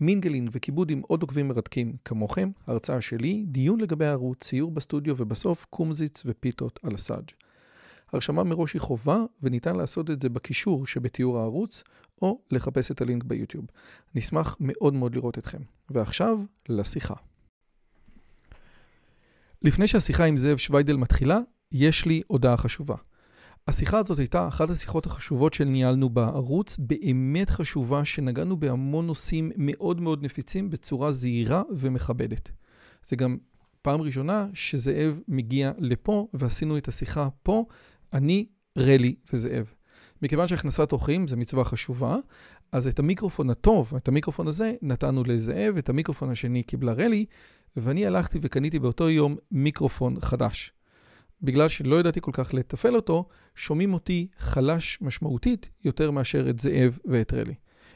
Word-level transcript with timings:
מינגלין 0.00 0.48
וכיבוד 0.50 0.90
עם 0.90 1.00
עוד 1.06 1.22
עוקבים 1.22 1.48
מרתקים 1.48 1.96
כמוכם, 2.04 2.50
הרצאה 2.66 3.00
שלי, 3.00 3.44
דיון 3.46 3.80
לגבי 3.80 4.06
הערוץ, 4.06 4.44
ציור 4.44 4.70
בסטודיו 4.70 5.14
ובסוף 5.18 5.66
קומזיץ 5.70 6.22
ופיתות 6.26 6.80
על 6.82 6.94
הסאג'. 6.94 7.30
הרשמה 8.12 8.44
מראש 8.44 8.72
היא 8.74 8.80
חובה 8.80 9.18
וניתן 9.42 9.76
לעשות 9.76 10.10
את 10.10 10.22
זה 10.22 10.28
בקישור 10.28 10.86
שבתיאור 10.86 11.38
הערוץ 11.38 11.82
או 12.22 12.40
לחפש 12.50 12.90
את 12.90 13.00
הלינק 13.00 13.24
ביוטיוב. 13.24 13.64
נשמח 14.14 14.56
מאוד 14.60 14.94
מאוד 14.94 15.14
לראות 15.14 15.38
אתכם. 15.38 15.58
ועכשיו, 15.90 16.40
לשיחה. 16.68 17.14
לפני 19.62 19.88
שהשיחה 19.88 20.24
עם 20.24 20.36
זאב 20.36 20.56
שוויידל 20.56 20.96
מתחילה, 20.96 21.38
יש 21.72 22.06
לי 22.06 22.22
הודעה 22.26 22.56
חשובה. 22.56 22.96
השיחה 23.68 23.98
הזאת 23.98 24.18
הייתה 24.18 24.48
אחת 24.48 24.70
השיחות 24.70 25.06
החשובות 25.06 25.54
שניהלנו 25.54 26.08
בערוץ, 26.08 26.76
באמת 26.78 27.50
חשובה 27.50 28.04
שנגענו 28.04 28.56
בהמון 28.56 29.06
נושאים 29.06 29.52
מאוד 29.56 30.00
מאוד 30.00 30.22
נפיצים 30.22 30.70
בצורה 30.70 31.12
זהירה 31.12 31.62
ומכבדת. 31.70 32.50
זה 33.04 33.16
גם 33.16 33.36
פעם 33.82 34.00
ראשונה 34.00 34.46
שזאב 34.54 35.20
מגיע 35.28 35.72
לפה 35.78 36.28
ועשינו 36.34 36.78
את 36.78 36.88
השיחה 36.88 37.28
פה, 37.42 37.64
אני, 38.12 38.46
רלי 38.78 39.14
וזאב. 39.32 39.72
מכיוון 40.22 40.48
שהכנסת 40.48 40.92
אורחים 40.92 41.28
זה 41.28 41.36
מצווה 41.36 41.64
חשובה, 41.64 42.16
אז 42.72 42.86
את 42.86 42.98
המיקרופון 42.98 43.50
הטוב, 43.50 43.92
את 43.96 44.08
המיקרופון 44.08 44.48
הזה, 44.48 44.74
נתנו 44.82 45.24
לזאב, 45.24 45.76
את 45.76 45.88
המיקרופון 45.88 46.30
השני 46.30 46.62
קיבלה 46.62 46.92
רלי, 46.92 47.26
ואני 47.76 48.06
הלכתי 48.06 48.38
וקניתי 48.42 48.78
באותו 48.78 49.10
יום 49.10 49.36
מיקרופון 49.50 50.20
חדש. 50.20 50.75
בגלל 51.46 51.68
שלא 51.68 52.00
ידעתי 52.00 52.20
כל 52.20 52.30
כך 52.34 52.54
לתפעל 52.54 52.96
אותו, 52.96 53.28
שומעים 53.54 53.94
אותי 53.94 54.26
חלש 54.38 54.98
משמעותית 55.00 55.68
יותר 55.84 56.10
מאשר 56.10 56.50
את 56.50 56.58
זאב 56.58 56.98
ואת 57.04 57.34
רלי. 57.34 57.54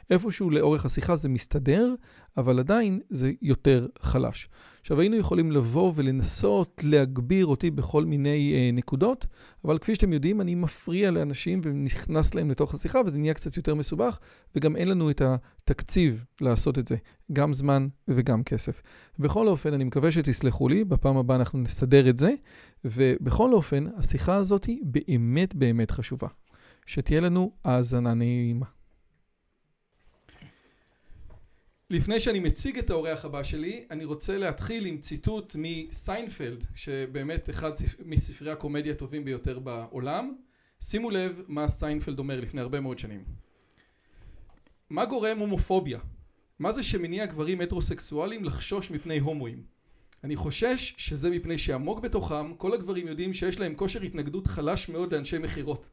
איפשהו 0.09 0.49
לאורך 0.49 0.85
השיחה 0.85 1.15
זה 1.15 1.29
מסתדר, 1.29 1.93
אבל 2.37 2.59
עדיין 2.59 2.99
זה 3.09 3.31
יותר 3.41 3.87
חלש. 4.01 4.49
עכשיו 4.81 4.99
היינו 4.99 5.15
יכולים 5.15 5.51
לבוא 5.51 5.93
ולנסות 5.95 6.81
להגביר 6.83 7.45
אותי 7.45 7.71
בכל 7.71 8.05
מיני 8.05 8.53
אה, 8.53 8.69
נקודות, 8.73 9.25
אבל 9.65 9.77
כפי 9.77 9.95
שאתם 9.95 10.13
יודעים, 10.13 10.41
אני 10.41 10.55
מפריע 10.55 11.11
לאנשים 11.11 11.61
ונכנס 11.63 12.35
להם 12.35 12.51
לתוך 12.51 12.73
השיחה, 12.73 12.99
וזה 13.05 13.17
נהיה 13.17 13.33
קצת 13.33 13.57
יותר 13.57 13.75
מסובך, 13.75 14.19
וגם 14.55 14.75
אין 14.75 14.89
לנו 14.89 15.09
את 15.09 15.21
התקציב 15.21 16.25
לעשות 16.41 16.79
את 16.79 16.87
זה, 16.87 16.95
גם 17.33 17.53
זמן 17.53 17.87
וגם 18.07 18.43
כסף. 18.43 18.81
בכל 19.19 19.47
אופן, 19.47 19.73
אני 19.73 19.83
מקווה 19.83 20.11
שתסלחו 20.11 20.67
לי, 20.67 20.83
בפעם 20.83 21.17
הבאה 21.17 21.37
אנחנו 21.37 21.59
נסדר 21.59 22.09
את 22.09 22.17
זה, 22.17 22.33
ובכל 22.85 23.53
אופן, 23.53 23.85
השיחה 23.97 24.35
הזאת 24.35 24.65
היא 24.65 24.79
באמת 24.83 25.55
באמת 25.55 25.91
חשובה. 25.91 26.27
שתהיה 26.85 27.21
לנו 27.21 27.51
האזנה 27.65 28.13
נעימה. 28.13 28.65
לפני 31.91 32.19
שאני 32.19 32.39
מציג 32.39 32.77
את 32.77 32.89
האורח 32.89 33.25
הבא 33.25 33.43
שלי, 33.43 33.85
אני 33.91 34.05
רוצה 34.05 34.37
להתחיל 34.37 34.85
עם 34.85 34.97
ציטוט 34.97 35.55
מסיינפלד, 35.59 36.65
שבאמת 36.75 37.49
אחד 37.49 37.71
מספרי 38.05 38.51
הקומדיה 38.51 38.91
הטובים 38.91 39.25
ביותר 39.25 39.59
בעולם. 39.59 40.35
שימו 40.81 41.09
לב 41.09 41.41
מה 41.47 41.67
סיינפלד 41.67 42.19
אומר 42.19 42.39
לפני 42.39 42.61
הרבה 42.61 42.79
מאוד 42.79 42.99
שנים. 42.99 43.23
מה 44.89 45.05
גורם 45.05 45.37
הומופוביה? 45.39 45.99
מה 46.59 46.71
זה 46.71 46.83
שמניע 46.83 47.25
גברים 47.25 47.61
הטרוסקסואלים 47.61 48.43
לחשוש 48.43 48.91
מפני 48.91 49.19
הומואים? 49.19 49.63
אני 50.23 50.35
חושש 50.35 50.93
שזה 50.97 51.29
מפני 51.29 51.57
שעמוק 51.57 51.99
בתוכם 51.99 52.53
כל 52.53 52.73
הגברים 52.73 53.07
יודעים 53.07 53.33
שיש 53.33 53.59
להם 53.59 53.75
כושר 53.75 54.01
התנגדות 54.01 54.47
חלש 54.47 54.89
מאוד 54.89 55.13
לאנשי 55.13 55.37
מכירות. 55.37 55.89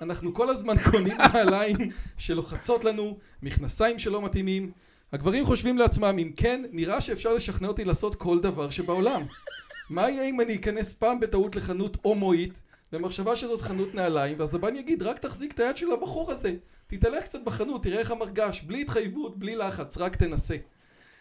אנחנו 0.00 0.34
כל 0.34 0.48
הזמן 0.48 0.74
קונים 0.90 1.16
נעליים 1.34 1.76
שלוחצות 2.18 2.84
לנו, 2.84 3.18
מכנסיים 3.42 3.98
שלא 3.98 4.24
מתאימים 4.24 4.72
הגברים 5.12 5.46
חושבים 5.46 5.78
לעצמם, 5.78 6.16
אם 6.18 6.32
כן, 6.36 6.62
נראה 6.72 7.00
שאפשר 7.00 7.34
לשכנע 7.34 7.68
אותי 7.68 7.84
לעשות 7.84 8.14
כל 8.14 8.40
דבר 8.40 8.70
שבעולם. 8.70 9.22
מה 9.90 10.10
יהיה 10.10 10.24
אם 10.24 10.40
אני 10.40 10.56
אכנס 10.56 10.92
פעם 10.92 11.20
בטעות 11.20 11.56
לחנות 11.56 11.96
הומואית, 12.02 12.60
במחשבה 12.92 13.36
שזאת 13.36 13.62
חנות 13.62 13.94
נעליים, 13.94 14.36
ואז 14.38 14.54
הבן 14.54 14.76
יגיד, 14.76 15.02
רק 15.02 15.18
תחזיק 15.18 15.52
את 15.52 15.60
היד 15.60 15.76
של 15.76 15.92
הבחור 15.92 16.32
הזה. 16.32 16.52
תתהלך 16.86 17.24
קצת 17.24 17.44
בחנות, 17.44 17.82
תראה 17.82 17.98
איך 17.98 18.10
המרגש, 18.10 18.62
בלי 18.62 18.80
התחייבות, 18.80 19.38
בלי 19.38 19.56
לחץ, 19.56 19.96
רק 19.96 20.16
תנסה. 20.16 20.56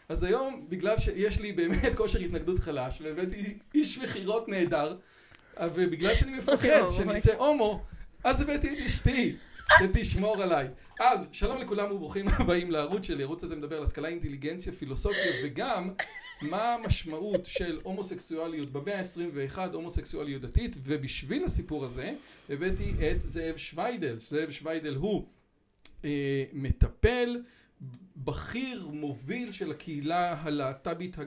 אז 0.10 0.24
היום, 0.24 0.66
בגלל 0.70 0.98
שיש 0.98 1.40
לי 1.40 1.52
באמת 1.52 1.96
כושר 1.96 2.20
התנגדות 2.20 2.60
חלש, 2.60 3.02
והבאתי 3.02 3.58
איש 3.74 3.98
מכירות 3.98 4.50
נהדר, 4.50 4.96
ובגלל 5.64 6.16
שאני 6.16 6.38
מפחד 6.38 6.92
שנצא 6.92 7.36
הומו, 7.38 7.84
אז 8.24 8.42
הבאתי 8.42 8.70
את 8.70 8.86
אשתי. 8.86 9.36
שתשמור 9.78 10.42
עליי. 10.42 10.68
אז, 11.00 11.28
שלום 11.32 11.62
לכולם 11.62 11.92
וברוכים 11.92 12.28
הבאים 12.38 12.72
לערוץ 12.72 13.06
שלי. 13.06 13.24
הערוץ 13.24 13.44
הזה 13.44 13.56
מדבר 13.56 13.78
על 13.78 13.84
השכלה, 13.84 14.08
אינטליגנציה, 14.08 14.74
פילוסופיה, 14.74 15.32
וגם 15.44 15.90
מה 16.42 16.74
המשמעות 16.74 17.46
של 17.46 17.80
הומוסקסואליות 17.84 18.70
במאה 18.72 19.00
ה-21, 19.00 19.58
הומוסקסואליות 19.74 20.42
דתית, 20.42 20.76
ובשביל 20.84 21.44
הסיפור 21.44 21.86
הזה 21.86 22.14
הבאתי 22.50 23.12
את 23.12 23.22
זאב 23.22 23.58
שוויידל. 23.58 24.20
זאב 24.20 24.50
שוויידל 24.52 24.96
הוא 24.96 25.26
אה, 26.06 26.44
מטפל 26.54 27.42
בכיר 28.18 28.88
מוביל 28.94 29.52
של 29.52 29.72
הקהילה 29.72 30.36
הלהט"בית 30.42 31.18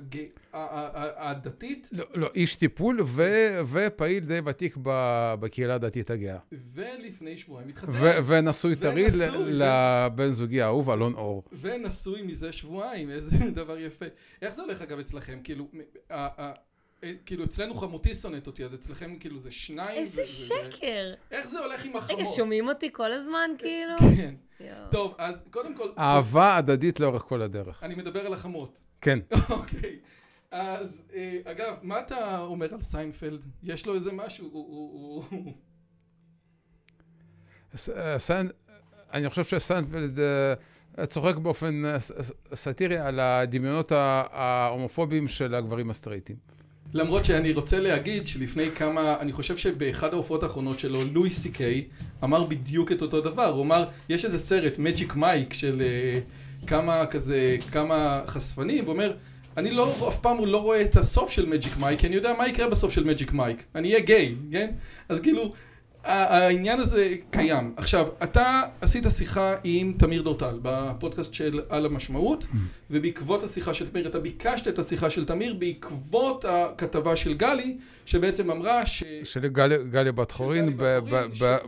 הדתית. 1.17 1.89
לא, 1.93 2.05
לא, 2.15 2.31
איש 2.35 2.57
טיפול 2.57 3.01
ו, 3.05 3.23
ופעיל 3.73 4.25
די 4.25 4.41
ותיק 4.45 4.77
בקהילה 5.41 5.75
הדתית 5.75 6.11
הגאה. 6.11 6.39
ולפני 6.75 7.39
שבועיים 7.39 7.69
התחתן. 7.69 7.93
ונשוי 8.27 8.77
טרי 8.77 9.07
לבן 9.47 10.33
זוגי 10.33 10.63
האהוב, 10.63 10.91
אלון 10.91 11.15
אור. 11.15 11.43
ונשוי 11.61 12.23
מזה 12.23 12.53
שבועיים, 12.53 13.11
איזה 13.11 13.51
דבר 13.51 13.79
יפה. 13.79 14.07
איך 14.43 14.55
זה 14.55 14.63
הולך 14.63 14.83
אגב 14.83 14.99
אצלכם? 14.99 15.39
כאילו, 15.45 15.69
כאילו 17.27 17.45
אצלנו 17.45 17.75
חמותי 17.75 18.15
שונאת 18.15 18.47
אותי, 18.47 18.65
אז 18.65 18.75
אצלכם 18.75 19.17
כאילו 19.19 19.41
זה 19.41 19.51
שניים. 19.51 19.99
איזה 19.99 20.27
שקר. 20.27 21.15
איך 21.31 21.47
זה 21.47 21.59
הולך 21.59 21.85
עם 21.85 21.97
החמות? 21.97 22.19
רגע, 22.19 22.29
שומעים 22.37 22.69
אותי 22.69 22.93
כל 22.93 23.13
הזמן 23.13 23.51
כאילו? 23.59 23.97
כן. 24.17 24.35
טוב, 24.91 25.15
אז 25.19 25.35
קודם 25.51 25.77
כל... 25.77 25.89
אהבה 25.99 26.57
הדדית 26.57 27.01
לאורך 27.01 27.23
כל 27.23 27.43
הדרך. 27.43 27.83
אני 27.83 27.95
מדבר 27.95 28.27
על 28.27 28.33
החמות. 28.33 28.83
כן. 29.01 29.19
אוקיי. 29.51 29.99
אז 30.51 31.03
אגב, 31.45 31.75
מה 31.83 32.01
אתה 32.01 32.39
אומר 32.41 32.75
על 32.75 32.81
סיינפלד? 32.81 33.47
יש 33.63 33.87
לו 33.87 33.95
איזה 33.95 34.13
משהו? 34.13 35.23
אני 39.13 39.29
חושב 39.29 39.45
שסיינפלד 39.45 40.19
צוחק 41.09 41.37
באופן 41.37 41.83
סאטירי 42.55 42.99
על 42.99 43.21
הדמיונות 43.21 43.93
ההומופוביים 43.93 45.29
של 45.29 45.55
הגברים 45.55 45.91
הסטרייטים. 45.91 46.37
למרות 46.95 47.25
שאני 47.25 47.53
רוצה 47.53 47.81
להגיד 47.81 48.27
שלפני 48.27 48.71
כמה, 48.71 49.17
אני 49.21 49.33
חושב 49.33 49.57
שבאחד 49.57 50.13
ההופעות 50.13 50.43
האחרונות 50.43 50.79
שלו, 50.79 51.01
לואי 51.13 51.31
סי 51.31 51.51
קיי 51.51 51.85
אמר 52.25 52.45
בדיוק 52.45 52.93
את 52.93 53.03
אותו 53.03 53.21
דבר, 53.21 53.49
הוא 53.49 53.63
אמר, 53.63 53.85
יש 54.09 54.25
איזה 54.25 54.39
סרט, 54.39 54.79
מג'יק 54.79 55.17
מייק, 55.17 55.53
של 55.53 55.83
uh, 55.83 56.67
כמה 56.67 57.07
כזה, 57.07 57.57
כמה 57.73 58.21
חשפנים, 58.27 58.85
ואומר, 58.87 59.13
אני 59.57 59.71
לא, 59.71 60.09
אף 60.09 60.19
פעם 60.19 60.45
לא 60.47 60.63
רואה 60.63 60.83
את 60.83 60.97
הסוף 60.97 61.31
של 61.31 61.47
מג'יק 61.47 61.77
מייק, 61.77 62.01
כי 62.01 62.07
אני 62.07 62.17
יודע 62.17 62.35
מה 62.39 62.49
יקרה 62.49 62.69
בסוף 62.69 62.93
של 62.93 63.05
מג'יק 63.05 63.33
מייק, 63.33 63.63
אני 63.75 63.89
אהיה 63.89 64.01
גיי, 64.01 64.35
כן? 64.53 64.71
אז 65.09 65.21
כאילו... 65.21 65.53
העניין 66.05 66.81
הזה 66.81 67.15
קיים. 67.31 67.75
עכשיו, 67.77 68.09
אתה 68.23 68.63
עשית 68.81 69.05
שיחה 69.09 69.55
עם 69.65 69.93
תמיר 69.99 70.23
דורטל 70.23 70.59
בפודקאסט 70.63 71.35
של 71.35 71.61
על 71.69 71.87
המשמעות, 71.87 72.45
ובעקבות 72.91 73.43
השיחה 73.43 73.75
של 73.75 73.89
תמיר, 73.91 74.07
אתה 74.07 74.21
ביקשת 74.21 74.69
את 74.69 74.79
השיחה 74.79 75.11
של 75.11 75.25
תמיר 75.25 75.55
בעקבות 75.55 76.45
הכתבה 76.45 77.17
של 77.17 77.35
גלי, 77.35 77.77
שבעצם 78.07 78.51
אמרה 78.51 78.87
ש... 78.87 79.05
של 79.25 79.47
גלי 79.91 80.13
בת 80.13 80.31
חורין 80.31 80.77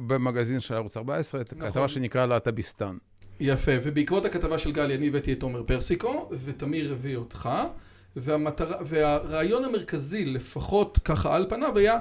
במגזין 0.07 0.61
של 0.61 0.75
ערוץ 0.75 0.97
14, 0.97 1.43
נכון. 1.57 1.71
כתבה 1.71 1.89
שנקרא 1.89 2.27
להט"ביסטן. 2.27 2.97
יפה, 3.41 3.73
ובעקבות 3.83 4.25
הכתבה 4.25 4.59
של 4.59 4.73
גלי 4.73 4.95
אני 4.95 5.09
הבאתי 5.09 5.33
את 5.33 5.43
עומר 5.43 5.63
פרסיקו, 5.63 6.29
ותמיר 6.45 6.93
הביא 6.93 7.17
אותך, 7.17 7.49
והמטרה, 8.17 8.77
והרעיון 8.87 9.65
המרכזי, 9.65 10.25
לפחות 10.25 10.99
ככה 11.05 11.37
על 11.37 11.47
פניו, 11.49 11.79
היה 11.79 11.99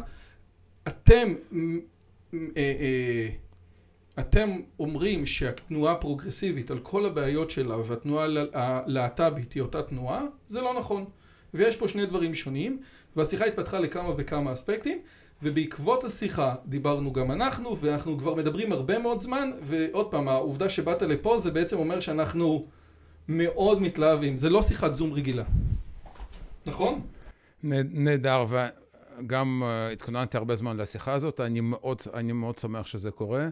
אתם 0.87 1.33
אתם 4.19 4.49
אומרים 4.79 5.25
שהתנועה 5.25 5.93
הפרוגרסיבית 5.93 6.71
על 6.71 6.79
כל 6.79 7.05
הבעיות 7.05 7.51
שלה 7.51 7.77
והתנועה 7.77 8.27
הלהט"בית 8.53 9.53
היא 9.53 9.61
אותה 9.61 9.83
תנועה, 9.83 10.21
זה 10.47 10.61
לא 10.61 10.79
נכון. 10.79 11.05
ויש 11.53 11.77
פה 11.77 11.89
שני 11.89 12.05
דברים 12.05 12.35
שונים, 12.35 12.81
והשיחה 13.15 13.45
התפתחה 13.45 13.79
לכמה 13.79 14.09
וכמה 14.17 14.53
אספקטים, 14.53 14.99
ובעקבות 15.43 16.03
השיחה 16.03 16.55
דיברנו 16.65 17.13
גם 17.13 17.31
אנחנו, 17.31 17.77
ואנחנו 17.81 18.17
כבר 18.17 18.35
מדברים 18.35 18.71
הרבה 18.71 18.99
מאוד 18.99 19.21
זמן, 19.21 19.51
ועוד 19.61 20.11
פעם, 20.11 20.27
העובדה 20.27 20.69
שבאת 20.69 21.01
לפה 21.01 21.39
זה 21.39 21.51
בעצם 21.51 21.77
אומר 21.77 21.99
שאנחנו 21.99 22.65
מאוד 23.27 23.81
מתלהבים, 23.81 24.37
זה 24.37 24.49
לא 24.49 24.61
שיחת 24.61 24.95
זום 24.95 25.13
רגילה, 25.13 25.43
נכון? 26.65 27.01
נהדר, 27.63 28.45
וגם 29.19 29.63
uh, 29.63 29.93
התכוננתי 29.93 30.37
הרבה 30.37 30.55
זמן 30.55 30.77
לשיחה 30.77 31.13
הזאת, 31.13 31.39
אני 31.39 31.61
מאוד, 31.61 32.01
אני 32.13 32.31
מאוד 32.31 32.57
שמח 32.57 32.85
שזה 32.85 33.11
קורה. 33.11 33.49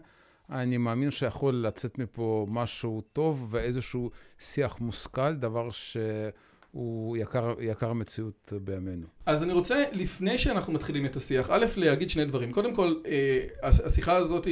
אני 0.49 0.77
מאמין 0.77 1.11
שיכול 1.11 1.55
לצאת 1.55 1.99
מפה 1.99 2.47
משהו 2.49 3.01
טוב 3.13 3.47
ואיזשהו 3.51 4.11
שיח 4.39 4.79
מושכל, 4.79 5.33
דבר 5.33 5.69
שהוא 5.71 7.17
יקר, 7.17 7.53
יקר 7.59 7.93
מציאות 7.93 8.53
בימינו. 8.61 9.07
אז 9.25 9.43
אני 9.43 9.53
רוצה, 9.53 9.83
לפני 9.91 10.37
שאנחנו 10.37 10.73
מתחילים 10.73 11.05
את 11.05 11.15
השיח, 11.15 11.49
א', 11.49 11.65
להגיד 11.77 12.09
שני 12.09 12.25
דברים. 12.25 12.51
קודם 12.51 12.75
כל, 12.75 12.93
אה, 13.05 13.47
השיחה 13.63 14.15
הזאת, 14.15 14.47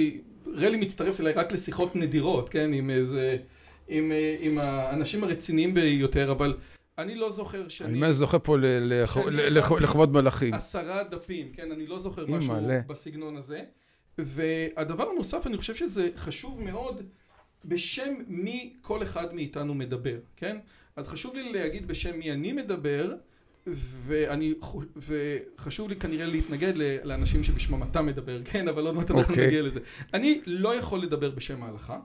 רלי 0.55 0.77
מצטרף 0.77 1.19
אליי 1.19 1.33
רק 1.33 1.51
לשיחות 1.51 1.95
נדירות, 1.95 2.49
כן? 2.49 2.73
עם 2.73 2.89
איזה... 2.89 3.37
עם, 3.89 4.11
אה, 4.11 4.35
עם 4.39 4.57
האנשים 4.57 5.23
הרציניים 5.23 5.73
ביותר, 5.73 6.31
אבל 6.31 6.57
אני 7.01 7.15
לא 7.15 7.31
זוכר 7.31 7.67
שאני... 7.67 8.03
אני 8.03 8.13
זוכר 8.13 8.37
פה 8.43 8.57
לכבוד 9.79 10.13
מלאכים. 10.13 10.53
עשרה 10.53 11.03
דפים, 11.03 11.51
כן? 11.53 11.71
אני 11.71 11.87
לא 11.87 11.99
זוכר 11.99 12.25
משהו 12.27 12.53
בסגנון 12.87 13.35
הזה. 13.35 13.61
והדבר 14.17 15.09
הנוסף, 15.09 15.47
אני 15.47 15.57
חושב 15.57 15.75
שזה 15.75 16.09
חשוב 16.15 16.61
מאוד, 16.61 17.01
בשם 17.65 18.13
מי 18.27 18.73
כל 18.81 19.03
אחד 19.03 19.33
מאיתנו 19.33 19.73
מדבר, 19.73 20.17
כן? 20.37 20.57
אז 20.95 21.07
חשוב 21.07 21.35
לי 21.35 21.53
להגיד 21.53 21.87
בשם 21.87 22.19
מי 22.19 22.31
אני 22.31 22.53
מדבר, 22.53 23.13
ואני, 24.05 24.53
וחשוב 24.97 25.89
לי 25.89 25.95
כנראה 25.95 26.25
להתנגד 26.25 26.73
לאנשים 27.03 27.43
שבשמם 27.43 27.83
אתה 27.83 28.01
מדבר, 28.01 28.41
כן? 28.45 28.67
אבל 28.67 28.85
עוד 28.85 28.95
מעט 28.95 29.11
אנחנו 29.11 29.33
אוקיי. 29.33 29.47
נגיע 29.47 29.61
לזה. 29.61 29.79
אני 30.13 30.41
לא 30.45 30.75
יכול 30.75 31.01
לדבר 31.01 31.29
בשם 31.29 31.63
ההלכה. 31.63 31.99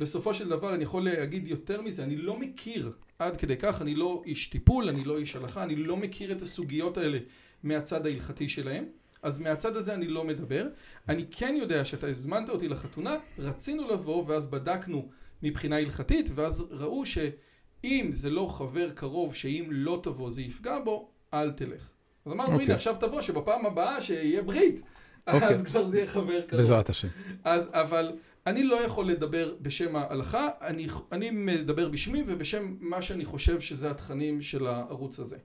בסופו 0.00 0.34
של 0.34 0.48
דבר 0.48 0.74
אני 0.74 0.82
יכול 0.82 1.04
להגיד 1.04 1.48
יותר 1.48 1.82
מזה, 1.82 2.04
אני 2.04 2.16
לא 2.16 2.38
מכיר 2.38 2.92
עד 3.18 3.36
כדי 3.36 3.56
כך, 3.56 3.82
אני 3.82 3.94
לא 3.94 4.22
איש 4.26 4.46
טיפול, 4.46 4.88
אני 4.88 5.04
לא 5.04 5.18
איש 5.18 5.36
הלכה, 5.36 5.62
אני 5.62 5.76
לא 5.76 5.96
מכיר 5.96 6.32
את 6.32 6.42
הסוגיות 6.42 6.96
האלה 6.96 7.18
מהצד 7.62 8.06
ההלכתי 8.06 8.48
שלהם. 8.48 8.84
אז 9.22 9.40
מהצד 9.40 9.76
הזה 9.76 9.94
אני 9.94 10.08
לא 10.08 10.24
מדבר. 10.24 10.66
אני 11.08 11.24
כן 11.30 11.54
יודע 11.58 11.84
שאתה 11.84 12.06
הזמנת 12.06 12.48
אותי 12.48 12.68
לחתונה, 12.68 13.16
רצינו 13.38 13.88
לבוא 13.88 14.24
ואז 14.26 14.46
בדקנו 14.46 15.08
מבחינה 15.42 15.76
הלכתית, 15.78 16.30
ואז 16.34 16.64
ראו 16.70 17.06
שאם 17.06 18.10
זה 18.12 18.30
לא 18.30 18.46
חבר 18.46 18.90
קרוב, 18.90 19.34
שאם 19.34 19.66
לא 19.70 20.00
תבוא 20.02 20.30
זה 20.30 20.42
יפגע 20.42 20.78
בו, 20.78 21.10
אל 21.34 21.50
תלך. 21.50 21.88
אז 22.26 22.32
אמרנו, 22.32 22.50
okay. 22.50 22.54
הנה 22.54 22.62
אוקיי. 22.62 22.74
עכשיו 22.74 22.96
תבוא, 23.00 23.22
שבפעם 23.22 23.66
הבאה 23.66 24.00
שיהיה 24.00 24.42
ברית, 24.42 24.78
okay. 24.78 24.82
אז 25.26 25.42
אוקיי. 25.42 25.64
כבר 25.64 25.88
זה 25.88 25.96
יהיה 25.96 26.06
חבר 26.06 26.40
קרוב. 26.40 26.60
בעזרת 26.60 26.88
השם. 26.88 27.08
אז, 27.44 27.68
אבל 27.72 28.12
אני 28.46 28.62
לא 28.62 28.84
יכול 28.84 29.06
לדבר 29.06 29.54
בשם 29.60 29.96
ההלכה, 29.96 30.48
אני, 30.60 30.86
אני 31.12 31.30
מדבר 31.30 31.88
בשמי 31.88 32.22
ובשם 32.26 32.76
מה 32.80 33.02
שאני 33.02 33.24
חושב 33.24 33.60
שזה 33.60 33.90
התכנים 33.90 34.42
של 34.42 34.66
הערוץ 34.66 35.18
הזה. 35.18 35.36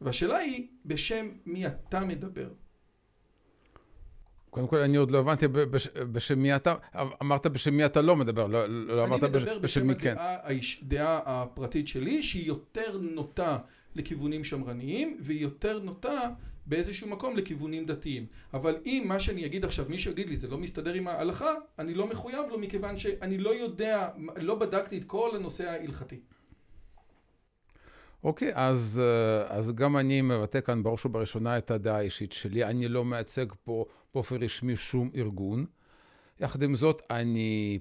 והשאלה 0.00 0.36
היא, 0.36 0.66
בשם 0.84 1.28
מי 1.46 1.66
אתה 1.66 2.00
מדבר? 2.00 2.48
קודם 4.50 4.66
כל, 4.66 4.78
אני 4.78 4.96
עוד 4.96 5.10
לא 5.10 5.18
הבנתי 5.18 5.48
בשם 6.12 6.38
מי 6.38 6.56
אתה, 6.56 6.74
אמרת 7.22 7.46
בשם 7.46 7.74
מי 7.74 7.84
אתה 7.84 8.02
לא 8.02 8.16
מדבר, 8.16 8.46
לא, 8.46 8.66
לא 8.68 9.04
אמרת 9.04 9.20
בשם 9.60 9.86
מי 9.86 9.94
כן. 9.94 10.14
אני 10.18 10.56
מדבר 10.56 10.56
בשם 10.58 10.86
הדעה 10.86 11.20
הפרטית 11.24 11.88
שלי, 11.88 12.22
שהיא 12.22 12.46
יותר 12.46 12.98
נוטה 12.98 13.58
לכיוונים 13.94 14.44
שמרניים, 14.44 15.18
והיא 15.20 15.42
יותר 15.42 15.78
נוטה 15.78 16.30
באיזשהו 16.68 17.08
מקום 17.08 17.36
לכיוונים 17.36 17.86
דתיים. 17.86 18.26
אבל 18.54 18.76
אם 18.86 19.04
מה 19.06 19.20
שאני 19.20 19.46
אגיד 19.46 19.64
עכשיו, 19.64 19.86
מישהו 19.88 20.10
יגיד 20.10 20.28
לי, 20.28 20.36
זה 20.36 20.48
לא 20.48 20.58
מסתדר 20.58 20.94
עם 20.94 21.08
ההלכה, 21.08 21.54
אני 21.78 21.94
לא 21.94 22.06
מחויב 22.06 22.46
לו, 22.50 22.58
מכיוון 22.58 22.98
שאני 22.98 23.38
לא 23.38 23.54
יודע, 23.54 24.08
לא 24.36 24.54
בדקתי 24.54 24.98
את 24.98 25.04
כל 25.04 25.36
הנושא 25.36 25.70
ההלכתי. 25.70 26.20
אוקיי, 28.24 28.52
אז, 28.54 29.02
אה, 29.04 29.56
אז 29.56 29.72
גם 29.72 29.96
אני 29.96 30.22
מבטא 30.22 30.60
כאן 30.60 30.82
בראש 30.82 31.06
ובראשונה 31.06 31.58
את 31.58 31.70
הדעה 31.70 31.96
האישית 31.98 32.32
שלי. 32.32 32.64
אני 32.64 32.88
לא 32.88 33.04
מייצג 33.04 33.46
פה 33.64 33.84
באופן 34.14 34.42
רשמי 34.42 34.76
שום 34.76 35.10
ארגון. 35.14 35.66
יחד 36.40 36.62
עם 36.62 36.74
זאת, 36.74 37.02
אני, 37.10 37.78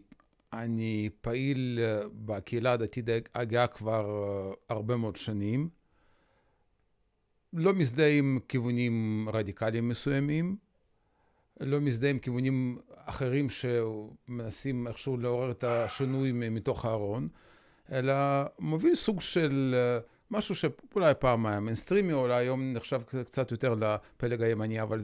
אני 0.53 1.09
פעיל 1.21 1.79
אה, 1.81 1.99
בקהילה 2.25 2.71
הדתית 2.71 3.05
הגאה 3.35 3.67
כבר 3.67 4.23
אה, 4.23 4.53
הרבה 4.69 4.97
מאוד 4.97 5.15
שנים. 5.15 5.69
לא 7.53 7.73
מזדהה 7.73 8.17
עם 8.17 8.39
כיוונים 8.47 9.27
רדיקליים 9.33 9.89
מסוימים, 9.89 10.55
לא 11.59 11.79
מזדהה 11.79 12.09
עם 12.09 12.19
כיוונים 12.19 12.77
אחרים 12.95 13.47
שמנסים 13.49 14.87
איכשהו 14.87 15.17
לעורר 15.17 15.51
את 15.51 15.63
השינוי 15.63 16.31
מתוך 16.31 16.85
הארון, 16.85 17.27
אלא 17.91 18.13
מוביל 18.59 18.95
סוג 18.95 19.21
של 19.21 19.75
משהו 20.31 20.55
שאולי 20.55 21.13
פעם 21.19 21.45
היה 21.45 21.59
מיינסטרימי, 21.59 22.13
אולי 22.13 22.33
היום 22.33 22.73
נחשב 22.73 23.01
קצת 23.25 23.51
יותר 23.51 23.75
לפלג 23.75 24.41
הימני, 24.41 24.81
אבל 24.81 24.99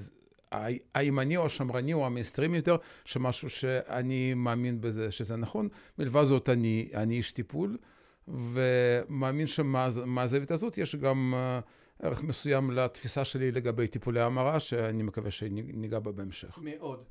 הימני 0.94 1.38
או 1.38 1.46
השמרני 1.46 1.94
או 1.94 2.06
המיינסטרימי 2.06 2.58
יותר, 2.58 2.76
שמשהו 3.06 3.50
שאני 3.50 4.34
מאמין 4.34 4.82
בזה 4.82 5.12
שזה 5.12 5.36
נכון. 5.36 5.68
מלבד 6.00 6.24
זאת, 6.24 6.50
אני, 6.50 6.90
אני 6.94 7.18
איש 7.18 7.32
טיפול, 7.32 7.78
ומאמין 8.28 9.48
שמהזווית 9.48 10.52
הזאת 10.52 10.78
יש 10.78 10.96
גם 10.96 11.34
אה, 11.36 11.60
ערך 12.02 12.24
מסוים 12.24 12.72
לתפיסה 12.72 13.26
שלי 13.26 13.52
לגבי 13.52 13.88
טיפולי 13.88 14.22
המרה, 14.22 14.60
שאני 14.60 15.04
מקווה 15.04 15.32
שניגע 15.32 16.00
בה 16.00 16.12
בהמשך. 16.12 16.58
מאוד. 16.62 17.04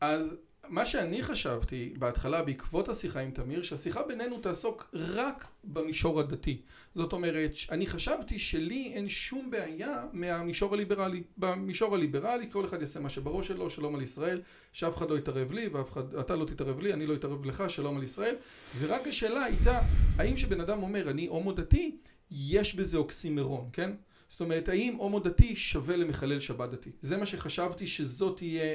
אז 0.00 0.36
מה 0.68 0.86
שאני 0.86 1.22
חשבתי 1.22 1.94
בהתחלה 1.98 2.42
בעקבות 2.42 2.88
השיחה 2.88 3.20
עם 3.20 3.30
תמיר, 3.30 3.62
שהשיחה 3.62 4.02
בינינו 4.02 4.40
תעסוק 4.40 4.90
רק 4.94 5.46
במישור 5.64 6.20
הדתי. 6.20 6.62
זאת 6.94 7.12
אומרת, 7.12 7.52
אני 7.70 7.86
חשבתי 7.86 8.38
שלי 8.38 8.92
אין 8.94 9.08
שום 9.08 9.50
בעיה 9.50 10.04
מהמישור 10.12 10.74
הליברלי. 10.74 11.22
במישור 11.38 11.94
הליברלי 11.94 12.48
כל 12.52 12.64
אחד 12.64 12.80
יעשה 12.80 13.00
מה 13.00 13.08
שבראש 13.08 13.48
שלו, 13.48 13.70
שלום 13.70 13.94
על 13.94 14.02
ישראל, 14.02 14.40
שאף 14.72 14.96
אחד 14.96 15.10
לא 15.10 15.18
יתערב 15.18 15.52
לי, 15.52 15.68
ואתה 15.68 16.36
לא 16.36 16.44
תתערב 16.44 16.80
לי, 16.80 16.92
אני 16.92 17.06
לא 17.06 17.14
אתערב 17.14 17.44
לך, 17.44 17.64
שלום 17.68 17.96
על 17.96 18.02
ישראל. 18.02 18.34
ורק 18.78 19.06
השאלה 19.06 19.44
הייתה, 19.44 19.80
האם 20.18 20.34
כשבן 20.34 20.60
אדם 20.60 20.82
אומר 20.82 21.10
אני 21.10 21.26
הומו 21.26 21.52
דתי, 21.52 21.96
יש 22.30 22.74
בזה 22.74 22.96
אוקסימרון, 22.96 23.68
כן? 23.72 23.92
זאת 24.28 24.40
אומרת, 24.40 24.68
האם 24.68 24.94
הומו 24.96 25.20
דתי 25.20 25.56
שווה 25.56 25.96
למחלל 25.96 26.40
שבת 26.40 26.70
דתי? 26.70 26.90
זה 27.00 27.16
מה 27.16 27.26
שחשבתי 27.26 27.86
שזאת 27.86 28.36
תהיה 28.36 28.74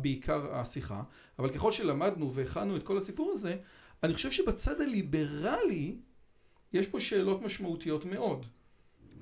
בעיקר 0.00 0.54
השיחה, 0.54 1.02
אבל 1.38 1.48
ככל 1.48 1.72
שלמדנו 1.72 2.34
והכנו 2.34 2.76
את 2.76 2.82
כל 2.82 2.98
הסיפור 2.98 3.30
הזה, 3.32 3.56
אני 4.02 4.14
חושב 4.14 4.30
שבצד 4.30 4.80
הליברלי 4.80 5.96
יש 6.72 6.86
פה 6.86 7.00
שאלות 7.00 7.42
משמעותיות 7.42 8.04
מאוד. 8.04 8.46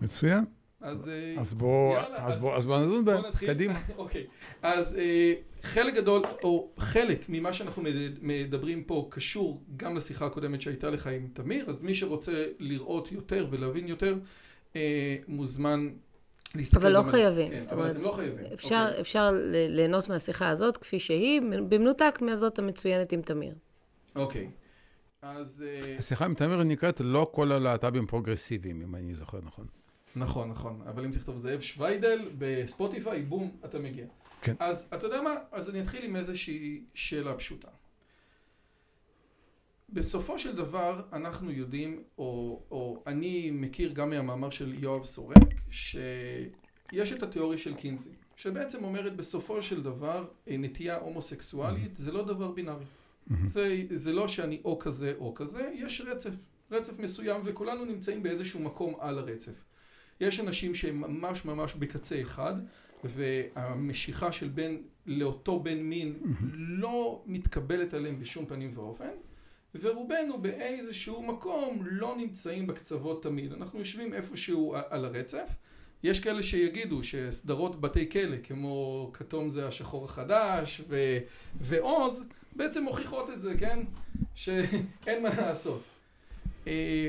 מצוין. 0.01 0.45
אז, 0.83 1.11
אז 1.39 1.55
בואו 1.55 1.97
אז 1.99 2.37
בוא, 2.37 2.57
אז 2.57 2.65
בוא 2.65 2.79
נדון 2.79 3.05
בהם, 3.05 3.23
קדימה. 3.47 3.81
אוקיי, 3.97 4.27
אז 4.63 4.97
אה, 4.97 5.35
חלק 5.63 5.95
גדול, 5.95 6.23
או 6.43 6.73
חלק 6.79 7.25
ממה 7.29 7.53
שאנחנו 7.53 7.83
מדברים 8.23 8.85
פה 8.85 9.09
קשור 9.11 9.63
גם 9.77 9.97
לשיחה 9.97 10.27
הקודמת 10.27 10.63
שהייתה 10.63 10.91
לך 10.91 11.07
עם 11.07 11.29
תמיר, 11.33 11.71
אז 11.71 11.83
מי 11.83 11.95
שרוצה 11.95 12.45
לראות 12.59 13.13
יותר 13.13 13.47
ולהבין 13.51 13.89
יותר, 13.89 14.19
אה, 14.77 15.17
מוזמן 15.29 15.89
להסתכל 16.55 16.81
אבל 16.81 16.93
לא 16.93 17.03
חייבים. 17.03 17.51
כן, 17.51 17.63
אבל 17.71 17.91
אתם 17.91 18.01
לא 18.01 18.13
חייבים. 18.13 18.47
אפשר, 18.55 18.87
אוקיי. 18.89 19.01
אפשר 19.01 19.31
ליהנות 19.69 20.09
מהשיחה 20.09 20.49
הזאת 20.49 20.77
כפי 20.77 20.99
שהיא, 20.99 21.41
במנותק 21.69 22.19
מהזאת 22.21 22.59
המצוינת 22.59 23.13
עם 23.13 23.23
תמיר. 23.23 23.55
אוקיי. 24.17 24.51
אז... 25.23 25.65
אה, 25.67 25.97
השיחה 25.99 26.25
עם 26.25 26.35
תמיר 26.35 26.63
נקראת 26.63 27.01
לא 27.01 27.27
כל 27.33 27.53
הלהט"בים 27.53 28.07
פרוגרסיביים, 28.07 28.83
אם 28.83 28.95
אני 28.95 29.15
זוכר 29.15 29.41
נכון. 29.43 29.67
נכון, 30.17 30.51
נכון. 30.51 30.81
אבל 30.87 31.05
אם 31.05 31.13
תכתוב 31.13 31.37
זאב 31.37 31.61
שוויידל 31.61 32.19
בספוטיפיי, 32.39 33.23
בום, 33.23 33.51
אתה 33.65 33.79
מגיע. 33.79 34.07
כן. 34.41 34.55
אז 34.59 34.87
אתה 34.95 35.07
יודע 35.07 35.23
מה? 35.23 35.35
אז 35.53 35.71
אני 35.71 35.81
אתחיל 35.81 36.05
עם 36.05 36.17
איזושהי 36.17 36.85
שאלה 36.95 37.35
פשוטה. 37.35 37.69
בסופו 39.93 40.39
של 40.39 40.57
דבר 40.57 41.03
אנחנו 41.13 41.51
יודעים, 41.51 42.03
או, 42.19 42.61
או 42.71 43.03
אני 43.07 43.51
מכיר 43.51 43.93
גם 43.93 44.11
מהמאמר 44.11 44.51
של 44.51 44.75
יואב 44.79 45.05
סורק, 45.05 45.55
שיש 45.71 47.13
את 47.13 47.23
התיאוריה 47.23 47.59
של 47.59 47.75
קינזי, 47.75 48.11
שבעצם 48.37 48.85
אומרת 48.85 49.17
בסופו 49.17 49.63
של 49.63 49.83
דבר 49.83 50.27
נטייה 50.47 50.97
הומוסקסואלית 50.97 51.97
זה 51.97 52.13
לא 52.13 52.25
דבר 52.25 52.51
בינארי. 52.51 52.85
זה, 53.47 53.83
זה 53.91 54.13
לא 54.13 54.29
שאני 54.29 54.61
או 54.65 54.79
כזה 54.79 55.13
או 55.19 55.35
כזה, 55.35 55.71
יש 55.75 56.01
רצף, 56.01 56.31
רצף 56.71 56.99
מסוים 56.99 57.41
וכולנו 57.45 57.85
נמצאים 57.85 58.23
באיזשהו 58.23 58.61
מקום 58.61 58.95
על 59.01 59.19
הרצף. 59.19 59.53
יש 60.21 60.41
אנשים 60.41 60.75
שהם 60.75 61.01
ממש 61.01 61.45
ממש 61.45 61.75
בקצה 61.75 62.23
אחד 62.23 62.55
והמשיכה 63.05 64.33
של 64.33 64.49
בן 64.49 64.77
לאותו 65.07 65.61
בן 65.61 65.79
מין 65.79 66.19
לא 66.55 67.23
מתקבלת 67.27 67.95
עליהם 67.95 68.19
בשום 68.19 68.47
פנים 68.47 68.73
ואופן 68.75 69.09
ורובנו 69.81 70.39
באיזשהו 70.39 71.23
מקום 71.23 71.83
לא 71.91 72.17
נמצאים 72.17 72.67
בקצוות 72.67 73.23
תמיד. 73.23 73.53
אנחנו 73.53 73.79
יושבים 73.79 74.15
איפשהו 74.15 74.75
על 74.91 75.05
הרצף. 75.05 75.49
יש 76.03 76.21
כאלה 76.21 76.43
שיגידו 76.43 77.05
שסדרות 77.05 77.81
בתי 77.81 78.11
כלא, 78.11 78.37
כמו 78.43 79.11
כתום 79.13 79.51
זה 79.51 79.69
השחור 79.69 80.05
החדש 80.05 80.83
ו... 80.89 81.19
ועוז, 81.61 82.25
בעצם 82.57 82.83
מוכיחות 82.83 83.31
את 83.31 83.41
זה, 83.41 83.59
כן? 83.59 83.79
שאין 84.35 85.23
מה 85.23 85.29
לעשות. 85.37 85.83
אה, 86.67 87.09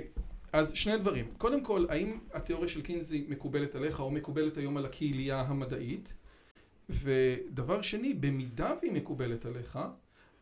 אז 0.54 0.74
שני 0.74 0.98
דברים. 0.98 1.26
קודם 1.38 1.64
כל, 1.64 1.86
האם 1.90 2.20
התיאוריה 2.34 2.70
של 2.70 2.82
קינזי 2.82 3.26
מקובלת 3.30 3.76
עליך 3.76 4.00
או 4.00 4.12
מקובלת 4.12 4.58
היום 4.58 4.78
על 4.78 4.86
הקהילייה 4.86 5.42
המדעית? 5.42 6.14
ודבר 6.90 7.82
שני, 7.82 8.14
במידה 8.14 8.74
והיא 8.82 8.94
מקובלת 8.94 9.46
עליך, 9.46 9.80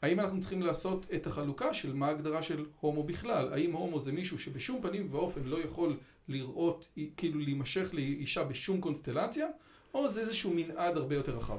האם 0.01 0.19
אנחנו 0.19 0.39
צריכים 0.39 0.61
לעשות 0.61 1.05
את 1.15 1.27
החלוקה 1.27 1.73
של 1.73 1.93
מה 1.93 2.07
ההגדרה 2.07 2.43
של 2.43 2.65
הומו 2.79 3.03
בכלל? 3.03 3.53
האם 3.53 3.71
הומו 3.71 3.99
זה 3.99 4.11
מישהו 4.11 4.39
שבשום 4.39 4.81
פנים 4.81 5.07
ואופן 5.11 5.41
לא 5.43 5.63
יכול 5.63 5.97
לראות, 6.27 6.87
כאילו 7.17 7.39
להימשך 7.39 7.89
לאישה 7.93 8.43
בשום 8.43 8.81
קונסטלציה, 8.81 9.47
או 9.93 10.09
זה 10.09 10.21
איזשהו 10.21 10.53
מנעד 10.53 10.97
הרבה 10.97 11.15
יותר 11.15 11.37
רחב? 11.37 11.57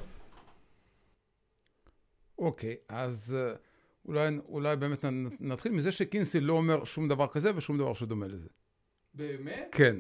אוקיי, 2.39 2.73
okay, 2.73 2.95
אז 2.95 3.37
uh, 3.37 3.59
אולי, 4.09 4.29
אולי 4.49 4.77
באמת 4.77 5.05
נתחיל 5.41 5.73
מזה 5.73 5.93
שקינסי 5.93 6.41
לא 6.41 6.53
אומר 6.53 6.85
שום 6.85 7.09
דבר 7.09 7.27
כזה 7.27 7.57
ושום 7.57 7.79
דבר 7.79 7.95
שדומה 7.95 8.27
לזה. 8.27 8.49
באמת? 9.15 9.69
כן. 9.73 9.97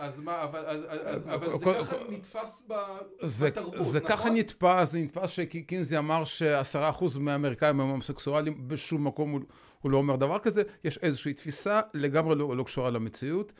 אז 0.00 0.20
מה, 0.20 0.42
אבל, 0.44 0.66
אז, 0.66 0.84
אז, 0.88 1.28
אבל 1.34 1.58
זה 1.58 1.64
ככה 1.64 1.96
נתפס 2.08 2.68
בתרבות, 2.68 3.84
זה 3.84 3.98
נכון? 3.98 4.10
ככה 4.10 4.30
נתפס, 4.30 4.90
זה 4.90 4.98
נתפס 4.98 5.30
שקינזי 5.30 5.98
אמר 5.98 6.24
שעשרה 6.24 6.88
אחוז 6.88 7.16
מהאמריקאים 7.16 7.80
הם 7.80 7.88
הומוסקסואלים, 7.88 8.68
בשום 8.68 9.06
מקום 9.06 9.30
הוא, 9.30 9.40
הוא 9.80 9.90
לא 9.90 9.96
אומר 9.96 10.16
דבר 10.16 10.38
כזה, 10.38 10.62
יש 10.84 10.98
איזושהי 10.98 11.34
תפיסה 11.34 11.80
לגמרי 11.94 12.36
לא, 12.36 12.56
לא 12.56 12.62
קשורה 12.62 12.90
למציאות. 12.90 13.52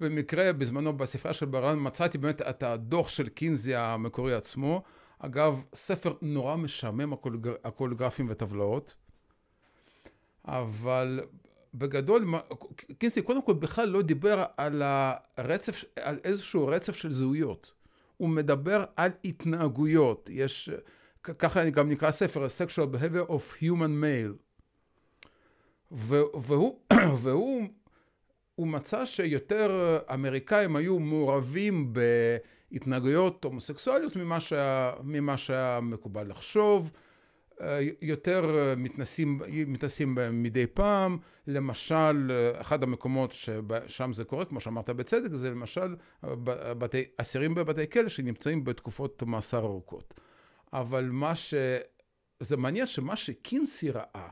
במקרה, 0.00 0.52
בזמנו 0.52 0.92
בספרה 0.92 1.32
של 1.32 1.46
ברן 1.46 1.76
מצאתי 1.80 2.18
באמת 2.18 2.42
את 2.42 2.62
הדוח 2.62 3.08
של 3.08 3.28
קינזי 3.28 3.74
המקורי 3.74 4.34
עצמו. 4.34 4.82
אגב, 5.18 5.64
ספר 5.74 6.14
נורא 6.22 6.56
משעמם, 6.56 7.12
הכל, 7.12 7.32
הכל 7.64 7.94
גרפים 7.94 8.26
וטבלאות. 8.30 8.94
אבל 10.44 11.20
בגדול, 11.74 12.24
קינסי 12.98 13.22
קודם 13.22 13.42
כל 13.42 13.52
בכלל 13.52 13.88
לא 13.88 14.02
דיבר 14.02 14.44
על 14.56 14.82
הרצף, 14.84 15.84
על 16.00 16.18
איזשהו 16.24 16.66
רצף 16.66 16.96
של 16.96 17.12
זהויות. 17.12 17.72
הוא 18.16 18.28
מדבר 18.28 18.84
על 18.96 19.10
התנהגויות. 19.24 20.30
יש, 20.32 20.70
ככה 21.22 21.70
גם 21.70 21.88
נקרא 21.88 22.10
ספר, 22.10 22.46
Sexual 22.46 22.96
Behavior 22.96 23.30
of 23.30 23.62
Human 23.62 24.02
Male. 24.02 24.36
והוא, 25.90 26.78
והוא 27.22 27.68
הוא 28.54 28.66
מצא 28.68 29.04
שיותר 29.04 29.98
אמריקאים 30.14 30.76
היו 30.76 30.98
מעורבים 30.98 31.92
בהתנהגויות 32.70 33.44
הומוסקסואליות 33.44 34.16
ממה 34.16 34.40
שהיה, 34.40 34.92
ממה 35.02 35.36
שהיה 35.36 35.80
מקובל 35.82 36.28
לחשוב. 36.30 36.90
יותר 38.02 38.74
מתנסים, 38.76 39.40
מתנסים 39.66 40.14
בהם 40.14 40.42
מדי 40.42 40.66
פעם, 40.66 41.18
למשל 41.46 42.30
אחד 42.60 42.82
המקומות 42.82 43.32
ששם 43.32 44.12
זה 44.12 44.24
קורה, 44.24 44.44
כמו 44.44 44.60
שאמרת 44.60 44.90
בצדק, 44.90 45.30
זה 45.32 45.50
למשל 45.50 45.96
בתי, 46.78 47.04
אסירים 47.16 47.54
בבתי 47.54 47.90
כלא 47.90 48.08
שנמצאים 48.08 48.64
בתקופות 48.64 49.22
מאסר 49.22 49.58
ארוכות. 49.58 50.20
אבל 50.72 51.08
מה 51.12 51.34
ש... 51.34 51.54
זה 52.40 52.56
מעניין 52.56 52.86
שמה 52.86 53.16
שקינסי 53.16 53.90
ראה, 53.90 54.28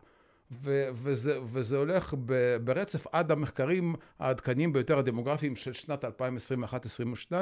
ו- 0.51 0.89
וזה, 0.93 1.39
וזה 1.45 1.77
הולך 1.77 2.15
ב- 2.25 2.57
ברצף 2.57 3.07
עד 3.13 3.31
המחקרים 3.31 3.95
העדכניים 4.19 4.73
ביותר 4.73 4.99
הדמוגרפיים 4.99 5.57
של 5.57 5.73
שנת 5.73 6.05
2021-2022, 6.05 7.33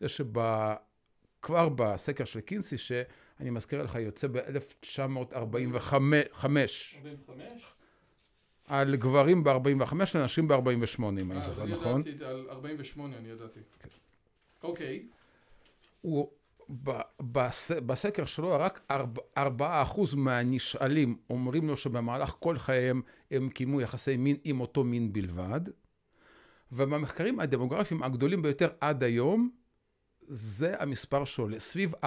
זה 0.00 0.08
שכבר 0.08 1.68
בסקר 1.68 2.24
של 2.24 2.40
קינסי, 2.40 2.78
ש... 2.78 2.92
אני 3.40 3.50
מזכיר 3.50 3.82
לך, 3.82 3.94
יוצא 3.94 4.28
ב-1945. 4.28 5.34
45? 5.34 6.96
על 8.68 8.96
גברים 8.96 9.44
ב-45, 9.44 9.94
לנשים 10.14 10.48
ב-48, 10.48 11.02
אם 11.20 11.32
אני 11.32 11.42
זוכר 11.42 11.66
נכון. 11.66 12.00
אני 12.02 12.10
ידעתי, 12.10 12.24
על 12.24 12.46
48 12.50 13.16
אני 13.16 13.28
ידעתי. 13.28 13.60
אוקיי. 14.62 15.06
הוא, 16.00 16.30
בסקר 17.86 18.24
שלו 18.24 18.50
רק 18.50 18.92
4% 19.38 19.42
מהנשאלים 20.16 21.16
אומרים 21.30 21.68
לו 21.68 21.76
שבמהלך 21.76 22.34
כל 22.38 22.58
חייהם 22.58 23.02
הם 23.30 23.48
קיימו 23.48 23.80
יחסי 23.80 24.16
מין 24.16 24.36
עם 24.44 24.60
אותו 24.60 24.84
מין 24.84 25.12
בלבד. 25.12 25.60
ובמחקרים 26.72 27.40
הדמוגרפיים 27.40 28.02
הגדולים 28.02 28.42
ביותר 28.42 28.68
עד 28.80 29.04
היום, 29.04 29.50
זה 30.28 30.74
המספר 30.78 31.24
שעולה. 31.24 31.60
סביב 31.60 31.94
4-5% 32.04 32.06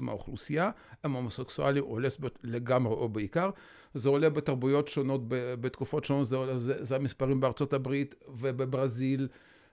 מהאוכלוסייה 0.00 0.70
הם 1.04 1.12
הומוסקסואלים 1.12 1.84
או 1.84 1.98
לסביות 1.98 2.38
לגמרי 2.42 2.94
או 2.94 3.08
בעיקר. 3.08 3.50
זה 3.94 4.08
עולה 4.08 4.30
בתרבויות 4.30 4.88
שונות, 4.88 5.20
בתקופות 5.28 6.04
שונות, 6.04 6.26
זה, 6.26 6.58
זה, 6.58 6.84
זה 6.84 6.96
המספרים 6.96 7.40
בארצות 7.40 7.72
הברית 7.72 8.14
ובברזיל. 8.28 9.28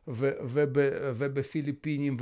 ו, 0.07 0.31
וב, 0.43 0.77
ובפיליפינים, 1.15 2.17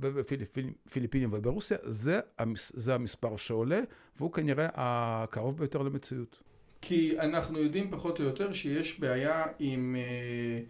ובפיליפינים 0.00 1.30
וברוסיה, 1.32 1.78
זה, 1.82 2.20
המס, 2.38 2.72
זה 2.74 2.94
המספר 2.94 3.36
שעולה, 3.36 3.80
והוא 4.16 4.32
כנראה 4.32 4.68
הקרוב 4.74 5.58
ביותר 5.58 5.82
למציאות. 5.82 6.42
כי 6.80 7.20
אנחנו 7.20 7.58
יודעים 7.58 7.90
פחות 7.90 8.20
או 8.20 8.24
יותר 8.24 8.52
שיש 8.52 9.00
בעיה 9.00 9.44
עם... 9.58 9.96
אה, 9.98 10.60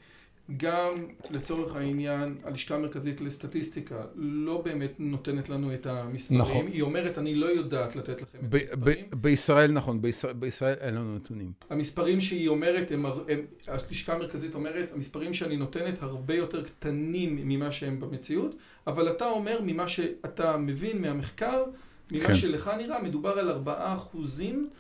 גם 0.57 1.07
לצורך 1.31 1.77
העניין 1.77 2.39
הלשכה 2.45 2.75
המרכזית 2.75 3.21
לסטטיסטיקה 3.21 4.03
לא 4.15 4.63
באמת 4.65 4.93
נותנת 4.99 5.49
לנו 5.49 5.75
את 5.75 5.87
המספרים, 5.87 6.41
נכון. 6.41 6.67
היא 6.67 6.83
אומרת 6.83 7.19
אני 7.19 7.35
לא 7.35 7.47
יודעת 7.47 7.97
לתת 7.97 8.23
לכם 8.23 8.39
את 8.39 8.55
המספרים. 8.55 9.05
בישראל 9.11 9.73
נכון, 9.73 10.03
בישראל, 10.03 10.33
בישראל 10.33 10.77
אין 10.81 10.95
לנו 10.95 11.17
נתונים. 11.17 11.53
המספרים 11.71 12.21
שהיא 12.21 12.49
אומרת, 12.49 12.91
הם, 12.91 13.07
הם, 13.07 13.41
הלשכה 13.67 14.15
המרכזית 14.15 14.55
אומרת, 14.55 14.91
המספרים 14.95 15.35
שאני 15.35 15.57
נותנת 15.57 16.03
הרבה 16.03 16.35
יותר 16.35 16.65
קטנים 16.65 17.37
ממה 17.37 17.73
שהם 17.73 18.01
במציאות, 18.01 18.55
אבל 18.87 19.11
אתה 19.11 19.27
אומר 19.27 19.59
ממה 19.63 19.89
שאתה 19.89 20.57
מבין 20.57 21.03
מהמחקר, 21.03 21.65
ממה 22.11 22.27
כן. 22.27 22.35
שלך 22.35 22.71
נראה, 22.79 23.03
מדובר 23.03 23.39
על 23.39 23.51
ארבעה 23.51 23.95
אחוזים. 23.95 24.71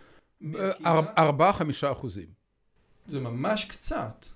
ארבעה, 1.19 1.53
חמישה 1.53 1.93
אחוזים. 1.93 2.27
זה 3.09 3.21
ממש 3.21 3.65
קצת. 3.65 4.27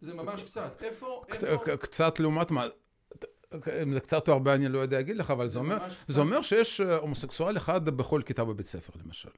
זה 0.00 0.14
ממש 0.14 0.42
קצת. 0.42 0.82
איפה... 0.82 1.22
איפה... 1.28 1.76
קצת 1.76 2.20
לעומת 2.20 2.50
מה... 2.50 2.66
אם 3.82 3.92
זה 3.92 4.00
קצת 4.00 4.28
או 4.28 4.32
הרבה 4.32 4.54
אני 4.54 4.68
לא 4.68 4.78
יודע 4.78 4.96
להגיד 4.96 5.16
לך, 5.16 5.30
אבל 5.30 5.46
זה, 5.46 5.52
זה, 5.52 5.58
אומר, 5.58 5.78
זה 6.08 6.20
אומר 6.20 6.42
שיש 6.42 6.80
אה, 6.80 6.96
הומוסקסואל 6.96 7.56
אחד 7.56 7.88
בכל 7.88 8.22
כיתה 8.26 8.44
בבית 8.44 8.66
ספר, 8.66 8.92
למשל. 9.04 9.28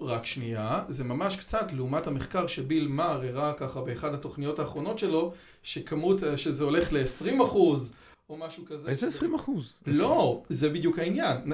רק 0.00 0.26
שנייה, 0.26 0.84
זה 0.88 1.04
ממש 1.04 1.36
קצת 1.36 1.72
לעומת 1.72 2.06
המחקר 2.06 2.46
שביל 2.46 2.88
מאר 2.88 3.22
הראה 3.22 3.52
ככה 3.52 3.80
באחד 3.80 4.14
התוכניות 4.14 4.58
האחרונות 4.58 4.98
שלו, 4.98 5.32
שכמות, 5.62 6.24
אה, 6.24 6.38
שזה 6.38 6.64
הולך 6.64 6.92
ל-20 6.92 7.44
אחוז, 7.44 7.92
או 8.28 8.36
משהו 8.36 8.64
כזה. 8.66 8.88
איזה 8.88 9.06
20 9.08 9.34
אחוז? 9.34 9.72
לא, 9.86 10.42
זה 10.48 10.68
בדיוק 10.70 10.98
העניין. 10.98 11.52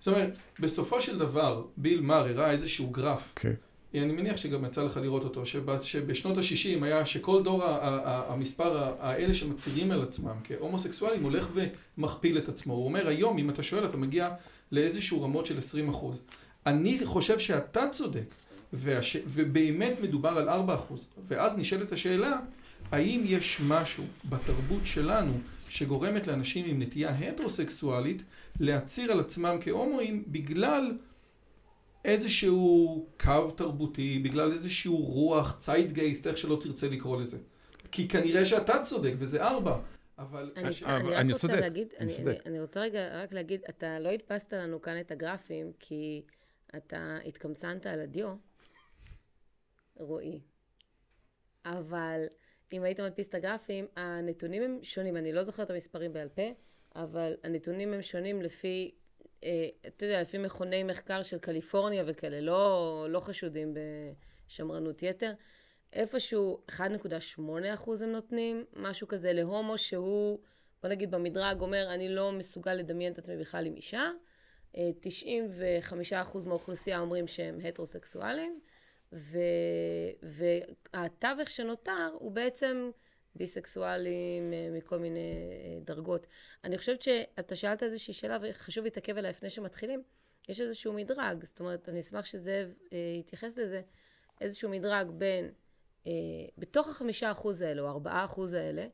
זאת 0.00 0.08
אומרת, 0.08 0.36
בסופו 0.60 1.00
של 1.00 1.18
דבר, 1.18 1.64
ביל 1.76 2.00
מאר 2.00 2.28
הראה 2.28 2.50
איזשהו 2.50 2.90
גרף. 2.90 3.34
Okay. 3.38 3.69
אני 3.94 4.12
מניח 4.12 4.36
שגם 4.36 4.64
יצא 4.64 4.82
לך 4.82 4.96
לראות 4.96 5.24
אותו, 5.24 5.46
שבשנות 5.80 6.36
ה-60 6.36 6.84
היה 6.84 7.06
שכל 7.06 7.42
דור 7.42 7.64
המספר, 8.28 8.94
האלה 9.00 9.34
שמצהירים 9.34 9.90
על 9.90 10.02
עצמם 10.02 10.36
כהומוסקסואלים 10.44 11.22
הולך 11.22 11.48
ומכפיל 11.98 12.38
את 12.38 12.48
עצמו. 12.48 12.74
הוא 12.74 12.84
אומר 12.84 13.08
היום, 13.08 13.38
אם 13.38 13.50
אתה 13.50 13.62
שואל, 13.62 13.84
אתה 13.84 13.96
מגיע 13.96 14.30
לאיזשהו 14.72 15.22
רמות 15.22 15.46
של 15.46 15.58
20 15.58 15.88
אחוז. 15.88 16.20
אני 16.66 17.00
חושב 17.04 17.38
שאתה 17.38 17.88
צודק, 17.92 18.34
והש... 18.72 19.16
ובאמת 19.26 19.92
מדובר 20.02 20.28
על 20.28 20.48
4 20.48 20.74
אחוז. 20.74 21.08
ואז 21.28 21.58
נשאלת 21.58 21.92
השאלה, 21.92 22.38
האם 22.92 23.22
יש 23.24 23.60
משהו 23.68 24.04
בתרבות 24.24 24.82
שלנו 24.84 25.32
שגורמת 25.68 26.26
לאנשים 26.26 26.64
עם 26.68 26.82
נטייה 26.82 27.10
הטרוסקסואלית 27.10 28.22
להצהיר 28.60 29.12
על 29.12 29.20
עצמם 29.20 29.56
כהומואים 29.60 30.24
בגלל 30.26 30.92
איזשהו 32.04 33.06
קו 33.20 33.50
תרבותי, 33.56 34.18
בגלל 34.18 34.52
איזשהו 34.52 34.96
רוח, 34.96 35.56
ציידגייסט, 35.58 36.26
איך 36.26 36.38
שלא 36.38 36.58
תרצה 36.62 36.88
לקרוא 36.88 37.20
לזה. 37.20 37.38
כי 37.92 38.08
כנראה 38.08 38.46
שאתה 38.46 38.82
צודק, 38.82 39.12
וזה 39.18 39.42
ארבע. 39.42 39.80
אבל... 40.18 40.52
אני, 40.56 40.68
הש... 40.68 40.82
אני, 40.82 41.16
אני 41.16 41.32
רק 41.32 41.32
רוצה 41.32 41.38
צודק, 41.38 41.60
להגיד, 41.60 41.88
אני, 41.98 42.12
אני, 42.18 42.34
אני 42.46 42.60
רוצה 42.60 42.80
רגע 42.80 43.22
רק 43.22 43.32
להגיד, 43.32 43.60
אתה 43.68 43.98
לא 43.98 44.08
הדפסת 44.08 44.52
לנו 44.52 44.82
כאן 44.82 45.00
את 45.00 45.10
הגרפים, 45.10 45.72
כי 45.78 46.22
אתה 46.76 47.18
התקמצנת 47.26 47.86
על 47.86 48.00
הדיו, 48.00 48.34
רועי. 49.96 50.40
אבל 51.64 52.20
אם 52.72 52.82
היית 52.82 53.00
מדפיס 53.00 53.28
את 53.28 53.34
הגרפים, 53.34 53.86
הנתונים 53.96 54.62
הם 54.62 54.78
שונים. 54.82 55.16
אני 55.16 55.32
לא 55.32 55.42
זוכרת 55.42 55.66
את 55.66 55.70
המספרים 55.70 56.12
בעל 56.12 56.28
פה, 56.28 56.42
אבל 56.96 57.34
הנתונים 57.44 57.92
הם 57.92 58.02
שונים 58.02 58.42
לפי 58.42 58.94
אתה 59.86 60.04
יודע, 60.04 60.20
לפי 60.20 60.38
מכוני 60.38 60.82
מחקר 60.82 61.22
של 61.22 61.38
קליפורניה 61.38 62.02
וכאלה, 62.06 62.40
לא, 62.40 63.06
לא 63.10 63.20
חשודים 63.20 63.74
בשמרנות 64.46 65.02
יתר, 65.02 65.32
איפשהו 65.92 66.60
1.8 66.70 66.82
אחוז 67.74 68.02
הם 68.02 68.12
נותנים, 68.12 68.64
משהו 68.76 69.08
כזה 69.08 69.32
להומו 69.32 69.78
שהוא, 69.78 70.38
בוא 70.82 70.90
נגיד 70.90 71.10
במדרג 71.10 71.60
אומר, 71.60 71.94
אני 71.94 72.08
לא 72.08 72.32
מסוגל 72.32 72.74
לדמיין 72.74 73.12
את 73.12 73.18
עצמי 73.18 73.36
בכלל 73.36 73.66
עם 73.66 73.76
אישה. 73.76 74.10
95 75.00 76.12
אחוז 76.12 76.46
מהאוכלוסייה 76.46 76.98
אומרים 76.98 77.26
שהם 77.26 77.58
הטרוסקסואלים, 77.64 78.60
והתווך 80.92 81.50
שנותר 81.50 82.10
הוא 82.12 82.32
בעצם 82.32 82.90
ביסקסואלים 83.34 84.52
אה, 84.52 84.68
מכל 84.72 84.98
מיני 84.98 85.50
אה, 85.52 85.80
דרגות. 85.84 86.26
אני 86.64 86.78
חושבת 86.78 87.02
שאתה 87.02 87.56
שאלת 87.56 87.82
איזושהי 87.82 88.14
שאלה 88.14 88.38
וחשוב 88.42 88.84
להתעכב 88.84 89.18
עליה 89.18 89.30
לפני 89.30 89.50
שמתחילים. 89.50 90.02
יש 90.48 90.60
איזשהו 90.60 90.92
מדרג, 90.92 91.44
זאת 91.44 91.60
אומרת, 91.60 91.88
אני 91.88 92.00
אשמח 92.00 92.24
שזאב 92.24 92.74
אה, 92.92 92.98
יתייחס 93.20 93.58
לזה, 93.58 93.82
איזשהו 94.40 94.70
מדרג 94.70 95.10
בין, 95.10 95.50
אה, 96.06 96.12
בתוך 96.58 96.88
החמישה 96.88 97.30
אחוז 97.30 97.62
האלה 97.62 97.82
או 97.82 97.88
ארבעה 97.88 98.24
אחוז 98.24 98.52
האלה, 98.52 98.86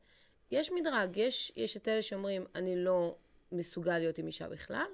יש 0.50 0.72
מדרג, 0.72 1.16
יש, 1.16 1.52
יש 1.56 1.76
את 1.76 1.88
אלה 1.88 2.02
שאומרים, 2.02 2.46
אני 2.54 2.76
לא 2.76 3.16
מסוגל 3.52 3.98
להיות 3.98 4.18
עם 4.18 4.26
אישה 4.26 4.48
בכלל, 4.48 4.86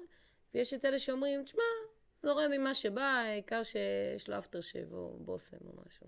ויש 0.53 0.73
את 0.73 0.85
אלה 0.85 0.99
שאומרים, 0.99 1.43
תשמע, 1.43 1.63
זורם 2.23 2.51
ממה 2.51 2.73
שבא, 2.73 3.01
העיקר 3.01 3.63
שיש 3.63 4.29
לו 4.29 4.37
אפטר 4.37 4.61
שייב 4.61 4.93
או 4.93 5.17
בושם 5.19 5.57
או 5.65 5.81
משהו. 5.87 6.07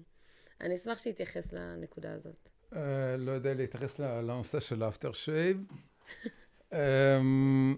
אני 0.61 0.75
אשמח 0.75 0.99
שיתייחס 0.99 1.53
לנקודה 1.53 2.13
הזאת. 2.13 2.49
אה, 2.75 3.17
לא 3.17 3.31
יודע 3.31 3.53
להתייחס 3.53 3.99
לנושא 3.99 4.59
של 4.59 4.83
האפטר 4.83 5.11
שייב. 5.13 5.57
אמ, 6.73 7.75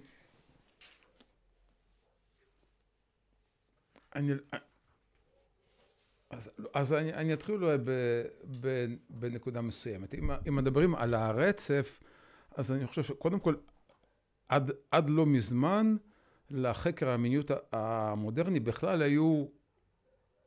אני, 4.16 4.34
אז, 6.30 6.50
אז 6.74 6.94
אני, 6.94 7.13
אני 7.13 7.34
אתחיל 7.34 7.56
אולי 7.56 7.77
בנקודה 9.10 9.62
מסוימת. 9.62 10.13
אם, 10.13 10.32
אם 10.48 10.56
מדברים 10.56 10.96
על 10.96 11.13
הרצף, 11.13 12.00
אז 12.56 12.72
אני 12.72 12.88
חושב 12.88 13.04
שקודם 13.04 13.39
כל, 13.39 13.56
עד, 14.50 14.72
עד 14.92 15.10
לא 15.10 15.25
מזמן, 15.25 15.96
לחקר 16.50 17.10
המיניות 17.10 17.51
המודרני 17.72 18.60
בכלל 18.60 19.01
היו 19.01 19.46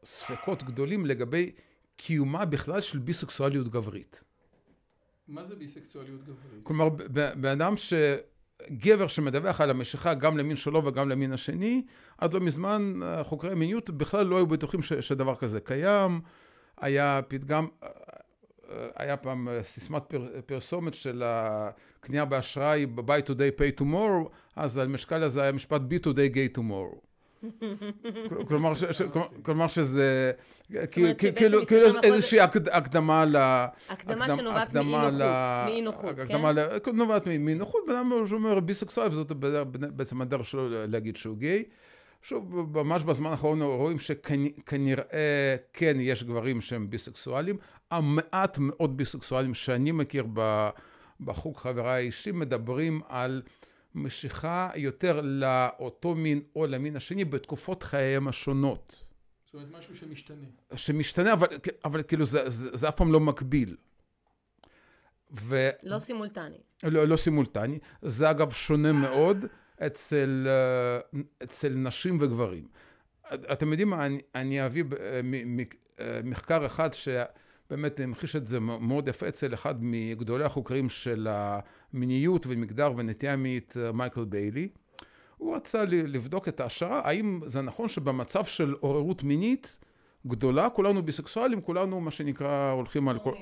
ספקות 0.04 0.62
גדולים 0.62 1.07
לגבי 1.07 1.52
קיומה 1.97 2.45
בכלל 2.45 2.80
של 2.80 2.99
ביסקסואליות 2.99 3.69
גברית. 3.69 4.25
מה 5.30 5.44
זה 5.44 5.56
ביסקסואליות 5.56 6.22
גברית? 6.25 6.60
כלומר, 6.62 6.88
בן 7.34 7.49
אדם 7.60 7.76
ש... 7.76 7.94
גבר 8.70 9.08
שמדווח 9.08 9.60
על 9.60 9.70
המשיכה 9.70 10.14
גם 10.14 10.38
למין 10.38 10.56
שלו 10.56 10.84
וגם 10.84 11.08
למין 11.08 11.32
השני, 11.32 11.84
עד 12.18 12.34
לא 12.34 12.40
מזמן 12.40 13.00
חוקרי 13.22 13.54
מיניות 13.54 13.90
בכלל 13.90 14.26
לא 14.26 14.37
היו 14.37 14.46
בטוחים 14.46 14.82
ש, 14.82 14.92
שדבר 14.92 15.34
כזה 15.34 15.60
קיים. 15.60 16.20
היה 16.80 17.20
פתגם, 17.28 17.66
היה 18.96 19.16
פעם 19.16 19.49
סיסמת 19.62 20.02
פר, 20.08 20.40
פרסומת 20.46 20.94
של 20.94 21.22
הקנייה 21.26 22.25
באשראי 22.25 22.87
buy 22.96 23.26
today 23.26 23.60
pay 23.60 23.80
tomorrow, 23.80 24.28
אז 24.56 24.78
על 24.78 24.88
משקל 24.88 25.22
הזה 25.22 25.42
היה 25.42 25.52
משפט 25.52 25.80
be 25.80 26.06
today 26.06 26.34
gay 26.34 26.58
tomorrow. 26.58 27.10
כלומר, 28.49 28.75
ש, 28.75 29.02
כלומר 29.42 29.68
שזה 29.68 30.32
כאילו 30.92 31.61
איזושהי 32.02 32.40
הקדמה 32.73 33.25
ל... 33.25 33.37
הקדמה 33.88 34.37
שנובעת 34.37 34.75
מאי 34.75 35.80
נוחות, 35.80 36.16
כן? 36.16 36.44
הקדמה 36.76 37.04
נובעת 37.04 37.26
מאי 37.26 37.54
נוחות, 37.54 37.80
בן 37.87 37.94
אדם 37.94 38.26
שאומר 38.26 38.61
ביסקסואל, 38.61 39.09
וזאת 39.09 39.32
בעצם 39.73 40.20
הדרך 40.20 40.47
שלו 40.47 40.68
להגיד 40.87 41.16
שהוא 41.16 41.37
גיי. 41.37 41.64
שוב, 42.23 42.78
ממש 42.78 43.02
בזמן 43.02 43.30
האחרון 43.30 43.62
רואים 43.62 43.99
שכנראה 43.99 45.56
כן 45.73 45.97
יש 46.00 46.25
גברים 46.25 46.61
שהם 46.61 46.90
ביסקסואלים. 46.90 47.56
המעט 47.90 48.59
מאוד 48.59 48.97
ביסקסואלים 48.97 49.54
שאני 49.54 49.92
מכיר 49.92 50.26
בחוג 51.20 51.56
חבריי 51.56 51.92
האישי 52.02 52.32
מדברים 52.32 53.00
על 53.09 53.42
משיכה 53.94 54.70
יותר 54.76 55.20
לאותו 55.25 56.14
מין 56.14 56.42
או 56.56 56.66
למין 56.66 56.97
השני 56.97 57.25
בתקופות 57.25 57.82
חייהם 57.82 58.28
השונות. 58.28 59.05
זאת 59.44 59.55
אומרת, 59.55 59.68
משהו 59.79 59.96
שמשתנה. 59.96 60.46
שמשתנה, 60.76 61.33
אבל, 61.33 61.46
אבל 61.85 62.03
כאילו 62.03 62.24
זה, 62.24 62.48
זה, 62.48 62.76
זה 62.76 62.88
אף 62.88 62.96
פעם 62.96 63.12
לא 63.12 63.20
מקביל. 63.20 63.76
ו... 65.33 65.70
לא 65.85 65.98
סימולטני. 65.98 66.59
לא, 66.83 67.05
לא 67.05 67.16
סימולטני. 67.16 67.79
זה 68.03 68.31
אגב 68.31 68.50
שונה 68.50 68.92
מאוד 68.92 69.44
אצל, 69.87 70.46
אה, 70.48 71.20
אצל 71.42 71.68
נשים 71.68 72.18
וגברים. 72.20 72.68
אתם 73.35 73.70
יודעים 73.70 73.88
מה, 73.88 74.07
אני, 74.07 74.20
אני 74.35 74.66
אביא 74.66 74.85
אה, 76.00 76.20
מחקר 76.24 76.66
אחד 76.66 76.94
ש... 76.94 77.09
באמת 77.70 78.00
המחיש 78.00 78.37
את 78.37 78.46
זה 78.46 78.61
מאוד 78.61 79.09
יפה 79.09 79.28
אצל 79.28 79.54
אחד 79.54 79.74
מגדולי 79.80 80.44
החוקרים 80.44 80.88
של 80.88 81.28
המיניות 81.30 82.46
ומגדר 82.46 82.92
ונטייה 82.96 83.37
מינית, 83.37 83.74
מייקל 83.94 84.24
ביילי. 84.24 84.68
הוא 85.37 85.56
רצה 85.56 85.85
לבדוק 85.85 86.48
את 86.48 86.61
ההשערה, 86.61 87.00
האם 87.04 87.40
זה 87.46 87.62
נכון 87.62 87.88
שבמצב 87.88 88.44
של 88.44 88.74
עוררות 88.80 89.22
מינית 89.22 89.78
גדולה, 90.26 90.70
כולנו 90.70 91.02
ביסקסואלים, 91.02 91.61
כולנו 91.61 92.00
מה 92.00 92.11
שנקרא 92.11 92.72
הולכים 92.72 93.09
על 93.09 93.18
כל... 93.18 93.35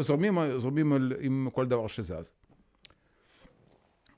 זורמים, 0.00 0.38
זורמים 0.56 0.92
על, 0.92 1.12
עם 1.20 1.48
כל 1.52 1.66
דבר 1.66 1.86
שזז. 1.86 2.32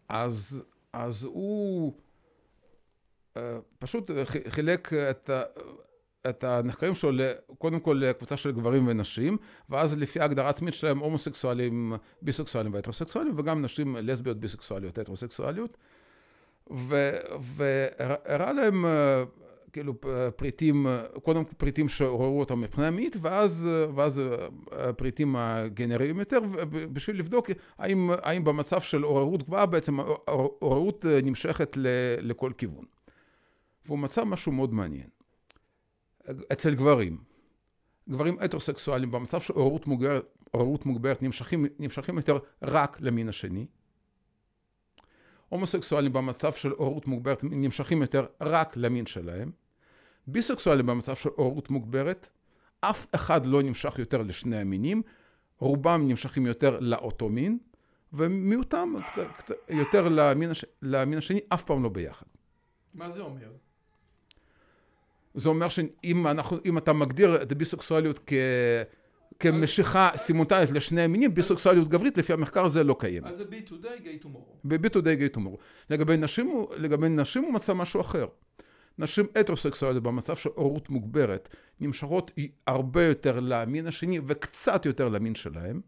אז, 0.09 0.63
אז 0.93 1.25
הוא 1.25 1.93
uh, 3.35 3.39
פשוט 3.79 4.11
חילק 4.49 4.93
את, 4.93 5.31
את 6.29 6.45
הנחקרים 6.45 6.95
שלו 6.95 7.25
קודם 7.59 7.81
כל 7.81 8.03
לקבוצה 8.05 8.37
של 8.37 8.53
גברים 8.53 8.89
ונשים, 8.89 9.37
ואז 9.71 9.99
לפי 9.99 10.21
ההגדרה 10.21 10.47
העצמית 10.47 10.75
שלהם 10.75 10.99
הומוסקסואלים, 10.99 11.93
ביסקסואלים 12.23 12.75
והטרוסקסואלים, 12.75 13.35
וגם 13.37 13.63
נשים 13.63 13.97
לסביות, 14.01 14.37
ביסקסואליות, 14.37 14.99
הטרוסקסואליות. 14.99 15.77
והראה 17.41 18.53
להם 18.53 18.85
כאילו 19.73 19.95
פריטים, 20.37 20.87
קודם 21.23 21.45
כל 21.45 21.53
פריטים 21.57 21.89
שעוררו 21.89 22.41
אותם 22.41 22.61
מבחינה 22.61 22.91
מינית, 22.91 23.17
ואז, 23.21 23.69
ואז 23.95 24.23
פריטים 24.97 25.37
הגנריים 25.37 26.19
יותר, 26.19 26.39
בשביל 26.93 27.19
לבדוק 27.19 27.51
האם, 27.79 28.11
האם 28.23 28.45
במצב 28.45 28.81
של 28.81 29.03
עוררות 29.03 29.43
גבוהה 29.43 29.67
בעצם 29.67 30.01
עוררות 30.59 31.05
נמשכת 31.23 31.77
לכל 32.21 32.53
כיוון. 32.59 32.85
והוא 33.87 33.99
מצא 33.99 34.25
משהו 34.25 34.53
מאוד 34.53 34.75
מעניין. 34.75 35.16
אצל 36.53 36.75
גברים. 36.75 37.19
גברים 38.09 38.39
הטרוסקסואלים 38.41 39.11
במצב 39.11 39.41
של 39.41 39.53
עוררות 39.53 39.87
מוגברת, 39.87 40.25
עוררות 40.51 40.87
מוגברת 40.87 41.23
נמשכים, 41.23 41.67
נמשכים 41.79 42.17
יותר 42.17 42.39
רק 42.63 42.97
למין 43.01 43.29
השני. 43.29 43.67
הומוסקסואלים 45.49 46.13
במצב 46.13 46.53
של 46.53 46.71
עוררות 46.71 47.07
מוגברת 47.09 47.45
נמשכים 47.45 48.03
יותר 48.03 48.27
רק 48.41 48.77
למין 48.77 49.07
שלהם. 49.07 49.51
ביסקסואלים 50.27 50.87
במצב 50.87 51.15
של 51.17 51.29
עוררות 51.29 51.71
מוגברת, 51.71 52.29
אף 52.81 53.07
אחד 53.15 53.47
לא 53.47 53.63
נמשך 53.63 53.99
יותר 53.99 54.23
לשני 54.23 54.57
המינים, 54.57 55.03
רובם 55.59 56.09
נמשכים 56.09 56.47
יותר 56.47 56.81
לאותו 56.81 57.29
מין, 57.29 57.59
ומיעוטם 58.13 58.93
קצת, 59.07 59.27
קצת 59.37 59.55
יותר 59.69 60.09
למין, 60.09 60.51
הש... 60.51 60.65
למין 60.83 61.19
השני, 61.19 61.41
אף 61.49 61.65
פעם 61.65 61.83
לא 61.83 61.89
ביחד. 61.89 62.27
מה 62.95 63.11
זה 63.11 63.21
אומר? 63.23 63.53
זה 65.37 65.49
אומר 65.49 65.69
שאם 65.69 66.27
אנחנו, 66.27 66.59
אם 66.65 66.79
אתה 66.79 66.93
מגדיר 66.93 67.43
את 67.43 67.53
הביסקסואליות 67.53 68.21
כ... 68.27 68.33
כמשיכה 69.41 70.11
סימולטנית 70.17 70.71
לשני 70.71 71.01
המינים, 71.01 71.35
ביסקסואליות 71.35 71.89
גברית, 71.89 72.19
לפי 72.19 72.33
המחקר 72.33 72.65
הזה 72.65 72.85
לא 72.85 72.97
קיים. 72.99 73.25
אז 73.25 73.37
זה 73.37 73.45
be 73.45 73.69
today, 73.71 74.05
gay 74.05 74.25
tomorrow. 74.25 74.57
ב-be 74.65 74.89
today, 74.89 75.35
gay 75.35 75.37
tomorrow. 75.37 75.59
לגבי 75.91 76.17
נשים, 76.17 76.65
לגבי 76.77 77.09
נשים 77.09 77.43
הוא 77.43 77.53
מצא 77.53 77.75
משהו 77.75 78.01
אחר. 78.01 78.27
נשים 78.99 79.27
הטרוסקסואליות 79.35 80.03
במצב 80.03 80.37
של 80.37 80.51
הורות 80.55 80.91
מוגברת 80.91 81.57
נמשכות 81.81 82.31
הרבה 82.67 83.05
יותר 83.05 83.41
למין 83.41 83.87
השני 83.87 84.21
וקצת 84.27 84.87
יותר 84.87 85.09
למין 85.09 85.35
שלהם. 85.35 85.81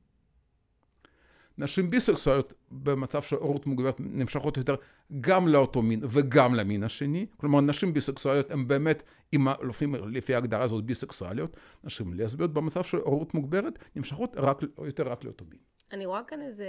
נשים 1.58 1.90
ביסקסואליות 1.90 2.54
במצב 2.70 3.22
של 3.22 3.36
הורות 3.36 3.66
מוגברת 3.66 3.96
נמשכות 4.00 4.56
יותר 4.56 4.74
גם 5.20 5.48
לאותו 5.48 5.82
מין 5.82 6.00
וגם 6.10 6.54
למין 6.54 6.82
השני. 6.82 7.26
כלומר, 7.36 7.60
נשים 7.60 7.94
ביסקסואליות 7.94 8.50
הן 8.50 8.68
באמת, 8.68 9.02
אם 9.34 9.46
לפי, 9.68 9.86
לפי 10.06 10.34
ההגדרה 10.34 10.64
הזאת, 10.64 10.84
ביסקסואליות. 10.84 11.56
נשים 11.84 12.14
לסביות 12.14 12.52
במצב 12.52 12.84
של 12.84 12.96
הורות 12.96 13.34
מוגברת 13.34 13.78
נמשכות 13.96 14.36
רק, 14.36 14.62
יותר 14.84 15.08
רק 15.08 15.24
לאותו 15.24 15.44
מין. 15.44 15.58
אני 15.92 16.06
רואה 16.06 16.22
כאן 16.26 16.42
איזה... 16.42 16.66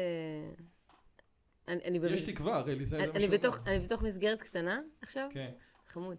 אני, 1.67 1.81
אני 1.85 2.13
יש 2.13 2.21
תקווה, 2.21 2.59
רלי, 2.61 2.85
זה 2.85 2.97
מה 2.97 3.27
בתוך, 3.27 3.59
אני 3.67 3.79
בתוך 3.79 4.03
מסגרת 4.03 4.41
קטנה 4.41 4.79
עכשיו? 5.01 5.29
כן. 5.33 5.49
חמוד. 5.87 6.17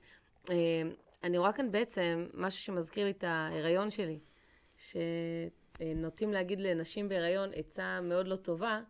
אה, 0.50 0.82
אני 1.24 1.38
רואה 1.38 1.52
כאן 1.52 1.72
בעצם 1.72 2.26
משהו 2.34 2.62
שמזכיר 2.62 3.04
לי 3.04 3.10
את 3.10 3.24
ההיריון 3.24 3.90
שלי. 3.90 4.18
ש... 4.76 4.96
אה, 5.80 5.92
נוטים 5.96 6.32
להגיד 6.32 6.60
לנשים 6.60 7.08
בהיריון 7.08 7.50
עצה 7.54 8.00
מאוד 8.00 8.28
לא 8.28 8.36
טובה, 8.36 8.80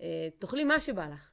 אה, 0.00 0.28
תאכלי 0.38 0.64
מה 0.64 0.80
שבא 0.80 1.06
לך. 1.06 1.30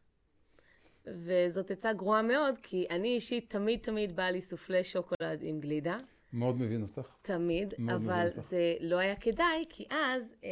וזאת 1.06 1.72
עצה 1.72 1.94
גרועה 1.94 2.22
מאוד, 2.22 2.56
כי 2.64 2.88
אני 2.90 3.16
אישית 3.16 3.50
תמיד 3.50 3.80
תמיד 3.80 4.16
באה 4.16 4.32
לי 4.32 4.42
סופלי 4.42 4.84
שוקולד 4.84 5.40
עם 5.42 5.60
גלידה. 5.60 5.98
מאוד 6.34 6.56
מבין 6.56 6.82
אותך. 6.82 7.16
תמיד, 7.22 7.74
אבל 7.96 8.28
אותך. 8.28 8.50
זה 8.50 8.74
לא 8.80 8.98
היה 8.98 9.16
כדאי, 9.16 9.66
כי 9.70 9.86
אז 9.90 10.36
אה, 10.44 10.50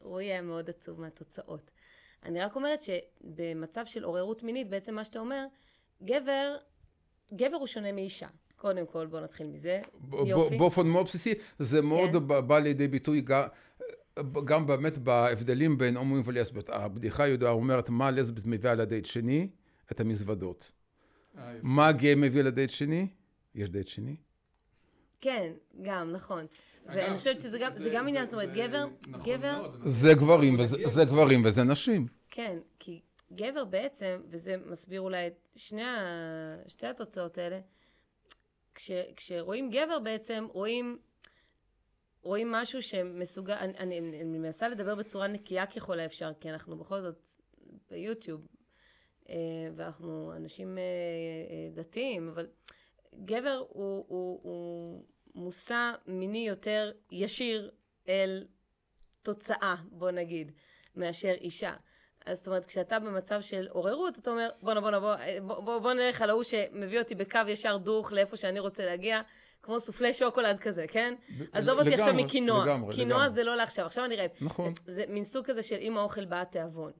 רועי 0.00 0.26
היה 0.26 0.42
מאוד 0.42 0.70
עצוב 0.70 1.00
מהתוצאות. 1.00 1.70
אני 2.22 2.40
רק 2.40 2.56
אומרת 2.56 2.80
שבמצב 2.82 3.86
של 3.86 4.04
עוררות 4.04 4.42
מינית, 4.42 4.68
בעצם 4.68 4.94
מה 4.94 5.04
שאתה 5.04 5.18
אומר, 5.18 5.46
גבר, 6.02 6.56
גבר 7.34 7.56
הוא 7.56 7.66
שונה 7.66 7.92
מאישה. 7.92 8.28
קודם 8.56 8.86
כל, 8.86 9.06
בואו 9.06 9.22
נתחיל 9.22 9.46
מזה. 9.46 9.80
יופי. 10.26 10.56
באופן 10.58 10.86
מאוד 10.86 11.06
בסיסי, 11.06 11.34
זה 11.58 11.82
מאוד 11.82 12.10
כן. 12.12 12.46
בא 12.48 12.58
לידי 12.58 12.88
ביטוי 12.88 13.20
גם, 13.20 13.42
גם 14.44 14.66
באמת 14.66 14.98
בהבדלים 14.98 15.78
בין 15.78 15.96
הומואים 15.96 16.22
ולסביות. 16.26 16.70
הבדיחה 16.70 17.22
הידועה 17.22 17.52
אומרת, 17.52 17.90
מה 17.90 18.10
לסבית 18.10 18.46
מביאה 18.46 18.74
לדייט 18.74 19.04
שני? 19.04 19.48
את 19.92 20.00
המזוודות. 20.00 20.72
אה. 21.38 21.52
מה 21.62 21.92
גיי 21.92 22.14
מביא 22.14 22.42
לדייט 22.42 22.70
שני? 22.70 23.08
יש 23.54 23.70
דייט 23.70 23.88
שני? 23.88 24.16
כן, 25.20 25.52
גם, 25.82 26.12
נכון. 26.12 26.46
ואני 26.86 27.18
חושבת 27.18 27.40
שזה 27.40 27.58
גם, 27.58 27.74
זה 27.74 27.90
גם 27.94 28.08
עניין, 28.08 28.26
זאת 28.26 28.34
אומרת, 28.34 28.52
גבר, 28.52 28.86
נכון 29.08 29.32
גבר, 29.32 29.58
מאוד, 29.58 29.80
זה 29.82 30.14
גברים, 30.14 30.60
וזה, 30.60 30.76
זה. 30.86 31.04
גברים 31.04 31.44
וזה 31.44 31.64
נשים. 31.64 32.06
כן, 32.30 32.58
כי 32.78 33.00
גבר 33.32 33.64
בעצם, 33.64 34.16
וזה 34.28 34.56
מסביר 34.66 35.00
אולי 35.00 35.26
את 35.26 35.48
שני 35.56 35.82
ה... 35.82 35.98
שתי 36.68 36.86
התוצאות 36.86 37.38
האלה, 37.38 37.60
כש... 38.76 38.90
כשרואים 39.16 39.70
גבר 39.70 39.98
בעצם, 39.98 40.46
רואים, 40.50 40.98
רואים 42.22 42.52
משהו 42.52 42.82
שמסוגל, 42.82 43.54
אני, 43.54 43.78
אני, 43.78 43.98
אני 43.98 44.38
מנסה 44.38 44.68
לדבר 44.68 44.94
בצורה 44.94 45.26
נקייה 45.26 45.66
ככל 45.66 45.98
האפשר, 45.98 46.32
כי 46.40 46.50
אנחנו 46.50 46.76
בכל 46.76 47.00
זאת 47.00 47.30
ביוטיוב, 47.90 48.46
אה, 49.28 49.34
ואנחנו 49.76 50.32
אנשים 50.36 50.78
אה, 50.78 50.82
אה, 50.82 51.70
דתיים, 51.74 52.28
אבל 52.28 52.48
גבר 53.24 53.64
הוא, 53.68 54.04
הוא, 54.08 54.40
הוא 54.42 55.04
מושא 55.34 55.92
מיני 56.06 56.48
יותר 56.48 56.92
ישיר 57.10 57.70
אל 58.08 58.46
תוצאה, 59.22 59.74
בוא 59.90 60.10
נגיד, 60.10 60.52
מאשר 60.96 61.34
אישה. 61.40 61.76
אז 62.26 62.38
זאת 62.38 62.46
אומרת, 62.46 62.66
כשאתה 62.66 62.98
במצב 62.98 63.40
של 63.40 63.68
עוררות, 63.70 64.18
אתה 64.18 64.30
אומר, 64.30 64.48
בואנה, 64.62 64.80
בואנה, 64.80 65.00
בוא, 65.00 65.14
בוא, 65.42 65.60
בוא, 65.60 65.78
בוא 65.78 65.92
נלך 65.92 66.22
על 66.22 66.30
ההוא 66.30 66.42
שמביא 66.42 66.98
אותי 66.98 67.14
בקו 67.14 67.38
ישר 67.48 67.76
דוך 67.76 68.12
לאיפה 68.12 68.36
שאני 68.36 68.60
רוצה 68.60 68.86
להגיע, 68.86 69.20
כמו 69.62 69.80
סופלי 69.80 70.14
שוקולד 70.14 70.58
כזה, 70.58 70.86
כן? 70.88 71.14
עזוב 71.52 71.78
אותי 71.78 71.94
עכשיו 71.94 72.14
מקינוע. 72.14 72.64
לגמרי, 72.64 72.94
קינוע 72.94 73.18
לגמרי. 73.18 73.34
זה 73.34 73.44
לא 73.44 73.56
לעכשיו, 73.56 73.86
עכשיו 73.86 74.04
אני 74.04 74.16
רעב. 74.16 74.30
נכון. 74.40 74.72
זה 74.86 75.04
מין 75.08 75.24
סוג 75.24 75.46
כזה 75.46 75.62
של 75.62 75.76
אם 75.80 75.96
האוכל 75.96 76.24
בא 76.24 76.40
התיאבון. 76.40 76.92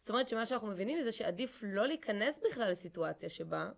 זאת 0.00 0.10
אומרת 0.10 0.28
שמה 0.28 0.46
שאנחנו 0.46 0.68
מבינים 0.68 1.02
זה 1.02 1.12
שעדיף 1.12 1.62
לא 1.66 1.86
להיכנס 1.86 2.40
בכלל 2.48 2.70
לסיטואציה 2.70 3.28
שבה, 3.28 3.68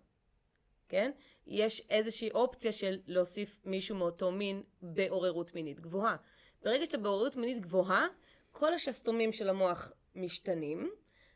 כן? 0.89 1.11
יש 1.47 1.81
איזושהי 1.89 2.31
אופציה 2.31 2.71
של 2.71 2.99
להוסיף 3.07 3.59
מישהו 3.65 3.95
מאותו 3.95 4.31
מין 4.31 4.63
בעוררות 4.81 5.55
מינית 5.55 5.79
גבוהה. 5.79 6.15
ברגע 6.63 6.85
שאתה 6.85 6.97
בעוררות 6.97 7.35
מינית 7.35 7.59
גבוהה, 7.59 8.07
כל 8.51 8.73
השסתומים 8.73 9.31
של 9.31 9.49
המוח 9.49 9.91
משתנים, 10.17 10.89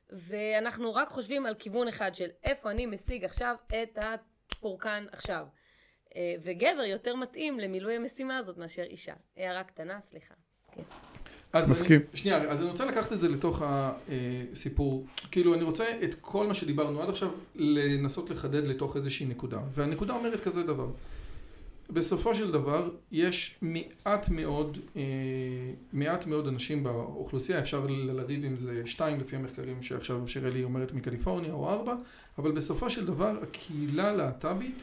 ואנחנו 0.10 0.94
רק 0.94 1.10
חושבים 1.10 1.46
על 1.46 1.56
כיוון 1.60 1.88
אחד 1.88 2.16
של 2.16 2.28
איפה 2.44 2.72
אני 2.72 2.86
משיג 2.86 3.26
עכשיו 3.26 3.56
את 3.68 3.98
הפורקן 4.02 5.06
עכשיו. 5.12 5.46
אה, 6.16 6.36
וגבר 6.44 6.84
יותר 6.84 7.16
מתאים 7.16 7.60
למילוי 7.60 7.96
המשימה 7.96 8.38
הזאת 8.38 8.58
מאשר 8.58 8.84
אישה. 8.84 9.14
הערה 9.38 9.64
קטנה, 9.64 10.00
סליחה. 10.10 10.34
כן. 10.76 10.82
אז 11.54 11.70
מסכים. 11.70 12.00
אני, 12.00 12.18
שנייה, 12.18 12.38
אז 12.38 12.62
אני 12.62 12.70
רוצה 12.70 12.86
לקחת 12.86 13.14
את 13.14 13.20
זה 13.20 13.30
לתוך 13.30 13.62
הסיפור. 13.66 15.06
כאילו, 15.32 15.54
אני 15.54 15.64
רוצה 15.64 15.86
את 16.04 16.16
כל 16.22 16.48
מה 16.48 16.54
שדיברנו 16.54 17.02
עד 17.02 17.10
עכשיו 17.10 17.32
לנסות 17.56 18.30
לחדד 18.30 18.68
לתוך 18.68 18.98
איזושהי 18.98 19.26
נקודה. 19.26 19.60
והנקודה 19.70 20.14
אומרת 20.14 20.42
כזה 20.42 20.64
דבר. 20.64 20.88
בסופו 21.94 22.36
של 22.36 22.52
דבר, 22.52 22.90
יש 23.12 23.56
מעט 23.62 24.30
מאוד, 24.30 24.78
אה, 24.96 25.02
מעט 25.94 26.28
מאוד 26.28 26.48
אנשים 26.48 26.84
באוכלוסייה, 26.84 27.60
אפשר 27.60 27.86
לריב 27.90 28.46
עם 28.46 28.58
זה 28.58 28.82
שתיים 28.86 29.20
לפי 29.20 29.36
המחקרים 29.36 29.84
שעכשיו 29.84 30.28
שרלי 30.28 30.64
אומרת 30.64 30.94
מקליפורניה 30.94 31.54
או 31.54 31.70
ארבע, 31.70 31.94
אבל 32.38 32.52
בסופו 32.52 32.90
של 32.90 33.06
דבר 33.06 33.32
הקהילה 33.44 34.10
הלהט"בית 34.10 34.76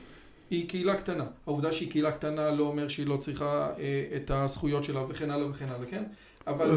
היא 0.50 0.68
קהילה 0.68 0.96
קטנה. 0.96 1.24
העובדה 1.46 1.72
שהיא 1.72 1.90
קהילה 1.90 2.12
קטנה 2.12 2.50
לא 2.50 2.64
אומר 2.64 2.88
שהיא 2.88 3.06
לא 3.06 3.16
צריכה 3.16 3.68
אה, 3.78 4.04
את 4.16 4.30
הזכויות 4.30 4.84
שלה 4.84 5.02
וכן 5.08 5.30
הלאה 5.30 5.50
וכן 5.50 5.66
הלאה, 5.68 5.86
כן? 5.90 6.04
אבל, 6.46 6.70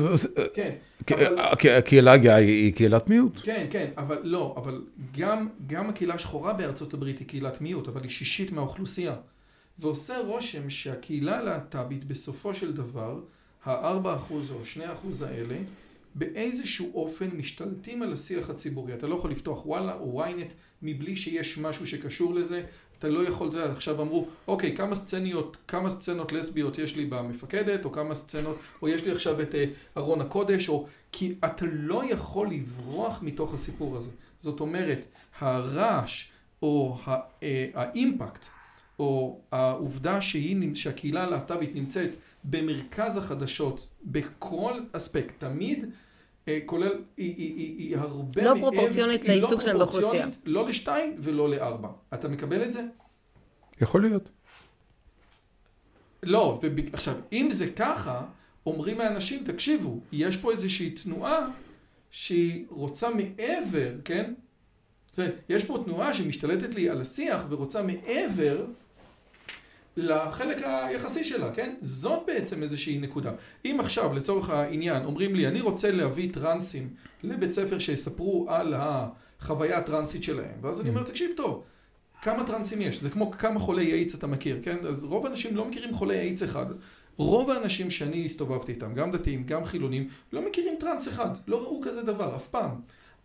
כן, 0.54 0.72
כי- 1.60 1.72
הקהילה 1.72 2.12
הגאה 2.12 2.36
היא 2.36 2.74
קהילת 2.74 3.10
מיעוט. 3.10 3.40
כן, 3.44 3.68
כן, 3.72 3.90
אבל 3.98 4.18
לא, 4.24 4.54
אבל 4.58 4.82
גם, 5.18 5.48
גם 5.68 5.90
הקהילה 5.90 6.14
השחורה 6.14 6.54
בארצות 6.54 6.94
הברית 6.94 7.20
היא 7.20 7.28
קהילת 7.28 7.62
מיעוט, 7.62 7.88
אבל 7.88 8.02
היא 8.04 8.10
שישית 8.12 8.52
מהאוכלוסייה. 8.52 9.14
ועושה 9.82 10.18
רושם 10.18 10.70
שהקהילה 10.70 11.40
הלהט"בית 11.40 12.04
בסופו 12.06 12.54
של 12.54 12.74
דבר, 12.74 13.20
הארבע 13.66 14.16
אחוז 14.16 14.52
או 14.52 14.66
שני 14.66 14.94
אחוז 14.94 15.22
האלה, 15.22 15.56
באיזשהו 16.16 16.92
אופן 16.94 17.28
משתלטים 17.34 18.02
על 18.02 18.14
השיח 18.14 18.50
הציבורי. 18.50 18.94
אתה 18.94 19.08
לא 19.08 19.16
יכול 19.16 19.32
לפתוח 19.32 19.66
וואלה 19.66 19.94
או 19.94 20.24
ynet 20.26 20.52
מבלי 20.82 21.16
שיש 21.16 21.58
משהו 21.58 21.88
שקשור 21.88 22.34
לזה. 22.34 22.64
אתה 23.00 23.10
לא 23.10 23.28
יכול, 23.28 23.50
אתה 23.50 23.58
יודע, 23.58 23.72
עכשיו 23.72 24.02
אמרו, 24.02 24.28
אוקיי, 24.48 24.76
כמה 24.78 24.96
סצניות, 24.96 25.58
כמה 25.68 25.90
סצנות 25.90 26.32
לסביות 26.32 26.78
יש 26.78 26.96
לי 26.96 27.06
במפקדת, 27.06 27.86
או 27.86 27.92
כמה 27.92 28.16
סצנות, 28.16 28.60
או 28.82 28.88
יש 28.88 29.06
לי 29.06 29.12
עכשיו 29.12 29.42
את 29.42 29.56
אה, 29.56 29.66
ארון 29.98 30.22
הקודש, 30.22 30.70
או... 30.70 30.88
כי 31.12 31.36
אתה 31.46 31.66
לא 31.72 32.04
יכול 32.12 32.50
לברוח 32.50 33.20
מתוך 33.24 33.54
הסיפור 33.54 33.98
הזה. 33.98 34.10
זאת 34.40 34.60
אומרת, 34.60 35.06
הרעש, 35.40 36.30
או 36.62 36.98
ה- 37.06 37.16
אה, 37.44 37.68
האימפקט, 37.74 38.46
או 39.02 39.40
העובדה 39.52 40.22
שהיא, 40.22 40.76
שהקהילה 40.76 41.24
הלהט"בית 41.24 41.76
נמצאת 41.76 42.10
במרכז 42.44 43.18
החדשות 43.18 43.88
בכל 44.04 44.74
אספקט, 44.92 45.34
תמיד, 45.38 45.86
אה, 46.48 46.60
כולל, 46.66 46.92
היא, 47.18 47.36
היא, 47.38 47.56
היא, 47.56 47.78
היא 47.78 47.98
הרבה 47.98 48.44
לא 48.44 48.56
מעבר- 48.56 48.70
פרופורציונית 48.72 49.24
היא 49.24 49.32
לייצוג 49.32 49.62
שלהם 49.62 49.78
באוכלוסייה. 49.78 50.28
לא 50.46 50.68
לשתיים 50.68 51.16
ולא 51.20 51.50
לארבע. 51.50 51.88
אתה 52.14 52.30
מקבל 52.30 52.64
את 52.64 52.74
זה? 52.74 52.84
יכול 53.82 54.02
להיות. 54.02 54.30
לא, 56.24 56.60
וב... 56.64 56.80
עכשיו, 56.94 57.16
אם 57.34 57.50
זה 57.52 57.70
ככה, 57.72 58.26
אומרים 58.66 59.02
האנשים, 59.02 59.44
תקשיבו, 59.44 60.00
יש 60.12 60.38
פה 60.38 60.52
איזושהי 60.52 60.90
תנועה 60.90 61.48
שהיא 62.12 62.66
רוצה 62.70 63.10
מעבר, 63.10 63.92
כן? 64.06 64.34
יש 65.50 65.64
פה 65.66 65.82
תנועה 65.86 66.14
שמשתלטת 66.14 66.76
לי 66.76 66.90
על 66.90 67.02
השיח 67.02 67.46
ורוצה 67.50 67.82
מעבר 67.82 68.66
לחלק 69.98 70.58
היחסי 70.64 71.24
שלה, 71.24 71.52
כן? 71.52 71.76
זאת 71.82 72.24
בעצם 72.28 72.64
איזושהי 72.64 73.00
נקודה. 73.00 73.32
אם 73.66 73.78
עכשיו, 73.80 74.14
לצורך 74.14 74.50
העניין, 74.50 75.06
אומרים 75.06 75.36
לי, 75.36 75.48
אני 75.48 75.62
רוצה 75.62 75.92
להביא 75.92 76.34
טרנסים 76.34 76.90
לבית 77.24 77.54
ספר 77.54 77.80
שיספרו 77.80 78.46
על 78.50 78.74
החוויה 78.78 79.78
הטרנסית 79.78 80.24
שלהם, 80.24 80.58
ואז 80.62 80.82
אני 80.82 80.90
אומר, 80.90 81.04
תקשיב 81.04 81.32
טוב, 81.38 81.64
כמה 82.22 82.44
טרנסים 82.44 82.82
יש? 82.82 83.02
זה 83.02 83.10
כמו 83.10 83.32
כמה 83.32 83.60
חולי 83.60 83.94
איידס 83.94 84.16
אתה 84.16 84.28
מכיר, 84.28 84.60
כן? 84.64 84.78
אז 84.88 85.04
רוב 85.04 85.26
האנשים 85.26 85.56
לא 85.56 85.66
מכירים 85.66 85.94
חולי 85.94 86.20
איידס 86.20 86.44
אחד. 86.44 86.66
רוב 87.18 87.50
האנשים 87.50 87.92
שאני 87.92 88.26
הסתובבתי 88.26 88.72
איתם, 88.72 88.94
גם 88.94 89.12
דתיים, 89.12 89.44
גם 89.44 89.66
חילונים, 89.66 90.08
לא 90.34 90.48
מכירים 90.48 90.76
טרנס 90.80 91.08
אחד. 91.08 91.30
לא 91.48 91.62
ראו 91.62 91.82
כזה 91.84 92.04
דבר, 92.04 92.36
אף 92.36 92.48
פעם. 92.48 92.72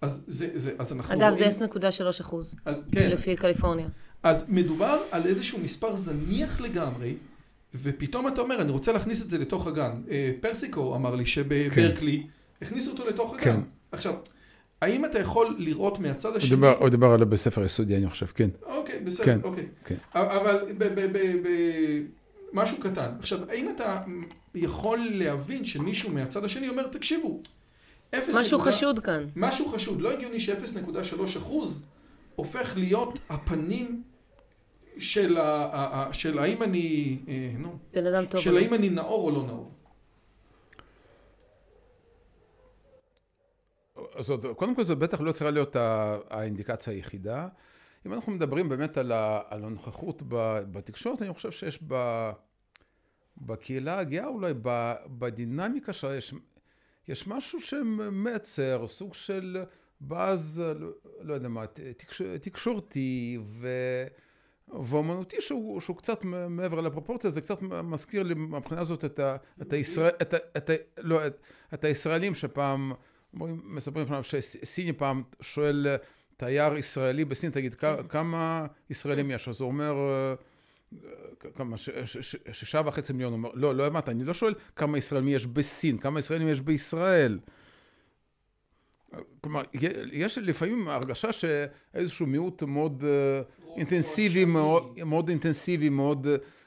אז, 0.01 0.25
זה, 0.29 0.49
זה, 0.55 0.73
אז 0.79 0.93
אנחנו 0.93 1.15
אגב, 1.15 1.33
רואים... 1.33 1.51
זה 1.51 1.65
0.3 1.65 2.21
אחוז, 2.21 2.55
אז, 2.65 2.85
כן, 2.93 3.11
לפי 3.11 3.37
קליפורניה. 3.37 3.89
אז 4.23 4.45
מדובר 4.49 4.99
על 5.11 5.27
איזשהו 5.27 5.59
מספר 5.61 5.97
זניח 5.97 6.61
לגמרי, 6.61 7.15
ופתאום 7.83 8.29
אתה 8.29 8.41
אומר, 8.41 8.61
אני 8.61 8.71
רוצה 8.73 8.93
להכניס 8.93 9.23
את 9.23 9.31
זה 9.31 9.39
לתוך 9.39 9.67
הגן. 9.67 9.93
אה, 10.11 10.31
פרסיקו 10.41 10.97
אמר 10.97 11.15
לי 11.17 11.27
שבברקלי 11.27 12.27
הכניסו 12.63 12.91
אותו 12.91 13.07
לתוך 13.07 13.35
הגן. 13.35 13.43
כן. 13.45 13.61
עכשיו, 13.93 14.15
האם 14.83 15.05
אתה 15.05 15.19
יכול 15.19 15.55
לראות 15.59 15.99
מהצד 15.99 16.29
הוא 16.29 16.37
השני... 16.37 16.51
דיבר- 16.51 16.77
הוא 16.79 16.89
דיבר 16.89 17.07
על 17.13 17.25
בית 17.25 17.39
ספר 17.41 17.65
יסודי, 17.65 17.97
אני 17.97 18.09
חושב, 18.11 18.27
כן. 18.27 18.51
אוקיי, 18.67 18.99
בסדר, 19.01 19.25
כן, 19.25 19.39
אוקיי. 19.43 19.67
כן. 19.85 19.95
אבל 20.15 20.59
ב- 20.79 20.85
ב- 20.85 21.07
ב- 21.13 21.17
ב- 21.49 22.03
משהו 22.53 22.77
קטן. 22.81 23.11
עכשיו, 23.21 23.39
האם 23.51 23.69
אתה 23.77 24.01
יכול 24.55 24.99
להבין 25.13 25.65
שמישהו 25.65 26.11
מהצד 26.13 26.45
השני 26.45 26.69
אומר, 26.69 26.87
תקשיבו, 26.87 27.41
אפס 28.15 28.35
משהו 28.35 28.59
נקודה- 28.59 28.73
חשוד 28.73 28.99
כאן. 28.99 29.25
משהו 29.37 29.69
חשוד, 29.69 30.01
לא 30.01 30.13
הגיוני 30.13 30.41
ש-0.3 30.41 31.15
אחוז 31.39 31.83
הופך 32.37 32.73
להיות 32.77 33.19
הפנים 33.29 34.03
של, 34.99 35.37
ה- 35.37 35.43
ה- 35.43 36.09
ה- 36.09 36.13
של 36.13 36.39
האם 36.39 36.63
אני, 36.63 37.19
אה, 37.29 37.51
נו, 37.59 37.79
בן 37.93 38.07
אדם 38.07 38.25
טוב. 38.27 38.41
של 38.41 38.57
האם 38.57 38.75
אני 38.75 38.91
נאור 38.91 39.25
או 39.27 39.35
לא 39.35 39.47
נאור. 39.47 39.71
אז 44.15 44.31
עוד- 44.31 44.47
קודם 44.57 44.75
כל 44.75 44.85
זו 44.85 44.97
בטח 44.97 45.21
לא 45.21 45.33
צריכה 45.33 45.51
להיות 45.51 45.77
האינדיקציה 46.31 46.93
היחידה. 46.93 47.49
אם 48.07 48.13
אנחנו 48.13 48.33
מדברים 48.33 48.69
באמת 48.69 48.97
על, 48.99 49.13
ה, 49.13 49.41
על 49.49 49.65
הנוכחות 49.65 50.23
בתקשורת, 50.73 51.23
אני 51.23 51.33
חושב 51.35 51.51
שיש 51.51 51.79
ב, 51.89 52.31
בקהילה 53.39 53.99
הגאה 53.99 54.27
אולי, 54.27 54.53
ב, 54.63 54.93
בדינמיקה 55.07 55.93
שלה, 55.93 56.17
יש, 56.17 56.35
יש 57.09 57.27
משהו 57.27 57.61
שמייצר 57.61 58.89
סוג 58.89 59.15
של 59.15 59.65
ואז, 60.09 60.63
לא, 60.79 60.89
לא 61.21 61.35
יודע 61.35 61.49
מה, 61.49 61.67
תקש, 61.97 62.23
תקשורתי 62.41 63.39
ו... 63.43 63.69
ואומנותי 64.69 65.37
שהוא, 65.41 65.81
שהוא 65.81 65.97
קצת 65.97 66.25
מעבר 66.49 66.81
לפרופורציה, 66.81 67.31
זה 67.31 67.41
קצת 67.41 67.63
מזכיר 67.63 68.23
לי 68.23 68.35
מבחינה 68.35 68.81
הזאת 68.81 69.05
את, 69.05 69.19
ה, 69.19 69.37
את, 69.63 69.73
הישראל, 69.73 70.13
את, 70.23 70.35
את, 70.57 70.71
לא, 70.99 71.27
את, 71.27 71.37
את 71.75 71.85
הישראלים 71.85 72.35
שפעם, 72.35 72.93
מספרים 73.65 74.07
פעם 74.07 74.23
שסיני 74.23 74.93
פעם 74.93 75.23
שואל 75.41 75.87
תייר 76.37 76.77
ישראלי 76.77 77.25
בסין, 77.25 77.51
תגיד, 77.51 77.75
כמה 78.09 78.67
ישראלים 78.91 79.31
יש? 79.31 79.49
אז 79.49 79.61
הוא 79.61 79.69
אומר, 79.69 79.95
כמה, 81.55 81.77
שישה 82.53 82.81
וחצי 82.87 83.13
מיליון, 83.13 83.33
הוא 83.33 83.39
אומר, 83.39 83.51
לא, 83.55 83.75
לא 83.75 83.87
הבנת, 83.87 84.09
אני 84.09 84.25
לא 84.25 84.35
שואל 84.35 84.55
כמה 84.77 84.99
ישראלים 84.99 85.29
יש 85.29 85.47
בסין, 85.47 85.99
כמה 85.99 86.19
ישראלים 86.19 86.49
יש 86.49 86.61
בישראל. 86.61 87.39
כלומר, 89.41 89.63
יש 90.13 90.39
לפעמים 90.39 90.89
הרגשה 90.89 91.33
שאיזשהו 91.33 92.27
מיעוט 92.27 92.63
מאוד 92.63 93.05
אינטנסיבי, 93.77 94.45
מאוד, 94.45 94.99
מאוד 95.07 95.29
אינטנסיבי, 95.29 95.89
מאוד, 95.89 96.27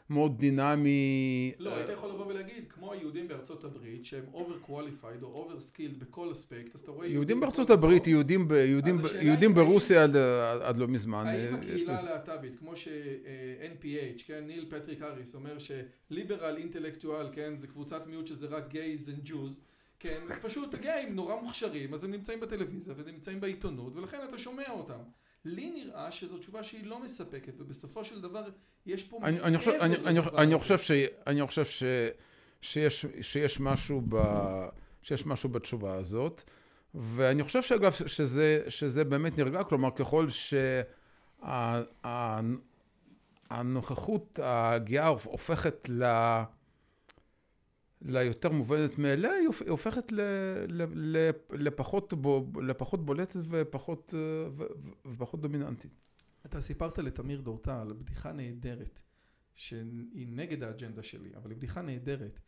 מאוד 0.10 0.40
דינמי. 0.40 1.52
לא, 1.60 1.76
היית 1.76 1.90
יכול 1.90 2.10
לבוא 2.10 2.26
ולהגיד, 2.26 2.64
כמו 2.70 2.94
היהודים 2.94 3.28
בארצות 3.28 3.64
הברית, 3.64 4.06
שהם 4.06 4.24
over 4.34 4.70
qualified 4.70 5.24
או 5.24 5.50
over 5.50 5.62
skilled 5.62 6.00
בכל 6.00 6.32
אספקט, 6.32 6.76
אז 6.76 6.82
אתה 6.82 6.92
רואה... 6.92 7.08
יהודים 7.08 7.40
בארצות 7.40 7.70
הברית, 7.70 8.08
יהודים, 8.08 8.48
יהודים, 8.52 9.02
יהודים 9.22 9.54
ברוסיה 9.54 10.04
עד, 10.04 10.16
עד 10.62 10.78
לא 10.78 10.88
מזמן. 10.88 11.28
האם 11.28 11.56
הקהילה 11.56 12.00
הלהט"בית, 12.00 12.60
כמו 12.60 12.76
ש-NPH, 12.76 14.24
כן, 14.26 14.44
ניל 14.48 14.66
פטריק 14.70 15.02
האריס, 15.02 15.36
אומר 15.36 15.58
שליברל 15.60 16.58
אינטלקטואל, 16.58 17.28
כן, 17.32 17.58
זה 17.58 17.68
קבוצת 17.68 18.08
מיעוט 18.08 18.28
שזה 18.28 18.48
רק 18.48 18.70
גייז 18.70 19.10
and 19.10 19.28
Jews, 19.28 19.60
כן, 20.00 20.22
פשוט 20.42 20.74
הגאים 20.74 21.16
נורא 21.16 21.36
מוכשרים, 21.36 21.94
אז 21.94 22.04
הם 22.04 22.12
נמצאים 22.12 22.40
בטלוויזיה 22.40 22.94
ונמצאים 22.98 23.42
בעיתונות, 23.42 23.96
ולכן 23.96 24.18
אתה 24.30 24.38
שומע 24.38 24.70
אותם. 24.70 25.00
לי 25.46 25.70
נראה 25.70 26.12
שזו 26.12 26.38
תשובה 26.38 26.64
שהיא 26.64 26.86
לא 26.86 27.04
מספקת, 27.04 27.54
ובסופו 27.58 28.06
של 28.06 28.22
דבר 28.22 28.50
יש 28.86 29.04
פה 29.04 29.20
אני, 29.24 29.40
אני 29.40 29.58
חושב, 29.58 29.72
אני, 29.72 29.96
אני, 29.96 30.20
אני 30.38 30.58
חושב, 30.58 30.78
ש, 30.78 30.92
אני 31.28 31.48
חושב 31.48 31.66
ש, 31.66 31.84
שיש, 32.62 33.06
שיש, 33.22 33.60
משהו 33.60 34.02
ב, 34.10 34.18
שיש 35.02 35.26
משהו 35.26 35.50
בתשובה 35.50 35.96
הזאת, 35.96 36.44
ואני 36.94 37.44
חושב 37.44 37.62
שאגב 37.62 37.92
שזה, 37.92 38.64
שזה 38.70 39.04
באמת 39.04 39.38
נרגע, 39.38 39.64
כלומר 39.64 39.90
ככל 39.92 40.28
שהנוכחות 43.50 44.40
הגאה 44.44 45.08
הופכת 45.08 45.90
ל... 45.90 46.04
ליותר 48.02 48.52
מובנת 48.52 48.98
מאליה, 48.98 49.32
היא 49.32 49.48
הופכת 49.70 50.12
ל, 50.12 50.22
ל, 50.68 50.84
ל, 50.94 51.30
לפחות, 51.52 52.14
בו, 52.14 52.52
לפחות 52.68 53.06
בולטת 53.06 53.40
ופחות, 53.50 54.14
ו, 54.54 54.64
ופחות 55.06 55.42
דומיננטית. 55.42 55.92
אתה 56.46 56.62
סיפרת 56.62 56.98
לתמיר 56.98 57.42
דורטל 57.42 57.94
בדיחה 58.00 58.32
נהדרת, 58.32 59.02
שהיא 59.56 60.28
נגד 60.28 60.64
האג'נדה 60.64 61.04
שלי, 61.04 61.30
אבל 61.36 61.50
היא 61.50 61.58
בדיחה 61.58 61.82
נהדרת. 61.82 62.40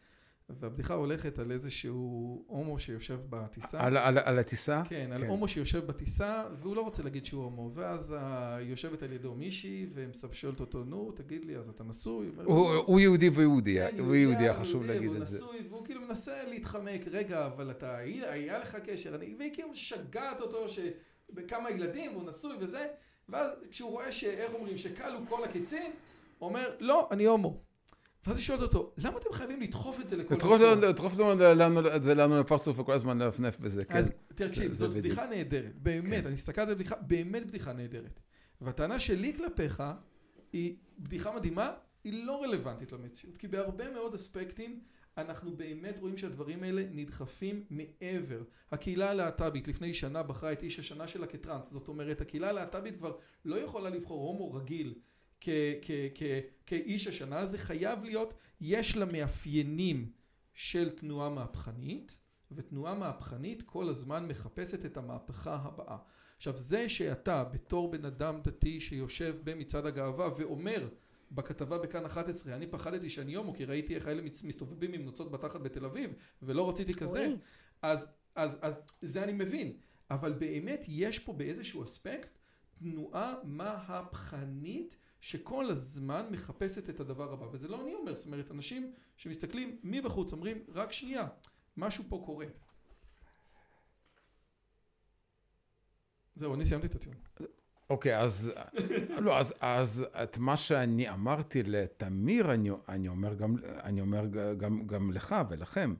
והבדיחה 0.59 0.93
הולכת 0.93 1.39
על 1.39 1.51
איזשהו 1.51 2.43
הומו 2.47 2.79
שיושב 2.79 3.19
בטיסה. 3.29 3.85
על, 3.85 3.97
על, 3.97 4.17
על 4.17 4.39
הטיסה? 4.39 4.81
כן, 4.89 5.09
על 5.13 5.21
כן. 5.21 5.27
הומו 5.27 5.47
שיושב 5.47 5.85
בטיסה, 5.85 6.43
והוא 6.61 6.75
לא 6.75 6.81
רוצה 6.81 7.03
להגיד 7.03 7.25
שהוא 7.25 7.43
הומו. 7.43 7.71
ואז 7.75 8.15
יושבת 8.61 9.03
על 9.03 9.13
ידו 9.13 9.35
מישהי, 9.35 9.89
ושואלת 10.29 10.59
אותו, 10.59 10.83
נו, 10.83 11.11
תגיד 11.11 11.45
לי, 11.45 11.57
אז 11.57 11.69
אתה 11.69 11.83
נשוי? 11.83 12.31
הוא, 12.45 12.75
הוא 12.75 12.99
יהודי 12.99 13.29
ויהודי, 13.29 13.77
כן, 13.91 13.99
הוא 13.99 14.15
יהודי, 14.15 14.53
חשוב 14.53 14.85
להגיד 14.85 15.11
את 15.11 15.27
זה. 15.27 15.37
והוא 15.39 15.53
נשוי, 15.53 15.67
והוא 15.69 15.85
כאילו 15.85 16.01
מנסה 16.01 16.43
להתחמק, 16.43 17.01
רגע, 17.11 17.45
אבל 17.45 17.71
אתה, 17.71 17.97
היה 17.97 18.59
לך 18.59 18.75
קשר, 18.75 19.17
והיא 19.37 19.53
כאילו 19.53 19.69
משגעת 19.69 20.41
אותו, 20.41 20.65
שבכמה 20.69 21.69
ילדים, 21.69 22.11
הוא 22.11 22.29
נשוי 22.29 22.55
וזה, 22.59 22.87
ואז 23.29 23.49
כשהוא 23.71 23.91
רואה 23.91 24.11
שאיך 24.11 24.53
אומרים, 24.53 24.77
שכלו 24.77 25.19
כל 25.29 25.43
הקיצין, 25.43 25.91
הוא 26.39 26.49
אומר, 26.49 26.69
לא, 26.79 27.07
אני 27.11 27.25
הומו. 27.25 27.70
ואז 28.27 28.37
היא 28.37 28.43
שואלת 28.43 28.61
אותו, 28.61 28.93
למה 28.97 29.17
אתם 29.17 29.33
חייבים 29.33 29.61
לדחוף 29.61 29.99
את 29.99 30.09
זה 30.09 30.17
לכל 30.17 30.35
מקום? 30.35 30.51
לדחוף 30.81 31.13
את 31.95 32.03
זה 32.03 32.15
לנו 32.15 32.39
לפרצוף 32.39 32.79
וכל 32.79 32.93
הזמן 32.93 33.21
לנפנף 33.21 33.59
בזה, 33.59 33.85
כן. 33.85 33.97
אז 33.97 34.11
תקשיב, 34.35 34.73
זאת 34.73 34.93
בדיחה 34.93 35.29
נהדרת, 35.29 35.75
באמת, 35.75 36.09
כן. 36.09 36.25
אני 36.25 36.33
הסתכלתי 36.33 36.71
על 36.71 36.75
בדיחה, 36.75 36.95
באמת 36.95 37.47
בדיחה 37.47 37.73
נהדרת. 37.73 38.19
והטענה 38.61 38.99
שלי 38.99 39.33
כלפיך 39.37 39.83
היא 40.53 40.75
בדיחה 40.99 41.35
מדהימה, 41.35 41.73
היא 42.03 42.25
לא 42.25 42.43
רלוונטית 42.43 42.91
למציאות, 42.91 43.37
כי 43.37 43.47
בהרבה 43.47 43.91
מאוד 43.91 44.15
אספקטים 44.15 44.79
אנחנו 45.17 45.57
באמת 45.57 45.97
רואים 45.99 46.17
שהדברים 46.17 46.63
האלה 46.63 46.83
נדחפים 46.91 47.63
מעבר. 47.69 48.41
הקהילה 48.71 49.09
הלהט"בית 49.09 49.67
לפני 49.67 49.93
שנה 49.93 50.23
בחרה 50.23 50.51
את 50.51 50.63
איש 50.63 50.79
השנה 50.79 51.07
שלה 51.07 51.27
כטראנס, 51.27 51.71
זאת 51.71 51.87
אומרת 51.87 52.21
הקהילה 52.21 52.49
הלהט"בית 52.49 52.97
כבר 52.97 53.17
לא 53.45 53.55
יכולה 53.55 53.89
לבחור 53.89 54.27
הומו 54.27 54.53
רגיל 54.53 54.93
כאיש 56.65 57.07
השנה, 57.07 57.45
זה 57.45 57.57
חייב 57.57 58.03
להיות, 58.03 58.33
יש 58.61 58.97
לה 58.97 59.05
מאפיינים 59.05 60.11
של 60.53 60.89
תנועה 60.89 61.29
מהפכנית, 61.29 62.15
ותנועה 62.51 62.95
מהפכנית 62.95 63.61
כל 63.61 63.89
הזמן 63.89 64.27
מחפשת 64.27 64.85
את 64.85 64.97
המהפכה 64.97 65.55
הבאה. 65.55 65.97
עכשיו 66.37 66.57
זה 66.57 66.89
שאתה 66.89 67.43
בתור 67.43 67.91
בן 67.91 68.05
אדם 68.05 68.41
דתי 68.43 68.79
שיושב 68.79 69.35
במצעד 69.43 69.85
הגאווה 69.85 70.29
ואומר 70.37 70.87
בכתבה 71.31 71.77
בכאן 71.77 72.05
11 72.05 72.55
אני 72.55 72.67
פחדתי 72.67 73.09
שאני 73.09 73.33
הומו 73.33 73.53
כי 73.53 73.65
ראיתי 73.65 73.95
איך 73.95 74.07
האלה 74.07 74.21
מסתובבים 74.21 74.93
עם 74.93 75.01
נוצות 75.01 75.31
בתחת 75.31 75.61
בתל 75.61 75.85
אביב 75.85 76.13
ולא 76.41 76.69
רציתי 76.69 76.93
כזה. 76.93 77.27
אז, 77.81 78.07
אז, 78.35 78.57
אז 78.61 78.81
זה 79.01 79.23
אני 79.23 79.33
מבין. 79.33 79.73
אבל 80.09 80.33
באמת 80.33 80.85
יש 80.87 81.19
פה 81.19 81.33
באיזשהו 81.33 81.83
אספקט 81.83 82.37
תנועה 82.73 83.33
מהפכנית 83.43 84.95
שכל 85.21 85.69
הזמן 85.69 86.25
מחפשת 86.31 86.89
את 86.89 86.99
הדבר 86.99 87.33
הבא, 87.33 87.45
וזה 87.51 87.67
לא 87.67 87.81
אני 87.81 87.93
אומר, 87.93 88.15
זאת 88.15 88.25
אומרת, 88.25 88.51
אנשים 88.51 88.93
שמסתכלים 89.15 89.79
מבחוץ 89.83 90.33
אומרים, 90.33 90.63
רק 90.73 90.91
שנייה, 90.91 91.27
משהו 91.77 92.03
פה 92.09 92.21
קורה. 92.25 92.45
זהו, 96.35 96.55
אני 96.55 96.65
סיימתי 96.65 96.87
את 96.87 96.95
הטיעון. 96.95 97.17
אוקיי, 97.89 98.19
אז, 98.19 98.51
לא, 99.25 99.39
אז, 99.39 99.53
אז 99.59 100.05
את 100.23 100.37
מה 100.37 100.57
שאני 100.57 101.09
אמרתי 101.09 101.63
לתמיר, 101.63 102.53
אני, 102.53 102.69
אני 102.89 103.07
אומר, 103.07 103.33
גם, 103.33 103.55
אני 103.83 104.01
אומר 104.01 104.25
גם, 104.57 104.87
גם 104.87 105.11
לך 105.11 105.35
ולכם. 105.49 105.93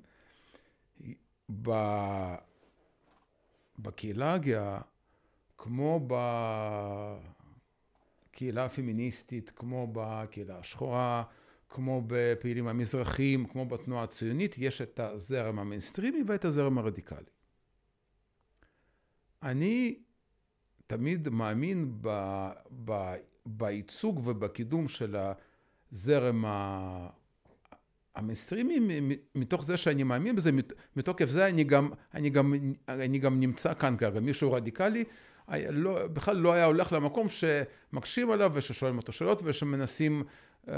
ב, 1.62 1.72
בקהילה 3.80 4.34
הגאה, 4.34 4.82
כמו 5.58 6.00
ב... 6.08 6.14
בקהילה 8.32 8.66
הפמיניסטית, 8.66 9.52
כמו 9.56 9.88
בקהילה 9.94 10.60
השחורה, 10.60 11.24
כמו 11.70 12.04
בפעילים 12.08 12.68
המזרחים, 12.68 13.46
כמו 13.46 13.66
בתנועה 13.66 14.04
הציונית, 14.04 14.56
יש 14.58 14.82
את 14.82 15.00
הזרם 15.00 15.60
המיינסטרימי 15.60 16.24
ואת 16.28 16.46
הזרם 16.46 16.78
הרדיקלי. 16.78 17.20
אני 19.44 20.00
תמיד 20.88 21.30
מאמין 21.30 21.98
ב, 22.02 22.10
ב, 22.86 23.14
בייצוג 23.46 24.28
ובקידום 24.28 24.88
של 24.88 25.16
הזרם 25.92 26.46
המיינסטרימי, 28.16 28.80
מתוך 29.36 29.64
זה 29.64 29.78
שאני 29.78 30.04
מאמין 30.04 30.36
בזה, 30.36 30.52
מתוקף 30.96 31.26
זה 31.26 31.48
אני 31.48 31.64
גם, 31.64 31.90
אני 32.14 32.30
גם, 32.30 32.54
אני 32.88 33.20
גם 33.20 33.40
נמצא 33.40 33.74
כאן 33.74 33.98
כרגע, 33.98 34.20
מישהו 34.20 34.52
רדיקלי 34.52 35.04
לא, 35.70 36.08
בכלל 36.08 36.38
לא 36.38 36.54
היה 36.54 36.66
הולך 36.66 36.94
למקום 36.94 37.28
שמקשים 37.30 38.32
עליו 38.32 38.52
וששואלים 38.54 38.98
אותו 38.98 39.12
שאלות 39.12 39.42
ושמנסים 39.44 40.24
uh, 40.66 40.70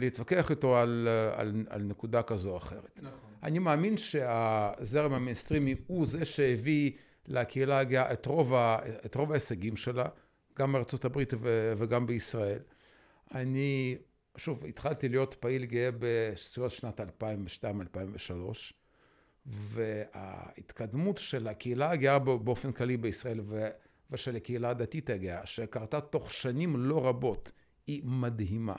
להתווכח 0.00 0.50
איתו 0.50 0.76
על, 0.76 1.08
על, 1.34 1.64
על 1.68 1.82
נקודה 1.82 2.22
כזו 2.22 2.50
או 2.50 2.56
אחרת. 2.56 3.00
נכון. 3.02 3.30
אני 3.42 3.58
מאמין 3.58 3.96
שהזרם 3.96 5.12
המיינסטרימי 5.12 5.74
הוא 5.86 6.06
זה 6.06 6.24
שהביא 6.24 6.92
לקהילה 7.26 7.78
הגאה 7.78 8.12
את 8.12 8.26
רוב, 8.26 8.54
ה, 8.54 8.78
את 9.06 9.14
רוב 9.14 9.32
ההישגים 9.32 9.76
שלה, 9.76 10.04
גם 10.58 10.72
בארצות 10.72 11.04
הברית 11.04 11.32
ו, 11.40 11.72
וגם 11.76 12.06
בישראל. 12.06 12.60
אני, 13.34 13.96
שוב, 14.36 14.64
התחלתי 14.64 15.08
להיות 15.08 15.34
פעיל 15.34 15.64
גאה 15.64 15.90
בסביבות 15.98 16.70
שנת 16.70 17.00
2002-2003, 17.00 17.04
וההתקדמות 19.46 21.18
של 21.18 21.48
הקהילה 21.48 21.90
הגאה 21.90 22.18
באופן 22.18 22.72
כללי 22.72 22.96
בישראל, 22.96 23.40
ושל 24.10 24.36
הקהילה 24.36 24.70
הדתית 24.70 25.10
הגאה, 25.10 25.46
שקרתה 25.46 26.00
תוך 26.00 26.30
שנים 26.30 26.76
לא 26.76 27.08
רבות, 27.08 27.52
היא 27.86 28.02
מדהימה. 28.04 28.76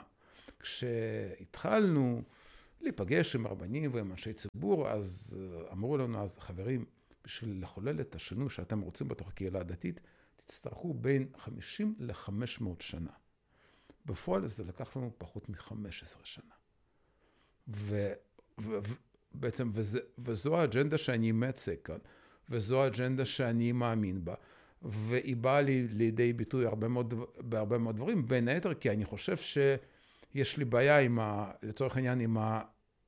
כשהתחלנו 0.60 2.22
להיפגש 2.80 3.36
עם 3.36 3.46
רבנים 3.46 3.94
ועם 3.94 4.10
אנשי 4.10 4.32
ציבור, 4.32 4.88
אז 4.88 5.38
אמרו 5.72 5.96
לנו 5.96 6.22
אז, 6.22 6.38
חברים, 6.38 6.84
בשביל 7.24 7.62
לחולל 7.62 8.00
את 8.00 8.14
השינוי 8.14 8.50
שאתם 8.50 8.80
רוצים 8.80 9.08
בתוך 9.08 9.28
הקהילה 9.28 9.60
הדתית, 9.60 10.00
תצטרכו 10.44 10.94
בין 10.94 11.26
50 11.36 11.94
ל-500 11.98 12.64
שנה. 12.80 13.10
בפועל 14.06 14.46
זה 14.46 14.64
לקח 14.64 14.96
לנו 14.96 15.10
פחות 15.18 15.48
מ-15 15.48 16.18
שנה. 16.24 16.54
ובעצם, 18.58 19.72
וזו 20.18 20.56
האג'נדה 20.56 20.98
שאני 20.98 21.32
מייצג 21.32 21.76
כאן, 21.84 21.98
וזו 22.48 22.82
האג'נדה 22.82 23.24
שאני 23.24 23.72
מאמין 23.72 24.24
בה. 24.24 24.34
והיא 24.84 25.36
באה 25.36 25.62
לי 25.62 25.86
לידי 25.90 26.32
ביטוי 26.32 26.66
הרבה 26.66 26.88
מאוד, 26.88 27.14
בהרבה 27.38 27.78
מאוד 27.78 27.96
דברים, 27.96 28.28
בין 28.28 28.48
היתר 28.48 28.74
כי 28.74 28.90
אני 28.90 29.04
חושב 29.04 29.36
שיש 29.36 30.56
לי 30.58 30.64
בעיה 30.64 30.98
עם 30.98 31.18
ה... 31.18 31.50
לצורך 31.62 31.96
העניין 31.96 32.20
עם 32.20 32.36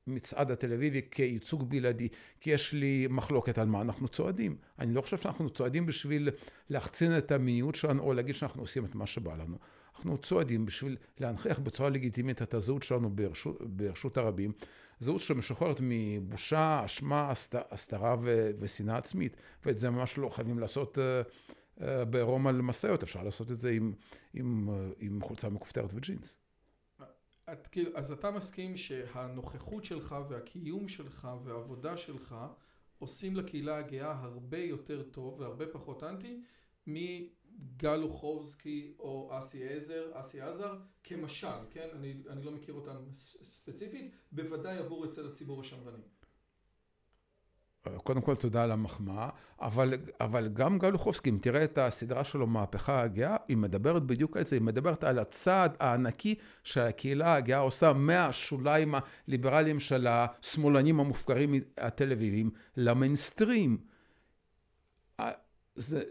המצעד 0.07 0.51
התל 0.51 0.73
אביבי 0.73 1.01
כייצוג 1.11 1.69
בלעדי, 1.69 2.07
כי 2.39 2.49
יש 2.49 2.73
לי 2.73 3.07
מחלוקת 3.09 3.57
על 3.57 3.67
מה 3.67 3.81
אנחנו 3.81 4.07
צועדים. 4.07 4.57
אני 4.79 4.93
לא 4.93 5.01
חושב 5.01 5.17
שאנחנו 5.17 5.49
צועדים 5.49 5.85
בשביל 5.85 6.29
להחצין 6.69 7.17
את 7.17 7.31
המיניות 7.31 7.75
שלנו 7.75 8.03
או 8.03 8.13
להגיד 8.13 8.35
שאנחנו 8.35 8.61
עושים 8.61 8.85
את 8.85 8.95
מה 8.95 9.07
שבא 9.07 9.35
לנו. 9.35 9.57
אנחנו 9.95 10.17
צועדים 10.17 10.65
בשביל 10.65 10.97
להנכיח 11.19 11.59
בצורה 11.59 11.89
לגיטימית 11.89 12.41
את 12.41 12.53
הזהות 12.53 12.83
שלנו 12.83 13.09
ברשות, 13.09 13.61
ברשות 13.61 14.17
הרבים. 14.17 14.51
זהות 14.99 15.21
שמשוחררת 15.21 15.77
מבושה, 15.81 16.81
אשמה, 16.85 17.31
הסתרה 17.71 18.15
ושנאה 18.59 18.97
עצמית. 18.97 19.37
ואת 19.65 19.77
זה 19.77 19.89
ממש 19.89 20.17
לא 20.17 20.29
חייבים 20.29 20.59
לעשות 20.59 20.97
uh, 20.97 21.01
בעירום 22.09 22.47
על 22.47 22.61
אפשר 23.03 23.23
לעשות 23.23 23.51
את 23.51 23.59
זה 23.59 23.69
עם, 23.69 23.93
עם, 24.33 24.69
עם 24.99 25.21
חולצה 25.21 25.49
מכופתרת 25.49 25.91
וג'ינס. 25.93 26.39
את, 27.51 27.67
כאילו, 27.67 27.91
אז 27.95 28.11
אתה 28.11 28.31
מסכים 28.31 28.77
שהנוכחות 28.77 29.85
שלך 29.85 30.15
והקיום 30.29 30.87
שלך 30.87 31.27
והעבודה 31.43 31.97
שלך 31.97 32.35
עושים 32.99 33.35
לקהילה 33.35 33.77
הגאה 33.77 34.11
הרבה 34.11 34.57
יותר 34.57 35.03
טוב 35.03 35.39
והרבה 35.39 35.67
פחות 35.67 36.03
אנטי 36.03 36.41
גל 37.77 38.03
אוחובסקי 38.03 38.93
או 38.99 39.29
אסי 39.39 39.67
עזר, 39.67 40.11
אסי 40.13 40.41
עזר, 40.41 40.75
כמשל, 41.03 41.47
כן? 41.71 41.87
אני, 41.93 42.13
אני 42.29 42.43
לא 42.43 42.51
מכיר 42.51 42.73
אותם 42.73 43.11
ספציפית, 43.41 44.11
בוודאי 44.31 44.77
עבור 44.77 45.05
אצל 45.05 45.27
הציבור 45.27 45.61
השמרני. 45.61 46.03
קודם 48.03 48.21
כל 48.21 48.35
תודה 48.35 48.63
על 48.63 48.71
המחמאה, 48.71 49.29
אבל, 49.61 49.93
אבל 50.21 50.47
גם 50.47 50.79
גל 50.79 50.93
אוחובסקי, 50.93 51.29
אם 51.29 51.37
תראה 51.41 51.63
את 51.63 51.77
הסדרה 51.77 52.23
שלו, 52.23 52.47
מהפכה 52.47 53.01
הגאה, 53.01 53.35
היא 53.47 53.57
מדברת 53.57 54.03
בדיוק 54.03 54.37
על 54.37 54.45
זה, 54.45 54.55
היא 54.55 54.63
מדברת 54.63 55.03
על 55.03 55.19
הצעד 55.19 55.75
הענקי 55.79 56.35
שהקהילה 56.63 57.35
הגאה 57.35 57.59
עושה 57.59 57.93
מהשוליים 57.93 58.95
הליברליים 59.27 59.79
של 59.79 60.07
השמאלנים 60.09 60.99
המופקרים 60.99 61.53
התל 61.77 62.11
אביבים 62.11 62.49
למיינסטרים. 62.77 63.77
זה, 65.75 66.03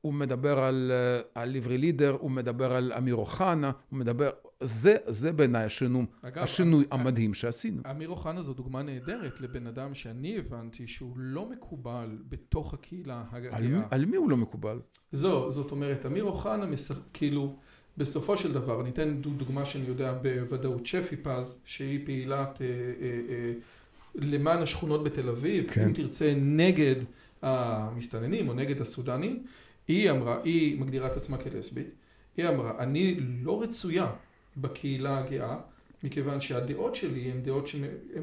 הוא 0.00 0.14
מדבר 0.14 0.58
על, 0.58 0.92
על 1.34 1.56
עברי 1.56 1.78
לידר, 1.78 2.16
הוא 2.20 2.30
מדבר 2.30 2.72
על 2.72 2.92
אמיר 2.92 3.14
אוחנה, 3.14 3.70
הוא 3.90 3.98
מדבר... 3.98 4.30
זה, 4.62 4.96
זה 5.06 5.32
בעיניי 5.32 5.64
השינוי, 5.64 6.04
אגב, 6.22 6.42
השינוי 6.42 6.84
אגב, 6.84 7.00
המדהים 7.00 7.34
שעשינו. 7.34 7.82
אמיר 7.90 8.08
אוחנה 8.08 8.42
זו 8.42 8.52
דוגמה 8.52 8.82
נהדרת 8.82 9.40
לבן 9.40 9.66
אדם 9.66 9.94
שאני 9.94 10.38
הבנתי 10.38 10.86
שהוא 10.86 11.12
לא 11.16 11.48
מקובל 11.50 12.18
בתוך 12.28 12.74
הקהילה 12.74 13.24
הגאה. 13.32 13.56
על, 13.56 13.66
על 13.90 14.04
מי 14.04 14.16
הוא 14.16 14.30
לא 14.30 14.36
מקובל? 14.36 14.80
זו, 15.12 15.50
זאת 15.50 15.70
אומרת, 15.70 16.06
אמיר 16.06 16.24
אוחנה 16.24 16.66
מס... 16.66 16.92
כאילו, 17.12 17.56
בסופו 17.96 18.36
של 18.36 18.52
דבר, 18.52 18.80
אני 18.80 18.90
אתן 18.90 19.20
דוגמה 19.20 19.64
שאני 19.64 19.84
יודע 19.86 20.12
בוודאות, 20.22 20.86
שפי 20.86 21.16
פז, 21.16 21.60
שהיא 21.64 22.00
פעילת 22.06 22.62
אה, 22.62 22.66
אה, 22.66 23.20
אה, 23.28 23.52
למען 24.14 24.62
השכונות 24.62 25.04
בתל 25.04 25.28
אביב, 25.28 25.70
כן. 25.70 25.84
אם 25.84 25.92
תרצה 25.92 26.34
נגד 26.36 26.96
המסתננים 27.42 28.48
או 28.48 28.54
נגד 28.54 28.80
הסודנים, 28.80 29.42
היא 29.88 30.10
אמרה, 30.10 30.40
היא 30.44 30.80
מגדירה 30.80 31.06
את 31.06 31.16
עצמה 31.16 31.36
כלסבית, 31.36 31.88
היא 32.36 32.48
אמרה, 32.48 32.72
אני 32.78 33.16
לא 33.20 33.62
רצויה 33.62 34.06
בקהילה 34.56 35.18
הגאה, 35.18 35.56
מכיוון 36.02 36.40
שהדעות 36.40 36.94
שלי 36.94 37.30
הן 37.30 37.42
דעות, 37.42 37.68
ש... 37.68 37.76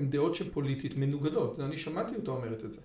דעות 0.10 0.36
שפוליטית 0.36 0.98
מנוגדות, 0.98 1.60
אני 1.60 1.78
שמעתי 1.78 2.16
אותה 2.16 2.32
אומרת 2.32 2.66
את 2.66 2.74
זה. 2.74 2.82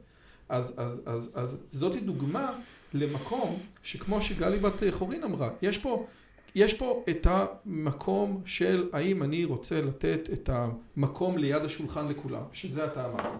אז, 0.48 0.74
אז, 0.76 1.02
אז, 1.06 1.30
אז 1.34 1.62
זאת 1.70 2.02
דוגמה 2.02 2.58
למקום 2.94 3.58
שכמו 3.82 4.22
שגלי 4.22 4.58
בת 4.58 4.82
חורין 4.90 5.22
אמרה, 5.22 5.50
יש 5.62 5.78
פה, 5.78 6.06
יש 6.54 6.74
פה 6.74 7.04
את 7.08 7.26
המקום 7.30 8.42
של 8.44 8.88
האם 8.92 9.22
אני 9.22 9.44
רוצה 9.44 9.80
לתת 9.80 10.28
את 10.32 10.50
המקום 10.52 11.38
ליד 11.38 11.62
השולחן 11.64 12.08
לכולם, 12.08 12.42
שזה 12.52 12.84
אתה 12.84 13.06
אמרת. 13.06 13.32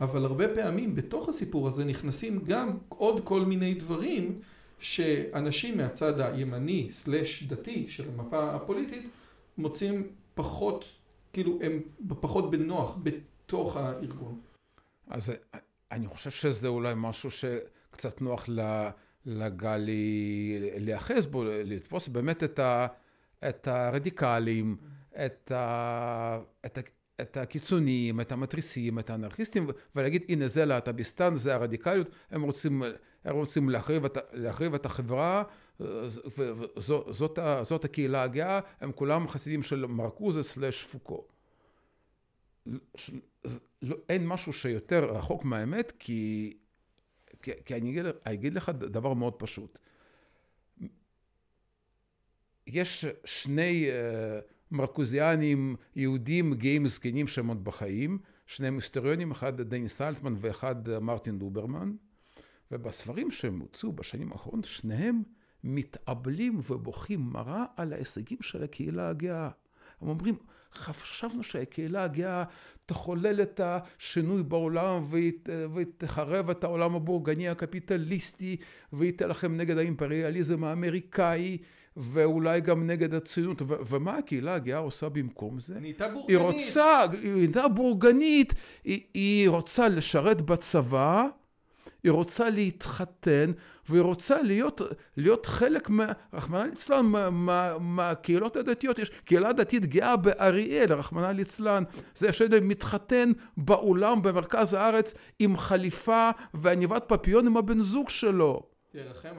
אבל 0.00 0.24
הרבה 0.24 0.48
פעמים 0.48 0.94
בתוך 0.94 1.28
הסיפור 1.28 1.68
הזה 1.68 1.84
נכנסים 1.84 2.40
גם 2.46 2.76
עוד 2.88 3.20
כל 3.24 3.40
מיני 3.40 3.74
דברים 3.74 4.34
שאנשים 4.80 5.76
מהצד 5.76 6.20
הימני 6.20 6.88
סלש 6.90 7.42
דתי 7.42 7.86
של 7.88 8.04
המפה 8.14 8.54
הפוליטית 8.54 9.08
מוצאים 9.58 10.12
פחות, 10.34 10.84
כאילו 11.32 11.58
הם 11.62 11.82
פחות 12.20 12.50
בנוח 12.50 12.98
בתוך 13.02 13.76
הארגון. 13.76 14.40
אז 15.08 15.32
אני 15.92 16.06
חושב 16.06 16.30
שזה 16.30 16.68
אולי 16.68 16.92
משהו 16.96 17.30
שקצת 17.30 18.20
נוח 18.20 18.48
לגלי 19.26 20.58
להיאחז 20.60 21.26
בו, 21.26 21.44
לתפוס 21.44 22.08
באמת 22.08 22.44
את, 22.44 22.58
ה, 22.58 22.86
את 23.48 23.68
הרדיקלים, 23.68 24.76
את, 25.24 25.52
ה, 25.52 26.40
את, 26.66 26.78
ה, 26.78 26.80
את 27.20 27.36
הקיצוניים, 27.36 28.20
את 28.20 28.32
המתריסים, 28.32 28.98
את 28.98 29.10
האנרכיסטים, 29.10 29.66
ולהגיד 29.96 30.22
הנה 30.28 30.48
זה 30.48 30.64
להט"ביסטן, 30.64 31.34
זה 31.34 31.54
הרדיקליות, 31.54 32.10
הם 32.30 32.42
רוצים 32.42 32.82
הם 33.24 33.36
רוצים 33.36 33.68
להחריב 33.68 34.04
את, 34.04 34.18
להחריב 34.32 34.74
את 34.74 34.86
החברה, 34.86 35.42
וזאת 35.80 37.38
זאת 37.62 37.84
הקהילה 37.84 38.22
הגאה, 38.22 38.60
הם 38.80 38.92
כולם 38.92 39.28
חסידים 39.28 39.62
של 39.62 39.86
מרקוזה 39.86 40.42
סלש 40.42 40.84
פוקו. 40.84 41.24
לא, 43.82 43.96
אין 44.08 44.26
משהו 44.26 44.52
שיותר 44.52 45.04
רחוק 45.04 45.44
מהאמת, 45.44 45.92
כי, 45.98 46.56
כי, 47.42 47.50
כי 47.64 47.74
אני 47.74 47.90
אגיד, 47.90 48.04
אגיד 48.24 48.54
לך 48.54 48.68
דבר 48.68 49.14
מאוד 49.14 49.34
פשוט. 49.34 49.78
יש 52.66 53.04
שני 53.24 53.86
uh, 53.88 54.44
מרקוזיאנים 54.70 55.76
יהודים 55.96 56.54
גאים 56.54 56.86
זקנים 56.86 57.28
שהם 57.28 57.46
עוד 57.46 57.64
בחיים, 57.64 58.18
שניהם 58.46 58.74
היסטוריונים, 58.74 59.30
אחד 59.30 59.60
דני 59.60 59.88
סלטמן 59.88 60.34
ואחד 60.38 60.98
מרטין 60.98 61.38
דוברמן. 61.38 61.92
ובספרים 62.70 63.30
שהם 63.30 63.58
הוצאו 63.58 63.92
בשנים 63.92 64.32
האחרונות, 64.32 64.64
שניהם 64.64 65.22
מתאבלים 65.64 66.60
ובוכים 66.70 67.20
מרה 67.20 67.64
על 67.76 67.92
ההישגים 67.92 68.38
של 68.42 68.62
הקהילה 68.62 69.08
הגאה. 69.08 69.48
הם 70.00 70.08
אומרים, 70.08 70.34
חשבנו 70.74 71.42
שהקהילה 71.42 72.04
הגאה 72.04 72.44
תחולל 72.86 73.42
את 73.42 73.60
השינוי 73.64 74.42
בעולם 74.42 75.02
והיא 75.08 75.32
תחרב 75.98 76.50
את 76.50 76.64
העולם 76.64 76.94
הבורגני 76.94 77.48
הקפיטליסטי 77.48 78.56
והיא 78.92 79.12
תלחם 79.16 79.56
נגד 79.56 79.78
האימפריאליזם 79.78 80.64
האמריקאי 80.64 81.58
ואולי 81.96 82.60
גם 82.60 82.86
נגד 82.86 83.14
הציונות. 83.14 83.62
ו- 83.62 83.74
ומה 83.86 84.16
הקהילה 84.16 84.54
הגאה 84.54 84.78
עושה 84.78 85.08
במקום 85.08 85.58
זה? 85.58 85.80
נהייתה 85.80 86.08
בורגנית. 86.08 86.28
היא 86.28 86.38
רוצה, 86.38 87.02
היא 87.22 87.32
נהייתה 87.32 87.68
בורגנית, 87.68 88.54
היא, 88.84 89.00
היא 89.14 89.48
רוצה 89.48 89.88
לשרת 89.88 90.42
בצבא 90.42 91.26
היא 92.04 92.12
רוצה 92.12 92.50
להתחתן, 92.50 93.52
והיא 93.88 94.02
רוצה 94.02 94.42
להיות, 94.42 94.82
להיות 95.16 95.46
חלק, 95.46 95.88
רחמנא 96.32 96.64
ליצלן, 96.64 97.06
מהקהילות 97.80 98.56
מה, 98.56 98.60
הדתיות. 98.60 98.98
יש 98.98 99.10
קהילה 99.24 99.52
דתית 99.52 99.86
גאה 99.86 100.16
באריאל, 100.16 100.92
רחמנא 100.92 101.32
ליצלן. 101.32 101.82
זה 102.14 102.60
מתחתן 102.62 103.32
באולם 103.56 104.22
במרכז 104.22 104.74
הארץ 104.74 105.14
עם 105.38 105.56
חליפה 105.56 106.30
ועניבת 106.54 107.04
פפיון 107.06 107.46
עם 107.46 107.56
הבן 107.56 107.80
זוג 107.80 108.08
שלו. 108.08 108.62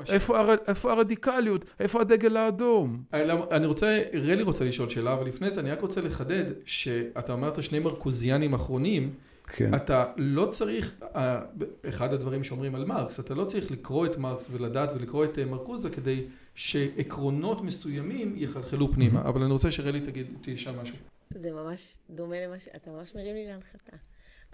איפה, 0.10 0.40
הר... 0.40 0.56
איפה 0.68 0.92
הרדיקליות? 0.92 1.66
איפה 1.80 2.02
הדגל 2.02 2.38
האדום? 2.38 3.04
אני 3.52 3.66
רוצה, 3.66 4.04
רלי 4.14 4.44
רוצה 4.44 4.66
לשאול 4.66 4.90
שאלה, 4.90 5.14
אבל 5.14 5.28
לפני 5.28 5.52
זה 5.52 5.60
אני 5.60 5.72
רק 5.72 5.82
רוצה 5.82 6.02
לחדד 6.02 6.46
שאתה 6.66 7.34
אמרת 7.34 7.64
שני 7.64 7.80
מרקוזיאנים 7.80 8.54
אחרונים. 8.54 9.14
כן. 9.50 9.76
אתה 9.76 10.14
לא 10.18 10.46
צריך, 10.46 11.04
אחד 11.90 12.14
הדברים 12.14 12.44
שאומרים 12.44 12.76
על 12.76 12.86
מרקס, 12.86 13.20
אתה 13.20 13.34
לא 13.34 13.46
צריך 13.46 13.72
לקרוא 13.72 14.06
את 14.06 14.18
מרקס 14.18 14.48
ולדעת 14.52 14.90
ולקרוא 14.96 15.26
את 15.26 15.40
אה, 15.40 15.46
מרקוזה 15.46 15.90
כדי 15.90 16.28
שעקרונות 16.56 17.62
מסוימים 17.62 18.34
יחלחלו 18.38 18.94
פנימה, 18.94 19.22
אבל 19.22 19.42
אני 19.42 19.52
רוצה 19.52 19.72
שרלי 19.72 20.02
תגיד, 20.02 20.28
תשאל 20.42 20.76
משהו. 20.76 20.96
זה 21.36 21.52
ממש 21.52 21.98
דומה 22.10 22.36
למה 22.40 22.60
ש... 22.60 22.68
אתה 22.76 22.92
ממש 22.92 23.16
מרים 23.16 23.36
לי 23.36 23.48
להנחתה. 23.48 23.98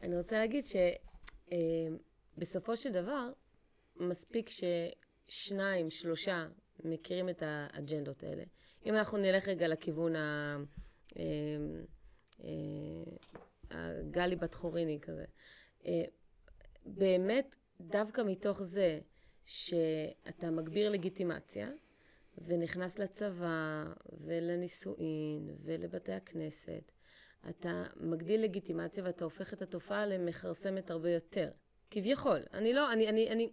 אני 0.04 0.18
רוצה 0.18 0.36
להגיד 0.40 0.64
שבסופו 2.38 2.72
אה, 2.72 2.78
של 2.78 2.92
דבר, 2.92 3.30
מספיק 4.00 4.50
ששניים, 4.50 5.90
שלושה 5.90 6.46
מכירים 6.84 7.30
את 7.30 7.44
האג'נדות 7.46 8.24
האלה. 8.24 8.44
אם 8.86 8.96
אנחנו 8.96 9.18
נלך 9.18 9.48
רגע 9.48 9.68
לכיוון 9.68 10.16
ה... 10.16 10.58
אה, 13.76 14.02
גלי 14.12 14.36
בת 14.36 14.54
חוריני 14.54 15.00
כזה. 15.02 15.26
אה, 15.86 16.04
באמת, 16.86 17.56
דווקא 17.82 18.22
מתוך 18.26 18.64
זה 18.64 19.00
שאתה 19.46 20.52
מגביר 20.52 20.90
לגיטימציה, 20.90 21.70
ונכנס 22.38 23.00
לצבא, 23.00 23.84
ולנישואין, 24.26 25.56
ולבתי 25.64 26.12
הכנסת, 26.12 26.92
אתה 27.50 27.84
מגדיל 27.96 28.42
לגיטימציה 28.42 29.04
ואתה 29.04 29.24
הופך 29.24 29.54
את 29.54 29.62
התופעה 29.62 30.06
למכרסמת 30.06 30.92
הרבה 30.92 31.10
יותר. 31.10 31.52
כביכול. 31.92 32.40
אני 32.54 32.74
לא, 32.74 32.94
אני, 32.94 33.10
אני, 33.10 33.30
אני, 33.30 33.50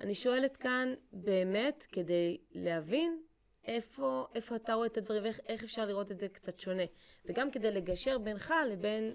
אני 0.00 0.14
שואלת 0.14 0.56
כאן 0.56 0.94
באמת 1.12 1.86
כדי 1.92 2.38
להבין 2.50 3.22
איפה, 3.64 4.26
איפה 4.34 4.56
אתה 4.56 4.74
רואה 4.74 4.86
את 4.86 4.96
הדברים 4.96 5.22
ואיך 5.22 5.64
אפשר 5.64 5.86
לראות 5.86 6.10
את 6.10 6.18
זה 6.18 6.28
קצת 6.28 6.60
שונה. 6.60 6.82
וגם 7.24 7.50
כדי 7.50 7.70
לגשר 7.70 8.18
בינך 8.18 8.54
לבין 8.70 9.14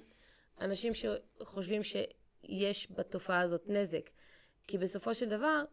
אנשים 0.61 0.93
שחושבים 0.93 1.81
שיש 1.83 2.91
בתופעה 2.91 3.39
הזאת 3.39 3.63
נזק. 3.67 4.09
כי 4.67 4.77
בסופו 4.77 5.15
של 5.15 5.29
דבר, 5.29 5.63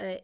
אה, 0.00 0.16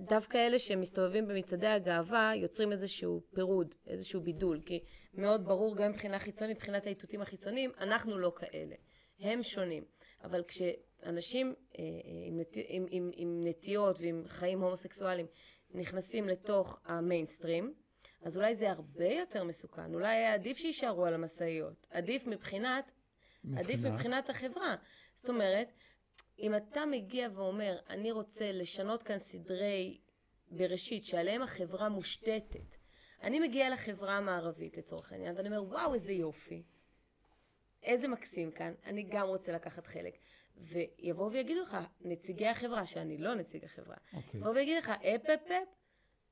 דווקא 0.00 0.38
אלה 0.38 0.58
שמסתובבים 0.58 1.28
במצעדי 1.28 1.66
הגאווה 1.66 2.32
יוצרים 2.36 2.72
איזשהו 2.72 3.22
פירוד, 3.34 3.74
איזשהו 3.86 4.20
בידול, 4.20 4.60
כי 4.66 4.84
מאוד 5.14 5.44
ברור 5.44 5.76
גם 5.76 5.90
מבחינה 5.90 6.18
חיצונית, 6.18 6.56
מבחינת 6.56 6.86
האיתותים 6.86 7.20
החיצוניים, 7.20 7.70
אנחנו 7.78 8.18
לא 8.18 8.32
כאלה, 8.36 8.74
הם 9.20 9.42
שונים. 9.42 9.84
אבל 10.24 10.42
כשאנשים 10.42 11.54
אה, 11.78 11.84
אה, 11.84 11.88
עם, 12.26 12.40
נת... 12.40 12.56
עם, 12.68 12.86
עם, 12.90 13.10
עם 13.14 13.40
נטיות 13.44 13.96
ועם 14.00 14.22
חיים 14.26 14.60
הומוסקסואליים 14.60 15.26
נכנסים 15.74 16.28
לתוך 16.28 16.80
המיינסטרים, 16.84 17.74
אז 18.26 18.36
אולי 18.36 18.54
זה 18.54 18.70
הרבה 18.70 19.08
יותר 19.08 19.44
מסוכן, 19.44 19.94
אולי 19.94 20.08
היה 20.08 20.34
עדיף 20.34 20.56
שיישארו 20.56 21.06
על 21.06 21.14
המשאיות, 21.14 21.86
עדיף 21.90 22.26
מבחינת, 22.26 22.92
מבחינת, 23.44 23.64
עדיף 23.64 23.80
מבחינת 23.80 24.30
החברה. 24.30 24.76
זאת 25.14 25.28
אומרת, 25.28 25.72
אם 26.38 26.56
אתה 26.56 26.86
מגיע 26.86 27.28
ואומר, 27.34 27.78
אני 27.88 28.12
רוצה 28.12 28.52
לשנות 28.52 29.02
כאן 29.02 29.18
סדרי 29.18 30.00
בראשית 30.50 31.04
שעליהם 31.04 31.42
החברה 31.42 31.88
מושתתת, 31.88 32.76
אני 33.22 33.40
מגיע 33.40 33.70
לחברה 33.70 34.16
המערבית 34.16 34.76
לצורך 34.76 35.12
העניין, 35.12 35.36
ואני 35.36 35.48
אומר, 35.48 35.64
וואו, 35.64 35.94
איזה 35.94 36.12
יופי. 36.12 36.62
איזה 37.82 38.08
מקסים 38.08 38.50
כאן, 38.50 38.74
אני 38.84 39.02
גם 39.02 39.26
רוצה 39.26 39.52
לקחת 39.52 39.86
חלק. 39.86 40.18
ויבואו 40.56 41.32
ויגידו 41.32 41.62
לך, 41.62 41.76
נציגי 42.00 42.46
החברה, 42.46 42.86
שאני 42.86 43.18
לא 43.18 43.34
נציג 43.34 43.64
החברה, 43.64 43.96
okay. 43.96 44.16
אוקיי. 44.16 44.40
יבואו 44.40 44.54
ויגידו 44.54 44.78
לך, 44.78 44.90
אפ 44.90 45.24
אפ 45.30 45.50
אפ, 45.50 45.68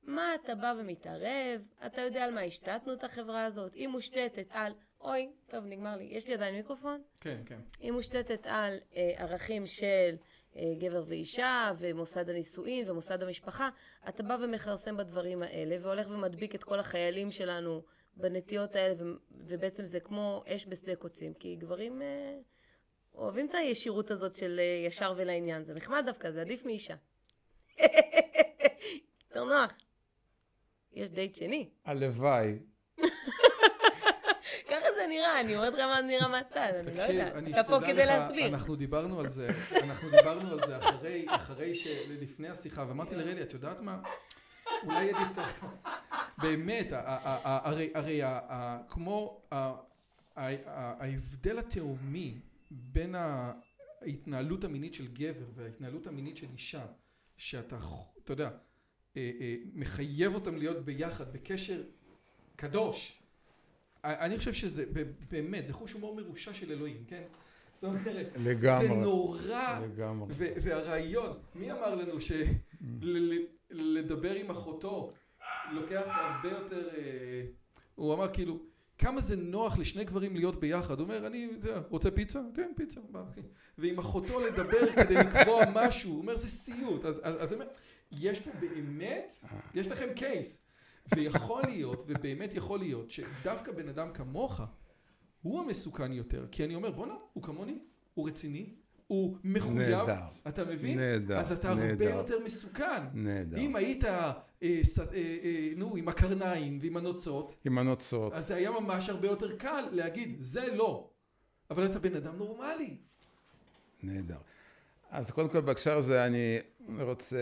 מה 0.05 0.35
אתה 0.35 0.55
בא 0.55 0.73
ומתערב? 0.79 1.61
אתה 1.85 2.01
יודע 2.01 2.23
על 2.23 2.33
מה 2.33 2.41
השתתנו 2.41 2.93
את 2.93 3.03
החברה 3.03 3.45
הזאת? 3.45 3.73
היא 3.73 3.87
מושתתת 3.87 4.47
על 4.49 4.73
אוי, 5.01 5.29
טוב, 5.47 5.65
נגמר 5.65 5.97
לי. 5.97 6.03
יש 6.03 6.27
לי 6.27 6.33
עדיין 6.33 6.55
מיקרופון? 6.55 7.01
כן, 7.19 7.41
כן. 7.45 7.59
היא 7.79 7.91
מושתתת 7.91 8.47
על 8.49 8.77
אה, 8.95 9.13
ערכים 9.17 9.67
של 9.67 10.15
אה, 10.55 10.61
גבר 10.79 11.03
ואישה, 11.07 11.71
ומוסד 11.77 12.29
הנישואין, 12.29 12.89
ומוסד 12.89 13.23
המשפחה. 13.23 13.69
אתה 14.09 14.23
בא 14.23 14.37
ומכרסם 14.41 14.97
בדברים 14.97 15.43
האלה, 15.43 15.77
והולך 15.81 16.07
ומדביק 16.09 16.55
את 16.55 16.63
כל 16.63 16.79
החיילים 16.79 17.31
שלנו 17.31 17.81
בנטיות 18.15 18.75
האלה, 18.75 18.93
ו- 18.97 19.15
ובעצם 19.31 19.85
זה 19.85 19.99
כמו 19.99 20.43
אש 20.47 20.67
בשדה 20.67 20.95
קוצים, 20.95 21.33
כי 21.33 21.55
גברים 21.55 22.01
אה, 22.01 22.37
אוהבים 23.15 23.47
את 23.47 23.55
הישירות 23.55 24.11
הזאת 24.11 24.33
של 24.33 24.59
אה, 24.59 24.85
ישר 24.87 25.13
ולעניין. 25.17 25.63
זה 25.63 25.73
נחמד 25.73 26.03
דווקא, 26.05 26.31
זה 26.31 26.41
עדיף 26.41 26.65
מאישה. 26.65 26.95
יותר 29.27 29.43
נוח. 29.43 29.77
יש 30.95 31.09
דייט 31.09 31.35
שני. 31.35 31.69
הלוואי. 31.85 32.59
ככה 34.69 34.85
זה 34.95 35.07
נראה, 35.09 35.39
אני 35.39 35.55
אומרת 35.55 35.73
לך 35.73 35.79
מה 35.79 36.01
זה 36.01 36.07
נראה 36.07 36.27
מהצד, 36.27 36.73
אני 36.79 36.97
לא 36.97 37.01
יודעת. 37.01 37.59
אתה 37.59 37.63
פה 37.63 37.79
כדי 37.81 38.05
להסביר. 38.05 38.47
אנחנו 38.47 38.75
דיברנו 38.75 39.19
על 39.19 39.27
זה, 39.27 39.47
אנחנו 39.83 40.09
דיברנו 40.09 40.51
על 40.51 40.59
זה 40.67 40.77
אחרי, 40.77 41.25
אחרי 41.29 41.75
שלפני 41.75 42.49
השיחה, 42.49 42.85
ואמרתי 42.87 43.15
לרלי, 43.15 43.41
את 43.41 43.53
יודעת 43.53 43.81
מה? 43.81 44.01
אולי 44.83 45.09
עדיף 45.09 45.27
ככה. 45.37 45.67
באמת, 46.37 46.87
הרי, 46.91 47.89
הרי, 47.95 48.21
כמו 48.89 49.41
ההבדל 50.35 51.59
התהומי 51.59 52.39
בין 52.71 53.15
ההתנהלות 54.01 54.63
המינית 54.63 54.93
של 54.93 55.07
גבר 55.07 55.45
וההתנהלות 55.55 56.07
המינית 56.07 56.37
של 56.37 56.47
אישה, 56.53 56.85
שאתה, 57.37 57.77
אתה 58.23 58.33
יודע, 58.33 58.49
מחייב 59.73 60.35
אותם 60.35 60.57
להיות 60.57 60.85
ביחד, 60.85 61.33
בקשר 61.33 61.81
קדוש. 62.55 63.19
אני 64.03 64.37
חושב 64.37 64.53
שזה 64.53 64.85
באמת, 65.31 65.65
זה 65.65 65.73
חוש 65.73 65.93
הומור 65.93 66.15
מרושע 66.15 66.53
של 66.53 66.71
אלוהים, 66.71 67.03
כן? 67.07 67.23
זאת 67.73 67.83
אומרת, 67.83 68.27
לגמרי, 68.45 68.87
זה 68.87 68.93
נורא, 68.93 69.79
לגמרי. 69.83 70.33
והרעיון, 70.37 71.37
מי 71.55 71.71
אמר 71.71 71.95
לנו 71.95 72.13
שלדבר 73.71 74.31
עם 74.31 74.49
אחותו 74.49 75.13
לוקח 75.71 76.03
הרבה 76.07 76.49
יותר, 76.49 76.89
אה, 76.97 77.43
הוא 77.95 78.13
אמר 78.13 78.33
כאילו, 78.33 78.59
כמה 78.97 79.21
זה 79.21 79.35
נוח 79.35 79.77
לשני 79.77 80.03
גברים 80.03 80.35
להיות 80.35 80.59
ביחד, 80.59 80.99
הוא 80.99 81.03
אומר, 81.03 81.27
אני, 81.27 81.49
זה, 81.61 81.77
רוצה 81.89 82.11
פיצה? 82.11 82.39
כן, 82.55 82.71
פיצה, 82.75 82.99
בא. 83.11 83.23
ועם 83.77 83.99
אחותו 83.99 84.39
לדבר 84.39 84.93
כדי 84.95 85.15
לקבוע 85.15 85.63
משהו, 85.73 86.11
הוא 86.11 86.19
אומר, 86.19 86.37
זה 86.37 86.47
סיוט, 86.47 87.05
אז, 87.05 87.21
אז, 87.23 87.43
אז 87.43 87.55
יש 88.11 88.39
פה 88.39 88.51
באמת, 88.59 89.33
יש 89.73 89.87
לכם 89.87 90.07
קייס. 90.15 90.61
ויכול 91.15 91.61
להיות, 91.65 92.03
ובאמת 92.07 92.53
יכול 92.53 92.79
להיות, 92.79 93.11
שדווקא 93.11 93.71
בן 93.71 93.89
אדם 93.89 94.13
כמוך, 94.13 94.61
הוא 95.41 95.59
המסוכן 95.59 96.13
יותר. 96.13 96.47
כי 96.51 96.65
אני 96.65 96.75
אומר, 96.75 96.91
בואנה, 96.91 97.13
הוא 97.33 97.43
כמוני, 97.43 97.79
הוא 98.13 98.27
רציני, 98.27 98.75
הוא 99.07 99.37
מחויב, 99.43 99.77
נהדר, 99.77 100.23
אתה 100.47 100.65
מבין? 100.65 100.99
נהדר, 100.99 101.37
אז 101.37 101.51
אתה 101.51 101.75
נהדר, 101.75 102.05
הרבה 102.05 102.33
יותר 102.33 102.45
מסוכן. 102.45 103.03
נהדר. 103.13 103.57
אם 103.57 103.75
היית, 103.75 104.05
אה, 104.05 104.33
ס, 104.83 104.99
אה, 104.99 105.05
אה, 105.13 105.69
נו, 105.75 105.95
עם 105.95 106.07
הקרניים 106.07 106.79
ועם 106.81 106.97
הנוצות, 106.97 107.55
עם 107.65 107.77
הנוצות, 107.77 108.33
אז 108.33 108.47
זה 108.47 108.55
היה 108.55 108.71
ממש 108.71 109.09
הרבה 109.09 109.27
יותר 109.27 109.57
קל 109.57 109.85
להגיד, 109.91 110.37
זה 110.39 110.75
לא. 110.75 111.09
אבל 111.69 111.85
אתה 111.85 111.99
בן 111.99 112.15
אדם 112.15 112.35
נורמלי. 112.35 112.97
נהדר. 114.03 114.37
אז 115.15 115.31
קודם 115.31 115.49
כל 115.49 115.61
בהקשר 115.61 115.97
הזה 115.97 116.25
אני 116.25 116.59
רוצה 117.01 117.37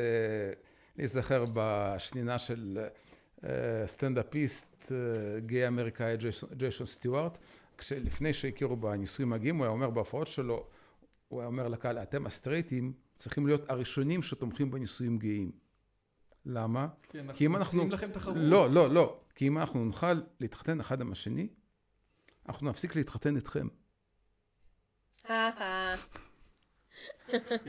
להיזכר 0.97 1.45
בשנינה 1.53 2.39
של 2.39 2.86
סטנדאפיסט 3.86 4.91
גיי 5.38 5.67
אמריקאי 5.67 6.15
ג'יישון 6.53 6.88
סטיוארט, 6.88 7.38
כשלפני 7.78 8.34
שהכירו 8.34 8.76
בנישואים 8.76 9.34
הגאים, 9.34 9.55
הוא 9.55 9.65
היה 9.65 9.71
אומר 9.71 9.89
בהופעות 9.89 10.28
שלו, 10.28 10.67
הוא 11.28 11.39
היה 11.39 11.47
אומר 11.47 11.67
לקהל, 11.67 11.97
אתם 11.97 12.26
הסטרייטים 12.26 12.93
צריכים 13.15 13.47
להיות 13.47 13.69
הראשונים 13.69 14.24
שתומכים 14.24 14.71
בנישואים 14.71 15.17
גאים. 15.17 15.51
למה? 16.45 16.88
כי 17.34 17.45
אם 17.45 17.55
אנחנו... 17.55 17.89
לכם 17.89 18.11
תחרות. 18.11 18.36
לא, 18.39 18.69
לא, 18.69 18.89
לא. 18.89 19.19
כי 19.36 19.47
אם 19.47 19.57
אנחנו 19.57 19.86
נוכל 19.86 20.21
להתחתן 20.39 20.80
אחד 20.80 21.01
עם 21.01 21.11
השני, 21.11 21.47
אנחנו 22.47 22.69
נפסיק 22.69 22.95
להתחתן 22.95 23.36
איתכם. 23.36 23.67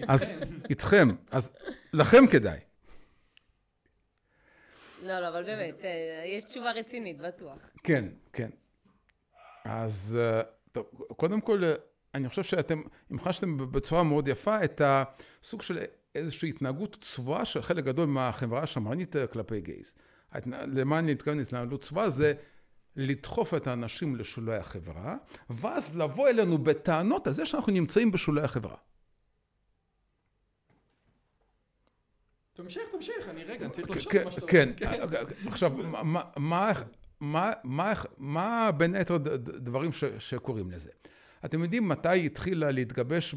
אז 0.09 0.25
איתכם, 0.71 1.09
אז 1.31 1.53
לכם 1.93 2.27
כדאי. 2.27 2.59
לא, 5.03 5.21
לא, 5.21 5.29
אבל 5.29 5.45
באמת, 5.45 5.85
אה, 5.85 6.25
יש 6.27 6.45
תשובה 6.45 6.73
רצינית, 6.73 7.19
בטוח. 7.19 7.59
כן, 7.83 8.05
כן. 8.33 8.51
אז 9.65 10.19
אה, 10.21 10.43
טוב, 10.73 10.87
קודם 11.17 11.41
כל, 11.41 11.65
אה, 11.65 11.75
אני 12.15 12.29
חושב 12.29 12.43
שאתם 12.43 12.83
המחשתם 13.11 13.73
בצורה 13.73 14.03
מאוד 14.03 14.29
יפה 14.29 14.65
את 14.65 14.81
הסוג 14.85 15.63
של 15.63 15.79
איזושהי 16.15 16.49
התנהגות 16.49 16.97
צבועה 17.01 17.45
של 17.45 17.63
חלק 17.63 17.85
גדול 17.85 18.07
מהחברה 18.07 18.63
השמרנית 18.63 19.17
כלפי 19.33 19.61
גייז. 19.61 19.95
למה 20.47 20.99
אני 20.99 21.13
מתכוון 21.13 21.41
התנהלות 21.41 21.83
צבועה? 21.83 22.11
זה 22.11 22.33
לדחוף 22.97 23.55
את 23.55 23.67
האנשים 23.67 24.17
לשולי 24.17 24.57
החברה, 24.57 25.17
ואז 25.51 25.99
לבוא 25.99 26.29
אלינו 26.29 26.59
בטענות 26.59 27.27
על 27.27 27.33
זה 27.33 27.47
שאנחנו 27.47 27.73
נמצאים 27.73 28.13
בשולי 28.13 28.43
החברה. 28.43 28.77
תמשיך, 32.55 32.83
תמשיך, 32.93 33.29
אני 33.29 33.45
רגע, 33.45 33.65
אני 33.65 33.73
צריך 33.73 33.91
לחשוב 33.91 34.13
על 34.17 34.25
מה 34.25 34.31
שאתה 34.33 34.43
אומר. 34.43 34.51
כן, 34.51 34.73
עכשיו, 35.47 35.73
מה 38.19 38.71
בין 38.73 38.95
היתר 38.95 39.17
דברים 39.37 39.91
שקורים 40.19 40.71
לזה? 40.71 40.91
אתם 41.45 41.63
יודעים 41.63 41.89
מתי 41.89 42.27
התחילה 42.27 42.71
להתגבש 42.71 43.35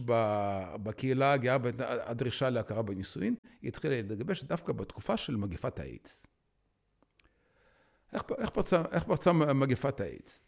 בקהילה 0.83 1.33
הגאה 1.33 1.57
הדרישה 1.79 2.49
להכרה 2.49 2.81
בנישואין? 2.81 3.35
היא 3.61 3.67
התחילה 3.67 3.95
להתגבש 3.95 4.43
דווקא 4.43 4.73
בתקופה 4.73 5.17
של 5.17 5.35
מגפת 5.35 5.79
האיידס. 5.79 6.27
איך, 8.13 8.23
איך, 8.37 8.49
פרצה, 8.49 8.83
איך 8.91 9.03
פרצה 9.03 9.33
מגפת 9.33 9.99
האיידס? 9.99 10.43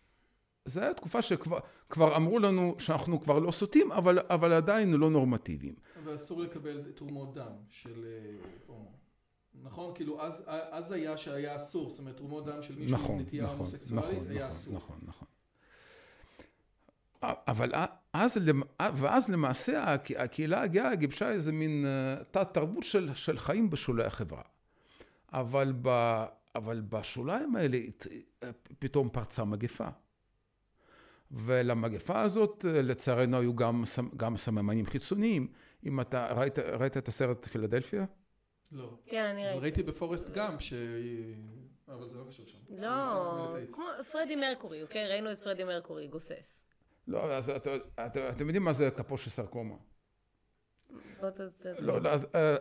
זו 0.65 0.81
הייתה 0.81 0.95
תקופה 0.95 1.21
שכבר 1.21 2.17
אמרו 2.17 2.39
לנו 2.39 2.75
שאנחנו 2.79 3.21
כבר 3.21 3.39
לא 3.39 3.51
סוטים, 3.51 3.91
אבל, 3.91 4.19
אבל 4.29 4.53
עדיין 4.53 4.93
לא 4.93 5.09
נורמטיביים. 5.09 5.75
ואסור 6.03 6.41
לקבל 6.41 6.91
תרומות 6.95 7.33
דם 7.33 7.51
של 7.69 8.05
אה, 8.05 8.49
הומו. 8.67 8.91
נכון? 9.63 9.95
כאילו 9.95 10.21
אז, 10.21 10.43
אז 10.47 10.91
היה 10.91 11.17
שהיה 11.17 11.55
אסור, 11.55 11.89
זאת 11.89 11.99
אומרת 11.99 12.17
תרומות 12.17 12.45
דם 12.45 12.61
של 12.61 12.75
מישהו 12.75 12.97
נכון, 12.97 13.15
עם 13.15 13.21
נטייה 13.21 13.43
נכון, 13.43 13.57
הומוסקסואלית 13.57 14.11
נכון, 14.11 14.27
היה 14.27 14.47
נכון, 14.47 14.49
אסור. 14.57 14.73
נכון, 14.73 14.99
נכון. 15.03 15.27
אבל 17.23 17.71
אז, 18.13 18.37
ואז 18.79 19.29
למעשה 19.29 19.95
הקהילה 20.17 20.61
הגאה 20.61 20.95
גיבשה 20.95 21.31
איזה 21.31 21.51
מין 21.51 21.85
אה, 21.85 22.23
תת 22.31 22.53
תרבות 22.53 22.83
של, 22.83 23.13
של 23.13 23.37
חיים 23.37 23.69
בשולי 23.69 24.03
החברה. 24.03 24.41
אבל, 25.33 25.73
ב, 25.81 26.23
אבל 26.55 26.81
בשוליים 26.81 27.55
האלה 27.55 27.77
פתאום 28.79 29.09
פרצה 29.09 29.45
מגפה. 29.45 29.87
ולמגפה 31.31 32.21
הזאת 32.21 32.65
לצערנו 32.67 33.37
היו 33.37 33.55
גם, 33.55 33.83
גם 34.17 34.37
סממנים 34.37 34.85
חיצוניים. 34.85 35.47
אם 35.85 36.01
אתה 36.01 36.33
ראית, 36.33 36.59
ראית 36.59 36.97
את 36.97 37.07
הסרט 37.07 37.45
פילדלפיה? 37.45 38.05
לא. 38.71 38.97
כן, 39.05 39.25
אני 39.25 39.45
ראיתי. 39.45 39.59
ראיתי 39.59 39.83
בפורסט 39.83 40.29
גאמפ 40.29 40.61
ש... 40.61 40.73
אבל 41.87 42.09
זה 42.09 42.17
לא 42.17 42.23
קשור 42.29 42.45
שם. 42.47 42.57
לא, 42.77 43.55
כמו 43.71 43.85
פרדי 44.11 44.35
מרקורי, 44.35 44.83
אוקיי? 44.83 45.07
ראינו 45.07 45.31
את 45.31 45.39
פרדי 45.39 45.63
מרקורי 45.63 46.07
גוסס. 46.07 46.61
לא, 47.07 47.33
אז 47.33 47.49
את, 47.49 47.67
את, 47.67 48.17
אתם 48.17 48.45
יודעים 48.45 48.63
מה 48.63 48.73
זה 48.73 48.89
קפושי 48.91 49.29
סרקומה? 49.29 49.75
בוא 51.21 51.29
ת... 51.29 51.41
ת- 51.41 51.65
לא, 51.79 52.01
לא, 52.01 52.09
אז, 52.09 52.27
אה, 52.35 52.55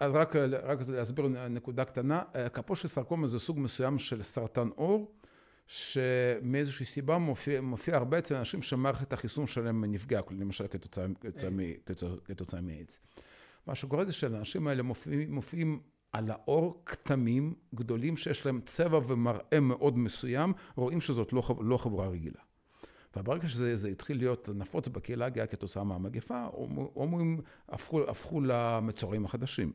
אז 0.00 0.14
רק, 0.14 0.36
רק 0.36 0.78
להסביר 0.88 1.28
נקודה 1.28 1.84
קטנה, 1.84 2.22
אה, 2.36 2.48
קפושי 2.48 2.88
סרקומה 2.88 3.26
זה 3.26 3.38
סוג 3.38 3.58
מסוים 3.58 3.98
של 3.98 4.22
סרטן 4.22 4.68
עור, 4.68 5.14
שמאיזושהי 5.66 6.86
סיבה 6.86 7.18
מופיע, 7.18 7.60
מופיע 7.60 7.96
הרבה 7.96 8.18
אצל 8.18 8.34
אנשים 8.34 8.62
שמערכת 8.62 9.12
החיסון 9.12 9.46
שלהם 9.46 9.84
נפגעה, 9.84 10.22
למשל 10.30 10.66
כתוצאה, 10.70 11.06
כתוצאה, 11.20 11.50
כתוצאה, 11.86 12.08
כתוצאה 12.24 12.60
מאיידס. 12.60 13.00
מה 13.66 13.74
שקורה 13.74 14.04
זה 14.04 14.12
שלאנשים 14.12 14.66
האלה 14.66 14.82
מופיעים, 14.82 15.34
מופיעים 15.34 15.80
על 16.12 16.30
העור 16.30 16.82
כתמים 16.86 17.54
גדולים 17.74 18.16
שיש 18.16 18.46
להם 18.46 18.60
צבע 18.66 19.00
ומראה 19.06 19.60
מאוד 19.60 19.98
מסוים, 19.98 20.52
רואים 20.76 21.00
שזאת 21.00 21.32
לא, 21.32 21.42
לא 21.60 21.76
חבורה 21.76 22.08
רגילה. 22.08 22.40
וברגע 23.16 23.48
שזה 23.48 23.76
זה 23.76 23.88
התחיל 23.88 24.16
להיות 24.16 24.48
נפוץ 24.54 24.88
בקהילה 24.88 25.26
הגאה 25.26 25.46
כתוצאה 25.46 25.84
מהמגפה, 25.84 26.44
הומו- 26.52 26.90
הומואים 26.94 27.40
הפכו, 27.68 28.10
הפכו 28.10 28.40
למצורעים 28.40 29.24
החדשים. 29.24 29.72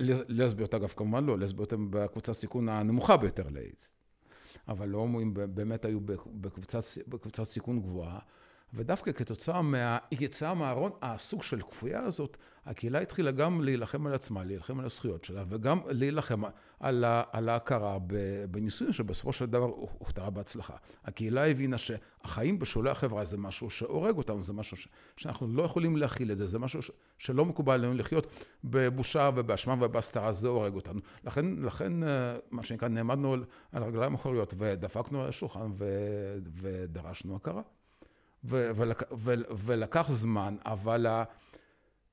לס- 0.00 0.24
לסביות 0.28 0.74
אגב 0.74 0.88
כמובן 0.88 1.24
לא, 1.24 1.38
לסביות 1.38 1.72
הן 1.72 1.86
בקבוצת 1.90 2.32
סיכון 2.32 2.68
הנמוכה 2.68 3.16
ביותר 3.16 3.48
לאיידס. 3.50 3.94
אבל 4.68 4.88
ב- 5.34 5.44
באמת 5.44 5.84
היו 5.84 6.00
בק- 6.00 6.26
בקבוצת, 6.26 6.82
בקבוצת 7.08 7.42
סיכון 7.44 7.80
גבוהה, 7.80 8.18
ודווקא 8.74 9.12
כתוצאה 9.12 9.62
מהיציאה 9.62 10.54
מהארון, 10.54 10.90
הסוג 11.02 11.42
של 11.42 11.62
כפויה 11.62 12.02
הזאת, 12.02 12.36
הקהילה 12.66 13.00
התחילה 13.00 13.30
גם 13.30 13.62
להילחם 13.62 14.06
על 14.06 14.14
עצמה, 14.14 14.44
להילחם 14.44 14.80
על 14.80 14.84
הזכויות 14.84 15.24
שלה, 15.24 15.44
וגם 15.48 15.78
להילחם 15.88 16.42
על, 16.80 17.04
ה, 17.04 17.22
על 17.32 17.48
ההכרה 17.48 17.98
בנישואים 18.50 18.92
שבסופו 18.92 19.32
של 19.32 19.46
דבר 19.46 19.64
הוכתרה 19.98 20.30
בהצלחה. 20.30 20.74
הקהילה 21.04 21.46
הבינה 21.46 21.76
שהחיים 21.78 22.58
בשולי 22.58 22.90
החברה 22.90 23.24
זה 23.24 23.38
משהו 23.38 23.70
שהורג 23.70 24.16
אותנו, 24.16 24.42
זה 24.42 24.52
משהו 24.52 24.76
ש, 24.76 24.88
שאנחנו 25.16 25.48
לא 25.48 25.62
יכולים 25.62 25.96
להכיל 25.96 26.32
את 26.32 26.36
זה, 26.36 26.46
זה 26.46 26.58
משהו 26.58 26.82
ש, 26.82 26.90
שלא 27.18 27.44
מקובל 27.44 27.74
עלינו 27.74 27.94
לחיות 27.94 28.26
בבושה 28.64 29.30
ובאשמה 29.34 29.76
ובהסתרה, 29.80 30.32
זה 30.32 30.48
הורג 30.48 30.74
אותנו. 30.74 31.00
לכן, 31.24 31.46
לכן 31.56 32.02
אה, 32.02 32.36
מה 32.50 32.62
שנקרא, 32.62 32.88
נעמדנו 32.88 33.32
על, 33.32 33.44
על 33.72 33.82
רגליים 33.82 34.14
אחוריות 34.14 34.54
ודפקנו 34.58 35.22
על 35.22 35.28
השולחן 35.28 35.70
ו, 35.78 35.84
ודרשנו 36.56 37.36
הכרה. 37.36 37.62
ו- 38.44 38.70
ולק, 38.76 39.02
ו- 39.18 39.34
ולקח 39.66 40.10
זמן, 40.10 40.56
אבל 40.64 41.06
ה- 41.06 41.24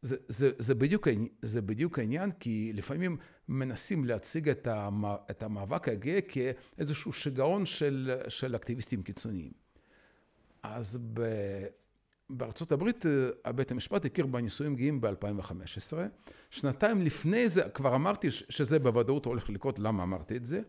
זה, 0.01 0.15
זה, 0.27 0.51
זה, 0.57 0.75
בדיוק, 0.75 1.07
זה 1.41 1.61
בדיוק 1.61 1.99
העניין, 1.99 2.31
כי 2.31 2.71
לפעמים 2.73 3.17
מנסים 3.49 4.05
להציג 4.05 4.49
את, 4.49 4.67
המ, 4.67 5.05
את 5.05 5.43
המאבק 5.43 5.87
הגאה 5.89 6.19
כאיזשהו 6.21 7.13
שיגעון 7.13 7.65
של, 7.65 8.15
של 8.27 8.55
אקטיביסטים 8.55 9.03
קיצוניים. 9.03 9.51
אז 10.63 10.99
ב, 11.13 11.21
בארצות 12.29 12.71
הברית 12.71 13.05
אה, 13.45 13.51
בית 13.51 13.71
המשפט 13.71 14.05
הכיר 14.05 14.25
בנישואים 14.25 14.75
גאים 14.75 15.01
ב-2015. 15.01 15.97
שנתיים 16.49 17.01
לפני 17.01 17.49
זה, 17.49 17.69
כבר 17.69 17.95
אמרתי 17.95 18.31
שזה 18.31 18.79
בוודאות 18.79 19.25
הולך 19.25 19.49
לקרות, 19.49 19.79
למה 19.79 20.03
אמרתי 20.03 20.37
את 20.37 20.45
זה? 20.45 20.61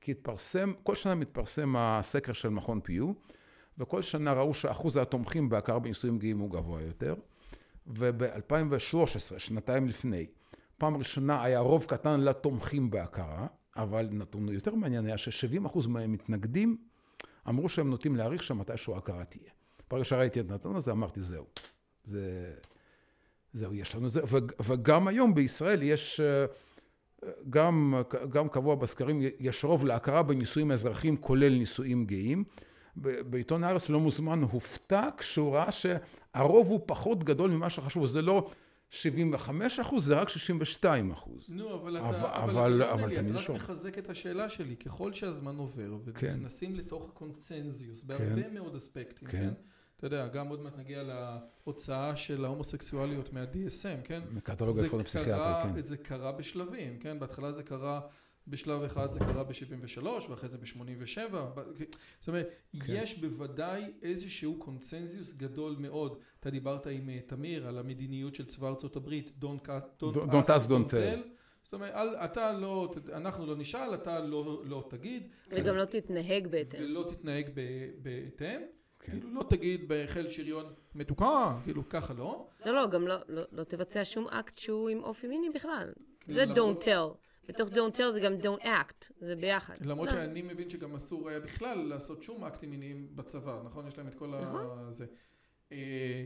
כי 0.00 0.10
התפרסם, 0.10 0.72
כל 0.82 0.94
שנה 0.94 1.14
מתפרסם 1.14 1.74
הסקר 1.76 2.32
של 2.32 2.48
מכון 2.48 2.80
פיו, 2.80 3.12
וכל 3.78 4.02
שנה 4.02 4.32
ראו 4.32 4.54
שאחוז 4.54 4.96
התומכים 4.96 5.48
בהכרה 5.48 5.78
בנישואים 5.78 6.18
גאים 6.18 6.38
הוא 6.38 6.50
גבוה 6.50 6.82
יותר. 6.82 7.14
וב-2013, 7.86 9.38
שנתיים 9.38 9.88
לפני, 9.88 10.26
פעם 10.78 10.96
ראשונה 10.96 11.42
היה 11.44 11.58
רוב 11.58 11.84
קטן 11.84 12.20
לתומכים 12.20 12.90
בהכרה, 12.90 13.46
אבל 13.76 14.08
נתון 14.12 14.48
יותר 14.48 14.74
מעניין 14.74 15.06
היה 15.06 15.18
ש-70% 15.18 15.88
מהמתנגדים 15.88 16.76
אמרו 17.48 17.68
שהם 17.68 17.90
נוטים 17.90 18.16
להעריך 18.16 18.42
שמתישהו 18.42 18.94
ההכרה 18.94 19.24
תהיה. 19.24 19.50
ברגע 19.90 20.04
שראיתי 20.04 20.40
את 20.40 20.50
הנתון 20.50 20.76
הזה 20.76 20.90
אמרתי 20.90 21.20
זהו, 21.20 21.46
זה, 22.04 22.54
זהו, 23.52 23.74
יש 23.74 23.94
לנו 23.94 24.08
זה, 24.08 24.20
ו- 24.24 24.62
וגם 24.64 25.08
היום 25.08 25.34
בישראל 25.34 25.82
יש, 25.82 26.20
אה, 26.20 26.44
גם, 27.50 28.02
גם 28.28 28.48
קבוע 28.48 28.74
בסקרים, 28.74 29.20
יש 29.38 29.64
רוב 29.64 29.84
להכרה 29.84 30.22
בנישואים 30.22 30.72
אזרחיים 30.72 31.16
כולל 31.16 31.58
נישואים 31.58 32.06
גאים. 32.06 32.44
בעיתון 32.96 33.64
הארץ 33.64 33.88
לא 33.90 34.00
מוזמן 34.00 34.42
הופתע 34.42 35.08
כשהוא 35.18 35.54
ראה 35.54 35.72
שהרוב 35.72 36.66
הוא 36.68 36.80
פחות 36.86 37.24
גדול 37.24 37.50
ממה 37.50 37.70
שחשבו, 37.70 38.06
זה 38.06 38.22
לא 38.22 38.50
75 38.90 39.80
אחוז, 39.80 40.06
זה 40.06 40.14
רק 40.20 40.28
62 40.28 41.10
אחוז. 41.10 41.44
נו, 41.48 41.74
אבל 41.74 41.96
אבל- 41.96 42.10
אתה, 42.16 42.20
אבל- 42.20 42.50
אבל, 42.50 42.60
אתה 42.60 42.68
לא 42.68 42.92
אבל 42.92 43.08
לי, 43.08 43.16
תמיד 43.16 43.34
אתה 43.34 43.42
רק. 43.42 43.50
מחזק 43.50 43.98
את 43.98 44.10
השאלה 44.10 44.48
שלי, 44.48 44.76
ככל 44.76 45.12
שהזמן 45.12 45.56
עובר, 45.56 45.90
כן. 46.14 46.26
ונכנסים 46.34 46.74
לתוך 46.74 47.10
קונצנזיוס, 47.14 48.02
בהרבה 48.02 48.48
מאוד 48.50 48.74
אספקטים, 48.74 49.28
כן. 49.28 49.38
כן? 49.38 49.50
אתה 49.96 50.06
יודע, 50.06 50.28
גם 50.28 50.48
עוד 50.48 50.62
מעט 50.62 50.78
נגיע 50.78 51.02
להוצאה 51.02 52.16
של 52.16 52.44
ההומוסקסואליות 52.44 53.32
מה-DSM, 53.32 54.06
כן? 54.06 54.20
מקטלוג 54.32 54.70
זה 54.74 54.80
האבחון 54.82 55.00
הפסיכיאטרי, 55.00 55.72
כן. 55.82 55.86
זה 55.86 55.96
קרה 55.96 56.32
בשלבים, 56.32 56.98
כן? 56.98 57.18
בהתחלה 57.18 57.52
זה 57.52 57.62
קרה, 57.62 58.00
בשלב 58.48 58.82
אחד 58.82 59.12
זה 59.12 59.18
קרה 59.18 59.44
ב-73, 59.44 60.02
ואחרי 60.30 60.48
זה 60.48 60.58
ב-87. 60.58 61.34
זאת 62.20 62.28
אומרת, 62.28 62.48
כן. 62.72 62.92
יש 62.96 63.18
בוודאי 63.18 63.92
איזשהו 64.02 64.56
קונצנזיוס 64.58 65.32
גדול 65.32 65.76
מאוד. 65.78 66.18
אתה 66.40 66.50
דיברת 66.50 66.86
עם 66.86 67.08
אה, 67.08 67.18
תמיר 67.26 67.66
על 67.68 67.78
המדיניות 67.78 68.34
של 68.34 68.46
צבא 68.46 68.68
ארצות 68.68 68.96
הברית, 68.96 69.30
Don't, 69.40 69.66
don't, 70.00 70.14
Don't 70.16 70.46
ask, 70.48 70.68
don't 70.68 70.90
tell. 70.90 71.18
זאת 71.62 71.72
אומרת, 71.72 71.94
אל, 71.94 72.16
אתה 72.16 72.52
לא, 72.52 72.94
אנחנו 73.12 73.46
לא 73.46 73.56
נשאל, 73.56 73.94
אתה 73.94 74.20
לא, 74.20 74.62
לא 74.64 74.86
תגיד. 74.90 75.28
וגם 75.50 75.76
לא 75.76 75.84
תתנהג 75.84 76.46
בהתאם. 76.46 76.80
ולא 76.84 77.06
תתנהג 77.10 77.50
ב- 77.54 77.90
בהתאם. 78.02 78.60
כן. 79.00 79.12
כאילו, 79.12 79.34
לא 79.34 79.42
תגיד 79.48 79.84
בחיל 79.88 80.30
שריון 80.30 80.64
מתוקה, 80.94 81.56
כאילו, 81.64 81.88
ככה 81.88 82.14
לא. 82.14 82.46
לא, 82.66 82.72
לא, 82.74 82.86
גם 82.86 83.06
לא, 83.06 83.14
לא, 83.28 83.42
לא 83.52 83.64
תבצע 83.64 84.00
שום 84.04 84.28
אקט 84.28 84.58
שהוא 84.58 84.88
עם 84.88 84.98
אופי 85.04 85.26
מיני 85.26 85.50
בכלל. 85.50 85.92
זה 86.26 86.44
למרות- 86.46 86.82
don't 86.82 86.86
tell. 86.86 87.23
בתוך 87.48 87.68
don't 87.68 87.96
tell 87.96 88.10
זה 88.12 88.20
גם 88.20 88.32
don't 88.42 88.64
act, 88.64 89.12
זה 89.20 89.36
ביחד. 89.36 89.74
למרות 89.80 90.08
לא. 90.08 90.14
שאני 90.16 90.42
מבין 90.42 90.70
שגם 90.70 90.94
אסור 90.94 91.28
היה 91.28 91.40
בכלל 91.40 91.78
לעשות 91.78 92.22
שום 92.22 92.44
אקטים 92.44 92.70
מיניים 92.70 93.08
בצבא, 93.16 93.62
נכון? 93.64 93.86
יש 93.88 93.98
להם 93.98 94.08
את 94.08 94.14
כל 94.14 94.26
נכון. 94.28 94.78
ה... 94.78 94.92
זה. 94.92 95.06
אה, 95.72 96.24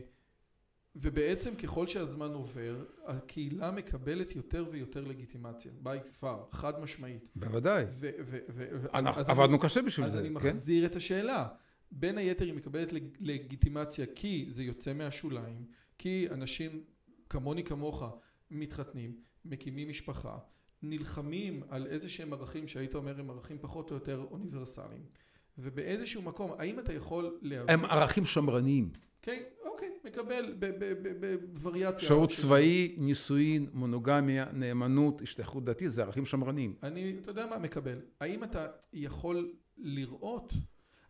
ובעצם 0.95 1.55
ככל 1.55 1.87
שהזמן 1.87 2.33
עובר, 2.33 2.75
הקהילה 3.05 3.71
מקבלת 3.71 4.35
יותר 4.35 4.65
ויותר 4.71 5.03
לגיטימציה, 5.05 5.71
by 5.83 6.23
far, 6.23 6.55
חד 6.55 6.79
משמעית. 6.81 7.25
בוודאי. 7.35 7.83
ו- 7.89 8.09
ו- 8.19 8.39
ו- 8.49 8.67
ו- 8.81 8.87
אנחנו 8.93 9.21
אז 9.21 9.29
עבדנו 9.29 9.55
אני- 9.55 9.63
קשה 9.63 9.81
בשביל 9.81 10.05
אז 10.05 10.11
זה, 10.11 10.19
אני 10.19 10.27
כן? 10.27 10.33
מחזיר 10.33 10.85
את 10.85 10.95
השאלה. 10.95 11.47
בין 11.91 12.17
היתר 12.17 12.45
היא 12.45 12.53
מקבלת 12.53 12.93
לג- 12.93 13.17
לגיטימציה 13.19 14.05
כי 14.15 14.45
זה 14.49 14.63
יוצא 14.63 14.93
מהשוליים, 14.93 15.65
כי 15.97 16.27
אנשים 16.31 16.83
כמוני 17.29 17.63
כמוך 17.63 18.03
מתחתנים, 18.51 19.15
מקימים 19.45 19.89
משפחה, 19.89 20.37
נלחמים 20.83 21.63
על 21.69 21.87
איזה 21.87 22.09
שהם 22.09 22.33
ערכים 22.33 22.67
שהיית 22.67 22.95
אומר 22.95 23.19
הם 23.19 23.29
ערכים 23.29 23.57
פחות 23.61 23.89
או 23.89 23.95
יותר 23.95 24.25
אוניברסליים. 24.31 25.03
ובאיזשהו 25.57 26.21
מקום, 26.21 26.51
האם 26.57 26.79
אתה 26.79 26.93
יכול 26.93 27.37
להבין... 27.41 27.79
הם 27.79 27.85
ערכים 27.85 28.25
שמרניים. 28.25 28.89
כן, 29.21 29.43
אוקיי, 29.65 29.89
מקבל 30.03 30.55
בווריאציה. 31.53 32.07
שירות 32.07 32.29
צבאי, 32.29 32.95
נישואין, 32.97 33.69
מונוגמיה, 33.73 34.45
נאמנות, 34.53 35.21
השתייכות 35.21 35.65
דתית, 35.65 35.91
זה 35.91 36.03
ערכים 36.03 36.25
שמרניים. 36.25 36.75
אני, 36.83 37.15
אתה 37.21 37.31
יודע 37.31 37.45
מה, 37.45 37.57
מקבל. 37.57 38.01
האם 38.19 38.43
אתה 38.43 38.67
יכול 38.93 39.53
לראות, 39.77 40.53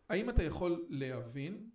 האם 0.10 0.30
אתה 0.30 0.44
יכול 0.44 0.86
להבין, 0.90 1.70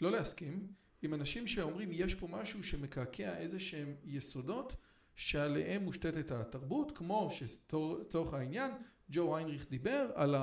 לא 0.00 0.10
להסכים, 0.10 0.66
עם 1.02 1.14
אנשים 1.14 1.46
שאומרים 1.46 1.88
יש 1.92 2.14
פה 2.14 2.28
משהו 2.30 2.64
שמקעקע 2.64 3.36
איזה 3.38 3.60
שהם 3.60 3.94
יסודות 4.04 4.76
שעליהם 5.16 5.82
מושתתת 5.82 6.30
התרבות, 6.30 6.92
כמו 6.96 7.28
שצורך 7.30 8.34
העניין, 8.34 8.70
ג'ו 9.10 9.36
היינריך 9.36 9.70
דיבר 9.70 10.10
על 10.14 10.34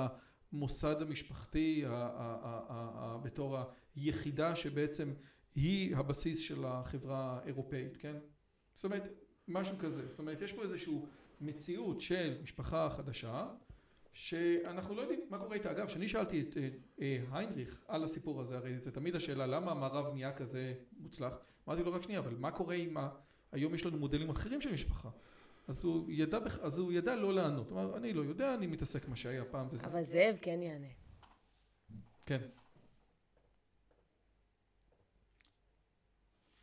המוסד 0.52 1.02
המשפחתי 1.02 1.84
בתור 3.22 3.58
היחידה 3.96 4.56
שבעצם 4.56 5.12
היא 5.54 5.96
הבסיס 5.96 6.38
של 6.38 6.64
החברה 6.64 7.40
האירופאית, 7.42 7.96
כן? 7.96 8.16
זאת 8.76 8.84
אומרת, 8.84 9.02
משהו 9.48 9.76
כזה. 9.76 10.08
זאת 10.08 10.18
אומרת, 10.18 10.42
יש 10.42 10.52
פה 10.52 10.62
איזושהי 10.62 10.94
מציאות 11.40 12.00
של 12.00 12.38
משפחה 12.42 12.90
חדשה, 12.96 13.48
שאנחנו 14.12 14.94
לא 14.94 15.00
יודעים 15.00 15.20
מה 15.30 15.38
קורה 15.38 15.54
איתה. 15.54 15.70
אגב, 15.70 15.86
כשאני 15.86 16.08
שאלתי 16.08 16.40
את 16.40 16.56
אה, 16.56 16.68
אה, 17.00 17.18
היינריך 17.32 17.82
על 17.88 18.04
הסיפור 18.04 18.40
הזה, 18.40 18.56
הרי 18.56 18.78
זה 18.78 18.90
תמיד 18.90 19.16
השאלה 19.16 19.46
למה 19.46 19.70
המערב 19.70 20.14
נהיה 20.14 20.32
כזה 20.32 20.74
מוצלח, 20.98 21.32
אמרתי 21.68 21.82
לו 21.82 21.92
רק 21.92 22.02
שנייה, 22.02 22.20
אבל 22.20 22.34
מה 22.34 22.50
קורה 22.50 22.74
עם 22.74 22.96
ה... 22.96 23.08
היום 23.52 23.74
יש 23.74 23.86
לנו 23.86 23.98
מודלים 23.98 24.30
אחרים 24.30 24.60
של 24.60 24.72
משפחה. 24.72 25.08
אז 25.68 25.84
הוא 25.84 26.10
ידע, 26.10 26.38
אז 26.60 26.78
הוא 26.78 26.92
ידע 26.92 27.16
לא 27.16 27.32
לענות. 27.34 27.70
הוא 27.70 27.80
אמר, 27.80 27.96
אני 27.96 28.12
לא 28.12 28.20
יודע, 28.20 28.54
אני 28.54 28.66
מתעסק 28.66 29.08
מה 29.08 29.16
שהיה 29.16 29.44
פעם 29.44 29.66
וזה. 29.70 29.86
אבל 29.86 30.02
זאב 30.02 30.36
כן 30.42 30.62
יענה. 30.62 30.86
כן. 32.26 32.40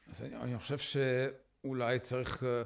אז 0.07 0.21
אני, 0.21 0.35
אני 0.35 0.59
חושב 0.59 0.77
שאולי 0.77 1.99
צריך 1.99 2.43
אה, 2.43 2.61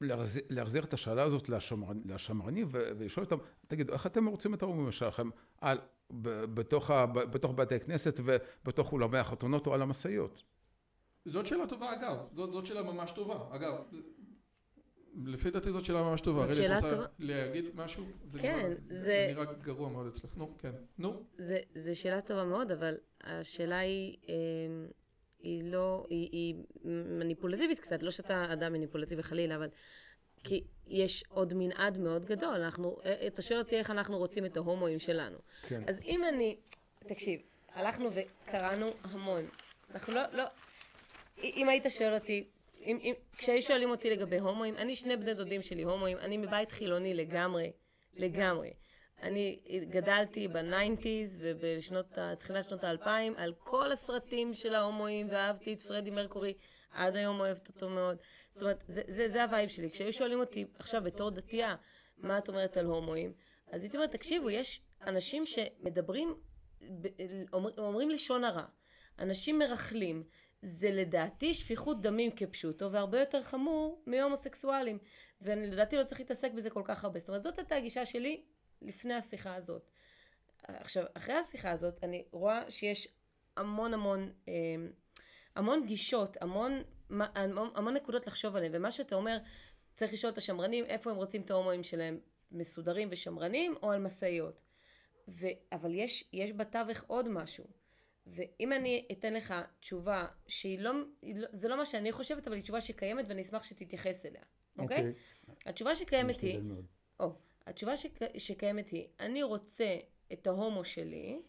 להחזיר, 0.00 0.42
להחזיר 0.50 0.84
את 0.84 0.92
השאלה 0.92 1.22
הזאת 1.22 1.48
לשמר, 1.48 1.88
לשמרנים 2.04 2.66
ולשאול 2.70 3.24
אותם, 3.24 3.36
תגידו, 3.66 3.92
איך 3.92 4.06
אתם 4.06 4.26
רוצים 4.26 4.54
את 4.54 4.62
ההורים 4.62 4.92
שלכם 4.92 5.30
על, 5.60 5.78
בתוך, 6.54 6.90
ה, 6.90 7.06
בתוך 7.06 7.52
בתי 7.52 7.80
כנסת 7.80 8.20
ובתוך 8.24 8.92
אולמי 8.92 9.18
החתונות 9.18 9.66
או 9.66 9.74
על 9.74 9.82
המשאיות? 9.82 10.42
זאת 11.28 11.46
שאלה 11.46 11.66
טובה 11.66 11.92
אגב, 11.92 12.16
זאת, 12.34 12.52
זאת 12.52 12.66
שאלה 12.66 12.82
ממש 12.82 13.12
טובה. 13.12 13.56
אגב, 13.56 13.74
לפי 15.26 15.50
דעתי 15.50 15.70
זאת 15.70 15.84
שאלה 15.84 16.02
ממש 16.02 16.20
טובה. 16.20 16.46
זאת 16.46 16.56
שאלה 16.56 16.80
טובה. 16.80 16.92
את 16.92 16.98
רוצה 16.98 17.08
להגיד 17.18 17.64
משהו? 17.74 18.04
זה 18.26 18.38
כן, 18.38 18.56
נראה, 18.58 18.74
זה... 18.88 19.26
נראה 19.30 19.44
גרוע 19.44 19.88
מאוד 19.88 20.06
אצלך. 20.06 20.30
נו, 20.36 20.58
כן. 20.58 20.72
נו. 20.98 21.22
זה, 21.38 21.58
זה 21.74 21.94
שאלה 21.94 22.20
טובה 22.20 22.44
מאוד, 22.44 22.72
אבל 22.72 22.94
השאלה 23.24 23.78
היא, 23.78 24.16
אה, 24.28 24.34
היא 25.40 25.72
לא, 25.72 26.06
היא, 26.10 26.28
היא 26.32 26.54
מניפולטיבית 26.84 27.80
קצת, 27.80 28.02
לא 28.02 28.10
שאתה 28.10 28.52
אדם 28.52 28.72
מניפולטיבי 28.72 29.22
חלילה, 29.22 29.56
אבל 29.56 29.68
כי 30.44 30.64
יש 30.86 31.24
עוד 31.28 31.54
מנעד 31.56 31.98
מאוד 31.98 32.24
גדול. 32.24 32.54
אנחנו, 32.54 32.96
אה, 33.04 33.26
אתה 33.26 33.42
שואל 33.42 33.58
אותי 33.58 33.76
איך 33.76 33.90
אנחנו 33.90 34.18
רוצים 34.18 34.44
את 34.44 34.56
ההומואים 34.56 34.98
שלנו. 34.98 35.38
כן. 35.62 35.82
אז 35.86 36.00
אם 36.04 36.24
אני, 36.24 36.56
תקשיב, 36.98 37.40
הלכנו 37.72 38.10
וקראנו 38.14 38.90
המון. 39.02 39.48
אנחנו 39.94 40.14
לא, 40.14 40.22
לא, 40.32 40.44
אם 41.42 41.68
היית 41.68 41.86
שואל 41.88 42.14
אותי, 42.14 42.48
אם, 42.80 42.98
אם, 43.02 43.14
כשהיו 43.38 43.62
שואלים 43.62 43.90
אותי 43.90 44.10
לגבי 44.10 44.38
הומואים, 44.38 44.76
אני 44.76 44.96
שני 44.96 45.16
בני 45.16 45.34
דודים 45.34 45.62
שלי 45.62 45.82
הומואים, 45.82 46.18
אני 46.18 46.36
מבית 46.36 46.72
חילוני 46.72 47.14
לגמרי, 47.14 47.72
לגמרי. 48.14 48.70
אני 49.22 49.58
גדלתי 49.88 50.48
בניינטיז 50.48 51.38
ובשנות, 51.40 52.18
תחילת 52.38 52.68
שנות 52.68 52.84
האלפיים 52.84 53.34
על 53.36 53.54
כל 53.58 53.92
הסרטים 53.92 54.54
של 54.54 54.74
ההומואים 54.74 55.28
ואהבתי 55.30 55.72
את 55.72 55.80
פרדי 55.80 56.10
מרקורי, 56.10 56.54
עד 56.90 57.16
היום 57.16 57.40
אוהבת 57.40 57.68
אותו 57.68 57.88
מאוד. 57.88 58.16
זאת 58.54 58.62
אומרת, 58.62 58.84
זה, 58.88 59.02
זה, 59.06 59.28
זה 59.28 59.42
ה 59.42 59.47
vibe 59.47 59.68
שלי. 59.68 59.90
כשהיו 59.90 60.12
שואלים 60.12 60.40
אותי 60.40 60.64
עכשיו 60.78 61.02
בתור 61.04 61.30
דתייה, 61.30 61.76
מה 62.18 62.38
את 62.38 62.48
אומרת 62.48 62.76
על 62.76 62.86
הומואים? 62.86 63.32
אז 63.70 63.82
הייתי 63.82 63.96
אומרת, 63.96 64.10
תקשיבו, 64.10 64.50
יש 64.50 64.80
אנשים 65.06 65.46
שמדברים, 65.46 66.34
אומר, 67.52 67.70
אומרים 67.78 68.10
לשון 68.10 68.44
הרע. 68.44 68.64
אנשים 69.18 69.58
מרכלים. 69.58 70.24
זה 70.62 70.90
לדעתי 70.90 71.54
שפיכות 71.54 72.00
דמים 72.00 72.30
כפשוטו, 72.36 72.92
והרבה 72.92 73.20
יותר 73.20 73.42
חמור 73.42 74.02
מהומוסקסואלים. 74.06 74.98
ולדעתי 75.42 75.96
לא 75.96 76.04
צריך 76.04 76.20
להתעסק 76.20 76.52
בזה 76.52 76.70
כל 76.70 76.82
כך 76.84 77.04
הרבה. 77.04 77.18
זאת 77.18 77.28
אומרת, 77.28 77.42
זאת 77.42 77.58
הייתה 77.58 77.74
הגישה 77.74 78.06
שלי 78.06 78.42
לפני 78.82 79.14
השיחה 79.14 79.54
הזאת. 79.54 79.90
עכשיו, 80.62 81.04
אחרי 81.14 81.34
השיחה 81.34 81.70
הזאת, 81.70 82.04
אני 82.04 82.24
רואה 82.32 82.70
שיש 82.70 83.08
המון 83.56 83.94
המון, 83.94 84.32
אה, 84.48 84.54
המון 85.56 85.86
גישות, 85.86 86.36
המון, 86.40 86.82
המון, 87.10 87.70
המון 87.74 87.94
נקודות 87.94 88.26
לחשוב 88.26 88.56
עליהן, 88.56 88.72
ומה 88.74 88.90
שאתה 88.90 89.14
אומר, 89.14 89.38
צריך 89.94 90.12
לשאול 90.12 90.32
את 90.32 90.38
השמרנים 90.38 90.84
איפה 90.84 91.10
הם 91.10 91.16
רוצים 91.16 91.42
את 91.42 91.50
ההומואים 91.50 91.82
שלהם, 91.82 92.18
מסודרים 92.52 93.08
ושמרנים, 93.10 93.74
או 93.82 93.90
על 93.90 94.00
משאיות. 94.00 94.60
אבל 95.72 95.94
יש, 95.94 96.28
יש 96.32 96.52
בתווך 96.52 97.04
עוד 97.06 97.28
משהו. 97.28 97.64
ואם 98.28 98.72
אני 98.72 99.08
אתן 99.12 99.34
לך 99.34 99.54
תשובה 99.80 100.26
שהיא 100.46 100.78
לא, 100.78 100.92
לא, 101.22 101.48
זה 101.52 101.68
לא 101.68 101.76
מה 101.76 101.86
שאני 101.86 102.12
חושבת, 102.12 102.46
אבל 102.46 102.56
היא 102.56 102.62
תשובה 102.62 102.80
שקיימת 102.80 103.24
ואני 103.28 103.42
אשמח 103.42 103.64
שתתייחס 103.64 104.26
אליה, 104.26 104.42
אוקיי? 104.78 104.96
Okay. 104.96 105.00
אוקיי. 105.00 105.54
התשובה 105.66 105.94
שקיימת 105.94 106.40
היא, 106.40 106.60
או, 107.20 107.32
התשובה 107.66 107.96
שק, 107.96 108.38
שקיימת 108.38 108.88
היא, 108.88 109.06
אני 109.20 109.42
רוצה 109.42 109.96
את 110.32 110.46
ההומו 110.46 110.84
שלי, 110.84 111.40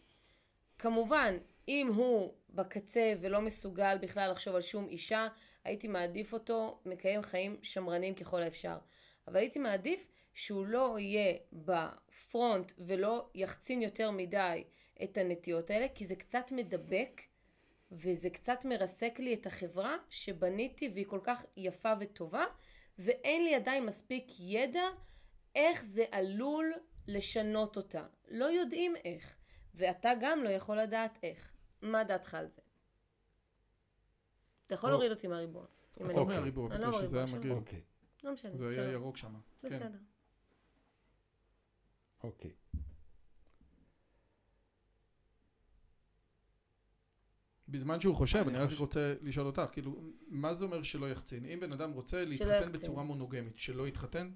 כמובן, 0.78 1.36
אם 1.68 1.90
הוא 1.94 2.34
בקצה 2.50 3.12
ולא 3.20 3.40
מסוגל 3.40 3.98
בכלל 4.00 4.30
לחשוב 4.30 4.54
על 4.54 4.60
שום 4.60 4.88
אישה, 4.88 5.28
הייתי 5.64 5.88
מעדיף 5.88 6.32
אותו 6.32 6.80
מקיים 6.84 7.22
חיים 7.22 7.56
שמרנים 7.62 8.14
ככל 8.14 8.42
האפשר. 8.42 8.78
אבל 9.28 9.36
הייתי 9.36 9.58
מעדיף 9.58 10.08
שהוא 10.34 10.66
לא 10.66 10.98
יהיה 10.98 11.34
בפרונט 11.52 12.72
ולא 12.78 13.30
יחצין 13.34 13.82
יותר 13.82 14.10
מדי 14.10 14.64
את 15.04 15.18
הנטיות 15.18 15.70
האלה, 15.70 15.86
כי 15.94 16.06
זה 16.06 16.16
קצת 16.16 16.52
מדבק 16.52 17.20
וזה 17.92 18.30
קצת 18.30 18.64
מרסק 18.64 19.18
לי 19.18 19.34
את 19.34 19.46
החברה 19.46 19.96
שבניתי 20.10 20.88
והיא 20.88 21.06
כל 21.06 21.20
כך 21.22 21.44
יפה 21.56 21.92
וטובה, 22.00 22.44
ואין 22.98 23.44
לי 23.44 23.54
עדיין 23.54 23.86
מספיק 23.86 24.26
ידע 24.38 24.84
איך 25.54 25.84
זה 25.84 26.04
עלול 26.10 26.72
לשנות 27.06 27.76
אותה. 27.76 28.06
לא 28.28 28.44
יודעים 28.44 28.96
איך, 28.96 29.36
ואתה 29.74 30.10
גם 30.20 30.44
לא 30.44 30.48
יכול 30.48 30.80
לדעת 30.80 31.18
איך. 31.22 31.52
מה 31.82 32.04
דעתך 32.04 32.34
על 32.34 32.48
זה? 32.48 32.62
אתה 34.66 34.74
יכול 34.74 34.90
להוריד 34.90 35.10
אותי 35.10 35.26
מהריבוע. 35.26 35.66
אתה 35.94 36.04
אומר 36.04 36.24
מהריבוע, 36.24 36.74
אני 36.74 36.82
לא 36.82 36.92
שזה 36.92 37.16
היה 37.16 37.26
מגעיל. 37.38 37.80
לא 38.24 38.32
משנה. 38.32 38.70
זה 38.70 38.82
היה 38.82 38.92
ירוק 38.92 39.16
שם. 39.16 39.34
כן. 39.62 39.68
בסדר. 39.68 39.98
אוקיי. 42.22 42.50
בזמן 47.70 48.00
שהוא 48.00 48.14
חושב, 48.14 48.44
אני 48.48 48.58
רק 48.58 48.70
רוצה 48.78 49.14
לשאול 49.22 49.46
אותך, 49.46 49.62
כאילו, 49.72 49.96
מה 50.28 50.54
זה 50.54 50.64
אומר 50.64 50.82
שלא 50.82 51.10
יחצין? 51.10 51.44
אם 51.44 51.60
בן 51.60 51.72
אדם 51.72 51.92
רוצה 51.92 52.24
להתחתן 52.24 52.72
בצורה 52.72 53.02
מונוגמית, 53.02 53.58
שלא 53.58 53.88
יתחתן? 53.88 54.30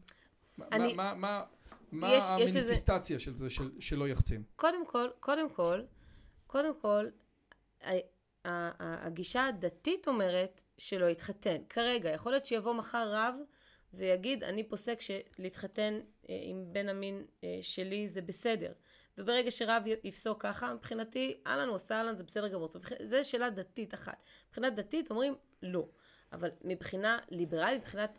מה 0.58 1.44
המניפיסטציה 1.92 3.18
של 3.18 3.34
זה 3.34 3.48
שלא 3.80 4.08
יחצין? 4.08 4.42
קודם 4.56 4.86
כל, 4.86 5.08
קודם 5.20 5.50
כל, 5.50 5.80
קודם 6.46 6.80
כל, 6.80 7.06
הגישה 8.44 9.46
הדתית 9.46 10.08
אומרת 10.08 10.62
שלא 10.78 11.06
יתחתן. 11.06 11.56
כרגע, 11.68 12.10
יכול 12.10 12.32
להיות 12.32 12.46
שיבוא 12.46 12.72
מחר 12.72 13.14
רב 13.14 13.34
ויגיד, 13.94 14.44
אני 14.44 14.68
פוסק 14.68 14.98
שלהתחתן 15.00 16.00
אה, 16.28 16.38
עם 16.42 16.72
בן 16.72 16.88
המין 16.88 17.26
אה, 17.44 17.58
שלי 17.62 18.08
זה 18.08 18.22
בסדר. 18.22 18.72
וברגע 19.18 19.50
שרב 19.50 19.82
יפסוק 20.04 20.42
ככה, 20.42 20.74
מבחינתי, 20.74 21.40
אהלן 21.46 21.74
עשה 21.74 21.94
אהלן, 21.94 22.16
זה 22.16 22.24
בסדר 22.24 22.48
גמור. 22.48 22.68
זה 23.02 23.24
שאלה 23.24 23.50
דתית 23.50 23.94
אחת. 23.94 24.22
מבחינה 24.48 24.70
דתית 24.70 25.10
אומרים 25.10 25.34
לא. 25.62 25.88
אבל 26.32 26.50
מבחינה 26.64 27.18
ליברלית, 27.30 27.80
מבחינת 27.80 28.18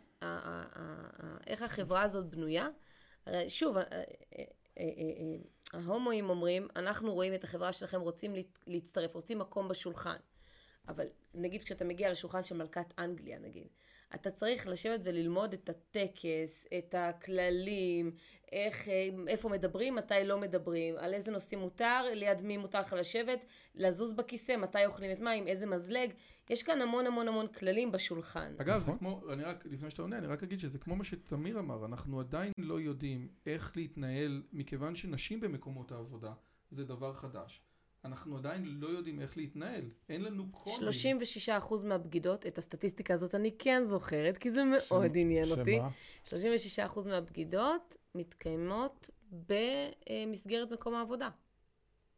איך 1.46 1.62
החברה 1.62 2.02
הזאת 2.02 2.26
בנויה, 2.26 2.68
שוב, 3.48 3.76
ההומואים 5.72 6.30
אומרים, 6.30 6.68
אנחנו 6.76 7.14
רואים 7.14 7.34
את 7.34 7.44
החברה 7.44 7.72
שלכם, 7.72 8.00
רוצים 8.00 8.34
להצטרף, 8.66 9.14
רוצים 9.14 9.38
מקום 9.38 9.68
בשולחן. 9.68 10.16
אבל 10.88 11.06
נגיד 11.34 11.62
כשאתה 11.62 11.84
מגיע 11.84 12.10
לשולחן 12.10 12.44
של 12.44 12.56
מלכת 12.56 12.94
אנגליה, 12.98 13.38
נגיד, 13.38 13.68
אתה 14.14 14.30
צריך 14.30 14.66
לשבת 14.66 15.00
וללמוד 15.02 15.52
את 15.52 15.68
הטקס, 15.68 16.66
את 16.78 16.94
הכללים, 16.98 18.10
איך, 18.52 18.88
איפה 19.28 19.48
מדברים, 19.48 19.94
מתי 19.94 20.14
לא 20.24 20.38
מדברים, 20.38 20.94
על 20.98 21.14
איזה 21.14 21.30
נושאים 21.30 21.60
מותר, 21.60 22.04
ליד 22.12 22.42
מי 22.42 22.56
מותר 22.56 22.80
לך 22.80 22.92
לשבת, 22.92 23.46
לזוז 23.74 24.12
בכיסא, 24.12 24.56
מתי 24.56 24.86
אוכלים 24.86 25.10
את 25.10 25.20
מים, 25.20 25.46
איזה 25.46 25.66
מזלג. 25.66 26.10
יש 26.50 26.62
כאן 26.62 26.80
המון 26.80 27.06
המון 27.06 27.28
המון 27.28 27.46
כללים 27.46 27.92
בשולחן. 27.92 28.54
אגב, 28.58 28.80
זה 28.80 28.92
נכון. 28.92 28.98
כמו, 28.98 29.32
אני 29.32 29.42
רק, 29.42 29.66
לפני 29.66 29.90
שאתה 29.90 30.02
עונה, 30.02 30.18
אני 30.18 30.26
רק 30.26 30.42
אגיד 30.42 30.60
שזה 30.60 30.78
כמו 30.78 30.96
מה 30.96 31.04
שתמיר 31.04 31.58
אמר, 31.58 31.84
אנחנו 31.84 32.20
עדיין 32.20 32.52
לא 32.58 32.80
יודעים 32.80 33.28
איך 33.46 33.76
להתנהל, 33.76 34.42
מכיוון 34.52 34.96
שנשים 34.96 35.40
במקומות 35.40 35.92
העבודה 35.92 36.32
זה 36.70 36.84
דבר 36.84 37.14
חדש. 37.14 37.62
אנחנו 38.04 38.36
עדיין 38.36 38.64
לא 38.80 38.88
יודעים 38.88 39.20
איך 39.20 39.36
להתנהל, 39.36 39.84
אין 40.08 40.22
לנו 40.22 40.52
קודים. 40.52 40.76
36 40.78 41.48
אחוז 41.48 41.84
מהבגידות, 41.84 42.46
את 42.46 42.58
הסטטיסטיקה 42.58 43.14
הזאת 43.14 43.34
אני 43.34 43.50
כן 43.58 43.82
זוכרת, 43.84 44.38
כי 44.38 44.50
זה 44.50 44.64
מאוד 44.64 45.10
ש... 45.12 45.16
עניין 45.16 45.46
שמה? 45.46 45.58
אותי. 45.58 45.78
36 46.24 46.78
אחוז 46.78 47.06
מהבגידות 47.06 47.96
מתקיימות 48.14 49.10
במסגרת 49.32 50.70
מקום 50.72 50.94
העבודה. 50.94 51.28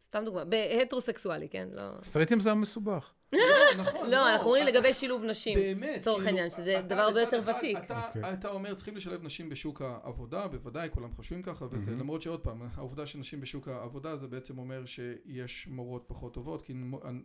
סתם 0.05 0.23
דוגמה, 0.25 0.45
בהטרוסקסואלי, 0.45 1.49
כן? 1.49 1.69
לא... 1.73 1.83
סטרייטים 2.03 2.41
זה 2.41 2.53
המסובך. 2.53 3.13
לא, 3.33 3.39
נכון. 3.79 4.11
לא, 4.11 4.33
אנחנו 4.33 4.47
אומרים 4.47 4.67
לגבי 4.67 4.95
שילוב 4.95 5.25
נשים. 5.25 5.59
באמת. 5.59 5.97
לצורך 5.97 6.17
כאילו, 6.17 6.29
העניין, 6.29 6.51
שזה 6.51 6.81
דבר 6.87 7.01
הרבה 7.01 7.21
יותר 7.21 7.41
ותיק. 7.45 7.79
אוקיי. 7.79 8.33
אתה 8.33 8.49
אומר, 8.49 8.75
צריכים 8.75 8.97
לשלב 8.97 9.25
נשים 9.25 9.49
בשוק 9.49 9.83
העבודה, 9.83 10.49
בוודאי, 10.49 10.89
כולם 10.91 11.13
חושבים 11.13 11.43
ככה, 11.43 11.65
וזה, 11.71 11.91
למרות 11.91 12.23
שעוד 12.23 12.41
פעם, 12.41 12.63
העובדה 12.75 13.07
שנשים 13.07 13.41
בשוק 13.41 13.69
העבודה, 13.69 14.17
זה 14.17 14.27
בעצם 14.29 14.59
אומר 14.59 14.85
שיש 14.85 15.69
מורות 15.71 16.05
פחות 16.07 16.35
טובות, 16.35 16.63
כי 16.63 16.73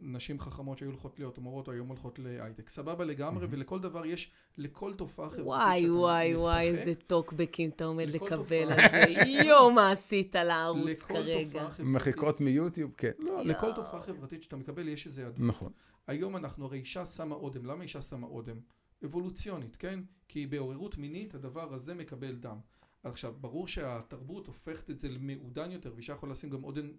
נשים 0.01 0.39
חכמות 0.39 0.77
שהיו 0.77 0.89
הולכות 0.89 1.19
להיות 1.19 1.37
מורות, 1.37 1.69
היום 1.69 1.87
הולכות 1.87 2.19
להייטק. 2.19 2.69
סבבה 2.69 3.05
לגמרי, 3.05 3.47
ולכל 3.49 3.79
דבר 3.79 4.05
יש, 4.05 4.31
לכל 4.57 4.93
תופעה 4.93 5.29
חברתית 5.29 5.45
וואי, 5.45 5.89
וואי, 5.89 6.35
וואי, 6.35 6.67
איזה 6.67 6.95
טוקבקים 7.07 7.69
אתה 7.69 7.85
עומד 7.85 8.09
לקבל 8.09 8.71
על 8.71 8.79
זה. 8.79 9.21
יואו, 9.45 9.71
מה 9.71 9.91
עשית 9.91 10.35
לערוץ 10.35 11.01
כרגע. 11.01 11.67
מחיקות 11.79 12.41
מיוטיוב, 12.41 12.91
כן. 12.97 13.11
לא, 13.19 13.45
לכל 13.45 13.71
תופעה 13.75 14.01
חברתית 14.01 14.43
שאתה 14.43 14.55
מקבל 14.55 14.87
יש 14.87 15.05
איזה 15.05 15.27
עדיף. 15.27 15.39
נכון. 15.39 15.71
היום 16.07 16.35
אנחנו, 16.35 16.65
הרי 16.65 16.79
אישה 16.79 17.05
שמה 17.05 17.35
אודם, 17.35 17.65
למה 17.65 17.83
אישה 17.83 18.01
שמה 18.01 18.27
אודם? 18.27 18.57
אבולוציונית, 19.05 19.75
כן? 19.75 19.99
כי 20.27 20.47
בעוררות 20.47 20.97
מינית 20.97 21.35
הדבר 21.35 21.73
הזה 21.73 21.93
מקבל 21.93 22.35
דם. 22.35 22.59
עכשיו, 23.03 23.33
ברור 23.41 23.67
שהתרבות 23.67 24.47
הופכת 24.47 24.89
את 24.89 24.99
זה 24.99 25.09
למעודן 25.09 25.71
יותר, 25.71 25.93
ואישה 25.95 26.13
יכולה 26.13 26.31
לשים 26.31 26.49
גם 26.49 26.63
אודם, 26.63 26.91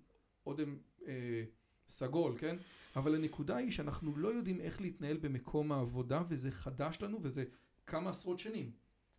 אודם 0.47 0.79
אה, 1.07 1.45
סגול, 1.89 2.39
כן? 2.39 2.57
אבל 2.97 3.15
הנקודה 3.15 3.57
היא 3.57 3.71
שאנחנו 3.71 4.17
לא 4.17 4.29
יודעים 4.29 4.61
איך 4.61 4.81
להתנהל 4.81 5.17
במקום 5.17 5.73
העבודה 5.73 6.23
וזה 6.29 6.51
חדש 6.51 6.99
לנו 7.01 7.19
וזה 7.23 7.45
כמה 7.87 8.11
עשרות 8.11 8.39
שנים. 8.39 8.73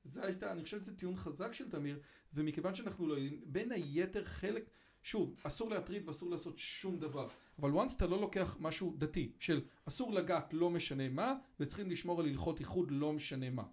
זה 0.04 0.26
הייתה, 0.26 0.52
אני 0.52 0.64
חושב 0.64 0.82
שזה 0.82 0.96
טיעון 0.96 1.16
חזק 1.16 1.54
של 1.54 1.70
תמיר, 1.70 2.00
ומכיוון 2.34 2.76
שאנחנו 2.76 3.08
לא 3.08 3.14
יודעים, 3.14 3.42
בין 3.46 3.72
היתר 3.72 4.26
חלק, 4.26 4.70
שוב, 5.06 5.42
אסור 5.44 5.70
להטריד 5.70 6.08
ואסור 6.08 6.30
לעשות 6.30 6.60
שום 6.60 7.00
דבר, 7.00 7.28
אבל 7.60 7.72
once 7.72 7.96
אתה 7.98 8.08
לא 8.08 8.22
לוקח 8.22 8.58
משהו 8.60 8.96
דתי, 8.98 9.32
של 9.40 9.62
אסור 9.86 10.14
לגעת 10.14 10.54
לא 10.54 10.70
משנה 10.70 11.10
מה, 11.10 11.36
וצריכים 11.60 11.90
לשמור 11.92 12.20
על 12.20 12.26
הלכות 12.26 12.60
איחוד 12.60 12.92
לא 12.92 13.14
משנה 13.14 13.50
מה. 13.50 13.64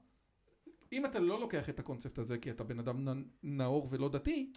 אם 0.93 1.05
אתה 1.07 1.21
לא 1.21 1.41
לוקח 1.41 1.69
את 1.69 1.79
הקונספט 1.79 2.19
הזה 2.19 2.39
כי 2.39 2.51
אתה 2.51 2.65
בן 2.65 2.79
אדם 2.79 3.25
נאור 3.43 3.89
ולא 3.91 4.09
דתי, 4.09 4.53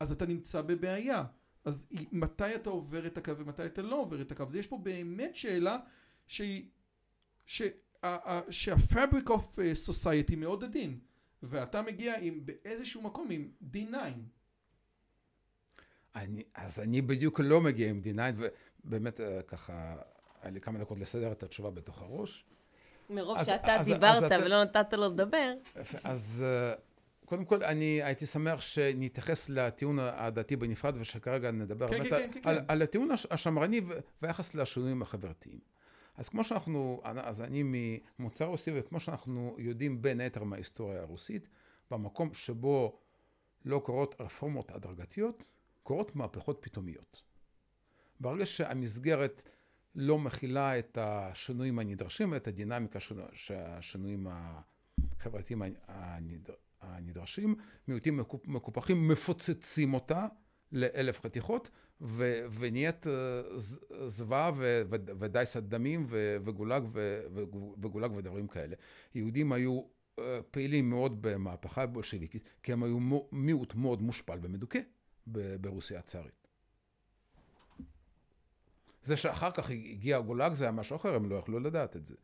אז 0.00 0.12
אתה 0.12 0.26
נמצא 0.26 0.62
בבעיה. 0.62 1.24
אז 1.64 1.86
מתי 2.12 2.54
אתה 2.54 2.70
עובר 2.70 3.06
את 3.06 3.18
הקו 3.18 3.38
ומתי 3.38 3.66
אתה 3.66 3.82
לא 3.82 4.00
עובר 4.00 4.20
את 4.20 4.32
הקו? 4.32 4.42
אז 4.42 4.56
יש 4.56 4.66
פה 4.66 4.78
באמת 4.78 5.36
שאלה 5.36 5.78
שהיא, 6.26 6.68
שה-fabric 8.50 9.28
of 9.28 9.58
society 9.88 10.36
מאוד 10.36 10.64
עדין, 10.64 10.98
ואתה 11.42 11.82
מגיע 11.82 12.20
עם 12.20 12.46
באיזשהו 12.46 13.02
מקום 13.02 13.30
עם 13.30 13.50
D9. 13.74 13.94
אני, 16.16 16.42
אז 16.54 16.80
אני 16.80 17.02
בדיוק 17.02 17.40
לא 17.40 17.60
מגיע 17.60 17.90
עם 17.90 18.00
D9, 18.04 18.42
ובאמת 18.84 19.20
ככה, 19.46 19.96
היה 20.42 20.50
לי 20.50 20.60
כמה 20.60 20.78
דקות 20.78 20.98
לסדר 20.98 21.32
את 21.32 21.42
התשובה 21.42 21.70
בתוך 21.70 22.02
הראש. 22.02 22.44
מרוב 23.10 23.38
אז, 23.38 23.46
שאתה 23.46 23.80
אז, 23.80 23.86
דיברת 23.86 24.32
אז 24.32 24.42
ולא 24.44 24.64
נתת 24.64 24.92
לו 24.92 25.08
לדבר. 25.08 25.52
אז 26.04 26.44
קודם 27.24 27.44
כל, 27.44 27.64
אני 27.64 28.02
הייתי 28.02 28.26
שמח 28.26 28.60
שנתייחס 28.60 29.48
לטיעון 29.48 29.98
הדתי 29.98 30.56
בנפרד, 30.56 30.96
ושכרגע 31.00 31.50
נדבר 31.50 31.88
כן, 31.88 32.04
כן, 32.04 32.30
כן, 32.32 32.40
על, 32.44 32.60
על 32.68 32.82
הטיעון 32.82 33.08
השמרני 33.30 33.80
ויחס 34.22 34.54
לשינויים 34.54 35.02
החברתיים. 35.02 35.58
אז 36.16 36.28
כמו 36.28 36.44
שאנחנו, 36.44 37.00
אז 37.04 37.42
אני 37.42 37.62
ממוצא 38.18 38.44
רוסי, 38.44 38.70
וכמו 38.74 39.00
שאנחנו 39.00 39.56
יודעים 39.58 40.02
בין 40.02 40.20
היתר 40.20 40.44
מההיסטוריה 40.44 41.00
הרוסית, 41.00 41.48
במקום 41.90 42.34
שבו 42.34 42.98
לא 43.64 43.78
קורות 43.78 44.20
רפורמות 44.20 44.70
הדרגתיות, 44.70 45.44
קורות 45.82 46.16
מהפכות 46.16 46.58
פתאומיות. 46.60 47.22
ברגע 48.20 48.46
שהמסגרת 48.46 49.42
לא 49.94 50.18
מכילה 50.18 50.78
את 50.78 50.98
השינויים 51.00 51.78
הנדרשים, 51.78 52.34
את 52.34 52.48
הדינמיקה 52.48 53.00
של 53.00 53.20
השינויים 53.54 54.26
החברתיים 54.30 55.62
הנדרשים, 56.80 57.54
מיעוטים 57.88 58.20
מקופחים 58.44 59.08
מפוצצים 59.08 59.94
אותה 59.94 60.26
לאלף 60.72 61.20
חתיכות, 61.20 61.70
ו, 62.00 62.46
ונהיית 62.58 63.06
אה, 63.06 63.42
זוועה 64.06 64.50
ודייסת 65.18 65.62
דמים 65.62 66.06
וגולג, 66.44 66.82
וגולג 67.82 68.12
ודברים 68.16 68.46
כאלה. 68.46 68.76
יהודים 69.14 69.52
היו 69.52 69.82
אה, 70.18 70.40
פעילים 70.50 70.90
מאוד 70.90 71.22
במהפכה 71.22 71.82
הבולשביקית, 71.82 72.48
כי 72.62 72.72
הם 72.72 72.82
היו 72.82 72.98
מיעוט 73.32 73.74
מאוד 73.74 74.02
מושפל 74.02 74.38
ומדוכא 74.42 74.80
ברוסיה 75.26 75.98
הצארית. 75.98 76.46
זה 79.02 79.16
שאחר 79.16 79.50
כך 79.50 79.70
הגיע 79.70 80.16
הגולג 80.16 80.52
זה 80.52 80.64
היה 80.64 80.72
משהו 80.72 80.96
אחר, 80.96 81.14
הם 81.14 81.30
לא 81.30 81.36
יכלו 81.36 81.60
לדעת 81.60 81.96
את 81.96 82.06
זה. 82.06 82.14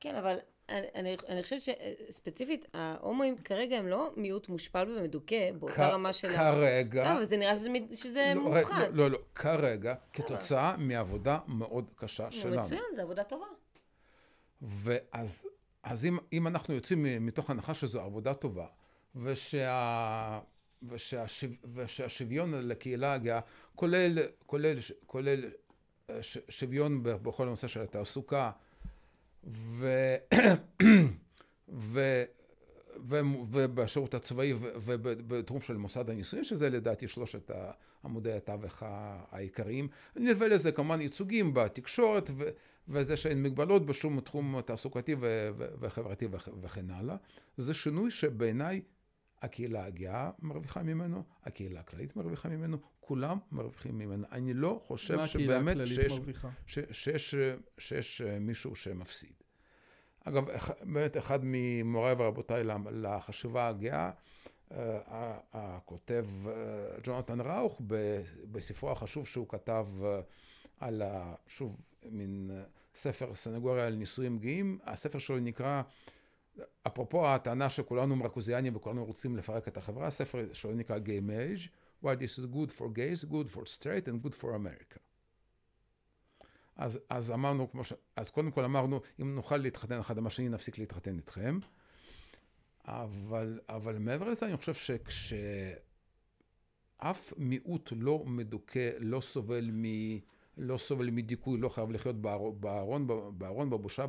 כן, 0.00 0.14
אבל 0.14 0.38
אני, 0.68 1.16
אני 1.28 1.42
חושבת 1.42 1.62
שספציפית, 1.62 2.68
ההומואים 2.74 3.38
כרגע 3.38 3.76
הם 3.76 3.88
לא 3.88 4.12
מיעוט 4.16 4.48
מושפל 4.48 4.96
ומדוכא 4.98 5.52
באותה 5.52 5.88
רמה 5.88 6.12
של... 6.12 6.28
כרגע... 6.36 7.04
לא, 7.04 7.14
אבל 7.14 7.24
זה 7.24 7.36
נראה 7.36 7.56
שזה, 7.56 7.68
שזה 7.92 8.32
לא, 8.36 8.42
מופחת. 8.42 8.78
לא, 8.78 8.88
לא, 8.92 9.10
לא, 9.10 9.18
כרגע, 9.34 9.94
כתוצאה 10.12 10.76
מעבודה 10.76 11.38
מאוד 11.46 11.94
קשה 11.96 12.30
שלנו. 12.30 12.60
מצוין, 12.60 12.82
זו 12.94 13.02
עבודה 13.02 13.24
טובה. 13.24 13.46
ואז 14.62 15.46
אז 15.82 16.04
אם, 16.04 16.18
אם 16.32 16.46
אנחנו 16.46 16.74
יוצאים 16.74 17.26
מתוך 17.26 17.50
הנחה 17.50 17.74
שזו 17.74 18.00
עבודה 18.00 18.34
טובה, 18.34 18.66
ושה... 19.16 20.40
ושהשו, 20.82 21.46
ושהשוויון 21.74 22.54
לקהילה 22.54 23.12
הגאה, 23.12 23.40
כולל, 23.74 24.18
כולל, 24.46 24.78
כולל 25.06 25.44
אה, 26.10 26.20
שוויון 26.48 27.02
בכל 27.02 27.42
הנושא 27.46 27.68
של 27.68 27.80
התעסוקה, 27.80 28.50
ו... 29.44 30.14
ו... 31.68 32.22
ו... 33.04 33.20
ובשירות 33.50 34.14
הצבאי 34.14 34.52
ובתחום 34.58 35.60
של 35.60 35.76
מוסד 35.76 36.10
הנישואים, 36.10 36.44
שזה 36.44 36.70
לדעתי 36.70 37.08
שלושת 37.08 37.50
עמודי 38.04 38.32
התווך 38.32 38.82
העיקריים. 39.30 39.88
נלווה 40.16 40.48
לזה 40.48 40.72
כמובן 40.72 41.00
ייצוגים 41.00 41.54
בתקשורת 41.54 42.30
ו... 42.36 42.48
וזה 42.88 43.16
שאין 43.16 43.42
מגבלות 43.42 43.86
בשום 43.86 44.20
תחום 44.20 44.60
תעסוקתי 44.60 45.16
ו... 45.20 45.50
וחברתי 45.80 46.28
וכן 46.60 46.90
הלאה. 46.90 47.16
זה 47.56 47.74
שינוי 47.74 48.10
שבעיניי 48.10 48.80
הקהילה 49.42 49.84
הגאה 49.84 50.30
מרוויחה 50.38 50.82
ממנו, 50.82 51.22
הקהילה 51.44 51.80
הכללית 51.80 52.16
מרוויחה 52.16 52.48
ממנו, 52.48 52.78
כולם 53.00 53.38
מרוויחים 53.52 53.98
ממנו. 53.98 54.26
אני 54.32 54.54
לא 54.54 54.80
חושב 54.86 55.26
שבאמת 55.26 55.76
שיש, 55.86 56.20
ש, 56.66 56.78
שיש, 56.92 57.34
שיש 57.78 58.22
מישהו 58.40 58.76
שמפסיד. 58.76 59.32
אגב, 60.24 60.44
באמת 60.82 61.16
אחד 61.16 61.38
ממוריי 61.42 62.14
ורבותיי 62.18 62.64
לחשיבה 62.90 63.68
הגאה, 63.68 64.10
אה, 64.72 65.38
הכותב 65.52 66.26
אה, 66.46 66.52
ג'ונתן 67.02 67.40
ראוך 67.40 67.80
בספרו 68.50 68.90
החשוב 68.90 69.26
שהוא 69.26 69.48
כתב 69.48 69.86
אה, 70.02 70.20
על, 70.80 71.02
שוב, 71.46 71.80
מין 72.10 72.50
ספר 72.94 73.34
סנגוריה 73.34 73.86
על 73.86 73.94
נישואים 73.94 74.38
גאים, 74.38 74.78
הספר 74.84 75.18
שלו 75.18 75.38
נקרא 75.38 75.82
אפרופו 76.86 77.28
הטענה 77.28 77.70
שכולנו 77.70 78.16
מרקוזיאנים 78.16 78.76
וכולנו 78.76 79.04
רוצים 79.04 79.36
לפרק 79.36 79.68
את 79.68 79.76
החברה, 79.76 80.06
הספר 80.06 80.52
שלו 80.52 80.74
נקרא 80.74 80.98
Gay 80.98 81.30
Marriage, 81.30 81.68
why 82.04 82.08
this 82.08 82.38
is 82.38 82.54
good 82.54 82.70
for 82.78 82.84
gays, 82.84 83.24
good 83.30 83.54
for 83.54 83.60
straight 83.60 84.08
and 84.08 84.26
good 84.26 84.34
for 84.34 84.46
America. 84.46 84.98
אז, 86.76 87.00
אז 87.10 87.30
אמרנו, 87.30 87.70
כמו 87.70 87.84
ש... 87.84 87.92
אז 88.16 88.30
קודם 88.30 88.50
כל 88.50 88.64
אמרנו, 88.64 89.00
אם 89.20 89.34
נוכל 89.34 89.56
להתחתן 89.56 89.98
אחד 90.00 90.18
עם 90.18 90.26
השני, 90.26 90.48
נפסיק 90.48 90.78
להתחתן 90.78 91.16
איתכם. 91.16 91.58
אבל, 92.84 93.60
אבל 93.68 93.98
מעבר 93.98 94.30
לזה, 94.30 94.46
אני 94.46 94.56
חושב 94.56 94.74
שכשאף 94.74 95.82
מיעוט 97.36 97.92
לא 97.96 98.24
מדוכא, 98.26 98.90
לא 98.98 99.20
סובל, 99.20 99.70
מ, 99.72 99.84
לא 100.56 100.78
סובל 100.78 101.10
מדיכוי, 101.10 101.60
לא 101.60 101.68
חייב 101.68 101.90
לחיות 101.90 102.20
בארון, 102.60 103.06
בארון, 103.38 103.70
בבושה, 103.70 104.04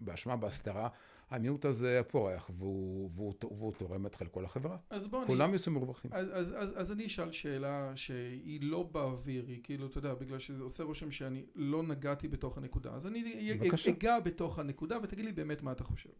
באשמה, 0.00 0.36
בהסתרה, 0.36 0.88
המיעוט 1.30 1.64
הזה 1.64 2.00
פורח 2.08 2.50
והוא, 2.52 3.10
והוא, 3.12 3.34
והוא 3.42 3.72
תורם 3.72 4.06
את 4.06 4.14
חלקו 4.14 4.40
לחברה. 4.40 4.76
אז 4.90 5.06
בוא 5.06 5.26
כולם 5.26 5.48
אני... 5.48 5.52
יוצאים 5.52 5.74
מרווחים. 5.74 6.10
אז, 6.14 6.28
אז, 6.32 6.54
אז, 6.56 6.72
אז 6.76 6.92
אני 6.92 7.06
אשאל 7.06 7.32
שאלה 7.32 7.92
שהיא 7.96 8.60
לא 8.62 8.82
באוויר, 8.82 9.44
היא 9.46 9.60
כאילו, 9.62 9.86
אתה 9.86 9.98
יודע, 9.98 10.14
בגלל 10.14 10.38
שזה 10.38 10.62
עושה 10.62 10.82
רושם 10.82 11.10
שאני 11.10 11.46
לא 11.54 11.82
נגעתי 11.82 12.28
בתוך 12.28 12.58
הנקודה. 12.58 12.94
אז 12.94 13.06
אני 13.06 13.50
אגע 13.88 14.20
בתוך 14.20 14.58
הנקודה 14.58 14.98
ותגיד 15.02 15.24
לי 15.24 15.32
באמת 15.32 15.62
מה 15.62 15.72
אתה 15.72 15.84
חושב. 15.84 16.10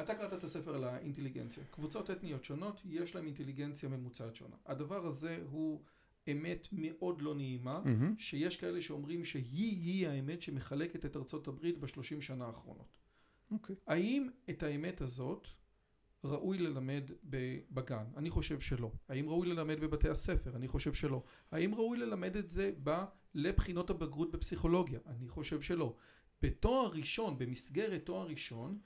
אתה 0.00 0.14
קראת 0.14 0.32
את 0.32 0.44
הספר 0.44 0.74
על 0.74 0.84
האינטליגנציה. 0.84 1.64
קבוצות 1.70 2.10
אתניות 2.10 2.44
שונות, 2.44 2.80
יש 2.84 3.14
להן 3.14 3.26
אינטליגנציה 3.26 3.88
ממוצעת 3.88 4.36
שונה. 4.36 4.56
הדבר 4.66 5.06
הזה 5.06 5.38
הוא 5.50 5.82
אמת 6.32 6.68
מאוד 6.72 7.22
לא 7.22 7.34
נעימה, 7.34 7.82
mm-hmm. 7.84 8.18
שיש 8.18 8.56
כאלה 8.56 8.82
שאומרים 8.82 9.24
שהיא-היא 9.24 10.08
האמת 10.08 10.42
שמחלקת 10.42 11.04
את 11.04 11.16
ארצות 11.16 11.48
הברית 11.48 11.78
בשלושים 11.78 12.20
שנה 12.20 12.46
האחרונות. 12.46 12.98
אוקיי. 13.50 13.76
האם 13.86 14.28
את 14.50 14.62
האמת 14.62 15.00
הזאת 15.00 15.48
ראוי 16.24 16.58
ללמד 16.58 17.10
בגן? 17.70 18.04
אני 18.16 18.30
חושב 18.30 18.60
שלא. 18.60 18.92
האם 19.08 19.28
ראוי 19.28 19.48
ללמד 19.48 19.80
בבתי 19.80 20.08
הספר? 20.08 20.56
אני 20.56 20.68
חושב 20.68 20.92
שלא. 20.92 21.22
האם 21.50 21.74
ראוי 21.74 21.98
ללמד 21.98 22.36
את 22.36 22.50
זה 22.50 22.72
ב... 22.82 23.04
לבחינות 23.34 23.90
הבגרות 23.90 24.32
בפסיכולוגיה? 24.32 24.98
אני 25.06 25.28
חושב 25.28 25.60
שלא. 25.60 25.96
בתואר 26.42 26.90
ראשון, 26.90 27.38
במסגרת 27.38 28.04
תואר 28.04 28.26
ראשון, 28.26 28.78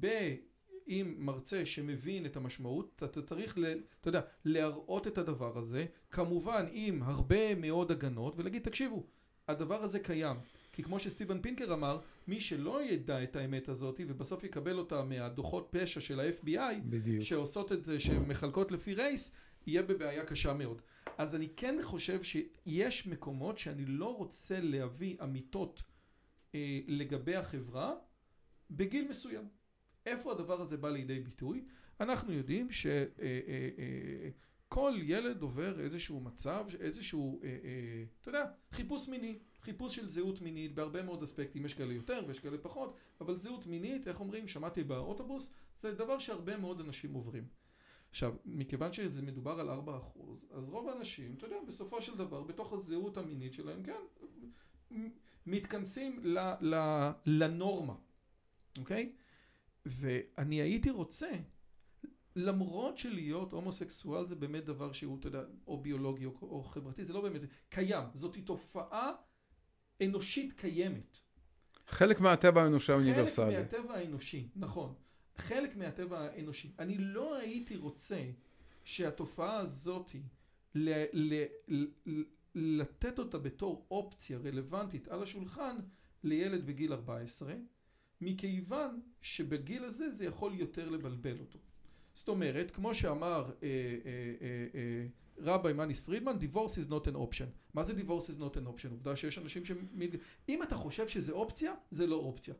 ב... 0.00 0.34
עם 0.86 1.14
מרצה 1.18 1.66
שמבין 1.66 2.26
את 2.26 2.36
המשמעות, 2.36 3.02
אתה 3.04 3.22
צריך, 3.22 3.58
ל, 3.58 3.64
אתה 4.00 4.08
יודע, 4.08 4.20
להראות 4.44 5.06
את 5.06 5.18
הדבר 5.18 5.58
הזה, 5.58 5.84
כמובן 6.10 6.66
עם 6.72 7.02
הרבה 7.02 7.54
מאוד 7.54 7.90
הגנות, 7.90 8.34
ולהגיד, 8.36 8.62
תקשיבו, 8.62 9.06
הדבר 9.48 9.82
הזה 9.82 9.98
קיים. 9.98 10.36
כי 10.72 10.82
כמו 10.82 10.98
שסטיבן 10.98 11.40
פינקר 11.40 11.74
אמר, 11.74 12.00
מי 12.28 12.40
שלא 12.40 12.84
ידע 12.84 13.22
את 13.22 13.36
האמת 13.36 13.68
הזאת 13.68 14.00
ובסוף 14.08 14.44
יקבל 14.44 14.78
אותה 14.78 15.04
מהדוחות 15.04 15.68
פשע 15.70 16.00
של 16.00 16.20
ה-FBI, 16.20 16.80
בדיוק. 16.84 17.24
שעושות 17.24 17.72
את 17.72 17.84
זה, 17.84 18.00
שמחלקות 18.00 18.72
לפי 18.72 18.94
רייס, 18.94 19.32
יהיה 19.66 19.82
בבעיה 19.82 20.24
קשה 20.24 20.52
מאוד. 20.52 20.82
אז 21.18 21.34
אני 21.34 21.48
כן 21.56 21.78
חושב 21.82 22.22
שיש 22.22 23.06
מקומות 23.06 23.58
שאני 23.58 23.86
לא 23.86 24.16
רוצה 24.16 24.60
להביא 24.60 25.16
אמיתות 25.22 25.82
אה, 26.54 26.80
לגבי 26.86 27.36
החברה 27.36 27.94
בגיל 28.70 29.08
מסוים. 29.08 29.61
איפה 30.06 30.32
הדבר 30.32 30.60
הזה 30.60 30.76
בא 30.76 30.88
לידי 30.90 31.20
ביטוי? 31.20 31.64
אנחנו 32.00 32.32
יודעים 32.32 32.72
ש... 32.72 32.86
אה, 32.86 33.04
אה, 33.20 33.40
אה, 33.78 34.28
ילד 35.02 35.42
עובר 35.42 35.80
איזשהו 35.80 36.20
מצב, 36.20 36.66
איזשהו, 36.80 37.40
אתה 38.20 38.28
יודע, 38.28 38.44
חיפוש 38.70 39.08
מיני, 39.08 39.38
חיפוש 39.62 39.96
של 39.96 40.08
זהות 40.08 40.40
מינית 40.40 40.74
בהרבה 40.74 41.02
מאוד 41.02 41.22
אספקטים, 41.22 41.66
יש 41.66 41.74
כאלה 41.74 41.92
יותר 41.92 42.22
ויש 42.28 42.40
כאלה 42.40 42.58
פחות, 42.58 42.96
אבל 43.20 43.36
זהות 43.36 43.66
מינית, 43.66 44.08
איך 44.08 44.20
אומרים, 44.20 44.48
שמעתי 44.48 44.84
באוטובוס, 44.84 45.50
זה 45.80 45.94
דבר 45.94 46.18
שהרבה 46.18 46.56
מאוד 46.56 46.80
אנשים 46.80 47.12
עוברים. 47.12 47.46
עכשיו, 48.10 48.34
מכיוון 48.44 48.92
שזה 48.92 49.22
מדובר 49.22 49.60
על 49.60 49.68
4%, 49.68 49.72
אז 50.50 50.70
רוב 50.70 50.88
האנשים, 50.88 51.34
אתה 51.38 51.46
יודע, 51.46 51.56
בסופו 51.68 52.02
של 52.02 52.16
דבר, 52.16 52.42
בתוך 52.42 52.72
הזהות 52.72 53.16
המינית 53.16 53.52
שלהם, 53.54 53.82
כן, 53.82 54.26
מתכנסים 55.46 56.20
ל, 56.22 56.38
ל, 56.60 56.74
לנורמה, 57.26 57.94
אוקיי? 58.78 59.12
ואני 59.86 60.62
הייתי 60.62 60.90
רוצה, 60.90 61.30
למרות 62.36 62.98
שלהיות 62.98 63.52
הומוסקסואל 63.52 64.26
זה 64.26 64.34
באמת 64.34 64.64
דבר 64.64 64.92
שהוא, 64.92 65.18
אתה 65.18 65.28
יודע, 65.28 65.42
או 65.66 65.80
ביולוגי 65.80 66.24
או, 66.24 66.32
או 66.42 66.62
חברתי, 66.62 67.04
זה 67.04 67.12
לא 67.12 67.20
באמת, 67.20 67.40
קיים, 67.68 68.04
זאת 68.14 68.36
תופעה 68.44 69.12
אנושית 70.02 70.52
קיימת. 70.52 71.16
חלק 71.86 72.20
מהטבע 72.20 72.62
האנושי 72.62 72.92
האוניברסלי. 72.92 73.56
חלק 73.56 73.72
מהטבע 73.72 73.94
האנושי, 73.94 74.48
נכון. 74.56 74.94
חלק 75.36 75.76
מהטבע 75.76 76.20
האנושי. 76.20 76.72
אני 76.78 76.98
לא 76.98 77.36
הייתי 77.36 77.76
רוצה 77.76 78.30
שהתופעה 78.84 79.56
הזאת, 79.56 80.12
ל, 80.74 81.04
ל, 81.12 81.44
ל, 81.68 81.84
לתת 82.54 83.18
אותה 83.18 83.38
בתור 83.38 83.86
אופציה 83.90 84.38
רלוונטית 84.38 85.08
על 85.08 85.22
השולחן 85.22 85.76
לילד 86.24 86.66
בגיל 86.66 86.92
14, 86.92 87.54
מכיוון 88.22 89.00
שבגיל 89.22 89.84
הזה 89.84 90.10
זה 90.10 90.24
יכול 90.24 90.54
יותר 90.54 90.88
לבלבל 90.88 91.38
אותו. 91.40 91.58
זאת 92.14 92.28
אומרת, 92.28 92.70
כמו 92.70 92.94
שאמר 92.94 93.50
אה, 93.62 93.68
אה, 94.04 94.66
אה, 94.74 95.06
רבי 95.38 95.72
מניס 95.72 96.00
פרידמן, 96.00 96.36
divorce 96.40 96.86
is 96.86 96.90
not 96.90 97.06
an 97.08 97.14
option. 97.14 97.46
מה 97.74 97.82
זה 97.82 97.92
divorce 97.92 98.30
is 98.30 98.38
not 98.38 98.56
an 98.56 98.66
option? 98.66 98.90
עובדה 98.90 99.16
שיש 99.16 99.38
אנשים 99.38 99.64
ש... 99.64 99.70
אם 100.48 100.62
אתה 100.62 100.76
חושב 100.76 101.08
שזה 101.08 101.32
אופציה, 101.32 101.74
זה 101.90 102.06
לא 102.06 102.16
אופציה. 102.16 102.54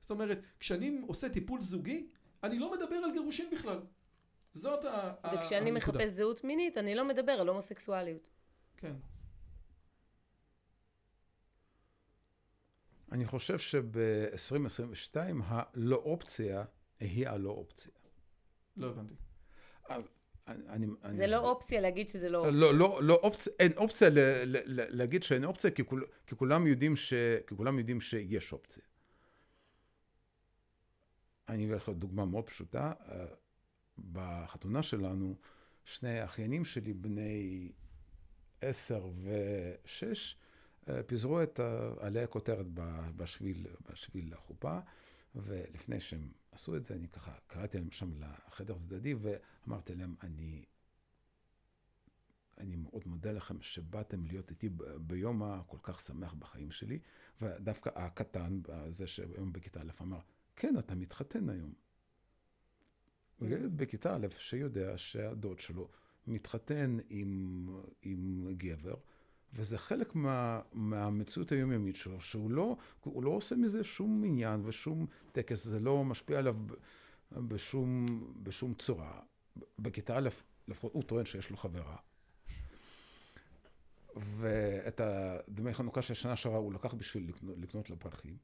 זאת 0.00 0.10
אומרת, 0.10 0.40
כשאני 0.60 1.00
עושה 1.06 1.28
טיפול 1.28 1.62
זוגי, 1.62 2.06
אני 2.42 2.58
לא 2.58 2.72
מדבר 2.72 2.96
על 2.96 3.12
גירושים 3.12 3.50
בכלל. 3.52 3.80
זאת 4.54 4.84
הנקודה. 4.84 5.42
וכשאני 5.42 5.70
מחפש 5.70 6.10
זהות 6.10 6.44
מינית, 6.44 6.78
אני 6.78 6.94
לא 6.94 7.08
מדבר 7.08 7.32
על 7.32 7.48
הומוסקסואליות. 7.48 8.30
כן. 8.76 8.94
אני 13.12 13.26
חושב 13.26 13.58
שב-2022 13.58 15.16
הלא 15.44 15.96
אופציה 15.96 16.64
היא 17.00 17.28
הלא 17.28 17.50
אופציה. 17.50 17.92
לא 18.76 18.86
הבנתי. 18.86 19.14
אז 19.88 20.08
אני, 20.48 20.86
אני... 21.04 21.16
זה 21.16 21.24
אני 21.24 21.32
לא. 21.32 21.38
אופציה 21.38 21.80
להגיד 21.80 22.08
שזה 22.08 22.28
לא 22.28 22.38
אופציה. 22.38 22.52
לא, 22.52 22.74
לא, 22.74 23.02
לא 23.02 23.14
אופציה, 23.14 23.52
אין 23.58 23.72
אופציה 23.76 24.08
ל, 24.08 24.18
ל, 24.18 24.56
ל, 24.64 24.96
להגיד 24.96 25.22
שאין 25.22 25.44
אופציה, 25.44 25.70
כי, 25.70 25.84
כול, 25.84 26.06
כי, 26.26 26.36
כולם 26.36 26.66
יודעים 26.66 26.96
ש, 26.96 27.14
כי 27.46 27.56
כולם 27.56 27.78
יודעים 27.78 28.00
שיש 28.00 28.52
אופציה. 28.52 28.82
אני 31.48 31.64
אביא 31.64 31.74
לך 31.74 31.88
דוגמה 31.88 32.24
מאוד 32.24 32.46
פשוטה. 32.46 32.92
אה, 33.08 33.24
בחתונה 34.12 34.82
שלנו, 34.82 35.36
שני 35.84 36.24
אחיינים 36.24 36.64
שלי, 36.64 36.92
בני 36.92 37.72
עשר 38.60 39.08
ושש, 39.22 40.36
פיזרו 41.06 41.42
את 41.42 41.60
עלי 42.00 42.22
הכותרת 42.22 42.66
בשביל, 43.16 43.66
בשביל 43.92 44.34
החופה, 44.34 44.78
ולפני 45.34 46.00
שהם 46.00 46.28
עשו 46.52 46.76
את 46.76 46.84
זה, 46.84 46.94
אני 46.94 47.08
ככה 47.08 47.32
קראתי 47.46 47.78
להם 47.78 47.90
שם 47.90 48.10
לחדר 48.20 48.74
צדדי, 48.74 49.14
ואמרתי 49.14 49.94
להם, 49.94 50.14
אני, 50.22 50.64
אני 52.58 52.76
מאוד 52.76 53.02
מודה 53.06 53.32
לכם 53.32 53.62
שבאתם 53.62 54.26
להיות 54.26 54.50
איתי 54.50 54.68
ביום 55.00 55.42
הכל 55.42 55.78
כך 55.82 56.00
שמח 56.00 56.34
בחיים 56.34 56.70
שלי, 56.70 56.98
ודווקא 57.42 57.90
הקטן, 57.94 58.60
זה 58.88 59.06
שהיום 59.06 59.52
בכיתה 59.52 59.80
א', 59.80 59.90
אמר, 60.00 60.20
כן, 60.56 60.78
אתה 60.78 60.94
מתחתן 60.94 61.48
היום. 61.48 61.72
ילד 63.42 63.76
בכיתה 63.76 64.16
א' 64.16 64.26
שיודע 64.38 64.92
שהדוד 64.96 65.60
שלו 65.60 65.88
מתחתן 66.26 66.98
עם, 67.08 67.68
עם 68.02 68.48
גבר, 68.56 68.94
וזה 69.54 69.78
חלק 69.78 70.14
מה, 70.14 70.60
מהמציאות 70.72 71.52
היומיומית 71.52 71.96
שלו, 71.96 72.20
שהוא 72.20 72.50
לא, 72.50 72.76
לא 73.06 73.30
עושה 73.30 73.56
מזה 73.56 73.84
שום 73.84 74.24
עניין 74.26 74.62
ושום 74.64 75.06
טקס, 75.32 75.64
זה 75.64 75.80
לא 75.80 76.04
משפיע 76.04 76.38
עליו 76.38 76.56
בשום, 77.32 78.06
בשום 78.42 78.74
צורה. 78.74 79.20
בכיתה 79.78 80.18
א', 80.18 80.28
לפחות 80.68 80.92
הוא 80.92 81.02
טוען 81.02 81.24
שיש 81.24 81.50
לו 81.50 81.56
חברה. 81.56 81.96
ואת 84.16 85.00
הדמי 85.00 85.74
חנוכה 85.74 86.02
של 86.02 86.12
השנה 86.12 86.36
שעברה 86.36 86.58
הוא 86.58 86.72
לקח 86.72 86.94
בשביל 86.94 87.28
לקנות, 87.28 87.56
לקנות 87.58 87.90
לה 87.90 87.96
פרחים. 87.96 88.36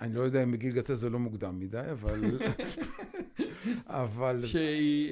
אני 0.00 0.14
לא 0.14 0.20
יודע 0.20 0.42
אם 0.42 0.52
בגיל 0.52 0.76
כזה 0.76 0.94
זה 0.94 1.10
לא 1.10 1.18
מוקדם 1.18 1.60
מדי, 1.60 1.82
אבל... 1.92 2.20
אבל... 3.86 4.44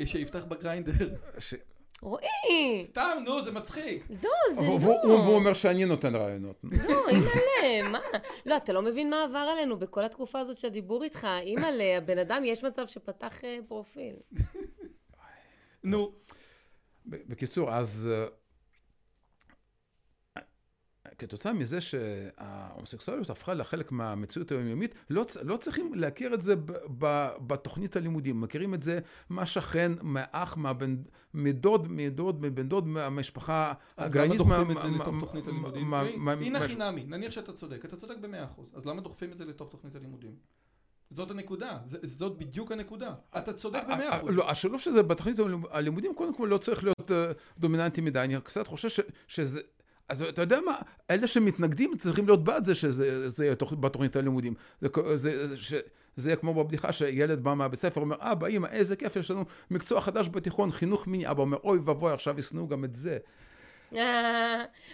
שיפתח 0.07 0.45
בגריינדר. 0.45 1.17
ש... 1.39 1.55
רועי! 2.03 2.85
סתם, 2.85 3.19
נו, 3.25 3.45
זה 3.45 3.53
מצחיק. 3.53 4.07
לא, 4.11 4.31
זה 4.55 4.61
לא. 4.61 4.69
והוא 4.71 5.35
אומר 5.35 5.55
שאני 5.55 5.85
נותן 5.85 6.15
רעיונות. 6.15 6.57
לא, 6.65 7.09
אימא'לה, 7.09 7.89
מה? 7.89 8.01
לא, 8.47 8.57
אתה 8.57 8.73
לא 8.73 8.83
מבין 8.83 9.11
מה 9.11 9.25
עבר 9.25 9.39
עלינו 9.39 9.79
בכל 9.79 10.05
התקופה 10.05 10.41
הזאת 10.41 10.57
של 10.57 10.67
הדיבור 10.67 11.05
איתך. 11.05 11.27
אימא'לה, 11.41 11.97
הבן 11.97 12.19
אדם, 12.19 12.45
יש 12.45 12.65
מצב 12.65 12.87
שפתח 12.87 13.45
אה, 13.45 13.59
פרופיל. 13.69 14.15
נו. 15.85 16.13
בקיצור, 17.07 17.75
אז... 17.75 18.11
אה, 21.13 21.17
כתוצאה 21.17 21.53
מזה 21.53 21.81
שההומוסקסואליות 21.81 23.31
הפכה 23.31 23.55
לחלק 23.55 23.93
מהמציאות 23.93 24.51
היומיומית, 24.51 24.95
לא, 25.11 25.25
לא 25.43 25.57
צריכים 25.57 25.95
להכיר 25.95 26.35
את 26.35 26.41
זה 26.41 26.57
ב, 26.57 26.73
ב, 26.99 27.29
בתוכנית 27.47 27.97
הלימודים. 27.97 28.41
מכירים 28.41 28.75
את 28.75 28.83
זה 28.83 28.99
מהשכן, 29.31 29.93
מהאח, 30.03 30.57
מהבן, 30.57 30.97
מדוד, 31.35 31.87
מדוד, 31.91 32.43
מבן 32.43 32.69
דוד, 32.69 32.87
מהמשפחה 32.87 33.73
הגרעינית. 33.99 34.41
אז 34.41 34.47
למה 34.47 34.65
דוחפים 34.65 34.71
את 34.71 34.83
זה 34.83 34.89
לתוך 34.89 35.21
תוכנית 35.21 35.47
הלימודים? 35.47 35.95
הנה 36.27 36.61
חינמי, 36.61 37.05
נניח 37.05 37.33
שאתה 37.33 37.53
צודק, 37.53 37.85
אתה 37.85 37.97
צודק 37.97 38.17
במאה 38.21 38.45
אחוז, 38.45 38.73
אז 38.75 38.87
למה 38.87 39.01
דוחפים 39.01 39.33
את 39.33 39.39
זה 39.39 39.45
לתוך 39.45 39.71
תוכנית 39.71 39.97
הלימודים? 39.97 40.33
זאת 41.11 41.31
הנקודה, 41.31 41.79
זאת 42.03 42.39
בדיוק 42.39 42.73
הנקודה. 42.73 43.15
אתה 43.39 43.53
צודק 43.53 43.83
במאה 43.85 44.19
אחוז. 44.19 44.37
לא, 44.37 44.51
השילוב 44.51 44.81
של 44.81 44.91
זה 44.91 45.03
בתוכנית 45.03 45.37
הלימודים, 45.71 46.15
קודם 46.15 46.35
כל 46.35 46.47
לא 46.51 46.59
צריך 46.59 46.85
להיות 46.85 47.11
אה, 47.11 47.33
דומיננטי 47.59 48.01
מדי. 48.01 48.21
אני 48.21 48.41
קצת 48.41 48.67
חושב 48.67 49.05
שזה... 49.29 49.61
אז 50.09 50.23
אתה 50.23 50.43
יודע 50.43 50.61
מה, 50.61 50.75
אלה 51.11 51.27
שמתנגדים 51.27 51.97
צריכים 51.97 52.27
להיות 52.27 52.45
בעד 52.45 52.65
זה 52.65 52.75
שזה 52.75 53.45
יהיה 53.45 53.55
בתוכנית 53.81 54.17
הלימודים. 54.17 54.55
זה, 54.81 54.89
זה, 55.15 55.57
זה, 55.57 55.81
זה 56.17 56.29
יהיה 56.29 56.37
כמו 56.37 56.55
בבדיחה 56.55 56.93
שילד 56.93 57.41
בא 57.41 57.55
מהבית 57.55 57.79
ספר, 57.79 58.01
אומר, 58.01 58.17
אבא, 58.21 58.47
אמא, 58.47 58.67
איזה 58.67 58.97
כיף, 58.97 59.17
יש 59.17 59.31
לנו 59.31 59.45
מקצוע 59.71 60.01
חדש 60.01 60.29
בתיכון, 60.29 60.71
חינוך 60.71 61.07
מיני. 61.07 61.31
אבא 61.31 61.43
אומר, 61.43 61.57
אוי 61.65 61.79
ואבוי, 61.79 62.13
עכשיו 62.13 62.39
ישנאו 62.39 62.69
גם 62.69 62.85
את 62.85 62.95
זה. 62.95 63.19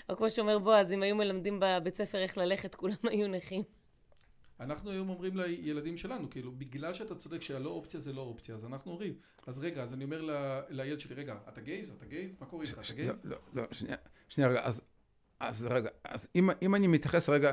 או 0.09 0.16
כמו 0.16 0.30
שאומר 0.30 0.59
בועז, 0.59 0.92
אם 0.92 1.02
היו 1.02 1.16
מלמדים 1.16 1.61
בבית 1.61 1.94
ספר 1.94 2.18
איך 2.18 2.38
ללכת, 2.38 2.74
כולם 2.74 2.94
היו 3.11 3.28
נכים. 3.28 3.62
אנחנו 4.61 4.90
היום 4.90 5.09
אומרים 5.09 5.36
לילדים 5.36 5.96
שלנו, 5.96 6.30
כאילו, 6.30 6.52
בגלל 6.52 6.94
שאתה 6.94 7.14
צודק 7.14 7.42
שהלא 7.42 7.70
אופציה 7.70 8.00
זה 8.00 8.12
לא 8.12 8.20
אופציה, 8.20 8.54
אז 8.54 8.64
אנחנו 8.64 8.92
אומרים, 8.92 9.14
אז 9.46 9.59
רגע, 9.59 9.82
אז 9.82 9.94
אני 9.94 10.04
אומר 10.04 10.28
לילד 10.68 11.00
שלי, 11.00 11.14
רגע, 11.14 11.36
אתה 11.48 11.61
גייז? 11.61 11.90
אתה 11.90 12.06
גייז? 12.06 12.36
מה 12.40 12.46
קורה 12.46 12.64
איתך? 12.64 12.78
אתה 12.84 12.94
גייז? 12.94 13.24
לא, 13.24 13.36
לא, 13.54 13.62
שנייה, 13.72 13.96
שנייה, 14.28 14.50
רגע, 14.50 14.64
אז 14.64 14.82
אז 15.41 15.68
רגע, 15.70 15.89
אז 16.05 16.28
אם, 16.36 16.51
אם 16.62 16.74
אני 16.74 16.86
מתייחס 16.86 17.28
רגע 17.28 17.53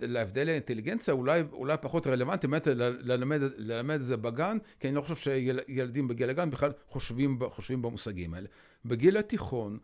להבדל 0.00 0.48
האינטליגנציה, 0.48 1.14
אולי, 1.14 1.42
אולי 1.52 1.76
פחות 1.80 2.06
רלוונטי 2.06 2.46
באמת 2.46 2.66
ללמד, 3.00 3.40
ללמד 3.56 3.94
את 3.94 4.04
זה 4.04 4.16
בגן, 4.16 4.58
כי 4.80 4.88
אני 4.88 4.96
לא 4.96 5.00
חושב 5.00 5.16
שילדים 5.16 6.08
בגיל 6.08 6.30
הגן 6.30 6.50
בכלל 6.50 6.72
חושבים, 6.88 7.38
חושבים 7.48 7.82
במושגים 7.82 8.34
האלה. 8.34 8.46
בגיל 8.84 9.16
התיכון, 9.16 9.78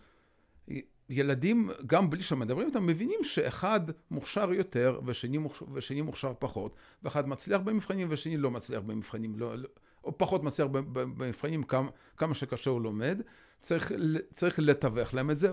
ילדים, 1.09 1.70
גם 1.87 2.11
בלי 2.11 2.22
שמדברים 2.22 2.66
איתם, 2.66 2.87
מבינים 2.87 3.25
שאחד 3.25 3.81
מוכשר 4.11 4.53
יותר 4.53 5.01
ושני 5.07 5.39
מוכשר, 5.39 5.64
ושני 5.72 6.03
מוכשר 6.03 6.33
פחות, 6.39 6.77
ואחד 7.03 7.29
מצליח 7.29 7.61
במבחנים 7.61 8.09
ושני 8.11 8.37
לא 8.37 8.51
מצליח 8.51 8.81
במבחנים, 8.81 9.39
לא, 9.39 9.59
לא, 9.59 9.68
או 10.05 10.18
פחות 10.18 10.43
מצליח 10.43 10.68
במבחנים, 10.72 11.62
כמה, 11.62 11.91
כמה 12.16 12.35
שקשה 12.35 12.70
הוא 12.70 12.81
לומד. 12.81 13.22
צריך, 13.61 13.93
צריך 14.35 14.59
לתווך 14.59 15.14
להם 15.14 15.31
את 15.31 15.37
זה. 15.37 15.53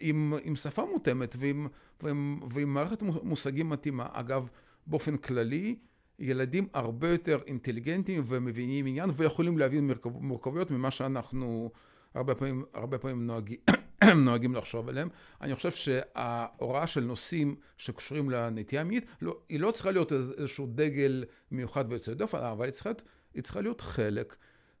עם, 0.00 0.34
עם 0.42 0.56
שפה 0.56 0.84
מותאמת 0.92 1.34
ועם, 1.38 1.66
ועם, 2.02 2.40
ועם 2.50 2.74
מערכת 2.74 3.02
מושגים 3.02 3.68
מתאימה. 3.68 4.06
אגב, 4.12 4.48
באופן 4.86 5.16
כללי, 5.16 5.76
ילדים 6.18 6.68
הרבה 6.74 7.08
יותר 7.08 7.38
אינטליגנטים 7.46 8.22
ומבינים 8.26 8.86
עניין 8.86 9.10
ויכולים 9.16 9.58
להבין 9.58 9.86
מורכב, 9.86 10.10
מורכבויות 10.10 10.70
ממה 10.70 10.90
שאנחנו 10.90 11.70
הרבה 12.14 12.34
פעמים, 12.34 12.64
הרבה 12.74 12.98
פעמים 12.98 13.26
נוהגים, 13.26 13.58
נוהגים 14.24 14.54
לחשוב 14.54 14.88
עליהם. 14.88 15.08
אני 15.40 15.54
חושב 15.54 15.70
שההוראה 15.70 16.86
של 16.86 17.04
נושאים 17.04 17.56
שקשורים 17.76 18.30
לנטייה 18.30 18.84
מינית, 18.84 19.06
לא, 19.22 19.38
היא 19.48 19.60
לא 19.60 19.70
צריכה 19.70 19.90
להיות 19.90 20.12
איזשהו 20.12 20.66
דגל 20.66 21.24
מיוחד 21.50 21.84
ויוצא 21.88 22.14
דופן, 22.14 22.38
אבל 22.38 22.64
היא 22.64 22.72
צריכה, 22.72 22.90
היא 23.34 23.42
צריכה 23.42 23.60
להיות 23.60 23.80
חלק 23.80 24.36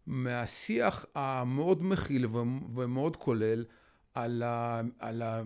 מהשיח 0.06 1.06
המאוד 1.14 1.82
מכיל 1.82 2.26
ומאוד 2.74 3.16
כולל 3.16 3.64
על, 4.14 4.42
ה, 4.42 4.80
על, 4.98 5.22
ה, 5.22 5.42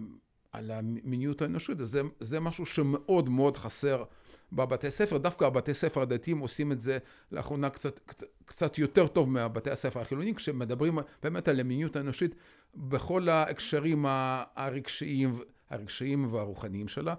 על 0.53 0.71
המיניות 0.71 1.43
האנושית. 1.43 1.79
זה, 1.81 2.03
זה 2.21 2.41
משהו 2.41 2.67
שמאוד 2.67 3.29
מאוד 3.29 3.57
חסר 3.57 4.05
בבתי 4.53 4.91
ספר. 4.91 5.19
דווקא 5.19 5.45
הבתי 5.45 5.75
ספר 5.75 6.01
הדתיים 6.01 6.39
עושים 6.39 6.73
את 6.73 6.81
זה 6.81 6.99
לאחרונה 7.33 7.71
קצת, 7.71 7.99
קצת, 7.99 8.27
קצת 8.45 8.79
יותר 8.79 9.07
טוב 9.07 9.31
מהבתי 9.31 9.71
הספר 9.71 10.01
החילוניים, 10.01 10.35
כשמדברים 10.35 10.99
באמת 11.23 11.49
על 11.49 11.61
המיניות 11.61 11.97
האנושית 11.97 12.35
בכל 12.75 13.29
ההקשרים 13.29 14.05
הרגשיים, 14.09 15.39
הרגשיים 15.71 16.35
והרוחניים 16.35 16.89
שלה. 16.89 17.15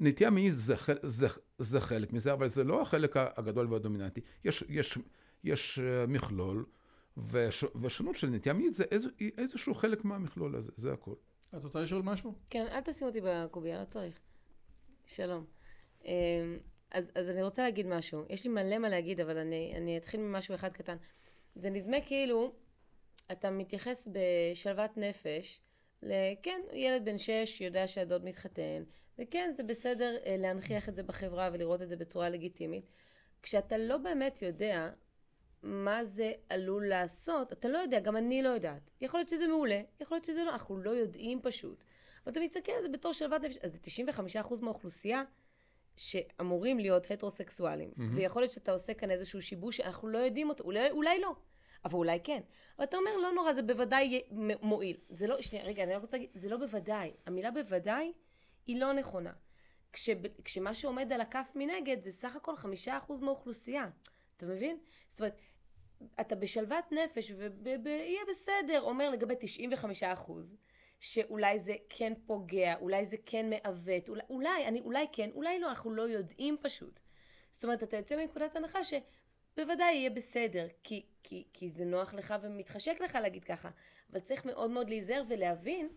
נטייה 0.00 0.30
מינית 0.30 0.56
זה, 0.56 0.74
זה, 1.02 1.28
זה 1.58 1.80
חלק 1.80 2.12
מזה, 2.12 2.32
אבל 2.32 2.48
זה 2.48 2.64
לא 2.64 2.82
החלק 2.82 3.16
הגדול 3.16 3.72
והדומיננטי. 3.72 4.20
יש, 4.44 4.64
יש, 4.68 4.98
יש 5.44 5.78
אה, 5.78 6.06
מכלול, 6.06 6.64
וש, 7.16 7.64
ושונות 7.82 8.16
של 8.16 8.26
נטייה 8.26 8.54
מינית 8.54 8.74
זה 8.74 8.84
איז, 8.90 9.08
איזשהו 9.38 9.74
חלק 9.74 10.04
מהמכלול 10.04 10.56
הזה, 10.56 10.72
זה 10.76 10.92
הכל. 10.92 11.14
את 11.56 11.64
רוצה 11.64 11.80
לשאול 11.80 12.02
משהו? 12.02 12.34
כן, 12.50 12.66
אל 12.70 12.80
תשים 12.80 13.06
אותי 13.06 13.20
בקובייה, 13.24 13.80
לא 13.80 13.84
צריך. 13.84 14.20
שלום. 15.06 15.44
אמ, 16.04 16.10
אז, 16.90 17.10
אז 17.14 17.30
אני 17.30 17.42
רוצה 17.42 17.62
להגיד 17.62 17.86
משהו. 17.86 18.24
יש 18.28 18.44
לי 18.44 18.50
מלא 18.50 18.78
מה 18.78 18.88
להגיד, 18.88 19.20
אבל 19.20 19.38
אני, 19.38 19.72
אני 19.76 19.98
אתחיל 19.98 20.20
ממשהו 20.20 20.54
אחד 20.54 20.72
קטן. 20.72 20.96
זה 21.54 21.70
נדמה 21.70 22.00
כאילו 22.00 22.52
אתה 23.32 23.50
מתייחס 23.50 24.08
בשלוות 24.12 24.96
נפש 24.96 25.60
לכן, 26.02 26.60
ילד 26.72 27.04
בן 27.04 27.18
שש 27.18 27.60
יודע 27.60 27.86
שהדוד 27.86 28.24
מתחתן, 28.24 28.82
וכן, 29.18 29.50
זה 29.56 29.62
בסדר 29.62 30.16
אה, 30.26 30.36
להנכיח 30.38 30.88
את 30.88 30.94
זה 30.94 31.02
בחברה 31.02 31.50
ולראות 31.52 31.82
את 31.82 31.88
זה 31.88 31.96
בצורה 31.96 32.30
לגיטימית. 32.30 32.90
כשאתה 33.42 33.78
לא 33.78 33.98
באמת 33.98 34.42
יודע 34.42 34.90
מה 35.66 36.04
זה 36.04 36.32
עלול 36.48 36.88
לעשות, 36.88 37.52
אתה 37.52 37.68
לא 37.68 37.78
יודע, 37.78 38.00
גם 38.00 38.16
אני 38.16 38.42
לא 38.42 38.48
יודעת. 38.48 38.90
יכול 39.00 39.20
להיות 39.20 39.28
שזה 39.28 39.46
מעולה, 39.46 39.82
יכול 40.00 40.16
להיות 40.16 40.24
שזה 40.24 40.44
לא, 40.44 40.50
אנחנו 40.50 40.78
לא 40.78 40.90
יודעים 40.90 41.40
פשוט. 41.42 41.84
אבל 42.24 42.32
אתה 42.32 42.40
מסתכל 42.40 42.72
על 42.72 42.82
זה 42.82 42.88
בתור 42.88 43.12
שלוות 43.12 43.42
נפש, 43.42 43.56
אז 43.56 43.72
זה 43.72 43.78
95% 44.42 44.60
מהאוכלוסייה 44.62 45.22
שאמורים 45.96 46.78
להיות 46.78 47.10
הטרוסקסואלים. 47.10 47.90
Mm-hmm. 47.90 48.02
ויכול 48.14 48.42
להיות 48.42 48.52
שאתה 48.52 48.72
עושה 48.72 48.94
כאן 48.94 49.10
איזשהו 49.10 49.42
שיבוש 49.42 49.76
שאנחנו 49.76 50.08
לא 50.08 50.18
יודעים 50.18 50.48
אותו, 50.48 50.64
אולי, 50.64 50.90
אולי 50.90 51.20
לא. 51.20 51.36
אבל 51.84 51.94
אולי 51.94 52.18
כן. 52.24 52.40
אבל 52.78 52.84
אתה 52.84 52.96
אומר, 52.96 53.16
לא 53.16 53.32
נורא, 53.32 53.52
זה 53.52 53.62
בוודאי 53.62 54.22
מועיל. 54.62 54.96
זה 55.10 55.26
לא, 55.26 55.42
שנייה, 55.42 55.64
רגע, 55.64 55.82
אני 55.82 55.96
רוצה 55.96 56.16
להגיד, 56.16 56.30
זה 56.34 56.48
לא 56.48 56.56
בוודאי. 56.56 57.12
המילה 57.26 57.50
בוודאי 57.50 58.12
היא 58.66 58.80
לא 58.80 58.92
נכונה. 58.92 59.32
כש, 59.92 60.10
כשמה 60.44 60.74
שעומד 60.74 61.12
על 61.12 61.20
הכף 61.20 61.52
מנגד 61.54 62.02
זה 62.02 62.12
סך 62.12 62.36
הכל 62.36 62.56
חמישה 62.56 62.98
אחוז 62.98 63.20
מהאוכלוסייה. 63.20 63.88
אתה 64.36 64.46
מבין? 64.46 64.78
זאת 65.08 65.20
אומרת, 65.20 65.40
אתה 66.20 66.34
בשלוות 66.34 66.92
נפש 66.92 67.32
ויהיה 67.82 68.20
בסדר, 68.30 68.80
אומר 68.82 69.10
לגבי 69.10 69.34
95 69.40 70.02
אחוז, 70.02 70.56
שאולי 71.00 71.58
זה 71.58 71.74
כן 71.88 72.12
פוגע, 72.26 72.74
אולי 72.80 73.06
זה 73.06 73.16
כן 73.26 73.50
מעוות, 73.50 74.08
אולי, 74.08 74.22
אולי, 74.30 74.66
אני, 74.66 74.80
אולי 74.80 75.06
כן, 75.12 75.30
אולי 75.34 75.58
לא, 75.58 75.68
אנחנו 75.68 75.90
לא 75.90 76.02
יודעים 76.02 76.56
פשוט. 76.62 77.00
זאת 77.52 77.64
אומרת, 77.64 77.82
אתה 77.82 77.96
יוצא 77.96 78.16
מנקודת 78.16 78.56
הנחה 78.56 78.78
שבוודאי 78.84 79.94
יהיה 79.94 80.10
בסדר, 80.10 80.66
כי, 80.82 81.06
כי, 81.22 81.44
כי 81.52 81.70
זה 81.70 81.84
נוח 81.84 82.14
לך 82.14 82.34
ומתחשק 82.42 83.00
לך 83.00 83.14
להגיד 83.14 83.44
ככה, 83.44 83.70
אבל 84.12 84.20
צריך 84.20 84.44
מאוד 84.44 84.70
מאוד 84.70 84.88
להיזהר 84.88 85.22
ולהבין 85.28 85.88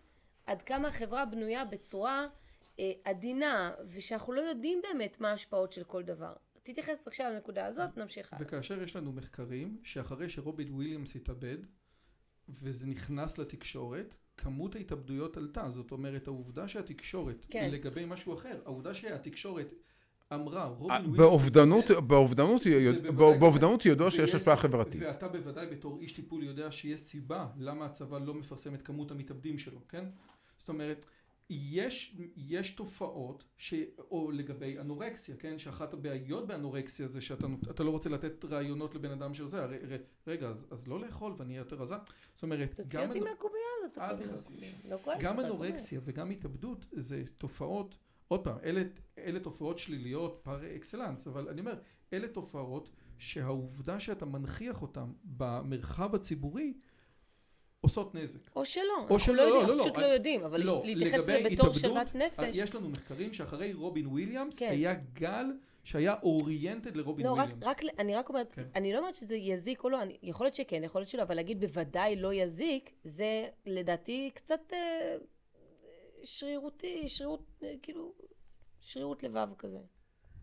עד 0.46 0.62
כמה 0.62 0.88
החברה 0.88 1.24
בנויה 1.24 1.64
בצורה 1.64 2.26
אה, 2.78 2.92
עדינה, 3.04 3.74
ושאנחנו 3.86 4.32
לא 4.32 4.40
יודעים 4.40 4.82
באמת 4.82 5.20
מה 5.20 5.30
ההשפעות 5.30 5.72
של 5.72 5.84
כל 5.84 6.02
דבר. 6.02 6.32
תתייחס 6.62 7.00
בבקשה 7.02 7.30
לנקודה 7.30 7.66
הזאת, 7.66 7.96
נמשיך 7.96 8.32
הלאה. 8.32 8.46
וכאשר 8.46 8.82
יש 8.82 8.96
לנו 8.96 9.12
מחקרים, 9.12 9.78
שאחרי 9.82 10.28
שרובין 10.28 10.72
וויליאמס 10.72 11.16
התאבד, 11.16 11.58
וזה 12.48 12.86
נכנס 12.86 13.38
לתקשורת, 13.38 14.14
כמות 14.36 14.74
ההתאבדויות 14.74 15.36
עלתה. 15.36 15.70
זאת 15.70 15.92
אומרת, 15.92 16.26
העובדה 16.26 16.68
שהתקשורת, 16.68 17.46
כן. 17.50 17.70
לגבי 17.70 18.04
משהו 18.04 18.34
אחר, 18.34 18.60
העובדה 18.64 18.94
שהתקשורת 18.94 19.74
אמרה, 20.34 20.64
רובין 20.64 20.96
וויליאמס... 20.96 21.18
באובדנות, 21.18 21.84
באובדנות, 22.06 22.62
באובדנות 23.38 23.86
ידוע 23.86 24.10
שיש 24.10 24.34
השפעה 24.34 24.56
חברתית. 24.56 25.02
ואתה 25.02 25.28
בוודאי 25.28 25.66
בתור 25.66 25.98
איש 26.00 26.12
טיפול 26.12 26.44
יודע 26.44 26.72
שיש 26.72 27.00
סיבה 27.00 27.46
למה 27.58 27.86
הצבא 27.86 28.18
לא 28.18 28.34
מפרסם 28.34 28.74
את 28.74 28.82
כמות 28.82 29.10
המתאבדים 29.10 29.58
שלו, 29.58 29.80
כן? 29.88 30.04
זאת 30.58 30.68
אומרת... 30.68 31.06
יש, 31.50 32.16
יש 32.36 32.70
תופעות, 32.70 33.44
ש, 33.56 33.74
או 34.10 34.30
לגבי 34.30 34.78
אנורקסיה, 34.78 35.36
כן? 35.36 35.58
שאחת 35.58 35.94
הבעיות 35.94 36.46
באנורקסיה 36.46 37.08
זה 37.08 37.20
שאתה 37.20 37.84
לא 37.84 37.90
רוצה 37.90 38.08
לתת 38.08 38.44
רעיונות 38.44 38.94
לבן 38.94 39.10
אדם 39.10 39.34
שעושה, 39.34 39.62
הרי, 39.62 39.76
ר, 39.76 39.96
רגע, 40.26 40.48
אז, 40.48 40.66
אז 40.70 40.88
לא 40.88 41.00
לאכול 41.00 41.34
ואני 41.38 41.52
אהיה 41.52 41.60
יותר 41.60 41.76
רזה. 41.76 41.94
זאת 42.34 42.42
אומרת, 42.42 42.74
תוציא 42.74 43.06
אותי 43.06 43.20
מהקובייה 43.20 43.64
הזאת. 43.78 43.98
אל 43.98 44.16
תכנסי. 44.16 44.72
לא 44.88 44.98
גם 45.20 45.40
אנורקסיה 45.40 46.00
וגם 46.04 46.30
התאבדות 46.30 46.86
זה 46.92 47.22
תופעות, 47.38 47.98
עוד 48.28 48.44
פעם, 48.44 48.56
אלה, 48.64 48.82
אלה 49.18 49.40
תופעות 49.40 49.78
שליליות 49.78 50.40
par 50.42 50.76
excellence, 50.76 51.26
אבל 51.26 51.48
אני 51.48 51.60
אומר, 51.60 51.74
אלה 52.12 52.28
תופעות 52.28 52.90
שהעובדה 53.18 54.00
שאתה 54.00 54.26
מנכיח 54.26 54.82
אותן 54.82 55.12
במרחב 55.24 56.14
הציבורי, 56.14 56.74
עושות 57.80 58.14
נזק. 58.14 58.56
או 58.56 58.64
שלא, 58.64 59.06
או 59.10 59.18
שלא, 59.18 59.34
לא, 59.36 59.42
יודעים, 59.42 59.68
לא, 59.68 59.76
לא, 59.76 59.82
פשוט 59.82 59.96
לא, 59.96 60.02
לא 60.02 60.06
יודעים, 60.06 60.44
אבל 60.44 60.62
לא, 60.64 60.82
להתייחס 60.84 61.18
לזה 61.18 61.42
בתור 61.50 61.74
שוות 61.74 62.14
נפש. 62.14 62.56
יש 62.56 62.74
לנו 62.74 62.88
מחקרים 62.88 63.32
שאחרי 63.32 63.72
רובין 63.72 64.06
וויליאמס 64.06 64.58
כן. 64.58 64.70
היה 64.70 64.94
גל 64.94 65.46
שהיה 65.84 66.14
oriented 66.22 66.96
לרובין 66.96 67.26
לא, 67.26 67.30
וויליאמס. 67.30 67.62
רק, 67.62 67.84
רק, 67.84 67.92
אני 67.98 68.14
רק 68.14 68.28
אומרת, 68.28 68.52
כן. 68.52 68.66
אני 68.74 68.92
לא 68.92 68.98
אומרת 68.98 69.14
שזה 69.14 69.36
יזיק 69.36 69.84
או 69.84 69.88
לא, 69.88 70.02
אני, 70.02 70.16
יכול 70.22 70.46
להיות 70.46 70.54
שכן, 70.54 70.84
יכול 70.84 71.00
להיות 71.00 71.08
שלא, 71.08 71.22
אבל 71.22 71.34
להגיד 71.34 71.60
בוודאי 71.60 72.16
לא 72.16 72.34
יזיק, 72.34 72.90
זה 73.04 73.48
לדעתי 73.66 74.30
קצת 74.34 74.60
אה, 74.72 75.16
שרירותי, 76.22 77.08
שרירות, 77.08 77.46
אה, 77.62 77.74
כאילו, 77.82 78.12
שרירות 78.78 79.22
לבב 79.22 79.48
כזה. 79.58 79.78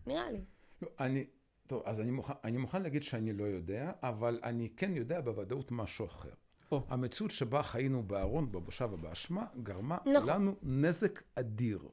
נראה 0.06 0.30
לי. 0.30 0.40
לא, 0.82 0.88
אני, 1.00 1.26
טוב, 1.66 1.82
אז 1.84 2.00
אני 2.00 2.10
מוכן, 2.10 2.32
אני 2.44 2.56
מוכן 2.56 2.82
להגיד 2.82 3.02
שאני 3.02 3.32
לא 3.32 3.44
יודע, 3.44 3.92
אבל 4.02 4.40
אני 4.42 4.68
כן 4.76 4.96
יודע 4.96 5.20
בוודאות 5.20 5.70
משהו 5.70 6.06
אחר. 6.06 6.30
Oh. 6.72 6.76
המציאות 6.88 7.30
שבה 7.30 7.62
חיינו 7.62 8.02
בארון, 8.02 8.52
בבושה 8.52 8.84
ובאשמה, 8.84 9.46
גרמה 9.62 9.98
נכון. 10.14 10.28
לנו 10.28 10.54
נזק 10.62 11.22
אדיר. 11.34 11.88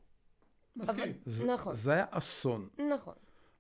מסכים. 0.76 1.14
זה, 1.26 1.48
נכון. 1.48 1.76
זה 1.76 1.94
היה 1.94 2.06
אסון. 2.10 2.68
נכון. 2.92 3.14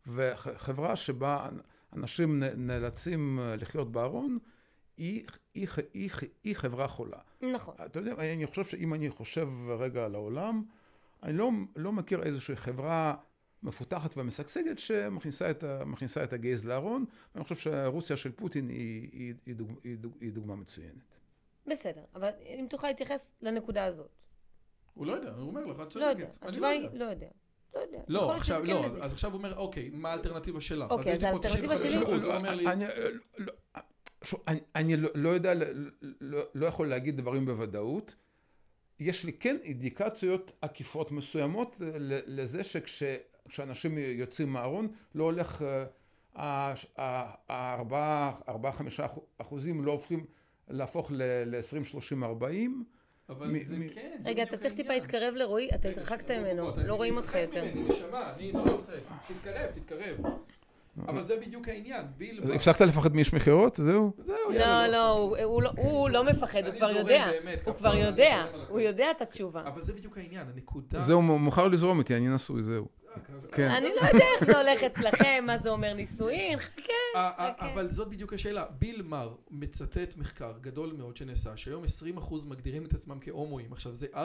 וחברה 0.07 0.95
שבה 0.95 1.49
אנשים 1.93 2.43
נאלצים 2.57 3.39
לחיות 3.57 3.91
בארון, 3.91 4.37
היא, 4.97 5.23
היא, 5.53 5.67
היא, 5.93 6.09
היא 6.43 6.55
חברה 6.55 6.87
חולה. 6.87 7.19
נכון. 7.53 7.75
אתה 7.85 7.99
יודע, 7.99 8.13
אני 8.13 8.45
חושב 8.47 8.63
שאם 8.65 8.93
אני 8.93 9.09
חושב 9.09 9.49
רגע 9.79 10.05
על 10.05 10.15
העולם, 10.15 10.63
אני 11.23 11.37
לא, 11.37 11.51
לא 11.75 11.91
מכיר 11.91 12.23
איזושהי 12.23 12.55
חברה 12.55 13.15
מפותחת 13.65 14.17
ומשגשגת 14.17 14.79
שמכניסה 14.79 15.51
את, 15.51 15.63
את 16.23 16.33
הגייז 16.33 16.65
לארון, 16.65 17.05
ואני 17.35 17.43
חושב 17.43 17.55
שרוסיה 17.55 18.17
של 18.17 18.31
פוטין 18.31 18.69
היא, 18.69 19.09
היא, 19.11 19.33
היא, 19.45 19.55
דוג, 19.55 19.71
היא, 19.83 19.97
דוג, 19.97 20.13
היא 20.21 20.31
דוגמה 20.31 20.55
מצוינת. 20.55 21.17
בסדר, 21.67 22.01
אבל 22.15 22.29
אם 22.45 22.67
תוכל 22.69 22.87
להתייחס 22.87 23.33
לנקודה 23.41 23.85
הזאת. 23.85 24.09
הוא 24.93 25.05
לא 25.05 25.11
יודע, 25.11 25.29
הוא 25.29 25.47
אומר 25.47 25.65
לך, 25.65 25.75
את 25.75 25.89
צודקת. 25.89 25.95
לא 25.95 26.05
יודע, 26.05 26.27
התשובה 26.41 26.67
היא 26.67 26.89
לא 26.93 27.05
יודע. 27.05 27.27
לא 27.75 27.79
יודע. 27.79 27.99
לא, 28.07 28.35
עכשיו, 28.35 28.65
לא, 28.65 28.83
כן 28.83 29.01
אז 29.01 29.13
עכשיו 29.13 29.31
הוא 29.31 29.37
אומר, 29.37 29.57
אוקיי, 29.57 29.89
מה 29.93 30.09
האלטרנטיבה 30.11 30.61
שלך? 30.61 30.91
אוקיי, 30.91 31.13
אז 31.13 31.23
האלטרנטיבה 31.23 31.77
שלי... 31.77 32.65
אני 34.75 34.95
לא 34.97 35.29
יודע, 35.29 35.53
לא 36.55 36.65
יכול 36.65 36.87
להגיד 36.87 37.17
דברים 37.17 37.45
בוודאות. 37.45 38.15
יש 38.99 39.23
לי 39.23 39.33
כן 39.33 39.57
אינדיקציות 39.63 40.51
עקיפות 40.61 41.11
מסוימות 41.11 41.75
לזה 42.27 42.63
שכש... 42.63 43.03
כשאנשים 43.49 43.97
יוצאים 43.97 44.49
מהארון, 44.49 44.87
לא 45.15 45.23
הולך, 45.23 45.65
הארבעה, 46.35 48.31
ארבעה, 48.49 48.71
חמישה 48.71 49.05
אחוזים 49.37 49.85
לא 49.85 49.91
הופכים 49.91 50.25
להפוך 50.67 51.11
ל-20, 51.13 51.85
30, 51.85 52.23
40. 52.23 52.83
אבל 53.29 53.63
זה 53.63 53.75
כן. 53.95 54.21
רגע, 54.25 54.43
אתה 54.43 54.57
צריך 54.57 54.73
טיפה 54.73 54.93
להתקרב 54.93 55.33
לרועי, 55.33 55.69
אתה 55.75 55.89
התרחקת 55.89 56.31
ממנו, 56.31 56.71
לא 56.85 56.95
רואים 56.95 57.17
אותך 57.17 57.35
יותר. 57.35 57.65
נשמה, 57.75 58.33
אני 58.35 58.51
לא 58.51 58.63
עושה. 58.73 58.93
תתקרב, 59.27 59.71
תתקרב. 59.75 60.17
אבל 61.07 61.23
זה 61.23 61.35
בדיוק 61.45 61.67
העניין, 61.67 62.05
בלבד. 62.17 62.51
הפסקת 62.51 62.81
לפחד 62.81 63.15
מאיש 63.15 63.33
מכירות? 63.33 63.75
זהו? 63.75 64.11
זהו, 64.25 64.35
יאללה. 64.53 64.87
לא, 64.87 65.31
לא, 65.61 65.71
הוא 65.77 66.09
לא 66.09 66.23
מפחד, 66.23 66.65
הוא 66.65 66.75
כבר 66.75 66.91
יודע. 66.91 67.25
הוא 67.65 67.73
כבר 67.75 67.95
יודע, 67.95 68.45
הוא 68.69 68.79
יודע 68.79 69.11
את 69.11 69.21
התשובה. 69.21 69.61
אבל 69.65 69.83
זה 69.83 69.93
בדיוק 69.93 70.17
העניין, 70.17 70.47
הנקודה... 70.53 71.01
זהו, 71.01 71.21
מוכר 71.21 71.67
לזרום 71.67 71.99
איתי, 71.99 72.15
אני 72.15 72.27
נשוי, 72.27 72.63
זהו. 72.63 72.87
כן. 73.51 73.71
אני 73.71 73.89
לא 73.89 74.07
יודע 74.07 74.25
איך 74.35 74.45
זה 74.45 74.57
הולך 74.57 74.83
אצלכם, 74.83 75.43
מה 75.47 75.57
זה 75.57 75.69
אומר 75.69 75.93
נישואין, 75.93 76.59
חכה, 76.59 76.81
אה, 77.15 77.31
אה, 77.37 77.53
חכה. 77.53 77.73
אבל 77.73 77.91
זאת 77.91 78.09
בדיוק 78.09 78.33
השאלה. 78.33 78.65
ביל 78.79 79.01
מר 79.01 79.35
מצטט 79.51 80.17
מחקר 80.17 80.53
גדול 80.61 80.93
מאוד 80.93 81.17
שנעשה, 81.17 81.57
שהיום 81.57 81.83
20% 82.17 82.45
מגדירים 82.47 82.85
את 82.85 82.93
עצמם 82.93 83.17
כהומואים, 83.21 83.73
עכשיו 83.73 83.95
זה 83.95 84.07
4%, 84.13 84.17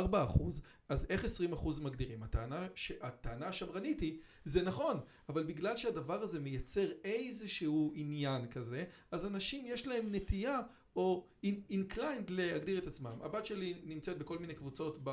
אז 0.88 1.06
איך 1.10 1.24
20% 1.24 1.80
מגדירים? 1.80 2.22
הטענה, 2.22 2.66
ש... 2.74 2.92
הטענה 3.00 3.46
השמרנית 3.46 4.00
היא, 4.00 4.18
זה 4.44 4.62
נכון, 4.62 5.00
אבל 5.28 5.42
בגלל 5.42 5.76
שהדבר 5.76 6.22
הזה 6.22 6.40
מייצר 6.40 6.88
איזשהו 7.04 7.92
עניין 7.94 8.46
כזה, 8.46 8.84
אז 9.10 9.26
אנשים 9.26 9.64
יש 9.66 9.86
להם 9.86 10.14
נטייה 10.14 10.60
או 10.96 11.26
inclined 11.72 12.28
להגדיר 12.28 12.78
את 12.78 12.86
עצמם. 12.86 13.18
הבת 13.22 13.46
שלי 13.46 13.74
נמצאת 13.84 14.18
בכל 14.18 14.38
מיני 14.38 14.54
קבוצות 14.54 14.98
ב... 15.04 15.10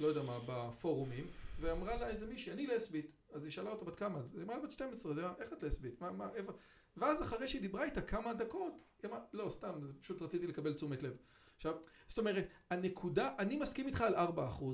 לא 0.00 0.06
יודע 0.06 0.22
מה, 0.22 0.38
בפורומים, 0.46 1.26
ואמרה 1.60 1.96
לה 1.96 2.08
איזה 2.08 2.26
מישהי, 2.26 2.52
אני 2.52 2.66
לסבית. 2.66 3.10
אז 3.32 3.44
היא 3.44 3.50
שאלה 3.52 3.70
אותה 3.70 3.84
בת 3.84 3.94
כמה? 3.98 4.20
היא 4.34 4.42
אמרה 4.42 4.56
לה 4.56 4.62
בת 4.62 4.70
12, 4.72 5.14
זה 5.14 5.20
היה, 5.20 5.32
איך 5.38 5.52
את 5.52 5.62
לסבית? 5.62 6.00
מה, 6.00 6.10
מה, 6.12 6.28
איפה? 6.34 6.52
ואז 6.96 7.22
אחרי 7.22 7.48
שהיא 7.48 7.60
דיברה 7.62 7.84
איתה 7.84 8.00
כמה 8.00 8.32
דקות, 8.34 8.82
היא 9.02 9.10
אמרה, 9.10 9.20
לא, 9.32 9.46
סתם, 9.50 9.72
פשוט 10.00 10.22
רציתי 10.22 10.46
לקבל 10.46 10.72
תשומת 10.72 11.02
לב. 11.02 11.16
עכשיו, 11.56 11.74
זאת 12.08 12.18
אומרת, 12.18 12.46
הנקודה, 12.70 13.30
אני 13.38 13.56
מסכים 13.56 13.86
איתך 13.86 14.00
על 14.00 14.14
4% 14.14 14.18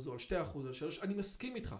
או 0.06 0.12
על 0.12 0.18
2% 0.18 0.32
או 0.54 0.60
על 0.66 0.72
3%, 0.72 1.02
אני 1.02 1.14
מסכים 1.14 1.56
איתך. 1.56 1.76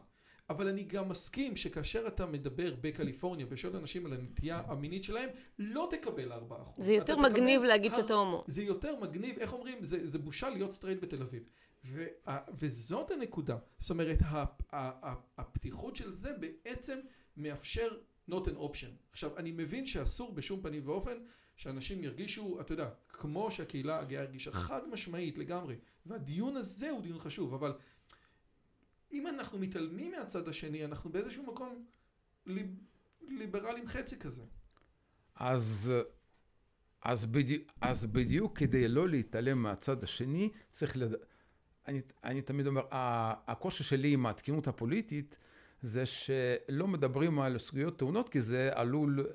אבל 0.51 0.69
אני 0.69 0.85
גם 0.85 1.09
מסכים 1.09 1.57
שכאשר 1.57 2.07
אתה 2.07 2.27
מדבר 2.27 2.75
בקליפורניה 2.81 3.47
ושואל 3.51 3.77
אנשים 3.77 4.07
על 4.07 4.13
הנטייה 4.13 4.63
המינית 4.67 5.05
שלהם, 5.05 5.29
לא 5.59 5.89
תקבל 5.91 6.33
4%. 6.33 6.37
זה 6.79 6.93
יותר 6.93 7.17
מגניב 7.19 7.63
להגיד 7.63 7.93
הר- 7.93 8.01
שאתה 8.03 8.15
הומו. 8.15 8.45
זה 8.47 8.63
יותר 8.63 8.97
מגניב, 9.01 9.39
איך 9.39 9.53
אומרים? 9.53 9.85
זה, 9.85 10.07
זה 10.07 10.19
בושה 10.19 10.49
להיות 10.51 10.73
סטרייט 10.73 11.01
בתל 11.03 11.23
אביב. 11.23 11.43
וזאת 12.59 13.11
הנקודה. 13.11 13.59
זאת 13.79 13.91
אומרת, 13.91 14.19
ה, 14.23 14.45
ה, 14.73 15.09
ה, 15.09 15.15
הפתיחות 15.39 15.97
של 15.97 16.13
זה 16.13 16.33
בעצם 16.41 16.99
מאפשר 17.37 17.89
not 18.31 18.45
an 18.47 18.59
option. 18.59 18.91
עכשיו, 19.11 19.39
אני 19.39 19.53
מבין 19.53 19.87
שאסור 19.87 20.33
בשום 20.33 20.63
פנים 20.63 20.89
ואופן 20.89 21.19
שאנשים 21.57 22.05
ירגישו, 22.05 22.61
אתה 22.61 22.73
יודע, 22.73 22.91
כמו 23.09 23.51
שהקהילה 23.51 23.99
הגאה 23.99 24.23
הרגישה 24.23 24.53
חד 24.53 24.89
משמעית 24.89 25.39
לגמרי. 25.39 25.77
והדיון 26.07 26.57
הזה 26.57 26.91
הוא 26.91 27.03
דיון 27.03 27.19
חשוב, 27.19 27.55
אבל 27.55 27.73
אם 29.13 29.27
אנחנו 29.27 29.59
מתעלמים 29.59 30.13
מהצד 30.13 30.49
השני, 30.49 30.85
אנחנו 30.85 31.11
באיזשהו 31.11 31.47
מקום 31.47 31.85
ליב, 32.47 32.67
ליברלים 33.29 33.87
חצי 33.89 34.19
כזה. 34.19 34.43
אז, 35.35 35.93
אז, 37.03 37.25
בדיוק, 37.25 37.63
אז 37.81 38.07
בדיוק 38.07 38.59
כדי 38.59 38.89
לא 38.89 39.09
להתעלם 39.09 39.63
מהצד 39.63 40.05
השני, 40.05 40.51
צריך 40.71 40.97
לד... 40.97 41.15
אני, 41.89 42.01
אני 42.25 42.43
תמיד 42.43 42.67
אומר, 42.67 42.83
הקושי 42.91 43.85
שלי 43.85 44.13
עם 44.13 44.27
התקינות 44.27 44.69
הפוליטית 44.69 45.37
זה 45.83 46.07
שלא 46.07 46.89
מדברים 46.89 47.41
על 47.41 47.59
זכויות 47.59 47.99
טעונות 47.99 48.29
כי 48.29 48.41
זה 48.41 48.71
עלול, 48.75 49.27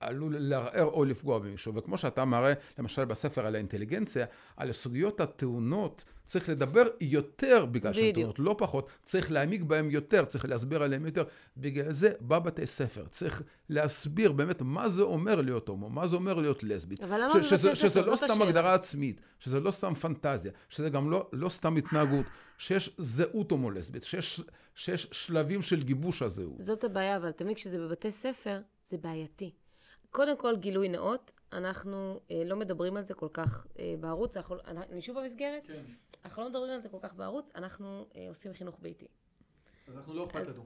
עלול 0.00 0.36
לערער 0.38 0.84
או 0.84 1.04
לפגוע 1.04 1.38
במישהו. 1.38 1.74
וכמו 1.74 1.98
שאתה 1.98 2.24
מראה, 2.24 2.52
למשל 2.78 3.04
בספר 3.04 3.46
על 3.46 3.54
האינטליגנציה, 3.54 4.26
על 4.56 4.70
הסוגיות 4.70 5.20
הטעונות 5.20 6.04
צריך 6.26 6.48
לדבר 6.48 6.82
יותר 7.00 7.66
בגלל 7.66 7.92
שהן. 7.92 8.12
טעונות, 8.12 8.38
לא 8.38 8.54
פחות. 8.58 8.88
צריך 9.04 9.32
להעמיק 9.32 9.62
בהן 9.62 9.90
יותר, 9.90 10.24
צריך 10.24 10.44
להסביר 10.44 10.82
עליהן 10.82 11.06
יותר. 11.06 11.24
בגלל 11.56 11.92
זה 11.92 12.10
בבתי 12.20 12.66
ספר 12.66 13.04
צריך 13.10 13.42
להסביר 13.68 14.32
באמת 14.32 14.62
מה 14.62 14.88
זה 14.88 15.02
אומר 15.02 15.40
להיות 15.40 15.68
הומו, 15.68 15.90
מה 15.90 16.06
זה 16.06 16.16
אומר 16.16 16.34
להיות 16.34 16.62
לסבית. 16.62 17.00
אבל 17.00 17.20
למה 17.20 17.34
בבתי 17.34 17.56
ספר? 17.56 17.74
שזה 17.74 18.02
לא 18.02 18.16
סתם. 18.16 18.42
הגדרה 18.42 18.74
עצמית, 18.74 19.20
שזה 19.38 19.60
לא 19.60 19.70
סתם 19.70 19.94
פנטזיה, 19.94 20.52
שזה 20.68 20.90
גם 20.90 21.10
לא, 21.10 21.28
לא 21.32 21.48
סתם 21.48 21.76
התנהגות, 21.76 22.26
שיש 22.58 22.90
זהות 22.98 23.50
הומו-לסבית, 23.50 24.04
שיש, 24.04 24.40
שיש 24.74 25.08
שלבים 25.12 25.62
של 25.62 25.80
גיבוש 25.80 26.22
הזהות. 26.22 26.56
זאת 26.62 26.84
הבעיה, 26.84 27.16
אבל 27.16 27.30
תמיד 27.30 27.56
כשזה 27.56 27.78
בבתי 27.78 28.12
ספר, 28.12 28.60
זה 28.88 28.96
בעייתי. 28.96 29.50
קודם 30.18 30.36
כל, 30.36 30.56
גילוי 30.56 30.88
נאות, 30.88 31.32
אנחנו 31.52 32.20
אה, 32.30 32.42
לא 32.44 32.56
מדברים 32.56 32.96
על 32.96 33.02
זה 33.02 33.14
כל 33.14 33.28
כך 33.32 33.66
אה, 33.78 33.94
בערוץ, 34.00 34.36
אנחנו, 34.36 34.56
אני 34.66 35.02
שוב 35.02 35.20
במסגרת, 35.20 35.66
כן. 35.66 35.82
אנחנו 36.24 36.42
לא 36.42 36.48
מדברים 36.48 36.72
על 36.72 36.80
זה 36.80 36.88
כל 36.88 36.96
כך 37.00 37.14
בערוץ, 37.14 37.50
אנחנו 37.54 38.06
אה, 38.16 38.28
עושים 38.28 38.52
חינוך 38.52 38.78
ביתי. 38.82 39.06
אז 39.88 39.96
אנחנו 39.96 40.14
לא 40.14 40.26
אכפת 40.26 40.46
לנו. 40.48 40.64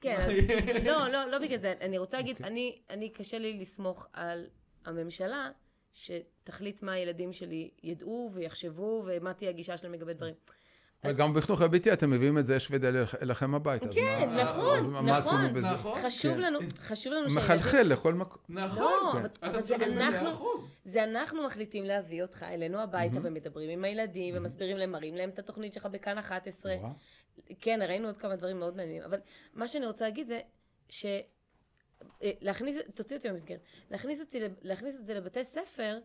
כן, 0.00 0.16
אז, 0.16 0.32
לא, 0.88 1.08
לא, 1.08 1.30
לא 1.30 1.38
בגלל 1.38 1.58
זה. 1.58 1.74
אני 1.80 1.98
רוצה 1.98 2.16
להגיד, 2.16 2.36
אני, 2.42 2.78
אני 2.90 3.08
קשה 3.10 3.38
לי 3.38 3.58
לסמוך 3.60 4.08
על 4.12 4.46
הממשלה 4.84 5.50
שתחליט 5.92 6.82
מה 6.82 6.92
הילדים 6.92 7.32
שלי 7.32 7.70
ידעו 7.82 8.30
ויחשבו 8.32 9.02
ומה 9.06 9.34
תהיה 9.34 9.50
הגישה 9.50 9.76
שלהם 9.76 9.92
לגבי 9.92 10.14
דברים. 10.14 10.34
וגם 11.04 11.34
בחינוך 11.34 11.60
הביתי 11.60 11.92
אתם 11.92 12.10
מביאים 12.10 12.38
את 12.38 12.46
זה 12.46 12.58
אל- 12.84 13.04
אליכם 13.22 13.54
הביתה. 13.54 13.86
כן, 13.88 14.28
נכון, 14.42 14.78
אז 14.78 14.88
מה- 14.88 15.00
נכון. 15.02 15.12
עשינו 15.16 15.54
בזה? 15.54 15.66
נכון. 15.70 16.00
חשוב 16.02 16.34
כן. 16.34 16.40
לנו, 16.40 16.58
חשוב 16.78 17.12
לנו 17.12 17.34
מחלחל 17.34 17.82
לכל 17.82 18.14
מקום. 18.14 18.38
נכון, 18.48 18.82
לא, 19.06 19.12
כן. 19.12 19.46
אבל, 19.46 19.62
זה 19.62 19.74
צודק 19.74 19.86
במאה 19.86 20.08
אנחנו, 20.08 20.32
אחוז. 20.32 20.70
זה 20.84 21.04
אנחנו 21.04 21.46
מחליטים 21.46 21.84
להביא 21.84 22.22
אותך 22.22 22.42
אלינו 22.42 22.80
הביתה 22.80 23.16
ומדברים 23.22 23.70
עם 23.70 23.84
הילדים 23.84 24.34
ומסבירים 24.36 24.76
להם, 24.76 24.92
מראים 24.92 25.14
להם 25.16 25.28
את 25.30 25.38
התוכנית 25.38 25.72
שלך 25.72 25.86
בכאן 25.86 26.18
11. 26.18 26.76
נורא. 26.76 26.88
כן, 27.60 27.80
ראינו 27.88 28.06
עוד 28.06 28.16
כמה 28.16 28.36
דברים 28.36 28.58
מאוד 28.58 28.76
מעניינים, 28.76 29.02
אבל 29.02 29.18
מה 29.54 29.68
שאני 29.68 29.86
רוצה 29.86 30.04
להגיד 30.04 30.26
זה 30.26 30.40
ש... 30.88 31.06
אה, 32.22 32.30
להכניס, 32.40 32.76
תוציא 32.94 33.16
אותי 33.16 33.28
מהמסגרת, 33.28 33.60
להכניס, 33.90 34.20
אותי, 34.20 34.40
לב- 34.40 34.54
להכניס 34.62 34.96
את 35.00 35.06
זה 35.06 35.14
לבתי 35.14 35.44
ספר, 35.44 35.98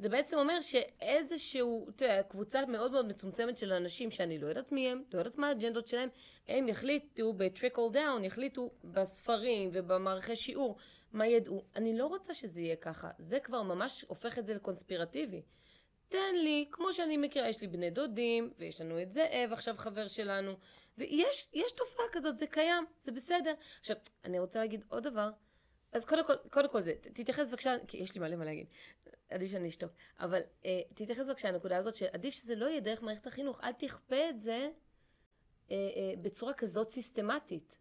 זה 0.00 0.08
בעצם 0.08 0.38
אומר 0.38 0.60
שאיזשהו, 0.60 1.86
אתה 1.88 2.04
יודע, 2.04 2.22
קבוצה 2.22 2.66
מאוד 2.66 2.92
מאוד 2.92 3.06
מצומצמת 3.06 3.56
של 3.56 3.72
אנשים 3.72 4.10
שאני 4.10 4.38
לא 4.38 4.46
יודעת 4.46 4.72
מי 4.72 4.88
הם, 4.88 5.02
לא 5.12 5.18
יודעת 5.18 5.38
מה 5.38 5.48
האג'נדות 5.48 5.86
שלהם, 5.86 6.08
הם 6.48 6.68
יחליטו 6.68 7.32
ב-trickle 7.32 7.94
down, 7.94 8.22
יחליטו 8.22 8.70
בספרים 8.84 9.70
ובמערכי 9.72 10.36
שיעור 10.36 10.76
מה 11.12 11.26
ידעו. 11.26 11.64
אני 11.76 11.98
לא 11.98 12.06
רוצה 12.06 12.34
שזה 12.34 12.60
יהיה 12.60 12.76
ככה, 12.76 13.10
זה 13.18 13.40
כבר 13.40 13.62
ממש 13.62 14.04
הופך 14.08 14.38
את 14.38 14.46
זה 14.46 14.54
לקונספירטיבי. 14.54 15.42
תן 16.08 16.34
לי, 16.34 16.68
כמו 16.72 16.92
שאני 16.92 17.16
מכירה, 17.16 17.48
יש 17.48 17.60
לי 17.60 17.66
בני 17.66 17.90
דודים, 17.90 18.52
ויש 18.58 18.80
לנו 18.80 19.02
את 19.02 19.12
זאב, 19.12 19.52
עכשיו 19.52 19.74
חבר 19.78 20.08
שלנו, 20.08 20.52
ויש 20.98 21.48
יש 21.54 21.72
תופעה 21.72 22.04
כזאת, 22.12 22.38
זה 22.38 22.46
קיים, 22.46 22.84
זה 23.00 23.12
בסדר. 23.12 23.54
עכשיו, 23.80 23.96
אני 24.24 24.38
רוצה 24.38 24.58
להגיד 24.58 24.84
עוד 24.88 25.02
דבר, 25.02 25.30
אז 25.92 26.04
קודם 26.04 26.26
כל, 26.26 26.34
קודם 26.50 26.68
כל 26.68 26.80
זה, 26.80 26.94
תתייחס 27.00 27.46
בבקשה, 27.48 27.74
כי 27.88 27.96
יש 27.96 28.14
לי 28.14 28.20
מלא 28.20 28.36
מה 28.36 28.44
להגיד, 28.44 28.66
עדיף 29.30 29.50
שאני 29.50 29.68
אשתוק, 29.68 29.92
אבל 30.20 30.40
אה, 30.64 30.80
תתייחס 30.94 31.28
בבקשה 31.28 31.50
לנקודה 31.50 31.76
הזאת, 31.76 31.94
שעדיף 31.94 32.34
שזה 32.34 32.54
לא 32.54 32.66
יהיה 32.66 32.80
דרך 32.80 33.02
מערכת 33.02 33.26
החינוך, 33.26 33.60
אל 33.64 33.72
תכפה 33.72 34.30
את 34.30 34.40
זה 34.40 34.70
אה, 35.70 35.76
אה, 35.76 36.12
בצורה 36.22 36.54
כזאת 36.54 36.90
סיסטמטית. 36.90 37.78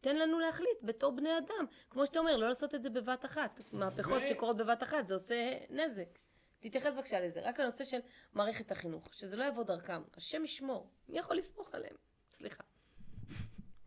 תן 0.00 0.16
לנו 0.16 0.38
להחליט 0.38 0.78
בתור 0.82 1.16
בני 1.16 1.38
אדם. 1.38 1.66
כמו 1.90 2.06
שאתה 2.06 2.18
אומר, 2.18 2.36
לא 2.36 2.48
לעשות 2.48 2.74
את 2.74 2.82
זה 2.82 2.90
בבת 2.90 3.24
אחת. 3.24 3.60
מהפכות 3.72 4.22
ו- 4.22 4.26
שקורות 4.26 4.56
בבת 4.56 4.82
אחת, 4.82 5.06
זה 5.06 5.14
עושה 5.14 5.58
נזק. 5.70 6.18
תתייחס 6.60 6.94
בבקשה 6.94 7.20
לזה, 7.20 7.40
רק 7.42 7.60
לנושא 7.60 7.84
של 7.84 7.98
מערכת 8.34 8.72
החינוך, 8.72 9.14
שזה 9.14 9.36
לא 9.36 9.44
יבוא 9.44 9.64
דרכם. 9.64 10.02
השם 10.14 10.44
ישמור, 10.44 10.90
מי 11.08 11.18
יכול 11.18 11.36
לסמוך 11.36 11.74
עליהם? 11.74 11.96
סליחה. 12.32 12.62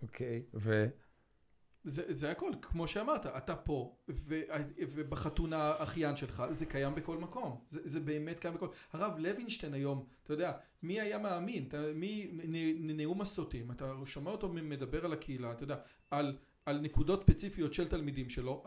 אוקיי, 0.02 0.46
ו... 0.54 0.86
זה, 1.84 2.14
זה 2.14 2.32
הכל, 2.32 2.52
כמו 2.62 2.88
שאמרת, 2.88 3.26
אתה 3.26 3.56
פה, 3.56 3.96
ו, 4.10 4.42
ובחתונה 4.78 5.58
האחיין 5.58 6.18
שלך, 6.18 6.44
זה 6.52 6.66
קיים 6.66 6.96
בכל 6.96 7.18
מקום. 7.18 7.64
זה, 7.70 7.80
זה 7.84 8.00
באמת 8.00 8.40
קיים 8.40 8.54
בכל... 8.54 8.68
הרב 8.94 9.18
לוינשטיין 9.18 9.74
היום, 9.74 10.06
אתה 10.24 10.34
יודע, 10.34 10.52
מי 10.84 11.02
היה 11.02 11.18
מאמין? 11.18 11.66
אתה, 11.68 11.82
מי, 11.96 12.32
נאום 12.80 13.22
הסוטים, 13.22 13.72
אתה 13.72 13.94
שומע 14.06 14.32
אותו 14.32 14.50
מדבר 14.50 15.06
על 15.06 15.14
הקהילה, 15.14 15.52
אתה 15.52 15.64
יודע, 15.64 15.78
על, 16.12 16.38
נקודות 16.82 17.22
ספציפיות 17.22 17.74
של 17.74 17.88
תלמידים 17.88 18.30
שלו, 18.30 18.64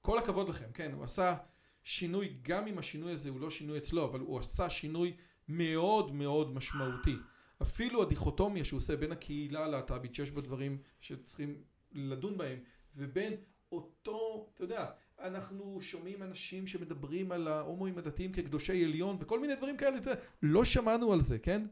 כל 0.00 0.18
הכבוד 0.18 0.48
לכם, 0.48 0.72
כן, 0.74 0.92
הוא 0.92 1.04
עשה 1.04 1.36
שינוי, 1.82 2.36
גם 2.42 2.66
אם 2.66 2.78
השינוי 2.78 3.12
הזה 3.12 3.30
הוא 3.30 3.40
לא 3.40 3.50
שינוי 3.50 3.78
אצלו, 3.78 4.04
אבל 4.04 4.20
הוא 4.20 4.38
עשה 4.38 4.70
שינוי 4.70 5.16
מאוד 5.48 6.14
מאוד 6.14 6.54
משמעותי. 6.54 7.16
אפילו 7.62 8.02
הדיכוטומיה 8.02 8.64
שהוא 8.64 8.78
עושה 8.78 8.96
בין 8.96 9.12
הקהילה 9.12 9.64
הלהט"בית, 9.64 10.14
שיש 10.14 10.30
בה 10.30 10.40
דברים 10.40 10.78
שצריכים 11.00 11.62
לדון 11.92 12.38
בהם, 12.38 12.58
ובין 12.96 13.36
אותו, 13.72 14.50
אתה 14.54 14.64
יודע, 14.64 14.90
אנחנו 15.18 15.78
שומעים 15.82 16.22
אנשים 16.22 16.66
שמדברים 16.66 17.32
על 17.32 17.48
ההומואים 17.48 17.98
הדתיים 17.98 18.32
כקדושי 18.32 18.84
עליון 18.84 19.16
וכל 19.20 19.40
מיני 19.40 19.54
דברים 19.54 19.76
כאלה, 19.76 19.98
לא 20.42 20.64
שמענו 20.64 21.12
על 21.12 21.20
זה, 21.20 21.38
כן? 21.38 21.66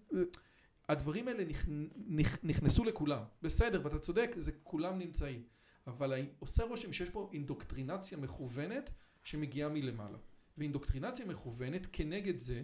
הדברים 0.89 1.29
האלה 1.29 1.45
נכ... 1.45 1.67
נכ... 2.07 2.39
נכנסו 2.43 2.85
לכולם, 2.85 3.23
בסדר, 3.43 3.81
ואתה 3.85 3.99
צודק, 3.99 4.31
זה 4.37 4.53
כולם 4.63 4.99
נמצאים, 4.99 5.43
אבל 5.87 6.27
עושה 6.39 6.65
רושם 6.65 6.93
שיש 6.93 7.11
פה 7.11 7.31
אינדוקטרינציה 7.33 8.19
מכוונת 8.19 8.91
שמגיעה 9.25 9.69
מלמעלה, 9.69 10.19
ואינדוקטרינציה 10.59 11.27
מכוונת 11.27 11.87
כנגד 11.93 12.39
זה, 12.39 12.63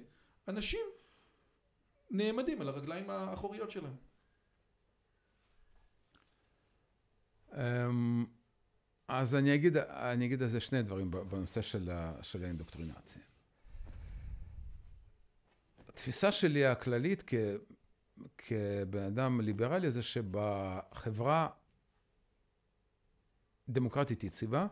אנשים 0.49 0.81
נעמדים 2.11 2.61
על 2.61 2.69
הרגליים 2.69 3.11
האחוריות 3.11 3.71
שלהם. 3.71 3.97
אמ, 7.44 7.44
אז 9.09 9.35
אני 9.35 9.55
אגיד, 9.55 9.77
אני 9.77 10.27
אגיד 10.27 10.43
על 10.43 10.49
זה 10.49 10.61
שני 10.61 10.83
דברים 10.83 11.11
בנושא 11.11 11.63
של, 11.63 11.91
של 12.23 12.45
האינדוקטרינציה. 12.45 13.23
התפיסה 15.89 16.33
שלי 16.33 16.67
הכללית 16.67 17.25
כ, 17.27 17.35
כבן 18.39 19.03
אדם 19.03 19.41
ליברלי 19.41 19.91
זה 19.91 20.03
שבחברה 20.03 21.49
דמוקרטית 23.69 24.25
יציבה, 24.25 24.67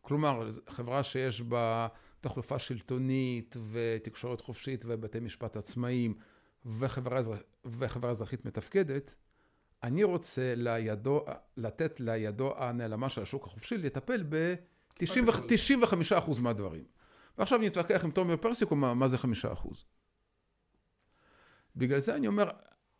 כלומר 0.00 0.48
חברה 0.68 1.02
שיש 1.04 1.40
בה 1.40 1.88
תחלופה 2.20 2.58
שלטונית 2.58 3.56
ותקשורת 3.70 4.40
חופשית 4.40 4.84
ובתי 4.88 5.20
משפט 5.20 5.56
עצמאיים 5.56 6.14
וחברה, 6.64 7.20
וחברה 7.64 8.10
אזרחית 8.10 8.44
מתפקדת, 8.44 9.14
אני 9.82 10.04
רוצה 10.04 10.54
לידו, 10.56 11.24
לתת 11.56 12.00
לידו 12.00 12.58
הנעלמה 12.58 13.08
של 13.08 13.22
השוק 13.22 13.46
החופשי 13.46 13.78
לטפל 13.78 14.24
ב-95% 14.28 16.40
מהדברים. 16.40 16.84
ועכשיו 17.38 17.58
נתווכח 17.58 18.04
עם 18.04 18.10
תומר 18.10 18.36
פרסיקו 18.36 18.76
מה, 18.76 18.94
מה 18.94 19.08
זה 19.08 19.16
5%. 19.16 19.28
בגלל 21.76 21.98
זה 21.98 22.16
אני 22.16 22.26
אומר 22.26 22.50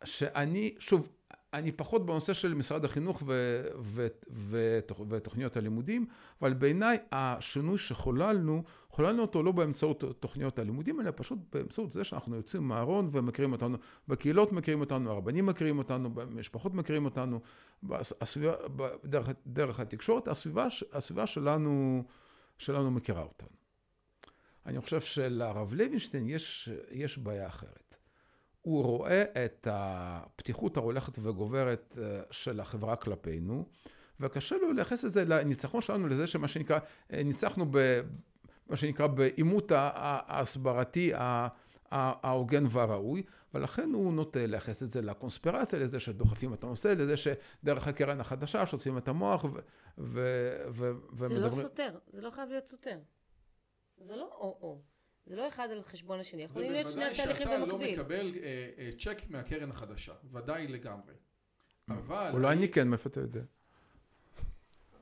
שאני, 0.03 0.75
שוב, 0.79 1.09
אני 1.53 1.71
פחות 1.71 2.05
בנושא 2.05 2.33
של 2.33 2.53
משרד 2.53 2.85
החינוך 2.85 3.23
ו, 3.25 3.61
ו, 3.79 4.07
ו, 4.31 4.79
ותוכניות 5.09 5.57
הלימודים, 5.57 6.05
אבל 6.41 6.53
בעיניי 6.53 6.97
השינוי 7.11 7.77
שחוללנו, 7.77 8.63
חוללנו 8.89 9.21
אותו 9.21 9.43
לא 9.43 9.51
באמצעות 9.51 10.03
תוכניות 10.19 10.59
הלימודים, 10.59 11.01
אלא 11.01 11.11
פשוט 11.15 11.39
באמצעות 11.53 11.93
זה 11.93 12.03
שאנחנו 12.03 12.35
יוצאים 12.35 12.63
מהארון 12.63 13.09
ומכירים 13.11 13.51
אותנו, 13.51 13.77
בקהילות 14.07 14.51
מכירים 14.51 14.79
אותנו, 14.79 15.11
הרבנים 15.11 15.45
מכירים 15.45 15.77
אותנו, 15.77 16.09
במשפחות 16.09 16.73
מכירים 16.73 17.05
אותנו, 17.05 17.39
הסביבה, 18.21 18.53
דרך, 19.05 19.29
דרך 19.47 19.79
התקשורת, 19.79 20.27
הסביבה, 20.27 20.67
הסביבה 20.93 21.27
שלנו, 21.27 22.03
שלנו 22.57 22.91
מכירה 22.91 23.21
אותנו. 23.21 23.49
אני 24.65 24.81
חושב 24.81 25.01
שלרב 25.01 25.73
לוינשטיין 25.73 26.29
יש, 26.29 26.69
יש 26.91 27.17
בעיה 27.17 27.47
אחרת. 27.47 27.88
הוא 28.69 28.83
רואה 28.83 29.23
את 29.45 29.67
הפתיחות 29.71 30.77
ההולכת 30.77 31.13
וגוברת 31.21 31.97
אה, 32.01 32.21
של 32.31 32.59
החברה 32.59 32.95
כלפינו, 32.95 33.65
וקשה 34.19 34.55
לו 34.57 34.73
לייחס 34.73 35.05
את 35.05 35.11
זה 35.11 35.25
לניצחון 35.25 35.81
שלנו, 35.81 36.07
לזה 36.07 36.27
שמה 36.27 36.47
שנקרא, 36.47 36.79
אה, 37.13 37.23
ניצחנו 37.23 37.65
ב... 37.71 38.01
מה 38.67 38.75
שנקרא 38.75 39.07
בעימות 39.07 39.71
ההסברתי 39.75 41.11
ההוגן 41.91 42.63
והראוי, 42.69 43.23
ולכן 43.53 43.89
הוא 43.93 44.13
נוטה 44.13 44.45
לייחס 44.45 44.83
את 44.83 44.91
זה 44.91 45.01
לקונספירציה, 45.01 45.79
לזה 45.79 45.99
שדוחפים 45.99 46.53
את 46.53 46.63
הנושא, 46.63 46.87
לזה 46.87 47.17
שדרך 47.17 47.87
הקרן 47.87 48.19
החדשה 48.19 48.65
שעושים 48.65 48.97
את 48.97 49.07
המוח 49.07 49.45
ו... 49.45 49.49
ו... 49.97 50.91
ו... 51.13 51.27
זה 51.27 51.39
לא 51.39 51.51
סותר, 51.51 51.97
זה 52.13 52.21
לא 52.21 52.29
חייב 52.29 52.49
להיות 52.49 52.67
סותר. 52.67 52.99
זה 53.97 54.15
לא 54.15 54.25
או-או. 54.25 54.81
זה 55.25 55.35
לא 55.35 55.47
אחד 55.47 55.67
על 55.71 55.83
חשבון 55.83 56.19
השני, 56.19 56.43
יכולים 56.43 56.71
להיות 56.71 56.89
שני 56.89 57.05
התהליכים 57.05 57.47
במקביל. 57.47 57.59
זה 57.59 57.65
בוודאי 57.65 57.89
שאתה 57.89 57.97
לא 57.97 58.03
מקבל 58.03 58.33
אה, 58.43 58.69
אה, 58.77 58.89
צ'ק 58.99 59.21
מהקרן 59.29 59.71
החדשה, 59.71 60.13
ודאי 60.33 60.67
לגמרי. 60.67 61.13
אבל... 61.89 62.29
אולי 62.33 62.55
אני 62.55 62.69
כן, 62.69 62.87
מאיפה 62.87 63.09
אתה 63.09 63.19
יודע? 63.19 63.41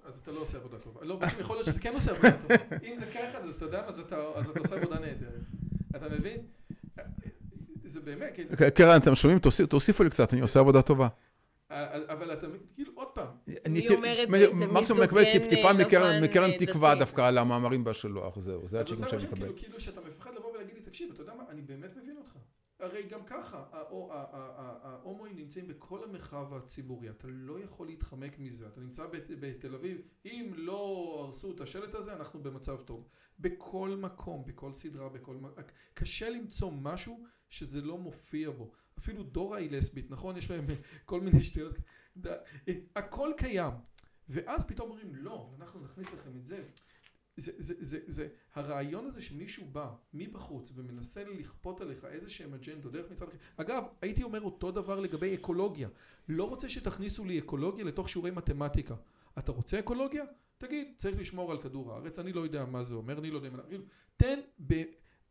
אז 0.06 0.18
אתה 0.24 0.32
לא 0.32 0.40
עושה 0.40 0.58
עבודה 0.58 0.80
טובה. 0.80 1.06
לא, 1.06 1.20
יכול 1.40 1.56
להיות 1.56 1.66
שאתה 1.66 1.80
כן 1.80 1.94
עושה 1.94 2.12
עבודה 2.12 2.32
טובה. 2.42 2.56
אם 2.84 2.96
זה 2.96 3.06
ככה, 3.06 3.38
אז 3.38 3.56
אתה 3.56 3.66
יודע 3.66 3.82
מה, 3.82 3.88
אז 3.88 4.00
אתה 4.00 4.60
עושה 4.60 4.76
עבודה 4.76 5.00
נהדרת. 5.00 5.42
אתה 5.96 6.10
מבין? 6.10 6.42
זה 7.86 8.02
באמת... 8.02 8.40
קרן, 8.76 8.98
אתם 9.02 9.16
שומעים? 9.16 9.40
תוסיפו 9.70 10.04
לי 10.04 10.10
קצת, 10.10 10.34
אני 10.34 10.42
עושה 10.42 10.60
עבודה 10.60 10.82
טובה. 10.82 11.08
אבל 11.70 12.34
אתה, 12.34 12.48
כאילו, 12.76 12.92
עוד 12.96 13.08
פעם. 13.08 13.28
מי 13.70 13.88
אומרת 13.96 14.30
זה 14.32 14.66
מקסימום 14.68 15.04
מקבל 15.04 15.24
טיפה 15.50 15.74
מקרן 16.22 16.58
תקווה 16.60 16.96
דווקא 16.96 17.22
על 17.22 17.38
המאמרים 17.38 17.84
בשלוח, 17.84 18.40
זהו, 18.40 18.68
זה 18.68 18.82
התשיגון 18.82 19.10
שאני 19.10 19.24
מקבל. 19.24 19.54
כאילו 19.56 19.80
שאתה 19.80 20.02
מפחד 20.02 20.36
לבוא 20.36 20.52
ולהגיד 20.52 20.76
לי, 20.76 20.82
תקשיב, 20.82 21.12
אתה 21.14 21.22
יודע 21.22 21.34
מה, 21.34 21.44
אני 21.50 21.62
באמת 21.62 21.98
מבין 21.98 22.18
אותך. 22.18 22.38
הרי 22.80 23.04
גם 23.04 23.24
ככה, 23.26 23.64
ההומואים 24.84 25.36
נמצאים 25.36 25.68
בכל 25.68 26.04
המרחב 26.04 26.54
הציבורי, 26.54 27.10
אתה 27.10 27.28
לא 27.32 27.60
יכול 27.60 27.88
להתחמק 27.88 28.40
מזה, 28.40 28.68
אתה 28.68 28.82
נמצא 28.82 29.04
בתל 29.40 29.76
אביב, 29.76 30.02
אם 30.26 30.52
לא 30.56 31.16
הרסו 31.26 31.52
את 31.52 31.62
השלט 31.62 31.96
הזה, 31.96 32.14
אנחנו 32.14 32.44
במצב 32.44 32.82
טוב. 32.82 33.08
בכל 33.40 33.90
מקום, 33.90 34.44
בכל 34.46 34.74
סדרה, 34.74 35.10
בכל... 35.10 35.36
קשה 35.94 36.30
למצוא 36.30 36.72
משהו 36.82 37.24
שזה 37.50 37.82
לא 37.82 37.98
מופיע 37.98 38.50
בו. 38.50 38.72
אפילו 38.98 39.24
דורה 39.24 39.58
היא 39.58 39.72
לסבית, 39.72 40.12
נכון? 40.12 40.38
יש 40.38 40.48
בהם 40.48 40.66
כל 41.06 41.22
מיני 41.22 41.44
שטויות. 41.44 41.76
הכל 42.96 43.32
קיים. 43.38 43.74
ואז 44.30 44.66
פתאום 44.66 44.90
אומרים, 44.90 45.16
לא, 45.16 45.50
אנחנו 45.60 45.80
נכניס 45.80 46.08
לכם 46.08 46.38
את 46.38 46.48
זה. 46.48 46.64
זה, 47.38 47.52
זה, 47.58 47.74
זה, 47.80 48.00
זה, 48.08 48.28
הרעיון 48.56 49.06
הזה 49.06 49.22
שמישהו 49.22 49.66
בא 49.72 49.90
מבחוץ 50.14 50.72
ומנסה 50.76 51.24
לכפות 51.24 51.82
עליך 51.82 52.06
איזה 52.06 52.30
שהם 52.30 52.54
אג'נדות 52.54 52.92
דרך 52.92 53.12
מצד 53.12 53.28
אחר, 53.28 53.38
אגב 53.58 53.84
הייתי 54.02 54.24
אומר 54.24 54.42
אותו 54.42 54.72
דבר 54.72 55.00
לגבי 55.00 55.36
אקולוגיה, 55.36 55.90
לא 56.30 56.50
רוצה 56.50 56.70
שתכניסו 56.70 57.26
לי 57.26 57.40
אקולוגיה 57.40 57.86
לתוך 57.86 58.10
שיעורי 58.10 58.32
מתמטיקה, 58.32 58.96
אתה 59.38 59.52
רוצה 59.52 59.80
אקולוגיה? 59.80 60.24
תגיד 60.58 60.94
צריך 60.98 61.20
לשמור 61.20 61.52
על 61.52 61.62
כדור 61.62 61.94
הארץ, 61.94 62.20
אני 62.20 62.34
לא 62.34 62.42
יודע 62.42 62.66
מה 62.66 62.84
זה 62.84 62.94
אומר, 62.94 63.20
אני 63.20 63.32
לא 63.32 63.36
יודע 63.36 63.50
מה, 63.50 63.64
תן 64.18 64.40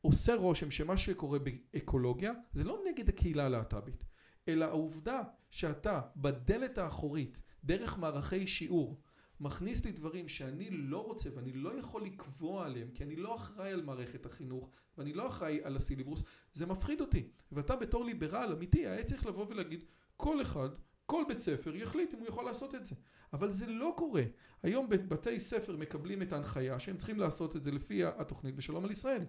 עושה 0.07 0.35
רושם 0.35 0.71
שמה 0.71 0.97
שקורה 0.97 1.39
באקולוגיה 1.39 2.33
זה 2.53 2.65
לא 2.65 2.79
נגד 2.91 3.09
הקהילה 3.09 3.47
הלהט"בית, 3.47 4.05
אלא 4.49 4.65
העובדה 4.65 5.23
שאתה 5.51 6.01
בדלת 6.17 6.79
האחורית, 6.79 7.41
דרך 7.65 7.99
מערכי 7.99 8.47
שיעור, 8.47 9.01
מכניס 9.41 9.85
לי 9.85 9.93
דברים 9.93 10.29
שאני 10.29 10.71
לא 10.71 11.07
רוצה 11.07 11.31
ואני 11.35 11.53
לא 11.53 11.79
יכול 11.79 12.05
לקבוע 12.05 12.67
עליהם 12.67 12.91
כי 12.95 13.05
אני 13.05 13.17
לא 13.17 13.37
אחראי 13.37 13.73
על 13.73 13.83
מערכת 13.83 14.27
החינוך 14.27 14.71
ואני 14.99 15.13
לא 15.13 15.29
אחראי 15.29 15.61
על 15.65 15.77
הסילבוס, 15.77 16.23
זה 16.53 16.67
מפחיד 16.67 17.01
אותי. 17.01 17.29
ואתה 17.53 17.77
בתור 17.77 18.05
ליברל 18.05 18.53
אמיתי 18.53 18.87
היה 18.87 19.05
צריך 19.05 19.27
לבוא 19.27 19.47
ולהגיד 19.49 19.85
כל 20.17 20.43
אחד, 20.43 20.69
כל 21.07 21.25
בית 21.29 21.41
ספר 21.41 21.77
יחליט 21.77 22.15
אם 22.15 22.19
הוא 22.19 22.29
יכול 22.29 22.45
לעשות 22.45 22.75
את 22.75 22.85
זה. 22.85 22.95
אבל 23.33 23.51
זה 23.51 23.67
לא 23.67 23.95
קורה. 23.97 24.23
היום 24.63 24.89
בבתי 24.89 25.41
ספר 25.41 25.77
מקבלים 25.77 26.23
את 26.23 26.33
ההנחיה 26.33 26.81
שהם 26.81 26.97
צריכים 26.97 27.19
לעשות 27.19 27.57
את 27.57 27.63
זה 27.63 27.71
לפי 27.71 28.05
התוכנית 28.05 28.55
ושלום 28.59 28.85
על 28.85 28.91
ישראל. 28.91 29.25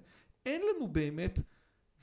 אין 0.45 0.61
לנו 0.61 0.87
באמת 0.87 1.39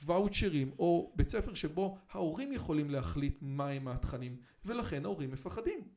ואוצ'רים 0.05 0.71
או 0.79 1.13
בית 1.15 1.29
ספר 1.29 1.53
שבו 1.53 1.97
ההורים 2.11 2.53
יכולים 2.53 2.89
להחליט 2.89 3.37
מהם 3.41 3.87
התכנים 3.87 4.37
ולכן 4.65 5.05
ההורים 5.05 5.31
מפחדים. 5.31 5.87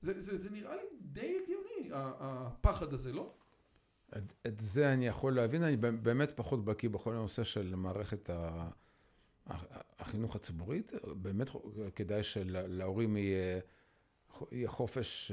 זה, 0.00 0.20
זה, 0.20 0.38
זה 0.38 0.50
נראה 0.50 0.76
לי 0.76 0.82
די 1.00 1.36
הגיוני 1.42 1.90
הפחד 1.92 2.92
הזה, 2.92 3.12
לא? 3.12 3.34
את, 4.16 4.32
את 4.46 4.60
זה 4.60 4.92
אני 4.92 5.06
יכול 5.06 5.34
להבין, 5.34 5.62
אני 5.62 5.76
באמת 5.76 6.32
פחות 6.36 6.64
בקיא 6.64 6.88
בכל 6.88 7.12
הנושא 7.12 7.44
של 7.44 7.74
מערכת 7.74 8.30
ה, 8.30 8.68
החינוך 9.98 10.36
הציבורית, 10.36 10.92
באמת 11.16 11.50
כדאי 11.94 12.22
שלהורים 12.22 13.16
יהיה 13.16 13.60
יהיה 14.52 14.68
חופש 14.68 15.32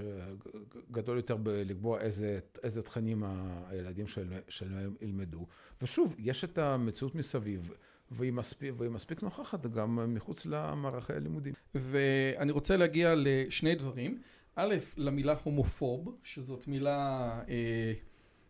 גדול 0.91 1.17
יותר 1.17 1.37
בלקבוע 1.37 1.99
איזה, 1.99 2.39
איזה 2.63 2.81
תכנים 2.81 3.23
הילדים 3.69 4.05
שלהם 4.49 4.95
ילמדו. 5.01 5.45
ושוב, 5.81 6.15
יש 6.17 6.43
את 6.43 6.57
המציאות 6.57 7.15
מסביב, 7.15 7.71
והיא 8.11 8.33
מספיק, 8.33 8.73
והיא 8.77 8.91
מספיק 8.91 9.23
נוכחת 9.23 9.67
גם 9.67 10.13
מחוץ 10.13 10.45
למערכי 10.45 11.13
הלימודים. 11.13 11.53
ואני 11.75 12.51
רוצה 12.51 12.77
להגיע 12.77 13.13
לשני 13.17 13.75
דברים. 13.75 14.21
א', 14.55 14.75
למילה 14.97 15.35
הומופוב, 15.43 16.17
שזאת 16.23 16.67
מילה 16.67 17.41
אה, 17.49 17.93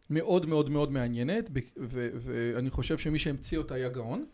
מאוד 0.10 0.46
מאוד 0.46 0.70
מאוד 0.70 0.92
מעניינת, 0.92 1.50
ואני 2.16 2.70
חושב 2.70 2.98
שמי 2.98 3.20
שהמציא 3.20 3.58
אותה 3.58 3.76
היה 3.76 3.90
גאון. 3.90 4.26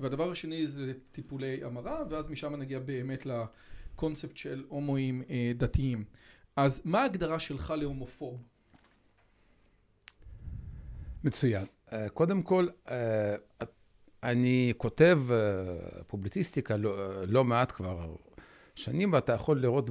והדבר 0.00 0.30
השני 0.30 0.66
זה 0.66 0.92
טיפולי 1.12 1.64
המרה, 1.64 2.02
ואז 2.10 2.28
משם 2.28 2.54
נגיע 2.54 2.78
באמת 2.78 3.26
ל... 3.26 3.42
קונספט 3.98 4.36
של 4.36 4.64
הומואים 4.68 5.22
אה, 5.30 5.52
דתיים. 5.56 6.04
אז 6.56 6.80
מה 6.84 7.02
ההגדרה 7.02 7.38
שלך 7.38 7.74
להומופוב? 7.76 8.42
מצוין. 11.24 11.66
אה, 11.92 12.08
קודם 12.08 12.42
כל, 12.42 12.66
אה, 12.90 13.34
אני 14.22 14.72
כותב 14.76 15.22
פובליציסטיקה 16.06 16.76
לא, 16.76 17.24
לא 17.26 17.44
מעט 17.44 17.72
כבר 17.72 18.16
שנים, 18.74 19.12
ואתה 19.12 19.32
יכול 19.32 19.60
לראות 19.60 19.90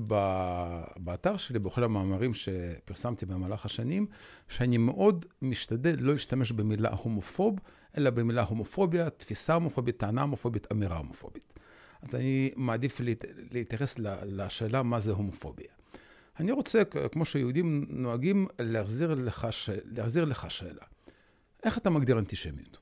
באתר 0.98 1.38
שלי, 1.38 1.60
בכל 1.60 1.84
המאמרים 1.84 2.34
שפרסמתי 2.34 3.26
במהלך 3.26 3.66
השנים, 3.66 4.08
שאני 4.48 4.78
מאוד 4.78 5.26
משתדל 5.42 5.96
לא 6.00 6.14
להשתמש 6.14 6.52
במילה 6.52 6.90
הומופוב, 6.90 7.60
אלא 7.98 8.10
במילה 8.10 8.44
הומופוביה, 8.44 9.10
תפיסה 9.10 9.54
הומופובית, 9.54 9.98
טענה 9.98 10.22
הומופובית, 10.22 10.72
אמירה 10.72 10.98
הומופובית. 10.98 11.54
אז 12.02 12.16
אני 12.16 12.52
מעדיף 12.56 13.02
להתייחס 13.52 13.96
לשאלה 14.26 14.84
מה 14.84 15.00
זה 15.00 15.12
הומופוביה. 15.12 15.72
אני 16.40 16.52
רוצה, 16.52 16.84
כמו 16.86 17.26
שיהודים 17.26 17.86
נוהגים, 17.90 18.48
להחזיר 18.60 19.16
לך, 19.16 19.48
ש... 19.52 19.70
להחזיר 19.86 20.26
לך 20.26 20.52
שאלה. 20.52 20.86
איך 21.64 21.78
אתה 21.78 21.90
מגדיר 21.90 22.20
אנטישמיות? 22.20 22.78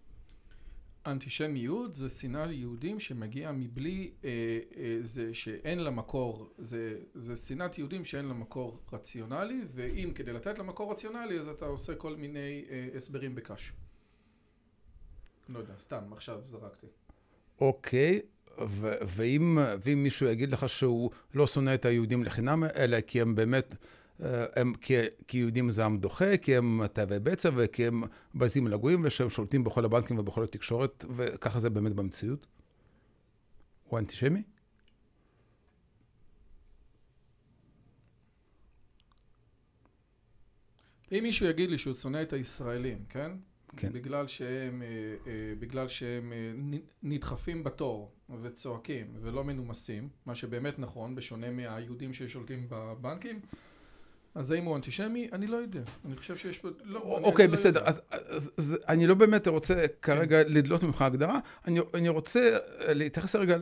אנטישמיות 1.06 1.96
זה 1.96 2.10
שנאה 2.10 2.46
ליהודים 2.46 3.00
שמגיעה 3.00 3.52
מבלי, 3.52 4.12
אה, 4.24 4.30
אה, 4.78 4.98
זה 5.02 5.34
שאין 5.34 5.80
לה 5.80 5.92
מקור, 5.92 6.54
זה, 6.58 7.00
זה 7.14 7.36
שנאת 7.36 7.78
יהודים 7.78 8.06
שאין 8.06 8.26
לה 8.26 8.34
מקור 8.34 8.80
רציונלי, 8.94 9.62
ואם 9.68 10.12
כדי 10.16 10.34
לתת 10.34 10.58
לה 10.58 10.64
מקור 10.64 10.92
רציונלי 10.92 11.40
אז 11.40 11.48
אתה 11.48 11.66
עושה 11.66 11.96
כל 11.96 12.16
מיני 12.16 12.66
אה, 12.70 12.88
הסברים 12.96 13.36
בקש. 13.36 13.74
לא 15.50 15.60
יודע, 15.60 15.74
סתם, 15.80 16.14
עכשיו 16.14 16.42
זרקתי. 16.46 16.88
אוקיי, 17.62 18.22
ואם, 19.07 19.57
ואם 19.82 20.03
מישהו 20.03 20.27
יגיד 20.27 20.52
לך 20.52 20.69
שהוא 20.69 21.11
לא 21.34 21.48
שונא 21.48 21.73
את 21.73 21.86
היהודים 21.86 22.23
לחינם, 22.23 22.64
אלא 22.76 23.02
כי 23.02 23.22
הם 23.22 23.36
באמת 23.36 23.76
הם, 24.19 24.73
כי, 24.73 24.94
כי 25.27 25.38
יהודים 25.38 25.69
זה 25.69 25.86
עם 25.86 25.98
דוחה, 25.98 26.38
כי 26.38 26.56
הם 26.56 26.88
תאבי 26.94 27.19
בצע 27.19 27.49
וכי 27.56 27.88
הם 27.88 28.03
בזים 28.36 28.68
לגויים 28.68 29.02
ושהם 29.03 29.30
שולטים 29.30 29.64
בכל 29.64 29.86
הבנקים 29.86 30.18
ובכל 30.18 30.44
התקשורת, 30.44 31.06
וככה 31.15 31.60
זה 31.60 31.69
באמת 31.69 31.94
במציאות? 31.94 32.48
הוא 33.84 33.99
אנטישמי? 33.99 34.44
אם 41.11 41.19
מישהו 41.23 41.45
יגיד 41.45 41.69
לי 41.69 41.77
שהוא 41.77 41.94
שונא 41.94 42.22
את 42.22 42.34
הישראלים, 42.34 43.06
כן? 43.10 43.32
כן. 43.77 43.93
בגלל 43.93 44.27
שהם, 44.27 44.81
אה, 44.81 44.88
אה, 45.27 45.53
בגלל 45.60 45.88
שהם 45.88 46.34
אה, 46.34 46.77
נדחפים 47.03 47.64
בתור 47.64 48.11
וצועקים 48.41 49.07
ולא 49.22 49.43
מנומסים, 49.43 50.10
מה 50.26 50.35
שבאמת 50.35 50.80
נכון, 50.80 51.15
בשונה 51.15 51.52
מהיהודים 51.52 52.14
ששולטים 52.14 52.68
בבנקים, 52.69 53.39
אז 54.35 54.52
האם 54.52 54.65
הוא 54.65 54.76
אנטישמי? 54.76 55.30
אני 55.34 55.47
לא 55.47 55.57
יודע. 55.57 55.81
אני 56.06 56.15
חושב 56.15 56.38
שיש 56.38 56.57
פה... 56.57 56.69
לא, 56.84 56.99
אוקיי, 56.99 57.47
לא 57.47 57.53
בסדר. 57.53 57.81
לא 57.81 57.85
אז, 57.85 58.02
אז, 58.10 58.52
אז 58.57 58.77
אני 58.88 59.07
לא 59.07 59.15
באמת 59.15 59.47
רוצה 59.47 59.85
כרגע 60.02 60.43
כן. 60.43 60.53
לדלות 60.53 60.84
ממך 60.84 61.02
הגדרה. 61.02 61.39
אני, 61.65 61.80
אני 61.93 62.10
רוצה 62.10 62.57
להתייחס 62.88 63.35
רגע 63.35 63.57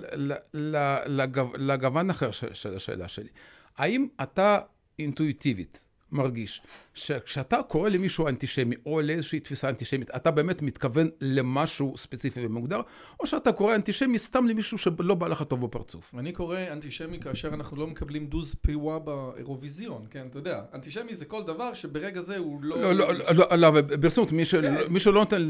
לגוון 1.58 2.10
אחר 2.10 2.32
של, 2.32 2.54
של 2.54 2.76
השאלה 2.76 3.08
שלי. 3.08 3.30
האם 3.78 4.08
אתה 4.22 4.60
אינטואיטיבית 5.00 5.86
מרגיש 6.14 6.62
שכשאתה 6.94 7.64
קורא 7.64 7.90
למישהו 7.90 8.28
אנטישמי 8.28 8.76
או 8.86 9.02
לאיזושהי 9.02 9.40
תפיסה 9.40 9.70
אנטישמית, 9.70 10.16
אתה 10.16 10.32
באמת 10.32 10.62
מתכוון 10.62 11.10
למשהו 11.22 11.98
ספציפי 11.98 12.46
ומוגדר, 12.46 12.82
או 13.20 13.28
שאתה 13.28 13.52
קורא 13.52 13.76
אנטישמי 13.76 14.20
סתם 14.20 14.48
למישהו 14.48 14.78
שלא 14.78 15.16
בא 15.16 15.28
לך 15.28 15.44
טוב 15.44 15.66
בפרצוף? 15.66 16.16
אני 16.18 16.32
קורא 16.32 16.60
אנטישמי 16.72 17.20
כאשר 17.20 17.48
אנחנו 17.48 17.78
לא 17.78 17.88
מקבלים 17.88 18.28
דוז 18.28 18.56
פיווה 18.62 19.00
באירוויזיון, 19.00 20.06
כן, 20.10 20.28
אתה 20.30 20.40
יודע, 20.40 20.62
אנטישמי 20.74 21.16
זה 21.16 21.26
כל 21.26 21.44
דבר 21.44 21.74
שברגע 21.74 22.22
זה 22.22 22.38
הוא 22.38 22.64
לא... 22.64 22.82
לא, 22.82 22.94
לא, 22.94 23.14
לא, 23.34 23.56
לא, 23.56 23.82
ברצינות, 23.82 24.32
מי 24.32 24.46
כן. 24.46 25.00
שלא 25.00 25.14
נותן 25.14 25.42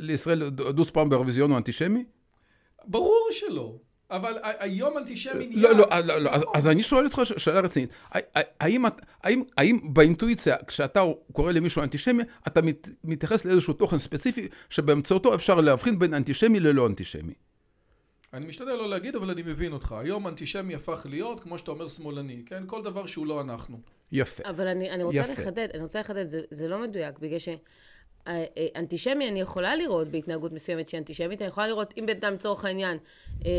לישראל 0.00 0.48
דוז 0.50 0.90
פעם 0.90 1.08
באירוויזיון 1.08 1.50
הוא 1.50 1.58
אנטישמי? 1.58 2.04
ברור 2.84 3.28
שלא. 3.32 3.78
אבל 4.12 4.32
היום 4.42 4.98
אנטישמי 4.98 5.46
נהיה... 5.46 5.62
לא, 5.62 5.74
לא, 5.74 5.98
לא, 6.04 6.18
לא, 6.18 6.30
אז, 6.54 6.68
אני 6.68 6.82
שואל 6.82 7.04
אותך 7.04 7.20
שאלה 7.24 7.60
רצינית. 7.60 7.94
האם, 9.56 9.78
באינטואיציה, 9.82 10.56
כשאתה 10.66 11.02
קורא 11.32 11.52
למישהו 11.52 11.82
אנטישמי, 11.82 12.22
אתה 12.46 12.62
מת, 12.62 12.88
מתייחס 13.04 13.44
לאיזשהו 13.44 13.74
תוכן 13.74 13.98
ספציפי, 13.98 14.48
שבאמצעותו 14.70 15.34
אפשר 15.34 15.60
להבחין 15.60 15.98
בין 15.98 16.14
אנטישמי 16.14 16.60
ללא 16.60 16.86
אנטישמי? 16.86 17.34
אני 18.32 18.46
משתדל 18.46 18.74
לא 18.74 18.90
להגיד, 18.90 19.16
אבל 19.16 19.30
אני 19.30 19.42
מבין 19.42 19.72
אותך. 19.72 19.92
היום 19.92 20.28
אנטישמי 20.28 20.74
הפך 20.74 21.06
להיות, 21.10 21.40
כמו 21.40 21.58
שאתה 21.58 21.70
אומר, 21.70 21.88
שמאלני, 21.88 22.42
כן? 22.46 22.62
כל 22.66 22.82
דבר 22.82 23.06
שהוא 23.06 23.26
לא 23.26 23.40
אנחנו. 23.40 23.80
יפה. 24.12 24.42
אבל 24.50 24.66
אני, 24.66 24.90
אני 24.90 25.02
רוצה 25.02 25.18
יפה. 25.18 25.32
לחדד, 25.32 25.68
אני 25.74 25.82
רוצה 25.82 26.00
לחדד, 26.00 26.26
זה, 26.26 26.40
זה 26.50 26.68
לא 26.68 26.82
מדויק, 26.82 27.18
בגלל 27.18 27.38
ש... 27.38 27.48
אה, 28.28 28.44
אה, 28.58 28.66
אנטישמי 28.76 29.28
אני 29.28 29.40
יכולה 29.40 29.76
לראות 29.76 30.08
בהתנהגות 30.08 30.52
מסוימת 30.52 30.88
שהיא 30.88 30.98
אנטישמית, 30.98 31.42
אני 31.42 31.48
יכולה 31.48 31.66
לראות 31.66 31.94
אם 31.98 32.06
בן 32.06 32.16
אדם 32.16 32.34
לצורך 32.34 32.64
העניין 32.64 32.98
אה, 33.46 33.50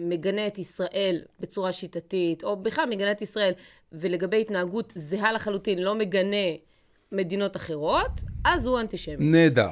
מגנה 0.00 0.46
את 0.46 0.58
ישראל 0.58 1.20
בצורה 1.40 1.72
שיטתית, 1.72 2.44
או 2.44 2.56
בכלל 2.56 2.84
מגנה 2.90 3.12
את 3.12 3.22
ישראל, 3.22 3.52
ולגבי 3.92 4.40
התנהגות 4.40 4.92
זהה 4.96 5.32
לחלוטין 5.32 5.78
לא 5.78 5.94
מגנה 5.94 6.36
מדינות 7.12 7.56
אחרות, 7.56 8.20
אז 8.44 8.66
הוא 8.66 8.80
אנטישמי. 8.80 9.16
נהדר, 9.18 9.70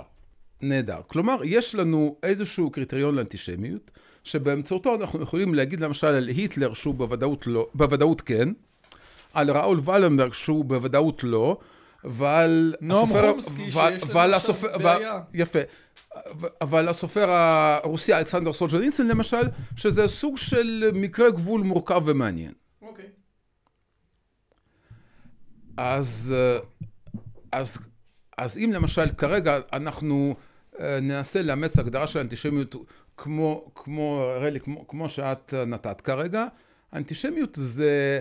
נהדר. 0.62 1.00
כלומר, 1.06 1.36
יש 1.44 1.74
לנו 1.74 2.16
איזשהו 2.22 2.70
קריטריון 2.70 3.14
לאנטישמיות, 3.14 3.90
שבאמצעותו 4.24 4.94
אנחנו 4.94 5.22
יכולים 5.22 5.55
להגיד 5.55 5.80
למשל 5.80 6.06
על 6.06 6.28
היטלר 6.28 6.74
שהוא 6.74 6.94
בוודאות, 6.94 7.46
לא, 7.46 7.68
בוודאות 7.74 8.20
כן, 8.20 8.48
על 9.32 9.50
ראול 9.50 9.80
ולנברג 9.84 10.32
שהוא 10.32 10.64
בוודאות 10.64 11.24
לא, 11.24 11.59
ועל 12.04 12.74
נועם 12.80 13.08
חומסקי 13.08 13.70
שיש 13.70 13.76
לנו 14.16 14.34
עכשיו 14.34 14.54
בעיה. 14.82 15.20
יפה. 15.34 15.58
אבל 16.60 16.88
הסופר 16.88 17.30
הרוסי 17.30 18.14
אלכסנדר 18.14 18.52
סולג'ניצין 18.52 19.08
למשל, 19.08 19.42
שזה 19.76 20.08
סוג 20.08 20.36
של 20.36 20.90
מקרה 20.94 21.30
גבול 21.30 21.60
מורכב 21.62 22.02
ומעניין. 22.04 22.52
אוקיי. 22.82 23.04
אז, 25.76 26.34
אז, 27.52 27.78
אז 28.38 28.58
אם 28.58 28.70
למשל 28.74 29.08
כרגע 29.08 29.58
אנחנו 29.72 30.34
אה, 30.80 31.00
ננסה 31.00 31.42
לאמץ 31.42 31.78
הגדרה 31.78 32.06
של 32.06 32.18
אנטישמיות 32.18 32.74
כמו, 33.16 33.70
כמו, 33.74 34.30
רלי, 34.40 34.60
כמו, 34.60 34.88
כמו 34.88 35.08
שאת 35.08 35.54
נתת 35.54 36.00
כרגע, 36.00 36.46
אנטישמיות 36.92 37.50
זה 37.60 38.20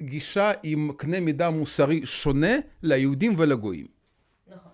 גישה 0.00 0.52
עם 0.62 0.92
קנה 0.96 1.20
מידה 1.20 1.50
מוסרי 1.50 2.06
שונה 2.06 2.52
ליהודים 2.82 3.34
ולגויים. 3.38 3.86
נכון. 4.46 4.72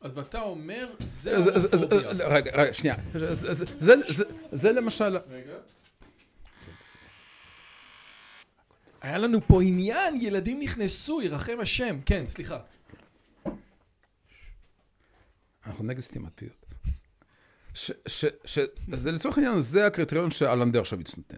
אז 0.00 0.18
אתה 0.18 0.40
אומר, 0.40 0.94
זה 0.98 1.36
הומופוביה. 1.36 2.10
רגע, 2.10 2.50
רגע, 2.54 2.74
שנייה. 2.74 2.96
זה 4.52 4.72
למשל... 4.72 5.16
רגע. 5.30 5.52
היה 9.00 9.18
לנו 9.18 9.40
פה 9.46 9.62
עניין, 9.62 10.20
ילדים 10.20 10.60
נכנסו, 10.60 11.22
ירחם 11.22 11.56
השם. 11.60 12.00
כן, 12.06 12.24
סליחה. 12.28 12.58
אנחנו 15.66 15.84
נגד 15.84 16.00
סתימת 16.00 16.32
פיות. 16.34 16.64
שזה 18.84 19.12
לצורך 19.12 19.38
העניין, 19.38 19.60
זה 19.60 19.86
הקריטריון 19.86 20.30
שאלנדר 20.30 20.84
שוויץ 20.84 21.16
נותן. 21.16 21.36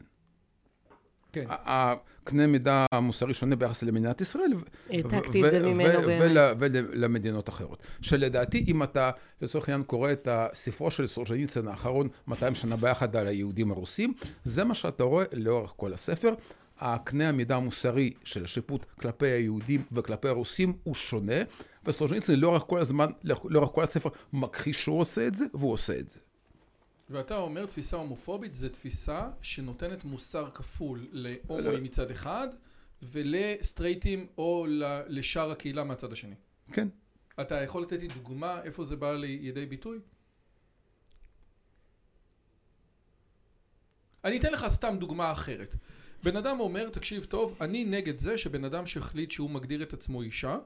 כן. 1.36 1.44
הקנה 1.48 2.46
מידה 2.46 2.86
המוסרי 2.92 3.34
שונה 3.34 3.56
ביחס 3.56 3.82
למדינת 3.82 4.20
ישראל. 4.20 4.50
העתקתי 4.90 5.46
את 5.46 5.50
זה 5.50 5.58
ממנו 5.58 6.02
באמת. 6.02 6.52
ולמדינות 6.58 7.48
אחרות. 7.48 7.82
שלדעתי, 8.00 8.64
אם 8.68 8.82
אתה 8.82 9.10
לצורך 9.40 9.68
העניין 9.68 9.82
קורא 9.82 10.12
את 10.12 10.28
הספרו 10.30 10.90
של 10.90 11.06
סורז'ניצן 11.06 11.68
האחרון, 11.68 12.08
200 12.26 12.54
שנה 12.54 12.76
ביחד 12.76 13.16
על 13.16 13.26
היהודים 13.26 13.70
הרוסים, 13.70 14.14
זה 14.44 14.64
מה 14.64 14.74
שאתה 14.74 15.04
רואה 15.04 15.24
לאורך 15.32 15.72
כל 15.76 15.92
הספר. 15.92 16.34
הקנה 16.78 17.28
המידה 17.28 17.56
המוסרי 17.56 18.12
של 18.24 18.44
השיפוט 18.44 18.86
כלפי 19.00 19.26
היהודים 19.26 19.82
וכלפי 19.92 20.28
הרוסים 20.28 20.72
הוא 20.82 20.94
שונה, 20.94 21.42
וסטרוז'ניצן 21.84 22.34
לאורך 22.34 22.62
כל 22.66 22.78
הזמן, 22.78 23.06
לאורך 23.24 23.70
כל 23.72 23.82
הספר, 23.82 24.08
מכחיש 24.32 24.82
שהוא 24.82 25.00
עושה 25.00 25.26
את 25.26 25.34
זה, 25.34 25.44
והוא 25.54 25.72
עושה 25.72 25.98
את 25.98 26.10
זה. 26.10 26.20
ואתה 27.10 27.36
אומר 27.36 27.66
תפיסה 27.66 27.96
הומופובית 27.96 28.54
זה 28.54 28.68
תפיסה 28.68 29.30
שנותנת 29.42 30.04
מוסר 30.04 30.50
כפול 30.54 31.08
להומואים 31.12 31.84
מצד 31.84 32.10
אחד 32.10 32.48
ולסטרייטים 33.02 34.26
או 34.38 34.66
לשאר 35.08 35.50
הקהילה 35.50 35.84
מהצד 35.84 36.12
השני. 36.12 36.34
כן. 36.72 36.88
אתה 37.40 37.62
יכול 37.62 37.82
לתת 37.82 38.00
לי 38.00 38.08
דוגמה 38.08 38.62
איפה 38.62 38.84
זה 38.84 38.96
בא 38.96 39.14
לידי 39.14 39.66
ביטוי? 39.66 39.98
אני 44.24 44.38
אתן 44.38 44.52
לך 44.52 44.68
סתם 44.68 44.96
דוגמה 44.98 45.32
אחרת. 45.32 45.74
בן 46.24 46.36
אדם 46.36 46.60
אומר, 46.60 46.88
תקשיב 46.88 47.24
טוב, 47.24 47.56
אני 47.60 47.84
נגד 47.84 48.18
זה 48.18 48.38
שבן 48.38 48.64
אדם 48.64 48.86
שהחליט 48.86 49.30
שהוא 49.30 49.50
מגדיר 49.50 49.82
את 49.82 49.92
עצמו 49.92 50.22
אישה 50.22 50.58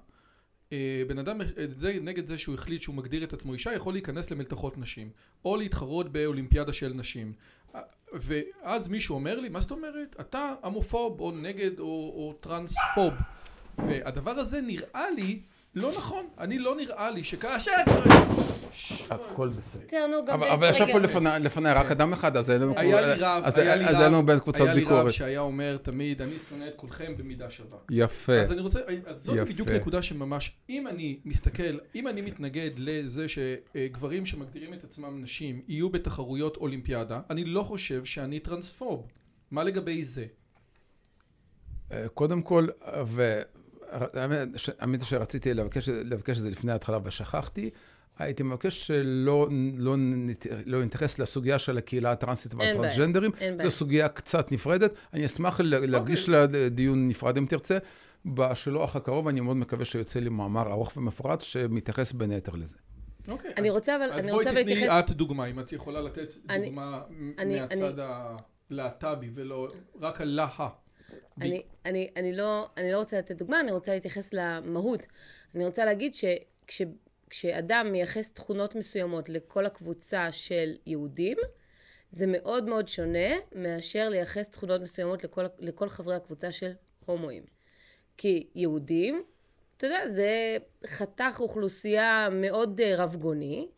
בן 1.06 1.18
אדם 1.18 1.40
זה, 1.76 1.98
נגד 2.02 2.26
זה 2.26 2.38
שהוא 2.38 2.54
החליט 2.54 2.82
שהוא 2.82 2.94
מגדיר 2.94 3.24
את 3.24 3.32
עצמו 3.32 3.52
אישה 3.52 3.72
יכול 3.72 3.92
להיכנס 3.92 4.30
למלתחות 4.30 4.78
נשים 4.78 5.10
או 5.44 5.56
להתחרות 5.56 6.12
באולימפיאדה 6.12 6.72
של 6.72 6.92
נשים. 6.94 7.32
ואז 8.12 8.88
מישהו 8.88 9.14
אומר 9.14 9.40
לי 9.40 9.48
מה 9.48 9.60
זאת 9.60 9.70
אומרת? 9.70 10.16
אתה 10.20 10.54
המופוב 10.62 11.20
או 11.20 11.32
נגד 11.32 11.78
או, 11.78 11.84
או 11.84 12.34
טרנספוב. 12.40 13.12
והדבר 13.78 14.30
הזה 14.30 14.60
נראה 14.60 15.10
לי 15.10 15.40
לא 15.74 15.92
נכון, 15.96 16.26
אני 16.38 16.58
לא 16.58 16.76
נראה 16.76 17.10
לי 17.10 17.24
שכאשר... 17.24 17.70
הכל 19.10 19.48
בסדר. 19.48 19.82
אבל 20.52 20.70
ישב 20.70 20.86
פה 20.92 20.98
לפניי 21.38 21.74
רק 21.74 21.90
אדם 21.90 22.12
אחד, 22.12 22.36
אז 22.36 22.50
אין 22.50 22.60
לנו... 22.60 22.74
היה 22.76 23.00
לי 23.00 23.22
רב, 23.22 23.44
היה 23.56 23.76
לי 23.76 23.84
רב, 23.84 23.94
היה 23.94 24.08
לנו 24.08 24.26
בין 24.26 24.38
קבוצות 24.38 24.68
ביקורת. 24.74 24.92
היה 24.92 25.02
לי 25.02 25.06
רב 25.06 25.10
שהיה 25.10 25.40
אומר 25.40 25.76
תמיד, 25.76 26.22
אני 26.22 26.32
שונא 26.48 26.64
את 26.68 26.74
כולכם 26.76 27.16
במידה 27.16 27.50
שווה. 27.50 27.78
יפה. 27.90 28.40
אז 28.40 28.52
אני 28.52 28.60
רוצה, 28.60 28.80
אז 29.06 29.24
זאת 29.24 29.48
בדיוק 29.48 29.68
נקודה 29.68 30.02
שממש, 30.02 30.56
אם 30.70 30.86
אני 30.86 31.20
מסתכל, 31.24 31.78
אם 31.94 32.08
אני 32.08 32.20
מתנגד 32.20 32.70
לזה 32.76 33.26
שגברים 33.28 34.26
שמגדירים 34.26 34.74
את 34.74 34.84
עצמם 34.84 35.22
נשים 35.22 35.62
יהיו 35.68 35.90
בתחרויות 35.90 36.56
אולימפיאדה, 36.56 37.20
אני 37.30 37.44
לא 37.44 37.62
חושב 37.62 38.04
שאני 38.04 38.40
טרנספוב. 38.40 39.06
מה 39.50 39.64
לגבי 39.64 40.02
זה? 40.02 40.26
אה, 41.92 42.08
קודם 42.08 42.42
כל, 42.42 42.66
ו... 43.06 43.42
האמת 44.80 45.00
שרציתי 45.02 45.54
לבקש, 45.54 45.88
לבקש 45.88 46.36
את 46.36 46.42
זה 46.42 46.50
לפני 46.50 46.72
ההתחלה 46.72 46.98
ושכחתי. 47.04 47.70
הייתי 48.18 48.42
מבקש 48.42 48.86
שלא 48.86 49.48
לא, 49.76 49.96
לא 50.66 50.84
נתייחס 50.84 51.18
לסוגיה 51.18 51.58
של 51.58 51.78
הקהילה 51.78 52.12
הטרנסית 52.12 52.54
והטרנסג'נדרים. 52.54 53.30
זו 53.62 53.70
סוגיה 53.70 54.08
קצת 54.08 54.52
נפרדת. 54.52 54.94
אני 55.12 55.26
אשמח 55.26 55.60
להקדיש 55.64 56.28
לה 56.28 56.46
דיון 56.70 57.08
נפרד 57.08 57.36
אם 57.36 57.46
תרצה. 57.46 57.78
בשלוח 58.26 58.96
הקרוב 58.96 59.28
אני 59.28 59.40
מאוד 59.40 59.56
מקווה 59.56 59.84
שיוצא 59.84 60.20
לי 60.20 60.28
מאמר 60.28 60.72
ארוך 60.72 60.96
ומפורט 60.96 61.42
שמתייחס 61.42 62.12
בין 62.12 62.30
היתר 62.30 62.52
לזה. 62.54 62.76
אוקיי, 63.28 63.50
אני 63.56 63.70
רוצה 63.70 63.96
אבל, 63.96 64.12
אז 64.12 64.26
בואי 64.26 64.44
תתני 64.44 64.98
את 64.98 65.10
דוגמה, 65.10 65.46
אם 65.46 65.60
את 65.60 65.72
יכולה 65.72 66.00
לתת 66.00 66.34
דוגמה 66.64 67.00
מהצד 67.46 67.94
הלהט"בי 68.70 69.30
ולא 69.34 69.68
רק 70.00 70.20
הלהה. 70.20 70.68
אני, 71.40 71.62
אני, 71.86 72.10
אני, 72.16 72.32
לא, 72.36 72.68
אני 72.76 72.92
לא 72.92 72.98
רוצה 72.98 73.18
לתת 73.18 73.36
דוגמה, 73.36 73.60
אני 73.60 73.72
רוצה 73.72 73.94
להתייחס 73.94 74.32
למהות. 74.32 75.06
אני 75.54 75.66
רוצה 75.66 75.84
להגיד 75.84 76.14
שכשאדם 76.14 77.88
מייחס 77.92 78.32
תכונות 78.32 78.74
מסוימות 78.74 79.28
לכל 79.28 79.66
הקבוצה 79.66 80.32
של 80.32 80.76
יהודים, 80.86 81.38
זה 82.10 82.26
מאוד 82.26 82.64
מאוד 82.64 82.88
שונה 82.88 83.28
מאשר 83.54 84.08
לייחס 84.08 84.48
תכונות 84.48 84.80
מסוימות 84.80 85.24
לכל, 85.24 85.44
לכל 85.58 85.88
חברי 85.88 86.14
הקבוצה 86.14 86.52
של 86.52 86.72
הומואים. 87.06 87.42
כי 88.16 88.46
יהודים, 88.54 89.22
אתה 89.76 89.86
יודע, 89.86 90.08
זה 90.08 90.56
חתך 90.86 91.36
אוכלוסייה 91.40 92.28
מאוד 92.32 92.80
אה, 92.80 92.94
רבגוני, 92.96 93.68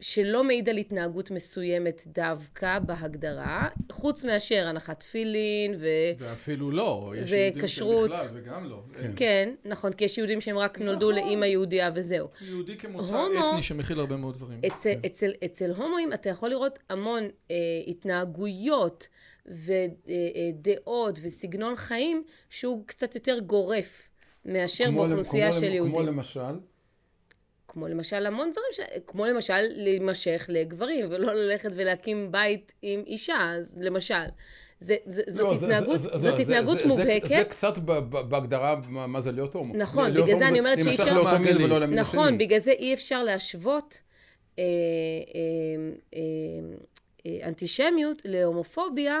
שלא 0.00 0.44
מעיד 0.44 0.68
על 0.68 0.76
התנהגות 0.76 1.30
מסוימת 1.30 2.02
דווקא 2.06 2.78
בהגדרה, 2.78 3.68
חוץ 3.92 4.24
מאשר 4.24 4.66
הנחת 4.66 5.00
תפילין 5.00 5.74
ו... 5.78 5.86
ואפילו 6.18 6.70
לא, 6.70 7.12
יש 7.16 7.32
וכשרות. 7.56 8.10
יהודים 8.10 8.18
שבכלל 8.28 8.40
וגם 8.42 8.64
לא. 8.70 8.82
כן. 9.00 9.10
כן, 9.16 9.54
נכון, 9.64 9.92
כי 9.92 10.04
יש 10.04 10.18
יהודים 10.18 10.40
שהם 10.40 10.58
רק 10.58 10.80
נולדו 10.80 11.10
נכון. 11.10 11.24
לאימא 11.24 11.44
יהודייה 11.44 11.90
וזהו. 11.94 12.28
יהודי 12.40 12.76
כמוצא 12.78 13.14
הומו- 13.16 13.50
אתני 13.50 13.62
שמכיל 13.62 14.00
הרבה 14.00 14.16
מאוד 14.16 14.34
דברים. 14.34 14.60
אצל, 14.66 14.92
אצל, 15.06 15.30
אצל 15.44 15.70
הומואים 15.70 16.12
אתה 16.12 16.28
יכול 16.30 16.48
לראות 16.50 16.78
המון 16.90 17.24
אה, 17.50 17.56
התנהגויות 17.86 19.08
ודעות 19.46 21.18
וסגנון 21.22 21.76
חיים 21.76 22.22
שהוא 22.50 22.82
קצת 22.86 23.14
יותר 23.14 23.38
גורף 23.38 24.08
מאשר 24.44 24.90
באוכלוסייה 24.90 25.52
של 25.52 25.64
יהודים. 25.72 25.92
כמו 25.94 26.02
למשל, 26.02 26.40
כמו 27.68 27.88
למשל 27.88 28.26
המון 28.26 28.50
דברים, 28.52 28.68
ש... 28.72 28.80
כמו 29.06 29.26
למשל 29.26 29.60
להימשך 29.70 30.46
לגברים, 30.48 31.06
ולא 31.10 31.34
ללכת 31.34 31.70
ולהקים 31.74 32.32
בית 32.32 32.72
עם 32.82 33.02
אישה, 33.06 33.54
אז 33.58 33.78
למשל. 33.80 34.14
זה, 34.80 34.96
זה, 35.06 35.22
זאת 35.28 35.44
לא, 35.44 35.54
זה- 35.54 35.66
התנהגות, 35.66 35.98
זה- 35.98 36.08
זאת 36.12 36.20
זה- 36.36 36.42
התנהגות 36.42 36.76
זה- 36.76 36.82
זה- 36.82 36.88
מובהקת. 36.88 37.28
זה 37.28 37.42
קצת 37.48 37.78
ב- 37.78 37.92
ב- 37.92 38.30
בהגדרה 38.30 38.80
מה 38.88 39.06
מה 39.06 39.20
זה 39.20 39.32
להיות 39.32 39.54
הומו. 39.54 39.74
נכון, 39.76 40.10
בגלל 40.14 40.38
זה 40.38 40.48
אני 40.48 40.58
אומרת 40.58 40.78
שאי 40.84 40.90
אפשר- 40.90 41.14
לאותו 41.22 41.40
מין. 41.40 41.56
ולא 41.56 41.80
למין 41.80 41.98
השני. 41.98 42.20
נכון, 42.20 42.38
בגלל 42.38 42.58
זה 42.58 42.70
אי 42.70 42.94
אפשר 42.94 43.22
להשוות 43.22 44.00
אה, 44.58 44.64
אה, 44.64 44.68
אה, 46.14 46.20
אה, 47.26 47.48
אנטישמיות 47.48 48.22
להומופוביה 48.24 49.20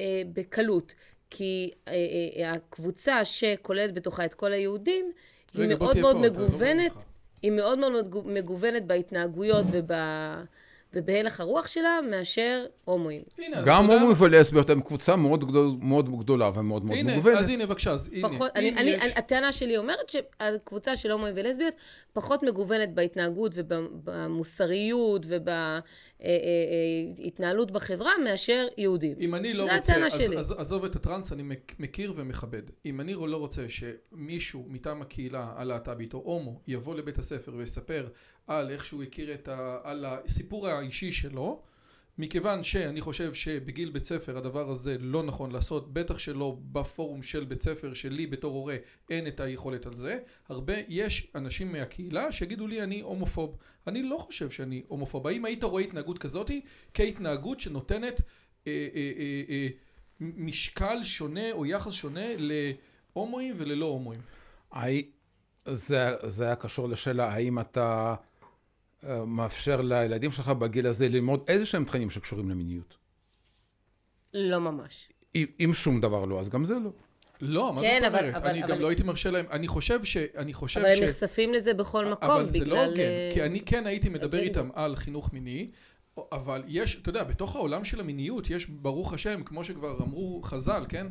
אה, 0.00 0.22
בקלות. 0.32 0.94
כי 1.30 1.70
אה, 1.88 1.92
אה, 2.36 2.52
הקבוצה 2.52 3.24
שכוללת 3.24 3.94
בתוכה 3.94 4.24
את 4.24 4.34
כל 4.34 4.52
היהודים, 4.52 5.12
היא 5.54 5.68
מאוד 5.78 5.98
מאוד 5.98 6.16
לא 6.16 6.22
מגוונת. 6.22 6.92
היא 7.42 7.50
מאוד 7.52 7.78
מאוד 7.78 7.92
מגו- 7.92 8.22
מגוונת 8.26 8.86
בהתנהגויות 8.86 9.64
וב... 9.72 9.90
ובהלך 10.94 11.40
הרוח 11.40 11.66
שלה 11.68 11.98
מאשר 12.10 12.66
הומואים. 12.84 13.22
גם 13.66 13.90
הומואים? 13.90 14.16
ולסביות 14.22 14.70
הם 14.70 14.80
קבוצה 14.80 15.16
מאוד 15.16 15.44
גדול- 15.48 15.76
מאוד 15.80 16.18
גדולה 16.18 16.50
ומאוד 16.54 16.84
מאוד 16.84 16.98
הנה, 16.98 17.16
מגוונת. 17.16 17.36
אז 17.38 17.48
הנה 17.48 17.66
בבקשה, 17.66 17.90
אז 17.90 18.10
הנה. 18.12 18.28
פחות, 18.28 18.50
אני, 18.56 18.70
אני, 18.70 18.90
יש- 18.90 19.12
הטענה 19.16 19.52
שלי 19.52 19.76
אומרת 19.76 20.08
שהקבוצה 20.08 20.96
של 20.96 21.10
הומואים 21.10 21.34
ולסביות 21.38 21.74
פחות 22.12 22.42
מגוונת 22.42 22.94
בהתנהגות 22.94 23.52
ובמוסריות 23.54 25.26
ובהתנהלות 26.18 27.70
בחברה 27.70 28.12
מאשר 28.24 28.66
יהודים. 28.78 29.16
אם 29.20 29.34
אני 29.34 29.54
לא 29.54 29.62
רוצה, 29.76 30.06
אז, 30.06 30.12
שלי. 30.12 30.38
אז 30.38 30.52
עזוב 30.58 30.84
את 30.84 30.96
הטראנס, 30.96 31.32
אני 31.32 31.42
מכיר 31.78 32.12
ומכבד. 32.16 32.62
אם 32.86 33.00
אני 33.00 33.14
לא 33.14 33.36
רוצה 33.36 33.62
שמישהו 33.68 34.66
מטעם 34.68 35.02
הקהילה 35.02 35.52
הלהט"בית 35.56 36.14
או 36.14 36.18
הומו 36.18 36.60
יבוא 36.66 36.94
לבית 36.94 37.18
הספר 37.18 37.52
ויספר 37.56 38.06
על 38.46 38.70
איך 38.70 38.84
שהוא 38.84 39.02
הכיר 39.02 39.34
את 39.34 39.48
ה... 39.48 39.78
על 39.84 40.04
הסיפור 40.04 40.68
האישי 40.68 41.12
שלו, 41.12 41.62
מכיוון 42.18 42.64
שאני 42.64 43.00
חושב 43.00 43.34
שבגיל 43.34 43.90
בית 43.90 44.04
ספר 44.04 44.38
הדבר 44.38 44.70
הזה 44.70 44.96
לא 45.00 45.22
נכון 45.22 45.50
לעשות, 45.50 45.92
בטח 45.92 46.18
שלא 46.18 46.56
בפורום 46.72 47.22
של 47.22 47.44
בית 47.44 47.62
ספר 47.62 47.94
שלי 47.94 48.26
בתור 48.26 48.54
הורה 48.54 48.76
אין 49.10 49.26
את 49.26 49.40
היכולת 49.40 49.86
על 49.86 49.96
זה. 49.96 50.18
הרבה, 50.48 50.74
יש 50.88 51.30
אנשים 51.34 51.72
מהקהילה 51.72 52.32
שיגידו 52.32 52.66
לי 52.66 52.82
אני 52.82 53.00
הומופוב. 53.00 53.56
אני 53.86 54.02
לא 54.02 54.16
חושב 54.18 54.50
שאני 54.50 54.82
הומופוב. 54.88 55.26
האם 55.26 55.44
היית 55.44 55.64
רואה 55.64 55.82
התנהגות 55.82 56.18
כזאתי 56.18 56.60
כהתנהגות 56.94 57.60
שנותנת 57.60 58.20
אה, 58.66 58.88
אה, 58.94 59.10
אה, 59.18 59.42
אה, 59.48 59.68
משקל 60.20 61.04
שונה 61.04 61.52
או 61.52 61.66
יחס 61.66 61.92
שונה 61.92 62.26
להומואים 62.36 63.54
וללא 63.58 63.86
הומואים? 63.86 64.20
הי- 64.72 65.10
זה, 65.64 66.16
זה 66.26 66.44
היה 66.44 66.56
קשור 66.56 66.88
לשאלה 66.88 67.28
האם 67.28 67.58
אתה 67.60 68.14
מאפשר 69.26 69.80
לילדים 69.80 70.32
שלך 70.32 70.48
בגיל 70.48 70.86
הזה 70.86 71.08
ללמוד 71.08 71.44
איזה 71.48 71.66
שהם 71.66 71.84
תכנים 71.84 72.10
שקשורים 72.10 72.50
למיניות. 72.50 72.96
לא 74.34 74.58
ממש. 74.58 75.08
אם, 75.34 75.46
אם 75.64 75.70
שום 75.74 76.00
דבר 76.00 76.24
לא, 76.24 76.40
אז 76.40 76.48
גם 76.48 76.64
זה 76.64 76.74
לא. 76.78 76.90
לא, 77.40 77.72
מה 77.72 77.80
כן, 77.80 77.98
זאת 78.02 78.08
אבל- 78.12 78.18
אומרת? 78.18 78.34
אבל- 78.34 78.48
אני 78.50 78.64
אבל- 78.64 78.70
גם 78.74 78.80
לא 78.80 78.88
הייתי 78.88 79.02
מרשה 79.02 79.30
להם, 79.30 79.44
אני 79.50 79.68
חושב 79.68 80.04
ש... 80.04 80.16
אני 80.16 80.54
חושב 80.54 80.80
אבל 80.80 80.96
ש... 80.96 80.98
הם 80.98 81.08
נחשפים 81.08 81.52
לזה 81.54 81.74
בכל 81.74 82.06
מקום, 82.06 82.30
אבל 82.30 82.48
זה 82.48 82.58
לא 82.64 82.64
בגלל... 82.74 82.84
הוגן, 82.90 83.00
אה, 83.00 83.30
כי 83.34 83.42
אני 83.42 83.60
כן 83.60 83.86
הייתי 83.86 84.08
מדבר 84.08 84.26
אג'נדה. 84.26 84.38
איתם 84.42 84.68
על 84.74 84.96
חינוך 84.96 85.32
מיני, 85.32 85.70
אבל 86.32 86.62
יש, 86.68 86.98
אתה 87.02 87.08
יודע, 87.08 87.24
בתוך 87.24 87.56
העולם 87.56 87.84
של 87.84 88.00
המיניות 88.00 88.50
יש, 88.50 88.66
ברוך 88.66 89.12
השם, 89.12 89.42
כמו 89.44 89.64
שכבר 89.64 89.98
אמרו 90.02 90.40
חז"ל, 90.44 90.84
כן? 90.88 91.06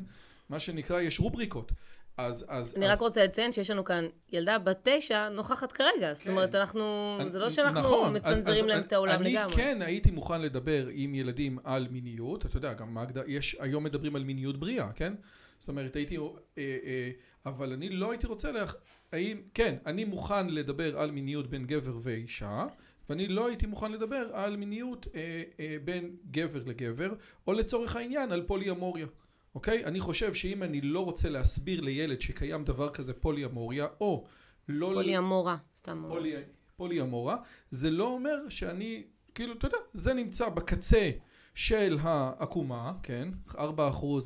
מה 0.49 0.59
שנקרא, 0.59 0.99
יש 1.01 1.19
רובריקות. 1.19 1.71
אז, 2.19 2.45
אז... 2.47 2.75
אני 2.77 2.85
אז, 2.85 2.91
רק 2.91 2.99
רוצה 2.99 3.23
לציין 3.23 3.51
שיש 3.51 3.69
לנו 3.69 3.83
כאן 3.83 4.07
ילדה 4.31 4.59
בת 4.59 4.79
תשע 4.83 5.29
נוכחת 5.29 5.71
כרגע. 5.71 6.13
זאת 6.13 6.23
כן. 6.23 6.31
אומרת, 6.31 6.55
אנחנו... 6.55 7.17
זה 7.27 7.39
לא 7.39 7.45
אני- 7.45 7.53
שאנחנו 7.53 7.81
נכון, 7.81 8.15
מצנזרים 8.15 8.63
אז 8.63 8.69
להם 8.69 8.81
את 8.83 8.93
העולם 8.93 9.21
אני 9.21 9.33
לגמרי. 9.33 9.55
כן 9.55 9.81
הייתי 9.81 10.11
מוכן 10.11 10.41
לדבר 10.41 10.87
עם 10.91 11.15
ילדים 11.15 11.59
על 11.63 11.87
מיניות, 11.91 12.45
אתה 12.45 12.57
יודע, 12.57 12.73
גם 12.73 12.93
מגדה, 12.95 13.21
יש, 13.27 13.55
היום 13.59 13.83
מדברים 13.83 14.15
על 14.15 14.23
מיניות 14.23 14.57
בריאה, 14.57 14.91
כן? 14.91 15.13
זאת 15.59 15.69
אומרת, 15.69 15.95
הייתי, 15.95 16.17
אה, 16.17 16.23
אה, 16.57 17.09
אבל 17.45 17.73
אני 17.73 17.89
לא 17.89 18.11
הייתי 18.11 18.27
רוצה, 18.27 18.51
לה, 18.51 18.65
האם, 19.11 19.41
כן, 19.53 19.75
אני 19.85 20.05
מוכן 20.05 20.47
לדבר 20.49 20.99
על 20.99 21.11
מיניות 21.11 21.49
בין 21.49 21.65
גבר 21.65 21.97
ואישה, 22.01 22.65
ואני 23.09 23.27
לא 23.27 23.47
הייתי 23.47 23.65
מוכן 23.65 23.91
לדבר 23.91 24.27
על 24.33 24.55
מיניות 24.55 25.07
אה, 25.15 25.43
אה, 25.59 25.75
בין 25.83 26.15
גבר 26.31 26.61
לגבר, 26.65 27.09
או 27.47 27.53
לצורך 27.53 27.95
העניין 27.95 28.31
על 28.31 28.41
פוליאמוריה. 28.41 29.07
אוקיי? 29.55 29.85
אני 29.85 29.99
חושב 29.99 30.33
שאם 30.33 30.63
אני 30.63 30.81
לא 30.81 31.05
רוצה 31.05 31.29
להסביר 31.29 31.81
לילד 31.81 32.21
שקיים 32.21 32.63
דבר 32.63 32.89
כזה 32.89 33.13
פוליאמוריה, 33.13 33.87
או 34.01 34.25
לא... 34.67 34.91
פולי 34.93 35.17
אמורה, 35.17 35.57
סתם. 35.77 36.05
פולי, 36.07 36.33
פוליאמורה, 36.75 37.37
זה 37.71 37.89
לא 37.89 38.07
אומר 38.07 38.49
שאני, 38.49 39.03
כאילו, 39.35 39.53
אתה 39.53 39.67
יודע, 39.67 39.77
זה 39.93 40.13
נמצא 40.13 40.49
בקצה 40.49 41.11
של 41.55 41.97
העקומה, 42.01 42.93
כן? 43.03 43.27
4% 43.51 43.57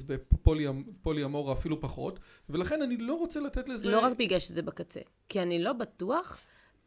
ופוליאמורה 0.08 1.54
אפילו 1.54 1.82
פחות, 1.82 2.20
ולכן 2.50 2.82
אני 2.82 2.98
לא 2.98 3.14
רוצה 3.14 3.40
לתת 3.40 3.70
לזה... 3.70 3.91
לא 3.91 4.00
רק 4.00 4.14
בגלל 4.18 4.40
שזה 4.40 4.62
בקצה, 4.62 5.00
כי 5.30 5.41
אני 5.41 5.64
לא 5.64 5.74
בטוח 5.74 6.40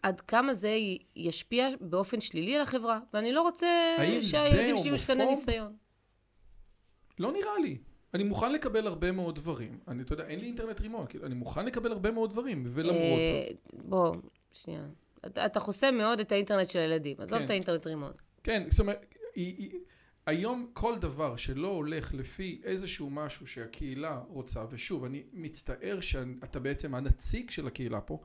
עד 0.03 0.21
כמה 0.21 0.55
זה 0.55 0.77
ישפיע 1.17 1.69
באופן 1.81 2.21
שלילי 2.21 2.57
על 2.57 2.63
החברה, 2.63 3.01
ואני 3.15 3.33
לא 3.33 3.43
רוצה 3.43 3.67
שהילדים 4.21 4.77
שלי 4.77 4.89
יהיו 4.89 4.99
שפני? 4.99 5.27
ניסיון. 5.27 5.77
לא 7.19 7.33
נראה 7.33 7.59
לי. 7.63 7.79
אני 8.16 8.24
מוכן 8.24 8.52
לקבל 8.52 8.86
הרבה 8.86 9.12
מאוד 9.12 9.34
דברים. 9.34 9.78
אני, 9.88 10.02
אתה 10.02 10.12
יודע, 10.12 10.26
אין 10.26 10.40
לי 10.40 10.47
אינטרנט 10.47 10.80
רימון, 10.80 11.06
כאילו, 11.09 11.26
אני 11.26 11.34
מוכן 11.34 11.66
לקבל 11.66 11.93
הרבה 11.93 12.10
מאוד 12.10 12.30
דברים, 12.30 12.62
ולמרות 12.70 13.18
אה, 13.18 13.48
זאת. 13.51 13.84
בוא, 13.84 14.16
שנייה. 14.52 14.84
אתה, 15.26 15.47
אתה 15.47 15.60
חוסם 15.60 15.94
מאוד 15.94 16.20
את 16.20 16.32
האינטרנט 16.32 16.70
של 16.70 16.78
הילדים. 16.78 17.16
עזוב 17.20 17.38
כן. 17.38 17.44
את 17.44 17.51
האינטרנט 17.51 17.86
רימון. 17.86 18.12
כן, 18.43 18.66
זאת 18.70 18.80
אומרת, 18.80 19.14
היא, 19.34 19.55
היא, 19.59 19.70
היום 20.26 20.70
כל 20.72 20.98
דבר 20.98 21.36
שלא 21.36 21.68
הולך 21.68 22.14
לפי 22.14 22.60
איזשהו 22.64 23.10
משהו 23.10 23.47
שהקהילה 23.47 24.20
רוצה, 24.28 24.64
ושוב, 24.70 25.05
אני 25.05 25.22
מצטער 25.32 26.01
שאתה 26.01 26.60
בעצם 26.60 26.94
הנציג 26.94 27.51
של 27.51 27.66
הקהילה 27.66 28.01
פה, 28.01 28.18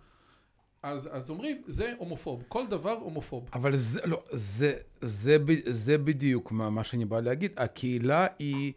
אז, 0.84 1.10
אז 1.12 1.30
אומרים, 1.30 1.62
זה 1.68 1.94
הומופוב, 1.98 2.44
כל 2.48 2.68
דבר 2.68 2.92
הומופוב. 2.92 3.50
אבל 3.54 3.76
זה, 3.76 4.02
לא, 4.06 4.24
זה, 4.32 4.74
זה, 5.02 5.40
ב- 5.40 5.70
זה 5.70 5.98
בדיוק 5.98 6.52
מה, 6.52 6.70
מה 6.70 6.84
שאני 6.84 7.06
בא 7.06 7.20
להגיד. 7.20 7.52
הקהילה 7.58 8.28
היא, 8.40 8.74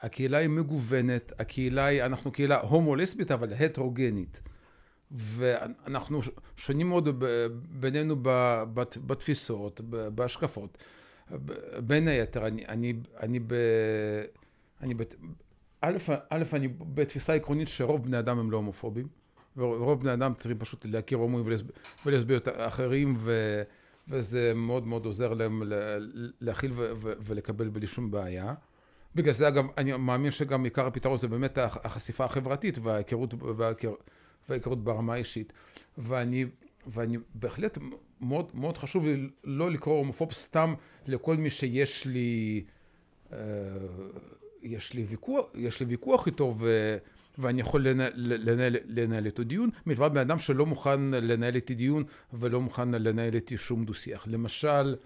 הקהילה 0.00 0.38
היא 0.38 0.48
מגוונת, 0.48 1.32
הקהילה 1.38 1.84
היא, 1.84 2.04
אנחנו 2.04 2.30
קהילה 2.30 2.60
הומו-לסבית, 2.60 3.30
אבל 3.30 3.52
הטרוגנית. 3.52 4.42
ואנחנו 5.10 6.20
שונים 6.56 6.88
מאוד 6.88 7.24
בינינו 7.70 8.16
בתפיסות, 9.06 9.80
בהשקפות. 10.14 10.78
בין 11.86 12.08
היתר, 12.08 12.46
אני, 12.46 12.66
אני, 12.66 12.94
אני 13.20 13.40
ב... 13.40 13.54
אני 14.80 14.94
ב... 14.94 15.02
א', 15.80 15.96
א', 16.30 16.42
אני 16.52 16.68
בתפיסה 16.68 17.34
עקרונית 17.34 17.68
שרוב 17.68 18.04
בני 18.04 18.18
אדם 18.18 18.38
הם 18.38 18.50
לא 18.50 18.56
הומופובים. 18.56 19.08
ורוב 19.56 20.00
בני 20.00 20.12
אדם 20.12 20.34
צריכים 20.34 20.58
פשוט 20.58 20.86
להכיר 20.86 21.18
הומואים 21.18 21.46
ולסב... 21.46 21.66
ולסביות 22.06 22.48
אחרים, 22.48 23.16
ו... 23.18 23.62
וזה 24.08 24.52
מאוד 24.54 24.86
מאוד 24.86 25.06
עוזר 25.06 25.34
להם 25.34 25.62
להכיל. 26.40 26.72
ולקבל 27.00 27.68
בלי 27.68 27.86
שום 27.86 28.10
בעיה. 28.10 28.54
בגלל 29.14 29.32
זה 29.32 29.48
אגב, 29.48 29.66
אני 29.78 29.96
מאמין 29.96 30.30
שגם 30.30 30.64
עיקר 30.64 30.86
הפתרון 30.86 31.16
זה 31.16 31.28
באמת 31.28 31.58
הח- 31.58 31.78
החשיפה 31.84 32.24
החברתית 32.24 32.78
וההיכרות, 32.78 33.34
וההיכר... 33.56 33.94
וההיכרות 34.48 34.84
ברמה 34.84 35.14
האישית. 35.14 35.52
ואני, 35.98 36.44
ואני 36.86 37.18
בהחלט 37.34 37.78
מאוד, 38.20 38.50
מאוד 38.54 38.78
חשוב 38.78 39.06
לי 39.06 39.30
לא 39.44 39.70
לקרוא 39.70 39.98
הומופוב 39.98 40.32
סתם 40.32 40.74
לכל 41.06 41.36
מי 41.36 41.50
שיש 41.50 42.06
לי, 42.06 42.64
אה, 43.32 43.38
יש 44.62 44.92
לי 44.92 45.04
ויכוח, 45.04 45.46
יש 45.54 45.80
לי 45.80 45.86
ויכוח 45.86 46.26
איתו, 46.26 46.54
ו... 46.58 46.96
ואני 47.38 47.60
יכול 47.60 47.88
לנהל, 47.88 48.12
לנהל, 48.14 48.76
לנהל 48.84 49.26
איתו 49.26 49.44
דיון, 49.44 49.70
מלבד 49.86 50.10
בן 50.12 50.16
אדם 50.16 50.38
שלא 50.38 50.66
מוכן 50.66 51.00
לנהל 51.00 51.54
איתי 51.54 51.74
דיון 51.74 52.04
ולא 52.32 52.60
מוכן 52.60 52.90
לנהל 52.90 53.34
איתי 53.34 53.56
שום 53.56 53.84
דו-שיח. 53.84 54.24
למשל, 54.28 54.96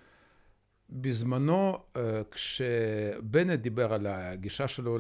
בזמנו, 0.95 1.79
אה, 1.97 2.23
כשבנט 2.31 3.61
דיבר 3.61 3.93
על 3.93 4.07
הגישה 4.07 4.69
שלו 4.69 4.99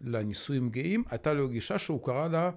לנישואים 0.00 0.70
גאים, 0.70 1.04
הייתה 1.10 1.34
לו 1.34 1.48
גישה 1.48 1.78
שהוא 1.78 2.04
קרא 2.04 2.28
לה 2.28 2.50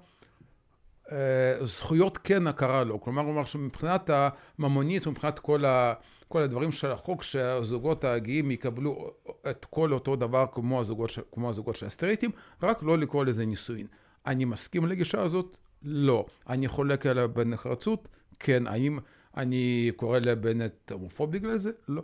אה, 1.12 1.66
זכויות 1.66 2.18
כן 2.18 2.48
הכרה 2.48 2.84
לו. 2.84 3.02
כלומר, 3.02 3.22
הוא 3.22 3.32
אמר 3.32 3.46
שמבחינת 3.46 4.10
הממונית, 4.10 5.08
מבחינת 5.08 5.40
כל, 5.40 5.66
ה, 5.66 5.94
כל 6.28 6.42
הדברים 6.42 6.72
של 6.72 6.92
החוק, 6.92 7.24
שהזוגות 7.24 8.04
הגאים 8.04 8.52
יקבלו 8.52 9.12
את 9.50 9.66
כל 9.66 9.94
אותו 9.94 10.16
דבר 10.16 10.46
כמו 10.52 10.80
הזוגות, 10.80 11.12
כמו 11.32 11.50
הזוגות 11.50 11.76
של 11.76 11.86
הסטרייטים, 11.86 12.32
רק 12.64 12.84
לא 12.84 12.98
לקרוא 12.98 13.26
לזה 13.26 13.46
נישואין. 13.46 13.88
אני 14.26 14.46
מסכים 14.46 14.86
לגישה 14.86 15.22
הזאת? 15.22 15.58
לא. 15.84 16.26
אני 16.50 16.68
חולק 16.68 17.06
עליה 17.06 17.28
בנחרצות? 17.28 18.10
כן. 18.40 18.68
האם 18.68 19.00
אני 19.38 19.92
קורא 19.96 20.20
לבנט 20.20 20.92
הומופוב 20.92 21.32
בגלל 21.32 21.56
זה? 21.56 21.72
לא. 21.88 22.02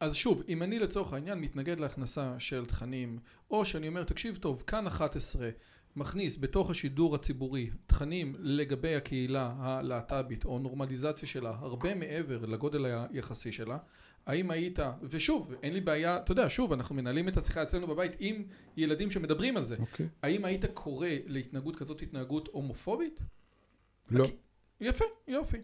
אז 0.00 0.14
שוב, 0.14 0.42
אם 0.48 0.62
אני 0.62 0.78
לצורך 0.78 1.12
העניין 1.12 1.38
מתנגד 1.38 1.80
להכנסה 1.80 2.38
של 2.38 2.66
תכנים, 2.66 3.18
או 3.50 3.64
שאני 3.64 3.88
אומר, 3.88 4.04
תקשיב 4.04 4.36
טוב, 4.36 4.62
כאן 4.66 4.86
11 4.86 5.50
מכניס 5.96 6.36
בתוך 6.40 6.70
השידור 6.70 7.14
הציבורי 7.14 7.70
תכנים 7.86 8.34
לגבי 8.38 8.94
הקהילה 8.94 9.54
הלהט"בית 9.58 10.44
או 10.44 10.58
נורמליזציה 10.58 11.28
שלה 11.28 11.56
הרבה 11.60 11.94
מעבר 11.94 12.46
לגודל 12.46 12.84
היחסי 12.84 13.52
שלה 13.52 13.78
האם 14.26 14.50
היית, 14.50 14.78
ושוב, 15.02 15.52
אין 15.62 15.72
לי 15.72 15.80
בעיה, 15.80 16.16
אתה 16.16 16.32
יודע, 16.32 16.46
שוב, 16.48 16.72
אנחנו 16.72 16.94
מנהלים 16.94 17.28
את 17.28 17.36
השיחה 17.36 17.62
אצלנו 17.62 17.86
בבית 17.86 18.12
עם 18.18 18.42
ילדים 18.76 19.10
שמדברים 19.10 19.56
על 19.56 19.64
זה. 19.64 19.76
Okay. 19.76 19.80
אוקיי. 19.80 20.08
האם 20.22 20.44
היית 20.44 20.64
קורא 20.74 21.08
להתנהגות 21.26 21.76
כזאת 21.76 22.02
התנהגות 22.02 22.48
הומופובית? 22.52 23.20
לא. 24.10 24.26
יפה, 24.80 25.04
יופי. 25.28 25.58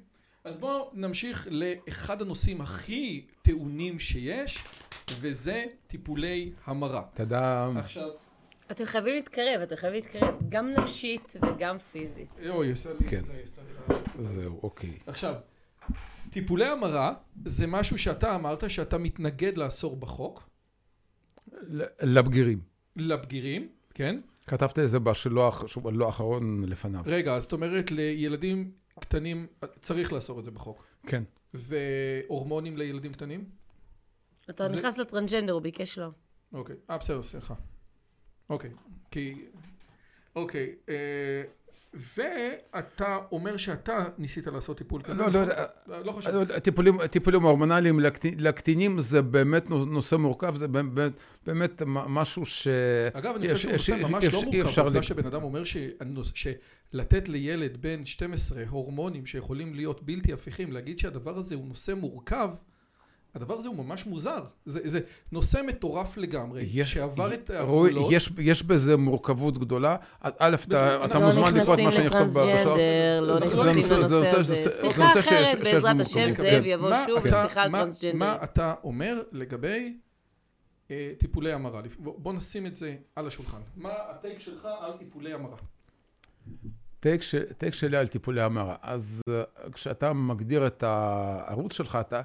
אז 0.47 0.59
בואו 0.59 0.90
נמשיך 0.93 1.48
לאחד 1.51 2.23
הנושאים 2.23 2.60
הכי 2.60 3.27
טעונים 3.43 3.98
שיש, 3.98 4.64
וזה 5.20 5.64
טיפולי 5.86 6.52
המרה. 6.64 7.02
תודה. 7.14 7.70
עכשיו... 7.77 8.09
אתם 8.70 8.85
חייבים 8.85 9.14
להתקרב, 9.14 9.60
אתם 9.62 9.77
חייבים 9.77 10.02
להתקרב, 10.02 10.35
גם 10.48 10.70
נפשית 10.70 11.36
וגם 11.43 11.78
פיזית. 11.78 12.28
אוי, 12.48 12.66
יש 12.66 12.86
לי... 12.86 13.09
כן. 13.09 13.20
זהו, 14.18 14.60
אוקיי. 14.62 14.98
עכשיו, 15.06 15.35
טיפולי 16.31 16.64
המרה 16.64 17.14
זה 17.44 17.66
משהו 17.66 17.98
שאתה 17.98 18.35
אמרת 18.35 18.70
שאתה 18.70 18.98
מתנגד 18.98 19.56
לאסור 19.56 19.97
בחוק. 19.97 20.48
לבגירים. 22.02 22.60
לבגירים, 22.97 23.68
כן. 23.94 24.20
כתבת 24.47 24.78
את 24.78 24.89
זה 24.89 24.98
בשלוח, 24.98 25.64
לא 25.93 26.06
האחרון 26.06 26.64
לפניו. 26.66 27.01
רגע, 27.06 27.35
אז 27.35 27.43
זאת 27.43 27.52
אומרת 27.52 27.90
לילדים 27.90 28.70
קטנים 29.01 29.47
צריך 29.81 30.12
לאסור 30.12 30.39
את 30.39 30.44
זה 30.44 30.51
בחוק. 30.51 30.86
כן. 31.06 31.23
והורמונים 31.55 32.77
לילדים 32.77 33.12
קטנים? 33.12 33.44
אתה 34.51 34.68
זה... 34.68 34.77
נכנס 34.77 34.98
לטרנג'נדר, 34.98 35.52
הוא 35.52 35.62
ביקש 35.62 35.98
לא. 35.98 36.10
אוקיי, 36.52 36.77
אה 36.90 36.98
בסדר, 36.98 37.23
סליחה. 37.23 37.55
אוקיי, 38.51 38.70
כי... 39.10 39.44
אוקיי, 40.36 40.74
אה, 40.89 41.43
ואתה 42.16 43.18
אומר 43.32 43.56
שאתה 43.56 44.05
ניסית 44.18 44.47
לעשות 44.47 44.78
טיפול 44.78 45.02
כזה? 45.02 45.23
לא, 45.23 45.28
לא, 45.31 45.44
לא, 45.86 46.05
לא 46.05 46.12
חשוב. 46.12 46.59
טיפולים, 46.59 47.06
טיפולים 47.06 47.43
הורמונליים 47.43 48.01
לקטינים 48.39 49.01
זה 49.01 49.23
באמת 49.23 49.70
נושא 49.70 50.16
מורכב, 50.16 50.56
זה 50.56 50.68
באמת, 50.68 51.12
באמת 51.47 51.82
משהו 51.86 52.47
ש... 52.47 52.68
אגב, 53.12 53.35
אני 53.35 53.55
חושב 53.55 53.78
שזה 53.78 53.97
נושא 53.97 54.09
ממש 54.09 54.24
לא 54.24 54.43
מורכב, 54.43 54.78
העובדה 54.78 55.02
שבן 55.02 55.27
אדם 55.27 55.43
אומר 55.43 55.62
שלתת 56.35 57.28
לילד 57.28 57.77
בן 57.81 58.05
12 58.05 58.62
הורמונים 58.68 59.27
שיכולים 59.27 59.74
להיות 59.74 60.02
בלתי 60.02 60.32
הפיכים, 60.32 60.73
להגיד 60.73 60.98
שהדבר 60.98 61.36
הזה 61.36 61.55
הוא 61.55 61.66
נושא 61.66 61.93
מורכב, 61.93 62.51
הדבר 63.35 63.55
הזה 63.55 63.69
הוא 63.69 63.77
ממש 63.77 64.07
מוזר, 64.07 64.44
זה, 64.65 64.81
זה 64.85 65.01
נושא 65.32 65.61
מטורף 65.66 66.16
לגמרי, 66.16 66.62
יש, 66.73 66.93
שעבר 66.93 67.35
את 67.35 67.51
הגבולות. 67.51 68.12
יש, 68.12 68.31
יש 68.39 68.62
בזה 68.62 68.97
מורכבות 68.97 69.59
גדולה, 69.59 69.97
אז 70.20 70.36
א', 70.39 70.57
אתה, 70.69 71.05
אתה 71.05 71.19
מוזמן 71.19 71.55
לקרוא 71.55 71.74
את 71.74 71.81
מה 71.81 71.93
שאני 71.93 72.07
אכתוב 72.07 72.28
בשלוש. 72.28 72.81
לא 73.23 73.35
נכנסים 73.35 73.97
לנושא 73.98 74.36
הזה, 74.36 74.70
שיחה 74.81 75.07
אחרת 75.20 75.59
בעזרת 75.59 76.01
השם, 76.01 76.32
זאב 76.32 76.62
יבוא 76.65 76.90
שוב 77.07 77.27
לשיחה 77.27 77.62
על 77.62 77.70
טרנסג'נדר. 77.73 78.16
מה 78.16 78.36
אתה 78.44 78.74
אומר 78.85 79.23
לגבי 79.32 79.97
אה, 80.90 81.12
טיפולי 81.19 81.53
המרה? 81.53 81.81
בוא 81.98 82.32
נשים 82.32 82.66
את 82.66 82.77
זה 82.77 82.97
על 83.16 83.27
השולחן. 83.27 83.61
מה 83.77 83.90
ה 84.11 84.16
take 84.16 84.41
שלך 84.40 84.69
על 84.81 84.93
טיפולי 84.98 85.32
המרה? 85.32 85.57
take 87.59 87.74
שלי 87.74 87.97
על 87.97 88.09
טיפולי 88.09 88.43
המרה. 88.43 88.77
אז 88.82 89.23
אה, 89.28 89.43
כשאתה 89.73 90.12
מגדיר 90.12 90.66
את 90.66 90.82
הערוץ 90.82 91.73
שלך, 91.73 91.98
אתה... 92.01 92.23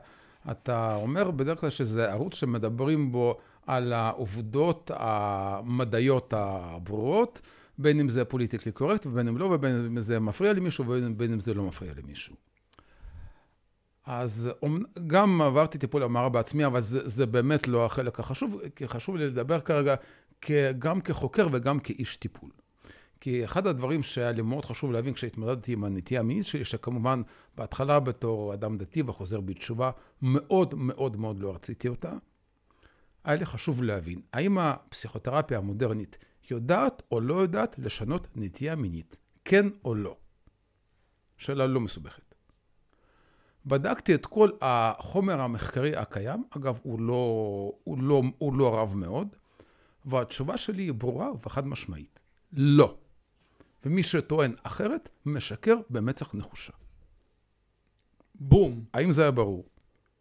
אתה 0.52 0.96
אומר 0.96 1.32
בדרך 1.32 1.60
כלל 1.60 1.70
שזה 1.70 2.12
ערוץ 2.12 2.36
שמדברים 2.36 3.12
בו 3.12 3.38
על 3.68 3.94
העובדות 3.94 4.92
המדעיות 4.94 6.34
הברורות, 6.38 7.42
בין 7.78 8.00
אם 8.00 8.10
זה 8.10 8.26
politically 8.26 8.72
correct 8.72 9.06
ובין 9.06 9.28
אם 9.28 9.38
לא, 9.38 9.46
ובין 9.46 9.86
אם 9.86 10.00
זה 10.00 10.20
מפריע 10.20 10.54
למישהו 10.54 10.86
ובין 10.88 11.34
אם 11.34 11.40
זה 11.40 11.54
לא 11.54 11.64
מפריע 11.64 11.94
למישהו. 11.98 12.36
אז 14.06 14.52
גם 15.08 15.42
עברתי 15.42 15.78
טיפול 15.78 16.04
המרה 16.04 16.30
בעצמי, 16.30 16.66
אבל 16.66 16.82
זה, 16.82 17.08
זה 17.08 17.26
באמת 17.26 17.68
לא 17.68 17.86
החלק 17.86 18.20
החשוב, 18.20 18.62
כי 18.76 18.88
חשוב 18.88 19.16
לי 19.16 19.28
לדבר 19.28 19.60
כרגע 19.60 19.96
גם 20.80 21.02
כחוקר 21.02 21.48
וגם 21.52 21.80
כאיש 21.80 22.16
טיפול. 22.16 22.50
כי 23.22 23.45
אחד 23.45 23.68
הדברים 23.68 24.03
שהיה 24.03 24.31
לי 24.31 24.41
מאוד 24.41 24.65
חשוב 24.65 24.91
להבין 24.91 25.14
כשהתמודדתי 25.14 25.73
עם 25.73 25.84
הנטייה 25.84 26.19
המינית 26.19 26.45
שלי, 26.45 26.65
שכמובן 26.65 27.22
בהתחלה 27.57 27.99
בתור 27.99 28.53
אדם 28.53 28.77
דתי 28.77 29.03
וחוזר 29.06 29.41
בתשובה, 29.41 29.91
מאוד 30.22 30.76
מאוד 30.77 31.18
מאוד 31.18 31.39
לא 31.39 31.56
רציתי 31.56 31.88
אותה, 31.88 32.14
היה 33.23 33.35
לי 33.35 33.45
חשוב 33.45 33.84
להבין, 33.84 34.22
האם 34.34 34.57
הפסיכותרפיה 34.57 35.57
המודרנית 35.57 36.18
יודעת 36.52 37.03
או 37.11 37.22
לא 37.22 37.34
יודעת 37.34 37.80
לשנות 37.80 38.27
נטייה 38.35 38.76
מינית, 38.76 39.18
כן 39.45 39.68
או 39.85 39.95
לא? 39.95 40.15
שאלה 41.38 41.68
לא 41.68 41.80
מסובכת. 41.80 42.35
בדקתי 43.65 44.15
את 44.15 44.26
כל 44.26 44.49
החומר 44.61 45.41
המחקרי 45.41 45.95
הקיים, 45.95 46.43
אגב, 46.57 46.80
הוא 46.84 46.99
לא, 46.99 47.14
הוא 47.84 48.03
לא, 48.03 48.22
הוא 48.38 48.57
לא 48.57 48.80
רב 48.80 48.95
מאוד, 48.95 49.27
והתשובה 50.06 50.57
שלי 50.57 50.84
היא 50.84 50.93
ברורה 50.93 51.30
וחד 51.45 51.68
משמעית. 51.68 52.19
לא. 52.53 52.98
ומי 53.86 54.03
שטוען 54.03 54.53
אחרת, 54.64 55.10
משקר 55.26 55.76
במצח 55.90 56.36
נחושה. 56.36 56.74
בום. 58.36 58.86
האם 58.94 59.12
זה 59.12 59.22
היה 59.22 59.32
ברור? 59.32 59.66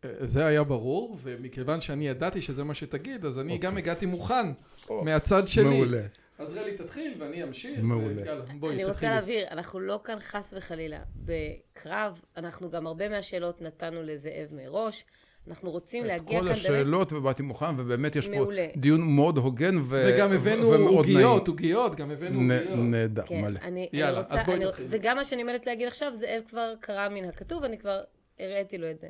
אה, 0.05 0.11
זה 0.21 0.47
היה 0.47 0.65
ברור, 0.65 1.19
ומכיוון 1.23 1.81
שאני 1.81 2.09
ידעתי 2.09 2.43
שזה 2.43 2.65
מה 2.65 2.75
שתגיד, 2.75 3.25
אז 3.25 3.39
אני 3.39 3.57
okay. 3.57 3.59
גם 3.59 3.71
אוקיי. 3.73 3.83
הגעתי 3.83 4.07
מוכן 4.07 4.53
oh. 4.53 4.93
מהצד 5.05 5.49
שלי. 5.49 5.65
מעולה. 5.65 6.03
אז 6.39 6.55
רלי 6.55 6.77
תתחיל 6.77 7.15
ואני 7.19 7.45
אמשיך. 7.45 7.81
מעולה. 7.83 8.27
יאללה, 8.27 8.45
בואי, 8.59 8.75
אני 8.75 8.85
רוצה 8.85 9.11
להבהיר, 9.11 9.49
אנחנו 9.49 9.81
לא 9.81 10.01
כאן 10.05 10.21
חס 10.21 10.55
וחלילה 10.57 11.01
בקרב, 11.17 12.23
אנחנו 12.37 12.71
גם 12.71 12.87
הרבה 12.87 13.09
מהשאלות 13.09 13.63
נתנו 13.63 14.03
לזאב 14.03 14.49
מראש. 14.53 15.05
אנחנו 15.49 15.71
רוצים 15.71 16.05
להגיע 16.05 16.39
כאן 16.39 16.47
באמת... 16.47 16.59
את 16.59 16.63
כל 16.63 16.71
השאלות 16.71 17.13
ובאתי 17.13 17.43
מוכן, 17.43 17.81
ובאמת 17.81 18.17
יש 18.17 18.29
מעולה. 18.29 18.67
פה 18.75 18.81
דיון 18.81 19.15
מאוד 19.15 19.39
הוגן 19.39 19.77
ו... 19.79 20.05
וגם 20.09 20.33
הבאנו 20.33 20.73
עוגיות, 20.73 21.49
עוגיות, 21.49 21.95
גם 21.97 22.11
הבאנו 22.11 22.41
עוגיות. 22.41 22.79
נהדר, 22.79 23.27
כן, 23.27 23.41
מלא. 23.41 23.61
אני, 23.63 23.89
יאללה, 23.93 24.19
אני 24.19 24.25
רוצה, 24.25 24.41
אז 24.41 24.47
בואי 24.47 24.67
תתחיל. 24.69 24.87
וגם 24.91 25.17
מה 25.17 25.25
שאני 25.25 25.43
עומדת 25.43 25.67
להגיד 25.67 25.89
עכשיו, 25.89 26.15
זאב 26.15 26.43
כבר 26.49 26.75
קרא 26.81 27.09
מן 27.09 27.25
הכתוב, 27.25 27.65
אני 27.65 27.79
כבר 27.79 28.01
הראיתי 28.39 28.79
לו 28.79 28.91
את 28.91 28.99
זה. 28.99 29.09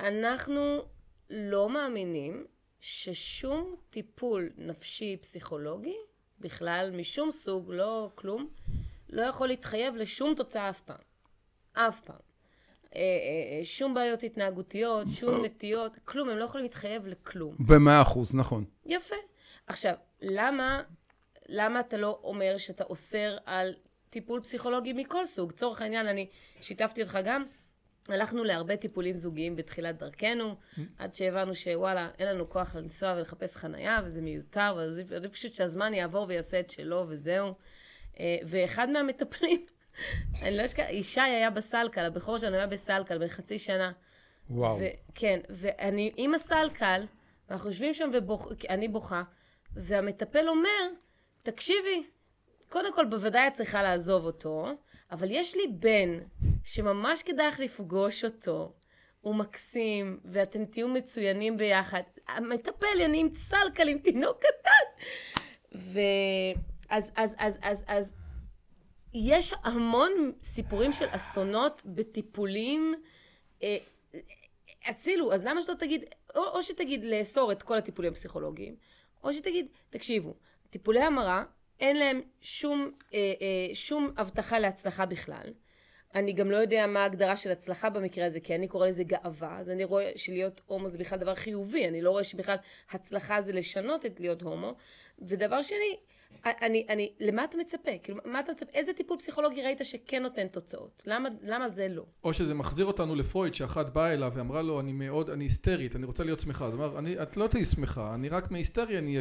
אנחנו 0.00 0.82
לא 1.30 1.68
מאמינים 1.70 2.44
ששום 2.80 3.76
טיפול 3.90 4.50
נפשי 4.58 5.16
פסיכולוגי, 5.20 5.96
בכלל 6.40 6.90
משום 6.94 7.32
סוג, 7.32 7.70
לא 7.72 8.10
כלום, 8.14 8.48
לא 9.10 9.22
יכול 9.22 9.48
להתחייב 9.48 9.96
לשום 9.96 10.34
תוצאה 10.34 10.70
אף 10.70 10.80
פעם. 10.80 10.96
אף 11.72 12.00
פעם. 12.00 12.29
אה, 12.96 13.00
אה, 13.00 13.58
אה, 13.58 13.64
שום 13.64 13.94
בעיות 13.94 14.22
התנהגותיות, 14.22 15.06
שום 15.10 15.40
נטיות, 15.44 15.96
כלום, 16.04 16.28
הם 16.28 16.36
לא 16.36 16.44
יכולים 16.44 16.62
להתחייב 16.62 17.06
לכלום. 17.06 17.56
במאה 17.58 18.02
אחוז, 18.02 18.34
נכון. 18.34 18.64
יפה. 18.86 19.16
עכשיו, 19.66 19.94
למה, 20.22 20.82
למה 21.48 21.80
אתה 21.80 21.96
לא 21.96 22.20
אומר 22.24 22.54
שאתה 22.58 22.84
אוסר 22.84 23.36
על 23.46 23.74
טיפול 24.10 24.40
פסיכולוגי 24.40 24.92
מכל 24.92 25.26
סוג? 25.26 25.52
לצורך 25.52 25.82
העניין, 25.82 26.06
אני 26.06 26.28
שיתפתי 26.60 27.02
אותך 27.02 27.18
גם, 27.24 27.44
הלכנו 28.08 28.44
להרבה 28.44 28.76
טיפולים 28.76 29.16
זוגיים 29.16 29.56
בתחילת 29.56 29.98
דרכנו, 29.98 30.54
עד 30.98 31.14
שהבנו 31.14 31.54
שוואלה, 31.54 32.10
אין 32.18 32.28
לנו 32.28 32.50
כוח 32.50 32.76
לנסוע 32.76 33.14
ולחפש 33.16 33.56
חנייה, 33.56 33.98
וזה 34.04 34.20
מיותר, 34.20 34.74
וזה 34.78 35.28
פשוט 35.28 35.54
שהזמן 35.54 35.94
יעבור 35.94 36.26
ויעשה 36.28 36.60
את 36.60 36.70
שלו, 36.70 37.04
וזהו. 37.08 37.54
ואחד 38.42 38.90
מהמטפלים 38.90 39.64
אני 40.42 40.56
לא 40.56 40.64
אשכח, 40.64 40.84
ישי 40.90 41.20
היה 41.20 41.50
בסלקל, 41.50 42.04
הבכור 42.04 42.38
שלנו 42.38 42.56
היה 42.56 42.66
בסלקל 42.66 43.18
בן 43.18 43.28
חצי 43.28 43.58
שנה. 43.58 43.92
וואו. 44.50 44.78
כן, 45.14 45.40
ואני 45.50 46.12
עם 46.16 46.34
הסלקל, 46.34 47.06
ואנחנו 47.48 47.68
יושבים 47.68 47.94
שם 47.94 48.10
ואני 48.12 48.88
בוכה, 48.88 49.22
והמטפל 49.76 50.48
אומר, 50.48 50.88
תקשיבי, 51.42 52.02
קודם 52.68 52.94
כל 52.94 53.04
בוודאי 53.04 53.46
את 53.46 53.52
צריכה 53.52 53.82
לעזוב 53.82 54.24
אותו, 54.24 54.68
אבל 55.10 55.30
יש 55.30 55.56
לי 55.56 55.62
בן 55.68 56.18
שממש 56.64 57.22
כדאי 57.22 57.48
לך 57.48 57.60
לפגוש 57.60 58.24
אותו. 58.24 58.72
הוא 59.20 59.34
מקסים, 59.34 60.20
ואתם 60.24 60.64
תהיו 60.64 60.88
מצוינים 60.88 61.56
ביחד. 61.56 62.02
המטפל 62.28 63.00
יניב 63.00 63.36
צלקל 63.36 63.88
עם 63.88 63.98
תינוק 63.98 64.38
קטן. 64.38 65.04
ואז, 65.72 67.10
אז, 67.16 67.34
אז, 67.38 67.58
אז, 67.62 67.84
אז, 67.86 68.12
יש 69.14 69.54
המון 69.62 70.32
סיפורים 70.42 70.92
של 70.92 71.06
אסונות 71.10 71.82
בטיפולים. 71.86 72.94
אה, 73.62 73.76
הצילו, 74.86 75.32
אז 75.32 75.44
למה 75.44 75.62
שלא 75.62 75.74
תגיד, 75.74 76.04
או, 76.36 76.44
או 76.44 76.62
שתגיד 76.62 77.04
לאסור 77.04 77.52
את 77.52 77.62
כל 77.62 77.78
הטיפולים 77.78 78.12
הפסיכולוגיים, 78.12 78.76
או 79.24 79.32
שתגיד, 79.32 79.66
תקשיבו, 79.90 80.34
טיפולי 80.70 81.00
המרה, 81.00 81.44
אין 81.80 81.96
להם 81.96 82.20
שום, 82.40 82.90
אה, 83.14 83.18
אה, 83.18 83.74
שום 83.74 84.10
הבטחה 84.16 84.58
להצלחה 84.58 85.06
בכלל. 85.06 85.52
אני 86.14 86.32
גם 86.32 86.50
לא 86.50 86.56
יודע 86.56 86.86
מה 86.86 87.02
ההגדרה 87.02 87.36
של 87.36 87.50
הצלחה 87.50 87.90
במקרה 87.90 88.26
הזה, 88.26 88.40
כי 88.40 88.54
אני 88.54 88.68
קורא 88.68 88.88
לזה 88.88 89.04
גאווה, 89.04 89.58
אז 89.58 89.70
אני 89.70 89.84
רואה 89.84 90.12
שלהיות 90.16 90.60
הומו 90.66 90.88
זה 90.88 90.98
בכלל 90.98 91.18
דבר 91.18 91.34
חיובי, 91.34 91.88
אני 91.88 92.02
לא 92.02 92.10
רואה 92.10 92.24
שבכלל 92.24 92.56
הצלחה 92.90 93.42
זה 93.42 93.52
לשנות 93.52 94.06
את 94.06 94.20
להיות 94.20 94.42
הומו. 94.42 94.74
ודבר 95.18 95.62
שני, 95.62 95.96
אני, 96.44 96.86
אני, 96.88 97.12
למה 97.20 97.44
אתה 97.44 97.58
מצפה? 97.58 97.90
כאילו, 98.02 98.18
מה 98.24 98.40
אתה 98.40 98.52
מצפה? 98.52 98.70
איזה 98.74 98.92
טיפול 98.92 99.18
פסיכולוגי 99.18 99.62
ראית 99.62 99.80
שכן 99.82 100.22
נותן 100.22 100.48
תוצאות? 100.48 101.02
למה, 101.06 101.28
למה 101.42 101.68
זה 101.68 101.88
לא? 101.88 102.04
או 102.24 102.32
שזה 102.32 102.54
מחזיר 102.54 102.86
אותנו 102.86 103.14
לפרויד, 103.14 103.54
שאחת 103.54 103.90
באה 103.90 104.12
אליו 104.12 104.32
ואמרה 104.34 104.62
לו, 104.62 104.80
אני 104.80 104.92
מאוד, 104.92 105.30
אני 105.30 105.44
היסטרית, 105.44 105.96
אני 105.96 106.06
רוצה 106.06 106.24
להיות 106.24 106.40
שמחה. 106.40 106.66
אז 106.66 106.74
הוא 106.74 106.84
אמר, 106.84 106.98
אני, 106.98 107.22
את 107.22 107.36
לא 107.36 107.46
תהיי 107.46 107.64
שמחה, 107.64 108.14
אני 108.14 108.28
רק 108.28 108.50
מהיסטריה, 108.50 108.98
אני 108.98 109.20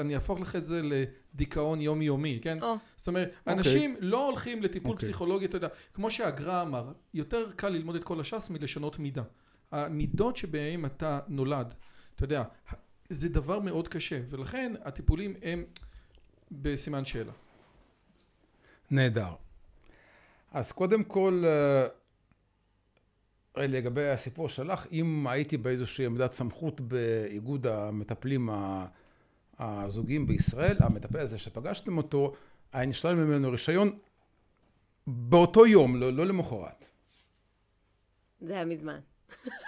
אני 0.00 0.14
אהפוך 0.14 0.40
לך 0.40 0.56
את 0.56 0.66
זה 0.66 0.80
לדיכאון 0.82 1.80
יומיומי, 1.80 2.38
כן? 2.42 2.58
Oh. 2.60 2.64
זאת 2.96 3.08
אומרת, 3.08 3.28
okay. 3.28 3.38
אוקיי. 3.40 3.54
אנשים 3.54 3.96
לא 4.00 4.26
הולכים 4.26 4.62
לטיפול 4.62 4.90
okay. 4.90 4.94
אוקיי. 4.94 5.08
פסיכולוגי, 5.08 5.44
אתה 5.44 5.56
יודע, 5.56 5.68
כמו 5.94 6.10
שהגר"א 6.10 6.62
אמר, 6.62 6.92
יותר 7.14 7.50
קל 7.56 7.68
ללמוד 7.68 7.96
את 7.96 8.04
כל 8.04 8.20
הש"ס 8.20 8.50
מלשנות 8.50 8.98
מידה. 8.98 9.22
המידות 9.72 10.36
שבהם 10.36 10.86
אתה 10.86 11.20
נולד, 11.28 11.74
אתה 12.14 12.24
יודע, 12.24 12.42
זה 13.08 13.28
דבר 13.28 13.60
מאוד 13.60 13.88
קשה, 13.88 14.20
ולכן 14.28 14.72
הטיפולים 14.84 15.34
הם... 15.42 15.64
בסימן 16.62 17.04
שאלה. 17.04 17.32
נהדר. 18.90 19.34
אז 20.52 20.72
קודם 20.72 21.04
כל, 21.04 21.44
אה, 21.46 21.86
לגבי 23.66 24.08
הסיפור 24.08 24.48
שלך, 24.48 24.86
אם 24.92 25.26
הייתי 25.26 25.56
באיזושהי 25.56 26.06
עמדת 26.06 26.32
סמכות 26.32 26.80
באיגוד 26.80 27.66
המטפלים 27.66 28.48
הזוגיים 29.58 30.26
בישראל, 30.26 30.76
המטפל 30.80 31.18
הזה 31.18 31.38
שפגשתם 31.38 31.96
אותו, 31.96 32.34
היה 32.72 32.86
נשלל 32.86 33.14
ממנו 33.14 33.50
רישיון 33.50 33.98
באותו 35.06 35.66
יום, 35.66 35.96
לא, 35.96 36.12
לא 36.12 36.26
למחרת. 36.26 36.90
זה 38.40 38.54
היה 38.54 38.64
מזמן. 38.64 38.98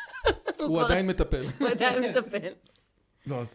הוא 0.68 0.82
עדיין 0.82 1.06
מטפל. 1.06 1.46
הוא 1.58 1.68
עדיין 1.68 2.10
מטפל. 2.10 2.52
לא, 3.26 3.40
אז 3.40 3.54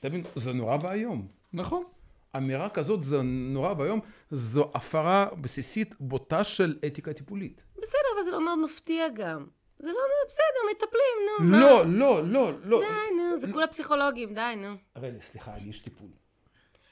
תבין, 0.00 0.24
זה 0.34 0.52
נורא 0.52 0.78
ואיום. 0.82 1.28
נכון. 1.52 1.84
אמירה 2.36 2.68
כזאת 2.68 3.02
זה 3.02 3.22
נורא 3.22 3.74
ואיום, 3.78 4.00
זו 4.30 4.70
הפרה 4.74 5.26
בסיסית 5.40 5.94
בוטה 6.00 6.44
של 6.44 6.78
אתיקה 6.86 7.12
טיפולית. 7.12 7.64
בסדר, 7.78 8.08
אבל 8.14 8.24
זה 8.24 8.30
לא 8.30 8.44
מאוד 8.44 8.58
מפתיע 8.58 9.08
גם. 9.08 9.46
זה 9.78 9.88
לא, 9.88 9.98
בסדר, 10.28 10.70
מטפלים, 10.70 11.16
נו. 11.26 11.58
לא, 11.60 11.84
מה? 11.84 11.98
לא, 11.98 12.24
לא, 12.24 12.52
לא. 12.64 12.80
די, 12.80 13.16
נו, 13.16 13.40
זה 13.40 13.52
כולה 13.52 13.66
פסיכולוגים, 13.66 14.34
די, 14.34 14.54
נו. 14.56 14.74
הרי, 14.94 15.10
סליחה, 15.20 15.54
אני 15.54 15.68
איש 15.68 15.78
טיפול. 15.78 16.08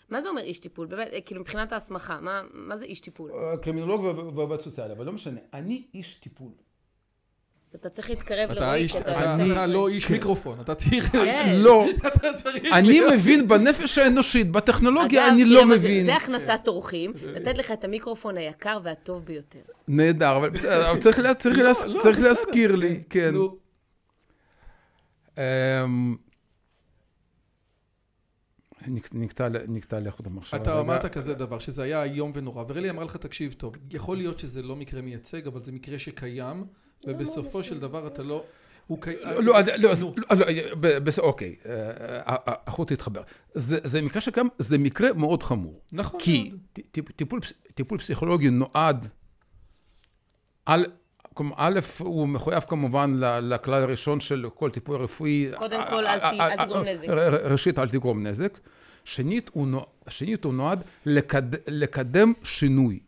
מה 0.09 0.20
זה 0.20 0.28
אומר 0.28 0.43
איש 0.43 0.60
טיפול? 0.60 0.86
באמת, 0.86 1.09
כאילו, 1.27 1.40
מבחינת 1.40 1.73
ההסמכה, 1.73 2.20
מה, 2.20 2.43
מה 2.52 2.77
זה 2.77 2.85
איש 2.85 3.01
טיפול? 3.01 3.32
אה, 3.32 3.56
קרימינולוג 3.56 4.01
ועובד 4.36 4.60
סוציאלי, 4.60 4.93
אבל 4.93 5.06
לא 5.06 5.12
משנה. 5.12 5.40
אני 5.52 5.86
איש 5.94 6.15
טיפול. 6.15 6.52
אתה 7.80 7.88
צריך 7.88 8.10
להתקרב 8.10 8.52
לרועי, 8.52 8.86
אתה 9.52 9.66
לא 9.66 9.88
איש 9.88 10.10
מיקרופון, 10.10 10.60
אתה 10.60 10.74
צריך... 10.74 11.12
כן. 11.12 11.55
לא. 11.59 11.86
אני 12.78 13.00
מבין 13.14 13.48
בנפש 13.48 13.98
האנושית, 13.98 14.50
בטכנולוגיה 14.50 15.28
אני 15.28 15.44
לא 15.44 15.66
מבין. 15.66 16.06
זה 16.06 16.16
הכנסת 16.16 16.60
אורחים, 16.66 17.12
לתת 17.24 17.59
לך 17.59 17.72
את 17.72 17.84
המיקרופון 17.84 18.36
היקר 18.36 18.78
והטוב 18.84 19.24
ביותר. 19.24 19.59
נהדר, 19.88 20.36
אבל 20.36 20.50
בסדר, 20.50 20.96
צריך 20.96 21.18
לא, 21.18 21.64
לא, 21.64 22.10
להזכיר 22.28 22.76
לי, 22.76 23.02
כן. 23.10 23.34
אמ, 25.38 26.16
נקטע 29.68 30.00
לך 30.00 30.20
את 30.20 30.26
המחשבה. 30.26 30.62
אתה 30.62 30.80
אמרת 30.80 31.06
כזה 31.06 31.34
דבר, 31.34 31.59
שזה 31.59 31.82
היה 31.82 32.02
איום 32.02 32.32
ונורא, 32.34 32.64
ורלי 32.68 32.90
אמרה 32.90 33.05
לך, 33.05 33.16
תקשיב 33.16 33.52
טוב, 33.52 33.76
יכול 33.90 34.16
להיות 34.16 34.38
שזה 34.38 34.62
לא 34.62 34.76
מקרה 34.76 35.02
מייצג, 35.02 35.46
אבל 35.46 35.62
זה 35.62 35.72
מקרה 35.72 35.98
שקיים. 35.98 36.64
ובסופו 37.07 37.65
של 37.65 37.79
דבר 37.79 38.07
אתה 38.07 38.23
לא... 38.23 38.45
הוא 38.87 38.99
לא, 39.23 39.43
לא, 39.43 39.55
לא, 39.79 39.91
לא, 40.83 41.12
אוקיי, 41.19 41.57
החוט 42.66 42.93
התחבר. 42.93 43.23
זה 43.55 44.03
מקרה 44.03 44.20
שקיים, 44.20 44.49
זה 44.59 44.79
מקרה 44.79 45.12
מאוד 45.12 45.43
חמור. 45.43 45.81
נכון. 45.93 46.20
כי 46.20 46.53
טיפול 47.75 47.99
פסיכולוגי 47.99 48.51
נועד, 48.51 49.09
א', 50.66 51.79
הוא 51.99 52.29
מחויב 52.29 52.61
כמובן 52.61 53.15
לכלל 53.43 53.83
הראשון 53.83 54.20
של 54.20 54.47
כל 54.55 54.70
טיפול 54.70 54.97
רפואי. 54.97 55.51
קודם 55.57 55.81
כל, 55.91 56.07
אל 56.07 56.57
תגרום 56.66 56.85
נזק. 56.85 57.09
ראשית, 57.45 57.79
אל 57.79 57.89
תגרום 57.89 58.27
נזק. 58.27 58.59
שנית, 59.05 59.51
הוא 60.45 60.53
נועד 60.53 60.83
לקדם 61.66 62.33
שינוי. 62.45 63.01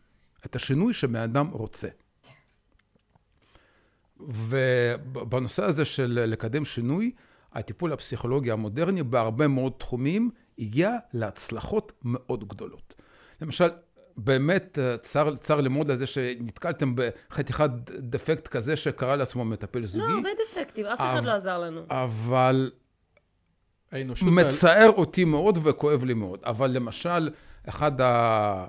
את 0.46 0.56
השינוי 0.56 0.94
שבן 0.94 1.20
אדם 1.20 1.48
רוצה. 1.52 1.88
ובנושא 4.28 5.64
הזה 5.64 5.84
של 5.84 6.24
לקדם 6.26 6.64
שינוי, 6.64 7.10
הטיפול 7.52 7.92
הפסיכולוגי 7.92 8.50
המודרני 8.50 9.02
בהרבה 9.02 9.48
מאוד 9.48 9.72
תחומים 9.78 10.30
הגיע 10.58 10.96
להצלחות 11.12 11.92
מאוד 12.04 12.48
גדולות. 12.48 12.94
למשל, 13.40 13.68
באמת 14.16 14.78
צר, 15.02 15.36
צר 15.36 15.60
ללמוד 15.60 15.90
על 15.90 15.96
זה 15.96 16.06
שנתקלתם 16.06 16.94
בחתיכת 16.94 17.70
דפקט 17.90 18.48
כזה 18.48 18.76
שקרא 18.76 19.16
לעצמו 19.16 19.44
מטפל 19.44 19.86
זוגי. 19.86 20.06
לא, 20.06 20.16
הרבה 20.16 20.28
דפקטים, 20.48 20.86
אף 20.86 21.00
אחד 21.00 21.24
לא 21.24 21.30
עזר 21.30 21.58
לנו. 21.58 21.80
אבל 21.90 22.70
מצער 24.22 24.90
אותי 24.90 25.24
מאוד 25.24 25.58
וכואב 25.62 26.04
לי 26.04 26.14
מאוד. 26.14 26.40
אבל 26.44 26.70
למשל, 26.70 27.30
אחד 27.68 28.00
ה... 28.00 28.66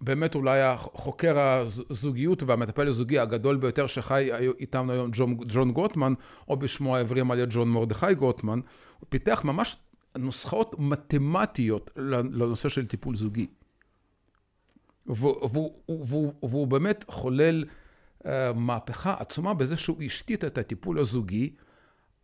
באמת 0.00 0.34
אולי 0.34 0.62
החוקר 0.62 1.60
הזוגיות 1.90 2.42
והמטפל 2.42 2.86
הזוגי 2.86 3.18
הגדול 3.18 3.56
ביותר 3.56 3.86
שחי 3.86 4.30
איתנו 4.60 4.92
היום, 4.92 5.10
ג'ון, 5.12 5.36
ג'ון 5.48 5.72
גוטמן, 5.72 6.12
או 6.48 6.56
בשמו 6.56 6.96
העברי 6.96 7.22
מלא 7.22 7.44
ג'ון 7.50 7.68
מרדכי 7.68 8.14
גוטמן, 8.14 8.60
הוא 9.00 9.06
פיתח 9.08 9.44
ממש 9.44 9.76
נוסחאות 10.18 10.74
מתמטיות 10.78 11.90
לנושא 11.96 12.68
של 12.68 12.86
טיפול 12.86 13.16
זוגי. 13.16 13.46
והוא, 15.06 15.48
והוא, 15.48 15.72
והוא, 16.06 16.32
והוא 16.42 16.66
באמת 16.66 17.04
חולל 17.08 17.64
uh, 18.22 18.26
מהפכה 18.54 19.14
עצומה 19.18 19.54
בזה 19.54 19.76
שהוא 19.76 20.02
השתית 20.02 20.44
את 20.44 20.58
הטיפול 20.58 20.98
הזוגי 20.98 21.50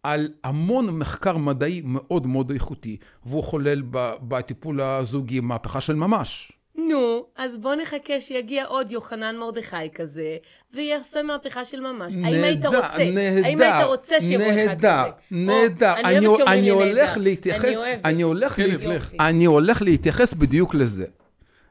על 0.03 0.33
המון 0.45 0.99
מחקר 0.99 1.37
מדעי 1.37 1.83
מאוד 1.85 2.27
מאוד 2.27 2.51
איכותי, 2.51 2.97
והוא 3.27 3.43
חולל 3.43 3.83
בטיפול 4.29 4.81
הזוגי 4.81 5.41
מהפכה 5.41 5.81
של 5.81 5.95
ממש. 5.95 6.53
נו, 6.75 7.27
אז 7.37 7.57
בוא 7.57 7.75
נחכה 7.75 8.21
שיגיע 8.21 8.65
עוד 8.65 8.93
יוחנן 8.93 9.37
מרדכי 9.37 9.91
כזה, 9.95 10.37
ויעשה 10.75 11.23
מהפכה 11.23 11.65
של 11.65 11.81
ממש. 11.81 12.15
נהדר, 12.15 12.27
האם 12.27 12.45
היית 12.45 12.65
רוצה? 12.67 13.05
נהדר, 13.15 13.47
האם 13.47 13.61
היית 13.61 13.87
רוצה 13.87 14.21
שיבוא 14.21 14.47
אחד 14.47 14.79
כזה? 14.79 14.89
נהדר, 14.89 15.11
נהדר. 15.31 15.95
אני 15.95 16.27
אוהבת 16.27 16.47
שאומרים 16.47 16.65
לי 16.65 16.95
נהדר. 16.95 17.15
להתייחס, 17.17 17.65
אני 17.65 17.77
אוהבת. 17.77 18.07
אני 18.07 18.23
הולך, 18.23 18.59
להתייחס, 18.59 19.13
אני 19.21 19.45
הולך 19.45 19.83
להתייחס 19.83 20.35
בדיוק 20.35 20.75
לזה. 20.75 21.07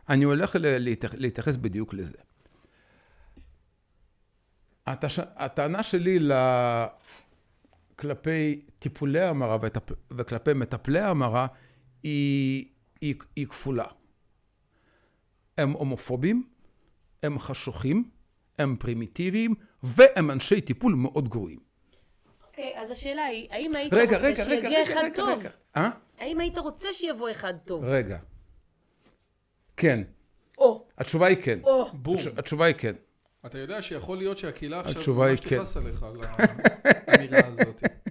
אני 0.09 0.23
הולך 0.23 0.55
להתייחס 1.17 1.55
בדיוק 1.55 1.93
לזה. 1.93 2.17
הטענה 5.35 5.83
שלי 5.83 6.19
כלפי 7.95 8.61
טיפולי 8.79 9.21
המרה 9.21 9.57
וכלפי 10.11 10.53
מטפלי 10.53 10.99
המרה 10.99 11.47
היא, 12.03 12.65
היא, 13.01 13.15
היא 13.35 13.47
כפולה. 13.47 13.85
הם 15.61 15.71
הומופובים, 15.71 16.43
הם 17.23 17.39
חשוכים, 17.39 18.09
הם 18.59 18.75
פרימיטיביים, 18.79 19.55
והם 19.83 20.31
אנשי 20.31 20.61
טיפול 20.61 20.93
מאוד 20.93 21.29
גרועים. 21.29 21.59
אוקיי, 22.47 22.73
אז 22.75 22.91
השאלה 22.91 23.23
היא, 23.23 23.47
האם 23.51 23.75
היית 23.75 23.93
רגע, 23.93 24.15
רוצה 24.15 24.27
רגע, 24.27 24.45
שיגיע 24.45 24.69
רגע, 24.69 24.83
אחד 24.83 25.01
רגע, 25.03 25.15
טוב? 25.15 25.39
רגע. 25.39 25.49
אה? 25.77 25.89
האם 26.19 26.39
היית 26.39 26.57
רוצה 26.57 26.87
שיבוא 26.93 27.31
אחד 27.31 27.53
טוב? 27.65 27.83
רגע. 27.83 28.17
כן. 29.77 30.01
או. 30.57 30.85
התשובה 30.97 31.27
היא 31.27 31.37
כן. 31.41 31.59
או. 31.63 31.89
בום. 31.93 32.17
התשובה 32.37 32.65
היא 32.65 32.75
כן. 32.75 32.93
אתה 33.45 33.57
יודע 33.57 33.81
שיכול 33.81 34.17
להיות 34.17 34.37
שהקהילה 34.37 34.79
עכשיו 34.79 35.13
ממש 35.13 35.39
כן. 35.39 35.55
תכעס 35.55 35.77
עליך 35.77 36.03
על 36.03 36.15
האמירה 37.07 37.39
הזאת. 37.47 37.83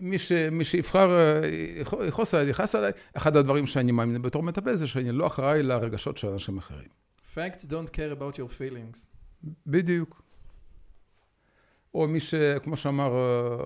מי, 0.00 0.18
ש, 0.18 0.32
מי 0.32 0.64
שיבחר, 0.64 1.10
יכעוס 2.06 2.34
עליי, 2.34 2.50
יכעס 2.50 2.74
עליי, 2.74 2.92
אחד 3.14 3.36
הדברים 3.36 3.66
שאני 3.66 3.92
מאמין 3.92 4.22
בתור 4.22 4.42
מטפל 4.42 4.74
זה 4.74 4.86
שאני 4.86 5.12
לא 5.12 5.26
אחראי 5.26 5.62
לרגשות 5.62 6.16
של 6.16 6.28
אנשים 6.28 6.58
אחרים. 6.58 6.88
Facts 7.34 7.64
don't 7.64 7.90
care 7.90 8.18
about 8.18 8.36
your 8.36 8.58
feelings. 8.58 8.98
בדיוק. 9.66 10.22
או 11.94 12.08
מי 12.08 12.20
ש... 12.20 12.34
כמו 12.62 12.76
שאמר 12.76 13.10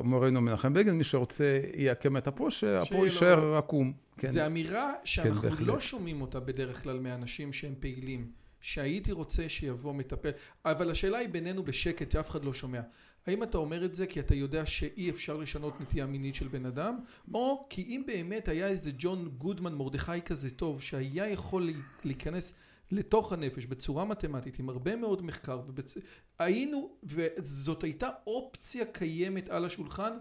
מורנו 0.05 0.40
מנחם 0.40 0.73
בגין, 0.73 0.94
מי 0.94 1.05
שרוצה 1.05 1.60
יעקם 1.74 2.16
את 2.16 2.28
אפו, 2.28 2.51
שאפו 2.51 3.05
יישאר 3.05 3.44
לא... 3.44 3.59
עקום. 3.59 3.93
כן. 4.19 4.28
זו 4.28 4.47
אמירה 4.47 4.93
שאנחנו 5.05 5.51
כן, 5.51 5.65
לא 5.65 5.81
שומעים 5.81 6.20
אותה 6.20 6.40
בדרך 6.40 6.82
כלל 6.82 6.98
מאנשים 6.98 7.52
שהם 7.52 7.74
פעילים. 7.81 8.31
שהייתי 8.60 9.12
רוצה 9.12 9.48
שיבוא 9.48 9.94
מטפל, 9.94 10.31
אבל 10.65 10.90
השאלה 10.90 11.19
היא 11.19 11.28
בינינו 11.28 11.62
בשקט, 11.62 12.10
שאף 12.10 12.31
אחד 12.31 12.44
לא 12.44 12.52
שומע. 12.52 12.81
האם 13.29 13.43
אתה 13.43 13.59
אומר 13.59 13.85
את 13.85 13.95
זה 13.95 14.07
כי 14.07 14.21
אתה 14.21 14.35
יודע 14.35 14.67
שאי 14.67 15.11
אפשר 15.11 15.37
לשנות 15.37 15.81
נטייה 15.81 16.07
מינית 16.07 16.35
של 16.35 16.49
בן 16.49 16.67
אדם, 16.67 16.99
או 17.35 17.67
כי 17.71 17.83
אם 17.83 18.03
באמת 18.07 18.49
היה 18.49 18.69
איזה 18.69 18.91
ג'ון 18.99 19.29
גודמן 19.39 19.75
מרדכי 19.75 20.23
כזה 20.25 20.51
טוב, 20.51 20.83
שהיה 20.83 21.29
יכול 21.29 21.71
להיכנס 22.05 22.55
לתוך 22.91 23.33
הנפש 23.33 23.67
בצורה 23.67 24.05
מתמטית 24.05 24.59
עם 24.59 24.69
הרבה 24.69 24.97
מאוד 24.97 25.23
מחקר 25.23 25.61
ובצ... 25.69 25.95
היינו 26.39 26.91
וזאת 27.05 27.83
הייתה 27.83 28.09
אופציה 28.27 28.85
קיימת 28.85 29.49
על 29.49 29.65
השולחן 29.65 30.13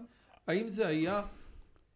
האם 0.46 0.68
זה 0.68 0.86
היה 0.86 1.22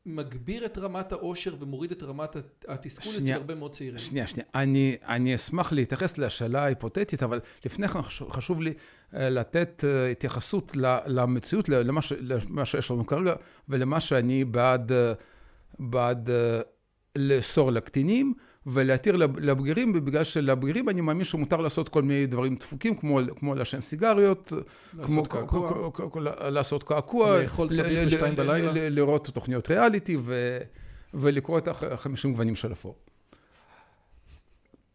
מגביר 0.07 0.67
את 0.67 0.79
רמת 0.79 1.13
העושר 1.13 1.55
ומוריד 1.61 1.91
את 1.91 2.03
רמת 2.03 2.37
התסכול 2.69 3.13
אצל 3.23 3.33
הרבה 3.33 3.55
מאוד 3.55 3.73
צעירים. 3.73 3.99
שנייה, 3.99 4.27
שנייה. 4.27 4.47
אני, 4.55 4.97
אני 5.07 5.35
אשמח 5.35 5.73
להתייחס 5.73 6.19
לשאלה 6.19 6.65
ההיפותטית, 6.65 7.23
אבל 7.23 7.41
לפני 7.65 7.89
כן 7.89 8.03
חשוב 8.03 8.63
לי 8.63 8.75
אה, 9.15 9.31
לתת 9.31 9.85
אה, 9.87 10.11
התייחסות 10.11 10.73
למציאות, 11.07 11.69
למה, 11.69 12.03
ש, 12.03 12.13
למה 12.21 12.65
שיש 12.65 12.91
לנו 12.91 13.07
כרגע, 13.07 13.35
ולמה 13.69 14.01
שאני 14.01 14.45
בעד, 14.45 14.93
אה, 14.93 15.13
בעד 15.79 16.31
לאסור 17.17 17.73
לקטינים. 17.73 18.35
ולהתיר 18.67 19.17
לבגירים, 19.17 19.93
בגלל 19.93 20.25
שלבגירים 20.25 20.89
אני 20.89 21.01
מאמין 21.01 21.25
שמותר 21.25 21.57
לעשות 21.57 21.89
כל 21.89 22.03
מיני 22.03 22.27
דברים 22.27 22.57
דפוקים, 22.57 22.95
כמו, 22.95 23.21
כמו 23.37 23.55
לעשן 23.55 23.81
סיגריות, 23.81 24.53
לעשות 24.53 25.07
כמו, 25.07 25.27
קעקוע, 25.27 26.21
לעשות 26.51 26.83
קעקוע, 26.83 27.43
לאכול 27.43 27.71
סביב 27.71 28.07
בשתיים 28.07 28.37
בלילה, 28.37 28.89
לראות 28.89 29.29
תוכניות 29.29 29.71
ריאליטי 29.71 30.17
ו, 30.21 30.59
ולקרוא 31.15 31.59
את 31.59 31.69
החמישים 31.69 32.33
גוונים 32.33 32.55
של 32.55 32.73
אפור. 32.73 32.97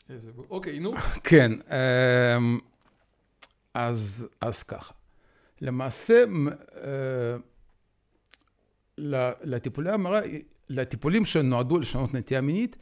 איזה... 0.10 0.32
אוקיי, 0.50 0.80
נו. 0.80 0.94
כן, 1.30 1.52
אמ, 1.52 2.60
אז, 3.74 4.28
אז 4.42 4.64
ככה. 4.64 4.94
למעשה, 5.62 6.24
אה, 6.84 7.38
לטיפולי 9.44 9.92
המרה, 9.92 10.22
לטיפולים 10.70 11.26
שנועדו 11.26 11.80
לשנות 11.80 12.14
נטייה 12.14 12.42
מינית, 12.42 12.78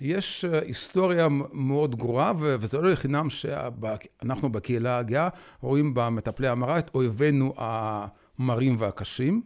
יש 0.00 0.44
אה, 0.44 0.58
היסטוריה 0.58 1.28
מאוד 1.52 1.96
גרועה, 1.96 2.32
וזה 2.36 2.78
לא 2.78 2.92
לחינם 2.92 3.30
שאנחנו 3.30 4.52
בקהילה 4.52 4.98
הגאה 4.98 5.28
רואים 5.60 5.94
במטפלי 5.94 6.48
המרה 6.48 6.78
את 6.78 6.90
אויבינו 6.94 7.54
המרים 7.56 8.76
והקשים, 8.78 9.42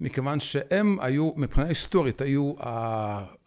מכיוון 0.00 0.40
שהם 0.40 0.96
היו, 1.00 1.32
מבחינה 1.36 1.66
היסטורית, 1.66 2.20
היו 2.20 2.54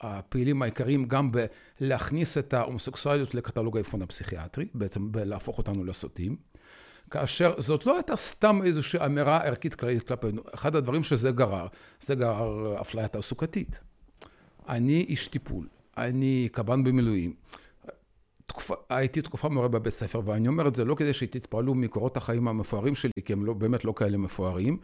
הפעילים 0.01 0.61
העיקריים 0.61 1.05
גם 1.05 1.31
בלהכניס 1.31 2.37
את 2.37 2.53
ההומוסקסואליות 2.53 3.35
לקטלוג 3.35 3.77
האבחון 3.77 4.01
הפסיכיאטרי, 4.01 4.65
בעצם 4.73 5.11
בלהפוך 5.11 5.57
אותנו 5.57 5.83
לסוטים. 5.83 6.35
כאשר 7.11 7.53
זאת 7.57 7.85
לא 7.85 7.95
הייתה 7.95 8.15
סתם 8.15 8.59
איזושהי 8.63 9.05
אמירה 9.05 9.37
ערכית 9.37 9.75
כללית 9.75 10.03
כלפינו, 10.07 10.41
אחד 10.53 10.75
הדברים 10.75 11.03
שזה 11.03 11.31
גרר, 11.31 11.67
זה 12.01 12.15
גרר 12.15 12.81
אפליה 12.81 13.07
תעסוקתית. 13.07 13.81
אני 14.69 15.05
איש 15.09 15.27
טיפול, 15.27 15.67
אני 15.97 16.49
קב"ן 16.51 16.83
במילואים. 16.83 17.33
תקופה, 18.45 18.75
הייתי 18.89 19.21
תקופה 19.21 19.49
מורה 19.49 19.67
בבית 19.67 19.93
ספר, 19.93 20.21
ואני 20.25 20.47
אומר 20.47 20.67
את 20.67 20.75
זה 20.75 20.85
לא 20.85 20.95
כדי 20.95 21.13
שתתפעלו 21.13 21.75
מקורות 21.75 22.17
החיים 22.17 22.47
המפוארים 22.47 22.95
שלי, 22.95 23.11
כי 23.25 23.33
הם 23.33 23.45
לא, 23.45 23.53
באמת 23.53 23.85
לא 23.85 23.93
כאלה 23.95 24.17
מפוארים, 24.17 24.77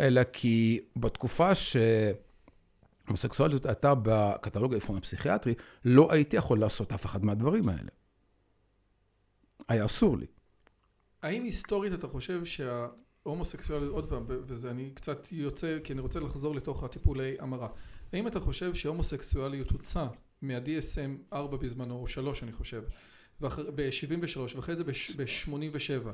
אלא 0.00 0.22
כי 0.32 0.80
בתקופה 0.96 1.50
שהומוסקסואליות 3.04 3.66
הייתה 3.66 3.94
בקטלוג 4.02 4.74
האבחון 4.74 4.96
הפסיכיאטרי, 4.96 5.54
לא 5.84 6.12
הייתי 6.12 6.36
יכול 6.36 6.60
לעשות 6.60 6.92
אף 6.92 7.06
אחד 7.06 7.24
מהדברים 7.24 7.68
האלה. 7.68 7.90
היה 9.68 9.84
אסור 9.84 10.18
לי. 10.18 10.26
האם 11.22 11.42
היסטורית 11.42 11.92
אתה 11.92 12.08
חושב 12.08 12.42
שההומוסקסואליות, 12.44 13.92
עוד 13.92 14.08
פעם, 14.08 14.24
וזה 14.28 14.70
אני 14.70 14.90
קצת 14.94 15.28
יוצא, 15.32 15.78
כי 15.84 15.92
אני 15.92 16.00
רוצה 16.00 16.20
לחזור 16.20 16.54
לתוך 16.54 16.84
הטיפולי 16.84 17.36
המרה, 17.38 17.68
האם 18.12 18.26
אתה 18.26 18.40
חושב 18.40 18.74
שהומוסקסואליות 18.74 19.70
הוצא 19.70 20.06
מה-DSM 20.42 21.32
4 21.32 21.56
בזמנו, 21.56 21.94
או 21.94 22.06
3 22.06 22.42
אני 22.42 22.52
חושב, 22.52 22.82
ב-73 23.40 24.38
ואחרי 24.56 24.76
זה 24.76 24.84
ב-87, 24.84 26.08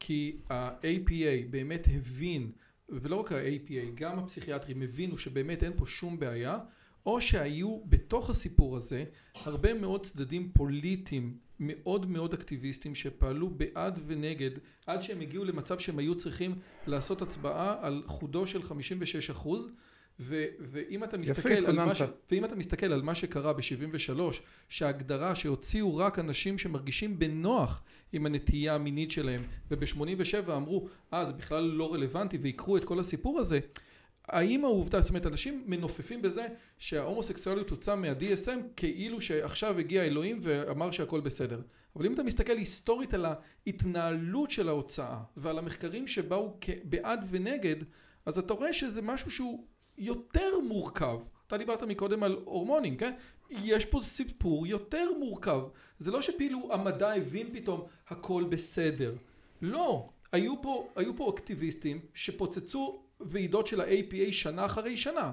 כי 0.00 0.36
ה-APA 0.50 1.50
באמת 1.50 1.88
הבין, 1.94 2.50
ולא 2.88 3.16
רק 3.16 3.32
ה-APA, 3.32 3.94
גם 3.94 4.18
הפסיכיאטרים 4.18 4.82
הבינו 4.82 5.18
שבאמת 5.18 5.62
אין 5.62 5.72
פה 5.76 5.86
שום 5.86 6.18
בעיה, 6.18 6.58
או 7.06 7.20
שהיו 7.20 7.80
בתוך 7.86 8.30
הסיפור 8.30 8.76
הזה 8.76 9.04
הרבה 9.34 9.74
מאוד 9.74 10.06
צדדים 10.06 10.50
פוליטיים 10.52 11.38
מאוד 11.60 12.10
מאוד 12.10 12.34
אקטיביסטים 12.34 12.94
שפעלו 12.94 13.50
בעד 13.50 14.00
ונגד 14.06 14.50
עד 14.86 15.02
שהם 15.02 15.20
הגיעו 15.20 15.44
למצב 15.44 15.78
שהם 15.78 15.98
היו 15.98 16.14
צריכים 16.14 16.58
לעשות 16.86 17.22
הצבעה 17.22 17.86
על 17.86 18.02
חודו 18.06 18.46
של 18.46 18.62
56 18.62 19.30
אחוז 19.30 19.72
ואם 20.20 21.04
אתה 21.04 21.18
מסתכל 21.18 21.66
על 21.66 21.76
מה 21.76 21.94
ש... 21.94 22.02
ואם 22.30 22.44
אתה 22.44 22.54
מסתכל 22.54 22.92
על 22.92 23.02
מה 23.02 23.14
שקרה 23.14 23.52
ב-73 23.52 24.20
שההגדרה 24.68 25.34
שהוציאו 25.34 25.96
רק 25.96 26.18
אנשים 26.18 26.58
שמרגישים 26.58 27.18
בנוח 27.18 27.82
עם 28.12 28.26
הנטייה 28.26 28.74
המינית 28.74 29.10
שלהם 29.10 29.42
וב-87 29.70 30.52
אמרו 30.52 30.88
אה 31.12 31.24
זה 31.24 31.32
בכלל 31.32 31.64
לא 31.64 31.94
רלוונטי 31.94 32.36
ויקחו 32.36 32.76
את 32.76 32.84
כל 32.84 33.00
הסיפור 33.00 33.38
הזה 33.38 33.60
האם 34.28 34.64
העובדה, 34.64 35.00
זאת 35.00 35.10
אומרת 35.10 35.26
אנשים 35.26 35.64
מנופפים 35.66 36.22
בזה 36.22 36.46
שההומוסקסואליות 36.78 37.70
הוצאה 37.70 37.96
מה-DSM 37.96 38.58
כאילו 38.76 39.20
שעכשיו 39.20 39.78
הגיע 39.78 40.04
אלוהים 40.04 40.38
ואמר 40.42 40.90
שהכל 40.90 41.20
בסדר? 41.20 41.60
אבל 41.96 42.06
אם 42.06 42.14
אתה 42.14 42.22
מסתכל 42.22 42.56
היסטורית 42.56 43.14
על 43.14 43.26
ההתנהלות 43.66 44.50
של 44.50 44.68
ההוצאה 44.68 45.18
ועל 45.36 45.58
המחקרים 45.58 46.06
שבאו 46.06 46.58
בעד 46.84 47.24
ונגד 47.30 47.76
אז 48.26 48.38
אתה 48.38 48.54
רואה 48.54 48.72
שזה 48.72 49.02
משהו 49.02 49.30
שהוא 49.30 49.64
יותר 50.00 50.58
מורכב. 50.68 51.18
אתה 51.46 51.58
דיברת 51.58 51.82
מקודם 51.82 52.22
על 52.22 52.38
הורמונים, 52.44 52.96
כן? 52.96 53.14
יש 53.50 53.84
פה 53.84 54.00
סיפור 54.02 54.66
יותר 54.66 55.08
מורכב. 55.18 55.60
זה 55.98 56.10
לא 56.10 56.22
שפילו 56.22 56.68
המדע 56.72 57.12
הבין 57.12 57.50
פתאום 57.52 57.86
הכל 58.08 58.44
בסדר. 58.48 59.14
לא. 59.62 60.08
היו 60.32 60.62
פה, 60.62 60.88
היו 60.96 61.16
פה 61.16 61.30
אקטיביסטים 61.34 62.00
שפוצצו 62.14 63.02
ועידות 63.20 63.66
של 63.66 63.80
ה-APA 63.80 64.32
שנה 64.32 64.66
אחרי 64.66 64.96
שנה. 64.96 65.32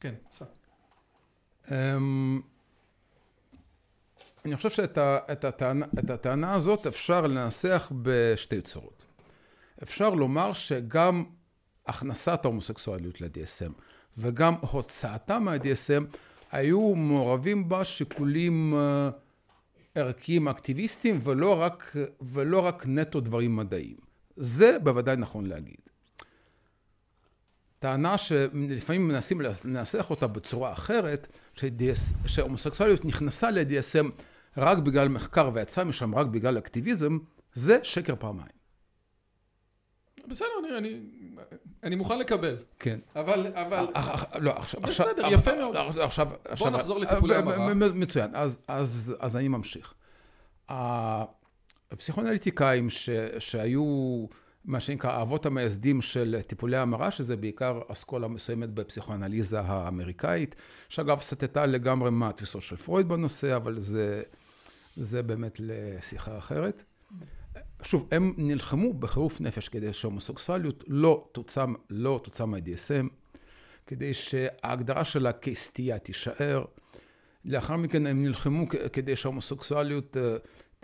כן, 0.00 0.14
עשה. 0.28 0.44
אמ, 1.70 2.40
אני 4.44 4.56
חושב 4.56 4.70
שאת 4.70 5.44
הטענה, 5.44 5.86
הטענה 6.08 6.54
הזאת 6.54 6.86
אפשר 6.86 7.26
לנסח 7.26 7.92
בשתי 8.02 8.60
צורות. 8.60 9.04
אפשר 9.82 10.10
לומר 10.10 10.52
שגם 10.52 11.24
הכנסת 11.86 12.40
ההומוסקסואליות 12.44 13.20
ל-DSM 13.20 13.72
וגם 14.18 14.54
הוצאתה 14.60 15.38
מה-DSM 15.38 16.16
היו 16.52 16.94
מעורבים 16.94 17.68
בה 17.68 17.84
שיקולים 17.84 18.74
אה, 18.74 19.10
ערכיים 19.94 20.48
אקטיביסטיים 20.48 21.18
ולא 21.22 21.60
רק, 21.60 21.96
ולא 22.20 22.60
רק 22.60 22.84
נטו 22.86 23.20
דברים 23.20 23.56
מדעיים. 23.56 23.96
זה 24.36 24.76
בוודאי 24.82 25.16
נכון 25.16 25.46
להגיד. 25.46 25.80
טענה 27.78 28.18
שלפעמים 28.18 29.08
מנסים 29.08 29.40
לנסח 29.64 30.10
אותה 30.10 30.26
בצורה 30.26 30.72
אחרת, 30.72 31.38
שהומוסקסואליות 32.26 33.04
נכנסה 33.04 33.50
ל-DSM 33.50 34.06
רק 34.56 34.78
בגלל 34.78 35.08
מחקר 35.08 35.50
ויצאה 35.54 35.84
משם 35.84 36.14
רק 36.14 36.26
בגלל 36.26 36.58
אקטיביזם, 36.58 37.18
זה 37.52 37.78
שקר 37.82 38.14
פעמיים. 38.18 38.53
בסדר, 40.28 40.48
אני, 40.58 40.78
אני, 40.78 41.00
אני 41.82 41.96
מוכן 41.96 42.18
לקבל. 42.18 42.56
כן. 42.78 42.98
אבל, 43.16 43.46
אבל... 43.54 43.86
אה, 43.96 44.14
אה, 44.34 44.38
לא, 44.38 44.50
עכשיו... 44.50 44.80
בסדר, 44.80 45.26
יפה 45.30 45.54
מאוד. 45.58 45.76
עכשיו... 45.76 46.28
בוא 46.58 46.70
נחזור 46.70 46.98
לטיפולי 46.98 47.36
המרה. 47.36 47.74
מצוין, 47.74 48.30
אז, 48.34 48.58
אז, 48.68 49.14
אז 49.20 49.36
אני 49.36 49.48
ממשיך. 49.48 49.94
הפסיכואנליטיקאים 51.90 52.88
שהיו 53.38 54.26
מה 54.64 54.80
שנקרא 54.80 55.10
האבות 55.10 55.46
המייסדים 55.46 56.02
של 56.02 56.40
טיפולי 56.46 56.76
המרה, 56.76 57.10
שזה 57.10 57.36
בעיקר 57.36 57.80
אסכולה 57.88 58.28
מסוימת 58.28 58.70
בפסיכואנליזה 58.70 59.60
האמריקאית, 59.60 60.54
שאגב 60.88 61.20
סטתה 61.20 61.66
לגמרי 61.66 62.10
מהתפיסות 62.10 62.62
של 62.62 62.76
פרויד 62.76 63.08
בנושא, 63.08 63.56
אבל 63.56 63.78
זה, 63.78 64.22
זה 64.96 65.22
באמת 65.22 65.60
לשיחה 65.60 66.38
אחרת. 66.38 66.84
שוב, 67.82 68.08
הם 68.12 68.34
נלחמו 68.36 68.92
בחירוף 68.92 69.40
נפש 69.40 69.68
כדי 69.68 69.92
שהומוסקסואליות 69.92 70.84
לא 70.86 71.28
תוצא, 71.32 71.64
לא 71.90 72.20
תוצא 72.24 72.44
מה-DSM, 72.44 73.08
כדי 73.86 74.14
שההגדרה 74.14 75.04
שלה 75.04 75.32
כסטייה 75.32 75.98
תישאר. 75.98 76.64
לאחר 77.44 77.76
מכן 77.76 78.06
הם 78.06 78.22
נלחמו 78.22 78.64
כדי 78.92 79.16
שההומוסקסואליות 79.16 80.16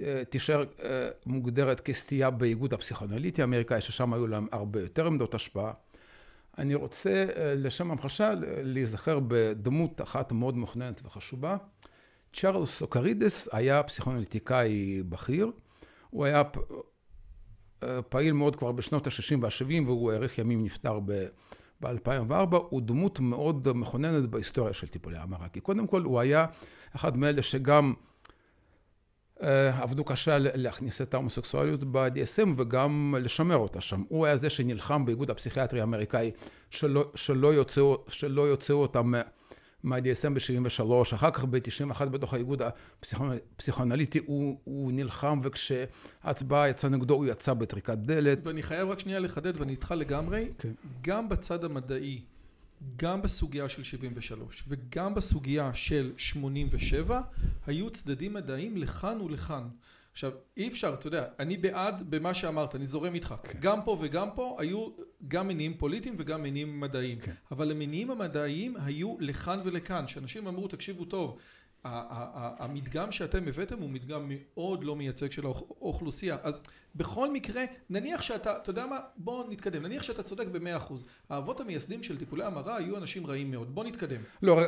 אה, 0.03 0.25
תישאר 0.25 0.65
אה, 0.85 1.09
מוגדרת 1.27 1.81
כסטייה 1.81 2.31
באיגוד 2.31 2.75
הפסיכואנליטי 2.75 3.43
האמריקאי, 3.43 3.81
ששם 3.81 4.13
היו 4.13 4.27
להם 4.27 4.47
הרבה 4.53 4.81
יותר 4.81 5.07
עמדות 5.07 5.35
השפעה. 5.35 5.73
אני 6.59 6.75
רוצה 6.75 7.11
אה, 7.11 7.55
לשם 7.57 7.91
המחשה 7.91 8.33
להיזכר 8.63 9.19
בדמות 9.29 10.01
אחת 10.01 10.33
מאוד 10.33 10.59
מכוננת 10.59 11.01
וחשובה. 11.05 11.57
צ'ארלס 12.33 12.71
סוקרידס 12.71 13.49
היה 13.53 13.83
פסיכואנליטיקאי 13.83 15.03
בכיר. 15.09 15.51
הוא 16.11 16.25
היה 16.25 16.43
פעיל 18.09 18.33
מאוד 18.33 18.57
כבר 18.57 18.73
בשנות 18.73 19.07
ה-60 19.07 19.39
וה-70 19.41 19.87
והוא 19.87 20.13
האריך 20.13 20.39
ימים 20.39 20.65
נפטר 20.65 21.01
ב-2004. 21.81 22.57
הוא 22.69 22.83
דמות 22.83 23.21
מאוד 23.21 23.69
מכוננת 23.75 24.31
בהיסטוריה 24.31 24.73
של 24.73 24.89
טיפולי 24.89 25.19
המרה. 25.19 25.49
כי 25.49 25.61
קודם 25.61 25.87
כל 25.87 26.03
הוא 26.03 26.21
היה 26.21 26.47
אחד 26.97 27.17
מאלה 27.17 27.43
שגם 27.43 27.95
אה, 29.43 29.83
עבדו 29.83 30.05
קשה 30.05 30.39
להכניס 30.39 31.01
את 31.01 31.15
ההומוסקסואליות 31.15 31.85
ב-DSM 31.85 32.49
וגם 32.57 33.15
לשמר 33.21 33.57
אותה 33.57 33.81
שם. 33.81 34.03
הוא 34.09 34.27
היה 34.27 34.37
זה 34.37 34.51
שנלחם 34.51 35.05
באיגוד 35.05 35.31
הפסיכיאטרי 35.31 35.81
האמריקאי 35.81 36.31
שלא, 36.71 37.11
שלא, 37.15 37.55
יוצאו, 37.55 38.05
שלא 38.09 38.43
יוצאו 38.43 38.81
מה-DSM 39.83 40.35
ב-73, 40.35 41.15
אחר 41.15 41.31
כך 41.31 41.45
ב-91 41.45 42.05
בתוך 42.05 42.35
האיגוד 42.35 42.63
הפסיכואנליטי 43.03 44.21
הוא, 44.27 44.59
הוא 44.65 44.93
נלחם 44.93 45.41
וכשההצבעה 45.43 46.69
יצאה 46.69 46.91
נגדו 46.91 47.15
הוא 47.15 47.27
יצא 47.27 47.55
בטריקת 47.55 47.99
דלת. 47.99 48.47
ואני 48.47 48.63
חייב 48.63 48.89
רק 48.89 48.99
שנייה 48.99 49.21
לחדד 49.21 49.61
ואני 49.61 49.73
איתך 49.73 49.95
לגמרי, 49.97 50.49
כן. 50.59 50.73
גם 51.03 51.29
בצד 51.29 51.65
המדעי 51.65 52.21
גם 52.97 53.23
בסוגיה 53.23 53.69
של 53.69 53.83
73 53.83 54.65
וגם 54.69 55.15
בסוגיה 55.15 55.75
של 55.75 56.13
87 56.17 57.21
היו 57.67 57.91
צדדים 57.91 58.35
מדעיים 58.35 58.77
לכאן 58.77 59.21
ולכאן. 59.21 59.69
עכשיו 60.21 60.33
אי 60.57 60.69
אפשר, 60.69 60.95
אתה 60.95 61.07
יודע, 61.07 61.25
אני 61.39 61.57
בעד 61.57 62.11
במה 62.11 62.35
שאמרת, 62.35 62.75
אני 62.75 62.87
זורם 62.87 63.15
איתך. 63.15 63.35
כן. 63.43 63.59
גם 63.61 63.83
פה 63.85 63.99
וגם 64.01 64.29
פה 64.35 64.57
היו 64.59 64.89
גם 65.29 65.49
מניעים 65.49 65.75
פוליטיים 65.79 66.15
וגם 66.19 66.43
מניעים 66.43 66.81
מדעיים. 66.81 67.19
כן. 67.19 67.33
אבל 67.51 67.71
המניעים 67.71 68.11
המדעיים 68.11 68.77
היו 68.85 69.17
לכאן 69.21 69.61
ולכאן, 69.65 70.09
שאנשים 70.09 70.47
אמרו 70.47 70.69
תקשיבו 70.69 71.05
טוב 71.05 71.39
המדגם 71.85 73.13
שאתם 73.13 73.49
הבאתם 73.49 73.79
הוא 73.79 73.91
מדגם 73.91 74.29
מאוד 74.29 74.85
לא 74.85 74.97
מייצג 74.97 75.33
של 75.33 75.47
האוכלוסייה 75.47 76.37
אז 76.43 76.61
בכל 76.95 77.33
מקרה 77.33 77.65
נניח 77.91 78.23
שאתה 78.23 78.57
אתה 78.57 78.71
יודע 78.71 78.87
מה 78.87 78.99
בוא 79.17 79.45
נתקדם 79.51 79.83
נניח 79.83 80.03
שאתה 80.03 80.23
צודק 80.23 80.47
במאה 80.47 80.77
אחוז 80.77 81.05
האבות 81.29 81.61
המייסדים 81.61 82.03
של 82.03 82.19
טיפולי 82.19 82.45
המרה 82.45 82.77
היו 82.77 82.97
אנשים 82.97 83.27
רעים 83.27 83.51
מאוד 83.51 83.75
בוא 83.75 83.85
נתקדם 83.85 84.21
לא 84.43 84.61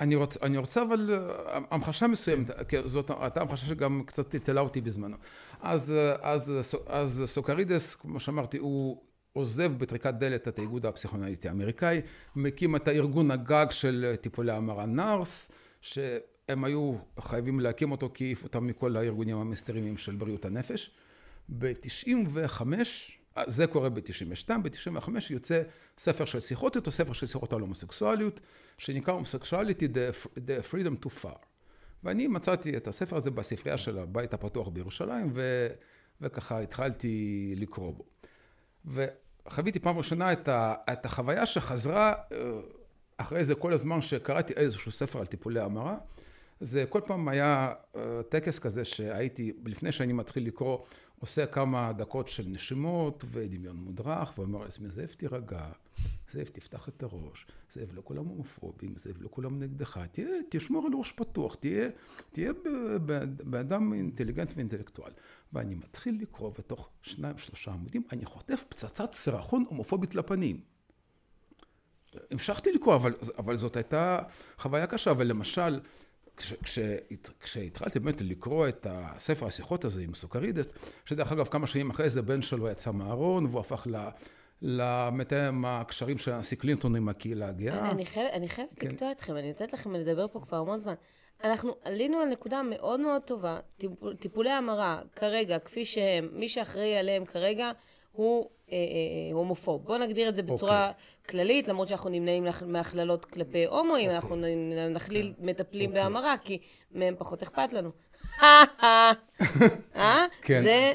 אני 0.00 0.14
רוצה, 0.14 0.40
אני 0.42 0.58
רוצה 0.58 0.82
אבל 0.82 1.14
אה, 1.14 1.58
המחשה 1.70 2.06
מסוימת 2.06 2.46
זאת 2.84 3.10
הייתה 3.20 3.40
המחשה 3.40 3.66
שגם 3.66 4.02
קצת 4.06 4.28
טלטלה 4.28 4.60
אותי 4.60 4.80
בזמנו 4.80 5.16
אז, 5.60 5.94
אז, 6.20 6.76
אז 6.86 7.22
סוקרידס 7.26 7.94
כמו 7.94 8.20
שאמרתי 8.20 8.58
הוא 8.58 9.02
עוזב 9.32 9.78
בטריקת 9.78 10.14
דלת 10.14 10.48
את 10.48 10.58
האיגוד 10.58 10.86
הפסיכונליטי 10.86 11.48
האמריקאי 11.48 12.00
מקים 12.36 12.76
את 12.76 12.88
הארגון 12.88 13.30
הגג 13.30 13.66
של 13.70 14.14
טיפולי 14.20 14.52
המרה 14.52 14.86
נארס 14.86 15.50
ש... 15.80 15.98
הם 16.48 16.64
היו 16.64 16.94
חייבים 17.20 17.60
להקים 17.60 17.92
אותו 17.92 18.10
כי 18.14 18.24
העיף 18.24 18.44
אותם 18.44 18.66
מכל 18.66 18.96
הארגונים 18.96 19.36
המסתרימים 19.36 19.96
של 19.96 20.14
בריאות 20.14 20.44
הנפש. 20.44 20.90
ב-95, 21.48 22.62
זה 23.46 23.66
קורה 23.66 23.88
ב-92, 23.88 24.48
ב-95 24.62 25.10
יוצא 25.30 25.62
ספר 25.98 26.24
של 26.24 26.40
שיחות 26.40 26.76
איתו, 26.76 26.92
ספר 26.92 27.12
של 27.12 27.26
שיחות 27.26 27.52
על 27.52 27.60
הומוסקסואליות, 27.60 28.40
שנקרא 28.78 29.14
הומוסקסואליטי 29.14 29.86
the, 29.86 30.26
the 30.36 30.72
freedom 30.72 31.06
to 31.06 31.22
far. 31.22 31.38
ואני 32.04 32.26
מצאתי 32.26 32.76
את 32.76 32.88
הספר 32.88 33.16
הזה 33.16 33.30
בספרייה 33.30 33.78
של 33.78 33.98
הבית 33.98 34.34
הפתוח 34.34 34.68
בירושלים, 34.68 35.30
ו, 35.34 35.66
וככה 36.20 36.60
התחלתי 36.60 37.54
לקרוא 37.56 37.92
בו. 37.92 38.04
וחוויתי 39.46 39.78
פעם 39.80 39.98
ראשונה 39.98 40.32
את, 40.32 40.48
ה, 40.48 40.74
את 40.92 41.06
החוויה 41.06 41.46
שחזרה 41.46 42.12
אה, 42.32 42.38
אחרי 43.16 43.44
זה 43.44 43.54
כל 43.54 43.72
הזמן 43.72 44.02
שקראתי 44.02 44.52
איזשהו 44.52 44.92
ספר 44.92 45.18
על 45.18 45.26
טיפולי 45.26 45.60
המרה. 45.60 45.96
זה 46.60 46.84
כל 46.88 47.00
פעם 47.06 47.28
היה 47.28 47.72
אה, 47.96 48.22
טקס 48.28 48.58
כזה 48.58 48.84
שהייתי, 48.84 49.52
לפני 49.66 49.92
שאני 49.92 50.12
מתחיל 50.12 50.46
לקרוא, 50.46 50.78
עושה 51.20 51.46
כמה 51.46 51.92
דקות 51.92 52.28
של 52.28 52.44
נשימות 52.46 53.24
ודמיון 53.30 53.76
מודרך, 53.76 54.38
ואומר 54.38 54.58
לעצמי, 54.58 54.88
זאב 54.88 55.08
תירגע, 55.08 55.68
זאב 56.30 56.44
תפתח 56.44 56.88
את 56.88 57.02
הראש, 57.02 57.46
זאב 57.70 57.88
לא 57.92 58.02
כולם 58.04 58.24
הומופובים, 58.24 58.96
זאב 58.96 59.16
לא 59.22 59.28
כולם 59.30 59.58
נגדך, 59.58 60.00
תהיה, 60.12 60.28
תשמור 60.48 60.86
על 60.86 60.92
ראש 60.94 61.12
פתוח, 61.12 61.54
תהיה, 61.54 61.88
תהיה 62.32 62.52
באדם 63.44 63.92
אינטליגנט 63.92 64.52
ואינטלקטואל. 64.54 65.12
ואני 65.52 65.74
מתחיל 65.74 66.18
לקרוא, 66.20 66.52
ותוך 66.58 66.88
שניים 67.02 67.38
שלושה 67.38 67.72
עמודים 67.72 68.02
אני 68.12 68.24
חוטף 68.24 68.64
פצצת 68.68 69.14
סירחון 69.14 69.64
הומופובית 69.68 70.14
לפנים. 70.14 70.60
המשכתי 72.30 72.72
לקרוא, 72.72 72.94
אבל, 72.94 73.14
אבל 73.38 73.56
זאת 73.56 73.76
הייתה 73.76 74.18
חוויה 74.58 74.86
קשה, 74.86 75.12
ולמשל, 76.36 76.96
כשהתחלתי 77.40 78.00
באמת 78.00 78.20
לקרוא 78.20 78.68
את 78.68 78.86
הספר 78.90 79.46
השיחות 79.46 79.84
הזה 79.84 80.02
עם 80.02 80.14
סוכרידס, 80.14 80.72
שדרך 81.04 81.32
אגב 81.32 81.46
כמה 81.46 81.66
שנים 81.66 81.90
אחרי 81.90 82.08
זה 82.08 82.22
בן 82.22 82.42
שלו 82.42 82.68
יצא 82.68 82.90
מהארון 82.90 83.46
והוא 83.46 83.60
הפך 83.60 83.86
למתאם 84.62 85.64
הקשרים 85.64 86.18
של 86.18 86.32
הנשיא 86.32 86.56
קלינטון 86.56 86.96
עם 86.96 87.08
הקהילה 87.08 87.48
הגאה. 87.48 87.90
אני 87.90 88.48
חייבת 88.48 88.70
כן. 88.76 88.88
לקטוע 88.88 89.12
אתכם, 89.12 89.36
אני 89.36 89.48
נותנת 89.48 89.72
לכם 89.72 89.92
לדבר 89.92 90.28
פה 90.28 90.40
כבר 90.40 90.56
המון 90.56 90.78
זמן. 90.78 90.94
אנחנו 91.44 91.74
עלינו 91.84 92.18
על 92.18 92.28
נקודה 92.28 92.62
מאוד 92.62 93.00
מאוד 93.00 93.22
טובה, 93.22 93.60
טיפולי 94.20 94.50
המרה 94.50 95.02
כרגע, 95.16 95.58
כפי 95.58 95.84
שהם, 95.84 96.28
מי 96.32 96.48
שאחראי 96.48 96.96
עליהם 96.96 97.24
כרגע 97.24 97.70
הוא 98.12 98.50
אה, 98.72 98.76
אה, 98.76 99.34
הומופוב. 99.34 99.84
בואו 99.84 99.98
נגדיר 99.98 100.28
את 100.28 100.34
זה 100.34 100.42
בצורה 100.42 100.90
okay. 100.90 101.28
כללית, 101.28 101.68
למרות 101.68 101.88
שאנחנו 101.88 102.10
נמנעים 102.10 102.46
מהכללות 102.66 103.24
כלפי 103.24 103.66
הומואים, 103.66 104.10
okay. 104.10 104.12
אנחנו 104.12 104.36
נכליל 104.90 105.32
okay. 105.38 105.44
מטפלים 105.44 105.90
okay. 105.90 105.94
בהמרה, 105.94 106.34
כי 106.44 106.58
מהם 106.90 107.14
פחות 107.18 107.42
אכפת 107.42 107.72
לנו. 107.72 107.90
אה? 108.42 109.12
כן. 110.42 110.62
זה... 110.62 110.92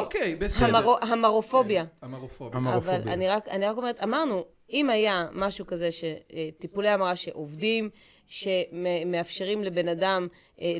אוקיי, 0.00 0.34
בסדר. 0.34 0.94
המרופוביה. 1.00 1.84
המרופוביה. 2.02 2.76
אבל 2.76 3.00
אני 3.48 3.66
רק 3.66 3.76
אומרת, 3.76 4.02
אמרנו, 4.02 4.44
אם 4.70 4.90
היה 4.90 5.26
משהו 5.32 5.66
כזה 5.66 5.88
שטיפולי 5.92 6.88
המרה 6.88 7.16
שעובדים, 7.16 7.90
שמאפשרים 8.28 9.64
לבן 9.64 9.88
אדם 9.88 10.28
אה, 10.60 10.76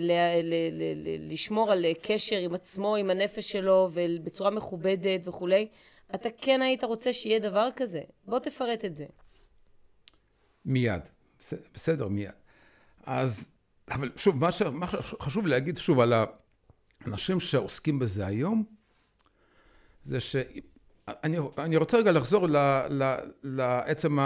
לשמור 1.19 1.73
על 1.73 1.87
קשר 2.03 2.37
עם 2.37 2.55
עצמו, 2.55 2.97
עם 2.97 3.11
הנפש 3.11 3.53
שלו, 3.53 3.91
ובצורה 3.93 4.51
מכובדת 4.51 5.21
וכולי, 5.25 5.69
אתה 6.15 6.29
כן 6.37 6.63
היית 6.63 6.85
רוצה 6.85 7.13
שיהיה 7.13 7.39
דבר 7.39 7.69
כזה. 7.77 8.01
בוא 8.25 8.39
תפרט 8.39 8.85
את 8.85 8.95
זה. 8.95 9.07
מיד. 10.65 11.03
בסדר, 11.75 12.09
מיד. 12.09 12.31
אז, 13.07 13.51
אבל 13.91 14.11
שוב, 14.17 14.37
מה 14.71 14.87
שחשוב 14.87 15.47
להגיד 15.47 15.77
שוב 15.77 16.01
על 16.01 16.13
האנשים 16.13 17.41
שעוסקים 17.41 17.99
בזה 17.99 18.27
היום, 18.27 18.65
זה 20.05 20.21
ש... 20.21 20.37
אני, 21.25 21.39
אני 21.59 21.77
רוצה 21.77 21.99
רגע 21.99 22.13
לחזור 22.13 22.47
ל, 22.49 22.57
ל, 22.91 23.15
לעצם 23.43 24.19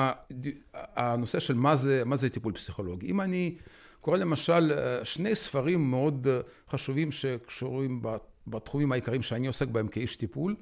הנושא 0.75 1.41
של 1.41 1.55
מה 1.55 1.77
זה, 1.77 2.03
מה 2.07 2.17
זה 2.17 2.31
טיפול 2.31 2.53
פסיכולוגי. 2.53 3.07
אם 3.07 3.21
אני 3.21 3.55
קורא 4.01 4.19
למשל 4.19 4.73
שני 5.05 5.35
ספרים 5.35 5.91
מאוד 5.91 6.29
חשובים 6.71 7.13
שקשורים 7.13 8.03
בתחומים 8.47 8.93
העיקריים 8.93 9.23
שאני 9.23 9.47
עוסק 9.47 9.69
בהם 9.69 9.89
כאיש 9.89 10.17
טיפול, 10.17 10.57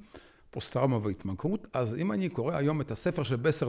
פוסט-טראומה 0.51 0.97
והתמכרות, 0.97 1.67
אז 1.73 1.95
אם 1.95 2.11
אני 2.11 2.29
קורא 2.29 2.55
היום 2.55 2.81
את 2.81 2.91
הספר 2.91 3.23
של 3.23 3.35
בסר 3.35 3.67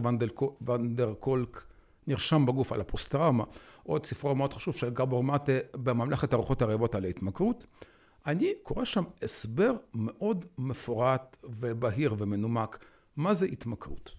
ונדר 0.66 1.14
קולק, 1.14 1.64
נרשם 2.06 2.46
בגוף 2.46 2.72
על 2.72 2.80
הפוסט-טראומה, 2.80 3.44
עוד 3.82 4.06
ספרו 4.06 4.34
מאוד 4.34 4.52
חשוב 4.52 4.74
של 4.74 4.90
גבור 4.90 5.24
מטה 5.24 5.52
בממלכת 5.74 6.32
הרוחות 6.32 6.62
הרעבות 6.62 6.94
על 6.94 7.04
ההתמכרות, 7.04 7.66
אני 8.26 8.52
קורא 8.62 8.84
שם 8.84 9.04
הסבר 9.22 9.72
מאוד 9.94 10.44
מפורט 10.58 11.36
ובהיר 11.44 12.14
ומנומק, 12.18 12.78
מה 13.16 13.34
זה 13.34 13.46
התמכרות, 13.46 14.10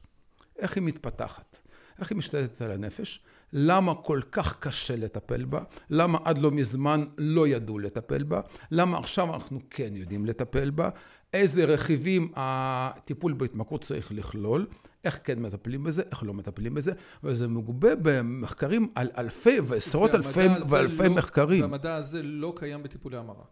איך 0.59 0.75
היא 0.75 0.83
מתפתחת, 0.83 1.57
איך 1.99 2.09
היא 2.11 2.17
משתלטת 2.17 2.61
על 2.61 2.71
הנפש, 2.71 3.23
למה 3.53 3.95
כל 3.95 4.19
כך 4.31 4.59
קשה 4.59 4.95
לטפל 4.95 5.45
בה, 5.45 5.63
למה 5.89 6.19
עד 6.23 6.37
לא 6.37 6.51
מזמן 6.51 7.05
לא 7.17 7.47
ידעו 7.47 7.79
לטפל 7.79 8.23
בה, 8.23 8.41
למה 8.71 8.97
עכשיו 8.97 9.33
אנחנו 9.33 9.59
כן 9.69 9.95
יודעים 9.95 10.25
לטפל 10.25 10.69
בה, 10.69 10.89
איזה 11.33 11.65
רכיבים 11.65 12.31
הטיפול 12.35 13.33
בהתמכרות 13.33 13.83
צריך 13.83 14.11
לכלול, 14.11 14.65
איך 15.03 15.19
כן 15.23 15.39
מטפלים 15.39 15.83
בזה, 15.83 16.03
איך 16.11 16.23
לא 16.23 16.33
מטפלים 16.33 16.73
בזה, 16.73 16.91
וזה 17.23 17.47
מגובה 17.47 17.95
במחקרים 17.95 18.87
על 18.95 19.09
אלפי 19.17 19.59
ועשרות 19.59 20.15
אלפי 20.15 20.47
ואלפי 20.69 21.03
לא, 21.03 21.09
מחקרים. 21.09 21.61
והמדע 21.61 21.95
הזה 21.95 22.23
לא 22.23 22.53
קיים 22.55 22.83
בטיפולי 22.83 23.17
המרה. 23.17 23.43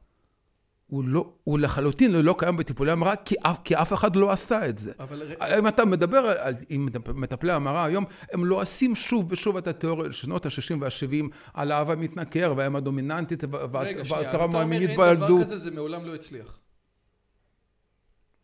הוא, 0.92 1.04
לא, 1.06 1.34
הוא 1.44 1.60
לחלוטין 1.60 2.12
לא 2.12 2.36
קיים 2.38 2.58
בטיפולי 2.58 2.92
המרה, 2.92 3.16
כי, 3.16 3.36
כי 3.64 3.76
אף 3.76 3.94
אחד 3.94 4.16
לא 4.16 4.32
עשה 4.32 4.70
את 4.70 4.78
זה. 4.78 4.92
אבל... 5.00 5.32
אם 5.60 5.68
אתה 5.68 5.86
מדבר 5.86 6.18
על, 6.18 6.54
עם 6.70 6.90
מטפלי 7.14 7.52
המרה 7.52 7.86
היום, 7.86 8.06
הם 8.32 8.46
לא 8.46 8.62
עושים 8.62 8.96
שוב 8.96 9.32
ושוב 9.32 9.58
את 9.58 9.68
התיאוריה 9.68 10.06
של 10.06 10.12
שנות 10.12 10.46
ה-60 10.46 10.76
וה-70 10.80 11.36
על 11.54 11.72
אהבה 11.72 11.96
מתנכר, 11.96 12.54
והאם 12.58 12.76
הדומיננטית 12.76 13.44
והטראומה 13.72 14.62
המינית 14.62 14.90
בילדות. 14.98 15.02
רגע, 15.02 15.16
שנייה, 15.16 15.20
אתה 15.20 15.28
אומר 15.28 15.32
אין 15.32 15.38
דבר 15.38 15.42
כזה, 15.42 15.58
זה 15.58 15.72
מעולם 15.72 16.06
לא 16.06 16.16
הצליח. 16.16 16.60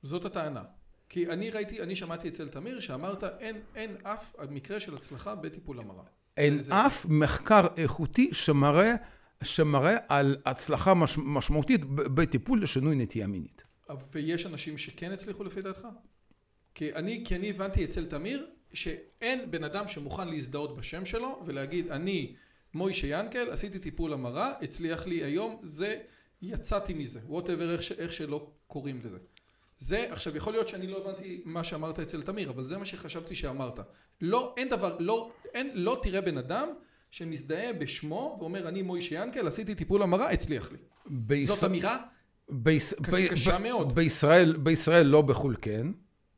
זאת 0.03 0.25
הטענה. 0.25 0.63
כי 1.09 1.29
אני 1.29 1.49
ראיתי, 1.49 1.81
אני 1.81 1.95
שמעתי 1.95 2.27
אצל 2.27 2.47
תמיר 2.47 2.79
שאמרת 2.79 3.23
אין, 3.23 3.55
אין 3.75 3.95
אף 4.03 4.35
מקרה 4.49 4.79
של 4.79 4.93
הצלחה 4.93 5.35
בטיפול 5.35 5.79
המרה. 5.79 6.03
אין 6.37 6.59
זה... 6.61 6.73
אף 6.73 7.05
מחקר 7.09 7.67
איכותי 7.77 8.29
שמראה 8.33 8.95
שמראה 9.43 9.97
על 10.09 10.38
הצלחה 10.45 10.93
מש, 10.93 11.18
משמעותית 11.18 11.85
בטיפול 11.85 12.64
לשינוי 12.64 12.95
נטייה 12.95 13.27
מינית. 13.27 13.64
ויש 14.11 14.45
אנשים 14.45 14.77
שכן 14.77 15.11
הצליחו 15.11 15.43
לפי 15.43 15.61
דעתך? 15.61 15.88
כי 16.76 16.93
אני, 16.93 17.23
כי 17.26 17.35
אני 17.35 17.49
הבנתי 17.49 17.85
אצל 17.85 18.05
תמיר 18.05 18.47
שאין 18.73 19.51
בן 19.51 19.64
אדם 19.64 19.88
שמוכן 19.88 20.27
להזדהות 20.27 20.77
בשם 20.77 21.05
שלו 21.05 21.43
ולהגיד 21.45 21.91
אני 21.91 22.35
מוישה 22.73 23.07
ינקל 23.07 23.51
עשיתי 23.51 23.80
טיפול 23.80 24.14
המרה 24.14 24.53
הצליח 24.61 25.07
לי 25.07 25.23
היום 25.23 25.59
זה 25.64 25.99
יצאתי 26.41 26.93
מזה 26.93 27.19
whatever 27.30 27.61
איך, 27.61 27.91
איך 27.97 28.14
שלא 28.14 28.51
קוראים 28.68 29.01
לזה 29.03 29.18
זה 29.80 30.07
עכשיו 30.11 30.38
יכול 30.38 30.53
להיות 30.53 30.68
שאני 30.68 30.88
לא 30.88 30.97
הבנתי 30.97 31.41
מה 31.45 31.64
שאמרת 31.64 31.99
אצל 31.99 32.22
תמיר 32.22 32.49
אבל 32.49 32.64
זה 32.64 32.77
מה 32.77 32.85
שחשבתי 32.85 33.35
שאמרת 33.35 33.80
לא 34.22 34.53
אין 34.57 34.69
דבר 34.69 34.97
לא 34.99 35.31
אין 35.53 35.72
לא 35.73 35.99
תראה 36.01 36.22
בן 36.22 36.38
אדם 36.38 36.68
שמזדהה 37.11 37.73
בשמו 37.73 38.38
ואומר 38.39 38.67
אני 38.67 38.81
מוישה 38.81 39.23
ינקל 39.23 39.47
עשיתי 39.47 39.75
טיפול 39.75 40.03
המרה 40.03 40.29
הצליח 40.31 40.71
לי. 40.71 40.77
ביש... 41.05 41.47
זאת 41.47 41.63
אמירה 41.63 41.97
ביש... 42.49 42.93
קשה 43.31 43.57
ב... 43.57 43.61
מאוד. 43.61 43.95
בישראל, 43.95 44.57
בישראל 44.57 45.07
לא 45.07 45.21
בחו"ל 45.21 45.55
כן. 45.61 45.88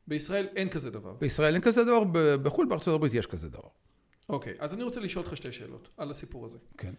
בישראל 0.06 0.48
אין 0.56 0.68
כזה 0.68 0.90
דבר. 0.90 1.14
בישראל 1.14 1.54
אין 1.54 1.62
כזה 1.62 1.84
דבר, 1.84 2.04
בחו"ל 2.42 2.66
בארצות 2.66 2.94
הברית 2.94 3.14
יש 3.14 3.26
כזה 3.26 3.48
דבר. 3.48 3.68
אוקיי, 4.28 4.52
אז 4.58 4.74
אני 4.74 4.82
רוצה 4.82 5.00
לשאול 5.00 5.24
אותך 5.24 5.36
שתי 5.36 5.52
שאלות 5.52 5.88
על 5.96 6.10
הסיפור 6.10 6.44
הזה. 6.44 6.58
כן. 6.78 6.92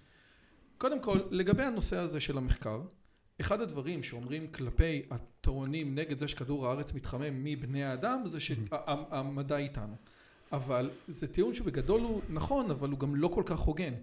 קודם 0.77 1.01
כל, 1.01 1.19
לגבי 1.29 1.63
הנושא 1.63 1.97
הזה 1.97 2.19
של 2.19 2.37
המחקר, 2.37 2.81
אחד 3.41 3.61
הדברים 3.61 4.03
שאומרים 4.03 4.47
כלפי 4.47 5.01
הטוענים 5.11 5.95
נגד 5.95 6.19
זה 6.19 6.27
שכדור 6.27 6.67
הארץ 6.67 6.93
מתחמם 6.93 7.43
מבני 7.43 7.83
האדם 7.83 8.21
זה 8.25 8.39
שהמדע 8.39 9.57
איתנו. 9.57 9.95
אבל 10.51 10.89
זה 11.07 11.27
טיעון 11.27 11.53
שבגדול 11.53 12.01
הוא 12.01 12.21
נכון 12.29 12.71
אבל 12.71 12.89
הוא 12.89 12.99
גם 12.99 13.15
לא 13.15 13.27
כל 13.27 13.43
כך 13.45 13.59
הוגן 13.59 13.93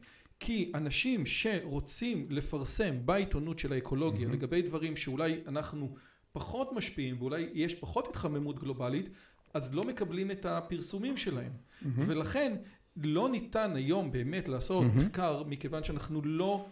כי 0.41 0.73
אנשים 0.75 1.27
שרוצים 1.27 2.27
לפרסם 2.31 2.95
בעיתונות 3.05 3.59
של 3.59 3.73
האקולוגיה 3.73 4.29
mm-hmm. 4.29 4.33
לגבי 4.33 4.63
דברים 4.63 4.97
שאולי 4.97 5.41
אנחנו 5.47 5.95
פחות 6.33 6.73
משפיעים 6.73 7.17
ואולי 7.19 7.49
יש 7.55 7.75
פחות 7.75 8.09
התחממות 8.09 8.61
גלובלית 8.61 9.09
אז 9.55 9.75
לא 9.75 9.85
מקבלים 9.85 10.31
את 10.31 10.47
הפרסומים 10.47 11.17
שלהם 11.17 11.53
mm-hmm. 11.53 11.87
ולכן 11.97 12.57
לא 12.97 13.29
ניתן 13.29 13.77
היום 13.77 14.13
באמת 14.13 14.49
לעשות 14.49 14.85
mm-hmm. 14.85 14.99
מחקר 14.99 15.43
מכיוון 15.43 15.85
שאנחנו 15.85 16.23
לא 16.25 16.67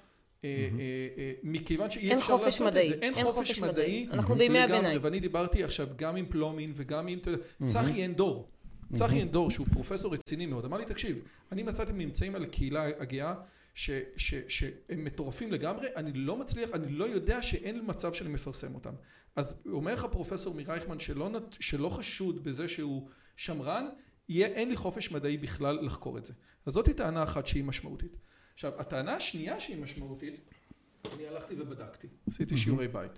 אה, 0.44 0.68
אה, 0.78 1.08
אה, 1.18 1.32
מכיוון 1.42 1.90
שאי 1.90 2.14
אפשר 2.14 2.36
לעשות 2.36 2.66
מדעי. 2.66 2.82
את 2.82 2.88
זה, 2.88 2.94
אין, 2.94 3.14
אין 3.14 3.24
חופש, 3.24 3.36
חופש 3.36 3.58
מדעי, 3.58 4.04
מדעי. 4.04 4.08
אנחנו 4.12 4.34
בימי 4.34 4.60
הביניים, 4.60 4.98
ואני 5.02 5.20
דיברתי 5.20 5.64
עכשיו 5.64 5.88
גם 5.96 6.16
עם 6.16 6.26
פלומין 6.26 6.72
וגם 6.74 7.06
עם, 7.06 7.18
צחי 7.64 8.02
אין 8.02 8.14
דור, 8.14 8.48
צחי 8.94 9.22
אנדור 9.22 9.50
שהוא 9.50 9.66
פרופסור 9.72 10.14
רציני 10.14 10.46
מאוד 10.46 10.64
אמר 10.64 10.78
לי 10.78 10.84
תקשיב 10.84 11.18
אני 11.52 11.62
מצאתי 11.62 11.92
ממצאים 11.94 12.34
על 12.34 12.42
הקהילה 12.42 12.86
הגאה 12.98 13.34
שהם 13.74 15.04
מטורפים 15.04 15.52
לגמרי 15.52 15.88
אני 15.96 16.12
לא 16.12 16.36
מצליח 16.36 16.70
אני 16.74 16.92
לא 16.92 17.04
יודע 17.04 17.42
שאין 17.42 17.80
מצב 17.86 18.12
שאני 18.12 18.30
מפרסם 18.30 18.74
אותם. 18.74 18.94
אז 19.36 19.62
אומר 19.66 19.94
לך 19.94 20.06
פרופסור 20.12 20.54
מרייכמן 20.54 20.98
שלא, 20.98 21.30
שלא 21.60 21.88
חשוד 21.88 22.44
בזה 22.44 22.68
שהוא 22.68 23.08
שמרן 23.36 23.86
יהיה 24.28 24.46
אין 24.46 24.68
לי 24.68 24.76
חופש 24.76 25.10
מדעי 25.12 25.36
בכלל 25.36 25.78
לחקור 25.82 26.18
את 26.18 26.24
זה. 26.24 26.32
אז 26.66 26.72
זאתי 26.72 26.94
טענה 26.94 27.22
אחת 27.22 27.46
שהיא 27.46 27.64
משמעותית. 27.64 28.16
עכשיו 28.54 28.72
הטענה 28.80 29.14
השנייה 29.14 29.60
שהיא 29.60 29.82
משמעותית 29.82 30.40
אני 31.14 31.28
הלכתי 31.28 31.54
ובדקתי 31.58 32.08
עשיתי 32.28 32.56
שיעורי 32.56 32.88
בית 32.88 33.12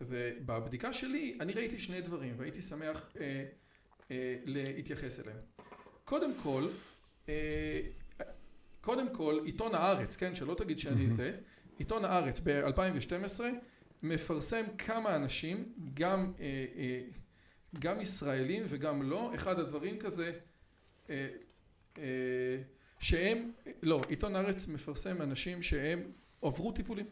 ובבדיקה 0.00 0.92
שלי 0.92 1.38
אני 1.40 1.52
ראיתי 1.52 1.78
שני 1.78 2.00
דברים 2.00 2.34
והייתי 2.36 2.62
שמח 2.62 3.12
אה, 3.20 3.22
אה, 3.24 3.44
להתייחס 4.44 5.20
אליהם. 5.20 5.38
קודם 6.04 6.32
כל, 6.42 6.68
אה, 7.28 7.80
קודם 8.80 9.14
כל 9.14 9.40
עיתון 9.44 9.74
הארץ, 9.74 10.16
כן, 10.16 10.34
שלא 10.34 10.54
תגיד 10.54 10.78
שאני 10.78 11.10
זה, 11.10 11.36
עיתון 11.78 12.04
הארץ 12.04 12.40
ב-2012 12.44 13.40
מפרסם 14.02 14.64
כמה 14.78 15.16
אנשים, 15.16 15.68
גם, 15.94 16.32
אה, 16.40 17.00
גם 17.78 18.00
ישראלים 18.00 18.62
וגם 18.68 19.02
לא, 19.02 19.34
אחד 19.34 19.58
הדברים 19.58 19.98
כזה 19.98 20.32
שהם, 23.00 23.50
לא, 23.82 24.02
עיתון 24.08 24.36
הארץ 24.36 24.68
מפרסם 24.68 25.22
אנשים 25.22 25.62
שהם 25.62 26.12
עברו 26.42 26.72
טיפולים, 26.72 27.06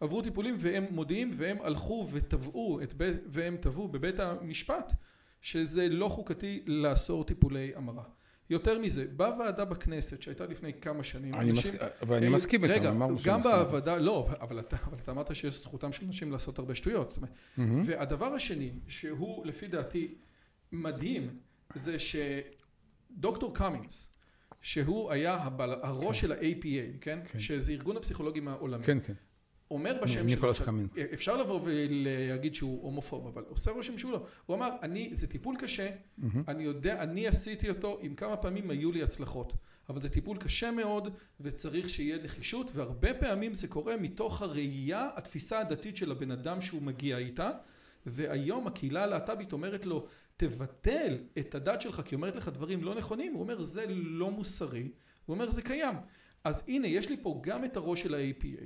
עברו 0.00 0.22
טיפולים 0.22 0.54
והם 0.58 0.84
מודיעים 0.90 1.30
והם 1.36 1.56
הלכו 1.62 2.08
ותבעו, 2.12 2.80
והם 3.26 3.56
תבעו 3.56 3.88
בבית 3.88 4.20
המשפט 4.20 4.92
שזה 5.40 5.88
לא 5.88 6.08
חוקתי 6.08 6.62
לאסור 6.66 7.24
טיפולי 7.24 7.72
המרה. 7.76 8.04
יותר 8.50 8.78
מזה, 8.78 9.04
בוועדה 9.16 9.64
בכנסת 9.64 10.22
שהייתה 10.22 10.46
לפני 10.46 10.72
כמה 10.72 11.04
שנים, 11.04 11.34
אני 11.34 11.50
אנשים, 11.50 11.74
מס... 11.74 11.80
ואני 12.06 12.26
אה, 12.26 12.32
מסכים 12.32 12.64
איתם, 12.64 12.74
רגע, 12.74 12.92
גם 13.24 13.40
בוועדה, 13.42 13.98
לא, 13.98 14.28
אבל 14.40 14.60
אתה, 14.60 14.76
אבל 14.86 14.96
אתה 15.02 15.12
אמרת 15.12 15.36
שיש 15.36 15.62
זכותם 15.62 15.92
של 15.92 16.04
אנשים 16.06 16.32
לעשות 16.32 16.58
הרבה 16.58 16.74
שטויות. 16.74 17.18
Mm-hmm. 17.18 17.60
והדבר 17.84 18.26
השני, 18.26 18.72
שהוא 18.88 19.46
לפי 19.46 19.66
דעתי 19.68 20.14
מדהים, 20.72 21.38
זה 21.74 21.96
שדוקטור 21.98 23.54
קאמינס, 23.54 24.10
שהוא 24.60 25.12
היה 25.12 25.34
הבל, 25.34 25.72
הראש 25.82 26.20
כן. 26.20 26.26
של 26.26 26.32
ה-APA, 26.32 26.98
כן? 27.00 27.18
כן? 27.24 27.40
שזה 27.40 27.72
ארגון 27.72 27.96
הפסיכולוגים 27.96 28.48
העולמי. 28.48 28.84
כן, 28.84 28.98
כן. 29.06 29.14
אומר 29.70 29.96
בשם 30.02 30.28
שלו, 30.28 30.50
אפשר 31.14 31.36
לבוא 31.36 31.60
ולהגיד 31.64 32.54
שהוא 32.54 32.82
הומופוב, 32.82 33.26
אבל 33.26 33.42
עושה 33.48 33.70
רושם 33.70 33.98
שהוא 33.98 34.12
לא. 34.12 34.26
הוא 34.46 34.56
אמר, 34.56 34.68
אני, 34.82 35.08
זה 35.12 35.26
טיפול 35.26 35.56
קשה, 35.58 35.90
אני 36.48 36.64
יודע, 36.64 37.02
אני 37.02 37.28
עשיתי 37.28 37.68
אותו, 37.68 37.98
עם 38.02 38.14
כמה 38.14 38.36
פעמים 38.36 38.70
היו 38.70 38.92
לי 38.92 39.02
הצלחות. 39.02 39.52
אבל 39.88 40.00
זה 40.00 40.08
טיפול 40.08 40.36
קשה 40.36 40.70
מאוד, 40.70 41.08
וצריך 41.40 41.90
שיהיה 41.90 42.18
נחישות, 42.24 42.70
והרבה 42.74 43.14
פעמים 43.14 43.54
זה 43.54 43.68
קורה 43.68 43.96
מתוך 43.96 44.42
הראייה, 44.42 45.08
התפיסה 45.16 45.60
הדתית 45.60 45.96
של 45.96 46.10
הבן 46.10 46.30
אדם 46.30 46.60
שהוא 46.60 46.82
מגיע 46.82 47.18
איתה, 47.18 47.50
והיום 48.06 48.66
הקהילה 48.66 49.04
הלהט"בית 49.04 49.52
אומרת 49.52 49.86
לו, 49.86 50.06
תבטל 50.36 51.18
את 51.38 51.54
הדת 51.54 51.80
שלך, 51.80 52.00
כי 52.04 52.14
אומרת 52.14 52.36
לך 52.36 52.48
דברים 52.48 52.84
לא 52.84 52.94
נכונים, 52.94 53.32
הוא 53.32 53.40
אומר, 53.40 53.60
זה 53.60 53.86
לא 53.88 54.30
מוסרי, 54.30 54.88
הוא 55.26 55.34
אומר, 55.34 55.50
זה 55.50 55.62
קיים. 55.62 55.94
אז 56.44 56.62
הנה, 56.68 56.86
יש 56.86 57.08
לי 57.08 57.16
פה 57.22 57.40
גם 57.42 57.64
את 57.64 57.76
הראש 57.76 58.02
של 58.02 58.14
ה-APA. 58.14 58.62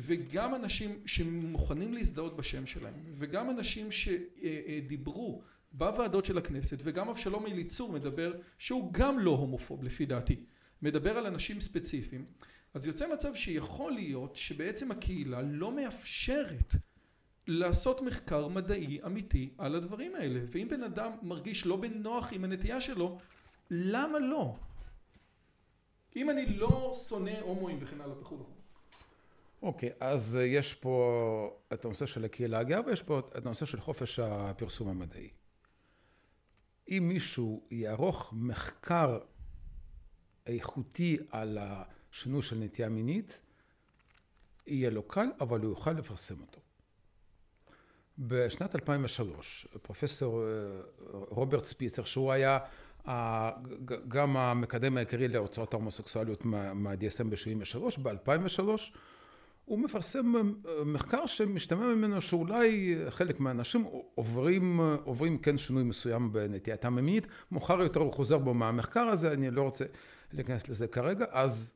וגם 0.00 0.54
אנשים 0.54 1.00
שמוכנים 1.06 1.92
להזדהות 1.92 2.36
בשם 2.36 2.66
שלהם 2.66 2.94
וגם 3.18 3.50
אנשים 3.50 3.88
שדיברו 3.92 5.42
בוועדות 5.72 6.24
של 6.24 6.38
הכנסת 6.38 6.78
וגם 6.82 7.08
אבשלום 7.08 7.46
אליצור 7.46 7.92
מדבר 7.92 8.32
שהוא 8.58 8.92
גם 8.92 9.18
לא 9.18 9.30
הומופוב 9.30 9.84
לפי 9.84 10.06
דעתי 10.06 10.36
מדבר 10.82 11.18
על 11.18 11.26
אנשים 11.26 11.60
ספציפיים 11.60 12.24
אז 12.74 12.86
יוצא 12.86 13.12
מצב 13.12 13.34
שיכול 13.34 13.92
להיות 13.92 14.36
שבעצם 14.36 14.90
הקהילה 14.90 15.42
לא 15.42 15.72
מאפשרת 15.72 16.74
לעשות 17.46 18.00
מחקר 18.00 18.48
מדעי 18.48 18.98
אמיתי 19.06 19.50
על 19.58 19.74
הדברים 19.74 20.14
האלה 20.14 20.40
ואם 20.50 20.68
בן 20.70 20.82
אדם 20.82 21.10
מרגיש 21.22 21.66
לא 21.66 21.76
בנוח 21.76 22.32
עם 22.32 22.44
הנטייה 22.44 22.80
שלו 22.80 23.18
למה 23.70 24.18
לא? 24.18 24.56
אם 26.16 26.30
אני 26.30 26.46
לא 26.46 26.94
שונא 27.08 27.40
הומואים 27.40 27.78
וכן 27.80 28.00
הלאה 28.00 28.20
וכו' 28.20 28.59
אוקיי, 29.62 29.90
אז 30.00 30.36
אה, 30.36 30.44
יש 30.44 30.74
פה 30.74 31.58
את 31.72 31.84
הנושא 31.84 32.06
של 32.06 32.24
הקהילה 32.24 32.58
הגאה 32.58 32.80
ויש 32.86 33.02
פה 33.02 33.18
את 33.18 33.46
הנושא 33.46 33.66
של 33.66 33.80
חופש 33.80 34.18
הפרסום 34.18 34.88
המדעי. 34.88 35.30
אם 36.88 37.04
מישהו 37.08 37.66
יערוך 37.70 38.32
מחקר 38.36 39.18
איכותי 40.46 41.16
על 41.30 41.58
השינוי 41.60 42.42
של 42.42 42.56
נטייה 42.56 42.88
מינית, 42.88 43.40
יהיה 44.66 44.90
לו 44.90 45.02
קל, 45.02 45.28
אבל 45.40 45.60
הוא 45.60 45.70
יוכל 45.70 45.92
לפרסם 45.92 46.40
אותו. 46.40 46.60
בשנת 48.18 48.74
2003, 48.74 49.66
פרופסור 49.82 50.42
אה, 50.42 50.48
רוברט 51.10 51.64
ספיצר, 51.64 52.04
שהוא 52.04 52.32
היה 52.32 52.58
גם 54.08 54.36
המקדם 54.36 54.96
העיקרי 54.96 55.28
להוצאות 55.28 55.74
ההומוסקסואליות 55.74 56.44
מה-DSM 56.44 57.24
ב-73, 57.24 58.00
ב-2003 58.02 58.92
הוא 59.70 59.78
מפרסם 59.78 60.36
אה, 60.36 60.42
מחקר 60.84 61.26
שמשתמע 61.26 61.94
ממנו 61.94 62.20
שאולי 62.20 62.96
חלק 63.10 63.40
מהאנשים 63.40 63.84
עוברים, 64.14 64.80
עוברים 64.80 65.38
כן 65.38 65.58
שינוי 65.58 65.82
מסוים 65.82 66.32
בנטייתם 66.32 66.98
המינית, 66.98 67.26
מאוחר 67.52 67.80
יותר 67.80 68.00
הוא 68.00 68.12
חוזר 68.12 68.38
בו 68.38 68.54
מהמחקר 68.54 69.00
הזה, 69.00 69.32
אני 69.32 69.50
לא 69.50 69.62
רוצה 69.62 69.84
להיכנס 70.32 70.68
לזה 70.68 70.86
כרגע, 70.86 71.24
אז 71.30 71.74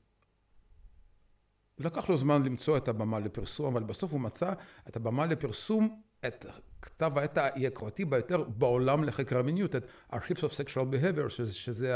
לקח 1.78 2.08
לו 2.08 2.16
זמן 2.16 2.42
למצוא 2.42 2.76
את 2.76 2.88
הבמה 2.88 3.18
לפרסום, 3.18 3.66
אבל 3.66 3.82
בסוף 3.82 4.12
הוא 4.12 4.20
מצא 4.20 4.52
את 4.88 4.96
הבמה 4.96 5.26
לפרסום, 5.26 6.00
את 6.26 6.46
כתב 6.82 7.18
העת 7.18 7.38
היוקרתי 7.38 8.04
ביותר 8.04 8.42
בעולם 8.42 9.04
לחקר 9.04 9.38
המיניות, 9.38 9.76
את 9.76 9.86
Archives 10.12 10.40
of 10.40 10.52
Sexual 10.64 10.94
Behavior, 10.94 11.28
שזה, 11.28 11.54
שזה 11.54 11.94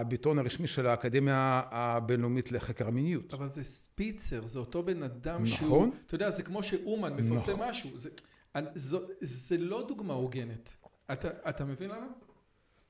הביטון 0.00 0.38
הרשמי 0.38 0.66
של 0.66 0.86
האקדמיה 0.86 1.62
הבינלאומית 1.70 2.52
לחקר 2.52 2.88
המיניות. 2.88 3.34
אבל 3.34 3.48
זה 3.48 3.64
ספיצר, 3.64 4.46
זה 4.46 4.58
אותו 4.58 4.82
בן 4.82 5.02
אדם 5.02 5.42
נכון. 5.42 5.46
שהוא, 5.46 5.86
אתה 6.06 6.14
יודע, 6.14 6.30
זה 6.30 6.42
כמו 6.42 6.62
שאומן 6.62 7.12
מפרסם 7.16 7.52
נכון. 7.52 7.68
משהו, 7.68 7.90
זה, 7.98 8.10
אני- 8.54 8.66
זו, 8.74 9.00
זה 9.20 9.58
לא 9.58 9.84
דוגמה 9.88 10.14
הוגנת. 10.14 10.72
אתה, 11.12 11.28
אתה 11.48 11.64
מבין 11.64 11.90
למה? 11.90 12.06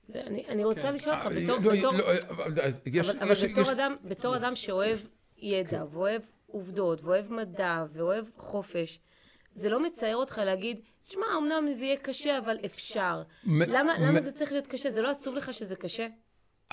ואני 0.09 0.45
אני 0.49 0.65
רוצה 0.65 0.81
כן. 0.83 0.95
לשאול 0.95 1.15
אותך, 1.15 1.27
אה, 1.27 1.31
בתור, 1.43 1.59
לא, 1.59 1.73
בתור, 1.79 1.93
לא, 1.93 2.05
אבל 2.09 2.15
יש- 2.17 3.09
אבל, 3.11 3.33
יש- 3.33 3.45
בתור, 3.45 3.63
יש- 3.63 3.69
אדם, 3.69 3.95
בתור 4.05 4.37
אדם 4.37 4.57
שאוהב 4.57 4.99
ידע, 5.39 5.71
כן. 5.71 5.83
ואוהב 5.93 6.23
עובדות, 6.47 7.03
ואוהב 7.03 7.33
מדע, 7.33 7.85
ואוהב 7.93 8.25
חופש, 8.37 9.01
זה 9.55 9.69
לא 9.69 9.83
מצער 9.83 10.17
אותך 10.17 10.41
להגיד, 10.45 10.77
תשמע, 11.09 11.27
אמנם 11.39 11.73
זה 11.73 11.85
יהיה 11.85 11.97
קשה, 11.97 12.39
אבל 12.39 12.57
אפשר. 12.65 13.23
מ- 13.45 13.63
למה, 13.63 13.99
מ- 13.99 14.03
למה 14.03 14.21
זה 14.21 14.33
צריך 14.33 14.53
להיות 14.53 14.67
קשה? 14.67 14.91
זה 14.91 15.03
לא 15.03 15.11
עצוב 15.11 15.35
לך 15.35 15.55
שזה 15.55 15.77
קשה? 15.77 16.07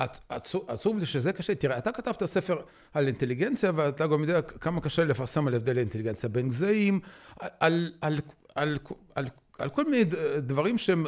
עצ- 0.01 0.19
עצוב 0.29 0.65
עצוב 0.67 0.97
לי 0.99 1.05
שזה 1.05 1.33
קשה. 1.33 1.55
תראה, 1.55 1.77
אתה 1.77 1.91
כתבת 1.91 2.23
ספר 2.25 2.61
על 2.93 3.07
אינטליגנציה, 3.07 3.71
ואתה 3.75 4.07
גם 4.07 4.21
יודע 4.21 4.41
כמה 4.41 4.81
קשה 4.81 5.03
לפרסם 5.03 5.47
על 5.47 5.53
הבדל 5.53 5.77
אינטליגנציה 5.77 6.29
בין 6.29 6.49
גזעים, 6.49 6.99
על, 7.39 7.49
על, 7.59 7.91
על, 8.01 8.19
על, 8.55 8.77
על, 9.15 9.25
על 9.59 9.69
כל 9.69 9.85
מיני 9.85 10.03
דברים 10.37 10.77
שהם, 10.77 11.05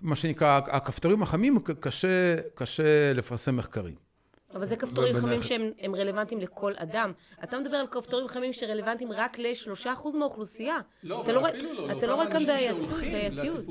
מה 0.00 0.16
שנקרא, 0.16 0.60
הכפתורים 0.66 1.22
החמים, 1.22 1.58
קשה, 1.80 2.36
קשה 2.54 3.12
לפרסם 3.12 3.56
מחקרים. 3.56 4.09
אבל 4.54 4.66
זה 4.66 4.76
כפתורים 4.76 5.14
חמים 5.16 5.42
שהם 5.42 5.70
הם 5.78 5.94
רלוונטיים 5.94 6.40
לכל 6.40 6.72
אדם. 6.76 7.12
אתה 7.44 7.58
מדבר 7.58 7.76
על 7.76 7.86
כפתורים 7.86 8.28
חמים 8.28 8.52
שרלוונטיים 8.52 9.12
רק 9.12 9.38
לשלושה 9.38 9.92
אחוז 9.92 10.14
מהאוכלוסייה. 10.14 10.78
לא, 11.02 11.20
אבל 11.20 11.36
רואה- 11.36 11.50
אפילו 11.50 11.72
לא, 11.74 11.92
אתה 11.98 12.06
לא 12.06 12.14
רואה 12.14 12.26
כאן 12.26 12.32
אנשים 12.34 12.46
בעיית- 12.48 12.70
שהולכים 12.76 13.12
בעייתיות. 13.12 13.64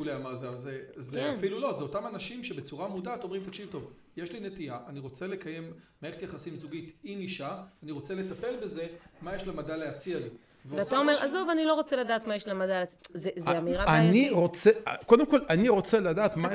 זה, 0.96 1.20
כן. 1.20 1.34
אפילו 1.38 1.60
לא, 1.60 1.74
זה 1.74 1.84
אותם 1.84 2.06
אנשים 2.08 2.44
שבצורה 2.44 2.88
מודעת 2.88 3.24
אומרים, 3.24 3.44
תקשיב 3.44 3.68
טוב, 3.72 3.84
יש 4.18 4.32
לי 4.32 4.40
נטייה, 4.40 4.78
אני 4.88 5.00
רוצה 5.00 5.28
לקיים 5.28 5.72
מערכת 6.02 6.22
יחסים 6.22 6.56
זוגית 6.58 6.94
עם 7.04 7.20
אישה, 7.20 7.50
אני 7.84 7.92
רוצה 7.92 8.14
לטפל 8.16 8.56
בזה, 8.64 8.88
מה 9.22 9.36
יש 9.36 9.48
למדע 9.48 9.78
להציע 9.78 10.20
לי. 10.20 10.30
ואתה 10.66 10.98
אומר, 10.98 11.14
משהו- 11.14 11.26
עזוב, 11.26 11.50
אני 11.50 11.66
לא 11.66 11.74
רוצה 11.74 11.96
לדעת 11.96 12.28
מה 12.28 12.36
יש 12.36 12.48
למדע. 12.48 12.84
זה 13.14 13.30
זה 13.38 13.58
אמירה 13.58 13.84
אני 13.98 14.12
בעייתית. 14.12 14.32
רוצה, 14.32 14.70
קודם 15.06 15.26
כל, 15.26 15.40
אני 15.50 15.70
רוצה 15.70 16.00
לדעת 16.00 16.38
מה, 16.38 16.48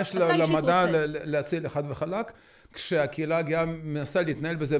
יש 0.00 0.14
למדע 0.14 0.84
להציע 1.24 1.60
לחד 1.60 1.82
וחלק, 1.90 2.32
כשהקהילה 2.72 3.38
הגאה 3.38 3.64
מנסה 3.64 4.22
להתנהל 4.22 4.56
בזה 4.56 4.78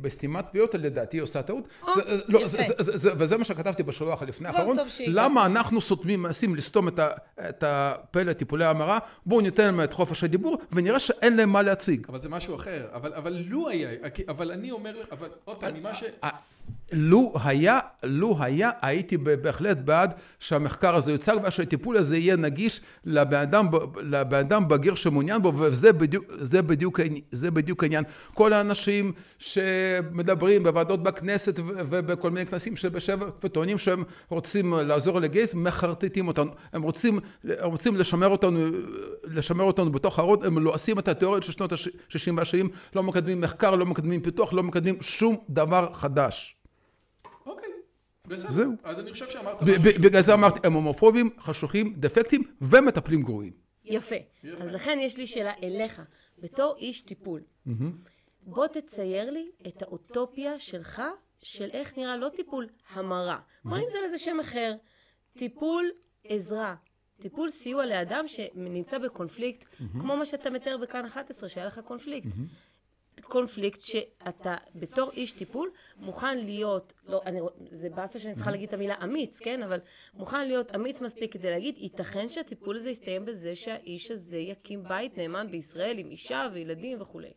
בסתימת 0.00 0.44
פיות, 0.52 0.74
לדעתי 0.74 1.16
היא 1.16 1.22
עושה 1.22 1.42
טעות. 1.42 1.68
או, 1.82 1.88
זה- 1.94 2.00
לא, 2.28 2.40
וזה 3.18 3.36
מה 3.36 3.44
שכתבתי 3.44 3.82
בשבוע 3.82 4.16
לפני 4.26 4.48
טוב, 4.48 4.56
האחרון. 4.56 4.76
למה 5.06 5.46
אנחנו 5.46 5.80
סותמים, 5.80 6.22
מנסים 6.22 6.54
לסתום 6.56 6.88
את 7.48 7.62
הפה 7.62 8.22
לטיפולי 8.22 8.64
המרה, 8.64 8.98
בואו 9.26 9.40
ניתן 9.40 9.64
להם 9.64 9.80
את 9.80 9.92
חופש 9.92 10.24
הדיבור, 10.24 10.58
ונראה 10.72 11.00
שאין 11.00 11.36
להם 11.36 11.50
מה 11.50 11.62
להציג. 11.62 12.06
אבל 12.08 12.20
זה 12.20 12.28
משהו 12.28 12.56
אחר, 12.56 12.86
אבל, 12.92 13.14
אבל 13.14 13.44
לו 13.46 13.68
היה, 13.68 13.90
אבל 14.28 14.52
אני 14.52 14.70
אומר, 14.70 14.94
אבל 15.12 15.28
עוד 15.44 15.56
פעם, 15.60 15.74
ממה 15.74 15.94
ש... 15.94 16.04
לו 16.92 17.32
היה, 17.44 17.78
לו 18.02 18.36
היה, 18.40 18.70
הייתי 18.82 19.16
בהחלט 19.16 19.78
בעד 19.78 20.14
שהמחקר 20.40 20.94
הזה 20.94 21.12
יוצג 21.12 21.36
ושהטיפול 21.44 21.96
הזה 21.96 22.16
יהיה 22.16 22.36
נגיש 22.36 22.80
לבן 23.04 23.38
אדם, 23.38 23.68
לבן 24.02 24.38
אדם 24.38 24.68
בגיר 24.68 24.94
שמעוניין 24.94 25.42
בו, 25.42 25.58
וזה 25.58 25.92
בדיוק, 25.92 26.24
זה 26.28 26.62
בדיוק, 26.62 27.00
זה 27.30 27.50
בדיוק 27.50 27.82
העניין. 27.82 28.04
כל 28.34 28.52
האנשים 28.52 29.12
שמדברים 29.38 30.62
בוועדות 30.62 31.02
בכנסת 31.02 31.60
ובכל 31.64 32.30
מיני 32.30 32.46
כנסים 32.46 32.76
שבשבע 32.76 33.26
וטוענים 33.44 33.78
שהם 33.78 34.02
רוצים 34.28 34.72
לעזור 34.72 35.20
לגייז, 35.20 35.54
מחרטטים 35.54 36.28
אותנו. 36.28 36.50
הם 36.72 36.82
רוצים, 36.82 37.18
הם 37.44 37.70
רוצים 37.70 37.96
לשמר 37.96 38.28
אותנו, 38.28 38.58
לשמר 39.24 39.64
אותנו 39.64 39.92
בתוך 39.92 40.18
הארון, 40.18 40.38
הם 40.44 40.58
לועסים 40.58 40.98
את 40.98 41.08
התיאוריות 41.08 41.42
של 41.42 41.52
שנות 41.52 41.72
ה-60 41.72 42.32
וה-70, 42.36 42.68
לא 42.94 43.02
מקדמים 43.02 43.40
מחקר, 43.40 43.74
לא 43.74 43.86
מקדמים 43.86 44.20
פיתוח, 44.20 44.52
לא 44.52 44.62
מקדמים 44.62 44.96
שום 45.00 45.36
דבר 45.50 45.88
חדש. 45.92 46.53
בסדר. 48.26 48.50
זהו. 48.50 48.72
אז 48.84 48.98
אני 49.00 49.12
חושב 49.12 49.28
שאמרת 49.28 49.62
משהו. 49.62 49.82
בגלל 50.02 50.22
זה 50.22 50.34
אמרתי, 50.34 50.60
הם 50.66 50.72
הומופובים, 50.72 51.30
חשוכים, 51.38 51.94
דפקטים 51.96 52.42
ומטפלים 52.60 53.22
גרועים. 53.22 53.52
יפה. 53.84 54.14
אז 54.58 54.72
לכן 54.72 54.98
יש 55.02 55.16
לי 55.16 55.26
שאלה 55.26 55.52
אליך, 55.62 56.02
בתור 56.38 56.74
איש 56.78 57.00
טיפול. 57.00 57.40
בוא 58.46 58.66
תצייר 58.66 59.30
לי 59.30 59.50
את 59.68 59.82
האוטופיה 59.82 60.58
שלך 60.58 61.02
של 61.42 61.68
איך 61.72 61.98
נראה 61.98 62.16
לא 62.16 62.28
טיפול 62.36 62.68
המרה. 62.92 63.38
בוא 63.64 63.78
נמצא 63.78 63.98
לזה 64.06 64.18
שם 64.18 64.40
אחר. 64.40 64.74
טיפול 65.38 65.90
עזרה. 66.24 66.74
טיפול 67.20 67.50
סיוע 67.50 67.86
לאדם 67.86 68.24
שנמצא 68.28 68.98
בקונפליקט, 68.98 69.64
כמו 70.00 70.16
מה 70.16 70.26
שאתה 70.26 70.50
מתאר 70.50 70.76
בכאן 70.76 71.04
11, 71.04 71.48
שהיה 71.48 71.66
לך 71.66 71.78
קונפליקט. 71.78 72.28
קונפליקט 73.28 73.80
שאתה 73.80 74.56
בתור 74.74 75.10
איש 75.12 75.32
טיפול 75.32 75.70
מוכן 75.96 76.38
להיות, 76.38 76.92
לא, 77.06 77.20
אני, 77.26 77.40
זה 77.70 77.90
באסה 77.90 78.18
שאני 78.18 78.34
צריכה 78.34 78.50
להגיד 78.50 78.68
את 78.68 78.74
המילה 78.74 78.94
אמיץ, 79.04 79.40
כן? 79.40 79.62
אבל 79.62 79.78
מוכן 80.14 80.46
להיות 80.46 80.74
אמיץ 80.74 81.00
מספיק 81.00 81.32
כדי 81.32 81.50
להגיד, 81.50 81.74
ייתכן 81.78 82.30
שהטיפול 82.30 82.76
הזה 82.76 82.90
יסתיים 82.90 83.24
בזה 83.24 83.54
שהאיש 83.54 84.10
הזה 84.10 84.36
יקים 84.36 84.82
בית 84.88 85.18
נאמן 85.18 85.46
בישראל 85.50 85.98
עם 85.98 86.10
אישה 86.10 86.48
וילדים 86.52 87.00
וכולי. 87.00 87.30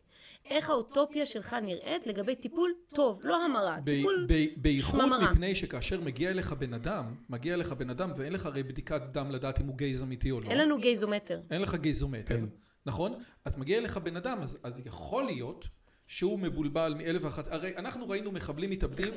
איך 0.50 0.70
האוטופיה 0.70 1.26
שלך 1.26 1.56
נראית 1.62 2.06
לגבי 2.06 2.36
טיפול 2.36 2.74
טוב, 2.94 3.20
לא 3.24 3.44
המרה, 3.44 3.78
ב- 3.84 3.90
טיפול 3.90 4.26
ב- 4.28 4.46
בייחוד 4.62 5.00
שממרה. 5.00 5.32
מפני 5.32 5.54
שכאשר 5.54 6.00
מגיע 6.00 6.30
אליך 6.30 6.52
בן 6.52 6.74
אדם, 6.74 7.14
מגיע 7.28 7.54
אליך 7.54 7.72
בן 7.72 7.90
אדם 7.90 8.12
ואין 8.16 8.32
לך 8.32 8.46
הרי 8.46 8.62
בדיקת 8.62 9.02
דם 9.12 9.30
לדעת 9.30 9.60
אם 9.60 9.66
הוא 9.66 9.76
גייז 9.76 10.02
אמיתי 10.02 10.30
או 10.30 10.40
לא. 10.40 10.50
אין 10.50 10.58
לנו 10.58 10.78
גייזומטר. 10.78 11.40
אין 11.50 11.62
לך 11.62 11.74
גייזומטר, 11.74 12.38
נכון? 12.86 13.22
אז 13.44 13.58
מגיע 13.58 13.78
אליך 13.78 13.96
בן 13.96 14.16
אדם, 14.16 14.38
אז, 14.42 14.58
אז 14.62 14.82
יכול 14.86 15.24
להיות 15.24 15.64
שהוא 16.08 16.38
מבולבל 16.38 16.94
מאלף 16.98 17.24
ואחת, 17.24 17.48
הרי 17.52 17.72
אנחנו 17.76 18.08
ראינו 18.08 18.32
מחבלים 18.32 18.70
מתאבדים. 18.70 19.14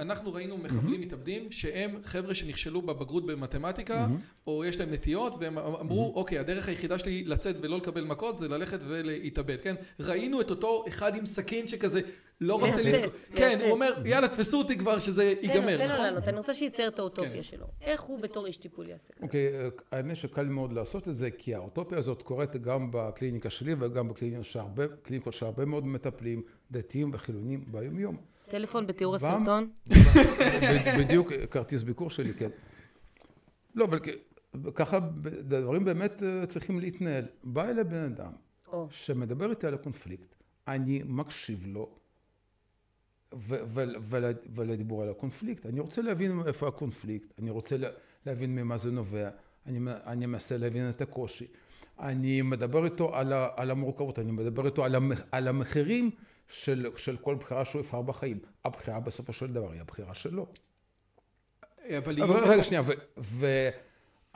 אנחנו 0.00 0.32
ראינו 0.32 0.58
מחבלים 0.58 1.00
מתאבדים 1.00 1.52
שהם 1.52 1.90
חבר'ה 2.04 2.34
שנכשלו 2.34 2.82
בבגרות 2.82 3.26
במתמטיקה, 3.26 4.06
או 4.46 4.64
יש 4.64 4.80
להם 4.80 4.92
נטיות, 4.92 5.34
והם 5.40 5.58
אמרו, 5.58 6.12
אוקיי, 6.16 6.38
הדרך 6.38 6.68
היחידה 6.68 6.98
שלי 6.98 7.24
לצאת 7.24 7.56
ולא 7.62 7.76
לקבל 7.76 8.04
מכות 8.04 8.38
זה 8.38 8.48
ללכת 8.48 8.78
ולהתאבד, 8.82 9.56
כן? 9.62 9.74
ראינו 10.00 10.40
את 10.40 10.50
אותו 10.50 10.84
אחד 10.88 11.16
עם 11.16 11.26
סכין 11.26 11.68
שכזה 11.68 12.00
לא 12.40 12.54
רוצה... 12.54 12.82
ל- 12.82 13.00
מהסס, 13.00 13.24
כן. 13.34 13.58
הוא 13.64 13.70
אומר, 13.70 14.02
יאללה, 14.04 14.28
תפסו 14.28 14.58
אותי 14.58 14.78
כבר 14.78 14.98
שזה 14.98 15.24
ייגמר, 15.24 15.76
תן 15.76 15.88
לו 15.88 15.94
נכון? 15.94 16.06
לענות, 16.06 16.28
אני 16.28 16.36
רוצה 16.36 16.54
שייצייר 16.54 16.88
את 16.88 16.94
כן. 16.94 17.00
האוטופיה 17.00 17.42
שלו. 17.42 17.66
איך 17.80 18.00
הוא 18.00 18.20
בתור 18.20 18.46
איש 18.46 18.56
טיפול 18.56 18.88
יעשה 18.88 19.14
כזה? 19.14 19.24
אוקיי, 19.26 19.48
האמת 19.92 20.16
שקל 20.16 20.44
מאוד 20.46 20.72
לעשות 20.72 21.08
את 21.08 21.16
זה, 21.16 21.30
כי 21.30 21.54
האוטופיה 21.54 21.98
הזאת 21.98 22.22
קורית 22.22 22.56
גם 22.56 22.88
בקליניקה 22.92 23.50
שלי 23.50 23.74
וגם 23.78 24.08
בקליניקות 24.74 25.34
שהרבה, 25.34 25.64
מאוד 25.64 25.86
מטפלים, 25.86 26.42
דתיים 26.70 27.10
וחילונים 27.12 27.64
ביום-יום. 27.66 28.16
טלפון 28.48 28.86
בתיאור 28.86 29.14
הסרטון? 29.14 29.70
בדיוק 30.98 31.32
כרטיס 31.50 31.82
ביקור 31.82 32.10
שלי, 32.10 32.34
כן. 32.34 32.50
לא, 33.74 33.84
אבל 33.84 33.98
ככה 34.74 34.98
דברים 35.22 35.84
באמת 35.84 36.22
אה, 36.22 36.46
צריכים 36.46 36.80
להתנהל. 36.80 37.24
בא 37.44 37.68
אליי 37.68 37.84
בן 37.84 38.04
אדם. 38.04 38.32
שמדבר 38.90 39.50
איתי 39.50 39.66
על 39.66 39.74
הקונפליקט, 39.74 40.34
אני 40.68 41.02
מקשיב 41.04 41.66
לו, 41.66 41.96
ולדיבור 44.54 45.02
על 45.02 45.08
הקונפליקט. 45.10 45.66
אני 45.66 45.80
רוצה 45.80 46.02
להבין 46.02 46.40
איפה 46.46 46.68
הקונפליקט, 46.68 47.26
אני 47.38 47.50
רוצה 47.50 47.76
לה- 47.76 47.88
להבין 48.26 48.54
ממה 48.54 48.76
זה 48.76 48.90
נובע, 48.90 49.28
אני, 49.66 49.78
אני 50.06 50.26
מנסה 50.26 50.56
להבין 50.56 50.88
את 50.90 51.00
הקושי. 51.00 51.46
אני 52.00 52.42
מדבר 52.42 52.84
איתו 52.84 53.16
על, 53.16 53.32
ה- 53.32 53.48
על 53.56 53.70
המורכבות, 53.70 54.18
אני 54.18 54.32
מדבר 54.32 54.66
איתו 54.66 54.84
על, 54.84 54.94
המ- 54.94 55.12
על 55.32 55.48
המחירים 55.48 56.10
של, 56.48 56.86
של 56.96 57.16
כל 57.16 57.34
בחירה 57.34 57.64
שהוא 57.64 57.80
יבחר 57.80 58.02
בחיים. 58.02 58.38
הבחירה 58.64 59.00
בסופו 59.00 59.32
של 59.32 59.52
דבר 59.52 59.72
היא 59.72 59.80
הבחירה 59.80 60.14
שלו. 60.14 60.46
אבל 61.98 62.22
אבל 62.22 62.44
רגע, 62.50 62.62
שנייה, 62.62 62.82
ו- 63.18 63.68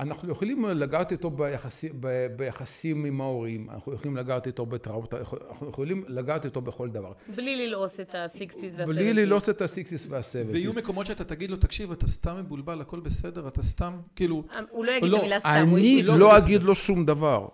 ואנחנו 0.01 0.33
יכולים 0.33 0.65
לגעת 0.65 1.13
איתו 1.13 1.31
ביחסים, 1.31 1.93
ב- 2.01 2.27
ביחסים 2.37 3.05
עם 3.05 3.21
ההורים, 3.21 3.71
אנחנו 3.71 3.93
יכולים 3.95 4.17
לגעת 4.17 4.47
איתו 4.47 4.67
בטראומה, 4.67 5.07
אנחנו 5.51 5.69
יכולים 5.69 6.05
לגעת 6.09 6.45
איתו 6.45 6.61
בכל 6.61 6.89
דבר. 6.89 7.13
בלי 7.37 7.67
ללעוס 7.67 8.01
את 8.01 8.15
ה-60's 8.15 8.65
וה-70's. 8.77 8.87
בלי 8.87 9.13
ללעוס 9.13 9.49
את 9.49 9.63
הסיקסיס 9.63 10.03
ויהיו 10.07 10.13
והסבטיס. 10.17 10.77
מקומות 10.77 11.07
שאתה 11.07 11.25
תגיד 11.25 11.51
לו, 11.51 11.57
תקשיב, 11.57 11.93
אתה 11.93 12.07
סתם 12.09 12.37
מבולבל, 12.39 12.81
הכל 12.81 13.01
בסדר, 13.01 13.49
אתה 13.49 13.63
סתם, 13.63 13.93
כאילו, 14.17 14.45
הוא 14.71 14.85
לא 14.85 14.93
יגיד 14.93 15.11
לא, 15.11 15.17
את 15.17 15.21
המילה 15.21 15.41
סתם, 15.41 15.49
הוא 15.69 15.79
אני 15.79 16.03
לא 16.03 16.19
לא. 16.19 16.39
אגיד 16.39 16.63
לו 16.63 16.75
שום 16.75 17.07
דבר. 17.07 17.49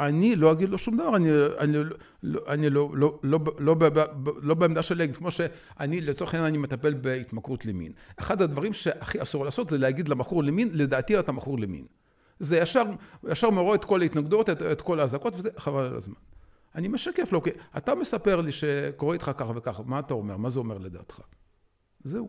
אני 0.00 0.36
לא 0.36 0.52
אגיד 0.52 0.68
לו 0.68 0.78
שום 0.78 0.96
דבר, 0.96 1.16
אני, 1.16 1.28
אני, 1.58 1.76
לא, 2.22 2.40
אני 2.48 2.70
לא, 2.70 2.90
לא, 2.94 3.18
לא, 3.22 3.40
לא, 3.58 3.74
ב- 3.74 4.28
לא 4.42 4.54
בעמדה 4.54 4.82
של 4.82 4.98
להגיד, 4.98 5.16
כמו 5.16 5.30
שאני, 5.30 6.00
לצורך 6.00 6.34
העניין, 6.34 6.48
אני 6.48 6.58
מטפל 6.58 6.94
בהתמכרות 6.94 7.66
למין. 7.66 7.92
אחד 8.16 8.42
הדברים 8.42 8.72
שהכי 8.72 9.22
אסור 9.22 9.44
לעשות 9.44 9.68
זה 9.70 9.78
להגיד 9.78 10.08
למכור 10.08 10.44
למין, 10.44 10.68
לדעתי 10.72 11.18
אתה 11.18 11.32
מכור 11.32 11.58
למין. 11.58 11.86
זה 12.38 12.58
ישר, 12.58 12.82
ישר 13.28 13.50
מעורר 13.50 13.74
את 13.74 13.84
כל 13.84 14.00
ההתנגדות, 14.02 14.50
את, 14.50 14.62
את 14.62 14.80
כל 14.80 15.00
האזעקות, 15.00 15.34
וזה 15.36 15.48
חבל 15.56 15.84
על 15.84 15.96
הזמן. 15.96 16.14
אני 16.74 16.88
משקף 16.88 17.32
לו, 17.32 17.38
אוקיי, 17.38 17.52
אתה 17.76 17.94
מספר 17.94 18.40
לי 18.40 18.52
שקורה 18.52 19.14
איתך 19.14 19.30
ככה 19.36 19.52
וככה, 19.56 19.82
מה 19.86 19.98
אתה 19.98 20.14
אומר? 20.14 20.36
מה 20.36 20.50
זה 20.50 20.58
אומר 20.58 20.78
לדעתך? 20.78 21.20
זהו. 22.04 22.28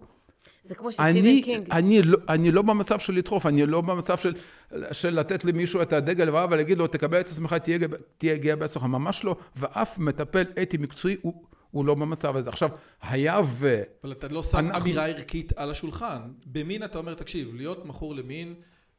זה 0.64 0.76
כמו 0.76 0.91
שסטיבן 0.91 1.41
קינג. 1.41 1.68
אני 1.72 2.02
לא, 2.02 2.18
אני 2.30 2.52
לא 2.52 2.61
במצב 2.61 2.99
של 2.99 3.14
לדחוף, 3.14 3.45
אני 3.45 3.65
לא 3.65 3.81
במצב 3.81 4.18
של, 4.18 4.34
של 4.91 5.19
לתת 5.19 5.45
למישהו 5.45 5.81
את 5.81 5.94
הדגל 5.94 6.35
ולהגיד 6.35 6.77
לו, 6.77 6.88
תקבל 6.88 7.19
את 7.19 7.27
עצמך, 7.27 7.53
תהיה, 7.53 7.77
תהיה 8.18 8.38
גאה 8.38 8.56
בעצמך, 8.56 8.84
ממש 8.84 9.23
לא, 9.23 9.35
ואף 9.56 9.99
מטפל 9.99 10.44
אתי 10.61 10.77
מקצועי 10.77 11.15
הוא... 11.22 11.44
הוא 11.72 11.85
לא 11.85 11.95
במצב 11.95 12.35
הזה. 12.35 12.49
עכשיו, 12.49 12.69
היה 13.02 13.41
ו... 13.45 13.81
אבל 14.03 14.11
אתה 14.11 14.27
לא 14.27 14.44
שם 14.44 14.57
אנחנו... 14.57 14.81
אמירה 14.81 15.07
ערכית 15.07 15.53
על 15.56 15.72
השולחן. 15.72 16.19
במין 16.45 16.84
אתה 16.84 16.98
אומר, 16.98 17.14
תקשיב, 17.14 17.56
להיות 17.56 17.85
מכור 17.85 18.15
למין, 18.15 18.53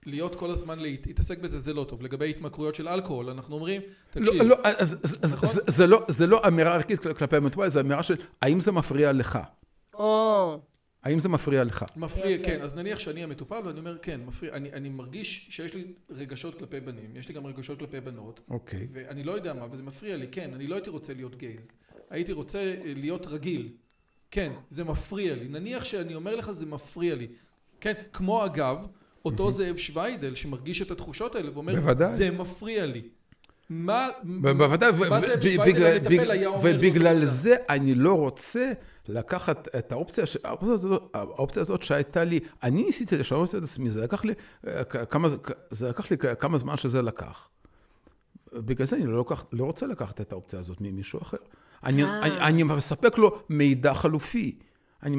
להיות 0.06 0.34
כל 0.34 0.50
הזמן 0.50 0.78
להתעסק 0.78 1.38
בזה, 1.38 1.60
זה 1.60 1.72
לא 1.72 1.84
טוב. 1.84 2.02
לגבי 2.02 2.30
התמכרויות 2.30 2.74
של 2.74 2.88
אלכוהול, 2.88 3.30
אנחנו 3.30 3.54
אומרים, 3.54 3.80
תקשיב. 4.10 4.34
לא, 4.34 4.44
לא, 4.44 4.56
אז, 4.62 4.96
אז, 5.22 5.34
נכון? 5.34 5.48
זה, 5.48 5.60
זה, 5.66 5.86
לא, 5.86 6.04
זה 6.08 6.26
לא 6.26 6.42
אמירה 6.48 6.74
ערכית 6.74 7.00
כלפי 7.00 7.36
המטופל, 7.36 7.68
זה 7.68 7.80
אמירה 7.80 8.02
של, 8.02 8.16
האם 8.42 8.60
זה 8.60 8.72
מפריע 8.72 9.12
לך? 9.12 9.38
או... 9.94 10.60
האם 11.04 11.18
זה 11.18 11.28
מפריע 11.28 11.64
לך? 11.64 11.84
מפריע, 11.96 12.38
כן. 12.44 12.60
אז 12.62 12.74
נניח 12.74 12.98
שאני 12.98 13.24
המטופל 13.24 13.60
ואני 13.64 13.78
אומר, 13.78 13.98
כן, 13.98 14.20
מפריע. 14.26 14.52
אני, 14.52 14.72
אני 14.72 14.88
מרגיש 14.88 15.46
שיש 15.50 15.74
לי 15.74 15.84
רגשות 16.10 16.58
כלפי 16.58 16.80
בנים, 16.80 17.16
יש 17.16 17.28
לי 17.28 17.34
גם 17.34 17.46
רגשות 17.46 17.78
כלפי 17.78 18.00
בנות. 18.00 18.40
אוקיי. 18.50 18.88
ואני 18.92 19.24
לא 19.24 19.32
יודע 19.32 19.52
מה, 19.52 19.66
וזה 19.70 19.82
מפריע 19.82 20.16
לי, 20.16 20.26
כן, 20.28 20.54
אני 20.54 20.66
לא 20.66 20.74
הייתי 20.74 20.90
רוצה 20.90 21.14
להיות 21.14 21.36
גייז. 21.36 21.68
הייתי 22.10 22.32
רוצה 22.32 22.58
אה, 22.58 22.92
להיות 22.96 23.26
רגיל. 23.26 23.68
כן, 24.30 24.52
זה 24.70 24.84
מפריע 24.84 25.34
לי. 25.34 25.48
נניח 25.48 25.84
שאני 25.84 26.14
אומר 26.14 26.36
לך, 26.36 26.50
זה 26.50 26.66
מפריע 26.66 27.14
לי. 27.14 27.26
כן, 27.80 27.92
כמו 28.12 28.44
אגב, 28.44 28.86
אותו 29.24 29.50
זאב 29.50 29.76
שוויידל 29.76 30.34
שמרגיש 30.34 30.82
את 30.82 30.90
התחושות 30.90 31.34
האלה 31.34 31.50
ואומר, 31.54 31.74
בוודאי. 31.74 32.14
זה 32.14 32.30
מפריע 32.30 32.86
לי. 32.86 33.02
מה, 33.70 34.08
בוודאי, 34.42 34.90
מה 35.10 35.20
זאב 35.20 35.40
שוויידל 35.40 35.86
המטפל 35.86 36.30
היה 36.30 36.48
אומר? 36.48 36.60
ובגלל 36.62 37.24
זה 37.24 37.56
אני 37.68 37.94
לא 37.94 38.12
רוצה 38.18 38.72
לקחת 39.08 39.68
את 39.78 39.92
האופציה, 39.92 40.24
האופציה 41.14 41.62
הזאת 41.62 41.82
שהייתה 41.82 42.24
לי, 42.24 42.40
אני 42.62 42.82
ניסיתי 42.82 43.16
לשנות 43.16 43.54
את 43.54 43.62
עצמי, 43.62 43.90
זה 43.90 44.02
לקח 44.02 44.24
לי 44.24 44.32
אה, 44.66 44.84
כמה, 44.84 45.28
זה 45.70 45.88
לקח 45.88 46.10
לי 46.10 46.16
כמה 46.38 46.58
זמן 46.58 46.76
שזה 46.76 47.02
לקח. 47.02 47.48
בגלל 48.52 48.86
זה 48.86 48.96
אני 48.96 49.06
לא, 49.06 49.16
לוקח, 49.16 49.44
לא 49.52 49.64
רוצה 49.64 49.86
לקחת 49.86 50.20
את 50.20 50.32
האופציה 50.32 50.58
הזאת 50.58 50.80
ממישהו 50.80 51.22
אחר. 51.22 51.36
אני, 51.84 52.04
אה. 52.04 52.22
אני, 52.22 52.40
אני 52.40 52.62
מספק 52.62 53.18
לו 53.18 53.38
מידע 53.48 53.94
חלופי. 53.94 54.58
אני, 55.04 55.16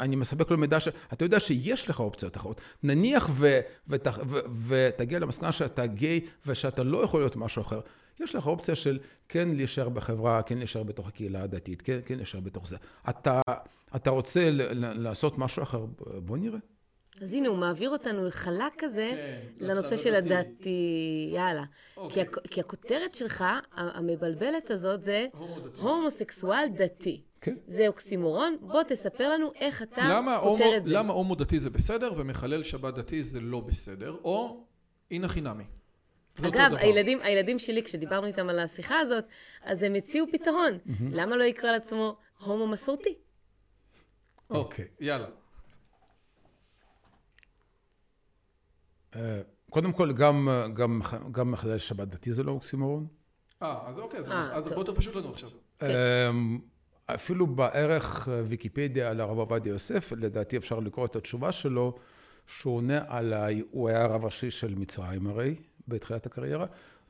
אני 0.00 0.16
מספק 0.16 0.50
לו 0.50 0.58
מידע 0.58 0.80
ש... 0.80 0.88
אתה 1.12 1.24
יודע 1.24 1.40
שיש 1.40 1.90
לך 1.90 2.00
אופציות 2.00 2.36
אחרות. 2.36 2.60
נניח 2.82 3.28
ו, 3.32 3.60
ות, 3.88 4.06
ו, 4.06 4.38
ותגיע 4.66 5.18
למסקנה 5.18 5.52
שאתה 5.52 5.86
גיי 5.86 6.20
ושאתה 6.46 6.82
לא 6.82 7.04
יכול 7.04 7.20
להיות 7.20 7.36
משהו 7.36 7.62
אחר. 7.62 7.80
יש 8.20 8.34
לך 8.34 8.46
אופציה 8.46 8.74
של 8.74 8.98
כן 9.28 9.48
להישאר 9.48 9.88
בחברה, 9.88 10.42
כן 10.42 10.58
להישאר 10.58 10.82
בתוך 10.82 11.08
הקהילה 11.08 11.42
הדתית, 11.42 11.82
כן, 11.82 11.98
כן 12.06 12.16
להישאר 12.16 12.40
בתוך 12.40 12.68
זה. 12.68 12.76
אתה, 13.08 13.40
אתה 13.96 14.10
רוצה 14.10 14.48
לעשות 14.76 15.38
משהו 15.38 15.62
אחר, 15.62 15.86
בוא 16.16 16.36
נראה. 16.36 16.58
אז 17.20 17.32
הנה, 17.32 17.48
הוא 17.48 17.58
מעביר 17.58 17.90
אותנו 17.90 18.28
חלק 18.30 18.72
כזה 18.78 19.10
כן, 19.14 19.66
לנושא 19.66 19.96
של 19.96 20.14
הדתי, 20.14 21.30
יאללה. 21.34 21.64
אוקיי. 21.96 22.26
כי, 22.26 22.48
כי 22.50 22.60
הכותרת 22.60 23.14
שלך, 23.14 23.44
המבלבלת 23.72 24.70
הזאת, 24.70 25.02
זה 25.02 25.26
הומוסקסואל 25.80 26.64
דתי. 26.76 27.22
כן. 27.42 27.54
זה 27.66 27.88
אוקסימורון, 27.88 28.56
בוא 28.60 28.82
תספר 28.82 29.28
לנו 29.28 29.52
איך 29.54 29.82
אתה 29.82 30.20
כותר 30.42 30.76
את 30.76 30.84
זה. 30.84 30.90
למה 30.92 31.12
הומו 31.12 31.34
דתי 31.34 31.58
זה 31.58 31.70
בסדר 31.70 32.12
ומחלל 32.16 32.64
שבת 32.64 32.94
דתי 32.94 33.22
זה 33.22 33.40
לא 33.40 33.60
בסדר, 33.60 34.16
או 34.24 34.64
הנה 35.10 35.28
חינמי. 35.28 35.64
אגב, 36.38 36.74
הילדים, 36.74 37.18
הילדים 37.22 37.58
שלי, 37.58 37.82
כשדיברנו 37.82 38.26
איתם 38.26 38.48
על 38.48 38.58
השיחה 38.58 38.98
הזאת, 38.98 39.24
אז 39.62 39.82
הם 39.82 39.94
הציעו 39.94 40.26
פתרון. 40.32 40.78
למה 41.10 41.36
לא 41.36 41.44
יקרא 41.44 41.70
לעצמו 41.70 42.16
הומו 42.44 42.66
מסורתי? 42.66 43.14
אוקיי, 44.50 44.88
יאללה. 45.00 45.26
אה, 49.16 49.40
קודם 49.70 49.92
כל, 49.92 50.12
גם, 50.12 50.48
גם, 50.74 51.00
גם 51.32 51.50
מחלל 51.50 51.78
שבת 51.78 52.08
דתי 52.08 52.32
זה 52.32 52.42
לא 52.42 52.52
אוקסימורון. 52.52 53.06
אה, 53.62 53.88
אז 53.88 53.98
אוקיי, 53.98 54.20
אז, 54.20 54.30
אה, 54.30 54.52
אז 54.52 54.66
הרבה 54.66 54.80
יותר 54.80 54.94
פשוט 54.94 55.14
לנו 55.14 55.30
עכשיו. 55.30 55.50
כן. 55.78 55.86
אפילו 57.14 57.46
בערך 57.46 58.28
ויקיפדיה 58.44 59.10
על 59.10 59.20
הרב 59.20 59.38
עובדיה 59.38 59.70
יוסף, 59.70 60.12
לדעתי 60.16 60.56
אפשר 60.56 60.80
לקרוא 60.80 61.06
את 61.06 61.16
התשובה 61.16 61.52
שלו, 61.52 61.94
שהוא 62.46 62.76
עונה 62.76 63.00
על, 63.06 63.32
ה... 63.32 63.46
הוא 63.70 63.88
היה 63.88 64.02
הרב 64.02 64.24
ראשי 64.24 64.50
של 64.50 64.74
מצרים 64.74 65.26
הרי, 65.26 65.54
בתחילת 65.88 66.26
הקריירה, 66.26 66.66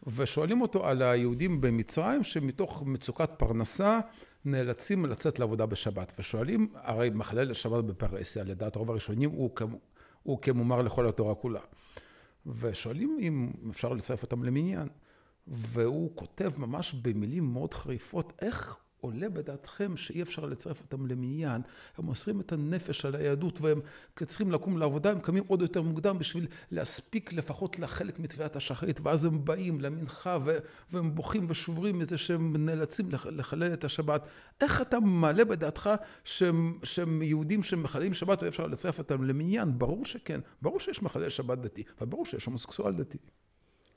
ושואלים 0.06 0.60
אותו 0.60 0.86
על 0.86 1.02
היהודים 1.02 1.60
במצרים 1.60 2.24
שמתוך 2.24 2.82
מצוקת 2.86 3.30
פרנסה 3.36 4.00
נאלצים 4.44 5.06
לצאת 5.06 5.38
לעבודה 5.38 5.66
בשבת. 5.66 6.12
ושואלים, 6.18 6.72
הרי 6.74 7.10
מחלל 7.10 7.50
השבת 7.50 7.84
בפרהסיה, 7.84 8.44
לדעת 8.44 8.76
רוב 8.76 8.90
הראשונים, 8.90 9.30
הוא, 9.30 9.50
הוא 10.22 10.38
כמומר 10.38 10.82
לכל 10.82 11.06
התורה 11.08 11.34
כולה. 11.34 11.60
ושואלים 12.46 13.16
אם 13.20 13.52
אפשר 13.70 13.92
לצרף 13.92 14.22
אותם 14.22 14.44
למניין. 14.44 14.88
והוא 15.46 16.10
כותב 16.14 16.50
ממש 16.58 16.94
במילים 16.94 17.52
מאוד 17.52 17.74
חריפות, 17.74 18.32
איך 18.40 18.76
עולה 19.02 19.28
בדעתכם 19.28 19.96
שאי 19.96 20.22
אפשר 20.22 20.46
לצרף 20.46 20.80
אותם 20.80 21.06
למניין, 21.06 21.62
הם 21.98 22.04
מוסרים 22.04 22.40
את 22.40 22.52
הנפש 22.52 23.04
על 23.04 23.14
היהדות 23.14 23.60
והם 23.60 23.80
צריכים 24.26 24.52
לקום 24.52 24.78
לעבודה, 24.78 25.10
הם 25.10 25.20
קמים 25.20 25.44
עוד 25.46 25.62
יותר 25.62 25.82
מוקדם 25.82 26.18
בשביל 26.18 26.46
להספיק 26.70 27.32
לפחות 27.32 27.78
לחלק 27.78 28.18
מתביעת 28.18 28.56
השחרית, 28.56 29.00
ואז 29.02 29.24
הם 29.24 29.44
באים 29.44 29.80
למנחה 29.80 30.38
והם 30.90 31.14
בוכים 31.14 31.46
ושוברים 31.48 31.98
מזה 31.98 32.18
שהם 32.18 32.66
נאלצים 32.66 33.08
לחלל 33.30 33.72
את 33.72 33.84
השבת. 33.84 34.26
איך 34.60 34.82
אתה 34.82 35.00
מעלה 35.00 35.44
בדעתך 35.44 35.90
שהם, 36.24 36.78
שהם 36.84 37.22
יהודים 37.22 37.62
שמחללים 37.62 38.14
שבת 38.14 38.42
ואי 38.42 38.48
אפשר 38.48 38.66
לצרף 38.66 38.98
אותם 38.98 39.24
למניין? 39.24 39.78
ברור 39.78 40.04
שכן, 40.04 40.40
ברור 40.62 40.80
שיש 40.80 41.02
מחלל 41.02 41.28
שבת 41.28 41.58
דתי, 41.58 41.82
וברור 42.00 42.26
שיש 42.26 42.44
הומוסקסואל 42.44 42.92
דתי. 42.92 43.18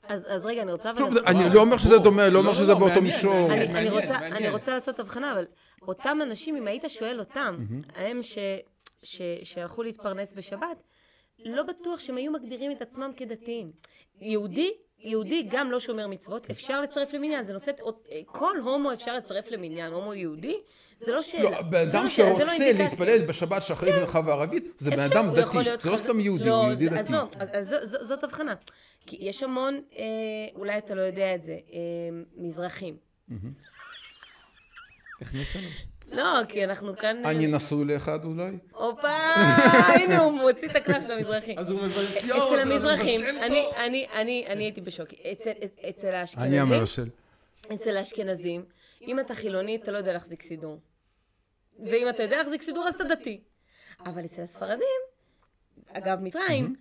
אז, 0.08 0.26
אז 0.28 0.46
רגע, 0.46 0.62
אני 0.62 0.72
רוצה... 0.72 0.92
שוב, 0.98 1.16
אני 1.16 1.54
לא 1.54 1.60
אומר 1.60 1.78
שזה 1.78 1.98
דומה, 1.98 2.28
לא 2.28 2.38
אומר 2.38 2.54
שזה 2.54 2.74
באותו 2.74 3.02
מישור. 3.02 3.52
אני 3.52 4.50
רוצה 4.50 4.74
לעשות 4.74 5.00
הבחנה, 5.00 5.32
אבל 5.32 5.44
אותם 5.82 6.18
אנשים, 6.22 6.56
אם 6.56 6.66
היית 6.66 6.84
שואל 6.88 7.18
אותם, 7.18 7.56
הם 7.94 8.20
שהלכו 9.42 9.82
להתפרנס 9.82 10.32
בשבת, 10.32 10.82
לא 11.44 11.62
בטוח 11.62 12.00
שהם 12.00 12.16
היו 12.16 12.32
מגדירים 12.32 12.72
את 12.72 12.82
עצמם 12.82 13.10
כדתיים. 13.16 13.70
יהודי, 14.20 14.70
יהודי 14.98 15.42
גם 15.50 15.70
לא 15.70 15.80
שומר 15.80 16.06
מצוות, 16.06 16.50
אפשר 16.50 16.80
לצרף 16.80 17.12
למניין, 17.12 17.44
זה 17.44 17.52
נושא, 17.52 17.72
כל 18.26 18.58
הומו 18.60 18.92
אפשר 18.92 19.14
לצרף 19.16 19.50
למניין, 19.50 19.92
הומו 19.92 20.14
יהודי, 20.14 20.56
זה 21.00 21.12
לא 21.12 21.22
שאלה. 21.22 21.50
לא, 21.50 21.62
בן 21.62 21.88
אדם 21.88 22.02
לא 22.02 22.08
שרוצה 22.08 22.44
לא 22.44 22.78
להתפלל 22.78 23.26
בשבת 23.26 23.62
שאחרי 23.62 23.92
כן. 23.92 23.98
מנחה 23.98 24.20
וערבית, 24.26 24.64
זה 24.78 24.90
בן 24.90 25.00
אדם 25.00 25.30
דתי, 25.34 25.58
זה 25.78 25.90
לא 25.90 25.96
סתם 25.96 26.20
יהודי, 26.20 26.48
הוא 26.48 26.66
יהודי 26.66 26.88
דתי. 26.88 27.12
אז 27.52 27.74
זאת 28.00 28.24
הבחנה. 28.24 28.54
כי 29.06 29.16
יש 29.20 29.42
המון, 29.42 29.80
אה, 29.98 30.04
אולי 30.54 30.78
אתה 30.78 30.94
לא 30.94 31.02
יודע 31.02 31.34
את 31.34 31.42
זה, 31.42 31.52
אה, 31.72 31.78
מזרחים. 32.36 32.96
איך 35.20 35.34
נסענו? 35.34 35.68
לא, 36.12 36.40
כי 36.48 36.64
אנחנו 36.64 36.96
כאן... 36.96 37.24
אה, 37.24 37.30
אני 37.30 37.46
נשוי 37.46 37.84
לאחד 37.84 38.24
אולי? 38.24 38.58
הופה, 38.72 39.08
הנה 39.96 40.18
הוא 40.18 40.32
מוציא 40.32 40.68
את 40.68 40.76
הכנף 40.76 41.02
של 41.04 41.12
המזרחים. 41.12 41.58
אז 41.58 41.70
הוא 41.70 41.82
מבשל, 41.82 42.32
אצל 42.32 42.58
המזרחים, 42.58 43.20
אני 43.76 44.64
הייתי 44.64 44.80
בשוק. 44.80 45.08
אצל 45.90 46.14
האשכנזים... 46.14 46.48
אני 46.48 46.60
המבשל. 46.60 47.08
אצל 47.74 47.96
האשכנזים, 47.96 48.64
אם 49.02 49.20
אתה 49.20 49.34
חילוני, 49.34 49.76
אתה 49.76 49.92
לא 49.92 49.98
יודע 49.98 50.12
להחזיק 50.12 50.42
סידור. 50.42 50.80
ואם 51.86 52.08
אתה 52.08 52.22
יודע 52.22 52.38
להחזיק 52.38 52.62
סידור, 52.62 52.88
אז 52.88 52.94
אתה 52.94 53.04
דתי. 53.04 53.40
אבל 54.06 54.24
אצל 54.24 54.42
הספרדים, 54.42 55.00
אגב 55.92 56.20
מצרים, 56.20 56.76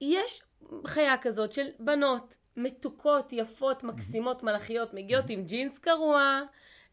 יש 0.00 0.42
חיה 0.86 1.16
כזאת 1.16 1.52
של 1.52 1.66
בנות 1.78 2.34
מתוקות, 2.56 3.32
יפות, 3.32 3.84
מקסימות, 3.84 4.42
מלאכיות, 4.42 4.94
מגיעות 4.94 5.24
עם 5.28 5.44
ג'ינס 5.44 5.78
קרוע, 5.78 6.40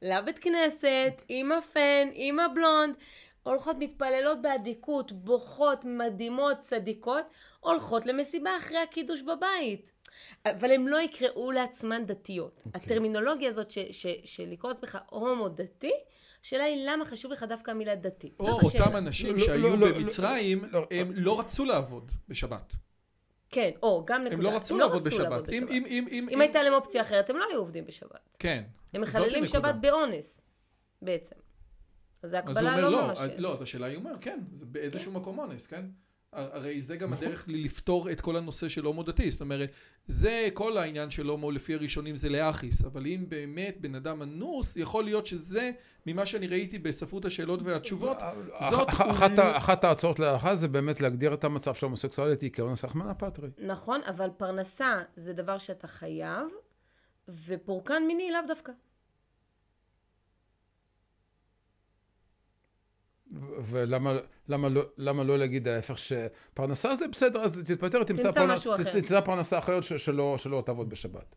לבית 0.02 0.40
כנסת, 0.40 1.22
עם 1.30 1.52
הפן, 1.52 2.10
עם 2.14 2.40
הבלונד, 2.40 2.96
הולכות 3.44 3.76
מתפללות 3.80 4.42
באדיקות, 4.42 5.12
בוכות, 5.12 5.86
מדהימות, 5.86 6.60
צדיקות, 6.60 7.26
הולכות 7.60 8.06
למסיבה 8.06 8.58
אחרי 8.58 8.78
הקידוש 8.78 9.22
בבית. 9.22 9.92
אבל 10.46 10.72
הן 10.72 10.86
לא 10.86 11.02
יקראו 11.02 11.52
לעצמן 11.52 12.06
דתיות. 12.06 12.58
Okay. 12.58 12.66
אוקיי. 12.66 12.82
הטרמינולוגיה 12.84 13.50
הזאת 13.50 13.72
של 14.24 14.44
לקרוא 14.48 14.72
לעצמך 14.72 14.98
הומו 15.10 15.50
דתי, 15.50 15.92
השאלה 16.44 16.64
היא 16.64 16.90
למה 16.90 17.06
חשוב 17.06 17.32
לך 17.32 17.44
דווקא 17.44 17.72
המילה 17.72 17.96
דתי. 17.96 18.32
או 18.40 18.48
אותם 18.48 18.98
אנשים 18.98 19.36
לא, 19.36 19.46
שהיו 19.46 19.78
לא, 19.78 19.78
לא, 19.78 19.92
במצרים, 19.92 20.64
הם 20.92 21.12
לא 21.16 21.40
רצו 21.40 21.66
לעבוד 21.66 22.12
בשבת. 22.28 22.74
כן, 23.50 23.72
או, 23.84 24.06
גם 24.08 24.24
נקודה. 24.24 24.36
הם 24.36 24.42
לא 24.42 24.56
רצו 24.56 24.78
לעבוד 24.78 25.04
בשבת. 25.04 25.50
אם 26.10 26.42
הייתה 26.42 26.64
להם 26.64 26.74
אופציה 26.74 27.02
אחרת, 27.02 27.30
הם 27.30 27.38
לא 27.38 27.46
היו 27.50 27.60
עובדים 27.60 27.86
בשבת. 27.86 28.30
כן. 28.40 28.64
הם 28.94 29.02
מחללים 29.02 29.46
שבת 29.46 29.76
באונס, 29.76 30.42
בעצם. 31.02 31.36
אז 32.24 32.30
זה 32.30 32.40
הקבלה 32.40 32.82
לא 32.82 33.08
ממש... 33.08 33.20
לא, 33.38 33.54
אז 33.54 33.62
השאלה 33.62 33.86
היא 33.86 33.98
אומר, 33.98 34.12
כן, 34.22 34.40
זה 34.54 34.66
באיזשהו 34.66 35.12
מקום 35.12 35.40
אונס, 35.40 35.68
כן? 35.68 35.86
הרי 36.34 36.82
זה 36.82 36.96
גם 36.98 37.14
נכון. 37.14 37.28
הדרך 37.28 37.44
לפתור 37.48 38.12
את 38.12 38.22
כל 38.22 38.36
הנושא 38.36 38.70
של 38.70 38.86
הומו 38.86 39.04
דתי, 39.04 39.32
זאת 39.32 39.42
אומרת, 39.42 39.72
זה 40.08 40.48
כל 40.54 40.78
העניין 40.78 41.10
של 41.10 41.28
הומו 41.28 41.52
לפי 41.52 41.74
הראשונים 41.74 42.16
זה 42.16 42.30
להכיס, 42.30 42.86
אבל 42.86 43.06
אם 43.06 43.26
באמת 43.30 43.78
בן 43.82 43.96
אדם 43.96 44.22
אנוס, 44.22 44.78
יכול 44.78 45.04
להיות 45.04 45.26
שזה, 45.28 45.72
ממה 46.06 46.26
שאני 46.26 46.48
ראיתי 46.48 46.80
בספרות 46.80 47.26
השאלות 47.26 47.62
והתשובות, 47.64 48.18
זאת 48.72 48.90
אח- 48.90 49.02
אחת 49.02 49.40
הוא- 49.40 49.58
אחת 49.58 49.84
ההצעות 49.84 50.20
להלכה 50.20 50.56
זה 50.56 50.68
באמת 50.68 51.02
להגדיר 51.02 51.34
את 51.34 51.44
המצב 51.44 51.76
של 51.76 51.86
הומוסקסואלית 51.86 52.56
כאונס 52.56 52.84
רחמנא 52.86 53.14
פטרי. 53.14 53.50
נכון, 53.58 54.02
אבל 54.08 54.30
פרנסה 54.38 54.94
זה 55.16 55.34
דבר 55.34 55.58
שאתה 55.58 55.88
חייב, 55.88 56.48
ופורקן 57.46 58.04
מיני 58.08 58.32
לאו 58.32 58.40
דווקא. 58.48 58.72
ולמה 63.64 64.14
למה 64.48 64.70
לא, 64.70 64.82
למה 64.98 65.24
לא 65.24 65.38
להגיד 65.40 65.68
ההפך 65.68 65.98
שפרנסה 65.98 66.96
זה 66.96 67.08
בסדר, 67.08 67.42
אז 67.42 67.64
תתפטר, 67.68 68.04
תמצא, 68.04 68.24
תמצא 68.24 68.32
פרנ... 68.32 68.52
משהו 68.52 68.74
אחר. 68.74 68.92
תמצא 68.92 69.22
פרנסה 69.22 69.58
אחרת 69.58 69.84
ש- 69.84 69.94
שלא, 69.94 70.38
שלא 70.38 70.64
תעבוד 70.66 70.90
בשבת. 70.90 71.36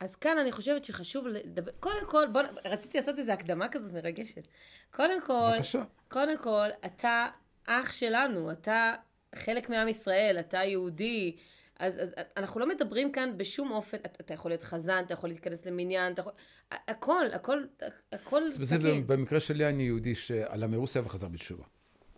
אז 0.00 0.16
כאן 0.16 0.38
אני 0.38 0.52
חושבת 0.52 0.84
שחשוב 0.84 1.26
לדבר, 1.26 1.72
קודם 1.80 2.06
כל, 2.06 2.26
בוא, 2.32 2.42
רציתי 2.64 2.98
לעשות 2.98 3.18
איזו 3.18 3.32
הקדמה 3.32 3.68
כזאת 3.68 3.92
מרגשת. 3.92 4.48
קודם 4.90 5.20
כל, 5.26 5.50
בבקשה. 5.54 5.82
קודם 6.08 6.38
כל, 6.38 6.68
אתה 6.86 7.28
אח 7.66 7.92
שלנו, 7.92 8.50
אתה 8.52 8.94
חלק 9.34 9.70
מעם 9.70 9.88
ישראל, 9.88 10.36
אתה 10.40 10.56
יהודי. 10.56 11.36
אז, 11.78 11.94
אז 11.98 12.14
אנחנו 12.36 12.60
לא 12.60 12.68
מדברים 12.68 13.12
כאן 13.12 13.38
בשום 13.38 13.70
אופן, 13.70 13.96
אתה, 13.96 14.08
אתה 14.20 14.34
יכול 14.34 14.50
להיות 14.50 14.62
חזן, 14.62 15.02
אתה 15.06 15.12
יכול 15.12 15.28
להתכנס 15.28 15.66
למניין, 15.66 16.12
אתה 16.12 16.20
יכול... 16.20 16.32
הכל, 16.72 17.26
הכל, 17.32 17.64
הכל 18.12 18.50
ספציפית. 18.50 19.06
במקרה 19.06 19.40
שלי 19.40 19.68
אני 19.68 19.82
יהודי 19.82 20.14
שעלה 20.14 20.66
מרוסיה 20.66 21.02
וחזר 21.04 21.28
בתשובה. 21.28 21.64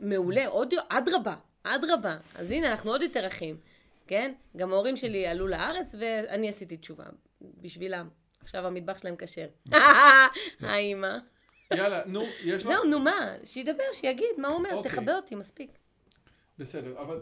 מעולה, 0.01 0.47
עוד, 0.47 0.75
אדרבה, 0.89 1.35
אדרבה. 1.63 2.17
אז 2.35 2.51
הנה, 2.51 2.71
אנחנו 2.71 2.91
עוד 2.91 3.03
יותר 3.03 3.27
אחים, 3.27 3.57
כן? 4.07 4.33
גם 4.57 4.73
ההורים 4.73 4.97
שלי 4.97 5.27
עלו 5.27 5.47
לארץ 5.47 5.95
ואני 5.99 6.49
עשיתי 6.49 6.77
תשובה 6.77 7.05
בשבילם. 7.41 8.09
עכשיו 8.43 8.67
המטבח 8.67 8.99
שלהם 8.99 9.15
כשר. 9.19 9.47
האימא. 10.61 11.17
יאללה, 11.75 12.03
נו, 12.07 12.23
יש 12.45 12.63
לך? 12.63 12.69
זהו, 12.69 12.85
נו 12.85 13.01
מה, 13.01 13.35
שידבר, 13.45 13.85
שיגיד 13.93 14.27
מה 14.39 14.49
הוא 14.49 14.57
אומר, 14.57 14.75
אוקיי. 14.75 14.91
תכבה 14.91 15.17
אותי, 15.17 15.35
מספיק. 15.35 15.71
בסדר, 16.59 17.01
אבל... 17.01 17.21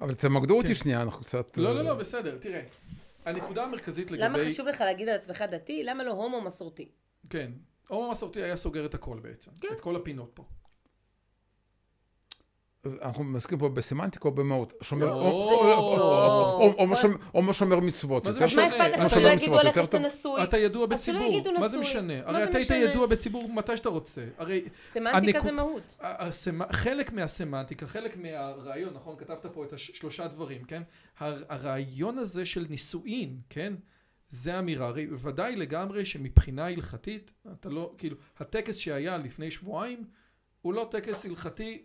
אבל 0.00 0.14
תמקדו 0.14 0.56
אותי 0.56 0.74
שנייה, 0.74 1.02
אנחנו 1.02 1.20
קצת... 1.20 1.58
לא, 1.58 1.68
אה, 1.68 1.74
לא, 1.74 1.82
לא, 1.84 1.94
בסדר, 1.94 2.38
תראה. 2.38 2.62
הנקודה 3.24 3.64
המרכזית 3.64 4.10
לגבי... 4.10 4.24
למה 4.24 4.38
חשוב 4.50 4.66
לך 4.66 4.80
להגיד 4.80 5.08
על 5.08 5.14
עצמך 5.14 5.44
דתי? 5.50 5.84
למה 5.84 6.04
לא 6.04 6.12
הומו 6.12 6.40
מסורתי? 6.40 6.88
כן. 7.30 7.52
הומו 7.88 8.10
מסורתי 8.10 8.42
היה 8.42 8.56
סוגר 8.56 8.86
את 8.86 8.94
הכל 8.94 9.18
בעצם. 9.22 9.50
כן. 9.60 9.68
את 9.72 9.80
כל 9.80 9.96
הפינות 9.96 10.30
פה. 10.34 10.44
אנחנו 13.02 13.24
מסכים 13.24 13.58
פה 13.58 13.68
בסמנטיקה 13.68 14.28
או 14.28 14.34
במהות? 14.34 14.72
שומר... 14.82 15.06
לא. 15.06 15.12
או- 17.34 17.42
משומר 17.42 17.80
מצוות. 17.80 18.26
מה 18.26 18.32
זה 18.32 18.44
אז 18.44 18.54
מה 18.56 18.66
משנה? 18.66 18.66
אכפת 18.68 18.92
לך 18.92 19.00
אתה 19.00 19.08
שלא 19.08 19.28
יגידו 19.28 19.58
עליך 19.58 19.74
שאתה. 19.84 19.98
נשוי? 19.98 20.42
אתה 20.42 20.58
ידוע 20.58 20.86
בציבור, 20.86 21.42
מה 21.58 21.68
זה. 21.68 21.78
משנה? 21.78 22.12
הרי 22.24 22.44
אתה 22.44 22.58
היית 22.58 22.70
משנה? 22.70 22.90
ידוע 22.90 23.06
בציבור 23.06 23.48
מתי 23.52 23.76
שאתה 23.76 23.88
רוצה. 23.88 24.24
סמנטיקה 24.88 25.40
זה 25.40 25.52
מהות. 25.52 25.96
חלק 26.72 27.12
מהסמנטיקה, 27.12 27.86
חלק 27.86 28.16
מהרעיון, 28.16 28.94
נכון? 28.94 29.16
כתבת 29.18 29.46
פה 29.46 29.64
את 29.64 29.72
השלושה 29.72 30.28
דברים, 30.28 30.64
כן? 30.64 30.82
הר... 31.18 31.42
הרעיון 31.48 32.18
הזה 32.18 32.46
של 32.46 32.66
נישואין, 32.70 33.36
כן? 33.50 33.74
זה 34.28 34.58
אמירה, 34.58 34.86
הרי 34.86 35.06
ודאי 35.22 35.56
לגמרי 35.56 36.04
שמבחינה 36.04 36.66
הלכתית, 36.66 37.30
אתה 37.52 37.68
לא, 37.68 37.94
כאילו, 37.98 38.16
הטקס 38.38 38.76
שהיה 38.76 39.18
לפני 39.18 39.50
שבועיים, 39.50 40.04
הוא 40.62 40.74
לא 40.74 40.88
טקס 40.90 41.24
הלכתי 41.26 41.82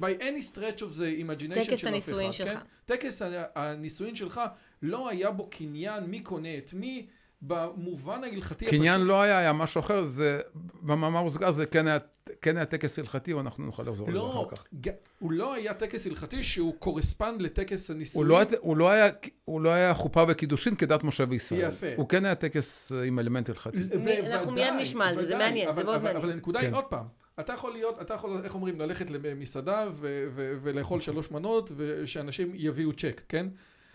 by 0.00 0.20
any 0.20 0.42
stretch 0.52 0.80
of 0.80 0.96
the 0.98 1.22
imagination 1.26 1.54
טקס 1.54 1.66
של 1.66 1.74
אף 1.74 1.80
אחד, 1.80 1.88
הנישואין 1.88 2.26
כן? 2.26 2.32
שלך. 2.32 2.58
טקס 2.84 3.22
ה- 3.22 3.26
הנישואין 3.54 4.16
שלך, 4.16 4.40
לא 4.82 5.08
היה 5.08 5.30
בו 5.30 5.50
קניין 5.50 6.04
מי 6.04 6.20
קונה 6.20 6.58
את 6.58 6.70
מי, 6.72 7.06
במובן 7.42 8.24
ההלכתי 8.24 8.64
קניין 8.66 9.00
לא 9.00 9.22
היה, 9.22 9.38
היה 9.38 9.52
משהו 9.52 9.80
אחר, 9.80 10.04
זה, 10.04 10.40
במאמר 10.82 11.22
מוסגר 11.22 11.50
זה 11.50 11.66
כן 11.66 11.86
היה, 11.86 11.98
כן 12.40 12.56
היה 12.56 12.66
טקס 12.66 12.98
הלכתי, 12.98 13.34
ואנחנו 13.34 13.64
נוכל 13.64 13.82
לחזור 13.82 14.08
לזה 14.08 14.16
לא, 14.18 14.46
אחר 14.46 14.56
כך. 14.56 14.64
ג- 14.80 14.90
הוא 15.18 15.32
לא 15.32 15.54
היה 15.54 15.74
טקס 15.74 16.06
הלכתי 16.06 16.44
שהוא 16.44 16.74
correspond 16.78 17.42
לטקס 17.42 17.88
הוא 17.90 17.94
הנישואין. 17.96 18.28
לא, 18.28 18.36
היה- 18.38 18.46
הוא, 18.60 18.76
לא 18.76 18.90
היה, 18.90 19.08
הוא 19.44 19.60
לא 19.60 19.70
היה 19.70 19.94
חופה 19.94 20.24
וקידושין 20.28 20.74
כדת 20.74 21.04
משה 21.04 21.24
וישראל. 21.28 21.68
יפה. 21.72 21.86
הוא 21.96 22.08
כן 22.08 22.24
היה 22.24 22.34
טקס 22.34 22.92
אה, 22.92 23.02
עם 23.04 23.18
אלמנט 23.18 23.48
הלכתי. 23.48 23.76
ו- 24.04 24.26
אנחנו 24.32 24.52
מיד 24.52 24.74
נשמע 24.80 25.08
על 25.08 25.16
זה, 25.16 25.26
זה 25.26 25.36
מעניין, 25.38 25.64
זה 25.66 25.70
אבל- 25.70 25.82
מאוד 25.82 25.94
אבל- 25.94 26.04
מעניין. 26.04 26.22
אבל 26.22 26.32
הנקודה 26.32 26.60
היא 26.60 26.68
כן. 26.68 26.74
עוד 26.74 26.84
פעם, 26.84 27.06
אתה 27.40 27.52
יכול 27.52 27.72
להיות, 27.72 28.00
אתה 28.00 28.14
יכול, 28.14 28.40
איך 28.44 28.54
אומרים, 28.54 28.80
ללכת 28.80 29.10
למסעדה 29.10 29.88
ו- 29.92 30.26
ו- 30.34 30.58
ולאכול 30.62 31.00
שלוש 31.00 31.30
מנות 31.30 31.72
ושאנשים 31.76 32.52
יביאו 32.54 32.92
צ'ק, 32.92 33.22
כן? 33.28 33.46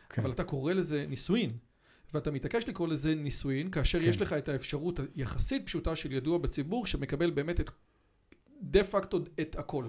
כן. 0.09 0.21
אבל 0.21 0.31
אתה 0.31 0.43
קורא 0.43 0.73
לזה 0.73 1.05
נישואין. 1.07 1.49
ואתה 2.13 2.31
מתעקש 2.31 2.67
לקרוא 2.67 2.87
לזה 2.87 3.15
נישואין, 3.15 3.71
כאשר 3.71 3.99
כן. 3.99 4.09
יש 4.09 4.21
לך 4.21 4.33
את 4.33 4.49
האפשרות 4.49 4.99
היחסית 5.15 5.65
פשוטה 5.65 5.95
של 5.95 6.11
ידוע 6.11 6.37
בציבור, 6.37 6.85
שמקבל 6.85 7.29
באמת 7.29 7.59
את, 7.59 7.69
דה 8.61 8.83
פקטו 8.83 9.19
את 9.41 9.55
הכל. 9.59 9.85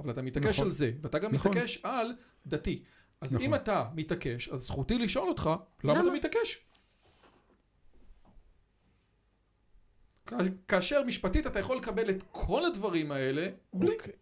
אבל 0.00 0.10
אתה 0.10 0.22
מתעקש 0.22 0.46
נכון. 0.46 0.66
על 0.66 0.72
זה, 0.72 0.92
ואתה 1.02 1.18
גם 1.18 1.34
נכון. 1.34 1.50
מתעקש 1.50 1.78
על 1.82 2.12
דתי. 2.46 2.82
אז 3.20 3.34
נכון. 3.34 3.46
אם 3.46 3.54
אתה 3.54 3.84
מתעקש, 3.94 4.48
אז 4.48 4.60
זכותי 4.60 4.98
לשאול 4.98 5.28
אותך, 5.28 5.50
למה 5.84 5.94
למה? 5.94 6.08
אתה 6.08 6.16
מתעקש? 6.16 6.60
כאשר 10.68 11.02
משפטית 11.04 11.46
אתה 11.46 11.58
יכול 11.60 11.76
לקבל 11.76 12.10
את 12.10 12.22
כל 12.32 12.64
הדברים 12.64 13.12
האלה, 13.12 13.46
בלי. 13.72 13.92
אוקיי. 13.92 14.12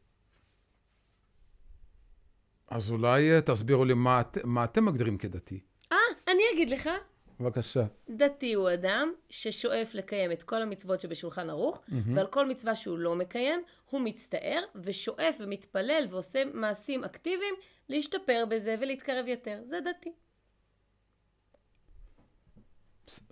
אז 2.69 2.91
אולי 2.91 3.33
אה, 3.35 3.41
תסבירו 3.41 3.85
לי 3.85 3.95
מה, 3.95 4.21
את- 4.21 4.39
מה 4.45 4.65
אתם 4.65 4.85
מגדירים 4.85 5.19
כדתי. 5.19 5.61
אה, 5.93 5.97
אני 6.29 6.43
אגיד 6.55 6.71
לך. 6.71 6.89
בבקשה. 7.41 7.85
דתי 8.11 8.53
הוא 8.53 8.71
אדם 8.75 9.13
ששואף 9.29 9.95
לקיים 9.95 10.33
את 10.33 10.43
כל 10.43 10.63
המצוות 10.63 11.01
שבשולחן 11.01 11.51
ערוך, 11.51 11.83
ועל 12.15 12.27
כל 12.27 12.49
מצווה 12.49 12.75
שהוא 12.77 12.99
לא 12.99 13.15
מקיים, 13.17 13.63
הוא 13.91 14.01
מצטער 14.01 14.63
ושואף 14.85 15.37
ומתפלל 15.41 16.05
ועושה 16.11 16.43
מעשים 16.55 17.05
אקטיביים 17.05 17.55
להשתפר 17.89 18.45
בזה 18.49 18.77
ולהתקרב 18.81 19.27
יותר. 19.29 19.61
זה 19.67 19.79
דתי. 19.85 20.13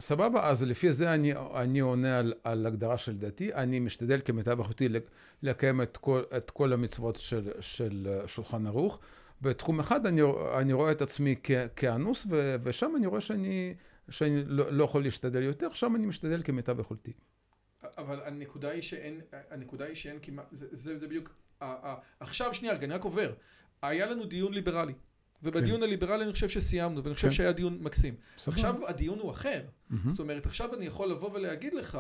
סבבה, 0.01 0.49
אז 0.49 0.63
לפי 0.65 0.93
זה 0.93 1.15
אני, 1.15 1.33
אני 1.55 1.81
עונה 1.81 2.19
על, 2.19 2.35
על 2.45 2.67
הגדרה 2.67 2.99
של 2.99 3.19
דתי. 3.19 3.55
אני 3.55 3.81
משתדל 3.81 4.21
כמיטב 4.25 4.59
לק- 4.89 5.11
לקיים 5.43 5.83
את 5.83 5.97
כל, 5.97 6.23
את 6.37 6.51
כל 6.51 6.73
המצוות 6.73 7.17
של, 7.17 7.51
של 7.61 8.09
שולחן 8.27 8.67
ערוך. 8.67 8.99
בתחום 9.43 9.81
אחד 9.81 10.07
אני, 10.07 10.21
אני 10.59 10.73
רואה 10.73 10.93
את 10.93 11.03
עצמי 11.03 11.35
כ, 11.43 11.51
כאנוס, 11.77 12.27
ו, 12.31 12.55
ושם 12.65 12.93
אני 12.97 13.07
רואה 13.07 13.21
שאני, 13.21 13.75
שאני 14.11 14.45
לא, 14.47 14.73
לא 14.73 14.85
יכול 14.85 15.03
להשתדל 15.03 15.43
יותר, 15.43 15.71
שם 15.71 15.97
אני 15.97 16.07
משתדל 16.07 16.43
כמיטב 16.43 16.81
יכולתי. 16.81 17.13
אבל 17.99 18.21
הנקודה 18.25 18.71
היא 18.71 18.83
שאין, 18.83 19.21
הנקודה 19.51 19.85
היא 19.85 19.95
שאין 19.95 20.19
כמעט, 20.23 20.47
זה, 20.53 20.67
זה, 20.71 20.99
זה 20.99 21.07
בדיוק, 21.07 21.29
ה- 21.61 21.65
ה- 21.91 21.97
עכשיו 22.21 22.55
שנייה, 22.55 22.75
אני 22.77 22.95
רק 22.95 23.05
עובר. 23.05 23.33
היה 23.83 24.07
לנו 24.07 24.25
דיון 24.25 24.55
ליברלי, 24.55 24.93
ובדיון 25.43 25.83
הליברלי 25.83 26.25
אני 26.25 26.33
חושב 26.33 26.49
שסיימנו, 26.49 27.05
ואני 27.05 27.15
חושב 27.15 27.29
כן. 27.29 27.35
שהיה 27.35 27.53
דיון 27.53 27.79
מקסים. 27.81 28.15
סבבה. 28.39 28.57
עכשיו 28.57 28.75
הדיון 28.89 29.19
הוא 29.19 29.31
אחר. 29.31 29.61
זאת 30.07 30.19
אומרת, 30.21 30.47
עכשיו 30.47 30.75
אני 30.75 30.87
יכול 30.87 31.11
לבוא 31.11 31.31
ולהגיד 31.35 31.75
לך, 31.75 31.99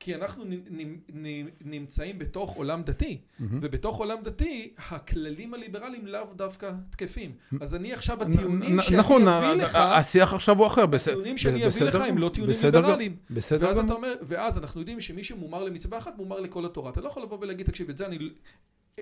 כי 0.00 0.14
אנחנו 0.14 0.44
נ- 0.44 0.52
נ- 0.70 0.96
נ- 1.26 1.48
נמצאים 1.60 2.18
בתוך 2.18 2.54
עולם 2.54 2.82
דתי, 2.82 3.18
ובתוך 3.40 3.96
עולם 3.98 4.18
דתי, 4.22 4.72
הכללים 4.90 5.54
הליברליים 5.54 6.06
לאו 6.06 6.24
דווקא 6.36 6.72
תקפים. 6.90 7.32
אז 7.60 7.74
אני 7.74 7.92
עכשיו, 7.92 8.22
הטיעונים 8.22 8.76
נ- 8.78 8.82
שאני 8.82 8.96
נכון, 8.96 9.28
אביא 9.28 9.62
לך, 9.62 9.74
ה- 9.74 9.96
השיח 9.96 10.34
עכשיו 10.34 10.58
הוא 10.58 10.66
אחר. 10.66 10.86
בס- 10.86 11.08
הטיעונים 11.08 11.38
שאני 11.38 11.54
אביא 11.56 11.66
בסדר 11.66 11.98
לך 11.98 12.08
הם 12.08 12.18
לא 12.18 12.28
טיעונים 12.28 12.50
בסדר 12.56 12.80
ליברליים. 12.80 13.16
בסדר 13.30 13.66
ואז 13.66 13.78
גמור. 13.78 13.92
אומר, 13.96 14.12
ואז 14.22 14.58
אנחנו 14.58 14.80
יודעים 14.80 15.00
שמי 15.00 15.24
שמומר 15.24 15.64
למצווה 15.64 15.98
אחת, 15.98 16.16
מומר 16.16 16.40
לכל 16.40 16.66
התורה. 16.66 16.90
אתה 16.90 17.00
לא 17.00 17.08
יכול 17.08 17.22
לבוא 17.22 17.38
ולהגיד, 17.40 17.66
תקשיב, 17.66 17.88
את 17.90 17.98
זה 17.98 18.06
אני, 18.06 18.18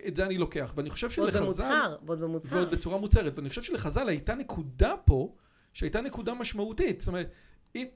את 0.07 0.17
זה 0.17 0.27
אני 0.27 0.39
לוקח. 0.39 0.73
ואני 0.77 0.91
חושב 0.91 1.09
ועוד 1.17 1.33
שלחז"ל, 1.33 1.45
במוצהר, 1.45 1.97
ועוד 2.07 2.21
במוצהר. 2.21 2.57
ועוד 2.57 2.71
בצורה 2.71 2.99
מוצהרת, 2.99 3.39
ואני 3.39 3.49
חושב 3.49 3.63
שלחז"ל 3.63 4.09
הייתה 4.09 4.35
נקודה 4.35 4.95
פה, 5.05 5.35
שהייתה 5.73 6.01
נקודה 6.01 6.35
משמעותית. 6.35 7.01
זאת 7.01 7.09
אומרת, 7.09 7.31
אם, 7.75 7.87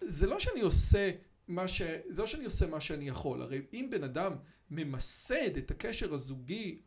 זה 0.00 0.26
לא 0.26 0.38
שאני 0.38 0.60
עושה 0.60 1.10
מה 1.48 1.68
ש... 1.68 1.82
זה 2.08 2.22
לא 2.22 2.26
שאני 2.26 2.44
עושה 2.44 2.66
מה 2.66 2.80
שאני 2.80 3.08
יכול. 3.08 3.42
הרי 3.42 3.62
אם 3.72 3.88
בן 3.90 4.04
אדם 4.04 4.32
ממסד 4.70 5.56
את 5.56 5.70
הקשר 5.70 6.14
הזוגי 6.14 6.78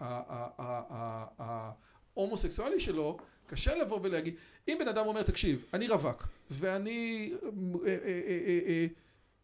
ההומוסקסואלי 2.16 2.80
שלו, 2.80 3.18
קשה 3.48 3.76
לבוא 3.76 4.00
ולהגיד, 4.04 4.36
אם 4.68 4.78
בן 4.80 4.88
אדם 4.88 5.06
אומר, 5.06 5.24
תקשיב, 5.24 5.66
אני 5.74 5.88
רווק, 5.88 6.28
ואני... 6.52 7.34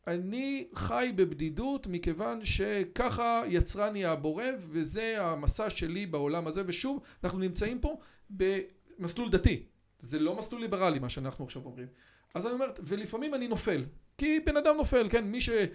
אני 0.07 0.68
חי 0.73 1.11
בבדידות 1.15 1.88
מכיוון 1.88 2.45
שככה 2.45 3.44
יצרני 3.48 4.06
הבורא 4.06 4.44
וזה 4.60 5.22
המסע 5.22 5.69
שלי 5.69 6.06
בעולם 6.06 6.48
הזה 6.48 6.64
ושוב 6.65 7.03
אנחנו 7.23 7.40
נמצאים 7.40 7.80
פה 7.80 7.99
במסלול 8.30 9.30
דתי 9.30 9.65
זה 9.99 10.19
לא 10.19 10.36
מסלול 10.36 10.61
ליברלי 10.61 10.99
מה 10.99 11.10
שאנחנו 11.10 11.45
עכשיו 11.45 11.65
אומרים 11.65 11.88
אז 12.34 12.45
אני 12.45 12.53
אומר 12.53 12.65
ולפעמים 12.80 13.34
אני 13.34 13.48
נופל 13.48 13.86
כי 14.18 14.40
בן 14.40 14.57
אדם 14.57 14.77
נופל 14.77 15.10
כן 15.10 15.26
מי 15.26 15.41
ש... 15.41 15.49
אה, 15.49 15.68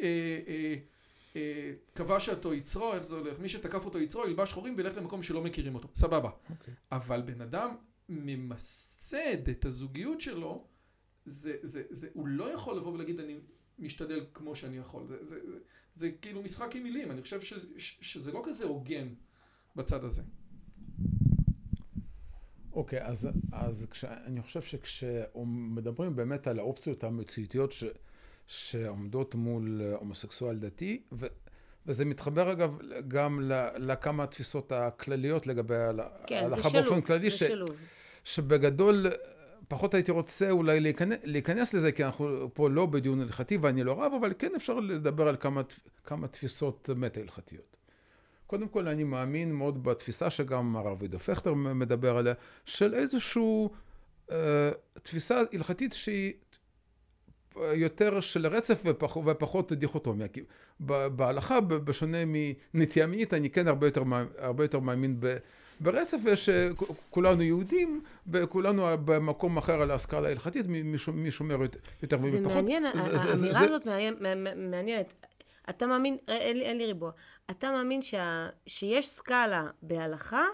אה, 0.00 0.74
אה, 1.36 1.72
כבש 1.94 2.28
אותו 2.28 2.54
יצרו, 2.54 2.94
איך 2.94 3.02
זה 3.02 3.14
הולך? 3.14 3.38
מי 3.38 3.48
שתקף 3.48 3.84
אותו 3.84 3.98
יצרו, 3.98 4.26
ילבש 4.26 4.50
שחורים 4.50 4.74
וילך 4.76 4.96
למקום 4.96 5.22
שלא 5.22 5.42
מכירים 5.42 5.74
אותו. 5.74 5.88
סבבה. 5.94 6.30
אוקיי. 6.50 6.74
אבל 6.92 7.22
בן 7.22 7.40
אדם 7.40 7.76
ממסד 8.08 9.48
את 9.48 9.64
הזוגיות 9.64 10.20
שלו, 10.20 10.64
זה, 11.24 11.56
זה, 11.62 11.82
זה, 11.90 12.08
הוא 12.12 12.26
לא 12.26 12.54
יכול 12.54 12.76
לבוא 12.76 12.92
ולהגיד 12.92 13.20
אני 13.20 13.36
משתדל 13.82 14.24
כמו 14.34 14.56
שאני 14.56 14.76
יכול. 14.76 15.06
זה, 15.06 15.16
זה, 15.24 15.36
זה, 15.46 15.58
זה 15.96 16.10
כאילו 16.10 16.42
משחק 16.42 16.76
עם 16.76 16.82
מילים, 16.82 17.10
אני 17.10 17.22
חושב 17.22 17.40
ש, 17.40 17.54
ש, 17.78 17.96
שזה 18.00 18.32
לא 18.32 18.42
כזה 18.46 18.64
הוגן 18.64 19.08
בצד 19.76 20.04
הזה. 20.04 20.22
אוקיי, 22.72 23.00
okay, 23.00 23.04
אז, 23.04 23.28
אז 23.52 23.86
כש, 23.90 24.04
אני 24.04 24.42
חושב 24.42 24.62
שכשמדברים 24.62 26.16
באמת 26.16 26.46
על 26.46 26.58
האופציות 26.58 27.04
המציאותיות 27.04 27.72
ש, 27.72 27.84
שעומדות 28.46 29.34
מול 29.34 29.80
הומוסקסואל 29.94 30.58
דתי, 30.58 31.02
ו, 31.12 31.26
וזה 31.86 32.04
מתחבר 32.04 32.52
אגב 32.52 32.78
גם 33.08 33.40
לכמה 33.78 34.26
תפיסות 34.26 34.72
הכלליות 34.72 35.46
לגבי 35.46 35.74
כן, 36.26 36.36
ההלכה 36.36 36.70
באופן 36.70 37.00
כללי, 37.00 37.30
ש, 37.30 37.42
שבגדול 38.24 39.06
פחות 39.72 39.94
הייתי 39.94 40.10
רוצה 40.10 40.50
אולי 40.50 40.80
להיכנס, 40.80 41.18
להיכנס 41.24 41.74
לזה, 41.74 41.92
כי 41.92 42.04
אנחנו 42.04 42.50
פה 42.54 42.70
לא 42.70 42.86
בדיון 42.86 43.20
הלכתי 43.20 43.56
ואני 43.56 43.84
לא 43.84 43.92
רב, 43.92 44.12
אבל 44.20 44.32
כן 44.38 44.52
אפשר 44.56 44.80
לדבר 44.80 45.28
על 45.28 45.36
כמה, 45.36 45.62
כמה 46.04 46.28
תפיסות 46.28 46.90
מטה-הלכתיות. 46.96 47.76
קודם 48.46 48.68
כל, 48.68 48.88
אני 48.88 49.04
מאמין 49.04 49.52
מאוד 49.52 49.82
בתפיסה 49.84 50.30
שגם 50.30 50.76
הרב 50.76 51.02
עידו 51.02 51.18
פכטר 51.18 51.54
מדבר 51.54 52.16
עליה, 52.16 52.34
של 52.64 52.94
איזושהי 52.94 53.68
אה, 54.30 54.70
תפיסה 55.02 55.42
הלכתית 55.52 55.92
שהיא 55.92 56.32
יותר 57.56 58.20
של 58.20 58.46
רצף 58.46 58.82
ופח, 58.84 59.16
ופחות 59.16 59.72
דיכוטומיה. 59.72 60.28
כי 60.28 60.40
בהלכה, 61.16 61.60
בשונה 61.60 62.18
מנטייה 62.74 63.06
מינית, 63.06 63.34
אני 63.34 63.50
כן 63.50 63.68
הרבה 63.68 63.86
יותר, 63.86 64.02
הרבה 64.38 64.64
יותר 64.64 64.78
מאמין 64.78 65.16
ב... 65.20 65.36
ברצף 65.82 66.18
יש 66.26 66.48
כולנו 67.10 67.42
יהודים 67.42 68.02
וכולנו 68.26 68.86
במקום 69.04 69.56
אחר 69.56 69.82
על 69.82 69.90
ההשכלה 69.90 70.28
ההלכתית, 70.28 70.66
מי 71.12 71.30
שומר 71.30 71.56
יותר 72.02 72.18
ומי 72.18 72.30
פחות. 72.30 72.42
זה 72.42 72.54
מעניין, 72.54 72.84
האמירה 72.86 73.60
הזאת 73.60 73.86
מעניינת. 74.56 75.12
אתה 75.70 75.86
מאמין, 75.86 76.16
אין 76.28 76.58
לי, 76.58 76.64
אין 76.64 76.78
לי 76.78 76.86
ריבוע, 76.86 77.10
אתה 77.50 77.70
מאמין 77.70 78.00
שיש 78.66 79.08
סקאלה 79.08 79.66
בהלכה 79.82 80.44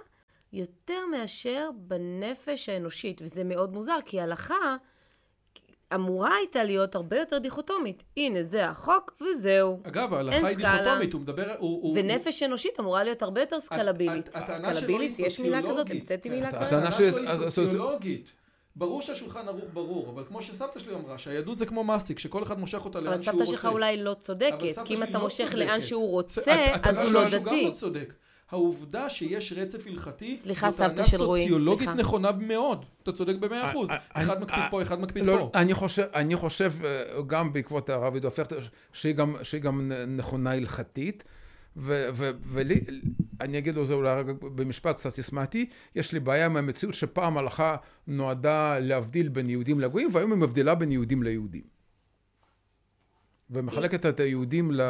יותר 0.53 1.07
מאשר 1.11 1.71
בנפש 1.77 2.69
האנושית, 2.69 3.23
וזה 3.23 3.45
מאוד 3.45 3.73
מוזר, 3.73 3.99
כי 4.05 4.21
הלכה 4.21 4.77
אמורה 5.95 6.35
הייתה 6.35 6.65
להיות 6.65 6.95
הרבה 6.95 7.19
יותר 7.19 7.39
דיכוטומית. 7.39 8.03
הנה, 8.17 8.43
זה 8.43 8.65
החוק 8.65 9.23
וזהו. 9.23 9.81
אגב, 9.83 10.15
ההלכה 10.15 10.47
היא 10.47 10.57
דיכוטומית, 10.57 11.13
הוא 11.13 11.21
מדבר... 11.21 11.55
הוא, 11.59 11.97
ונפש 11.99 12.41
הוא, 12.41 12.47
אנושית 12.47 12.81
אמורה 12.81 13.05
להיות 13.05 13.23
הרבה 13.23 13.41
יותר 13.41 13.61
סקלבילית. 13.61 14.31
סקלבילית, 14.33 15.19
יש 15.19 15.41
מילה 15.41 15.63
כזאת? 15.63 15.91
המצאתי 15.91 16.29
מילה 16.29 16.49
כזאת? 16.49 16.63
הטענה 16.63 16.93
שלי 16.93 17.07
היא 17.07 17.49
סוציולוגית. 17.49 18.33
ברור 18.77 19.03
שהשולחן 19.03 19.49
ערוך 19.49 19.65
ברור, 19.73 20.11
אבל 20.11 20.25
כמו 20.29 20.43
שסבתא 20.43 20.79
שלי 20.79 20.95
אמרה, 20.95 21.19
שהיהדות 21.19 21.59
זה 21.59 21.67
כמו 21.67 21.85
מסטיק, 21.85 22.19
שכל 22.19 22.43
אחד 22.43 22.59
מושך 22.59 22.85
אותה 22.85 23.01
לאן 23.01 23.13
שהוא 23.13 23.19
רוצה. 23.19 23.31
אבל 23.31 23.39
סבתא 23.39 23.51
שלך 23.51 23.69
אולי 23.73 24.03
לא 24.03 24.15
צודקת, 24.15 24.79
כי 24.85 24.95
אם 24.95 25.03
אתה 25.03 25.13
לא 25.13 25.25
מושך 25.25 25.55
לאן 25.55 25.81
שהוא 25.81 26.11
רוצה, 26.11 26.67
אז 26.83 26.99
הוא 26.99 27.13
לא 27.13 27.25
דתי. 27.29 27.73
העובדה 28.51 29.09
שיש 29.09 29.53
רצף 29.53 29.87
הלכתי, 29.87 30.37
סליחה, 30.37 30.73
סבתא 30.73 31.07
של 31.07 31.23
רועי, 31.23 31.41
סליחה. 31.41 31.55
סוציולוגית 31.55 31.89
נכונה 31.89 32.33
מאוד. 32.33 32.85
אתה 33.03 33.13
צודק 33.13 33.35
במאה 33.35 33.71
אחוז. 33.71 33.91
אחד 34.13 34.41
מקפיד 34.41 34.65
פה, 34.71 34.83
אחד 34.83 35.01
מקפיד 35.01 35.27
לא, 35.27 35.37
פה. 35.37 35.59
אני 35.59 35.75
חושב, 35.75 36.05
אני 36.15 36.37
חושב, 36.37 36.73
אה, 36.85 37.23
גם 37.27 37.53
בעקבות 37.53 37.91
הרב 37.91 38.15
עידו 38.15 38.31
פכטר, 38.31 38.59
שהיא 38.93 39.61
גם 39.63 39.93
נכונה 40.07 40.53
הלכתית. 40.53 41.25
ולי, 41.77 42.81
אני 43.41 43.59
אגיד 43.59 43.77
לזה 43.77 43.95
אולי 43.95 44.11
רק 44.21 44.27
במשפט 44.41 44.97
קצת 44.97 45.11
סיסמתי, 45.11 45.67
יש 45.95 46.13
לי 46.13 46.21
בעיה 46.21 46.47
עם 46.47 46.57
המציאות 46.57 46.95
שפעם 46.95 47.39
הלכה 47.39 47.77
נועדה 48.07 48.79
להבדיל 48.79 49.29
בין 49.29 49.51
יהודים 49.51 49.81
לגויים, 49.81 50.09
והיום 50.13 50.33
היא 50.33 50.39
מבדילה 50.39 50.75
בין 50.75 50.93
יהודים 50.93 51.23
ליהודים. 51.23 51.78
ומחלקת 53.51 54.07
את 54.07 54.21
היהודים 54.21 54.73
ל... 54.73 54.81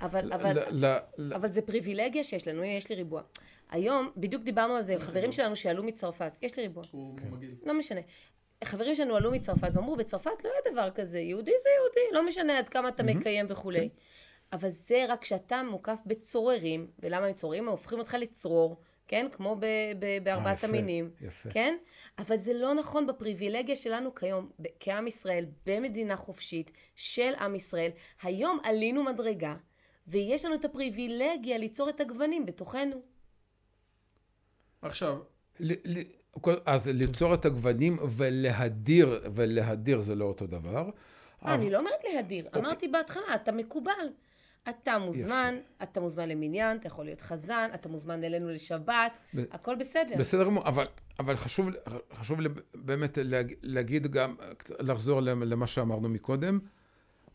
אבל, 0.00 0.26
ל, 0.26 0.32
אבל, 0.32 0.58
ל, 0.70 0.96
ל... 1.18 1.32
אבל 1.34 1.50
זה 1.50 1.62
פריבילגיה 1.62 2.24
שיש 2.24 2.48
לנו, 2.48 2.64
יש 2.64 2.88
לי 2.88 2.96
ריבוע. 2.96 3.22
היום, 3.70 4.10
בדיוק 4.16 4.42
דיברנו 4.42 4.74
על 4.74 4.82
זה 4.82 4.92
עם 4.92 5.00
חברים 5.00 5.32
שלנו 5.32 5.56
שעלו 5.56 5.82
מצרפת, 5.82 6.32
יש 6.42 6.56
לי 6.56 6.62
ריבוע. 6.62 6.84
הוא 6.90 7.18
כן. 7.18 7.30
מגעיל. 7.30 7.54
לא 7.64 7.74
משנה. 7.74 8.00
חברים 8.64 8.94
שלנו 8.94 9.16
עלו 9.16 9.30
מצרפת 9.30 9.70
ואמרו, 9.72 9.96
בצרפת 9.96 10.44
לא 10.44 10.50
היה 10.50 10.72
דבר 10.72 10.90
כזה, 10.90 11.18
יהודי 11.18 11.52
זה 11.62 11.68
יהודי, 11.76 12.14
לא 12.14 12.26
משנה 12.26 12.58
עד 12.58 12.68
כמה 12.68 12.88
אתה 12.88 13.02
מקיים 13.02 13.46
וכולי. 13.48 13.88
כן. 13.88 13.94
אבל 14.52 14.68
זה 14.70 15.04
רק 15.08 15.22
כשאתה 15.22 15.62
מוקף 15.70 16.00
בצוררים, 16.06 16.86
ולמה 16.98 17.26
הם 17.26 17.32
צוררים? 17.32 17.64
הם 17.64 17.70
הופכים 17.70 17.98
אותך 17.98 18.16
לצרור, 18.20 18.80
כן? 19.10 19.26
כמו 19.32 19.56
ב- 19.56 19.64
ב- 19.98 20.24
בארבעת 20.24 20.64
아, 20.64 20.66
המינים, 20.66 21.10
יפה. 21.20 21.50
כן? 21.50 21.76
אבל 22.18 22.36
זה 22.36 22.52
לא 22.52 22.74
נכון 22.74 23.06
בפריבילגיה 23.06 23.76
שלנו 23.76 24.14
כיום, 24.14 24.50
כעם 24.80 25.06
ישראל, 25.06 25.44
במדינה 25.66 26.16
חופשית 26.16 26.70
של 26.96 27.32
עם 27.40 27.54
ישראל. 27.54 27.90
היום 28.22 28.58
עלינו 28.62 29.04
מדרגה, 29.04 29.54
ויש 30.06 30.44
לנו 30.44 30.54
את 30.54 30.64
הפריבילגיה 30.64 31.58
ליצור 31.58 31.88
את 31.88 32.00
הגוונים 32.00 32.46
בתוכנו. 32.46 32.96
עכשיו, 34.82 35.18
ל- 35.60 35.98
ל- 35.98 36.02
אז 36.66 36.88
ליצור 36.88 37.34
את 37.34 37.44
הגוונים 37.44 37.98
ולהדיר, 38.16 39.20
ולהדיר 39.34 40.00
זה 40.00 40.14
לא 40.14 40.24
אותו 40.24 40.46
דבר. 40.46 40.84
אה, 40.84 40.90
אבל... 41.42 41.52
אני 41.52 41.70
לא 41.70 41.78
אומרת 41.78 42.04
להדיר, 42.14 42.46
אוקיי. 42.46 42.62
אמרתי 42.62 42.88
בהתחלה, 42.88 43.34
אתה 43.34 43.52
מקובל. 43.52 44.08
אתה 44.68 44.98
מוזמן, 44.98 45.54
יפה. 45.58 45.84
אתה 45.84 46.00
מוזמן 46.00 46.28
למניין, 46.28 46.76
אתה 46.76 46.86
יכול 46.86 47.04
להיות 47.04 47.20
חזן, 47.20 47.68
אתה 47.74 47.88
מוזמן 47.88 48.24
אלינו 48.24 48.50
לשבת, 48.50 49.18
ב- 49.34 49.44
הכל 49.50 49.74
בסדר. 49.74 50.14
בסדר 50.18 50.44
גמור, 50.44 50.68
אבל, 50.68 50.86
אבל 51.18 51.36
חשוב, 51.36 51.68
חשוב 52.12 52.38
באמת 52.74 53.18
להגיד 53.62 54.06
גם, 54.06 54.34
לחזור 54.78 55.20
למה 55.20 55.66
שאמרנו 55.66 56.08
מקודם. 56.08 56.58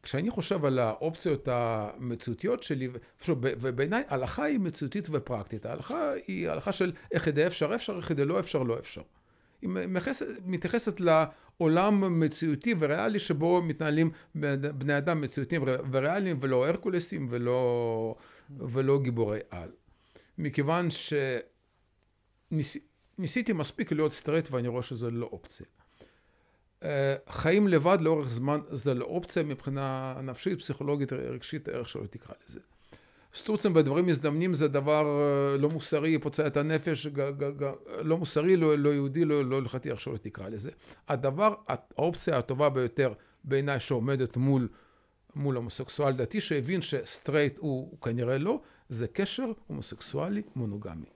כשאני 0.04 0.30
חושב 0.30 0.66
על 0.66 0.80
האופציות 0.80 1.48
המציאותיות 1.52 2.64
שלי, 2.64 2.90
ובעיניי 3.28 4.04
הלכה 4.08 4.44
היא 4.44 4.60
מציאותית 4.60 5.08
ופרקטית. 5.12 5.66
ההלכה 5.66 6.12
היא 6.28 6.50
הלכה 6.50 6.72
של 6.72 6.92
איך 7.12 7.28
ידי 7.28 7.48
אפשר 7.48 7.76
אפשר, 7.76 7.98
איך 7.98 8.12
ידי 8.12 8.26
לא 8.26 8.40
אפשר 8.40 8.64
לא 8.64 8.80
אפשר. 8.80 9.02
היא 9.62 9.70
מתייחסת 10.46 11.02
לעולם 11.60 12.20
מציאותי 12.20 12.76
וריאלי 12.80 13.20
שבו 13.20 13.62
מתנהלים 13.62 14.12
בני 14.76 14.98
אדם 14.98 15.22
מציאותיים 15.22 15.64
וריאליים 15.92 16.38
ולא 16.42 16.68
הרקולסים 16.68 17.28
ולא, 17.30 18.16
ולא 18.58 19.00
גיבורי 19.02 19.40
על. 19.50 19.72
מכיוון 20.38 20.88
שניסיתי 22.52 23.54
מספיק 23.54 23.92
להיות 23.92 24.12
סטרייט 24.12 24.48
ואני 24.52 24.68
רואה 24.68 24.84
שזה 24.84 25.12
לא 25.12 25.30
אופציה. 25.32 25.66
אה, 26.84 27.16
חיים 27.30 27.68
לבד 27.68 27.98
לאורך 28.02 28.30
זמן 28.30 28.60
זה 28.68 28.94
לא 28.94 29.06
אופציה 29.06 29.44
מבחינה 29.44 30.16
נפשית, 30.24 30.60
פסיכולוגית, 30.60 31.14
רגשית, 31.14 31.70
איך 31.70 31.90
שלא 31.90 32.06
תקרא 32.06 32.36
לזה. 32.48 32.60
סטוצים 33.36 33.74
בדברים 33.74 34.06
מזדמנים 34.06 34.54
זה 34.54 34.68
דבר 34.68 35.06
אה, 35.06 35.58
לא 35.58 35.70
מוסרי, 35.70 36.20
פוצע 36.20 36.48
את 36.48 36.58
הנפש, 36.58 37.08
ג, 37.08 37.20
ג, 37.20 37.64
ג, 37.64 37.72
לא 38.02 38.18
מוסרי, 38.18 38.58
לא, 38.58 38.78
לא 38.78 38.90
יהודי, 38.90 39.26
לא, 39.26 39.46
לא 39.46 39.58
הלכתי, 39.58 39.92
איך 39.92 40.00
שלא 40.00 40.18
תקרא 40.18 40.50
לזה. 40.50 40.70
הדבר, 41.08 41.54
האופציה 41.68 42.38
הטובה 42.38 42.70
ביותר 42.70 43.14
בעיניי 43.44 43.80
שעומדת 43.80 44.38
מול, 44.38 44.68
מול 45.36 45.56
הומוסקסואל 45.56 46.14
דתי, 46.14 46.42
שהבין 46.42 46.82
שסטרייט 46.82 47.58
הוא, 47.58 47.88
הוא 47.92 48.02
כנראה 48.02 48.38
לא, 48.38 48.62
זה 48.90 49.08
קשר 49.08 49.52
הומוסקסואלי 49.68 50.42
מונוגמי. 50.56 51.15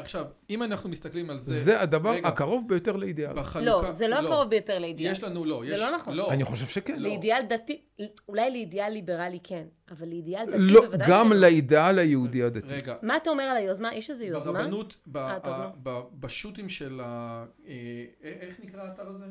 עכשיו, 0.00 0.26
אם 0.50 0.62
אנחנו 0.62 0.88
מסתכלים 0.88 1.30
על 1.30 1.40
זה... 1.40 1.52
זה 1.52 1.80
הדבר 1.80 2.10
רגע, 2.10 2.28
הקרוב 2.28 2.68
ביותר 2.68 2.96
לאידיאל. 2.96 3.32
בחלוקה... 3.32 3.70
לא, 3.88 3.92
זה 3.92 4.08
לא, 4.08 4.20
לא 4.20 4.28
הקרוב 4.28 4.50
ביותר 4.50 4.78
לאידיאל. 4.78 5.12
יש 5.12 5.24
לנו 5.24 5.44
לא. 5.44 5.62
זה 5.66 5.74
יש, 5.74 5.80
לא 5.80 5.94
נכון. 5.96 6.14
לא. 6.14 6.32
אני 6.32 6.44
חושב 6.44 6.66
שכן. 6.66 6.98
לא. 6.98 7.08
לאידיאל 7.08 7.42
דתי, 7.48 7.82
אולי 8.28 8.50
לאידיאל 8.50 8.92
ליברלי 8.92 9.38
כן, 9.42 9.64
אבל 9.90 10.08
לאידיאל 10.08 10.46
דתי 10.46 10.58
לא, 10.58 10.80
בוודאי 10.80 11.08
גם 11.10 11.26
שלא. 11.26 11.36
לאידיאל 11.36 11.98
היהודי 11.98 12.42
הדתי. 12.42 12.74
רגע. 12.74 12.94
מה 13.02 13.16
אתה 13.16 13.30
אומר 13.30 13.44
על 13.44 13.56
היוזמה? 13.56 13.94
יש 13.94 14.10
איזו 14.10 14.24
יוזמה? 14.24 14.52
ברבנות, 14.52 14.96
ב, 15.06 15.16
아, 15.16 15.20
ה, 15.20 15.38
לא. 15.44 15.66
ב, 15.82 16.00
בשו"תים 16.20 16.68
של 16.68 17.00
ה... 17.04 17.44
אה, 17.68 18.04
איך 18.22 18.60
נקרא 18.64 18.82
האתר 18.82 19.08
הזה? 19.08 19.26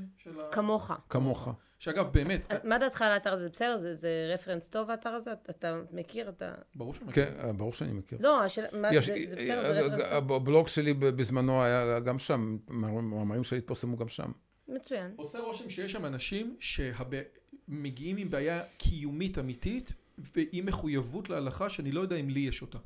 כמוך. 0.51 0.91
כמוך. 1.09 1.49
שאגב, 1.79 2.07
באמת... 2.13 2.51
אה, 2.51 2.57
מה 2.63 2.77
דעתך 2.77 3.01
על 3.01 3.11
האתר 3.11 3.33
הזה? 3.33 3.49
בסדר? 3.49 3.77
זה, 3.77 3.95
זה 3.95 4.31
רפרנס 4.33 4.69
טוב 4.69 4.89
האתר 4.89 5.09
הזה? 5.09 5.33
אתה 5.49 5.81
מכיר? 5.91 6.29
אתה... 6.29 6.53
ברור 6.75 6.93
שאני 6.93 7.05
מכיר. 7.07 7.25
כן, 7.25 7.57
ברור 7.57 7.73
שאני 7.73 7.93
מכיר. 7.93 8.17
לא, 8.21 8.43
השאל... 8.43 8.65
מה, 8.81 8.93
יש, 8.93 9.05
זה, 9.05 9.13
זה 9.27 9.35
בסדר, 9.35 9.61
זה 9.61 9.79
רפרנס 9.81 10.11
טוב. 10.11 10.31
הבלוג 10.31 10.67
שלי 10.67 10.93
בזמנו 10.93 11.63
היה 11.63 11.99
גם 11.99 12.19
שם, 12.19 12.57
מאמרים 12.67 13.43
שלי 13.43 13.57
התפרסמו 13.57 13.97
גם 13.97 14.07
שם. 14.07 14.31
מצוין. 14.67 15.11
עושה 15.15 15.39
רושם 15.39 15.69
שיש 15.69 15.91
שם 15.91 16.05
אנשים 16.05 16.57
שמגיעים 16.59 18.17
עם 18.17 18.29
בעיה 18.29 18.63
קיומית 18.77 19.39
אמיתית, 19.39 19.93
ועם 20.17 20.65
מחויבות 20.65 21.29
להלכה 21.29 21.69
שאני 21.69 21.91
לא 21.91 22.01
יודע 22.01 22.15
אם 22.15 22.29
לי 22.29 22.39
יש 22.39 22.61
אותה. 22.61 22.77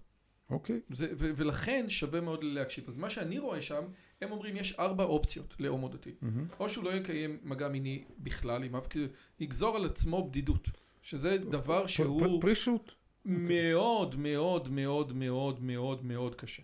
אוקיי. 0.49 0.79
זה, 0.93 1.07
ו- 1.11 1.31
ולכן 1.35 1.85
שווה 1.89 2.21
מאוד 2.21 2.43
להקשיב. 2.43 2.89
אז 2.89 2.97
מה 2.97 3.09
שאני 3.09 3.39
רואה 3.39 3.61
שם, 3.61 3.83
הם 4.21 4.31
אומרים 4.31 4.55
יש 4.55 4.79
ארבע 4.79 5.03
אופציות 5.03 5.53
להומו 5.59 5.87
דתי. 5.87 6.09
Mm-hmm. 6.09 6.55
או 6.59 6.69
שהוא 6.69 6.83
לא 6.83 6.89
יקיים 6.89 7.37
מגע 7.43 7.67
מיני 7.67 8.03
בכלל 8.19 8.63
עם 8.63 8.75
אף, 8.75 8.87
יגזור 9.39 9.75
על 9.75 9.85
עצמו 9.85 10.27
בדידות. 10.27 10.67
שזה 11.01 11.37
דבר 11.37 11.87
שהוא... 11.87 12.41
פרישות. 12.41 12.91
מאוד 13.25 14.15
מאוד 14.15 14.69
מאוד 14.69 15.13
מאוד 15.13 15.63
מאוד 15.63 16.05
מאוד 16.05 16.35
קשה. 16.35 16.63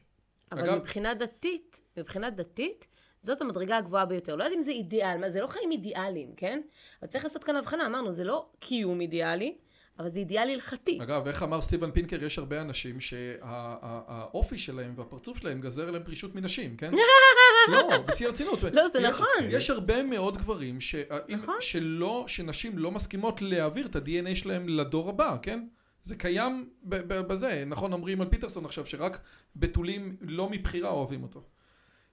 אבל 0.51 0.59
אגב- 0.61 0.77
מבחינה 0.79 1.13
דתית, 1.13 1.81
מבחינה 1.97 2.29
דתית, 2.29 2.87
זאת 3.21 3.41
המדרגה 3.41 3.77
הגבוהה 3.77 4.05
ביותר. 4.05 4.35
לא 4.35 4.43
יודעת 4.43 4.57
אם 4.57 4.63
זה 4.63 4.71
אידיאל, 4.71 5.17
מה, 5.17 5.29
זה 5.29 5.41
לא 5.41 5.47
חיים 5.47 5.71
אידיאליים, 5.71 6.33
כן? 6.37 6.61
אבל 7.01 7.09
צריך 7.09 7.23
לעשות 7.23 7.43
כאן 7.43 7.55
הבחנה, 7.55 7.85
אמרנו, 7.85 8.11
זה 8.11 8.23
לא 8.23 8.49
קיום 8.59 9.01
אידיאלי, 9.01 9.57
אבל 9.99 10.09
זה 10.09 10.19
אידיאל 10.19 10.49
הלכתי. 10.49 10.99
אגב, 11.01 11.27
איך 11.27 11.43
אמר 11.43 11.61
סטיבן 11.61 11.91
פינקר, 11.91 12.23
יש 12.23 12.37
הרבה 12.39 12.61
אנשים 12.61 12.99
שהאופי 13.01 14.57
שלהם 14.57 14.93
והפרצוף 14.95 15.37
שלהם 15.37 15.61
גזר 15.61 15.87
עליהם 15.87 16.03
פרישות 16.03 16.35
מנשים, 16.35 16.77
כן? 16.77 16.91
לא, 17.71 17.97
בשיא 18.07 18.27
הרצינות. 18.27 18.63
לא, 18.63 18.89
זה 18.93 18.99
נכון. 18.99 19.27
יש 19.49 19.69
הרבה 19.69 20.03
מאוד 20.03 20.37
גברים 20.37 20.81
ש- 20.81 20.95
נכון. 21.29 21.55
שלא, 21.59 22.23
שנשים 22.27 22.77
לא 22.77 22.91
מסכימות 22.91 23.41
להעביר 23.41 23.85
את 23.85 23.95
ה-DNA 23.95 24.35
שלהם 24.35 24.69
לדור 24.69 25.09
הבא, 25.09 25.37
כן? 25.41 25.67
זה 26.03 26.15
קיים 26.15 26.69
בזה, 26.83 27.63
נכון 27.67 27.93
אומרים 27.93 28.21
על 28.21 28.27
פיטרסון 28.29 28.65
עכשיו, 28.65 28.85
שרק 28.85 29.19
בתולים 29.55 30.17
לא 30.21 30.49
מבחירה 30.49 30.89
אוהבים 30.89 31.23
אותו. 31.23 31.43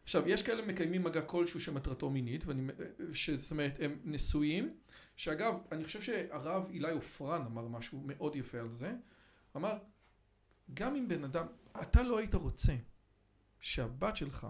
עכשיו, 0.05 0.23
יש 0.29 0.43
כאלה 0.43 0.63
מקיימים 0.67 1.05
מגע 1.05 1.21
כלשהו 1.21 1.61
שמטרתו 1.61 2.11
מינית, 2.11 2.47
ואני, 2.47 2.63
ש- 3.13 3.31
זאת 3.31 3.51
אומרת, 3.51 3.73
הם 3.81 3.97
נשואים, 4.05 4.75
שאגב, 5.17 5.55
אני 5.73 5.85
חושב 5.85 6.03
שהרב 6.03 6.69
אילי 6.71 6.91
עופרן 6.91 7.43
אמר 7.47 7.69
משהו 7.69 8.01
מאוד 8.05 8.37
יפה 8.37 8.59
על 8.61 8.71
זה, 8.71 8.93
אמר, 9.57 9.77
גם 10.75 10.97
אם 10.97 11.09
בן 11.09 11.25
אדם, 11.25 11.47
אתה 11.83 12.03
לא 12.03 12.19
היית 12.19 12.35
רוצה 12.35 12.73
שהבת 13.61 14.17
שלך 14.17 14.47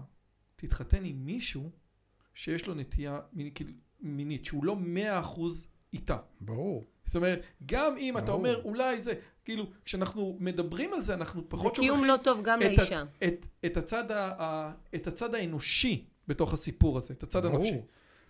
תתחתן 0.56 1.04
עם 1.04 1.24
מישהו 1.26 1.70
שיש 2.34 2.66
לו 2.66 2.74
נטייה 2.74 3.20
מינית, 3.32 3.54
כאילו, 3.56 3.70
מינית 4.00 4.44
שהוא 4.44 4.64
לא 4.64 4.76
מאה 4.76 5.20
אחוז 5.20 5.66
איתה. 5.92 6.16
ברור. 6.40 6.84
זאת 7.06 7.16
אומרת, 7.16 7.42
גם 7.66 7.96
אם 7.96 8.18
אתה 8.18 8.26
ברור. 8.26 8.38
אומר, 8.38 8.62
אולי 8.64 9.02
זה, 9.02 9.14
כאילו, 9.44 9.70
כשאנחנו 9.84 10.36
מדברים 10.40 10.92
על 10.94 11.02
זה, 11.02 11.14
אנחנו 11.14 11.40
זה 11.42 11.46
פחות 11.48 11.74
קיום 11.78 12.04
לא 12.04 12.16
טוב 12.22 12.40
גם 12.44 12.58
את 12.62 12.66
ה- 12.66 12.68
לאישה. 12.68 13.02
את, 13.24 13.46
את, 13.66 13.76
הצד 13.76 14.10
ה, 14.10 14.42
ה, 14.42 14.72
את 14.94 15.06
הצד 15.06 15.34
האנושי 15.34 16.04
בתוך 16.28 16.52
הסיפור 16.52 16.98
הזה, 16.98 17.14
את 17.14 17.22
הצד 17.22 17.42
ברור. 17.42 17.56
הנפשי. 17.56 17.80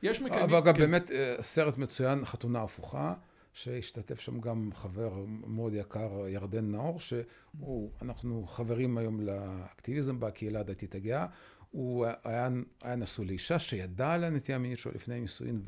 יש 0.05 0.21
מקיימים... 0.23 0.45
אבל 0.49 0.59
אגב, 0.59 0.75
כן. 0.75 0.81
באמת 0.81 1.11
אה, 1.11 1.37
סרט 1.41 1.79
מצוין, 1.79 2.25
חתונה 2.25 2.63
הפוכה, 2.63 3.15
שהשתתף 3.53 4.21
שם 4.21 4.41
גם 4.41 4.71
חבר 4.75 5.13
מאוד 5.47 5.75
יקר, 5.75 6.11
ירדן 6.29 6.71
נאור, 6.71 7.01
שהוא, 7.01 7.91
אנחנו 8.03 8.47
חברים 8.47 8.99
היום 8.99 9.21
לאקטיביזם 9.21 10.21
בקהילה 10.21 10.61
הדתית 10.61 10.95
הגאה. 10.95 11.27
הוא 11.71 12.07
היה, 12.25 12.49
היה 12.83 12.97
נשוי 12.97 13.27
לאישה 13.27 13.59
שידע 13.59 14.11
על 14.13 14.25
הנטייה 14.25 14.57
המינית 14.57 14.79
שלו 14.79 14.93
לפני 14.95 15.21
נישואין, 15.21 15.63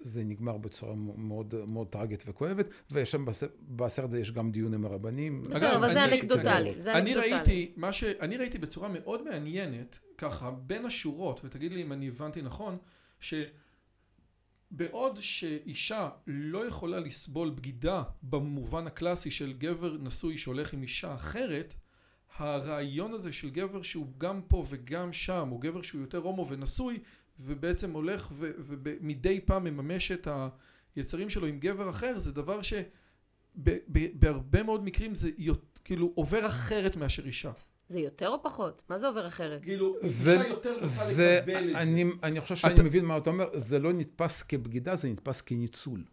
וזה 0.00 0.24
נגמר 0.24 0.56
בצורה 0.56 0.94
מאוד, 1.16 1.54
מאוד 1.66 1.86
טרגית 1.88 2.24
וכואבת, 2.26 2.66
ויש 2.90 3.10
שם 3.10 3.24
בס- 3.24 3.42
בסרט 3.68 4.08
הזה 4.08 4.20
יש 4.20 4.32
גם 4.32 4.50
דיון 4.50 4.74
עם 4.74 4.84
הרבנים. 4.84 5.44
בסדר, 5.50 5.56
אגב, 5.72 5.82
אבל 5.82 5.92
זה 5.92 6.04
אני- 6.04 6.14
אנקדוטלי. 6.16 6.74
זה 6.80 6.92
אני 6.92 7.10
אנקדוטלי. 7.14 7.32
ראיתי, 7.36 7.72
מה 7.76 7.92
ש... 7.92 8.04
אני 8.04 8.36
ראיתי 8.36 8.58
בצורה 8.58 8.88
מאוד 8.88 9.24
מעניינת, 9.24 9.98
ככה, 10.18 10.50
בין 10.50 10.86
השורות, 10.86 11.40
ותגיד 11.44 11.72
לי 11.72 11.82
אם 11.82 11.92
אני 11.92 12.08
הבנתי 12.08 12.42
נכון, 12.42 12.76
שבעוד 13.20 15.20
שאישה 15.20 16.08
לא 16.26 16.66
יכולה 16.66 17.00
לסבול 17.00 17.50
בגידה 17.50 18.02
במובן 18.22 18.86
הקלאסי 18.86 19.30
של 19.30 19.52
גבר 19.52 19.96
נשוי 20.00 20.38
שהולך 20.38 20.72
עם 20.72 20.82
אישה 20.82 21.14
אחרת, 21.14 21.74
הרעיון 22.36 23.12
הזה 23.12 23.32
של 23.32 23.50
גבר 23.50 23.82
שהוא 23.82 24.12
גם 24.18 24.42
פה 24.42 24.64
וגם 24.68 25.12
שם, 25.12 25.48
או 25.52 25.58
גבר 25.58 25.82
שהוא 25.82 26.00
יותר 26.00 26.18
הומו 26.18 26.48
ונשוי, 26.48 26.98
ובעצם 27.40 27.92
הולך 27.92 28.32
ומדי 28.36 29.40
פעם 29.40 29.64
מממש 29.64 30.12
את 30.12 30.28
היצרים 30.96 31.30
שלו 31.30 31.46
עם 31.46 31.58
גבר 31.58 31.90
אחר, 31.90 32.18
זה 32.18 32.32
דבר 32.32 32.62
ש... 32.62 32.72
ב- 33.56 33.78
ב- 33.92 34.20
בהרבה 34.20 34.62
מאוד 34.62 34.84
מקרים 34.84 35.14
זה 35.14 35.30
כאילו 35.84 36.12
עובר 36.14 36.46
אחרת 36.46 36.96
מאשר 36.96 37.26
אישה. 37.26 37.52
זה 37.90 38.00
יותר 38.00 38.28
או 38.28 38.42
פחות? 38.42 38.82
מה 38.88 38.98
זה 38.98 39.06
עובר 39.06 39.26
אחרת? 39.26 39.62
כאילו, 39.62 39.96
זה, 40.02 40.32
אישה 40.38 40.48
יותר 40.48 40.78
זה, 40.86 41.38
לקבל 41.42 41.70
את 41.70 41.74
אני, 41.76 42.04
זה. 42.04 42.10
אני 42.22 42.40
חושב 42.40 42.56
שאני 42.56 42.74
אתה- 42.74 42.82
מבין 42.82 43.04
מה 43.04 43.16
אתה 43.16 43.30
אומר, 43.30 43.46
זה 43.58 43.78
לא 43.78 43.92
נתפס 43.92 44.42
כבגידה, 44.42 44.96
זה 44.96 45.08
נתפס 45.08 45.40
כניצול 45.40 46.04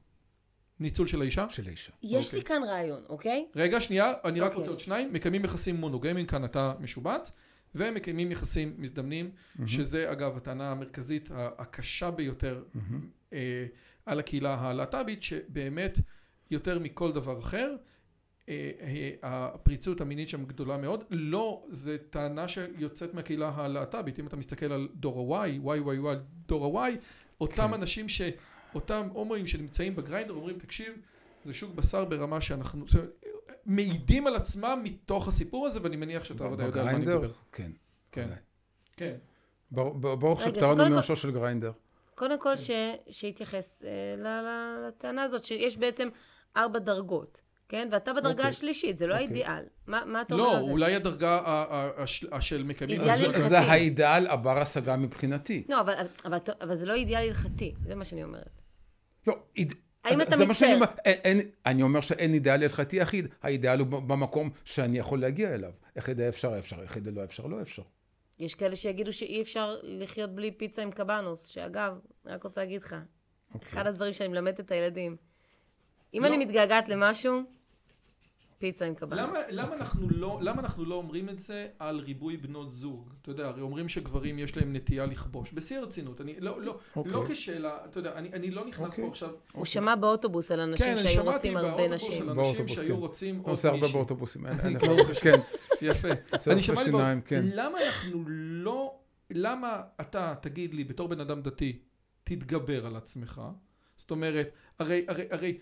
ניצול 0.79 1.07
של 1.07 1.21
האישה? 1.21 1.45
של 1.49 1.67
האישה. 1.67 1.91
יש 2.03 2.33
לי 2.33 2.41
כאן 2.43 2.61
רעיון, 2.67 3.01
אוקיי? 3.09 3.47
רגע, 3.55 3.81
שנייה, 3.81 4.13
אני 4.25 4.39
רק 4.39 4.45
אוקיי. 4.45 4.57
רוצה 4.59 4.69
עוד 4.69 4.79
שניים. 4.79 5.13
מקיימים 5.13 5.45
יחסים 5.45 5.75
מונוגמיים, 5.75 6.25
כאן 6.25 6.45
אתה 6.45 6.73
משובץ, 6.79 7.31
ומקיימים 7.75 8.31
יחסים 8.31 8.73
מזדמנים, 8.77 9.31
שזה 9.65 10.11
אגב 10.11 10.37
הטענה 10.37 10.71
המרכזית 10.71 11.31
ה- 11.31 11.49
הקשה 11.57 12.11
ביותר 12.11 12.63
אה, 13.33 13.65
על 14.05 14.19
הקהילה 14.19 14.55
הלהט"בית, 14.55 15.23
שבאמת 15.23 15.99
יותר 16.51 16.79
מכל 16.79 17.11
דבר 17.11 17.39
אחר, 17.39 17.75
הפריצות 19.23 20.01
המינית 20.01 20.29
שם 20.29 20.45
גדולה 20.45 20.77
מאוד. 20.77 21.03
לא, 21.09 21.63
זו 21.69 21.91
טענה 22.09 22.47
שיוצאת 22.47 23.13
מהקהילה 23.13 23.51
הלהט"בית. 23.55 24.19
אם 24.19 24.27
אתה 24.27 24.35
מסתכל 24.35 24.71
על 24.73 24.87
דור 24.95 25.37
ה-Y, 25.37 25.49
Y, 25.65 25.79
Y, 25.85 26.03
Y, 26.03 26.15
דור 26.47 26.79
ה-Y, 26.83 26.91
אותם 27.41 27.67
כן. 27.67 27.73
אנשים 27.73 28.09
ש... 28.09 28.21
אותם 28.75 29.07
הומואים 29.13 29.47
שנמצאים 29.47 29.95
בגריינדר 29.95 30.33
אומרים, 30.33 30.59
תקשיב, 30.59 30.93
זה 31.45 31.53
שוק 31.53 31.75
בשר 31.75 32.05
ברמה 32.05 32.41
שאנחנו... 32.41 32.85
מעידים 33.65 34.27
על 34.27 34.35
עצמם 34.35 34.79
מתוך 34.83 35.27
הסיפור 35.27 35.67
הזה, 35.67 35.79
ואני 35.83 35.95
מניח 35.95 36.23
שאתה 36.23 36.43
ודאי 36.43 36.65
יודע 36.65 36.79
על 36.79 36.85
מה 36.85 36.91
אני? 36.91 36.99
מדבר. 36.99 37.31
כן. 37.51 37.71
כן. 38.11 38.29
כן. 38.97 39.15
בר- 39.71 39.93
בר- 39.93 40.15
ברוך 40.15 40.41
שפטרנו 40.41 40.89
מעונשו 40.89 41.15
של 41.15 41.31
גריינדר. 41.31 41.71
קודם 42.15 42.39
כל, 42.39 42.55
ש... 42.55 42.71
שיתייחס 43.09 43.83
אה, 43.83 44.15
לטענה 44.87 45.23
הזאת, 45.23 45.43
שיש 45.43 45.77
בעצם 45.77 46.07
ארבע 46.57 46.79
דרגות, 46.79 47.41
כן? 47.69 47.89
ואתה 47.91 48.13
בדרגה 48.13 48.29
אוקיי. 48.29 48.49
השלישית, 48.49 48.97
זה 48.97 49.07
לא 49.07 49.13
אוקיי. 49.13 49.25
האידיאל. 49.25 49.65
מה 49.87 50.05
מה 50.05 50.21
אתה 50.21 50.35
אומר 50.35 50.45
לא, 50.45 50.57
על 50.57 50.63
זה? 50.63 50.71
אולי 50.71 50.95
הדרגה 50.95 51.39
של 52.39 52.63
מקיימים... 52.63 53.01
אידיאל 53.01 53.25
הלכתי. 53.25 53.41
זה 53.41 53.59
האידאל 53.59 54.27
הבר 54.27 54.59
השגה 54.59 54.97
מבחינתי. 54.97 55.63
לא, 55.69 55.81
אבל, 55.81 55.93
אבל, 56.25 56.37
אבל 56.61 56.75
זה 56.75 56.85
לא 56.85 56.93
אידיאל 56.93 57.27
הלכתי, 57.27 57.73
זה 57.85 57.95
מה 57.95 58.05
שאני 58.05 58.23
אומרת. 58.23 58.61
לא, 59.27 59.37
איד... 59.57 59.73
האם 60.03 60.21
אתה? 60.21 60.35
אומר, 60.35 60.85
אין, 61.05 61.39
אני 61.65 61.81
אומר 61.81 62.01
שאין 62.01 62.33
אידאל 62.33 62.63
הלכתי 62.63 62.95
יחיד, 62.95 63.27
האידאל 63.41 63.79
הוא 63.79 63.87
במקום 63.87 64.49
שאני 64.65 64.97
יכול 64.97 65.21
להגיע 65.21 65.53
אליו. 65.53 65.71
איך 65.95 66.09
ידע 66.09 66.29
אפשר, 66.29 66.59
אפשר, 66.59 66.81
איך 66.81 66.97
ידע 66.97 67.11
לא 67.11 67.23
אפשר, 67.23 67.45
לא 67.45 67.61
אפשר. 67.61 67.81
יש 68.39 68.55
כאלה 68.55 68.75
שיגידו 68.75 69.13
שאי 69.13 69.41
אפשר 69.41 69.75
לחיות 69.83 70.35
בלי 70.35 70.51
פיצה 70.51 70.81
עם 70.81 70.91
קבנוס, 70.91 71.45
שאגב, 71.45 71.99
אני 72.25 72.33
רק 72.33 72.43
רוצה 72.43 72.61
להגיד 72.61 72.83
לך, 72.83 72.95
אחד 73.63 73.87
הדברים 73.87 74.13
שאני 74.13 74.29
מלמדת 74.29 74.59
את 74.59 74.71
הילדים, 74.71 75.15
אם 76.13 76.23
לא. 76.23 76.27
אני 76.27 76.37
מתגעגעת 76.37 76.89
למשהו, 76.89 77.43
פיצה 78.59 78.85
עם 78.85 78.95
קבנוס. 78.95 79.19
למה, 79.19 79.39
למה, 79.51 79.75
אנחנו 79.75 80.09
לא, 80.09 80.39
למה 80.41 80.61
אנחנו 80.61 80.85
לא 80.85 80.95
אומרים 80.95 81.29
את 81.29 81.39
זה 81.39 81.67
על 81.79 81.99
ריבוי 81.99 82.37
בנות 82.37 82.71
זוג? 82.73 83.13
אתה 83.21 83.31
יודע, 83.31 83.47
הרי 83.47 83.61
אומרים 83.61 83.89
שגברים 83.89 84.39
יש 84.39 84.57
להם 84.57 84.75
נטייה 84.75 85.05
לכבוש. 85.05 85.53
בשיא 85.53 85.77
הרצינות, 85.77 86.21
אני 86.21 86.35
לא, 86.39 86.61
לא, 86.61 86.79
אוקיי. 86.95 87.11
לא 87.13 87.23
כשאלה, 87.29 87.77
אתה 87.85 87.99
יודע, 87.99 88.13
אני, 88.15 88.33
אני 88.33 88.51
לא 88.51 88.65
נכנס 88.65 88.89
אוקיי. 88.89 89.03
פה 89.03 89.09
עכשיו... 89.09 89.29
הוא 89.53 89.65
שמע 89.65 89.95
באוטובוס 89.95 90.51
על 90.51 90.59
אנשים 90.59 90.85
כן, 90.85 90.97
אני 90.97 91.09
שהיו 91.09 91.21
שמעתי 91.21 91.35
רוצים 91.35 91.57
הרבה 91.57 91.87
באוטובוס 91.87 92.09
נשים. 92.09 92.29
על 92.29 92.39
אנשים 92.39 92.53
באוטובוס, 92.53 92.75
שהיו 92.75 92.95
כן. 92.95 93.01
רוצים 93.01 93.35
אתה 93.35 93.43
עוד 93.43 93.51
עושה 93.51 93.69
הרבה. 93.69 93.87
באוטובוסים, 93.87 94.45
השם. 94.45 94.79
כן, 95.23 95.39
יפה. 95.81 96.07
אני 96.51 96.61
שמעתי 96.61 96.81
בשיניים, 96.81 97.21
כבר, 97.21 97.29
כן. 97.29 97.41
למה 97.53 97.77
אנחנו 97.85 98.23
לא, 98.27 98.99
למה 99.29 99.81
אתה, 100.01 100.35
תגיד 100.41 100.73
לי, 100.73 100.83
בתור 100.83 101.07
בן 101.07 101.19
אדם 101.19 101.41
דתי, 101.41 101.79
תתגבר 102.23 102.85
על 102.85 102.95
עצמך? 102.95 103.41
זאת 103.97 104.11
אומרת, 104.11 104.49
הרי, 104.79 105.05
הרי, 105.07 105.25
הרי, 105.31 105.57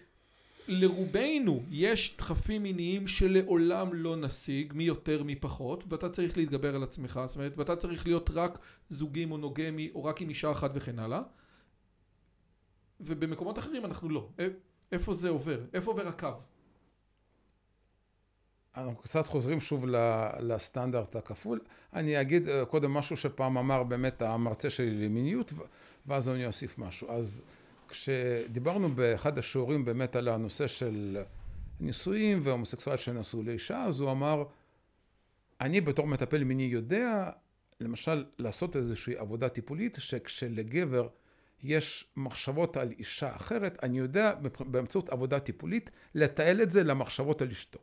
לרובנו 0.67 1.63
יש 1.69 2.15
דחפים 2.17 2.63
מיניים 2.63 3.07
שלעולם 3.07 3.93
לא 3.93 4.15
נשיג, 4.15 4.73
מי 4.73 4.83
יותר 4.83 5.23
מי 5.23 5.35
פחות, 5.35 5.83
ואתה 5.87 6.09
צריך 6.09 6.37
להתגבר 6.37 6.75
על 6.75 6.83
עצמך, 6.83 7.19
זאת 7.27 7.35
אומרת, 7.35 7.57
ואתה 7.57 7.75
צריך 7.75 8.05
להיות 8.07 8.29
רק 8.33 8.59
זוגי 8.89 9.25
מונוגמי, 9.25 9.91
או 9.95 10.03
רק 10.03 10.21
עם 10.21 10.29
אישה 10.29 10.51
אחת 10.51 10.71
וכן 10.73 10.99
הלאה. 10.99 11.21
ובמקומות 12.99 13.59
אחרים 13.59 13.85
אנחנו 13.85 14.09
לא. 14.09 14.29
איפה 14.91 15.13
זה 15.13 15.29
עובר? 15.29 15.61
איפה 15.73 15.91
עובר 15.91 16.07
הקו? 16.07 16.27
אנחנו 18.77 18.95
קצת 18.95 19.27
חוזרים 19.27 19.59
שוב 19.59 19.85
לסטנדרט 20.39 21.15
הכפול. 21.15 21.59
אני 21.93 22.21
אגיד 22.21 22.47
אה, 22.47 22.65
קודם 22.65 22.93
משהו 22.93 23.17
שפעם 23.17 23.57
אמר 23.57 23.83
באמת 23.83 24.21
המרצה 24.21 24.69
שלי 24.69 25.05
למיניות, 25.05 25.53
ואז 26.05 26.29
אני 26.29 26.45
אוסיף 26.45 26.77
משהו. 26.77 27.11
אז 27.11 27.43
כשדיברנו 27.89 28.95
באחד 28.95 29.37
השיעורים 29.37 29.85
באמת 29.85 30.15
על 30.15 30.27
הנושא 30.27 30.67
של 30.67 31.17
נישואים 31.79 32.39
והומוסקסואל 32.43 32.97
שנשאו 32.97 33.43
לאישה, 33.43 33.83
אז 33.83 33.99
הוא 33.99 34.11
אמר, 34.11 34.43
אני 35.61 35.81
בתור 35.81 36.07
מטפל 36.07 36.43
מיני 36.43 36.63
יודע, 36.63 37.29
למשל, 37.81 38.25
לעשות 38.39 38.75
איזושהי 38.75 39.17
עבודה 39.17 39.49
טיפולית, 39.49 39.97
שכשלגבר 39.99 41.07
יש 41.63 42.05
מחשבות 42.17 42.77
על 42.77 42.91
אישה 42.91 43.35
אחרת, 43.35 43.83
אני 43.83 43.97
יודע 43.97 44.33
באמצעות 44.59 45.09
עבודה 45.09 45.39
טיפולית 45.39 45.89
לתעל 46.15 46.61
את 46.61 46.71
זה 46.71 46.83
למחשבות 46.83 47.41
על 47.41 47.49
אשתו. 47.49 47.79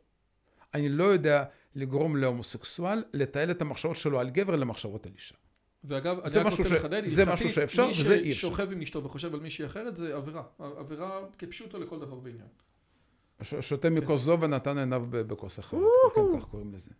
אני 0.73 0.89
לא 0.89 1.03
יודע 1.03 1.43
לגרום 1.75 2.15
להומוסקסואל 2.15 3.03
לתעל 3.13 3.51
את 3.51 3.61
המחשבות 3.61 3.95
שלו 3.95 4.19
על 4.19 4.29
גבר 4.29 4.55
למחשבות 4.55 5.05
על 5.05 5.11
אישה. 5.15 5.35
ואגב, 5.83 6.19
אני 6.19 6.37
רק 6.39 6.53
רוצה 6.59 6.75
לחדד, 6.75 7.05
זה 7.05 7.25
משהו 7.25 7.49
שאפשר 7.49 7.87
וזה 7.99 8.15
אי 8.15 8.21
מי 8.21 8.31
אפשר. 8.31 8.47
ששוכב 8.47 8.71
עם 8.71 8.81
אשתו 8.81 9.03
וחושב 9.03 9.33
על 9.33 9.39
מישהי 9.39 9.65
אחרת 9.65 9.95
זה 9.97 10.15
עבירה. 10.15 10.43
עבירה 10.59 11.19
כפשוטו 11.37 11.79
לכל 11.79 11.99
דבר 11.99 12.17
ועניין. 12.23 12.47
ש- 13.41 13.55
שותה 13.55 13.89
מכוס 13.89 14.21
זו 14.21 14.37
ונתן 14.41 14.77
עיניו 14.77 15.05
בכוס 15.09 15.59
אחרת. 15.59 15.79
כן, 16.15 16.21
כך 16.39 16.45
קוראים 16.45 16.73
לזה. 16.73 16.91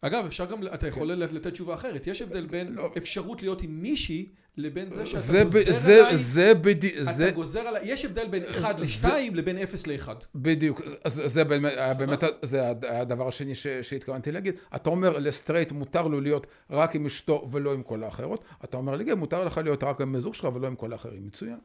אגב, 0.00 0.24
אפשר 0.26 0.44
גם, 0.44 0.66
אתה 0.74 0.86
יכול 0.88 1.06
לתת 1.12 1.46
תשובה 1.52 1.74
אחרת. 1.74 2.06
יש 2.06 2.22
הבדל 2.22 2.46
בין 2.46 2.72
לא. 2.74 2.90
אפשרות 2.98 3.42
להיות 3.42 3.62
עם 3.62 3.82
מישהי 3.82 4.28
לבין 4.56 4.90
זה 4.90 5.06
שאתה 5.06 5.18
זה 5.18 5.44
ב- 5.44 5.48
גוזר 5.52 5.72
זה- 5.72 6.00
עליי, 6.00 6.16
זה. 6.16 6.54
זה... 7.04 7.24
אתה 7.28 7.34
גוזר 7.34 7.60
עליי, 7.60 7.82
יש 7.84 8.04
הבדל 8.04 8.28
בין 8.28 8.42
1 8.44 8.76
זה- 8.78 9.06
ל-2 9.08 9.34
לבין 9.34 9.58
0 9.58 9.86
ל-1. 9.86 10.08
בדיוק, 10.34 10.80
אז 11.04 11.22
זה 11.24 11.44
באמת, 11.44 12.22
זה 12.42 12.68
הד- 12.70 12.84
הדבר 12.84 13.28
השני 13.28 13.54
ש- 13.54 13.66
שהתכוונתי 13.82 14.32
להגיד. 14.32 14.54
אתה 14.76 14.90
אומר 14.90 15.18
לסטרייט 15.18 15.72
מותר 15.72 16.08
לו 16.08 16.20
להיות 16.20 16.46
רק 16.70 16.94
עם 16.94 17.06
אשתו 17.06 17.48
ולא 17.50 17.74
עם 17.74 17.82
כל 17.82 18.02
האחרות, 18.04 18.44
אתה 18.64 18.76
אומר 18.76 18.96
לי, 18.96 19.04
"כן, 19.06 19.18
מותר 19.18 19.44
לך 19.44 19.58
להיות 19.58 19.82
רק 19.82 20.00
עם 20.00 20.14
הזוג 20.14 20.34
שלך 20.34 20.48
ולא 20.54 20.66
עם 20.66 20.76
כל 20.76 20.92
האחרים. 20.92 21.26
מצוין. 21.26 21.58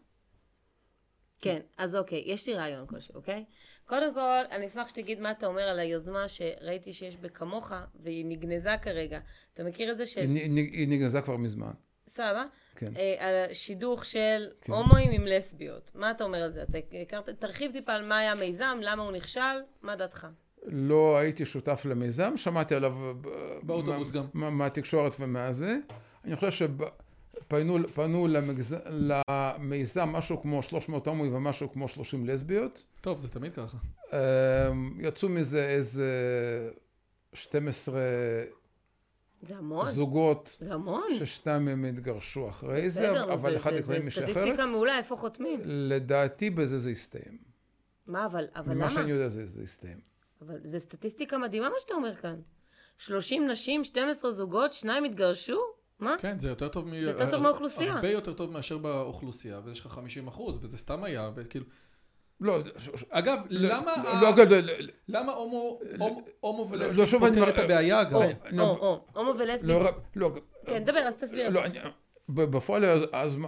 כן, 1.42 1.60
אז 1.78 1.96
אוקיי, 1.96 2.24
יש 2.26 2.48
לי 2.48 2.54
רעיון 2.56 2.86
כלשהו, 2.88 3.16
אוקיי? 3.16 3.44
קודם 3.86 4.14
כל, 4.14 4.20
אני 4.52 4.66
אשמח 4.66 4.90
שתגיד 4.90 5.20
מה 5.20 5.32
אתה 5.32 5.48
אומר 5.48 5.62
על 5.62 5.80
היוזמה 5.80 6.28
שראיתי 6.28 6.94
שיש 6.94 7.18
בכמוך, 7.18 7.72
והיא 8.04 8.26
נגנזה 8.26 8.70
כרגע. 8.82 9.20
אתה 9.54 9.64
מכיר 9.64 9.92
את 9.92 9.98
זה 9.98 10.06
ש... 10.06 10.18
היא 10.18 10.88
נגנזה 10.88 11.22
כבר 11.22 11.38
מזמן. 11.38 11.72
סבבה? 12.10 12.46
כן. 12.76 12.92
אה, 12.98 13.16
על 13.28 13.52
השידוך 13.52 14.06
של 14.06 14.48
כן. 14.62 14.74
הומואים 14.74 15.12
עם 15.12 15.26
לסביות. 15.28 15.92
מה 15.96 16.12
אתה 16.12 16.24
אומר 16.24 16.44
על 16.44 16.52
זה? 16.52 16.64
אתה 16.64 16.78
הכרת, 17.02 17.30
תרחיב 17.30 17.72
טיפה 17.72 17.94
על 17.94 18.06
מה 18.08 18.18
היה 18.18 18.32
המיזם, 18.32 18.78
למה 18.82 19.04
הוא 19.04 19.12
נכשל, 19.12 19.42
מה 19.82 19.96
דעתך? 19.96 20.28
לא 20.66 21.18
הייתי 21.18 21.46
שותף 21.46 21.86
למיזם, 21.90 22.38
שמעתי 22.38 22.76
עליו 22.76 22.92
ב- 23.22 23.28
באוטובוס 23.64 24.14
מה- 24.14 24.22
גם. 24.22 24.28
מה- 24.34 24.50
מהתקשורת 24.50 25.12
ומהזה. 25.20 25.78
אני 26.26 26.36
חושב 26.36 26.70
שפנו 27.60 27.78
פנו 27.94 28.28
למגז... 28.28 28.76
למיזם 28.90 30.10
משהו 30.10 30.42
כמו 30.42 30.64
300 30.64 31.08
הומואים 31.08 31.34
ומשהו 31.36 31.70
כמו 31.72 31.88
30 31.88 32.26
לסביות. 32.26 32.86
טוב, 33.02 33.20
זה 33.20 33.30
תמיד 33.30 33.54
ככה. 33.54 33.78
אמ, 34.14 34.18
יצאו 35.02 35.30
מזה 35.30 35.66
איזה 35.68 36.10
12 37.34 38.00
זה 39.42 39.58
המון. 39.58 39.92
זוגות 39.92 40.58
זה 40.60 40.74
המון. 40.74 41.04
ששתיים 41.20 41.66
מהם 41.66 41.86
התגרשו 41.86 42.50
אחרי 42.50 42.82
בסדר, 42.88 43.14
זה, 43.28 43.34
אבל 43.34 43.52
זה- 43.52 43.58
אחד 43.58 43.72
זה- 43.76 43.82
זה 43.82 44.00
מישהי 44.00 44.24
אחרת. 44.24 44.36
סטטיסטיקה 44.36 44.66
מעולה, 44.66 44.98
איפה 44.98 45.16
חותמים? 45.16 45.60
לדעתי 45.66 46.50
בזה 46.50 46.78
זה 46.80 46.90
הסתיים. 46.90 47.38
מה, 48.08 48.26
אבל, 48.26 48.46
אבל 48.56 48.74
ממה 48.74 48.82
למה? 48.86 48.90
שאני 48.90 49.12
יודע 49.12 49.30
זה, 49.30 49.48
זה 49.48 49.62
הסתיים. 49.62 50.00
אבל 50.42 50.56
זה 50.64 50.80
סטטיסטיקה 50.80 51.38
מדהימה 51.38 51.70
מה 51.70 51.76
שאתה 51.80 51.94
אומר 51.94 52.16
כאן. 52.16 52.40
30 52.98 53.48
נשים, 53.48 53.84
12 53.84 54.32
זוגות, 54.32 54.72
שניים 54.72 55.04
התגרשו? 55.04 55.60
מה? 56.04 56.16
כן, 56.20 56.40
זה 56.40 56.50
יותר 56.50 56.68
טוב 56.68 56.88
מ... 56.88 56.90
זה 56.90 56.98
יותר 57.12 57.32
טוב 57.32 57.42
מהאוכלוסייה. 57.42 57.94
הרבה 57.94 58.10
יותר 58.10 58.34
טוב 58.34 58.52
מאשר 58.52 58.78
באוכלוסייה, 58.78 59.60
ויש 59.66 59.80
לך 59.80 59.88
50 59.88 60.28
אחוז, 60.28 60.60
וזה 60.62 60.78
סתם 60.78 61.04
היה, 61.04 61.30
וכאילו... 61.36 61.66
לא, 62.42 62.60
אגב, 63.10 63.46
לא, 63.50 63.70
למה... 63.70 63.94
לא, 64.22 64.46
לא, 64.46 64.72
למה 65.08 65.32
הומו, 65.32 65.80
לא, 65.92 66.08
אני 67.14 67.20
פותר 67.20 67.50
את 67.50 67.60
הבעיה 67.60 68.02
אגב? 68.02 68.14
או, 68.16 68.24
או, 68.60 68.78
או, 68.78 69.06
הומו 69.16 69.34
ולסבית. 69.40 69.70
לא, 69.70 69.90
לא, 70.16 70.32
כן, 70.66 70.84
דבר, 70.84 71.00
אז 71.00 71.16
תסביר. 71.16 71.50
לא, 71.50 71.66
אני, 71.66 71.80
בפועל 72.30 72.84
היוז- 72.84 73.08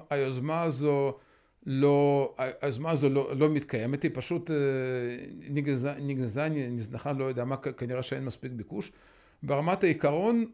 היוזמה- 0.09 0.61
הזו 0.61 1.13
לא, 1.65 2.33
היוזמה 2.61 2.91
הזו 2.91 3.09
לא, 3.09 3.35
לא 3.35 3.49
מתקיימת, 3.49 4.03
היא 4.03 4.11
פשוט 4.13 4.51
אה, 4.51 4.55
נגנזה, 5.49 5.93
נגנזה, 6.01 6.47
נזנחה, 6.49 7.13
לא 7.13 7.23
יודע 7.23 7.45
מה, 7.45 7.57
כנראה 7.57 8.03
שאין 8.03 8.25
מספיק 8.25 8.51
ביקוש. 8.51 8.91
ברמת 9.43 9.83
העיקרון, 9.83 10.45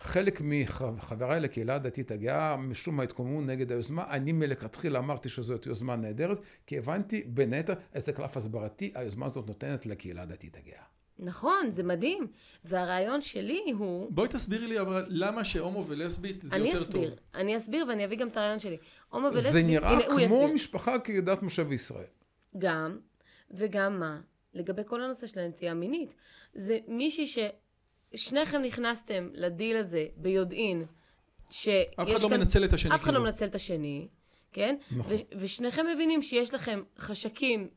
חלק 0.00 0.40
מחבריי 0.40 1.40
לקהילה 1.40 1.74
הדתית 1.74 2.10
הגאה, 2.10 2.56
משום 2.56 2.96
מה 2.96 3.02
התקוממו 3.02 3.40
נגד 3.40 3.72
היוזמה. 3.72 4.04
אני 4.10 4.32
מלכתחילה 4.32 4.98
אמרתי 4.98 5.28
שזאת 5.28 5.66
יוזמה 5.66 5.96
נהדרת, 5.96 6.38
כי 6.66 6.78
הבנתי 6.78 7.22
בין 7.26 7.52
היתר 7.52 7.74
איזה 7.94 8.12
קלף 8.12 8.36
הסברתי 8.36 8.92
היוזמה 8.94 9.26
הזאת 9.26 9.46
נותנת 9.46 9.86
לקהילה 9.86 10.22
הדתית 10.22 10.56
הגאה. 10.56 10.82
נכון, 11.18 11.70
זה 11.70 11.82
מדהים. 11.82 12.26
והרעיון 12.64 13.20
שלי 13.20 13.72
הוא... 13.78 14.06
בואי 14.10 14.28
תסבירי 14.28 14.66
לי 14.66 14.80
אבל 14.80 15.06
למה 15.08 15.44
שהומו 15.44 15.86
ולסבית 15.86 16.40
זה 16.42 16.56
אני 16.56 16.68
יותר 16.68 16.82
אסביר, 16.82 17.10
טוב. 17.10 17.18
אני 17.34 17.56
אסביר 17.56 17.86
ואני 17.88 18.04
אביא 18.04 18.16
גם 18.16 18.28
את 18.28 18.36
הרעיון 18.36 18.60
שלי. 18.60 18.76
הומו 19.10 19.26
ולסבית... 19.26 19.52
זה 19.52 19.62
נראה 19.62 19.90
הנה, 19.90 20.28
כמו. 20.28 20.48
משפחה 20.54 20.98
כדת 20.98 21.42
משה 21.42 21.62
וישראל. 21.68 22.04
גם, 22.58 22.98
וגם 23.50 24.00
מה? 24.00 24.20
לגבי 24.54 24.82
כל 24.86 25.02
הנושא 25.02 25.26
של 25.26 25.40
הנטייה 25.40 25.74
מינית. 25.74 26.14
זה 26.54 26.78
מישהי 26.88 27.26
ששניכם 28.14 28.62
נכנסתם 28.62 29.28
לדיל 29.32 29.76
הזה 29.76 30.06
ביודעין, 30.16 30.84
שיש 31.50 31.86
אף 32.00 32.10
אחד 32.10 32.20
לא 32.22 32.28
מנצל 32.30 32.64
את 32.64 32.72
השני. 32.72 32.94
אף 32.94 33.00
אחד 33.00 33.06
לא 33.08 33.12
כאילו. 33.12 33.24
מנצל 33.24 33.44
את 33.46 33.54
השני, 33.54 34.08
כן? 34.52 34.76
נכון. 34.96 35.12
ו- 35.16 35.38
ושניכם 35.38 35.86
מבינים 35.94 36.22
שיש 36.22 36.54
לכם 36.54 36.82
חשקים 36.98 37.68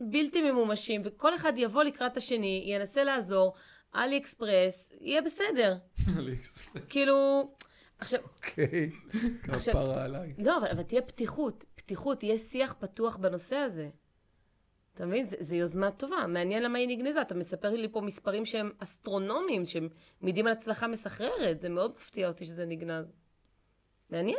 בלתי 0.00 0.50
ממומשים, 0.50 1.02
וכל 1.04 1.34
אחד 1.34 1.52
יבוא 1.56 1.82
לקראת 1.82 2.16
השני, 2.16 2.64
ינסה 2.66 3.04
לעזור, 3.04 3.54
אלי 3.94 4.18
אקספרס, 4.18 4.92
יהיה 5.00 5.22
בסדר. 5.22 5.76
כאילו, 6.88 7.48
עכשיו, 7.98 8.20
אוקיי. 8.36 8.90
עכשיו- 9.48 9.74
כפרה 9.74 10.04
עליי. 10.04 10.34
לא, 10.38 10.58
אבל, 10.58 10.68
אבל 10.68 10.82
תהיה 10.82 11.02
פתיחות, 11.02 11.64
פתיחות, 11.74 12.18
תהיה 12.18 12.38
שיח 12.38 12.74
פתוח 12.78 13.16
בנושא 13.16 13.56
הזה. 13.56 13.88
אתה 14.96 15.06
מבין? 15.06 15.24
זו 15.24 15.56
יוזמה 15.56 15.90
טובה, 15.90 16.26
מעניין 16.26 16.62
למה 16.62 16.78
היא 16.78 16.88
נגנזה. 16.88 17.20
אתה 17.22 17.34
מספר 17.34 17.70
לי 17.70 17.88
פה 17.88 18.00
מספרים 18.00 18.46
שהם 18.46 18.70
אסטרונומיים, 18.78 19.64
שהם 19.64 19.88
מעידים 20.20 20.46
על 20.46 20.52
הצלחה 20.52 20.86
מסחררת, 20.86 21.60
זה 21.60 21.68
מאוד 21.68 21.92
מפתיע 21.96 22.28
אותי 22.28 22.44
שזה 22.44 22.66
נגנז. 22.66 23.06
מעניין. 24.10 24.38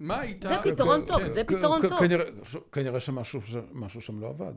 מה 0.00 0.20
הייתה... 0.20 0.48
זה 0.48 0.54
פתרון 0.70 1.06
טוב, 1.06 1.18
כן. 1.20 1.28
זה 1.32 1.44
פתרון 1.44 1.88
טוב. 1.88 1.98
כנראה- 2.72 3.00
שמשהו 3.00 3.40
משהו 3.72 4.00
שם 4.00 4.20
לא 4.20 4.28
עבד. 4.28 4.52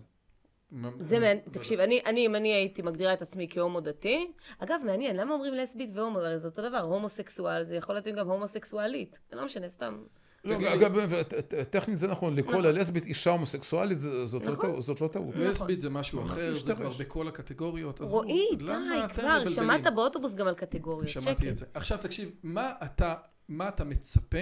זה 0.97 1.19
מעניין, 1.19 1.39
תקשיב, 1.51 1.79
אני, 1.79 2.01
אני, 2.05 2.25
אם 2.25 2.35
אני 2.35 2.53
הייתי 2.53 2.81
מגדירה 2.81 3.13
את 3.13 3.21
עצמי 3.21 3.47
כהומו 3.49 3.79
דתי, 3.79 4.31
אגב, 4.59 4.81
מעניין, 4.85 5.15
למה 5.15 5.33
אומרים 5.33 5.53
לסבית 5.53 5.89
והומו? 5.93 6.19
הרי 6.19 6.39
זה 6.39 6.47
אותו 6.47 6.69
דבר, 6.69 6.79
הומוסקסואל, 6.79 7.63
זה 7.63 7.75
יכול 7.75 7.95
להיות 7.95 8.07
גם 8.07 8.29
הומוסקסואלית. 8.29 9.19
לא 9.33 9.45
משנה, 9.45 9.69
סתם. 9.69 10.03
לא. 10.43 10.73
אגב, 10.73 11.21
ט- 11.23 11.33
טכנית 11.53 11.97
זה 11.97 12.07
נכון, 12.07 12.35
לקרוא 12.35 12.53
נכון. 12.53 12.65
ללסבית 12.65 13.05
אישה 13.05 13.31
הומוסקסואלית 13.31 13.97
זאת 13.99 14.45
לא 14.45 14.51
נכון. 14.51 14.69
טעות- 14.69 14.81
זאת 14.83 15.01
לא 15.01 15.07
טעות. 15.07 15.35
לסבית 15.35 15.81
זה 15.81 15.89
משהו 15.89 16.23
אחר, 16.23 16.55
זה. 16.55 16.75
כבר 16.75 16.89
בכל 16.99 17.27
הקטגוריות. 17.27 18.01
אז 18.01 18.11
רועי, 18.11 18.55
די, 18.55 18.65
כבר? 19.13 19.45
שמעת 19.45 19.81
באוטובוס 19.95 20.33
גם 20.33 20.47
על 20.47 20.53
קטגוריות. 20.55 21.07
שמעתי. 21.07 21.49
את 21.49 21.57
זה. 21.57 21.65
עכשיו 21.73 21.97
תקשיב, 22.01 22.31
מה 22.43 22.71
אתה, 22.83 23.15
מה 23.49 23.67
אתה 23.67 23.83
מצפה? 23.83 24.37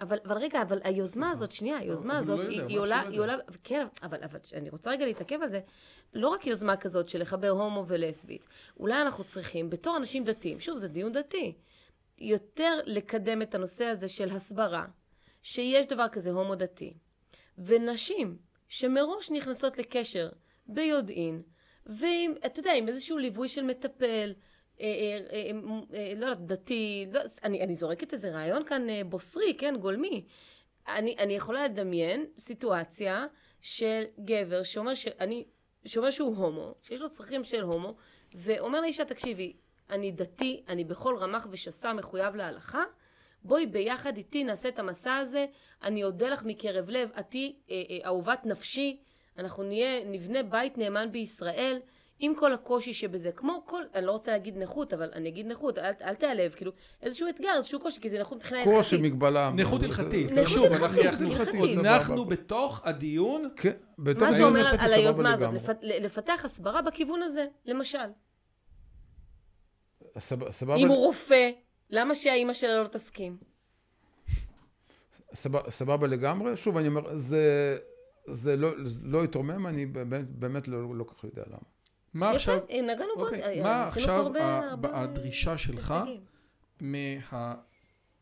אבל, 0.00 0.18
אבל 0.24 0.36
רגע, 0.38 0.62
אבל 0.62 0.78
היוזמה 0.84 1.30
הזאת, 1.30 1.52
שנייה, 1.52 1.76
היוזמה 1.78 2.18
אבל 2.18 2.26
הוא 2.30 2.40
הזאת, 2.40 2.46
לא 2.46 2.66
היא, 2.68 2.78
עולה, 2.78 3.02
לא 3.04 3.08
היא 3.10 3.20
עולה, 3.20 3.34
כן, 3.64 3.86
אבל, 4.02 4.18
אבל 4.24 4.38
אני 4.54 4.70
רוצה 4.70 4.90
רגע 4.90 5.04
להתעכב 5.06 5.38
על 5.42 5.48
זה, 5.50 5.60
לא 6.14 6.28
רק 6.28 6.46
יוזמה 6.46 6.76
כזאת 6.76 7.08
של 7.08 7.20
לחבר 7.20 7.48
הומו 7.48 7.84
ולסבית, 7.88 8.46
אולי 8.80 9.02
אנחנו 9.02 9.24
צריכים, 9.24 9.70
בתור 9.70 9.96
אנשים 9.96 10.24
דתיים, 10.24 10.60
שוב, 10.60 10.76
זה 10.76 10.88
דיון 10.88 11.12
דתי, 11.12 11.52
יותר 12.18 12.78
לקדם 12.86 13.42
את 13.42 13.54
הנושא 13.54 13.84
הזה 13.84 14.08
של 14.08 14.28
הסברה, 14.36 14.86
שיש 15.42 15.86
דבר 15.86 16.08
כזה 16.08 16.30
הומו 16.30 16.54
דתי, 16.54 16.94
ונשים 17.58 18.38
שמראש 18.68 19.30
נכנסות 19.30 19.78
לקשר 19.78 20.28
ביודעין, 20.66 21.42
ועם, 21.86 22.34
אתה 22.46 22.60
יודע, 22.60 22.72
עם 22.72 22.88
איזשהו 22.88 23.18
ליווי 23.18 23.48
של 23.48 23.62
מטפל, 23.62 24.34
אה, 24.80 24.86
אה, 24.86 25.50
אה, 25.94 26.12
לא 26.16 26.26
יודעת, 26.26 26.46
דתי, 26.46 27.06
לא, 27.12 27.20
אני, 27.44 27.60
אני 27.60 27.74
זורקת 27.74 28.12
איזה 28.12 28.30
רעיון 28.30 28.64
כאן 28.64 28.86
בוסרי, 29.08 29.54
כן, 29.58 29.76
גולמי. 29.80 30.24
אני, 30.88 31.16
אני 31.18 31.32
יכולה 31.32 31.64
לדמיין 31.64 32.26
סיטואציה 32.38 33.26
של 33.60 34.02
גבר 34.24 34.62
שאומר, 34.62 34.94
שאני, 34.94 35.44
שאומר 35.84 36.10
שהוא 36.10 36.36
הומו, 36.36 36.74
שיש 36.82 37.00
לו 37.00 37.10
צרכים 37.10 37.44
של 37.44 37.62
הומו, 37.62 37.94
ואומר 38.34 38.80
לאישה, 38.80 39.04
תקשיבי, 39.04 39.56
אני 39.90 40.12
דתי, 40.12 40.64
אני 40.68 40.84
בכל 40.84 41.16
רמ"ח 41.16 41.46
ושס"ה 41.50 41.92
מחויב 41.92 42.36
להלכה, 42.36 42.84
בואי 43.44 43.66
ביחד 43.66 44.16
איתי 44.16 44.44
נעשה 44.44 44.68
את 44.68 44.78
המסע 44.78 45.16
הזה, 45.16 45.46
אני 45.82 46.04
אודה 46.04 46.28
לך 46.28 46.42
מקרב 46.44 46.90
לב, 46.90 47.08
את 47.18 47.26
תהיי 47.30 47.52
אה, 47.70 47.82
אה, 47.90 47.98
אהובת 48.06 48.46
נפשי, 48.46 49.00
אנחנו 49.38 49.62
נהיה, 49.62 50.04
נבנה 50.04 50.42
בית 50.42 50.78
נאמן 50.78 51.12
בישראל, 51.12 51.78
עם 52.20 52.34
כל 52.34 52.52
הקושי 52.52 52.94
שבזה, 52.94 53.32
כמו 53.32 53.62
כל, 53.66 53.82
אני 53.94 54.06
לא 54.06 54.12
רוצה 54.12 54.32
להגיד 54.32 54.58
נכות, 54.58 54.92
אבל 54.92 55.10
אני 55.12 55.28
אגיד 55.28 55.46
נכות, 55.46 55.78
אל, 55.78 55.92
אל 56.02 56.14
תיעלב, 56.14 56.52
כאילו, 56.52 56.72
איזשהו 57.02 57.28
אתגר, 57.28 57.50
איזשהו 57.56 57.80
קושי, 57.80 58.00
כי 58.00 58.08
זה 58.08 58.20
נכות 58.20 58.38
מבחינה 58.38 58.60
הלכתית. 58.60 58.76
קושי 58.76 58.96
מגבלה. 58.96 59.52
נכות 59.56 59.82
הלכתית. 59.82 60.30
נכות 60.32 60.70
הלכתית, 60.70 61.78
אנחנו-. 61.78 62.24
בתוך 62.24 62.80
הדיון, 62.84 63.48
כן, 63.56 63.72
בתוך 63.98 64.22
מה 64.22 64.36
אתה 64.36 64.44
אומר 64.44 64.66
על, 64.66 64.92
היוזמה 64.92 65.32
הזאת, 65.32 65.54
לפתח 65.82 66.42
הסברה 66.44 66.82
בכיוון 66.82 67.22
הזה, 67.22 67.46
למשל? 67.66 67.98
סבבה 70.50 70.76
אם 70.76 70.88
הוא 70.88 70.96
רופא, 70.96 71.50
למה 71.90 72.14
שהאימא 72.14 72.52
שלו 72.52 72.82
לא 72.82 72.88
תסכים? 72.88 73.36
סבבה, 75.34 75.70
סבבה 75.70 76.06
לגמרי. 76.06 76.56
שוב, 76.56 76.76
אני 76.76 76.88
אומר, 76.88 77.16
זה, 77.16 77.78
זה 78.26 78.56
לא, 78.56 78.70
לא 79.02 79.24
יתרומם, 79.24 79.66
אני 79.66 79.86
באמת, 79.86 80.30
באמת 80.30 80.68
לא, 80.68 80.94
לא 80.96 81.04
כל 81.04 81.14
כך 81.14 81.24
יודע 81.24 81.42
למה. 81.46 81.58
מה 82.14 82.30
עכשיו, 82.30 82.56
יפה, 82.56 82.66
אה, 82.72 82.82
נגענו 82.82 83.10
בו, 83.16 83.24
אוקיי, 83.24 83.42
אה, 83.58 83.62
מה 83.62 83.84
עכשיו 83.84 84.14
הרבה- 84.26 84.68
הרבה 84.70 85.00
הדרישה 85.00 85.58
שלך. 85.58 85.94
מה, 86.80 87.54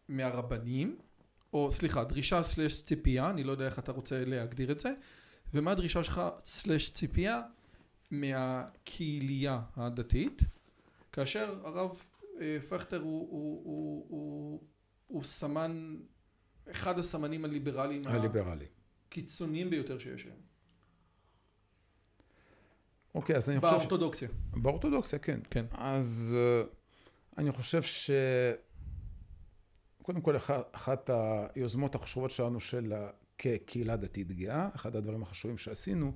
מהרבנים, 0.09 0.99
או 1.53 1.71
סליחה, 1.71 2.05
דרישה 2.05 2.43
סלש 2.43 2.83
ציפייה, 2.83 3.31
אני 3.31 3.45
לא 3.45 3.53
יודע 3.53 3.67
איך 3.67 3.79
אתה 3.79 3.93
רוצה 3.93 4.25
להגדיר 4.25 4.71
את 4.71 4.81
זה, 4.81 4.91
ומה 5.55 5.71
הדרישה 5.71 6.05
שלך 6.05 6.21
סלש 6.45 6.91
ציפייה 6.91 7.41
מהקהילייה 8.11 9.61
הדתית, 9.77 10.43
כאשר 11.13 11.61
הרב 11.65 11.97
פכטר 12.68 13.00
הוא, 13.00 13.28
הוא, 13.31 13.62
הוא, 13.65 14.07
הוא, 14.08 14.62
הוא 15.07 15.25
סמן, 15.25 15.97
אחד 16.70 16.99
הסמנים 16.99 17.44
הליברליים 17.44 18.07
הליברלי. 18.07 18.67
הקיצוניים 19.08 19.70
ביותר 19.70 19.99
שיש 19.99 20.25
היום. 20.25 20.36
אוקיי, 23.15 23.36
אז 23.36 23.50
אני 23.50 23.60
חושב... 23.60 23.73
באורתודוקסיה. 23.73 24.28
באורתודוקסיה, 24.52 25.18
כן. 25.18 25.41
כן. 25.50 25.65
אז 25.70 26.36
uh, 26.36 27.39
אני 27.39 27.52
חושב 27.52 27.83
ש... 27.83 28.10
קודם 30.02 30.20
כל, 30.20 30.36
אחת 30.73 31.10
היוזמות 31.55 31.94
החשובות 31.94 32.31
שלנו 32.31 32.60
של 32.60 32.92
כקהילה 33.39 33.97
דתית 33.97 34.33
גאה, 34.33 34.68
אחד 34.75 34.97
הדברים 34.97 35.23
החשובים 35.23 35.58
שעשינו, 35.58 36.12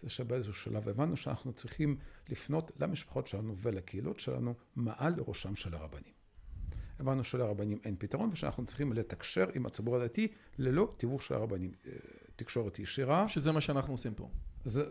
זה 0.00 0.10
שבאיזשהו 0.10 0.54
שלב 0.54 0.88
הבנו 0.88 1.16
שאנחנו 1.16 1.52
צריכים 1.52 1.96
לפנות 2.28 2.72
למשפחות 2.80 3.26
שלנו 3.26 3.56
ולקהילות 3.56 4.20
שלנו 4.20 4.54
מעל 4.76 5.14
לראשם 5.16 5.56
של 5.56 5.74
הרבנים. 5.74 6.12
הבנו 6.98 7.24
שלרבנים 7.24 7.78
אין 7.84 7.96
פתרון 7.98 8.28
ושאנחנו 8.32 8.66
צריכים 8.66 8.92
לתקשר 8.92 9.46
עם 9.54 9.66
הציבור 9.66 9.96
הדתי 9.96 10.28
ללא 10.58 10.94
תיווך 10.96 11.22
של 11.22 11.34
הרבנים. 11.34 11.72
אה, 11.86 11.92
תקשורת 12.36 12.78
ישירה. 12.78 13.28
שזה 13.28 13.52
מה 13.52 13.60
שאנחנו 13.60 13.94
עושים 13.94 14.14
פה. 14.14 14.28
זה, 14.64 14.84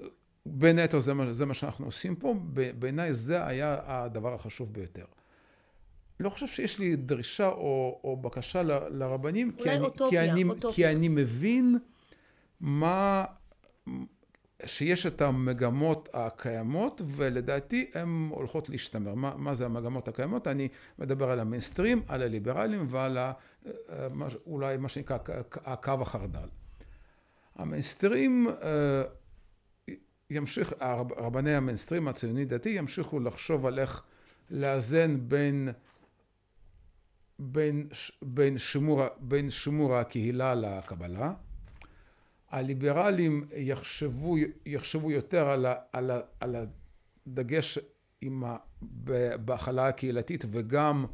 בין 0.46 0.80
היתר 0.80 1.00
זה, 1.00 1.14
זה 1.32 1.46
מה 1.46 1.54
שאנחנו 1.54 1.86
עושים 1.86 2.16
פה, 2.16 2.36
בעיניי 2.80 3.14
זה 3.14 3.48
היה 3.48 3.80
הדבר 3.86 4.34
החשוב 4.34 4.74
ביותר. 4.74 5.06
לא 6.20 6.30
חושב 6.30 6.48
שיש 6.48 6.80
לי 6.80 6.96
דרישה 6.96 7.48
או, 7.48 8.02
או 8.04 8.18
בקשה 8.18 8.64
ל, 8.64 8.72
לרבנים, 8.90 9.52
כי 9.52 9.70
אני, 9.70 9.80
אוטופיה, 9.80 10.26
כי, 10.26 10.32
אני, 10.32 10.44
אוטופיה. 10.44 10.72
כי 10.76 10.88
אני 10.88 11.08
מבין 11.08 11.78
מה, 12.60 13.26
שיש 14.66 15.06
את 15.06 15.22
המגמות 15.22 16.10
הקיימות, 16.14 17.02
ולדעתי 17.06 17.90
הן 17.94 18.28
הולכות 18.32 18.70
להשתמר. 18.70 19.14
מה, 19.14 19.34
מה 19.38 19.54
זה 19.54 19.66
המגמות 19.66 20.08
הקיימות? 20.08 20.48
אני 20.48 20.68
מדבר 21.00 21.30
על 21.30 21.40
המיינסטרים, 21.40 22.02
על 22.08 22.22
הליברלים 22.22 22.88
ועל 22.90 23.18
ה, 23.18 23.34
אולי 24.46 24.78
מה 24.78 24.90
שנקרא 24.90 25.18
הקו 25.66 25.92
החרדל. 26.02 26.48
המיינסטרים 27.56 28.48
אה, 28.48 29.04
ימשיך, 30.30 30.74
רבני 31.18 31.56
המיינסטרים 31.56 32.08
הציוני 32.08 32.46
דתי 32.46 32.70
ימשיכו 32.70 33.20
לחשוב 33.20 33.66
על 33.66 33.80
איך 33.80 34.04
לאזן 34.52 35.18
בין 35.30 35.70
בין, 37.40 37.88
בין, 38.22 38.58
שימור, 38.58 39.04
בין 39.20 39.50
שימור 39.50 39.96
הקהילה 39.96 40.56
לקבלה. 40.56 41.34
הליברלים 42.50 43.48
יחשבו, 43.56 44.36
יחשבו 44.66 45.12
יותר 45.12 45.50
על, 45.50 45.66
ה, 45.66 45.76
על, 45.94 46.12
ה, 46.12 46.20
על 46.40 46.56
הדגש 47.28 47.80
עם 48.22 48.44
ה, 48.44 48.58
בהכלה 49.46 49.88
הקהילתית 49.88 50.46
וגם 50.52 51.06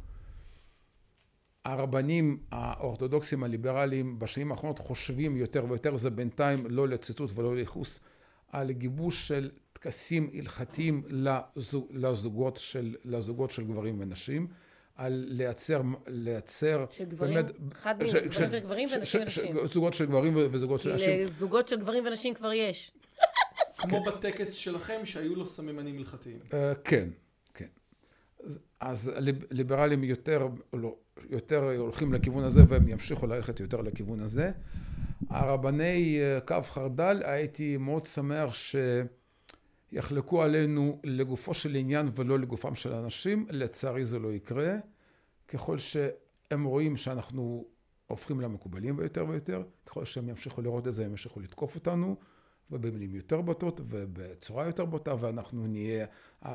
הרבנים 1.64 2.38
האורתודוקסים 2.50 3.44
הליברליים 3.44 4.18
בשנים 4.18 4.50
האחרונות 4.50 4.78
חושבים 4.78 5.36
יותר 5.36 5.64
ויותר, 5.68 5.96
זה 5.96 6.10
בינתיים 6.10 6.66
לא 6.66 6.88
לציטוט 6.88 7.30
ולא 7.34 7.56
לייחוס, 7.56 8.00
על 8.48 8.72
גיבוש 8.72 9.28
של 9.28 9.50
טקסים 9.72 10.30
הלכתיים 10.34 11.02
לזוג, 11.08 11.86
לזוגות, 11.90 12.56
של, 12.56 12.96
לזוגות 13.04 13.50
של 13.50 13.64
גברים 13.64 13.96
ונשים. 14.00 14.48
על 15.02 15.24
לייצר, 15.28 15.82
לייצר, 16.06 16.84
של 16.90 17.04
גברים, 17.04 17.34
באמת, 17.34 17.50
חד 17.72 17.94
ש, 18.06 18.14
גברים 18.14 18.32
ש, 18.32 18.40
וגברים 18.50 18.88
ש, 18.88 18.92
ונשים 18.92 19.22
ונשים. 19.22 19.66
זוגות 19.66 19.94
של 19.94 20.06
גברים 20.06 20.32
וזוגות 20.36 20.80
של 20.80 20.94
נשים. 20.94 21.20
לזוגות 21.20 21.68
של 21.68 21.80
גברים 21.80 22.06
ונשים 22.06 22.34
כבר 22.34 22.52
יש. 22.52 22.92
כמו 23.78 24.04
בטקס 24.04 24.52
שלכם 24.52 25.00
שהיו 25.04 25.34
לו 25.34 25.46
סממנים 25.46 25.98
הלכתיים. 25.98 26.38
אה, 26.54 26.74
כן, 26.74 27.08
כן. 27.54 27.66
אז 28.80 29.12
ליברלים 29.50 30.04
יותר, 30.04 30.46
לא, 30.72 30.96
יותר 31.30 31.76
הולכים 31.78 32.12
לכיוון 32.12 32.44
הזה 32.44 32.60
והם 32.68 32.88
ימשיכו 32.88 33.26
ללכת 33.26 33.60
יותר 33.60 33.80
לכיוון 33.80 34.20
הזה. 34.20 34.50
הרבני 35.30 36.18
אה, 36.20 36.40
קו 36.40 36.56
חרדל, 36.62 37.22
הייתי 37.24 37.76
מאוד 37.76 38.06
שמח 38.06 38.54
ש... 38.54 38.76
יחלקו 39.92 40.42
עלינו 40.42 41.00
לגופו 41.04 41.54
של 41.54 41.74
עניין 41.74 42.08
ולא 42.14 42.38
לגופם 42.38 42.74
של 42.74 42.92
אנשים, 42.92 43.46
לצערי 43.50 44.04
זה 44.04 44.18
לא 44.18 44.32
יקרה. 44.32 44.74
ככל 45.52 45.78
שהם 45.78 46.64
רואים 46.64 46.96
שאנחנו 46.96 47.64
הופכים 48.06 48.40
למקובלים 48.40 48.96
ביותר 48.96 49.26
ויותר, 49.28 49.62
ככל 49.86 50.04
שהם 50.04 50.28
ימשיכו 50.28 50.62
לראות 50.62 50.86
את 50.86 50.92
זה, 50.92 51.04
הם 51.04 51.10
ימשיכו 51.10 51.40
לתקוף 51.40 51.74
אותנו, 51.74 52.16
ובמילים 52.70 53.14
יותר 53.14 53.40
בוטות 53.40 53.80
ובצורה 53.84 54.66
יותר 54.66 54.84
בוטה, 54.84 55.14
ואנחנו 55.20 55.66
נהיה 55.66 56.06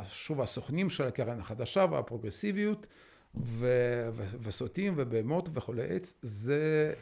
שוב 0.06 0.42
הסוכנים 0.42 0.90
של 0.90 1.03
הקרן 1.03 1.40
החדשה 1.40 1.85
והפרוגרסיביות, 1.92 2.88
ו- 3.35 4.09
ו- 4.14 4.38
וסוטים 4.42 4.93
ובהמות 4.98 5.50
וחולי 5.53 5.84
עץ, 5.95 6.14
זה... 6.22 6.93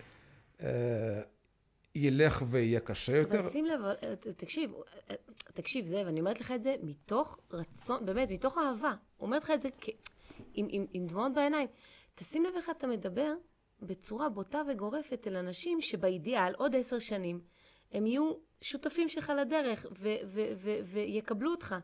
אה, 0.61 1.21
ילך 1.95 2.43
ויהיה 2.47 2.79
קשה 2.79 3.17
יותר. 3.17 3.39
אבל 3.39 3.49
שים 3.49 3.65
לב, 3.65 3.81
תקשיב, 4.37 4.71
תקשיב, 5.53 5.85
זאב, 5.85 6.07
אני 6.07 6.19
אומרת 6.19 6.39
לך 6.39 6.51
את 6.51 6.63
זה 6.63 6.75
מתוך 6.83 7.39
רצון, 7.51 8.05
באמת, 8.05 8.29
מתוך 8.31 8.57
אהבה. 8.57 8.93
אומרת 9.19 9.43
לך 9.43 9.51
את 9.51 9.61
זה. 9.61 9.69
עם, 10.53 10.67
עם, 10.69 10.85
עם 10.93 11.07
דמעות 11.07 11.33
בעיניים. 11.33 11.67
תשים 12.15 12.45
לב 12.45 12.55
איך 12.55 12.69
אתה 12.69 12.87
מדבר 12.87 13.33
בצורה 13.81 14.29
בוטה 14.29 14.61
וגורפת 14.67 15.27
אל 15.27 15.35
אנשים 15.35 15.81
שבאידיאל, 15.81 16.53
עוד 16.57 16.75
עשר 16.75 16.99
שנים, 16.99 17.41
הם 17.91 18.05
יהיו 18.05 18.33
שותפים 18.61 19.09
שלך 19.09 19.33
לדרך 19.37 19.85
ויקבלו 20.85 21.51
אותך. 21.51 21.75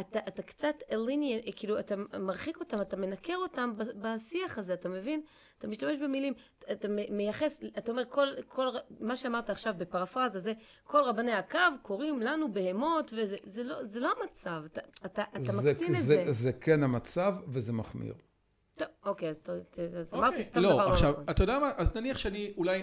אתה, 0.00 0.18
אתה 0.28 0.42
קצת 0.42 0.74
אליני, 0.92 1.52
כאילו, 1.56 1.78
אתה 1.78 1.94
מרחיק 2.20 2.60
אותם, 2.60 2.80
אתה 2.80 2.96
מנקר 2.96 3.36
אותם 3.36 3.72
בשיח 3.76 4.58
הזה, 4.58 4.74
אתה 4.74 4.88
מבין? 4.88 5.20
אתה 5.58 5.66
משתמש 5.68 5.98
במילים, 5.98 6.34
אתה 6.72 6.88
מייחס, 7.10 7.60
אתה 7.78 7.92
אומר, 7.92 8.02
כל, 8.08 8.28
כל, 8.48 8.68
מה 9.00 9.16
שאמרת 9.16 9.50
עכשיו 9.50 9.74
בפרפרזה 9.78 10.40
זה, 10.40 10.52
כל 10.84 11.02
רבני 11.04 11.32
הקו 11.32 11.58
קוראים 11.82 12.20
לנו 12.20 12.52
בהמות, 12.52 13.12
וזה 13.16 13.36
זה 13.44 13.64
לא, 13.64 13.84
זה 13.84 14.00
לא 14.00 14.12
המצב, 14.20 14.62
אתה, 14.66 14.80
אתה, 15.06 15.22
אתה 15.36 15.52
זה, 15.52 15.72
מקצין 15.72 15.94
את 15.94 16.00
זה. 16.00 16.24
זה. 16.26 16.32
זה 16.32 16.52
כן 16.52 16.82
המצב, 16.82 17.34
וזה 17.48 17.72
מחמיר. 17.72 18.14
טוב, 18.76 18.88
אוקיי, 19.04 19.28
אז, 19.30 19.40
אז 19.98 20.14
אמרתי 20.14 20.28
אוקיי. 20.28 20.44
סתם 20.44 20.60
לא, 20.60 20.72
דבר 20.72 20.86
לא 20.86 20.92
עכשיו, 20.92 21.10
נכון. 21.10 21.24
אתה 21.30 21.42
יודע 21.42 21.58
מה, 21.58 21.70
אז 21.76 21.96
נניח 21.96 22.18
שאני 22.18 22.52
אולי, 22.56 22.82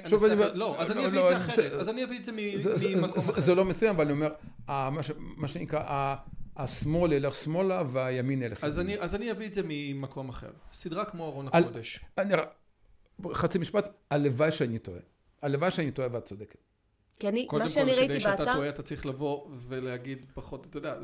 לא, 0.54 0.76
אז 0.80 0.92
אני 0.92 1.06
אביא 1.06 1.22
את 1.22 1.28
זה 1.28 1.38
אחרת, 1.38 1.72
אז 1.72 1.90
אני 1.90 2.04
אביא 2.04 2.20
את 2.20 2.24
זה 2.26 2.32
ממקום 2.32 3.10
אחר. 3.18 3.40
זה 3.40 3.56
לא 3.56 3.66
מסוים, 3.66 3.96
אבל 3.96 4.04
אני 4.04 4.14
אומר, 4.14 4.34
מה 5.38 5.48
שנקרא, 5.48 6.16
השמאל 6.58 7.14
ילך 7.14 7.36
שמאלה 7.36 7.84
והימין 7.92 8.42
ילך 8.42 8.64
ימין. 8.64 8.98
אז 9.02 9.16
אני 9.16 9.32
אביא 9.32 9.48
את 9.48 9.54
זה 9.54 9.62
ממקום 9.66 10.30
אחר. 10.30 10.52
סדרה 10.74 11.06
כמו 11.06 11.26
ארון 11.26 11.48
הקודש. 11.48 12.00
חצי 13.34 13.58
משפט, 13.60 13.86
הלוואי 14.12 14.52
שאני 14.52 14.80
טועה. 14.80 15.00
הלוואי 15.42 15.72
שאני 15.72 15.92
טועה 15.92 16.08
ואת 16.12 16.26
צודקת. 16.26 16.60
כי 17.20 17.30
אני, 17.30 17.48
מה 17.52 17.70
שאני 17.70 17.94
ראיתי 17.94 18.14
באתר... 18.14 18.22
קודם 18.22 18.38
כל, 18.38 18.44
כדי 18.44 18.46
שאתה 18.46 18.54
טועה, 18.54 18.70
אתה 18.70 18.84
צריך 18.84 19.06
לבוא 19.06 19.48
ולהגיד 19.68 20.26
פחות, 20.34 20.66
אתה 20.66 20.78
יודע, 20.78 20.96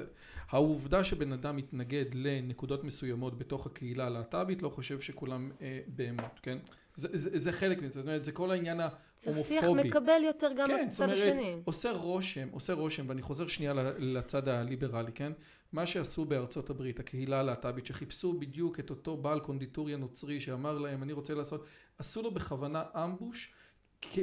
העובדה 0.49 1.03
שבן 1.03 1.33
אדם 1.33 1.55
מתנגד 1.55 2.05
לנקודות 2.13 2.83
מסוימות 2.83 3.37
בתוך 3.37 3.65
הקהילה 3.65 4.05
הלהט"בית, 4.05 4.61
לא 4.61 4.69
חושב 4.69 4.99
שכולם 4.99 5.51
אה, 5.61 5.79
בהמות, 5.87 6.39
כן? 6.41 6.57
זה, 6.99 7.07
זה, 7.11 7.39
זה 7.39 7.51
חלק 7.51 7.81
מזה, 7.81 7.93
זאת 7.93 8.03
אומרת, 8.03 8.25
זה 8.25 8.31
כל 8.31 8.51
העניין 8.51 8.79
ההומופובי. 8.79 9.33
זה 9.33 9.43
שיח 9.43 9.65
מקבל 9.65 10.21
יותר 10.25 10.51
גם 10.57 10.67
כן, 10.67 10.87
בצד 10.87 11.09
השני. 11.09 11.53
כן, 11.55 11.59
עושה 11.65 11.91
רושם, 11.91 12.47
עושה 12.51 12.73
רושם, 12.73 13.09
ואני 13.09 13.21
חוזר 13.21 13.47
שנייה 13.47 13.73
לצד 13.97 14.47
הליברלי, 14.47 15.11
כן? 15.11 15.31
מה 15.73 15.85
שעשו 15.85 16.25
בארצות 16.25 16.69
הברית, 16.69 16.99
הקהילה 16.99 17.39
הלהט"בית, 17.39 17.85
שחיפשו 17.85 18.33
בדיוק 18.33 18.79
את 18.79 18.89
אותו 18.89 19.17
בעל 19.17 19.39
קונדיטוריה 19.39 19.97
נוצרי 19.97 20.39
שאמר 20.39 20.77
להם, 20.77 21.03
אני 21.03 21.13
רוצה 21.13 21.33
לעשות, 21.33 21.65
עשו 21.97 22.21
לו 22.21 22.31
בכוונה 22.31 22.83
אמבוש. 22.95 23.53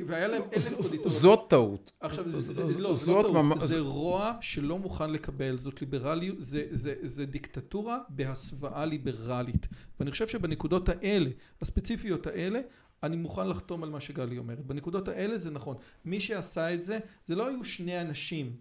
והיה 0.07 0.29
להם 0.29 0.43
אלף 0.53 0.73
קונדיטוריות. 0.75 1.11
זאת 1.11 1.41
טעות. 1.49 1.93
עכשיו, 2.01 2.25
לא, 2.29 2.41
זה 2.41 2.81
לא 2.81 2.95
טעות, 3.05 3.59
זה 3.59 3.81
רוע 3.81 4.33
שלא 4.41 4.79
מוכן 4.79 5.11
לקבל, 5.11 5.59
זאת 5.59 5.81
ליברליות, 5.81 6.37
זה 7.03 7.27
דיקטטורה 7.27 7.99
בהסוואה 8.09 8.85
ליברלית. 8.85 9.67
ואני 10.01 10.11
חושב 10.11 10.29
שבנקודות 10.29 10.89
האלה, 10.89 11.31
הספציפיות 11.63 12.27
האלה, 12.27 12.61
אני 13.03 13.17
מוכן 13.17 13.49
לחתום 13.49 13.83
על 13.83 13.91
מה 13.91 14.01
שגלי 14.01 14.39
אומרת. 14.39 14.67
בנקודות 14.67 15.09
האלה 15.09 15.39
זה 15.39 15.51
נכון. 15.51 15.77
מי 16.05 16.21
שעשה 16.21 16.75
את 16.75 16.85
זה, 16.85 16.99
זה 17.27 17.35
לא 17.35 17.49
היו 17.49 17.65
שני 17.65 18.01
אנשים. 18.01 18.57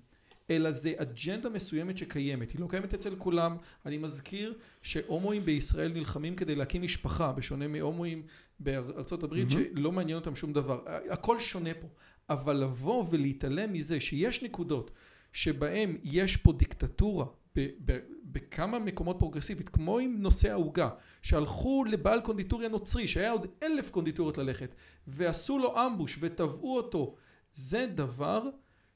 אלא 0.49 0.71
זה 0.71 0.93
אג'נדה 0.97 1.49
מסוימת 1.49 1.97
שקיימת, 1.97 2.51
היא 2.51 2.61
לא 2.61 2.67
קיימת 2.69 2.93
אצל 2.93 3.15
כולם, 3.15 3.57
אני 3.85 3.97
מזכיר 3.97 4.53
שהומואים 4.81 5.45
בישראל 5.45 5.93
נלחמים 5.93 6.35
כדי 6.35 6.55
להקים 6.55 6.81
משפחה, 6.81 7.31
בשונה 7.31 7.67
מהומואים 7.67 8.23
בארצות 8.59 9.23
הברית 9.23 9.49
mm-hmm. 9.49 9.75
שלא 9.75 9.91
מעניין 9.91 10.17
אותם 10.17 10.35
שום 10.35 10.53
דבר, 10.53 10.83
הכל 11.09 11.39
שונה 11.39 11.73
פה, 11.73 11.87
אבל 12.29 12.55
לבוא 12.55 13.05
ולהתעלם 13.09 13.73
מזה 13.73 13.99
שיש 13.99 14.43
נקודות 14.43 14.91
שבהם 15.33 15.97
יש 16.03 16.37
פה 16.37 16.53
דיקטטורה 16.53 17.25
ב- 17.55 17.69
ב- 17.85 17.99
בכמה 18.23 18.79
מקומות 18.79 19.19
פרוגרסיבית, 19.19 19.69
כמו 19.69 19.99
עם 19.99 20.21
נושא 20.21 20.51
העוגה, 20.51 20.89
שהלכו 21.21 21.85
לבעל 21.89 22.21
קונדיטוריה 22.21 22.69
נוצרי, 22.69 23.07
שהיה 23.07 23.31
עוד 23.31 23.47
אלף 23.63 23.91
קונדיטוריות 23.91 24.37
ללכת, 24.37 24.75
ועשו 25.07 25.59
לו 25.59 25.85
אמבוש 25.85 26.17
ותבעו 26.19 26.75
אותו, 26.75 27.15
זה 27.53 27.87
דבר 27.95 28.49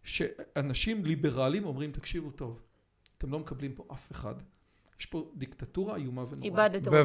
שאנשים 0.04 1.06
ליברליים 1.06 1.66
אומרים 1.66 1.92
תקשיבו 1.92 2.32
טוב 2.32 2.62
אתם 3.18 3.32
לא 3.32 3.40
מקבלים 3.40 3.74
פה 3.74 3.88
אף 3.92 4.12
אחד. 4.12 4.36
יש 5.00 5.06
פה 5.06 5.32
דיקטטורה 5.36 5.96
איומה 5.96 6.22
ונוראה. 6.30 6.48
ב- 6.92 6.96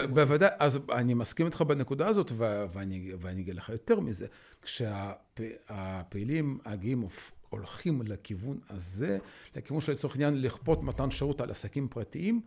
אותם. 0.00 0.14
בוודאי, 0.14 0.50
אז 0.58 0.78
אני 0.92 1.14
מסכים 1.14 1.46
איתך 1.46 1.62
בנקודה 1.62 2.08
הזאת, 2.08 2.32
ואני 2.70 3.42
אגיד 3.42 3.54
לך 3.54 3.68
יותר 3.68 4.00
מזה. 4.00 4.26
כשהפעילים 4.62 6.58
הגאים 6.64 7.08
הולכים 7.48 8.02
לכיוון 8.02 8.58
הזה, 8.68 9.18
לכיוון 9.56 9.80
של 9.80 9.92
לצורך 9.92 10.14
העניין 10.14 10.42
לכפות 10.42 10.82
מתן 10.82 11.10
שירות 11.10 11.40
על 11.40 11.50
עסקים 11.50 11.88
פרטיים, 11.88 12.40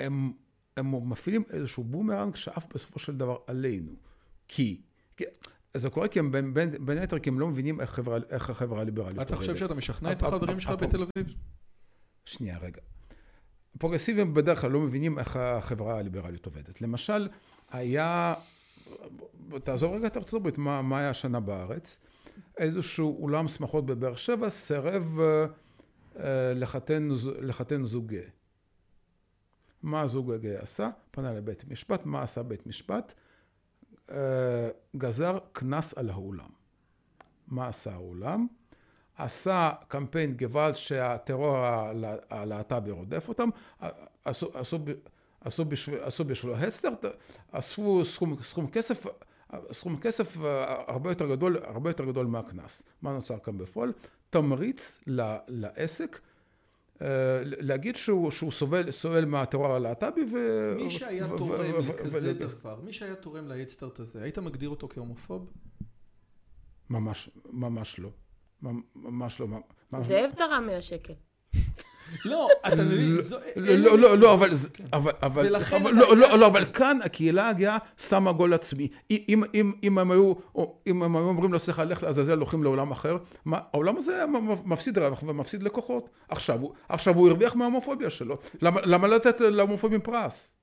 הם, 0.00 0.32
הם 0.76 1.10
מפעילים 1.10 1.42
איזשהו 1.50 1.84
בומרנג 1.84 2.36
שאף 2.36 2.66
בסופו 2.74 2.98
של 2.98 3.16
דבר 3.16 3.36
עלינו. 3.46 3.92
כי, 4.48 4.80
כי 5.16 5.24
זה 5.74 5.90
קורה 5.90 6.08
כי 6.08 6.18
הם 6.18 6.32
בין, 6.32 6.54
בין, 6.54 6.86
בין 6.86 6.98
היתר 6.98 7.18
כי 7.18 7.30
הם 7.30 7.40
לא 7.40 7.48
מבינים 7.48 7.80
איך, 7.80 7.90
חברה, 7.90 8.18
איך 8.30 8.50
החברה 8.50 8.80
הליברלית 8.80 9.20
אתה 9.20 9.36
חושב 9.36 9.50
עובדת. 9.50 9.58
שאתה 9.58 9.74
משכנע 9.74 10.12
את 10.12 10.22
החברים 10.22 10.60
שלך 10.60 10.70
בתל 10.70 11.02
אביב? 11.02 11.34
שנייה 12.24 12.58
רגע. 12.58 12.80
פרוגרסיבים 13.78 14.34
בדרך 14.34 14.60
כלל 14.60 14.70
לא 14.70 14.80
מבינים 14.80 15.18
איך 15.18 15.36
החברה 15.36 15.98
הליברלית 15.98 16.46
עובדת. 16.46 16.80
למשל, 16.80 17.28
היה, 17.70 18.34
תעזוב 19.64 19.92
רגע 19.92 20.06
את 20.06 20.16
ארצות 20.16 20.40
הברית, 20.40 20.58
מה, 20.58 20.82
מה 20.82 20.98
היה 20.98 21.10
השנה 21.10 21.40
בארץ? 21.40 22.00
איזשהו 22.56 23.22
אולם 23.22 23.48
שמחות 23.48 23.86
בבאר 23.86 24.16
שבע 24.16 24.50
סירב 24.50 25.18
אה, 25.20 25.46
אה, 26.16 26.54
לחתן, 26.54 27.08
לחתן 27.40 27.84
זוג 27.84 28.06
גאה. 28.06 28.28
מה 29.82 30.00
הזוג 30.00 30.32
הגאה 30.32 30.60
עשה? 30.60 30.90
פנה 31.10 31.32
לבית 31.32 31.64
משפט, 31.68 32.06
מה 32.06 32.22
עשה 32.22 32.42
בית 32.42 32.66
משפט? 32.66 33.14
אה, 34.10 34.68
גזר 34.96 35.38
קנס 35.52 35.98
על 35.98 36.10
האולם. 36.10 36.48
מה 37.48 37.68
עשה 37.68 37.92
האולם? 37.92 38.46
עשה 39.16 39.70
קמפיין 39.88 40.36
גוואלד 40.36 40.74
שהטרור 40.74 41.56
הלהט"בי 41.56 42.26
הלהט"בי 42.30 42.90
רודף 42.90 43.28
אותם, 43.28 43.48
עשו, 44.24 44.50
עשו, 44.54 44.78
עשו, 45.40 45.64
בשביל, 45.64 46.00
עשו 46.00 46.24
בשבילו 46.24 46.56
הסטרט, 46.56 47.04
אספו 47.52 48.04
סכום, 48.04 48.36
סכום 48.42 48.66
כסף, 48.70 49.06
סכום 49.72 50.00
כסף 50.00 50.36
אה, 50.44 50.82
הרבה 50.86 51.10
יותר 51.10 51.28
גדול, 51.28 51.58
הרבה 51.64 51.90
יותר 51.90 52.04
גדול 52.04 52.26
מהקנס. 52.26 52.82
מה 53.02 53.12
נוצר 53.12 53.38
כאן 53.38 53.58
בפועל? 53.58 53.92
תמריץ 54.30 55.00
ל- 55.06 55.36
לעסק 55.48 56.20
אה, 57.02 57.06
להגיד 57.44 57.96
שהוא, 57.96 58.30
שהוא 58.30 58.50
סובל, 58.52 58.90
סובל 58.90 59.24
מהטרור 59.24 59.66
הלהט"בי 59.66 60.24
ו... 60.32 60.36
מי 60.76 60.90
שהיה 60.90 61.34
ו- 61.34 61.38
תורם 61.38 61.60
ו- 61.60 61.84
ו- 61.84 61.88
לכזה 61.88 62.32
ו- 62.38 62.46
דבר, 62.48 62.80
מי 62.84 62.92
שהיה 62.92 63.14
תורם 63.14 63.48
להדסטארט 63.48 64.00
הזה, 64.00 64.22
היית 64.22 64.38
מגדיר 64.38 64.68
אותו 64.68 64.88
כהומופוב? 64.88 65.52
ממש, 66.90 67.30
ממש 67.52 67.98
לא. 67.98 68.10
ממ- 68.62 68.80
ממש 68.96 69.40
לא. 69.40 69.46
זאב 69.98 70.30
תרם 70.36 70.64
100 70.66 70.80
שקל. 70.82 71.12
לא, 72.24 72.48
אתה 72.66 72.76
מבין? 72.76 73.22
זו- 73.22 73.36
לא, 73.56 73.74
לא, 73.76 73.98
לא, 73.98 74.18
לא, 74.18 74.34
אבל, 74.34 74.50
כן. 74.74 74.84
אבל, 74.92 75.12
אבל, 75.22 75.46
ולכן 75.46 75.76
אבל, 75.76 75.90
אתה 75.90 76.00
לא, 76.00 76.16
לא, 76.16 76.38
לא, 76.38 76.46
אבל 76.46 76.64
כאן 76.72 76.98
הקהילה 77.04 77.48
הגאה 77.48 77.78
שמה 78.08 78.32
גול 78.32 78.54
עצמי. 78.54 78.88
אם, 79.10 79.42
אם, 79.54 79.72
אם 79.82 79.98
הם 79.98 80.10
היו, 80.10 80.32
או 80.54 80.78
אם 80.86 81.02
הם 81.02 81.16
היו 81.16 81.24
אומרים 81.24 81.52
לו, 81.52 81.58
סליחה, 81.58 81.84
לך 81.84 82.02
לעזאזל, 82.02 82.38
הולכים 82.38 82.62
לעולם 82.62 82.90
אחר, 82.90 83.16
העולם 83.52 83.96
הזה 83.96 84.24
מפסיד 84.64 84.98
רווח 84.98 85.22
ומפסיד 85.22 85.62
לקוחות. 85.62 86.08
עכשיו, 86.28 86.60
הוא- 86.60 86.72
עכשיו 86.88 87.14
הוא 87.14 87.28
הרוויח 87.28 87.54
מההומופוביה 87.54 88.10
שלו. 88.10 88.38
למה, 88.62 88.80
למה 88.84 89.08
לתת 89.08 89.40
להומופובים 89.40 90.00
פרס? 90.00 90.54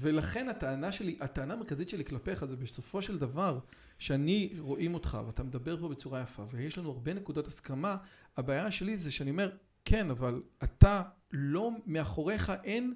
ולכן 0.00 0.48
הטענה 0.48 0.92
שלי, 0.92 1.16
הטענה 1.20 1.54
המרכזית 1.54 1.88
שלי 1.88 2.04
כלפיך 2.04 2.44
זה 2.44 2.56
בסופו 2.56 3.02
של 3.02 3.18
דבר, 3.18 3.58
שאני 3.98 4.52
רואים 4.58 4.94
אותך 4.94 5.18
ואתה 5.26 5.42
מדבר 5.42 5.80
פה 5.80 5.88
בצורה 5.88 6.20
יפה 6.20 6.44
ויש 6.50 6.78
לנו 6.78 6.90
הרבה 6.90 7.14
נקודות 7.14 7.46
הסכמה, 7.46 7.96
הבעיה 8.36 8.70
שלי 8.70 8.96
זה 8.96 9.10
שאני 9.10 9.30
אומר, 9.30 9.50
כן, 9.84 10.10
אבל 10.10 10.42
אתה 10.64 11.02
לא, 11.32 11.70
מאחוריך 11.86 12.52
אין 12.64 12.94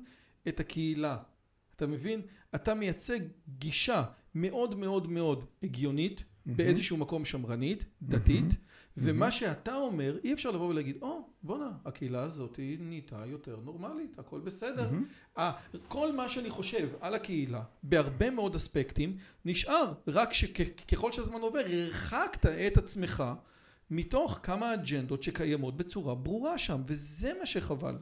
את 0.48 0.60
הקהילה. 0.60 1.16
אתה 1.76 1.86
מבין? 1.86 2.20
אתה 2.54 2.74
מייצג 2.74 3.20
גישה 3.58 4.04
מאוד 4.34 4.78
מאוד 4.78 5.10
מאוד 5.10 5.44
הגיונית, 5.62 6.24
באיזשהו 6.46 6.96
מקום 6.96 7.24
שמרנית, 7.24 7.84
דתית, 8.02 8.44
ומה 8.96 9.30
שאתה 9.30 9.74
אומר, 9.74 10.18
אי 10.24 10.32
אפשר 10.32 10.50
לבוא 10.50 10.68
ולהגיד, 10.68 10.96
או, 11.02 11.28
בואנה, 11.42 11.70
הקהילה 11.84 12.22
הזאת 12.22 12.56
היא 12.56 12.78
נהייתה 12.80 13.22
יותר 13.26 13.56
נורמלית, 13.64 14.18
הכל 14.18 14.40
בסדר. 14.40 14.90
כל 15.88 16.12
מה 16.12 16.28
שאני 16.28 16.50
חושב 16.50 16.88
על 17.00 17.14
הקהילה, 17.14 17.62
בהרבה 17.82 18.30
מאוד 18.30 18.54
אספקטים, 18.54 19.12
נשאר, 19.44 19.92
רק 20.06 20.32
שככל 20.32 21.12
שהזמן 21.12 21.40
עובר, 21.40 21.60
הרחקת 21.70 22.46
את 22.46 22.78
עצמך 22.78 23.24
מתוך 23.90 24.38
כמה 24.42 24.74
אג'נדות 24.74 25.22
שקיימות 25.22 25.76
בצורה 25.76 26.14
ברורה 26.14 26.58
שם, 26.58 26.82
וזה 26.86 27.32
מה 27.38 27.46
שחבל. 27.46 27.96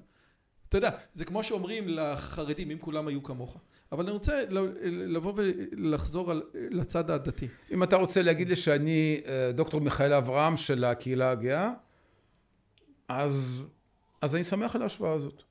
אתה 0.68 0.78
יודע, 0.78 0.90
זה 1.14 1.24
כמו 1.24 1.44
שאומרים 1.44 1.88
לחרדים, 1.88 2.70
אם 2.70 2.78
כולם 2.78 3.08
היו 3.08 3.22
כמוך. 3.22 3.56
אבל 3.92 4.02
אני 4.04 4.10
רוצה 4.10 4.42
לבוא 4.82 5.32
ולחזור 5.36 6.30
על, 6.30 6.42
לצד 6.54 7.10
הדתי. 7.10 7.48
אם 7.72 7.82
אתה 7.82 7.96
רוצה 7.96 8.22
להגיד 8.22 8.48
לי 8.48 8.56
שאני 8.56 9.20
אה, 9.26 9.52
דוקטור 9.52 9.80
מיכאל 9.80 10.12
אברהם 10.12 10.56
של 10.56 10.84
הקהילה 10.84 11.30
הגאה, 11.30 11.70
אז, 13.08 13.62
אז 14.20 14.34
אני 14.34 14.44
שמח 14.44 14.76
על 14.76 14.82
ההשוואה 14.82 15.12
הזאת. 15.12 15.42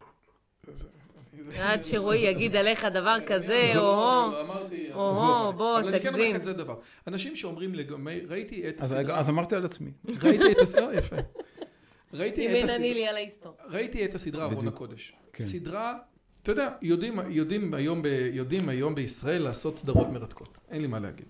עד 1.59 1.81
שרועי 1.83 2.19
יגיד 2.19 2.55
עליך 2.55 2.85
דבר 2.85 3.17
כזה, 3.27 3.71
או-הו, 3.75 4.31
לא, 4.31 4.41
אמרתי- 4.41 4.93
או-הו, 4.93 5.53
בוא, 5.53 5.79
אבל 5.79 5.87
אני 5.87 5.99
כן 5.99 6.07
אומר 6.07 6.17
תגזים. 6.19 6.39
כזה 6.41 6.53
דבר. 6.53 6.75
אנשים 7.07 7.35
שאומרים 7.35 7.75
לגמרי, 7.75 8.21
ראיתי 8.27 8.69
את 8.69 8.81
אז, 8.81 8.91
הסדרה, 8.93 9.19
אז 9.19 9.29
אמרתי 9.29 9.55
על 9.55 9.65
עצמי. 9.65 9.91
ראיתי 10.23 10.51
את 10.51 10.57
הסדרה, 10.61 10.95
יפה. 10.95 11.15
ראיתי 12.13 12.47
את 12.47 12.63
הסדרה, 12.63 12.75
אני 12.75 12.93
לי 12.93 13.07
על 13.07 13.15
ההיסטור. 13.15 13.53
ראיתי 13.67 14.05
את 14.05 14.15
הסדרה 14.15 14.43
ארון. 14.45 14.67
הקודש. 14.67 15.13
כן. 15.33 15.43
סדרה, 15.43 15.93
אתה 16.51 16.61
יודע, 16.61 16.71
יודעים, 16.81 17.19
יודעים, 17.29 17.73
היום 17.73 18.01
ב, 18.01 18.07
יודעים 18.33 18.69
היום 18.69 18.95
בישראל 18.95 19.41
לעשות 19.41 19.77
סדרות 19.77 20.07
מרתקות. 20.09 20.57
אין 20.69 20.81
לי 20.81 20.87
מה 20.87 20.99
להגיד. 20.99 21.25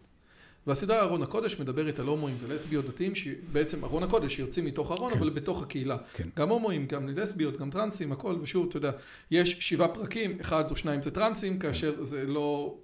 והסדרה 0.68 1.02
ארון 1.02 1.22
הקודש 1.24 1.60
מדברת 1.60 2.00
על 2.00 2.08
הומואים 2.08 2.38
ולסביות 2.42 2.86
דתיים, 2.86 3.16
שבעצם 3.16 3.84
ארון 3.84 4.04
הקודש 4.04 4.36
שיוצאים 4.36 4.66
מתוך 4.66 4.92
ארון, 4.92 5.12
כן. 5.12 5.18
אבל 5.18 5.30
בתוך 5.30 5.62
הקהילה. 5.64 5.98
כן. 6.14 6.30
גם 6.36 6.50
הומואים, 6.50 6.88
גם 6.88 7.08
לסביות, 7.08 7.58
גם 7.58 7.72
טרנסים, 7.72 8.12
הכל, 8.12 8.36
ושוב, 8.42 8.66
אתה 8.70 8.78
יודע, 8.78 8.92
יש 9.32 9.58
שבעה 9.60 9.88
פרקים, 9.88 10.38
אחד 10.42 10.72
או 10.72 10.76
שניים 10.76 11.02
זה 11.02 11.12
טרנסים, 11.12 11.60
כאשר 11.60 12.04
זה 12.04 12.26
לא... 12.26 12.78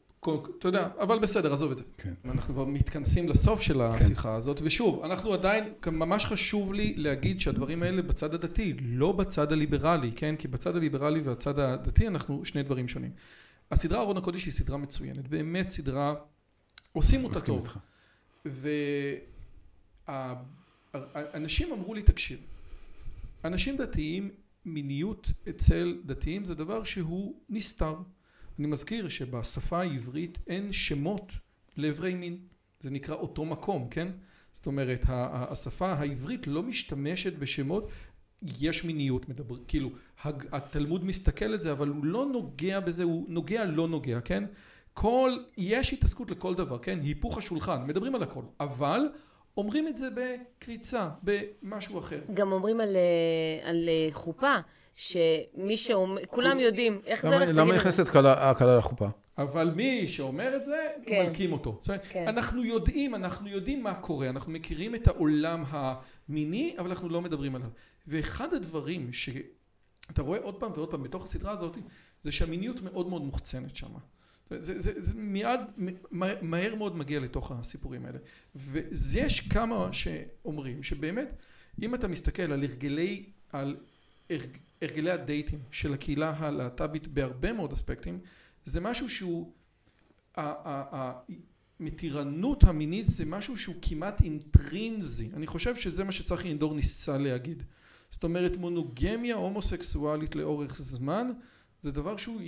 אתה 0.59 0.67
יודע, 0.67 0.89
אבל 0.99 1.19
בסדר, 1.19 1.53
עזוב 1.53 1.71
את 1.71 1.77
זה. 1.77 1.83
כן. 1.97 2.13
אנחנו 2.25 2.53
כבר 2.53 2.65
מתכנסים 2.65 3.29
לסוף 3.29 3.61
של 3.61 3.81
השיחה 3.81 4.35
הזאת, 4.35 4.61
ושוב, 4.63 5.03
אנחנו 5.03 5.33
עדיין, 5.33 5.63
ממש 5.87 6.25
חשוב 6.25 6.73
לי 6.73 6.93
להגיד 6.97 7.39
שהדברים 7.39 7.83
האלה 7.83 8.01
בצד 8.01 8.33
הדתי, 8.33 8.73
לא 8.81 9.11
בצד 9.11 9.51
הליברלי, 9.51 10.11
כן? 10.15 10.35
כי 10.35 10.47
בצד 10.47 10.75
הליברלי 10.75 11.19
והצד 11.19 11.59
הדתי 11.59 12.07
אנחנו 12.07 12.45
שני 12.45 12.63
דברים 12.63 12.87
שונים. 12.87 13.11
הסדרה 13.71 14.01
ארון 14.01 14.17
הקודש 14.17 14.45
היא 14.45 14.53
סדרה 14.53 14.77
מצוינת, 14.77 15.27
באמת 15.27 15.69
סדרה, 15.69 16.15
עושים 16.93 17.25
אותה 17.25 17.41
טוב. 17.41 17.67
ואנשים 20.93 21.73
אמרו 21.73 21.93
לי, 21.93 22.03
תקשיב, 22.03 22.39
אנשים 23.45 23.77
דתיים, 23.77 24.29
מיניות 24.65 25.27
אצל 25.49 25.97
דתיים 26.05 26.45
זה 26.45 26.55
דבר 26.55 26.83
שהוא 26.83 27.35
נסתר. 27.49 27.95
אני 28.59 28.67
מזכיר 28.67 29.09
שבשפה 29.09 29.79
העברית 29.79 30.37
אין 30.47 30.73
שמות 30.73 31.31
לאיברי 31.77 32.13
מין, 32.13 32.37
זה 32.79 32.89
נקרא 32.89 33.15
אותו 33.15 33.45
מקום, 33.45 33.87
כן? 33.89 34.07
זאת 34.51 34.65
אומרת, 34.65 35.05
השפה 35.07 35.93
העברית 35.93 36.47
לא 36.47 36.63
משתמשת 36.63 37.33
בשמות, 37.33 37.89
יש 38.59 38.85
מיניות, 38.85 39.29
מדבר, 39.29 39.55
כאילו, 39.67 39.89
התלמוד 40.51 41.05
מסתכל 41.05 41.45
על 41.45 41.61
זה, 41.61 41.71
אבל 41.71 41.87
הוא 41.87 42.05
לא 42.05 42.25
נוגע 42.25 42.79
בזה, 42.79 43.03
הוא 43.03 43.25
נוגע 43.29 43.65
לא 43.65 43.87
נוגע, 43.87 44.21
כן? 44.21 44.43
כל, 44.93 45.31
יש 45.57 45.93
התעסקות 45.93 46.31
לכל 46.31 46.55
דבר, 46.55 46.77
כן? 46.77 46.99
היפוך 47.03 47.37
השולחן, 47.37 47.87
מדברים 47.87 48.15
על 48.15 48.23
הכל, 48.23 48.43
אבל 48.59 49.01
אומרים 49.57 49.87
את 49.87 49.97
זה 49.97 50.07
בקריצה, 50.15 51.09
במשהו 51.23 51.99
אחר. 51.99 52.19
גם 52.33 52.51
אומרים 52.51 52.81
על, 52.81 52.95
אה, 52.95 53.69
על 53.69 53.89
אה, 53.89 54.07
חופה, 54.11 54.55
שמי 54.95 55.77
שאומר, 55.77 56.25
כולם 56.25 56.59
יודעים, 56.59 57.01
איך 57.05 57.21
זה 57.21 57.27
למה- 57.27 57.37
הולך 57.37 57.49
למה 57.53 57.75
נכנסת 57.75 58.09
כלה 58.09 58.53
לחופה? 58.77 59.07
אבל 59.37 59.71
מי 59.75 60.07
שאומר 60.07 60.55
את 60.55 60.65
זה, 60.65 60.87
כן. 61.05 61.23
מלקים 61.27 61.51
אותו. 61.53 61.77
זאת 61.81 61.89
אומרת, 61.89 62.05
כן. 62.09 62.27
אנחנו 62.27 62.63
יודעים, 62.65 63.15
אנחנו 63.15 63.47
יודעים 63.49 63.83
מה 63.83 63.93
קורה, 63.93 64.29
אנחנו 64.29 64.51
מכירים 64.51 64.95
את 64.95 65.07
העולם 65.07 65.63
המיני, 65.69 66.75
אבל 66.79 66.89
אנחנו 66.89 67.09
לא 67.09 67.21
מדברים 67.21 67.55
עליו. 67.55 67.69
ואחד 68.07 68.53
הדברים 68.53 69.13
שאתה 69.13 70.21
רואה 70.21 70.39
עוד 70.39 70.55
פעם 70.59 70.71
ועוד 70.75 70.91
פעם 70.91 71.03
בתוך 71.03 71.23
הסדרה 71.23 71.51
הזאת, 71.51 71.77
זה 72.23 72.31
שהמיניות 72.31 72.81
מאוד 72.81 73.07
מאוד 73.09 73.21
מוחצנת 73.21 73.75
שם. 73.75 73.87
זה, 74.49 74.81
זה, 74.81 74.91
זה 75.03 75.13
מיד, 75.15 75.59
מה- 76.11 76.41
מהר 76.41 76.75
מאוד 76.75 76.97
מגיע 76.97 77.19
לתוך 77.19 77.51
הסיפורים 77.51 78.05
האלה. 78.05 78.17
ויש 78.55 79.39
כמה 79.39 79.89
שאומרים 79.91 80.83
שבאמת, 80.83 81.27
אם 81.81 81.95
אתה 81.95 82.07
מסתכל 82.07 82.41
על 82.43 82.63
הרגלי, 82.63 83.23
על 83.53 83.75
הרג, 84.29 84.57
הרגלי 84.81 85.11
הדייטים 85.11 85.59
של 85.71 85.93
הקהילה 85.93 86.33
הלהט"בית 86.37 87.07
בהרבה 87.07 87.53
מאוד 87.53 87.71
אספקטים, 87.71 88.19
זה 88.65 88.81
משהו 88.81 89.09
שהוא, 89.09 89.51
המתירנות 91.79 92.63
המינית 92.63 93.07
זה 93.07 93.25
משהו 93.25 93.57
שהוא 93.57 93.75
כמעט 93.81 94.21
אינטרינזי. 94.21 95.29
אני 95.33 95.47
חושב 95.47 95.75
שזה 95.75 96.03
מה 96.03 96.11
שצחי 96.11 96.47
אינדור 96.47 96.73
ניסה 96.73 97.17
להגיד. 97.17 97.63
זאת 98.09 98.23
אומרת 98.23 98.57
מונוגמיה 98.57 99.35
הומוסקסואלית 99.35 100.35
לאורך 100.35 100.81
זמן 100.81 101.31
זה 101.81 101.91
דבר 101.91 102.17
שהוא 102.17 102.41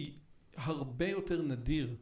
הרבה 0.55 1.07
יותר 1.07 1.41
נדיר 1.41 1.95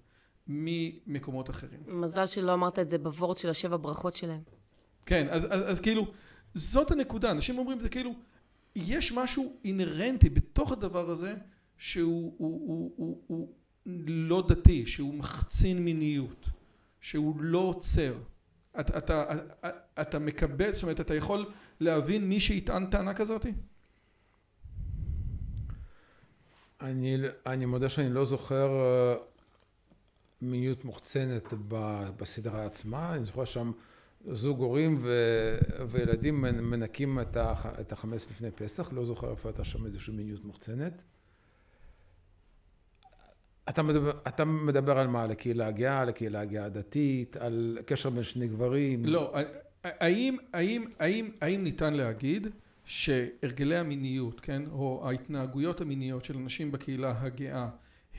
ממקומות 0.47 1.49
אחרים. 1.49 1.79
מזל 1.87 2.27
שלא 2.27 2.53
אמרת 2.53 2.79
את 2.79 2.89
זה 2.89 2.97
בוורד 2.97 3.37
של 3.37 3.49
השבע 3.49 3.77
ברכות 3.77 4.15
שלהם. 4.15 4.41
כן, 5.05 5.27
אז, 5.29 5.45
אז, 5.45 5.71
אז 5.71 5.79
כאילו, 5.79 6.07
זאת 6.53 6.91
הנקודה, 6.91 7.31
אנשים 7.31 7.57
אומרים 7.57 7.79
זה 7.79 7.89
כאילו, 7.89 8.11
יש 8.75 9.11
משהו 9.11 9.55
אינהרנטי 9.65 10.29
בתוך 10.29 10.71
הדבר 10.71 11.09
הזה 11.09 11.35
שהוא 11.77 12.33
הוא, 12.37 12.61
הוא, 12.67 12.91
הוא, 12.97 13.23
הוא 13.27 13.53
לא 14.07 14.47
דתי, 14.47 14.85
שהוא 14.85 15.13
מחצין 15.13 15.85
מיניות, 15.85 16.45
שהוא 17.01 17.35
לא 17.39 17.59
עוצר. 17.59 18.13
אתה, 18.79 18.97
אתה, 18.97 19.33
אתה, 19.33 19.69
אתה 20.01 20.19
מקבל, 20.19 20.73
זאת 20.73 20.83
אומרת, 20.83 20.99
אתה 20.99 21.15
יכול 21.15 21.51
להבין 21.79 22.29
מי 22.29 22.39
שיטען 22.39 22.85
טענה 22.85 23.13
כזאתי? 23.13 23.53
אני, 26.81 27.17
אני 27.45 27.65
מודה 27.65 27.89
שאני 27.89 28.13
לא 28.13 28.25
זוכר 28.25 28.69
אה, 28.69 29.15
מיניות 30.41 30.85
מוחצנת 30.85 31.53
בסדרה 32.17 32.65
עצמה, 32.65 33.15
אני 33.15 33.25
זוכר 33.25 33.45
שם 33.45 33.71
זוג 34.31 34.59
הורים 34.59 34.97
ו, 35.01 35.09
וילדים 35.89 36.41
מנקים 36.41 37.19
את, 37.19 37.37
הח, 37.37 37.65
את 37.79 37.91
החמץ 37.91 38.31
לפני 38.31 38.51
פסח, 38.51 38.93
לא 38.93 39.05
זוכר 39.05 39.31
איפה 39.31 39.49
הייתה 39.49 39.63
שם 39.63 39.85
איזושהי 39.85 40.13
מיניות 40.13 40.45
מוחצנת. 40.45 41.01
אתה 43.69 43.83
מדבר, 43.83 44.11
אתה 44.27 44.45
מדבר 44.45 44.97
על 44.97 45.07
מה? 45.07 45.23
על 45.23 45.31
הקהילה 45.31 45.67
הגאה, 45.67 46.01
על 46.01 46.09
הקהילה 46.09 46.41
הגאה 46.41 46.65
הדתית, 46.65 47.37
על 47.37 47.77
קשר 47.85 48.09
בין 48.09 48.23
שני 48.23 48.47
גברים? 48.47 49.05
לא, 49.05 49.35
האם, 49.83 50.37
האם, 50.53 50.85
האם, 50.99 51.29
האם 51.41 51.63
ניתן 51.63 51.93
להגיד 51.93 52.47
שהרגלי 52.85 53.77
המיניות, 53.77 54.39
כן, 54.39 54.61
או 54.71 55.09
ההתנהגויות 55.09 55.81
המיניות 55.81 56.25
של 56.25 56.37
אנשים 56.37 56.71
בקהילה 56.71 57.21
הגאה 57.21 57.69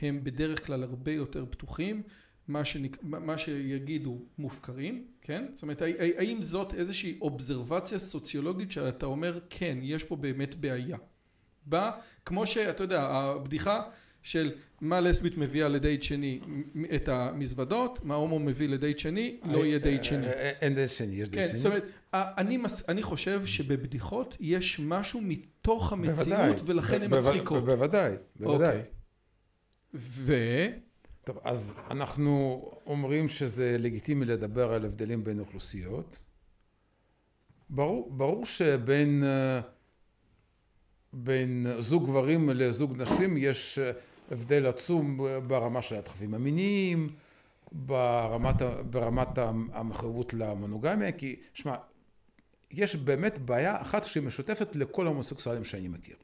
הם 0.01 0.23
בדרך 0.23 0.65
כלל 0.65 0.83
הרבה 0.83 1.11
יותר 1.11 1.45
פתוחים, 1.49 2.01
מה, 2.47 2.65
שנק... 2.65 2.97
מה 3.03 3.37
שיגידו 3.37 4.19
מופקרים, 4.37 5.07
כן? 5.27 5.45
זאת 5.53 5.61
אומרת, 5.61 5.81
האם 6.17 6.41
זאת 6.41 6.73
איזושהי 6.73 7.17
אובזרבציה 7.21 7.99
סוציולוגית 7.99 8.71
שאתה 8.71 9.05
אומר, 9.05 9.39
כן, 9.49 9.77
יש 9.81 10.03
פה 10.03 10.15
באמת 10.15 10.55
בעיה. 10.55 10.97
בא, 11.65 11.91
כמו 12.25 12.47
שאתה 12.47 12.83
יודע, 12.83 13.01
הבדיחה 13.03 13.81
של 14.21 14.51
מה 14.81 14.99
לסבית 14.99 15.37
מביאה 15.37 15.67
לדייט 15.67 16.03
שני 16.03 16.39
את 16.95 17.09
המזוודות, 17.09 17.99
מה 18.03 18.15
הומו 18.15 18.39
מביא 18.39 18.69
לדייט 18.69 18.99
שני, 18.99 19.37
לא 19.43 19.65
יהיה 19.65 19.79
דייט 19.79 20.03
שני. 20.03 20.27
אין 20.61 20.75
דייט 20.75 20.89
שני, 20.91 21.15
יש 21.15 21.29
דייט 21.29 21.47
שני. 21.47 21.47
כן, 21.47 21.55
זאת 21.55 21.65
אומרת, 21.65 21.83
אני 22.89 23.03
חושב 23.03 23.45
שבבדיחות 23.45 24.37
יש 24.39 24.79
משהו 24.79 25.21
מתוך 25.23 25.93
המציאות 25.93 26.61
ולכן 26.65 27.01
הן 27.01 27.19
מצחיקות. 27.19 27.65
בוודאי, 27.65 28.15
בוודאי. 28.39 28.67
אוקיי. 28.67 28.83
ו... 29.93 30.33
טוב, 31.27 31.39
אז 31.43 31.75
אנחנו 31.91 32.61
אומרים 32.85 33.27
שזה 33.27 33.77
לגיטימי 33.79 34.25
לדבר 34.25 34.73
על 34.73 34.85
הבדלים 34.85 35.23
בין 35.23 35.39
אוכלוסיות. 35.39 36.17
ברור, 37.69 38.11
ברור 38.11 38.45
שבין 38.45 39.23
בין 41.13 41.67
זוג 41.79 42.05
גברים 42.05 42.49
לזוג 42.49 43.01
נשים 43.01 43.37
יש 43.37 43.79
הבדל 44.31 44.65
עצום 44.65 45.19
ברמה 45.47 45.81
של 45.81 45.95
הדחפים 45.95 46.33
המיניים, 46.33 47.09
ברמת, 47.71 48.61
ברמת 48.89 49.37
המחויבות 49.73 50.33
למונוגמיה, 50.33 51.11
כי 51.11 51.35
שמע, 51.53 51.75
יש 52.71 52.95
באמת 52.95 53.39
בעיה 53.39 53.81
אחת 53.81 54.03
שהיא 54.03 54.23
משותפת 54.23 54.75
לכל 54.75 55.05
ההומוסקסואלים 55.05 55.65
שאני 55.65 55.87
מכיר. 55.87 56.15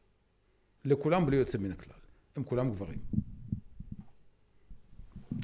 לכולם 0.86 1.26
בלי 1.26 1.38
יוצא 1.38 1.58
מן 1.58 1.72
הכלל. 1.72 1.98
הם 2.36 2.44
כולם 2.44 2.72
גברים. 2.72 3.00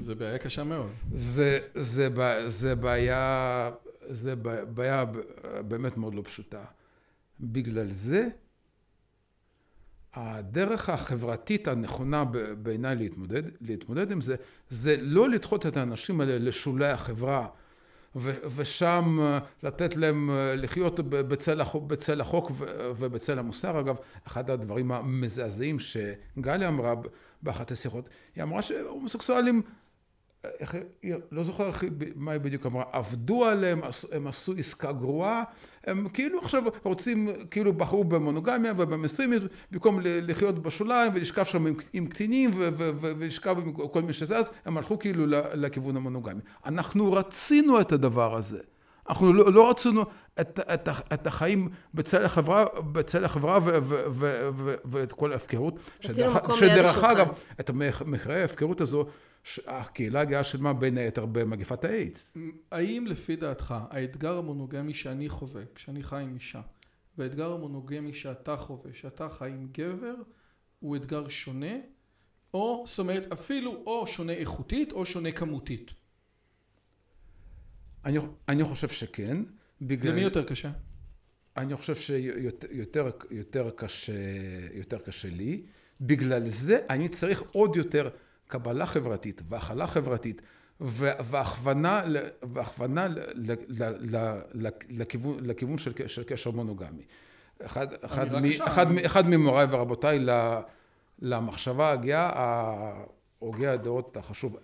זה 0.03 0.15
בעיה 0.15 0.37
קשה 0.37 0.63
מאוד. 0.63 0.89
זה, 1.13 1.59
זה, 1.75 2.09
זה 2.45 2.75
בעיה, 2.75 3.71
זה 4.01 4.35
בעיה 4.73 5.05
באמת 5.67 5.97
מאוד 5.97 6.15
לא 6.15 6.21
פשוטה. 6.25 6.63
בגלל 7.39 7.91
זה 7.91 8.27
הדרך 10.13 10.89
החברתית 10.89 11.67
הנכונה 11.67 12.23
בעיניי 12.61 12.95
להתמודד, 12.95 13.43
להתמודד 13.61 14.11
עם 14.11 14.21
זה, 14.21 14.35
זה 14.69 14.95
לא 14.99 15.29
לדחות 15.29 15.65
את 15.65 15.77
האנשים 15.77 16.21
האלה 16.21 16.39
לשולי 16.39 16.87
החברה 16.87 17.47
ושם 18.55 19.17
אה, 19.21 19.39
לתת 19.63 19.95
להם 19.95 20.29
אה, 20.29 20.55
לחיות 20.55 20.99
בצל 21.09 21.61
החוק, 21.61 21.83
בצל 21.83 22.21
החוק 22.21 22.51
ובצל 22.95 23.39
המוסר. 23.39 23.79
אגב, 23.79 23.95
אחד 24.27 24.49
הדברים 24.49 24.91
המזעזעים 24.91 25.77
שגליה 25.79 26.67
אמרה 26.67 26.93
באחת 27.41 27.71
השיחות, 27.71 28.09
היא 28.35 28.43
אמרה 28.43 28.61
שהומוסקסואלים 28.61 29.61
איך, 30.43 30.75
לא 31.31 31.43
זוכר 31.43 31.71
מה 32.15 32.31
היא 32.31 32.41
בדיוק 32.41 32.65
אמרה, 32.65 32.83
עבדו 32.91 33.45
עליהם, 33.45 33.81
הם 34.11 34.27
עשו 34.27 34.53
עסקה 34.57 34.91
גרועה, 34.91 35.43
הם 35.83 36.09
כאילו 36.09 36.39
עכשיו 36.39 36.63
רוצים, 36.83 37.29
כאילו 37.51 37.73
בחרו 37.73 38.03
במונוגמיה 38.03 38.73
ובמסטרימיות, 38.77 39.43
במקום 39.71 39.99
לחיות 40.03 40.59
בשוליים 40.59 41.11
ולשכב 41.15 41.43
שם 41.43 41.67
עם, 41.67 41.75
עם 41.93 42.07
קטינים 42.07 42.51
ולשכב 42.53 43.57
עם 43.59 43.73
כל 43.73 44.01
מי 44.01 44.13
שזז, 44.13 44.49
הם 44.65 44.77
הלכו 44.77 44.99
כאילו 44.99 45.25
לכיוון 45.53 45.97
המונוגמי. 45.97 46.41
אנחנו 46.65 47.13
רצינו 47.13 47.81
את 47.81 47.91
הדבר 47.91 48.35
הזה. 48.35 48.59
אנחנו 49.09 49.33
לא, 49.33 49.53
לא 49.53 49.69
רצינו 49.69 50.01
את, 50.41 50.59
את, 50.73 50.89
את 51.13 51.27
החיים 51.27 51.69
בצל 51.93 52.25
החברה, 52.25 52.65
בצל 52.91 53.25
החברה 53.25 53.57
ו, 53.57 53.63
ו, 53.63 53.95
ו, 54.11 54.49
ו, 54.53 54.75
ואת 54.85 55.13
כל 55.13 55.33
ההפקרות. 55.33 55.79
שדרך, 55.99 56.55
שדרך 56.55 57.03
אגב, 57.03 57.27
את 57.59 57.69
מחירי 58.05 58.41
ההפקרות 58.41 58.81
הזו 58.81 59.05
הקהילה 59.67 60.21
הגאה 60.21 60.43
שילמה 60.43 60.73
בין 60.73 60.97
היתר 60.97 61.25
במגפת 61.25 61.85
האיידס. 61.85 62.37
האם 62.71 63.05
לפי 63.07 63.35
דעתך 63.35 63.75
האתגר 63.89 64.37
המונוגמי 64.37 64.93
שאני 64.93 65.29
חווה 65.29 65.61
כשאני 65.75 66.03
חי 66.03 66.21
עם 66.21 66.33
אישה 66.33 66.61
והאתגר 67.17 67.51
המונוגמי 67.53 68.13
שאתה 68.13 68.57
חווה 68.57 68.93
שאתה 68.93 69.29
חי 69.29 69.49
עם 69.49 69.67
גבר 69.71 70.15
הוא 70.79 70.95
אתגר 70.95 71.29
שונה 71.29 71.75
או 72.53 72.83
זאת 72.87 72.99
אומרת 72.99 73.31
אפילו 73.31 73.83
או 73.85 74.07
שונה 74.07 74.33
איכותית 74.33 74.91
או 74.91 75.05
שונה 75.05 75.31
כמותית? 75.31 75.91
אני, 78.09 78.19
אני 78.49 78.63
חושב 78.63 78.89
שכן. 78.89 79.37
בגלל... 79.81 80.11
למי 80.11 80.21
יותר 80.21 80.43
קשה? 80.43 80.69
אני 81.57 81.75
חושב 81.75 81.95
שיותר 81.95 83.09
יותר 83.31 83.69
קשה, 83.75 84.13
יותר 84.73 84.97
קשה 84.97 85.29
לי. 85.29 85.63
בגלל 86.01 86.47
זה 86.47 86.79
אני 86.89 87.09
צריך 87.09 87.43
עוד 87.51 87.75
יותר 87.75 88.09
קבלה 88.47 88.85
חברתית 88.85 89.41
והכלה 89.49 89.87
חברתית 89.87 90.41
והכוונה, 90.79 92.03
והכוונה 92.53 93.07
לכיוון, 94.89 95.45
לכיוון 95.45 95.77
של, 95.77 96.07
של 96.07 96.23
קשר 96.23 96.51
מונוגמי. 96.51 97.03
אחד, 97.61 97.87
אחד, 97.93 98.41
מ, 98.41 98.45
אחד, 98.65 98.97
אחד 99.05 99.29
ממוריי 99.29 99.67
ורבותיי 99.69 100.25
למחשבה 101.21 101.91
הגאה, 101.91 103.03
הוגה 103.39 103.73
הדעות 103.73 104.17
החשוב, 104.17 104.57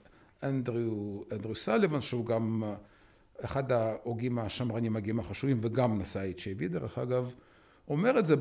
אנדריו, 0.43 1.21
אנדריו 1.31 1.55
סליבן, 1.55 2.01
שהוא 2.01 2.25
גם 2.25 2.63
אחד 3.43 3.71
ההוגים 3.71 4.39
השמרנים 4.39 4.95
הגאים 4.95 5.19
החשובים 5.19 5.57
וגם 5.61 5.97
נשא 5.97 6.31
HIV 6.37 6.67
דרך 6.67 6.97
אגב, 6.97 7.33
אומר 7.87 8.19
את 8.19 8.25
זה 8.25 8.35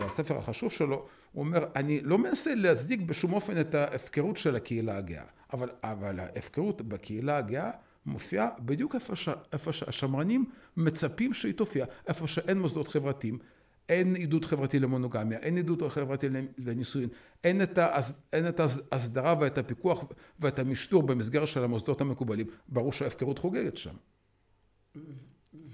בספר 0.00 0.38
החשוב 0.38 0.72
שלו, 0.72 1.06
הוא 1.32 1.44
אומר, 1.44 1.66
אני 1.76 2.00
לא 2.00 2.18
מנסה 2.18 2.54
להצדיק 2.54 3.00
בשום 3.00 3.32
אופן 3.32 3.60
את 3.60 3.74
ההפקרות 3.74 4.36
של 4.36 4.56
הקהילה 4.56 4.96
הגאה, 4.96 5.24
אבל, 5.52 5.70
אבל 5.82 6.20
ההפקרות 6.20 6.82
בקהילה 6.82 7.36
הגאה 7.36 7.70
מופיעה 8.06 8.48
בדיוק 8.60 8.94
איפה, 8.94 9.16
ש, 9.16 9.28
איפה 9.52 9.72
שהשמרנים 9.72 10.44
מצפים 10.76 11.34
שהיא 11.34 11.54
תופיע, 11.54 11.86
איפה 12.06 12.28
שאין 12.28 12.60
מוסדות 12.60 12.88
חברתיים, 12.88 13.38
אין 13.88 14.14
עידוד 14.14 14.44
חברתי 14.44 14.78
למונוגמיה, 14.78 15.38
אין 15.38 15.56
עידוד 15.56 15.88
חברתי 15.88 16.26
לנישואין, 16.58 17.08
אין 17.44 17.62
את, 17.62 17.78
ההס, 17.78 18.12
אין 18.32 18.48
את 18.48 18.60
ההסדרה 18.60 19.34
ואת 19.40 19.58
הפיקוח 19.58 20.04
ואת 20.40 20.58
המשטור 20.58 21.02
במסגרת 21.02 21.48
של 21.48 21.64
המוסדות 21.64 22.00
המקובלים, 22.00 22.46
ברור 22.68 22.92
שההפקרות 22.92 23.38
חוגגת 23.38 23.76
שם. 23.76 23.94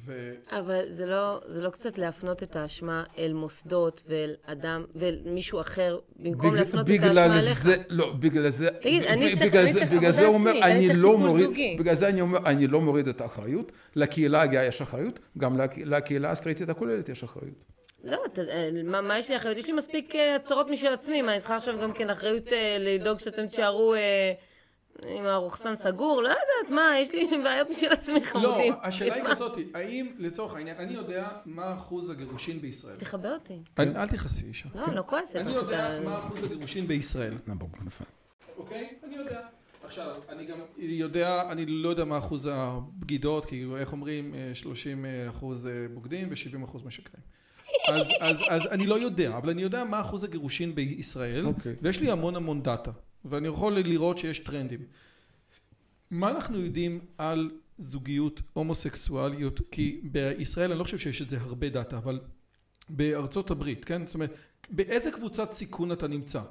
ו... 0.07 0.33
אבל 0.51 0.85
זה 0.91 1.07
לא, 1.07 1.41
זה 1.47 1.63
לא 1.63 1.71
קצת 1.71 1.99
להפנות 1.99 2.43
את 2.43 2.57
האשמה 2.57 3.05
אל 3.19 3.33
מוסדות 3.33 4.03
ואל 4.09 4.35
אדם 4.47 4.85
ואל 4.95 5.19
מישהו 5.25 5.61
אחר, 5.61 5.99
במקום 6.17 6.51
בג... 6.51 6.59
להפנות 6.59 6.87
את 6.87 7.03
האשמה 7.03 7.25
אליך. 7.25 7.87
לא, 7.89 8.13
בגלל 8.13 8.49
זה, 8.49 8.71
תגיד, 8.71 9.03
ב, 9.03 9.07
אני 9.07 9.37
צריך, 9.39 9.55
אני 9.55 9.73
צריך 9.73 9.93
עבודה 9.93 10.09
עצמית, 10.09 10.27
אומר, 10.27 10.51
אני 10.63 10.87
צריך 10.87 10.99
לא 10.99 11.19
מוריד, 11.19 11.79
בגלל 11.79 11.95
זה 11.95 12.09
אני 12.09 12.21
אומר, 12.21 12.39
אני 12.47 12.67
לא 12.67 12.81
מוריד 12.81 13.09
את 13.09 13.21
האחריות, 13.21 13.73
לקהילה 13.97 14.43
הגאה 14.43 14.65
יש 14.65 14.83
אחריות, 14.83 15.19
גם 15.39 15.61
לקהילה 15.87 16.31
הסטרייטית 16.31 16.69
הכוללת 16.69 17.09
יש 17.09 17.23
אחריות. 17.23 17.65
לא, 18.05 18.19
ת, 18.33 18.39
אה, 18.39 18.71
מה, 18.85 19.01
מה 19.01 19.19
יש 19.19 19.31
לי 19.31 19.37
אחריות? 19.37 19.59
יש 19.59 19.67
לי 19.67 19.73
מספיק 19.73 20.15
uh, 20.15 20.19
הצהרות 20.37 20.71
משל 20.71 20.93
עצמי, 20.93 21.23
מה, 21.23 21.33
אני 21.33 21.41
צריכה 21.41 21.57
עכשיו 21.57 21.75
גם 21.83 21.93
כן 21.93 22.11
אחריות 22.11 22.49
uh, 22.49 22.53
לדאוג 22.79 23.19
שאתם 23.19 23.47
תשארו... 23.47 23.95
Uh, 23.95 23.99
עם 25.07 25.25
הרוכסן 25.27 25.77
סגור, 25.77 26.23
לא 26.23 26.29
יודעת, 26.29 26.71
מה, 26.71 26.99
יש 26.99 27.13
לי 27.13 27.29
בעיות 27.45 27.71
משל 27.71 27.87
עצמי 27.93 28.21
לא, 28.21 28.25
חמודים. 28.25 28.75
השאלה 28.83 29.15
היא 29.15 29.25
כזאת, 29.25 29.59
האם 29.75 30.07
לצורך 30.19 30.55
העניין, 30.55 30.77
אני 30.79 30.95
יודע 30.95 31.29
מה 31.47 31.75
אחוז 31.75 32.11
הגירושין 32.11 32.61
בישראל. 32.61 32.97
תכבה 32.97 33.33
אותי. 33.33 33.63
אני- 33.79 33.97
אל 33.97 34.07
תכעסי 34.09 34.45
אישה. 34.47 34.69
לא, 34.75 34.95
לא 34.95 35.03
כועסת. 35.07 35.37
אני 35.37 35.53
יודע 35.53 36.01
מה 36.05 36.19
אחוז 36.19 36.45
הגירושין 36.45 36.87
בישראל. 36.87 37.35
נפל. 37.85 38.05
אוקיי? 38.57 38.89
אני 39.05 39.17
יודע. 39.17 39.41
עכשיו, 39.85 40.17
אני 40.29 40.45
גם 40.45 40.59
יודע, 40.79 41.43
אני 41.51 41.67
לא 41.67 41.89
יודע 41.89 42.05
מה 42.05 42.19
אחוז 42.19 42.49
הבגידות, 42.53 43.45
כי 43.45 43.65
איך 43.79 43.93
אומרים, 43.93 44.35
אה, 44.35 44.51
30 44.55 45.05
אחוז 45.29 45.67
אה, 45.67 45.73
בוגדים 45.95 46.29
ו-70 46.31 46.65
אחוז 46.65 46.83
משקרים. 46.85 47.23
אז, 47.89 48.03
אז, 48.21 48.37
אז 48.49 48.67
אני 48.71 48.87
לא 48.87 48.95
יודע, 48.95 49.37
אבל 49.37 49.51
אני 49.51 49.63
יודע 49.63 49.85
מה 49.85 50.01
אחוז 50.01 50.25
הגירושין 50.25 50.75
בישראל, 50.75 51.47
אוקיי. 51.47 51.75
ויש 51.83 52.01
לי 52.01 52.11
המון 52.11 52.37
המון 52.37 52.63
data, 52.63 52.91
ואני 53.25 53.49
יכול 53.49 53.79
לראות 53.79 54.19
שיש 54.19 54.39
טרנדים. 54.39 54.81
מה 56.11 56.31
אנחנו 56.31 56.61
יודעים 56.61 57.01
על 57.19 57.51
זוגיות, 57.79 58.41
הומוסקסואליות, 58.53 59.61
כי 59.71 60.01
בישראל 60.03 60.71
אני 60.71 60.79
לא 60.79 60.85
חושב 60.85 60.99
שיש 60.99 61.23
את 61.23 61.29
זה 61.29 61.41
הרבה 61.41 61.69
data, 61.69 61.99
אבל 61.99 62.21
בארצות 62.89 63.51
הברית, 63.51 63.85
כן? 63.85 64.07
זאת 64.07 64.15
אומרת, 64.15 64.35
באיזה 64.71 65.11
קבוצת 65.11 65.53
סיכון 65.53 65.93
אתה 65.93 66.09
נמצא? 66.09 66.43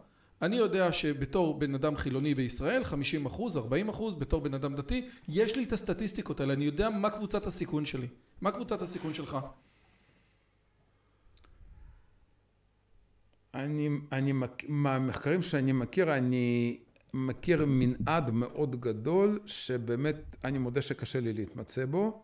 אני 0.42 0.56
יודע 0.56 0.92
שבתור 0.92 1.60
בן 1.60 1.76
אדם 1.76 1.98
חילוני 1.98 2.36
בישראל, 2.36 2.84
50 2.84 3.26
אחוז, 3.26 3.58
40 3.58 3.90
אחוז, 3.90 4.16
בתור 4.16 4.42
בן 4.42 4.54
אדם 4.54 4.76
דתי, 4.76 5.08
יש 5.28 5.56
לי 5.56 5.64
את 5.64 5.74
הסטטיסטיקות 5.74 6.40
האלה, 6.40 6.54
אני 6.54 6.66
יודע 6.66 6.90
מה 6.90 7.10
קבוצת 7.10 7.46
הסיכון 7.46 7.86
שלי. 7.86 8.08
מה 8.42 8.52
קבוצת 8.52 8.82
הסיכון 8.82 9.14
שלך? 9.14 9.38
אני, 13.54 13.90
אני, 14.12 14.34
מהמחקרים 14.68 15.44
שאני 15.44 15.72
מכיר, 15.72 16.18
אני 16.18 16.78
מכיר 17.14 17.66
מנעד 17.68 18.32
מאוד 18.32 18.82
גדול, 18.82 19.40
שבאמת 19.46 20.36
אני 20.44 20.58
מודה 20.58 20.82
שקשה 20.82 21.20
לי 21.20 21.34
להתמצא 21.34 21.86
בו. 21.86 22.24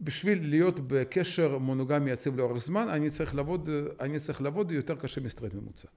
בשביל 0.00 0.48
להיות 0.48 0.80
בקשר 0.80 1.58
מונוגמי 1.58 2.10
יציב 2.10 2.36
לאורך 2.36 2.64
זמן, 2.64 2.88
אני 2.88 3.10
צריך 3.10 3.34
לעבוד, 3.34 3.68
אני 4.00 4.18
צריך 4.18 4.42
לעבוד 4.42 4.72
יותר 4.72 4.96
קשה 4.96 5.20
מסטרייט 5.20 5.54
ממוצע. 5.54 5.88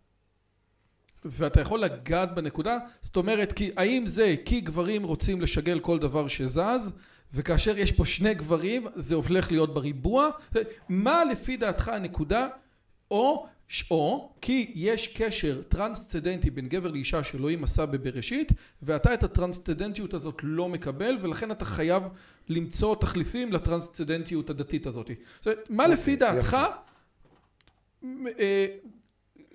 ואתה 1.26 1.62
יכול 1.62 1.80
לגעת 1.80 2.36
בנקודה, 2.36 2.78
זאת 3.02 3.16
אומרת, 3.16 3.52
כי 3.52 3.72
האם 3.78 4.06
זה 4.06 4.36
כי 4.46 4.62
גברים 4.62 5.04
רוצים 5.04 5.42
לשגל 5.42 5.80
כל 5.80 6.00
דבר 6.00 6.28
שזז, 6.28 6.92
וכאשר 7.34 7.78
יש 7.78 7.92
פה 7.92 8.06
שני 8.06 8.34
גברים, 8.34 8.88
זה 8.96 9.16
הופך 9.16 9.52
להיות 9.52 9.74
בריבוע? 9.74 10.30
מה 10.90 11.26
לפי 11.26 11.58
דעתך 11.58 11.88
הנקודה, 11.88 12.48
או, 13.12 13.48
או 13.92 14.32
כי 14.42 14.72
יש 14.76 15.08
קשר 15.08 15.62
טרנסצדנטי 15.70 16.50
בין 16.50 16.68
גבר 16.68 16.92
לאישה 16.92 17.24
שאלוהים 17.24 17.64
עשה 17.64 17.86
בבראשית, 17.86 18.52
ואתה 18.82 19.14
את 19.14 19.24
הטרנסצדנטיות 19.24 20.14
הזאת 20.14 20.40
לא 20.44 20.70
מקבל, 20.70 21.18
ולכן 21.22 21.52
אתה 21.52 21.66
חייב 21.66 22.04
למצוא 22.50 22.96
תחליפים 22.96 23.54
לטרנסצדנטיות 23.54 24.50
הדתית 24.50 24.88
הזאת. 24.88 25.12
זאת 25.38 25.48
אומרת, 25.48 25.70
מה 25.70 25.88
לפי 25.88 26.16
דעתך 26.16 26.58
אה, 28.40 28.66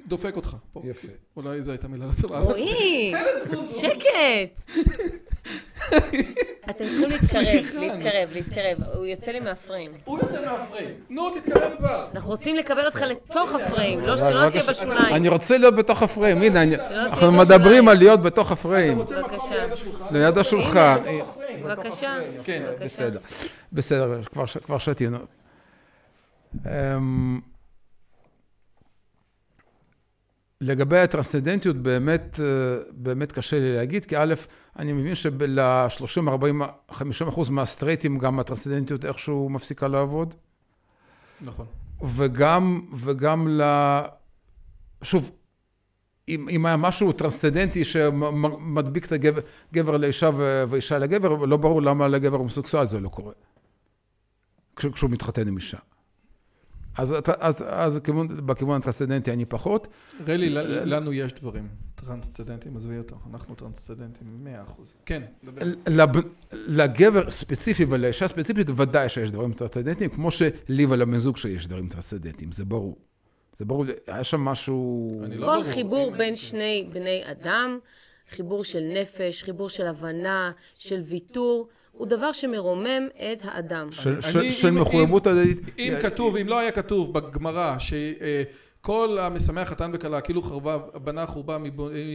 דופק 0.06 0.36
אותך 0.36 0.56
פה? 0.72 0.82
יפה. 0.84 1.08
אולי 1.36 1.62
זו 1.62 1.70
הייתה 1.70 1.88
מילה 1.88 2.06
לא 2.06 2.12
טובה. 2.20 2.38
רועי, 2.38 3.12
שקט. 3.68 4.70
אתם 6.70 6.84
צריכים 6.84 7.10
להתקרב, 7.10 7.80
להתקרב, 7.80 8.28
להתקרב. 8.32 8.78
הוא 8.94 9.06
יוצא 9.06 9.30
לי 9.30 9.40
מהפריים. 9.40 9.86
הוא 10.04 10.18
יוצא 10.18 10.46
מהפריים. 10.46 10.94
נו, 11.10 11.30
תתקרב 11.30 11.72
כבר. 11.78 12.08
אנחנו 12.14 12.30
רוצים 12.30 12.56
לקבל 12.56 12.86
אותך 12.86 13.00
לתוך 13.00 13.54
הפריים, 13.54 14.00
לא 14.00 14.16
שלא 14.16 14.50
תהיה 14.50 14.62
בשוליים. 14.68 15.14
אני 15.16 15.28
רוצה 15.28 15.58
להיות 15.58 15.76
בתוך 15.76 16.02
הפריים, 16.02 16.42
הנה, 16.42 16.62
אנחנו. 16.62 17.32
מדברים 17.32 17.88
על 17.88 17.98
להיות 17.98 18.22
בתוך 18.22 18.46
אתה 18.46 18.60
הפריים. 18.60 18.98
רוצה 18.98 19.20
מקום 19.20 19.30
בבקשה. 19.30 20.10
ליד 20.10 20.38
השולחן? 20.38 20.96
בבקשה. 21.64 22.18
כן. 22.44 22.62
בסדר, 22.80 23.20
בסדר, 23.72 24.20
כבר 24.64 24.78
שתינו. 24.78 25.18
אמ, 26.66 27.40
לגבי 30.60 30.98
הטרנסצדנטיות 30.98 31.76
באמת, 31.76 32.40
אה, 32.40 32.46
באמת 32.90 33.32
קשה 33.32 33.58
לי 33.58 33.76
להגיד, 33.76 34.04
כי 34.04 34.16
א', 34.16 34.34
אני 34.78 34.92
מבין 34.92 35.14
של-30, 35.14 36.28
40, 36.28 36.62
50 36.90 37.28
אחוז 37.28 37.48
מהסטרייטים 37.48 38.18
גם 38.18 38.38
הטרנסצדנטיות 38.38 39.04
איכשהו 39.04 39.48
מפסיקה 39.48 39.88
לעבוד, 39.88 40.34
נכון. 41.40 41.66
וגם, 42.02 42.80
וגם 42.96 43.48
ל... 43.48 43.62
שוב, 45.02 45.30
אם, 46.28 46.48
אם 46.50 46.66
היה 46.66 46.76
משהו 46.76 47.12
טרנסצדנטי 47.12 47.84
שמדביק 47.84 49.06
את 49.06 49.12
הגבר 49.12 49.40
גבר 49.72 49.96
לאישה 49.96 50.30
ואישה 50.68 50.98
לגבר, 50.98 51.28
לא 51.36 51.56
ברור 51.56 51.82
למה 51.82 52.08
לגבר 52.08 52.36
הומוסקסואל 52.36 52.86
זה 52.86 53.00
לא 53.00 53.08
קורה. 53.08 53.32
כש- 54.76 54.86
כשהוא 54.86 55.10
מתחתן 55.10 55.48
עם 55.48 55.56
אישה. 55.56 55.78
אז, 56.96 57.12
אתה- 57.12 57.32
אז, 57.38 57.64
אז 57.68 58.00
כיוון, 58.04 58.46
בכיוון 58.46 58.76
הטרנסצדנטי 58.76 59.32
אני 59.32 59.44
פחות. 59.44 59.88
רלי, 60.28 60.50
לנו 60.84 61.12
יש 61.12 61.32
דברים. 61.32 61.68
טרנסצדנטים, 61.94 62.76
עזבי 62.76 62.98
אותו. 62.98 63.16
אנחנו 63.32 63.54
טרנסצדנטים 63.54 64.26
100%. 64.40 64.82
כן, 65.06 65.22
דבר. 65.44 65.60
לב, 65.88 66.08
לגבר 66.52 67.30
ספציפי 67.30 67.84
ולאישה 67.88 68.28
ספציפית 68.28 68.70
ודאי 68.76 69.08
שיש 69.08 69.30
דברים 69.30 69.52
טרנסצדנטיים, 69.52 70.10
כמו 70.10 70.30
שלי 70.30 70.86
ולבן 70.86 71.18
זוג 71.18 71.36
שיש 71.36 71.66
דברים 71.66 71.88
טרנסצדנטיים, 71.88 72.52
זה 72.52 72.64
ברור. 72.64 72.96
זה 73.56 73.64
ברור, 73.64 73.84
היה 74.06 74.24
שם 74.24 74.40
משהו... 74.40 75.20
לא 75.28 75.46
כל 75.46 75.52
ברור, 75.52 75.64
חיבור 75.64 76.12
בין 76.18 76.36
שני 76.36 76.88
בני 76.92 77.22
אדם, 77.30 77.78
חיבור 78.30 78.64
של 78.64 78.80
נפש, 79.02 79.42
חיבור 79.42 79.68
של 79.68 79.86
הבנה, 79.86 80.50
של 80.78 81.00
ויתור, 81.00 81.68
הוא 81.92 82.06
דבר 82.06 82.32
שמרומם 82.32 83.08
את 83.14 83.42
האדם. 83.44 83.92
של, 83.92 84.10
אני- 84.12 84.22
של, 84.22 84.50
של 84.50 84.68
אם- 84.68 84.80
מחויבות 84.80 85.26
הדדית. 85.26 85.58
אם 85.78 85.92
כתוב, 86.02 86.36
אם 86.36 86.48
לא 86.48 86.58
היה 86.58 86.70
כתוב 86.70 87.12
בגמרא 87.14 87.76
שכל 87.78 89.18
המשמח 89.20 89.68
חתן 89.68 89.90
וכלה 89.94 90.20
כאילו 90.20 90.42
חרבה, 90.42 90.78
בנה 90.78 91.26
חורבה 91.26 91.58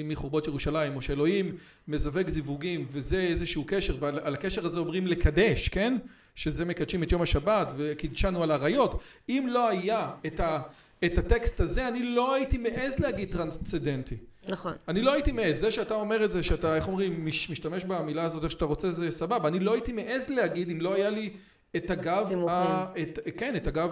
מחורבות 0.05 0.47
ירושלים 0.47 0.95
או 0.95 1.01
שאלוהים 1.01 1.55
מזווג 1.87 2.29
זיווגים 2.29 2.85
וזה 2.91 3.17
איזשהו 3.21 3.63
קשר 3.67 3.95
ועל 3.99 4.33
הקשר 4.33 4.65
הזה 4.65 4.79
אומרים 4.79 5.07
לקדש, 5.07 5.67
כן? 5.67 5.97
שזה 6.35 6.65
מקדשים 6.65 7.03
את 7.03 7.11
יום 7.11 7.21
השבת 7.21 7.71
וקידשנו 7.77 8.43
על 8.43 8.51
האריות 8.51 8.99
אם 9.29 9.47
לא 9.51 9.69
היה 9.69 10.09
את, 10.25 10.39
ה, 10.39 10.59
את 11.05 11.17
הטקסט 11.17 11.59
הזה 11.59 11.87
אני 11.87 12.03
לא 12.03 12.35
הייתי 12.35 12.57
מעז 12.57 12.99
להגיד 12.99 13.31
טרנסצדנטי 13.31 14.15
נכון. 14.49 14.73
אני 14.87 15.01
לא 15.01 15.13
הייתי 15.13 15.31
מעז, 15.31 15.59
זה 15.59 15.71
שאתה 15.71 15.93
אומר 15.93 16.25
את 16.25 16.31
זה, 16.31 16.43
שאתה, 16.43 16.75
איך 16.75 16.87
אומרים, 16.87 17.25
מש, 17.25 17.49
משתמש 17.49 17.83
במילה 17.85 18.23
הזאת 18.23 18.43
איך 18.43 18.51
שאתה 18.51 18.65
רוצה, 18.65 18.91
זה 18.91 19.11
סבבה. 19.11 19.47
אני 19.49 19.59
לא 19.59 19.73
הייתי 19.73 19.93
מעז 19.93 20.29
להגיד 20.29 20.69
אם 20.71 20.81
לא 20.81 20.93
היה 20.95 21.09
לי 21.09 21.29
את 21.75 21.89
הגב. 21.91 22.27
ה, 22.49 22.85
את, 23.01 23.19
כן, 23.37 23.55
את 23.55 23.67
הגב 23.67 23.89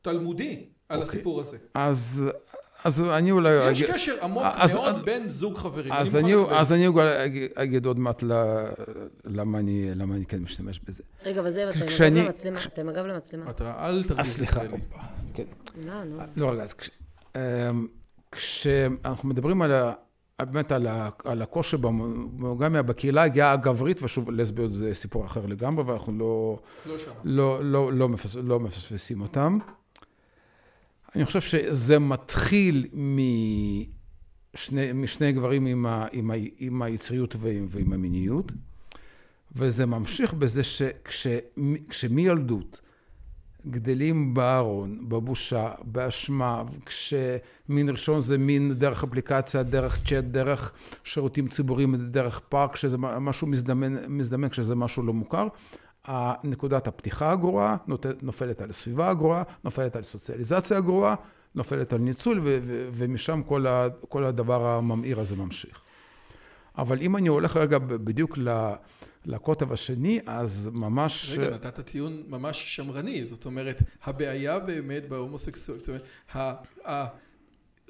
התלמודי 0.00 0.64
על 0.88 1.00
אוקיי. 1.02 1.08
הסיפור 1.12 1.40
הזה. 1.40 1.56
אז, 1.74 2.24
אז 2.84 3.02
אני 3.02 3.30
אולי... 3.30 3.70
יש 3.70 3.82
אגיד- 3.82 3.94
קשר 3.94 4.14
עמוק 4.22 4.44
אז- 4.56 4.74
מאוד 4.74 5.04
בין 5.04 5.28
זוג 5.28 5.58
חברים. 5.58 5.92
אז 5.92 6.16
אני 6.16 6.34
אני. 6.34 6.42
אז 6.58 6.72
אני 6.72 6.86
אולי 6.86 7.24
אגיד- 7.24 7.50
אגיד 7.54 7.86
עוד 7.86 7.98
מעט 7.98 8.22
ל- 8.22 8.64
למה 9.24 9.58
אני, 9.58 9.90
למה 9.94 10.14
אני 10.14 10.26
כן 10.26 10.38
משתמש 10.42 10.80
בזה. 10.88 11.02
רגע, 11.24 11.40
אבל 11.40 11.50
זה, 11.50 11.70
אתם 11.70 11.86
כשאני- 11.86 12.20
הגב 12.20 12.28
למצלמה, 12.28 12.58
אתם 12.66 12.80
עם 12.82 12.88
הגב 12.88 13.04
למצלמה. 13.06 13.50
אתה, 13.50 13.86
אל 13.86 14.02
תרגיש 14.02 14.20
אז 14.26 14.32
סליחה. 14.32 14.64
את 14.64 14.70
זה. 14.70 14.76
כן. 15.34 15.44
לא, 15.88 16.04
נו. 16.04 16.18
לא 16.36 16.50
רגע, 16.52 16.62
אז 16.62 16.74
כש- 16.74 16.90
אמ, 17.36 17.40
כשאנחנו 18.34 19.28
מדברים 19.28 19.62
על 19.62 19.72
ה... 19.72 19.92
באמת 20.38 20.72
על, 20.72 20.86
ה, 20.86 21.08
על 21.24 21.42
הקושי 21.42 21.76
במונוגמיה 21.76 22.82
בקהילה 22.82 23.22
הגאה 23.22 23.52
הגברית, 23.52 24.02
ושוב 24.02 24.30
לסביות 24.30 24.72
זה 24.72 24.94
סיפור 24.94 25.26
אחר 25.26 25.46
לגמרי, 25.46 25.84
ואנחנו 25.84 26.12
לא, 26.18 26.58
לא 26.88 26.98
שם. 26.98 27.10
לא, 27.24 27.64
לא, 27.64 27.92
לא, 27.92 28.08
מפס, 28.08 28.36
לא 28.36 28.60
מפספסים 28.60 29.20
אותם. 29.20 29.58
אני 31.16 31.24
חושב 31.24 31.40
שזה 31.40 31.98
מתחיל 31.98 32.86
משני, 34.54 34.92
משני 34.94 35.32
גברים 35.32 35.66
עם, 35.66 35.86
ה, 35.86 36.06
עם, 36.12 36.30
ה, 36.30 36.34
עם 36.58 36.82
היצריות 36.82 37.36
ועם, 37.38 37.66
ועם 37.70 37.92
המיניות, 37.92 38.52
וזה 39.52 39.86
ממשיך 39.86 40.34
בזה 40.34 40.62
שכשמילדות 41.10 42.80
גדלים 43.70 44.34
בארון, 44.34 45.08
בבושה, 45.08 45.70
באשמה, 45.84 46.62
כשמין 46.86 47.88
ראשון 47.88 48.20
זה 48.20 48.38
מין 48.38 48.72
דרך 48.74 49.04
אפליקציה, 49.04 49.62
דרך 49.62 49.98
צ'אט, 50.04 50.24
דרך 50.24 50.72
שירותים 51.04 51.48
ציבוריים, 51.48 51.96
דרך 51.96 52.40
פארק, 52.48 52.72
כשזה 52.72 52.98
משהו 52.98 53.46
מזדמן, 53.46 53.94
מזדמן 54.08 54.48
כשזה 54.48 54.74
משהו 54.74 55.02
לא 55.02 55.12
מוכר. 55.12 55.48
נקודת 56.44 56.86
הפתיחה 56.88 57.30
הגרועה 57.30 57.76
נופלת 58.22 58.60
על 58.60 58.70
הסביבה 58.70 59.10
הגרועה, 59.10 59.42
נופלת 59.64 59.96
על 59.96 60.02
סוציאליזציה 60.02 60.76
הגרועה, 60.78 61.14
נופלת 61.54 61.92
על 61.92 61.98
ניצול, 61.98 62.40
ו- 62.40 62.58
ו- 62.62 62.88
ומשם 62.92 63.42
כל, 63.46 63.66
ה- 63.66 63.88
כל 64.08 64.24
הדבר 64.24 64.66
הממאיר 64.66 65.20
הזה 65.20 65.36
ממשיך. 65.36 65.80
אבל 66.78 67.00
אם 67.00 67.16
אני 67.16 67.28
הולך 67.28 67.56
רגע 67.56 67.78
בדיוק 67.78 68.38
ל... 68.38 68.72
לקוטב 69.24 69.72
השני, 69.72 70.20
אז 70.26 70.70
ממש... 70.72 71.34
רגע, 71.38 71.50
נתת 71.50 71.80
טיעון 71.80 72.22
ממש 72.28 72.76
שמרני, 72.76 73.24
זאת 73.24 73.44
אומרת, 73.44 73.82
הבעיה 74.04 74.58
באמת 74.58 75.08
בהומוסקסואליות, 75.08 75.86
זאת 75.86 76.02
אומרת, 76.34 77.04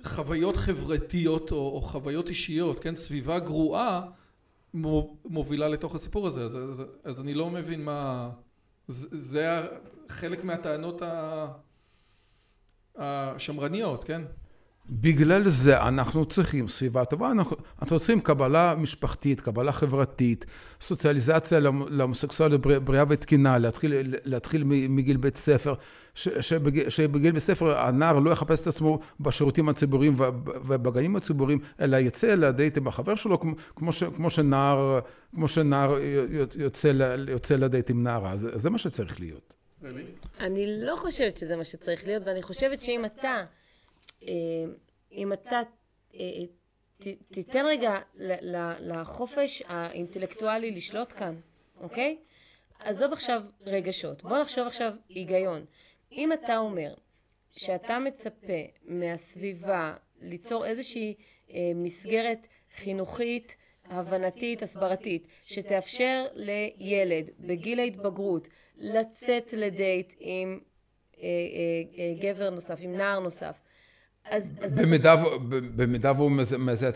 החוויות 0.05 0.57
חברתיות 0.57 1.53
או, 1.53 1.57
או 1.57 1.81
חוויות 1.81 2.29
אישיות, 2.29 2.81
כן, 2.81 2.97
סביבה 2.97 3.39
גרועה, 3.39 4.07
מובילה 5.25 5.69
לתוך 5.69 5.95
הסיפור 5.95 6.27
הזה, 6.27 6.45
אז, 6.45 6.57
אז, 6.57 6.83
אז 7.05 7.21
אני 7.21 7.35
לא 7.35 7.51
מבין 7.51 7.85
מה... 7.85 8.31
זה, 8.89 9.07
זה 9.11 9.63
חלק 10.09 10.45
מהטענות 10.45 11.03
השמרניות, 12.97 14.05
כן? 14.05 14.23
בגלל 14.91 15.49
זה 15.49 15.83
אנחנו 15.83 16.25
צריכים 16.25 16.69
סביבה 16.69 17.05
טובה, 17.05 17.31
אנחנו, 17.31 17.57
אנחנו 17.83 17.99
צריכים 17.99 18.21
קבלה 18.21 18.75
משפחתית, 18.79 19.41
קבלה 19.41 19.73
חברתית, 19.73 20.45
סוציאליזציה 20.81 21.61
להומוסקסואליות 21.91 22.61
בריאה 22.85 23.05
ותקינה, 23.09 23.59
להתחיל, 23.59 24.15
להתחיל 24.25 24.65
מגיל 24.65 25.17
בית 25.17 25.37
ספר, 25.37 25.75
ש, 26.15 26.29
שבגיל, 26.29 26.91
שבגיל 26.91 27.33
בית 27.33 27.43
ספר 27.43 27.79
הנער 27.79 28.19
לא 28.19 28.31
יחפש 28.31 28.61
את 28.61 28.67
עצמו 28.67 28.99
בשירותים 29.21 29.69
הציבוריים 29.69 30.15
ובגנים 30.67 31.17
הציבוריים, 31.17 31.59
אלא 31.81 31.97
יצא 31.97 32.35
לדייט 32.35 32.79
עם 32.79 32.87
החבר 32.87 33.15
שלו, 33.15 33.41
כמו, 33.41 33.55
כמו, 33.77 33.93
ש, 33.93 34.05
כמו 34.05 34.31
שנער, 34.31 35.01
כמו 35.35 35.49
שנער 35.49 35.99
יוצא, 36.57 36.93
יוצא 37.29 37.57
לדייט 37.57 37.91
עם 37.91 38.03
נערה, 38.03 38.37
זה, 38.37 38.51
זה 38.55 38.71
מה 38.71 38.79
שצריך 38.79 39.21
להיות. 39.21 39.55
אני 40.41 40.67
לא 40.85 40.97
חושבת 40.97 41.37
שזה 41.37 41.57
מה 41.57 41.65
שצריך 41.65 42.07
להיות, 42.07 42.23
ואני 42.27 42.43
חושבת 42.43 42.81
שאם 42.81 43.05
אתה... 43.05 43.45
אה, 44.29 44.33
אם 45.13 45.33
אתה 45.33 45.61
אה, 46.15 46.21
תיתן 47.31 47.65
רגע 47.67 47.99
לחופש 48.81 49.63
האינטלקטואלי 49.67 50.71
לשלוט 50.71 51.13
כאן, 51.13 51.35
אוקיי? 51.81 52.19
עזוב 52.79 53.13
עכשיו 53.13 53.43
רגשות, 53.67 54.23
בוא 54.23 54.39
נחשוב 54.39 54.67
עכשיו 54.67 54.93
היגיון. 55.09 55.65
אם 56.13 56.33
אתה 56.33 56.57
אומר 56.59 56.95
שאתה 57.51 57.99
מצפה 57.99 58.63
מהסביבה 58.85 59.97
ליצור 60.21 60.67
איזושהי 60.67 61.15
אה, 61.51 61.57
מסגרת 61.75 62.47
חינוכית, 62.77 63.57
הבנתית, 63.85 64.63
הסברתית, 64.63 65.27
שתאפשר 65.45 66.25
לילד 66.35 67.31
בגיל 67.41 67.81
ההתבגרות 67.81 68.49
לצאת 68.77 69.53
לדייט 69.53 70.15
עם 70.19 70.61
גבר 72.21 72.51
נוסף, 72.51 72.79
עם 72.81 72.97
נער 72.97 73.21
נוסף, 73.21 73.59
אז... 74.31 74.53
במידה 75.77 76.13
והוא 76.17 76.31
מזהה 76.59 76.91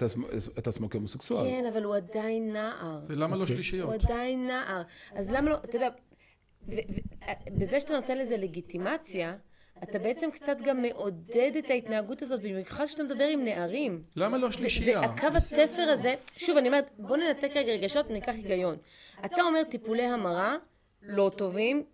את 0.59 0.67
עצמו 0.67 0.91
כהומוסקסואל. 0.91 1.51
כן, 1.51 1.65
אבל 1.73 1.85
הוא 1.85 1.97
עדיין 1.97 2.53
נער. 2.53 3.01
ולמה 3.07 3.37
לא 3.37 3.43
אוקיי. 3.43 3.55
שלישיות? 3.57 3.87
הוא 3.87 3.95
עדיין 3.95 4.47
נער. 4.47 4.83
אז 5.15 5.31
למה 5.31 5.51
לא, 5.51 5.55
אתה 5.55 5.77
יודע, 5.77 5.89
בזה 7.59 7.81
שאתה 7.81 7.93
נותן 7.93 8.19
לזה 8.19 8.37
לגיטימציה, 8.37 9.35
אתה 9.83 9.99
בעצם 9.99 10.31
קצת 10.31 10.57
גם 10.65 10.83
מעודד 10.83 11.53
את 11.59 11.71
ההתנהגות 11.71 12.23
הזאת, 12.23 12.41
במיוחד 12.41 12.87
שאתה 12.87 13.03
מדבר 13.03 13.25
עם 13.25 13.45
נערים. 13.45 14.03
למה 14.17 14.39
לא 14.39 14.51
שלישייה? 14.51 15.01
זה 15.01 15.07
הקו 15.07 15.27
התפר 15.37 15.83
הזה, 15.83 16.15
שוב, 16.37 16.57
אני 16.57 16.69
אומרת, 16.69 16.91
בוא 16.99 17.17
ננתק 17.17 17.51
רגע 17.55 17.73
רגשות, 17.73 18.11
ניקח 18.11 18.33
היגיון. 18.35 18.77
אתה 19.25 19.43
אומר 19.43 19.65
טיפולי 19.65 20.03
המרה, 20.03 20.57
לא 21.03 21.31
טובים, 21.37 21.85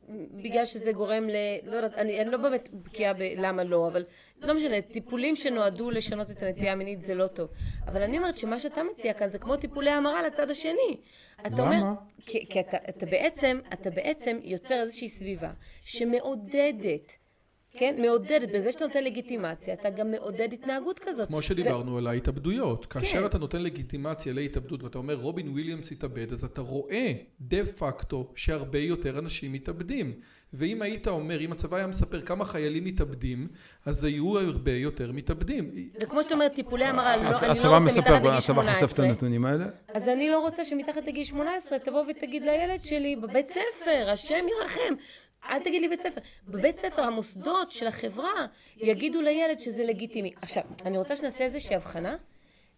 בגלל 0.43 0.65
שזה 0.65 0.93
גורם 0.93 1.29
ל... 1.29 1.37
לא 1.63 1.77
יודעת, 1.77 1.95
אני, 1.95 2.21
אני 2.21 2.31
לא 2.31 2.39
באמת 2.39 2.69
בקיאה 2.73 3.13
בלמה 3.13 3.65
לא, 3.65 3.89
אבל 3.89 4.05
לא 4.41 4.55
משנה, 4.55 4.83
טיפולים 4.83 5.37
שנועדו 5.37 5.91
לשנות 5.91 6.31
את 6.31 6.43
הנטייה 6.43 6.73
המינית 6.73 7.05
זה 7.05 7.15
לא 7.15 7.27
טוב. 7.27 7.49
אבל 7.87 8.03
אני 8.03 8.19
אומרת 8.19 8.39
שמה 8.39 8.61
שאתה 8.61 8.83
מציע 8.83 9.13
כאן 9.13 9.29
זה 9.29 9.39
כמו 9.39 9.57
טיפולי 9.57 9.91
המרה 9.91 10.23
לצד 10.23 10.51
השני. 10.51 10.97
אתה 11.41 11.49
למה? 11.49 11.77
אומר, 11.77 11.93
כי, 12.27 12.47
כי 12.49 12.61
אתה, 12.61 12.77
אתה, 12.89 13.07
בעצם, 13.07 13.61
אתה 13.73 13.91
בעצם 13.91 14.39
יוצר 14.43 14.75
איזושהי 14.75 15.09
סביבה 15.09 15.51
שמעודדת 15.83 17.24
כן? 17.75 17.95
מעודדת, 17.99 18.49
בזה 18.55 18.73
שאתה 18.73 18.87
נותן 18.87 19.05
לגיטימציה, 19.05 19.75
אתה 19.75 19.91
גם 19.91 20.11
מעודד 20.11 20.53
התנהגות 20.53 20.99
כזאת. 20.99 21.29
כמו 21.29 21.43
שדיברנו 21.43 21.93
ו... 21.93 21.99
על 21.99 22.07
ההתאבדויות. 22.07 22.87
כאשר 22.87 23.21
כן. 23.21 23.27
אתה 23.27 23.39
נותן 23.39 23.63
לגיטימציה 23.63 24.33
להתאבדות 24.33 24.83
ואתה 24.83 24.99
אומר 24.99 25.15
רובין 25.15 25.49
וויליאמס 25.49 25.93
התאבד, 25.93 26.33
אז 26.33 26.45
אתה 26.45 26.61
רואה 26.61 27.13
דה 27.41 27.67
פקטו 27.67 28.33
שהרבה 28.35 28.79
יותר 28.79 29.19
אנשים 29.19 29.53
מתאבדים. 29.53 30.13
ואם 30.57 30.83
היית 30.83 31.09
אומר, 31.09 31.41
אם 31.41 31.53
הצבא 31.53 31.77
היה 31.77 31.87
מספר 31.87 32.21
כמה 32.21 32.45
חיילים 32.45 32.85
מתאבדים, 32.85 33.49
אז 33.87 34.05
היו 34.05 34.39
הרבה 34.39 34.73
יותר 34.73 35.13
מתאבדים. 35.13 35.71
זה 36.01 36.07
כמו 36.07 36.23
שאתה 36.23 36.35
אומר, 36.35 36.49
טיפולי 36.49 36.85
המרה, 36.85 37.17
לא, 37.17 37.23
אני 37.23 37.59
לא 37.65 37.79
רוצה 37.79 37.81
מתחת 37.81 38.07
לגיל 38.11 38.41
18. 38.41 38.57
הצבא 38.57 38.73
חושף 38.75 38.93
את 38.95 38.99
הנתונים 38.99 39.45
האלה? 39.45 39.67
אז 39.95 40.09
אני 40.09 40.31
לא 40.31 40.41
רוצה 40.41 40.65
שמתחת 40.65 41.07
לגיל 41.07 41.25
18 41.25 41.79
תבוא 41.79 42.05
ותגיד 42.11 42.43
לילד 42.43 42.85
שלי 42.85 43.17
בבית 43.17 43.51
ספר, 43.51 44.11
השם 44.11 44.45
ירחם. 44.61 44.95
אל 45.49 45.59
תגיד 45.59 45.83
לי 45.83 45.89
בית 45.89 46.01
ספר. 46.01 46.21
בבית 46.49 46.79
ספר 46.79 47.03
המוסדות 47.03 47.71
של 47.71 47.87
החברה 47.87 48.47
יגידו 48.77 49.23
לילד 49.23 49.59
שזה 49.59 49.85
לגיטימי. 49.85 50.33
עכשיו, 50.43 50.63
אני 50.85 50.99
רוצה 50.99 51.17
שנעשה 51.17 51.45
איזושהי 51.45 51.77
הבחנה 51.77 52.17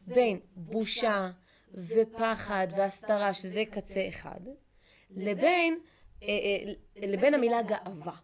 בין 0.06 0.40
בושה 0.56 1.30
ופחד 1.74 2.66
והסתרה, 2.76 3.34
שזה 3.34 3.62
קצה 3.70 4.08
אחד, 4.08 4.40
לבין, 5.10 5.78
אה, 6.22 6.28
אה, 6.28 6.72
לבין 6.96 7.34
המילה 7.34 7.62
גאווה. 7.62 8.16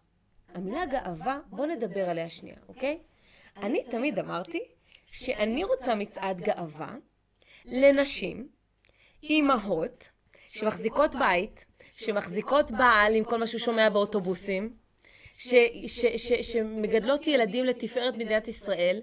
המילה 0.53 0.85
גאווה, 0.85 1.39
בוא 1.49 1.65
נדבר 1.65 2.09
עליה 2.09 2.29
שנייה, 2.29 2.55
אוקיי? 2.67 2.99
אני 3.57 3.83
תמיד 3.83 4.19
אמרתי 4.19 4.63
שאני 5.07 5.63
רוצה 5.63 5.95
מצעד 5.95 6.41
גאווה 6.41 6.95
לנשים, 7.65 8.47
אימהות, 9.23 10.09
שמחזיקות 10.49 11.15
בית, 11.15 11.65
שמחזיקות 11.93 12.71
בעל 12.71 13.15
עם 13.15 13.23
כל 13.23 13.37
מה 13.37 13.47
שהוא 13.47 13.59
שומע 13.59 13.89
באוטובוסים, 13.89 14.73
ש, 15.33 15.53
ש, 15.87 16.05
ש, 16.05 16.33
שמגדלות 16.33 17.27
ילדים 17.27 17.65
לתפארת 17.65 18.13
מדינת 18.17 18.47
ישראל. 18.47 19.01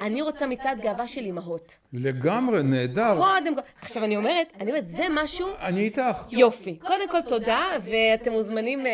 אני 0.00 0.22
רוצה 0.22 0.46
מצעד 0.46 0.80
גאווה 0.80 1.08
של 1.08 1.20
אימהות. 1.20 1.78
לגמרי, 1.92 2.62
נהדר. 2.62 3.16
קודם 3.16 3.54
כל, 3.54 3.60
עכשיו 3.80 4.04
אני 4.04 4.16
אומרת, 4.16 4.52
אני 4.60 4.70
אומרת, 4.70 4.86
זה 4.86 5.04
משהו... 5.10 5.48
אני 5.60 5.80
איתך. 5.80 6.24
יופי. 6.30 6.78
קודם 6.86 7.08
כל 7.10 7.20
תודה, 7.28 7.66
ואתם 7.82 8.32
מוזמנים 8.32 8.80
אה, 8.80 8.88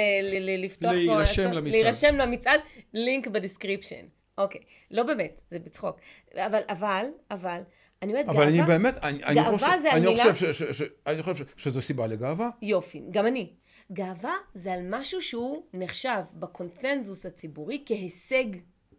לפתוח 0.58 0.90
פה... 0.90 0.96
להירשם 0.96 1.52
למצעד. 1.52 1.72
להירשם 1.72 2.16
למצעד, 2.16 2.60
לינק 2.94 3.26
ב 3.26 3.32
description. 3.32 4.06
אוקיי, 4.38 4.60
לא 4.90 5.02
באמת, 5.02 5.40
זה 5.50 5.58
בצחוק. 5.58 5.96
אבל, 6.36 6.60
אבל, 6.68 7.06
אבל, 7.30 7.60
אני 8.04 8.12
אומרת 8.12 8.26
גאווה, 8.26 8.42
אבל 8.42 8.48
אני 8.48 8.62
באמת, 8.62 9.04
אני, 9.04 9.24
אני 9.24 9.44
חושב, 9.44 9.66
זה 9.82 9.92
אני 9.92 10.06
המילה... 10.06 10.32
חושב, 10.32 10.52
ש, 10.52 10.62
ש, 10.62 10.82
ש, 10.82 10.82
אני 11.06 11.22
חושב 11.22 11.44
שזו 11.56 11.82
סיבה 11.82 12.06
לגאווה. 12.06 12.50
יופי, 12.62 13.02
גם 13.10 13.26
אני. 13.26 13.50
גאווה 13.92 14.34
זה 14.54 14.72
על 14.72 14.80
משהו 14.90 15.22
שהוא 15.22 15.64
נחשב 15.74 16.20
בקונצנזוס 16.34 17.26
הציבורי 17.26 17.82
כהישג 17.86 18.44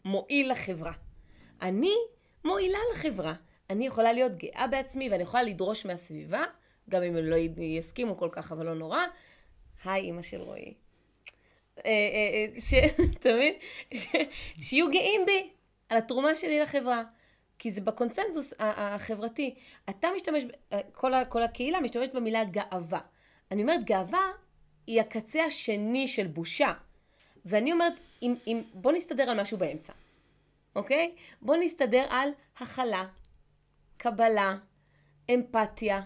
מועיל 0.06 0.52
לחברה. 0.52 0.92
אני 1.62 1.94
מועילה 2.44 2.80
לחברה. 2.94 3.34
אני 3.70 3.88
יכולה 3.88 4.14
להיות 4.14 4.32
גאה 4.38 4.68
בעצמי 4.68 5.10
ואני 5.10 5.24
יכולה 5.24 5.44
לדרוש 5.44 5.86
מהסביבה, 5.86 6.44
גם 6.90 7.04
אם 7.04 7.16
הם 7.16 7.26
לא 7.26 7.36
יסכימו 7.58 8.18
כל 8.18 8.30
כך, 8.32 8.52
אבל 8.52 8.66
לא 8.66 8.76
נורא. 8.76 9.00
היי, 9.84 10.02
אימא 10.02 10.22
של 10.22 10.42
רועי. 10.42 10.74
אה, 11.86 11.92
אה, 11.92 12.46
אה, 12.74 13.06
אתה 13.20 13.30
מבין? 13.34 13.54
שיהיו 14.62 14.92
גאים 14.92 15.26
בי 15.26 15.50
על 15.90 15.98
התרומה 15.98 16.36
שלי 16.36 16.60
לחברה. 16.60 17.04
כי 17.60 17.72
זה 17.72 17.82
בקונצנזוס 17.82 18.54
החברתי. 18.60 19.56
אתה 19.90 20.08
משתמש, 20.16 20.44
כל, 20.92 21.12
כל 21.30 21.44
הקהילה 21.44 21.80
משתמשת 21.80 22.14
במילה 22.14 22.44
גאווה. 22.44 23.00
אני 23.52 23.62
אומרת, 23.62 23.86
גאווה 23.86 24.32
היא 24.88 25.02
הקצה 25.02 25.44
השני 25.44 26.08
של 26.08 26.28
בושה. 26.28 26.74
ואני 27.46 27.72
אומרת, 27.72 27.94
אם, 28.22 28.36
אם, 28.48 28.62
בוא 28.74 28.92
נסתדר 28.92 29.24
על 29.24 29.42
משהו 29.42 29.58
באמצע, 29.58 29.94
אוקיי? 30.76 31.16
בוא 31.42 31.56
נסתדר 31.56 32.06
על 32.10 32.30
הכלה, 32.58 33.06
קבלה, 33.98 34.58
אמפתיה, 35.34 36.02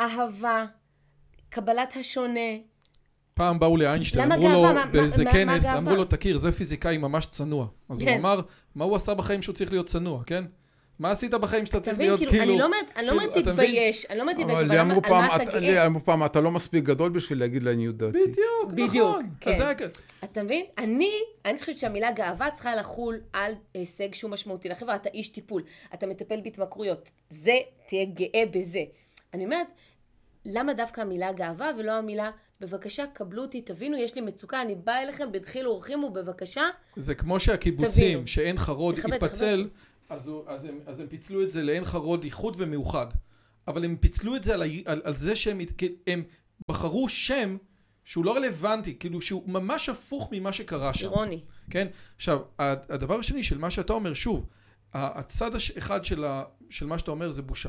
אהבה, 0.00 0.64
קבלת 1.48 1.96
השונה. 1.96 2.40
פעם 3.34 3.58
באו 3.58 3.76
לאיינשטיין, 3.76 4.32
אמרו 4.32 4.48
לו 4.48 4.62
מה, 4.62 4.86
באיזה 4.86 5.24
מה, 5.24 5.32
כנס, 5.32 5.64
מה 5.64 5.78
אמרו 5.78 5.96
לו, 5.96 6.04
תכיר, 6.04 6.38
זה 6.38 6.52
פיזיקאי 6.52 6.98
ממש 6.98 7.26
צנוע. 7.26 7.66
אז 7.88 8.02
כן. 8.02 8.08
הוא 8.08 8.16
אמר, 8.16 8.40
מה 8.74 8.84
הוא 8.84 8.96
עשה 8.96 9.14
בחיים 9.14 9.42
שהוא 9.42 9.54
צריך 9.54 9.72
להיות 9.72 9.86
צנוע, 9.86 10.24
כן? 10.24 10.44
מה 10.98 11.10
עשית 11.10 11.34
בחיים 11.34 11.66
שאתה 11.66 11.80
צריך 11.80 11.98
להיות 11.98 12.20
כאילו... 12.20 12.44
אני 12.44 12.58
לא 12.58 12.64
אומרת 13.12 13.32
כאילו, 13.32 13.50
תתבייש, 13.50 14.06
אני 14.10 14.18
לא 14.18 14.22
אומרת 14.22 14.36
תתבייש, 14.36 14.58
אבל 14.58 14.78
על 14.78 14.84
מה 15.10 15.36
אתה 15.36 15.44
גאה? 15.44 15.60
לי 15.60 15.86
אמרו 15.86 16.04
פעם, 16.04 16.24
אתה 16.24 16.40
לא 16.40 16.50
מספיק 16.50 16.84
גדול 16.84 17.10
בשביל 17.10 17.40
להגיד 17.40 17.62
לעניות 17.62 17.96
דעתי. 17.96 18.18
בדיוק, 18.18 18.38
נכון. 18.64 18.74
בדיוק, 18.74 19.16
כן. 19.40 19.50
אתה 20.24 20.42
מבין? 20.42 20.64
אני, 20.78 21.12
אני 21.44 21.58
חושבת 21.58 21.78
שהמילה 21.78 22.12
גאווה 22.12 22.50
צריכה 22.50 22.76
לחול 22.76 23.20
על 23.32 23.52
הישג 23.74 24.14
שהוא 24.14 24.30
משמעותי 24.30 24.68
לחברה. 24.68 24.96
אתה 24.96 25.08
איש 25.14 25.28
טיפול, 25.28 25.62
אתה 25.94 26.06
מטפל 26.06 26.40
בהתמכרויות. 26.44 27.10
זה, 27.30 27.58
תהיה 27.88 28.04
גאה 28.04 28.44
בזה. 28.50 28.82
אני 29.34 29.44
אומרת, 29.44 29.66
למה 30.44 30.74
דווקא 30.74 31.00
המילה 31.00 31.32
גאווה 31.32 31.70
ולא 31.78 31.92
המילה... 31.92 32.30
בבקשה, 32.60 33.04
קבלו 33.12 33.42
אותי, 33.42 33.60
תבינו, 33.60 33.96
יש 33.96 34.14
לי 34.14 34.20
מצוקה, 34.20 34.62
אני 34.62 34.74
באה 34.74 35.02
אליכם 35.02 35.32
בדחילו 35.32 35.70
ורחימו, 35.70 36.10
בבקשה. 36.10 36.62
זה 36.96 37.14
כמו 37.14 37.40
שהקיבוצים, 37.40 38.26
שאין 38.26 38.58
חרוד, 38.58 38.98
התפצל, 38.98 39.68
אז, 40.08 40.28
הוא, 40.28 40.44
אז, 40.46 40.64
הם, 40.64 40.80
אז 40.86 41.00
הם 41.00 41.06
פיצלו 41.06 41.42
את 41.42 41.50
זה 41.50 41.62
לעין 41.62 41.84
חרוד 41.84 42.24
איחוד 42.24 42.54
ומאוחד. 42.58 43.06
אבל 43.68 43.84
הם 43.84 43.96
פיצלו 43.96 44.36
את 44.36 44.44
זה 44.44 44.54
על, 44.54 44.62
על, 44.84 45.00
על 45.04 45.16
זה 45.16 45.36
שהם 45.36 45.60
הם 46.06 46.22
בחרו 46.68 47.08
שם 47.08 47.56
שהוא 48.04 48.24
לא 48.24 48.36
רלוונטי, 48.36 48.96
כאילו 48.98 49.20
שהוא 49.20 49.48
ממש 49.48 49.88
הפוך 49.88 50.28
ממה 50.32 50.52
שקרה 50.52 50.94
שם. 50.94 51.04
אירוני. 51.04 51.40
כן? 51.70 51.86
עכשיו, 52.16 52.38
הדבר 52.58 53.18
השני 53.18 53.42
של 53.42 53.58
מה 53.58 53.70
שאתה 53.70 53.92
אומר, 53.92 54.14
שוב, 54.14 54.46
הצד 54.94 55.50
האחד 55.54 56.04
של, 56.04 56.24
ה, 56.24 56.44
של 56.70 56.86
מה 56.86 56.98
שאתה 56.98 57.10
אומר 57.10 57.30
זה 57.30 57.42
בושה. 57.42 57.68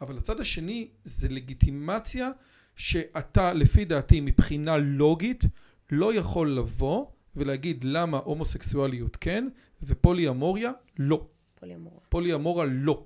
אבל 0.00 0.18
הצד 0.18 0.40
השני 0.40 0.88
זה 1.04 1.28
לגיטימציה 1.28 2.30
שאתה 2.76 3.52
לפי 3.52 3.84
דעתי 3.84 4.20
מבחינה 4.20 4.76
לוגית 4.76 5.44
לא 5.92 6.14
יכול 6.14 6.56
לבוא 6.56 7.06
ולהגיד 7.36 7.84
למה 7.84 8.18
הומוסקסואליות 8.18 9.16
כן 9.20 9.48
ופולי 9.82 10.28
אמוריה 10.28 10.70
לא. 10.98 11.26
פולי 11.62 11.74
אמורה. 11.74 12.00
פולי 12.08 12.34
אמורה 12.34 12.64
לא. 12.68 13.04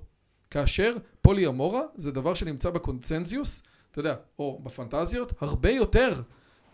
כאשר 0.49 0.95
פולי 1.21 1.47
אמורה 1.47 1.81
זה 1.95 2.11
דבר 2.11 2.33
שנמצא 2.33 2.69
בקונצנזיוס, 2.69 3.63
אתה 3.91 3.99
יודע, 3.99 4.15
או 4.39 4.59
בפנטזיות, 4.63 5.33
הרבה 5.41 5.69
יותר 5.69 6.21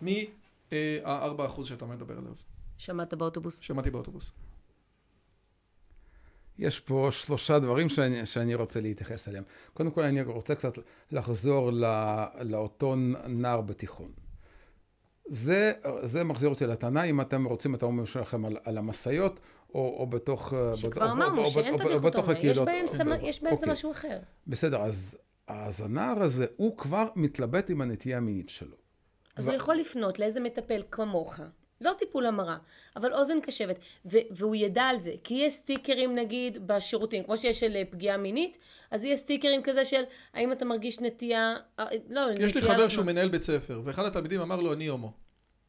מה-4% 0.01 1.65
שאתה 1.65 1.85
מדבר 1.85 2.17
עליו. 2.17 2.33
שמעת 2.77 3.13
באוטובוס? 3.13 3.57
שמעתי 3.61 3.91
באוטובוס. 3.91 4.31
יש 6.59 6.79
פה 6.79 7.07
שלושה 7.11 7.59
דברים 7.59 7.89
שאני, 7.89 8.25
שאני 8.25 8.55
רוצה 8.55 8.81
להתייחס 8.81 9.27
אליהם. 9.27 9.43
קודם 9.73 9.91
כל, 9.91 10.01
אני 10.01 10.21
רוצה 10.21 10.55
קצת 10.55 10.73
לחזור 11.11 11.71
לא, 11.71 11.87
לאותו 12.41 12.95
נער 13.27 13.61
בתיכון. 13.61 14.11
זה, 15.25 15.73
זה 16.03 16.23
מחזיר 16.23 16.49
אותי 16.49 16.65
לטענה, 16.65 17.03
אם 17.03 17.21
אתם 17.21 17.45
רוצים 17.45 17.75
את 17.75 17.83
האומרים 17.83 18.05
שלכם 18.05 18.45
על, 18.45 18.57
על 18.63 18.77
המשאיות, 18.77 19.39
או, 19.73 19.95
או 19.99 20.07
בתוך... 20.07 20.53
שכבר 20.75 21.11
אמרנו 21.11 21.45
שאין 21.45 21.75
את 21.75 21.81
הדיכוטומיה, 21.81 22.37
יש 22.39 22.57
באמצע, 22.59 23.03
יש 23.21 23.43
באמצע 23.43 23.57
אוקיי. 23.57 23.73
משהו 23.73 23.91
אחר. 23.91 24.19
בסדר, 24.47 24.81
אז, 24.81 25.17
אז 25.47 25.81
הנער 25.81 26.23
הזה, 26.23 26.45
הוא 26.55 26.77
כבר 26.77 27.07
מתלבט 27.15 27.69
עם 27.69 27.81
הנטייה 27.81 28.17
המינית 28.17 28.49
שלו. 28.49 28.75
אז 29.35 29.47
ו... 29.47 29.49
הוא 29.49 29.57
יכול 29.57 29.75
לפנות 29.75 30.19
לאיזה 30.19 30.39
מטפל 30.39 30.83
כמוך, 30.91 31.39
לא 31.81 31.91
טיפול 31.99 32.25
המרה, 32.25 32.57
אבל 32.95 33.13
אוזן 33.13 33.41
קשבת, 33.41 33.79
ו- 34.05 34.17
והוא 34.31 34.55
ידע 34.55 34.83
על 34.83 34.99
זה, 34.99 35.11
כי 35.23 35.33
יש 35.33 35.53
סטיקרים 35.53 36.15
נגיד 36.15 36.67
בשירותים, 36.67 37.23
כמו 37.23 37.37
שיש 37.37 37.59
של 37.59 37.75
אה, 37.75 37.83
פגיעה 37.89 38.17
מינית, 38.17 38.57
אז 38.91 39.03
יש 39.03 39.19
סטיקרים 39.19 39.63
כזה 39.63 39.85
של 39.85 40.03
האם 40.33 40.51
אתה 40.51 40.65
מרגיש 40.65 40.99
נטייה, 40.99 41.55
אה, 41.79 41.85
לא, 42.09 42.31
נטייה... 42.31 42.47
יש 42.47 42.55
לי 42.55 42.61
חבר 42.61 42.89
שהוא 42.89 43.05
מנהל 43.05 43.29
בית 43.29 43.43
ספר, 43.43 43.81
ואחד 43.83 44.05
התלמידים 44.05 44.41
אמר 44.41 44.61
לו 44.61 44.73
אני 44.73 44.87
הומו, 44.87 45.13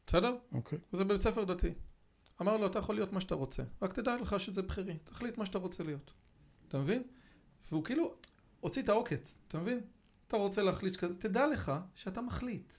בסדר? 0.07 0.35
אוקיי. 0.53 0.79
זה 0.91 1.03
בבית 1.03 1.21
ספר 1.21 1.43
דתי. 1.43 1.73
אמר 2.41 2.57
לו 2.57 2.67
אתה 2.67 2.79
יכול 2.79 2.95
להיות 2.95 3.13
מה 3.13 3.21
שאתה 3.21 3.35
רוצה, 3.35 3.63
רק 3.81 3.93
תדע 3.93 4.15
לך 4.15 4.39
שזה 4.39 4.61
בחירי, 4.61 4.97
תחליט 5.03 5.37
מה 5.37 5.45
שאתה 5.45 5.57
רוצה 5.57 5.83
להיות, 5.83 6.11
אתה 6.67 6.77
מבין? 6.77 7.03
והוא 7.71 7.83
כאילו 7.83 8.15
הוציא 8.59 8.81
את 8.81 8.89
העוקץ, 8.89 9.37
אתה 9.47 9.57
מבין? 9.57 9.81
אתה 10.27 10.37
רוצה 10.37 10.61
להחליט 10.61 10.95
כזה, 10.95 11.19
תדע 11.19 11.47
לך 11.47 11.71
שאתה 11.95 12.21
מחליט. 12.21 12.73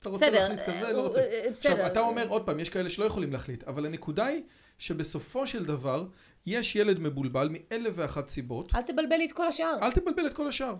אתה 0.00 0.08
רוצה 0.08 0.26
בסדר, 0.26 0.48
להחליט 0.48 0.68
כזה, 0.68 0.92
לא 0.92 1.06
רוצה. 1.06 1.20
בסדר. 1.50 1.72
עכשיו, 1.72 1.86
אתה 1.86 2.00
אומר, 2.00 2.28
עוד 2.28 2.46
פעם, 2.46 2.60
יש 2.60 2.68
כאלה 2.68 2.90
שלא 2.90 3.04
יכולים 3.04 3.32
להחליט, 3.32 3.64
אבל 3.64 3.86
הנקודה 3.86 4.26
היא 4.26 4.42
שבסופו 4.78 5.46
של 5.46 5.64
דבר, 5.64 6.06
יש 6.46 6.76
ילד 6.76 6.98
מבולבל 6.98 7.48
מאלף 7.52 7.92
ואחת 7.96 8.28
סיבות. 8.28 8.74
אל 8.74 8.82
תבלבל 8.82 9.20
את 9.24 9.32
כל 9.32 9.48
השאר. 9.48 9.78
אל 9.82 9.92
תבלבל 9.92 10.26
את 10.26 10.34
כל 10.34 10.48
השאר. 10.48 10.76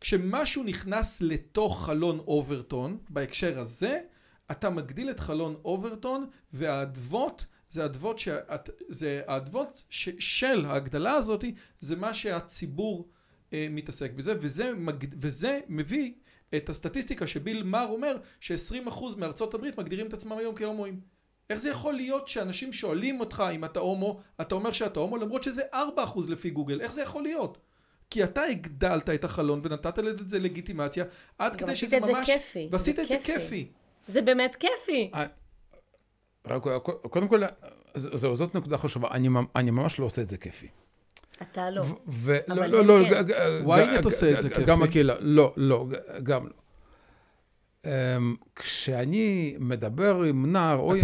כשמשהו 0.00 0.62
נכנס 0.62 1.22
לתוך 1.22 1.84
חלון 1.86 2.18
אוברטון, 2.18 2.98
בהקשר 3.10 3.60
הזה, 3.60 4.00
אתה 4.50 4.70
מגדיל 4.70 5.10
את 5.10 5.20
חלון 5.20 5.56
אוברטון, 5.64 6.26
והאדוות, 6.52 7.44
זה 7.70 7.84
אדוות, 7.84 8.18
שאת, 8.18 8.70
זה 8.88 9.22
האדוות 9.26 9.84
ש, 9.90 10.08
של 10.18 10.66
ההגדלה 10.66 11.12
הזאת, 11.12 11.44
זה 11.80 11.96
מה 11.96 12.14
שהציבור 12.14 13.08
אה, 13.52 13.66
מתעסק 13.70 14.12
בזה, 14.12 14.34
וזה, 14.40 14.74
מג, 14.74 15.04
וזה 15.20 15.60
מביא 15.68 16.12
את 16.56 16.68
הסטטיסטיקה 16.68 17.26
שביל 17.26 17.62
מר 17.62 17.86
אומר 17.90 18.16
ש-20% 18.40 19.04
מארצות 19.16 19.54
הברית 19.54 19.78
מגדירים 19.78 20.06
את 20.06 20.12
עצמם 20.12 20.38
היום 20.38 20.54
כהומואים. 20.56 21.00
איך 21.50 21.58
זה 21.58 21.70
יכול 21.70 21.94
להיות 21.94 22.28
שאנשים 22.28 22.72
שואלים 22.72 23.20
אותך 23.20 23.44
אם 23.52 23.64
אתה 23.64 23.80
הומו, 23.80 24.20
אתה 24.40 24.54
אומר 24.54 24.72
שאתה 24.72 25.00
הומו 25.00 25.16
למרות 25.16 25.42
שזה 25.42 25.62
4% 25.72 25.76
לפי 26.28 26.50
גוגל, 26.50 26.80
איך 26.80 26.92
זה 26.92 27.02
יכול 27.02 27.22
להיות? 27.22 27.58
כי 28.10 28.24
אתה 28.24 28.42
הגדלת 28.42 29.10
את 29.10 29.24
החלון 29.24 29.60
ונתת 29.64 29.98
לזה 29.98 30.38
לגיטימציה 30.38 31.04
עד 31.38 31.56
כדי 31.56 31.76
שזה 31.76 32.00
ממש... 32.00 32.10
ועשית 32.10 32.28
את 32.28 32.28
זה 32.28 32.34
כיפי. 32.34 32.68
ועשית 32.72 32.98
את 32.98 33.08
זה 33.08 33.16
כיפי. 33.24 33.72
זה 34.08 34.22
באמת 34.22 34.56
כיפי. 34.56 35.10
אה, 35.14 35.26
קודם 37.10 37.28
כל, 37.28 37.40
זאת 37.94 38.56
נקודה 38.56 38.78
חשובה, 38.78 39.08
אני 39.56 39.70
ממש 39.70 39.98
לא 39.98 40.04
עושה 40.04 40.22
את 40.22 40.28
זה 40.28 40.36
כיפי. 40.36 40.68
אתה 41.42 41.70
לא. 41.70 41.82
אבל 42.48 42.70
לא, 42.70 42.84
לא, 42.84 43.04
כן. 43.08 43.24
ynet 43.66 44.04
עושה 44.04 44.32
את 44.32 44.40
זה 44.40 44.48
כיפי. 44.48 44.64
גם 44.64 44.82
הקהילה, 44.82 45.14
לא, 45.20 45.52
לא, 45.56 45.86
גם 46.22 46.46
לא. 46.46 46.52
כשאני 48.56 49.56
מדבר 49.60 50.22
עם 50.22 50.52
נער 50.52 50.78
או 50.78 50.94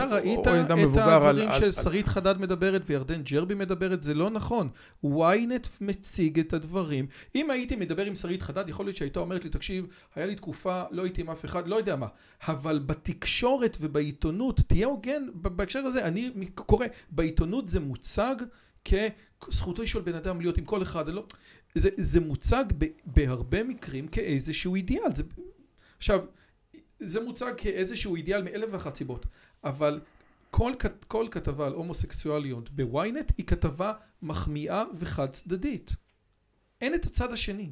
אדם 0.61 0.79
מבוגר 0.79 1.27
על... 1.27 1.43
אתה 1.43 1.45
ראית 1.45 1.49
את 1.49 1.57
הדברים 1.57 1.73
ששרית 1.73 2.09
חדד 2.09 2.41
מדברת 2.41 2.83
וירדן 2.87 3.23
ג'רבי 3.23 3.55
מדברת? 3.55 4.03
זה 4.03 4.15
לא 4.15 4.31
נכון. 4.31 4.69
ynet 5.05 5.69
מציג 5.81 6.39
את 6.39 6.53
הדברים. 6.53 7.07
אם 7.35 7.51
הייתי 7.51 7.77
מדבר 7.77 8.05
עם 8.05 8.15
שרית 8.15 8.43
חדד, 8.43 8.69
יכול 8.69 8.87
להיות 8.87 8.97
שהייתה 8.97 9.21
אומרת 9.21 9.45
לי, 9.45 9.51
תקשיב, 9.51 9.87
היה 10.15 10.27
לי 10.27 10.35
תקופה, 10.35 10.83
לא 10.91 11.03
הייתי 11.03 11.21
עם 11.21 11.31
אף 11.31 11.45
אחד, 11.45 11.69
לא 11.69 11.77
יודע 11.77 11.97
מה. 11.97 12.07
אבל 12.49 12.79
בתקשורת 12.79 13.77
ובעיתונות, 13.81 14.61
תהיה 14.67 14.87
הוגן 14.87 15.23
בהקשר 15.35 15.79
הזה, 15.79 16.07
אני 16.07 16.47
קורא, 16.55 16.87
בעיתונות 17.11 17.69
זה 17.69 17.81
מוצג 17.81 18.37
כזכותו 19.41 19.87
של 19.87 20.01
בן 20.01 20.15
אדם 20.15 20.41
להיות 20.41 20.59
עם 20.59 20.65
כל 20.65 20.83
אחד, 20.83 21.09
לא, 21.09 21.25
זה, 21.75 21.91
זה 21.97 22.21
מוצג 22.21 22.65
ב, 22.79 22.87
בהרבה 23.07 23.65
מקרים 23.65 24.09
כאיזשהו 24.09 24.75
אידיאל. 24.75 25.17
זה, 25.17 25.23
עכשיו, 25.99 26.21
זה 27.05 27.21
מוצג 27.21 27.53
כאיזשהו 27.57 28.17
אידיאל 28.17 28.43
מאלף 28.43 28.69
ואחת 28.73 28.95
סיבות, 28.95 29.27
אבל 29.65 30.01
כל, 30.51 30.73
כל 31.09 31.27
כתבה 31.31 31.67
על 31.67 31.73
הומוסקסואליות 31.73 32.71
בוויינט 32.71 33.33
היא 33.39 33.47
כתבה 33.47 33.93
מחמיאה 34.23 34.83
וחד 34.99 35.31
צדדית. 35.31 35.91
אין 36.81 36.95
את 36.95 37.05
הצד 37.05 37.33
השני. 37.33 37.71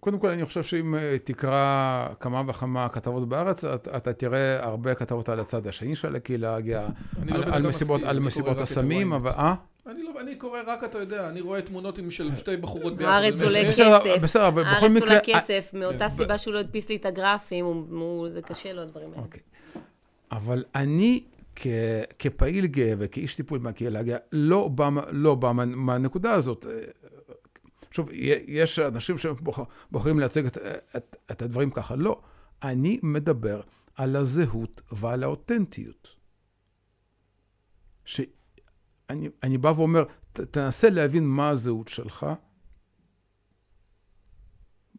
קודם 0.00 0.18
כל, 0.18 0.30
אני 0.30 0.44
חושב 0.44 0.62
שאם 0.62 0.94
אה, 0.94 1.16
תקרא 1.24 2.08
כמה 2.20 2.42
וכמה 2.48 2.88
כתבות 2.88 3.28
בארץ, 3.28 3.64
אתה 3.64 4.12
תראה 4.12 4.64
הרבה 4.64 4.94
כתבות 4.94 5.28
על 5.28 5.40
הצד 5.40 5.66
השני 5.66 5.94
של 5.94 6.16
הקהילה 6.16 6.54
הגאה, 6.54 6.88
לא 7.26 7.54
על 7.54 7.66
על 8.04 8.18
מסיבות 8.20 8.60
הסמים, 8.60 9.12
אבל... 9.12 9.30
אה? 9.30 9.54
אני, 10.20 10.36
קורא 10.36 10.60
רק, 10.66 10.84
אתה 10.84 10.98
יודע, 10.98 11.28
אני 11.28 11.40
רואה 11.40 11.62
תמונות 11.62 11.98
עם 11.98 12.10
של 12.10 12.36
שתי 12.36 12.56
בחורות 12.56 12.96
ביחד. 12.96 13.10
הארץ 13.10 13.42
עולה 13.42 13.68
כסף. 13.68 14.22
בסדר, 14.22 14.48
אבל 14.48 14.64
בכל 14.76 14.88
מקרה... 14.88 15.08
הארץ 15.14 15.28
עולה 15.28 15.40
כסף, 15.40 15.70
מאותה 15.72 16.08
סיבה 16.08 16.38
שהוא 16.38 16.54
לא 16.54 16.58
הדפיס 16.58 16.88
לי 16.88 16.96
את 16.96 17.06
הגרפים, 17.06 17.86
זה 18.32 18.42
קשה 18.42 18.72
לו, 18.72 18.82
הדברים 18.82 19.10
האלה. 19.10 19.22
אוקיי. 19.22 19.40
אבל 20.32 20.64
אני 20.74 21.24
כפעיל 22.18 22.66
גאה 22.66 22.94
וכאיש 22.98 23.34
טיפול 23.34 23.58
מהקהילה 23.58 24.00
הגאה, 24.00 24.18
לא 24.32 24.68
בא, 24.68 24.90
לא 25.10 25.34
בא 25.34 25.52
מהנקודה 25.52 26.32
הזאת. 26.32 26.66
שוב, 27.90 28.08
יש 28.46 28.78
אנשים 28.78 29.18
שבוחרים 29.18 30.18
לייצג 30.18 30.46
את, 30.46 30.58
את, 30.96 31.16
את 31.30 31.42
הדברים 31.42 31.70
ככה. 31.70 31.96
לא, 31.96 32.20
אני 32.62 32.98
מדבר 33.02 33.60
על 33.96 34.16
הזהות 34.16 34.80
ועל 34.92 35.22
האותנטיות. 35.22 36.14
שאני 39.08 39.58
בא 39.58 39.72
ואומר, 39.76 40.04
ת, 40.32 40.40
תנסה 40.40 40.90
להבין 40.90 41.26
מה 41.26 41.48
הזהות 41.48 41.88
שלך, 41.88 42.26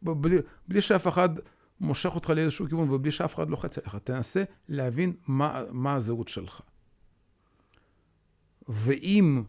בלי, 0.01 0.37
בלי 0.67 0.81
שאף 0.81 1.07
אחד 1.07 1.29
מושך 1.79 2.15
אותך 2.15 2.29
לאיזשהו 2.29 2.67
כיוון 2.67 2.89
ובלי 2.89 3.11
שאף 3.11 3.35
אחד 3.35 3.49
לוחץ 3.49 3.77
עליך. 3.77 3.95
תנסה 3.95 4.43
להבין 4.67 5.13
מה, 5.27 5.63
מה 5.71 5.93
הזהות 5.93 6.27
שלך. 6.27 6.61
ואם 8.67 9.43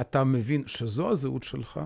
אתה 0.00 0.24
מבין 0.24 0.62
שזו 0.66 1.10
הזהות 1.10 1.42
שלך, 1.42 1.80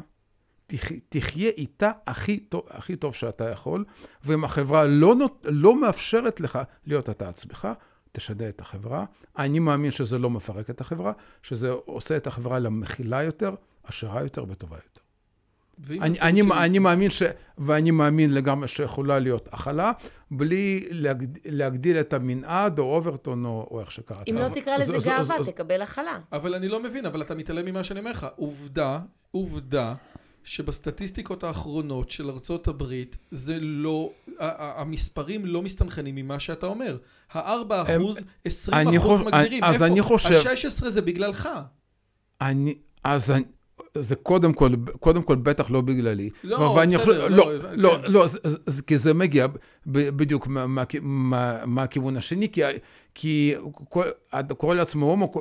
תחיה 1.09 1.51
איתה 1.51 1.91
הכי 2.07 2.41
טוב, 2.41 2.63
הכי 2.69 2.97
טוב 2.97 3.15
שאתה 3.15 3.51
יכול, 3.51 3.85
ואם 4.25 4.45
החברה 4.45 4.85
לא, 4.85 5.15
נות, 5.15 5.47
לא 5.51 5.81
מאפשרת 5.81 6.41
לך 6.41 6.59
להיות 6.87 7.11
אתה 7.11 7.29
עצמך, 7.29 7.69
תשדה 8.15 8.49
את 8.49 8.61
החברה. 8.61 9.05
אני 9.39 9.59
מאמין 9.59 9.91
שזה 9.91 10.19
לא 10.19 10.31
מפרק 10.31 10.71
את 10.71 10.81
החברה, 10.81 11.13
שזה 11.43 11.71
עושה 11.71 12.17
את 12.17 12.27
החברה 12.27 12.59
למכילה 12.59 13.23
יותר, 13.23 13.55
עשירה 13.85 14.23
יותר 14.23 14.45
וטובה 14.49 14.77
יותר. 14.77 15.01
אני, 16.03 16.21
אני, 16.21 16.43
של... 16.43 16.53
אני 16.53 16.79
מאמין 16.79 17.11
ש... 17.11 17.23
ואני 17.59 17.91
מאמין 17.91 18.35
לגמרי 18.35 18.69
שיכולה 18.69 19.19
להיות 19.19 19.49
הכלה, 19.53 19.93
בלי 20.31 20.87
להגד... 20.91 21.29
להגדיל 21.47 22.01
את 22.01 22.13
המנעד 22.13 22.79
או 22.79 22.95
אוברטון 22.95 23.45
או, 23.45 23.69
או 23.71 23.81
איך 23.81 23.91
שקראת. 23.91 24.29
אם 24.29 24.37
לא 24.39 24.49
תקרא 24.49 24.77
לזה 24.77 24.97
גאווה, 25.05 25.37
תקבל 25.45 25.83
הכלה. 25.83 26.19
אבל 26.33 26.55
אני 26.55 26.69
לא 26.69 26.83
מבין, 26.83 27.07
אבל 27.07 27.23
אתה 27.23 27.35
מתעלם 27.35 27.67
ממה 27.67 27.85
שאני 27.85 28.01
אומר 28.01 28.11
לך. 28.11 28.27
עובדה, 28.37 28.99
עובדה, 29.31 29.95
שבסטטיסטיקות 30.45 31.45
האחרונות 31.45 32.11
של 32.11 32.31
ארצות 32.31 32.69
הברית 32.69 33.17
זה 33.31 33.59
לא, 33.61 34.11
המספרים 34.59 35.47
לא 35.47 35.63
מסתנכנים 35.63 36.15
ממה 36.15 36.41
שאתה 36.41 36.67
אומר. 36.67 36.97
הארבע 37.33 37.83
אחוז, 37.83 38.19
עשרים 38.45 38.89
אחוז 38.89 39.21
מגדירים. 39.21 39.65
אז 39.65 39.83
אני 39.83 40.03
חושב... 40.03 40.35
השש 40.35 40.65
עשרה 40.65 40.91
זה 40.91 41.03
בגללך. 41.03 41.49
אני, 42.41 42.75
אז 43.05 43.31
אני... 43.31 43.45
זה 43.99 44.17
קודם 44.17 44.53
כל, 44.53 44.71
קודם 45.01 45.23
כל 45.23 45.37
בטח 45.37 45.71
לא 45.71 45.81
בגללי. 45.81 46.31
לא, 46.45 46.77
בסדר, 46.77 46.95
יכול, 46.95 47.15
לא, 47.15 47.31
לא, 47.31 47.45
כן. 47.63 47.69
לא, 47.73 47.99
לא, 48.05 48.27
זה, 48.27 48.39
זה, 48.67 48.83
כי 48.83 48.99
זה 48.99 49.15
מגיע 49.15 49.47
בדיוק 49.87 50.47
מהכיוון 50.47 51.11
מה, 51.11 51.67
מה, 51.67 52.19
השני, 52.19 52.49
כי, 52.49 52.63
כי 53.15 53.55
קורא 54.57 54.75
לעצמו 54.75 55.07
הומו, 55.07 55.33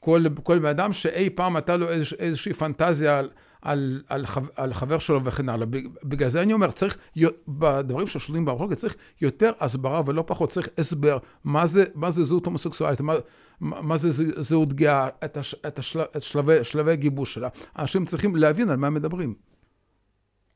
כל, 0.00 0.24
כל 0.42 0.58
בן 0.58 0.68
אדם 0.68 0.92
שאי 0.92 1.30
פעם 1.30 1.56
הייתה 1.56 1.76
לו 1.76 1.88
איזוש, 1.88 2.12
איזושהי 2.12 2.52
פנטזיה 2.52 3.18
על, 3.18 3.28
על, 3.62 4.02
על, 4.08 4.26
חבר, 4.26 4.48
על 4.56 4.74
חבר 4.74 4.98
שלו 4.98 5.24
וכן 5.24 5.48
הלאה. 5.48 5.66
בגלל 6.04 6.28
זה 6.28 6.42
אני 6.42 6.52
אומר, 6.52 6.70
צריך, 6.70 6.98
בדברים 7.48 8.06
ששלולים 8.06 8.44
במחלוקת, 8.44 8.76
צריך 8.76 8.96
יותר 9.20 9.52
הסברה 9.60 10.02
ולא 10.06 10.24
פחות, 10.26 10.50
צריך 10.50 10.68
הסבר. 10.78 11.18
מה 11.44 11.66
זה, 11.66 11.84
מה 11.94 12.10
זה 12.10 12.24
זהות 12.24 12.46
הומוסקסואלית, 12.46 13.00
מה, 13.00 13.14
מה 13.60 13.96
זה 13.96 14.42
זהות 14.42 14.72
גאה, 14.72 15.08
את, 15.24 15.36
הש, 15.36 15.54
את, 15.54 15.78
השל, 15.78 16.00
את 16.00 16.22
שלבי, 16.22 16.64
שלבי 16.64 16.96
גיבוש 16.96 17.34
שלה. 17.34 17.48
אנשים 17.78 18.04
צריכים 18.04 18.36
להבין 18.36 18.70
על 18.70 18.76
מה 18.76 18.90
מדברים. 18.90 19.34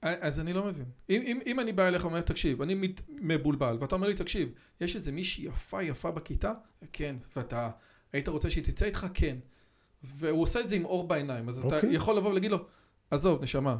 אז 0.03 0.41
אני 0.41 0.53
לא 0.53 0.65
מבין. 0.65 0.85
אם, 1.11 1.23
אם, 1.27 1.39
אם 1.47 1.61
אני 1.61 1.73
בא 1.73 1.89
אליך 1.89 2.05
ואומר, 2.05 2.21
תקשיב, 2.21 2.63
אני 2.63 2.93
מבולבל, 3.09 3.77
ואתה 3.81 3.95
אומר 3.95 4.09
לי, 4.09 4.15
תקשיב, 4.15 4.49
יש 4.81 4.97
איזה 4.97 5.13
מישהי 5.13 5.45
יפה 5.45 5.83
יפה 5.83 6.11
בכיתה? 6.11 6.53
כן. 6.93 7.17
ואתה 7.37 7.71
היית 8.13 8.29
רוצה 8.29 8.51
שהיא 8.51 8.65
תצא 8.65 8.85
איתך? 8.85 9.07
כן. 9.15 9.37
והוא 10.05 10.43
עושה 10.43 10.61
את 10.61 10.69
זה 10.69 10.77
עם 10.77 10.85
אור 10.85 11.09
בעיניים, 11.09 11.49
אז 11.49 11.59
okay. 11.59 11.67
אתה 11.67 11.77
אוקיי. 11.77 11.95
יכול 11.95 12.17
לבוא 12.17 12.31
ולהגיד 12.31 12.51
לו, 12.51 12.67
עזוב, 13.11 13.43
נשמה, 13.43 13.77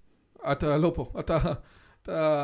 אתה 0.52 0.78
לא 0.78 0.92
פה, 0.94 1.12
אתה... 1.20 1.38
אתה 2.02 2.42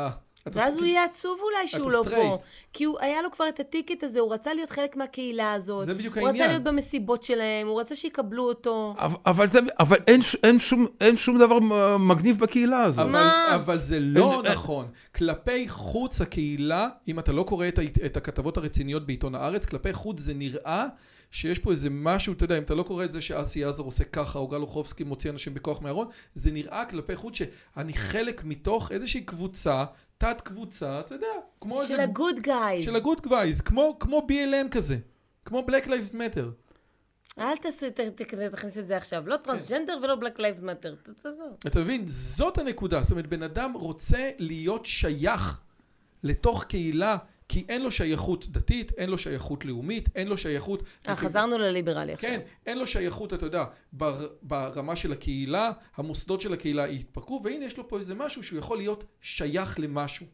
ואז 0.53 0.77
הוא 0.77 0.85
יהיה 0.85 1.03
עצוב 1.03 1.39
אולי 1.43 1.67
שהוא 1.67 1.91
לא 1.91 2.03
פה. 2.15 2.37
כי 2.73 2.83
הוא, 2.83 2.99
היה 2.99 3.21
לו 3.21 3.31
כבר 3.31 3.49
את 3.49 3.59
הטיקט 3.59 4.03
הזה, 4.03 4.19
הוא 4.19 4.33
רצה 4.33 4.53
להיות 4.53 4.69
חלק 4.69 4.95
מהקהילה 4.95 5.53
הזאת. 5.53 5.85
זה 5.85 5.93
בדיוק 5.93 6.17
העניין. 6.17 6.35
הוא 6.35 6.41
רצה 6.43 6.51
להיות 6.51 6.63
במסיבות 6.63 7.23
שלהם, 7.23 7.67
הוא 7.67 7.81
רצה 7.81 7.95
שיקבלו 7.95 8.43
אותו. 8.43 8.95
אבל, 9.25 9.47
זה, 9.47 9.59
אבל 9.79 9.97
אין, 10.07 10.21
אין, 10.43 10.59
שום, 10.59 10.85
אין 11.01 11.17
שום 11.17 11.37
דבר 11.37 11.59
מגניב 11.99 12.39
בקהילה 12.39 12.83
הזאת. 12.83 13.03
אבל, 13.03 13.11
מה? 13.11 13.55
אבל 13.55 13.79
זה 13.79 13.99
לא 13.99 14.41
אין, 14.43 14.51
נכון. 14.51 14.85
אין... 14.85 14.93
כלפי 15.15 15.69
חוץ 15.69 16.21
הקהילה, 16.21 16.89
אם 17.07 17.19
אתה 17.19 17.31
לא 17.31 17.43
קורא 17.43 17.67
את, 17.67 17.79
את 18.05 18.17
הכתבות 18.17 18.57
הרציניות 18.57 19.05
בעיתון 19.05 19.35
הארץ, 19.35 19.65
כלפי 19.65 19.93
חוץ 19.93 20.19
זה 20.19 20.33
נראה... 20.33 20.87
שיש 21.35 21.59
פה 21.59 21.71
איזה 21.71 21.89
משהו, 21.91 22.33
אתה 22.33 22.43
יודע, 22.43 22.57
אם 22.57 22.63
אתה 22.63 22.75
לא 22.75 22.83
קורא 22.83 23.05
את 23.05 23.11
זה 23.11 23.21
שאסי 23.21 23.63
עזר 23.63 23.83
עושה 23.83 24.03
ככה, 24.03 24.39
או 24.39 24.47
גל 24.47 24.61
אוחובסקי 24.61 25.03
מוציא 25.03 25.29
אנשים 25.29 25.53
בכוח 25.53 25.81
מהארון, 25.81 26.07
זה 26.35 26.51
נראה 26.51 26.85
כלפי 26.85 27.15
חוץ 27.15 27.37
שאני 27.37 27.93
חלק 27.93 28.43
מתוך 28.43 28.91
איזושהי 28.91 29.21
קבוצה, 29.21 29.85
תת 30.17 30.41
קבוצה, 30.41 30.99
אתה 30.99 31.15
יודע, 31.15 31.27
כמו 31.61 31.81
איזה... 31.81 31.93
של 31.93 31.99
ה 31.99 32.07
good 32.07 32.39
gays. 32.39 32.85
של 32.85 32.95
ה 32.95 33.00
good 33.00 33.21
gays, 33.27 33.61
כמו, 33.61 33.97
כמו 33.99 34.27
BLM 34.29 34.69
כזה, 34.71 34.97
כמו 35.45 35.65
Black 35.69 35.87
Lives 35.87 36.13
Matter. 36.13 36.69
אל 37.39 37.57
תעשה, 37.57 37.89
תכניס 38.51 38.77
את 38.77 38.87
זה 38.87 38.97
עכשיו, 38.97 39.27
לא 39.27 39.37
טרנסג'נדר 39.37 39.99
ולא 40.03 40.15
Black 40.15 40.39
Lives 40.39 40.61
Matter, 40.61 40.95
תעזוב. 41.21 41.57
אתה 41.67 41.79
מבין, 41.79 42.03
זאת 42.07 42.57
הנקודה, 42.57 43.03
זאת 43.03 43.11
אומרת, 43.11 43.27
בן 43.27 43.43
אדם 43.43 43.73
רוצה 43.73 44.29
להיות 44.37 44.85
שייך 44.85 45.61
לתוך 46.23 46.63
קהילה 46.63 47.17
כי 47.47 47.65
אין 47.69 47.81
לו 47.81 47.91
שייכות 47.91 48.47
דתית, 48.47 48.91
אין 48.97 49.09
לו 49.09 49.17
שייכות 49.17 49.65
לאומית, 49.65 50.09
אין 50.15 50.27
לו 50.27 50.37
שייכות... 50.37 50.83
אה, 51.07 51.15
חזרנו 51.15 51.57
לליברלי 51.57 52.13
עכשיו. 52.13 52.29
כן, 52.29 52.39
אין 52.65 52.77
לו 52.77 52.87
שייכות, 52.87 53.33
אתה 53.33 53.45
יודע, 53.45 53.65
בר, 53.93 54.27
ברמה 54.41 54.95
של 54.95 55.11
הקהילה, 55.11 55.71
המוסדות 55.95 56.41
של 56.41 56.53
הקהילה 56.53 56.87
יתפרקו, 56.87 57.41
והנה 57.43 57.65
יש 57.65 57.77
לו 57.77 57.87
פה 57.87 57.99
איזה 57.99 58.15
משהו 58.15 58.43
שהוא 58.43 58.59
יכול 58.59 58.77
להיות 58.77 59.03
שייך 59.21 59.79
למשהו. 59.79 60.25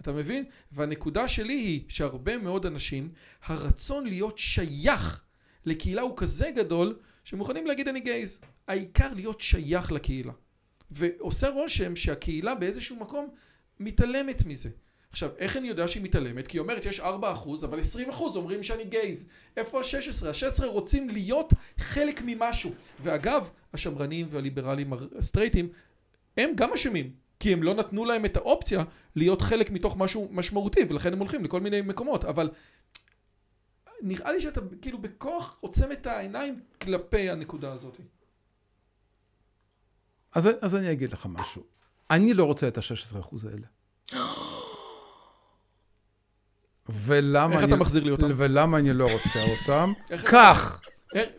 אתה 0.00 0.12
מבין? 0.12 0.44
והנקודה 0.72 1.28
שלי 1.28 1.54
היא 1.54 1.80
שהרבה 1.88 2.38
מאוד 2.38 2.66
אנשים, 2.66 3.12
הרצון 3.44 4.06
להיות 4.06 4.38
שייך 4.38 5.22
לקהילה 5.66 6.02
הוא 6.02 6.16
כזה 6.16 6.50
גדול, 6.56 6.98
שמוכנים 7.24 7.66
להגיד 7.66 7.88
אני 7.88 8.00
גייז. 8.00 8.40
העיקר 8.68 9.14
להיות 9.14 9.40
שייך 9.40 9.92
לקהילה. 9.92 10.32
ועושה 10.90 11.48
רושם 11.48 11.96
שהקהילה 11.96 12.54
באיזשהו 12.54 12.96
מקום 12.96 13.28
מתעלמת 13.80 14.46
מזה. 14.46 14.70
עכשיו, 15.10 15.30
איך 15.38 15.56
אני 15.56 15.68
יודע 15.68 15.88
שהיא 15.88 16.02
מתעלמת? 16.02 16.46
כי 16.46 16.56
היא 16.56 16.60
אומרת, 16.60 16.84
יש 16.84 17.00
4% 17.00 17.04
אבל 17.64 17.78
20% 18.10 18.12
אומרים 18.20 18.62
שאני 18.62 18.84
גייז. 18.84 19.26
איפה 19.56 19.80
ה-16? 19.80 20.26
ה-16 20.26 20.66
רוצים 20.66 21.08
להיות 21.08 21.52
חלק 21.78 22.22
ממשהו. 22.24 22.70
ואגב, 23.00 23.50
השמרנים 23.72 24.26
והליברלים 24.30 24.92
הסטרייטים, 25.18 25.68
הם 26.36 26.50
גם 26.54 26.72
אשמים. 26.72 27.12
כי 27.40 27.52
הם 27.52 27.62
לא 27.62 27.74
נתנו 27.74 28.04
להם 28.04 28.24
את 28.24 28.36
האופציה 28.36 28.84
להיות 29.16 29.42
חלק 29.42 29.70
מתוך 29.70 29.96
משהו 29.96 30.28
משמעותי, 30.30 30.80
ולכן 30.88 31.12
הם 31.12 31.18
הולכים 31.18 31.44
לכל 31.44 31.60
מיני 31.60 31.80
מקומות. 31.80 32.24
אבל 32.24 32.50
נראה 34.02 34.32
לי 34.32 34.40
שאתה 34.40 34.60
כאילו 34.82 34.98
בכוח 34.98 35.56
עוצם 35.60 35.92
את 35.92 36.06
העיניים 36.06 36.60
כלפי 36.80 37.30
הנקודה 37.30 37.72
הזאת. 37.72 38.00
אז, 40.34 40.48
אז 40.60 40.76
אני 40.76 40.92
אגיד 40.92 41.12
לך 41.12 41.26
משהו. 41.30 41.62
אני 42.10 42.34
לא 42.34 42.44
רוצה 42.44 42.68
את 42.68 42.78
ה-16% 42.78 43.36
האלה. 43.48 43.66
ולמה 46.88 47.54
איך 47.54 47.62
אני, 47.62 47.72
אתה 47.72 47.76
מחזיר 47.76 48.04
לי 48.04 48.10
אותם? 48.10 48.30
ולמה 48.36 48.78
אני 48.78 48.92
לא 48.92 49.12
רוצה 49.12 49.42
אותם? 49.42 49.92
כך, 50.32 50.80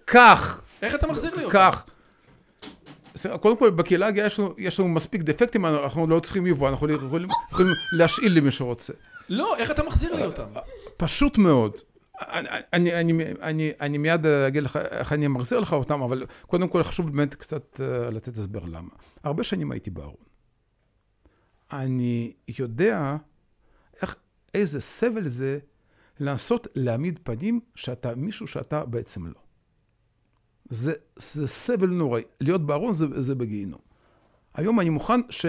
כך. 0.07 0.61
איך 0.81 0.95
אתה 0.95 1.07
מחזיר 1.07 1.35
לי 1.35 1.43
אותם? 1.43 1.57
כך. 1.59 1.85
קודם 3.39 3.57
כל, 3.57 3.69
בקהילה 3.69 4.07
הגאה 4.07 4.25
יש, 4.25 4.39
יש 4.57 4.79
לנו 4.79 4.89
מספיק 4.89 5.21
דפקטים, 5.21 5.65
אנחנו 5.65 6.07
לא 6.07 6.19
צריכים 6.19 6.47
יבוא, 6.47 6.69
אנחנו 6.69 6.89
יכולים, 6.89 7.29
יכולים 7.51 7.71
להשאיל 7.97 8.37
למי 8.37 8.51
שרוצה. 8.51 8.93
לא, 9.29 9.57
איך 9.57 9.71
אתה 9.71 9.83
מחזיר 9.83 10.15
לי 10.15 10.25
אותם? 10.25 10.47
פשוט 10.97 11.37
מאוד. 11.37 11.73
אני, 12.21 12.49
אני, 12.73 12.99
אני, 12.99 13.23
אני, 13.41 13.71
אני 13.81 13.97
מיד 13.97 14.25
אגיד 14.25 14.63
לך 14.63 14.75
איך 14.75 15.13
אני 15.13 15.27
מחזיר 15.27 15.59
לך 15.59 15.73
אותם, 15.73 16.01
אבל 16.01 16.25
קודם 16.47 16.67
כל 16.67 16.83
חשוב 16.83 17.09
באמת 17.15 17.35
קצת 17.35 17.81
אה, 17.81 18.09
לתת 18.09 18.37
הסבר 18.37 18.65
למה. 18.65 18.89
הרבה 19.23 19.43
שנים 19.43 19.71
הייתי 19.71 19.89
בארון. 19.89 20.23
אני 21.71 22.33
יודע 22.59 23.15
איזה 24.53 24.81
סבל 24.81 25.27
זה 25.27 25.59
לנסות 26.19 26.67
להעמיד 26.75 27.19
פנים 27.23 27.59
שאתה 27.75 28.15
מישהו 28.15 28.47
שאתה 28.47 28.85
בעצם 28.85 29.25
לא. 29.25 29.41
זה, 30.69 30.93
זה 31.15 31.47
סבל 31.47 31.89
נוראי. 31.89 32.23
להיות 32.41 32.65
בארון 32.65 32.93
זה, 32.93 33.21
זה 33.21 33.35
בגיהינום. 33.35 33.79
היום 34.53 34.79
אני 34.79 34.89
מוכן, 34.89 35.21
ש, 35.29 35.45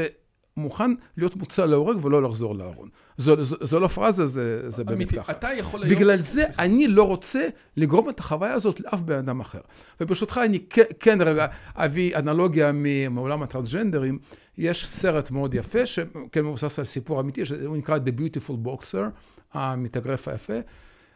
מוכן 0.57 0.91
להיות 1.17 1.37
מוצא 1.37 1.67
להורג 1.67 2.05
ולא 2.05 2.23
לחזור 2.23 2.55
לארון. 2.55 2.89
זו, 3.17 3.45
זו, 3.45 3.57
זו 3.61 3.81
לא 3.81 3.89
פרזה, 3.89 4.27
זה, 4.27 4.71
זה 4.71 4.85
באמת 4.85 5.13
ככה. 5.13 5.33
אתה 5.33 5.49
יכול 5.53 5.83
היום... 5.83 5.95
בגלל 5.95 6.19
זה 6.19 6.45
אני 6.59 6.89
לא 6.89 7.07
רוצה 7.07 7.49
לגרום 7.77 8.09
את 8.09 8.21
החוויה 8.21 8.53
הזאת 8.53 8.81
לאף 8.81 9.01
בן 9.01 9.19
אדם 9.19 9.41
אחר. 9.41 9.61
וברשותך 10.01 10.41
אני 10.45 10.59
כן, 10.71 10.83
כן 11.01 11.19
רגע 11.21 11.47
אביא 11.75 12.17
אנלוגיה 12.17 12.73
מעולם 13.11 13.43
הטרנסג'נדרים. 13.43 14.19
יש 14.61 14.87
סרט 14.87 15.31
מאוד 15.31 15.55
יפה, 15.55 15.87
שכן 15.87 16.45
מבוסס 16.45 16.79
על 16.79 16.85
סיפור 16.85 17.21
אמיתי, 17.21 17.47
שהוא 17.47 17.77
נקרא 17.77 17.97
The 17.97 18.21
Beautiful 18.21 18.67
Boxer, 18.67 19.05
המתאגרף 19.53 20.29
היפה, 20.29 20.59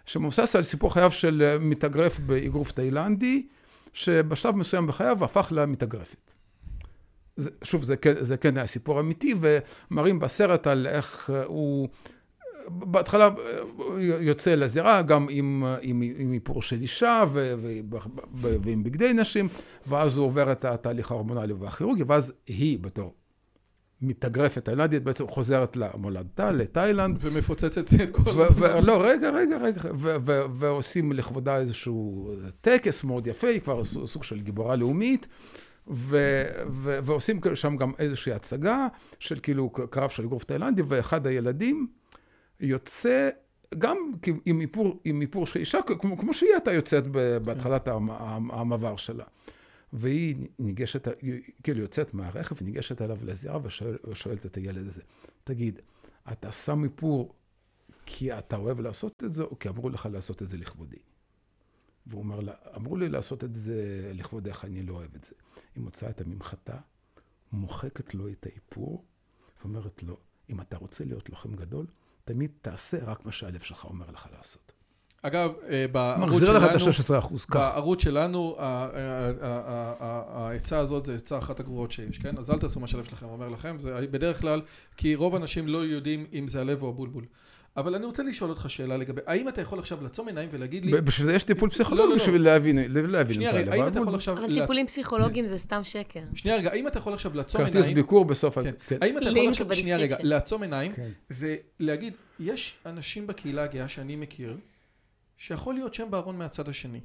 שמבוסס 0.06 0.56
על 0.56 0.62
סיפור 0.62 0.92
חייו 0.92 1.10
של 1.10 1.56
מתאגרף 1.60 2.18
באגרוף 2.18 2.72
תאילנדי, 2.72 3.46
שבשלב 3.92 4.56
מסוים 4.56 4.86
בחייו 4.86 5.24
הפך 5.24 5.48
למתאגרפת. 5.50 6.34
שוב, 7.62 7.84
זה, 7.84 7.94
זה 8.20 8.36
כן 8.36 8.56
היה 8.56 8.66
סיפור 8.66 9.00
אמיתי, 9.00 9.34
ומראים 9.90 10.18
בסרט 10.18 10.66
על 10.66 10.86
איך 10.86 11.32
הוא... 11.46 11.88
בהתחלה 12.68 13.28
יוצא 13.98 14.54
לזירה 14.54 15.02
גם 15.02 15.26
עם, 15.30 15.64
עם, 15.80 16.02
עם 16.16 16.32
איפור 16.32 16.62
של 16.62 16.80
אישה 16.80 17.24
ו, 17.32 17.54
ו, 17.58 17.68
ועם 18.40 18.84
בגדי 18.84 19.12
נשים, 19.12 19.48
ואז 19.86 20.18
הוא 20.18 20.26
עובר 20.26 20.52
את 20.52 20.64
התהליך 20.64 21.10
ההורמונלי 21.10 21.52
והכירורגי, 21.52 22.02
ואז 22.02 22.32
היא 22.46 22.78
בתור 22.78 23.14
מתאגרפת 24.02 24.64
תאילנדית, 24.64 25.02
בעצם 25.02 25.26
חוזרת 25.26 25.76
למולדתה, 25.76 26.52
לתאילנד. 26.52 27.18
ומפוצצת 27.20 27.94
את 27.94 28.10
כל... 28.10 28.22
לא, 28.82 29.02
רגע, 29.04 29.30
רגע, 29.30 29.56
רגע, 29.56 29.80
ועושים 30.54 31.12
לכבודה 31.12 31.56
איזשהו 31.58 32.30
טקס 32.60 33.04
מאוד 33.04 33.26
יפה, 33.26 33.48
היא 33.48 33.60
כבר 33.60 33.84
סוג 33.84 34.24
של 34.24 34.40
גיבורה 34.40 34.76
לאומית. 34.76 35.26
ועושים 35.86 37.40
שם 37.54 37.76
גם 37.76 37.92
איזושהי 37.98 38.32
הצגה 38.32 38.86
של 39.18 39.38
כאילו 39.42 39.70
קרב 39.70 40.10
של 40.10 40.24
אגרוף 40.24 40.44
תאילנדי, 40.44 40.82
ואחד 40.86 41.26
הילדים 41.26 41.86
יוצא 42.60 43.28
גם 43.78 43.96
עם 44.44 44.60
איפור, 44.60 45.00
עם 45.04 45.20
איפור 45.20 45.46
של 45.46 45.60
אישה, 45.60 45.78
כמו, 45.82 46.18
כמו 46.18 46.34
שהיא 46.34 46.50
הייתה 46.52 46.72
יוצאת 46.72 47.06
בהתחלת 47.42 47.88
המעבר 47.88 48.96
שלה. 48.96 49.24
והיא 49.94 50.48
ניגשת, 50.58 51.08
כאילו 51.62 51.80
יוצאת 51.80 52.14
מהרכב, 52.14 52.64
ניגשת 52.64 53.02
אליו 53.02 53.18
לזירה 53.22 53.58
ושואלת 54.04 54.46
את 54.46 54.56
הילד 54.56 54.86
הזה, 54.86 55.02
תגיד, 55.44 55.80
אתה 56.32 56.52
שם 56.52 56.84
איפור 56.84 57.34
כי 58.06 58.38
אתה 58.38 58.56
אוהב 58.56 58.80
לעשות 58.80 59.24
את 59.24 59.32
זה, 59.32 59.42
או 59.42 59.58
כי 59.58 59.68
אמרו 59.68 59.88
לך 59.88 60.08
לעשות 60.12 60.42
את 60.42 60.48
זה 60.48 60.56
לכבודי? 60.56 60.98
והוא 62.06 62.22
אומר 62.22 62.40
לה, 62.40 62.52
אמרו 62.76 62.96
לי 62.96 63.08
לעשות 63.08 63.44
את 63.44 63.54
זה 63.54 64.10
לכבודך, 64.14 64.64
אני 64.64 64.82
לא 64.82 64.94
אוהב 64.94 65.14
את 65.14 65.24
זה. 65.24 65.34
היא 65.74 65.82
מוצאה 65.84 66.10
את 66.10 66.20
הממחטה, 66.20 66.78
מוחקת 67.52 68.14
לו 68.14 68.28
את 68.28 68.46
האיפור, 68.46 69.04
ואומרת 69.60 70.02
לו, 70.02 70.16
אם 70.50 70.60
אתה 70.60 70.76
רוצה 70.76 71.04
להיות 71.04 71.28
לוחם 71.28 71.56
גדול, 71.56 71.86
תמיד 72.24 72.50
תעשה 72.62 73.04
רק 73.04 73.24
מה 73.24 73.32
שהלב 73.32 73.60
שלך 73.60 73.84
אומר 73.84 74.10
לך 74.10 74.28
לעשות. 74.32 74.72
אגב, 75.26 75.52
אה, 75.70 75.86
בערוץ 75.92 76.16
שלנו, 76.18 76.26
מחזיר 76.26 76.52
לך 76.52 76.62
את 76.64 76.70
ה-16 76.70 77.18
אחוז, 77.18 77.44
כך. 77.44 77.56
בערוץ 77.56 78.02
שלנו, 78.02 78.56
העצה 80.34 80.78
הזאת 80.78 81.06
זה 81.06 81.14
עצה 81.14 81.38
אחת 81.38 81.60
הגרועות 81.60 81.92
שיש, 81.92 82.18
כן? 82.18 82.38
אז 82.38 82.50
אל 82.50 82.58
תעשו 82.58 82.80
מה 82.80 82.86
שהלב 82.86 83.04
שלכם 83.04 83.26
אומר 83.26 83.48
לכם, 83.48 83.76
זה 83.80 84.06
בדרך 84.10 84.40
כלל, 84.40 84.60
כי 84.96 85.14
רוב 85.14 85.34
האנשים 85.34 85.68
לא 85.68 85.78
יודעים 85.78 86.26
אם 86.32 86.48
זה 86.48 86.60
הלב 86.60 86.82
או 86.82 86.88
הבולבול. 86.88 87.24
אבל 87.76 87.94
אני 87.94 88.06
רוצה 88.06 88.22
לשאול 88.22 88.50
אותך 88.50 88.70
שאלה 88.70 88.96
לגבי, 88.96 89.20
האם 89.26 89.48
אתה 89.48 89.60
יכול 89.60 89.78
עכשיו 89.78 89.98
לעצום 90.02 90.26
עיניים 90.28 90.48
ולהגיד 90.52 90.84
לי... 90.84 91.00
בשביל 91.00 91.26
זה 91.26 91.34
יש 91.34 91.44
טיפול 91.44 91.66
לא, 91.68 91.70
לא, 91.70 91.74
פסיכולוגי 91.74 92.08
לא. 92.10 92.16
בשביל 92.16 92.42
להבין, 92.42 92.78
להבין 92.92 93.34
שנייה 93.34 93.50
אם 93.50 93.56
זה 93.56 93.62
רגע, 93.62 93.72
האם 93.72 93.88
אתה. 93.88 93.98
יכול 94.00 94.14
עכשיו... 94.14 94.34
אבל 94.34 94.42
לה- 94.42 94.60
טיפולים 94.60 94.86
פסיכולוגיים 94.86 95.46
זה 95.46 95.58
סתם 95.58 95.84
שקר. 95.84 96.20
שנייה 96.34 96.56
רגע, 96.56 96.70
האם 96.70 96.86
אתה 96.86 96.98
יכול 96.98 97.12
עכשיו 97.14 97.34
לעצום 97.34 97.60
כרטיס 97.60 97.76
עיניים... 97.76 97.94
ביקור 97.94 98.24
בסוף. 98.24 98.58
כן. 98.58 98.70
כן. 98.88 98.96
האם 99.00 99.18
אתה 99.18 99.28
יכול 99.28 99.48
עכשיו, 99.48 99.72
שנייה 99.74 99.96
רגע. 99.96 100.16
לעצום 100.20 100.62
עיניים 100.62 100.92
כן. 100.92 101.08
ולהגיד, 101.80 102.12
יש 102.40 102.74
אנשים 102.86 103.26
בקהילה 103.26 103.64
הגאה 103.64 103.88
שאני 103.88 104.16
מכיר, 104.16 104.56
שיכול 105.44 105.74
להיות 105.74 105.94
שהם 105.94 106.10
בארון 106.10 106.38
מהצד 106.38 106.68
השני. 106.68 107.00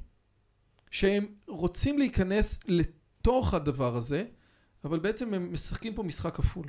שהם 0.90 1.26
רוצים 1.46 1.98
להיכנס 1.98 2.60
לתוך 2.66 3.54
הדבר 3.54 3.96
הזה, 3.96 4.24
אבל 4.84 4.98
בעצם 4.98 5.34
הם 5.34 5.52
משחקים 5.52 5.94
פה 5.94 6.02
משחק 6.02 6.36
כפול. 6.36 6.66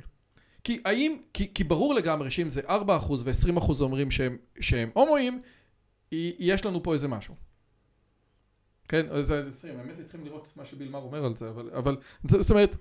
כי 0.64 0.82
האם, 0.84 1.16
כי, 1.32 1.54
כי 1.54 1.64
ברור 1.64 1.94
לגמרי 1.94 2.30
שאם 2.30 2.50
זה 2.50 2.60
4% 2.60 2.70
ו-20% 3.24 3.80
אומרים 3.80 4.10
שהם, 4.10 4.36
שהם 4.60 4.90
הומואים, 4.94 5.42
יש 6.12 6.66
לנו 6.66 6.82
פה 6.82 6.94
איזה 6.94 7.08
משהו. 7.08 7.34
כן, 8.88 9.06
אז 9.10 9.26
זה 9.26 9.48
20, 9.48 9.78
האמת 9.78 9.94
היא 9.98 10.04
צריכים 10.04 10.24
לראות 10.24 10.48
מה 10.56 10.64
שביל 10.64 10.88
מר 10.88 10.98
אומר 10.98 11.24
על 11.24 11.36
זה, 11.36 11.50
אבל, 11.50 11.70
אבל 11.74 11.96
זאת 12.28 12.50
אומרת, 12.50 12.76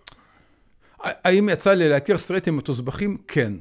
האם 0.99 1.49
יצא 1.49 1.73
לי 1.73 1.89
להכיר 1.89 2.17
סטרייטים 2.17 2.57
מתוסבכים? 2.57 3.17
כן. 3.27 3.53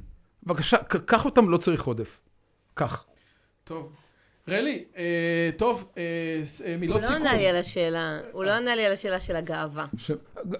בבקשה, 0.43 0.77
קח 0.85 1.25
אותם, 1.25 1.49
לא 1.49 1.57
צריך 1.57 1.85
עודף. 1.85 2.21
קח. 2.75 3.07
טוב. 3.65 4.10
רלי, 4.51 4.85
אה, 4.97 5.05
טוב, 5.57 5.85
אה, 5.99 6.03
אה, 6.65 6.73
הוא 6.73 6.81
מילות 6.81 6.97
לא 6.97 7.07
סיכום. 7.07 7.17
ענה 7.21 7.37
לי 7.37 7.47
על 7.49 7.57
השאלה, 7.57 8.19
הוא 8.33 8.45
לא 8.45 8.51
ענה 8.51 8.77
לי 8.77 8.85
על 8.87 8.93
השאלה 8.93 9.21
של 9.21 9.37
הגאווה. 9.37 9.87
ש... 9.99 10.11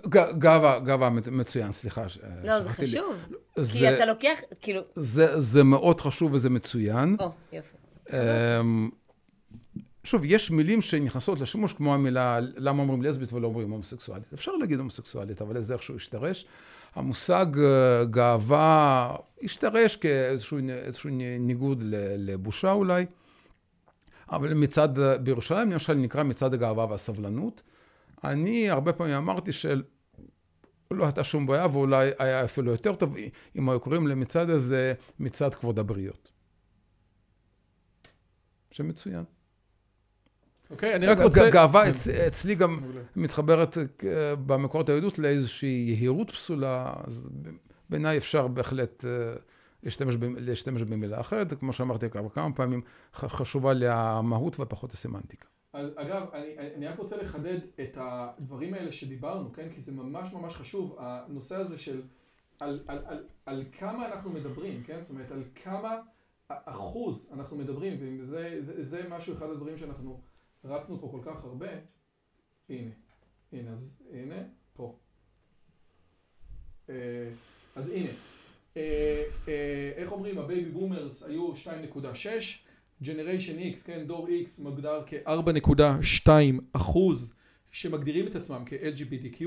ג- 0.09 0.39
גאווה, 0.39 0.79
גאווה 0.79 1.11
מצ- 1.11 1.29
מצוין, 1.29 1.73
סליחה. 1.73 2.09
ש- 2.09 2.19
לא, 2.45 2.61
זה 2.61 2.69
שכחתי 2.69 2.83
לי. 2.83 2.89
חשוב. 2.89 3.17
זה- 3.57 3.79
כי 3.79 3.95
אתה 3.97 4.05
לוקח, 4.07 4.41
כאילו... 4.61 4.81
זה, 4.95 5.41
זה 5.41 5.65
מאוד 5.65 6.01
חשוב 6.01 6.35
וזה 6.35 6.51
מצוין. 6.51 7.17
או, 7.21 7.31
יופי. 7.53 7.77
אמ, 8.13 8.91
שוב, 10.05 10.23
יש 10.25 10.51
מילים 10.51 10.83
שנכנסות 10.83 11.41
לשימוש, 11.41 11.73
כמו 11.73 11.95
המילה, 11.95 12.39
למה 12.57 12.83
אומרים 12.83 13.03
לסבית 13.03 13.33
ולא 13.33 13.47
אומרים 13.47 13.71
הומוסקסואלית. 13.71 14.33
אפשר 14.33 14.53
להגיד 14.53 14.79
הומוסקסואלית, 14.79 15.43
אבל 15.43 15.57
איזה 15.57 15.75
איכשהו 15.75 15.97
השתרש. 15.97 16.45
המושג 16.95 17.47
אה, 17.59 18.05
גאווה 18.05 19.17
השתרש 19.43 19.97
כאיזשהו 19.97 20.59
איזשהו 20.71 21.11
ניגוד 21.41 21.83
לבושה 22.19 22.73
אולי. 22.73 23.07
אבל 24.31 24.55
מצד, 24.55 24.89
בירושלים 25.23 25.71
למשל 25.71 25.95
נקרא 25.95 26.23
מצד 26.23 26.55
הגאווה 26.55 26.87
והסבלנות. 26.91 27.63
אני 28.25 28.71
הרבה 28.71 28.93
פעמים 28.93 29.15
אמרתי 29.15 29.53
של... 29.53 29.83
לא 30.91 31.05
הייתה 31.05 31.25
שום 31.25 31.47
בעיה, 31.47 31.67
ואולי 31.67 32.11
היה 32.19 32.45
אפילו 32.45 32.73
יותר 32.73 32.95
טוב 32.95 33.17
אם 33.57 33.69
היו 33.69 33.81
קוראים 33.81 34.07
למצעד 34.07 34.51
הזה 34.51 34.93
מצעד 35.19 35.55
כבוד 35.55 35.79
הבריות. 35.79 36.31
שמצוין. 38.71 39.25
אוקיי, 40.71 40.95
אני 40.95 41.07
רק 41.07 41.19
רוצה... 41.19 41.51
גאווה 41.51 41.91
אצ, 41.91 42.09
אצלי 42.09 42.55
גם. 42.55 42.81
מתחברת 43.17 43.79
אה, 43.79 44.37
במקורות 44.37 44.89
היהדות 44.89 45.19
לאיזושהי 45.19 45.85
יהירות 45.89 46.31
פסולה, 46.31 46.93
אז 47.05 47.29
בעיניי 47.89 48.19
אפשר 48.19 48.49
בהחלט 48.49 49.05
אה, 49.05 49.11
להשתמש, 49.83 50.17
ב- 50.17 50.39
להשתמש 50.39 50.83
במילה 50.83 51.21
אחרת, 51.21 51.53
כמו 51.53 51.73
שאמרתי 51.73 52.11
כמה 52.11 52.31
כמה 52.31 52.53
פעמים, 52.55 52.83
חשובה 53.13 53.73
לי 53.73 53.89
המהות 53.89 54.61
ופחות 54.61 54.93
הסמנטיקה. 54.93 55.47
אז 55.73 55.87
אגב, 55.97 56.27
אני, 56.33 56.75
אני 56.77 56.87
רק 56.87 56.99
רוצה 56.99 57.17
לחדד 57.17 57.59
את 57.81 57.97
הדברים 58.01 58.75
האלה 58.75 58.93
שדיברנו, 58.93 59.53
כן? 59.53 59.69
כי 59.75 59.81
זה 59.81 59.93
ממש 59.93 60.33
ממש 60.33 60.55
חשוב, 60.55 60.97
הנושא 60.99 61.57
הזה 61.57 61.79
של 61.79 62.03
על, 62.61 62.81
על, 62.87 62.99
על, 63.07 63.25
על 63.47 63.65
כמה 63.79 64.07
אנחנו 64.07 64.31
מדברים, 64.31 64.83
כן? 64.83 65.03
זאת 65.03 65.11
אומרת, 65.11 65.31
על 65.31 65.45
כמה 65.55 65.97
אחוז 66.49 67.31
אנחנו 67.33 67.57
מדברים, 67.57 67.97
וזה 68.01 68.59
זה, 68.61 68.85
זה 68.85 69.09
משהו, 69.09 69.35
אחד 69.35 69.47
הדברים 69.51 69.79
שאנחנו 69.79 70.21
רצנו 70.65 71.01
פה 71.01 71.09
כל 71.11 71.21
כך 71.31 71.45
הרבה. 71.45 71.69
הנה, 72.69 72.91
הנה, 73.53 73.71
אז 73.71 74.03
הנה, 74.13 74.37
פה. 74.73 74.97
אה, 76.89 77.31
אז 77.77 77.89
הנה, 77.89 78.11
איך 79.97 80.13
אומרים, 80.13 80.39
ה 80.39 80.45
baby 80.45 80.71
boomers 80.71 81.23
היו 81.23 81.53
2.6, 81.53 81.67
Generation 83.05 83.07
X, 83.77 83.85
כן, 83.87 84.01
דור 84.07 84.29
X 84.47 84.63
מוגדר 84.63 85.03
כ-4.2 85.07 86.29
אחוז 86.73 87.35
שמגדירים 87.73 88.27
את 88.27 88.35
עצמם 88.35 88.63
כ-LGBTQ. 88.67 89.45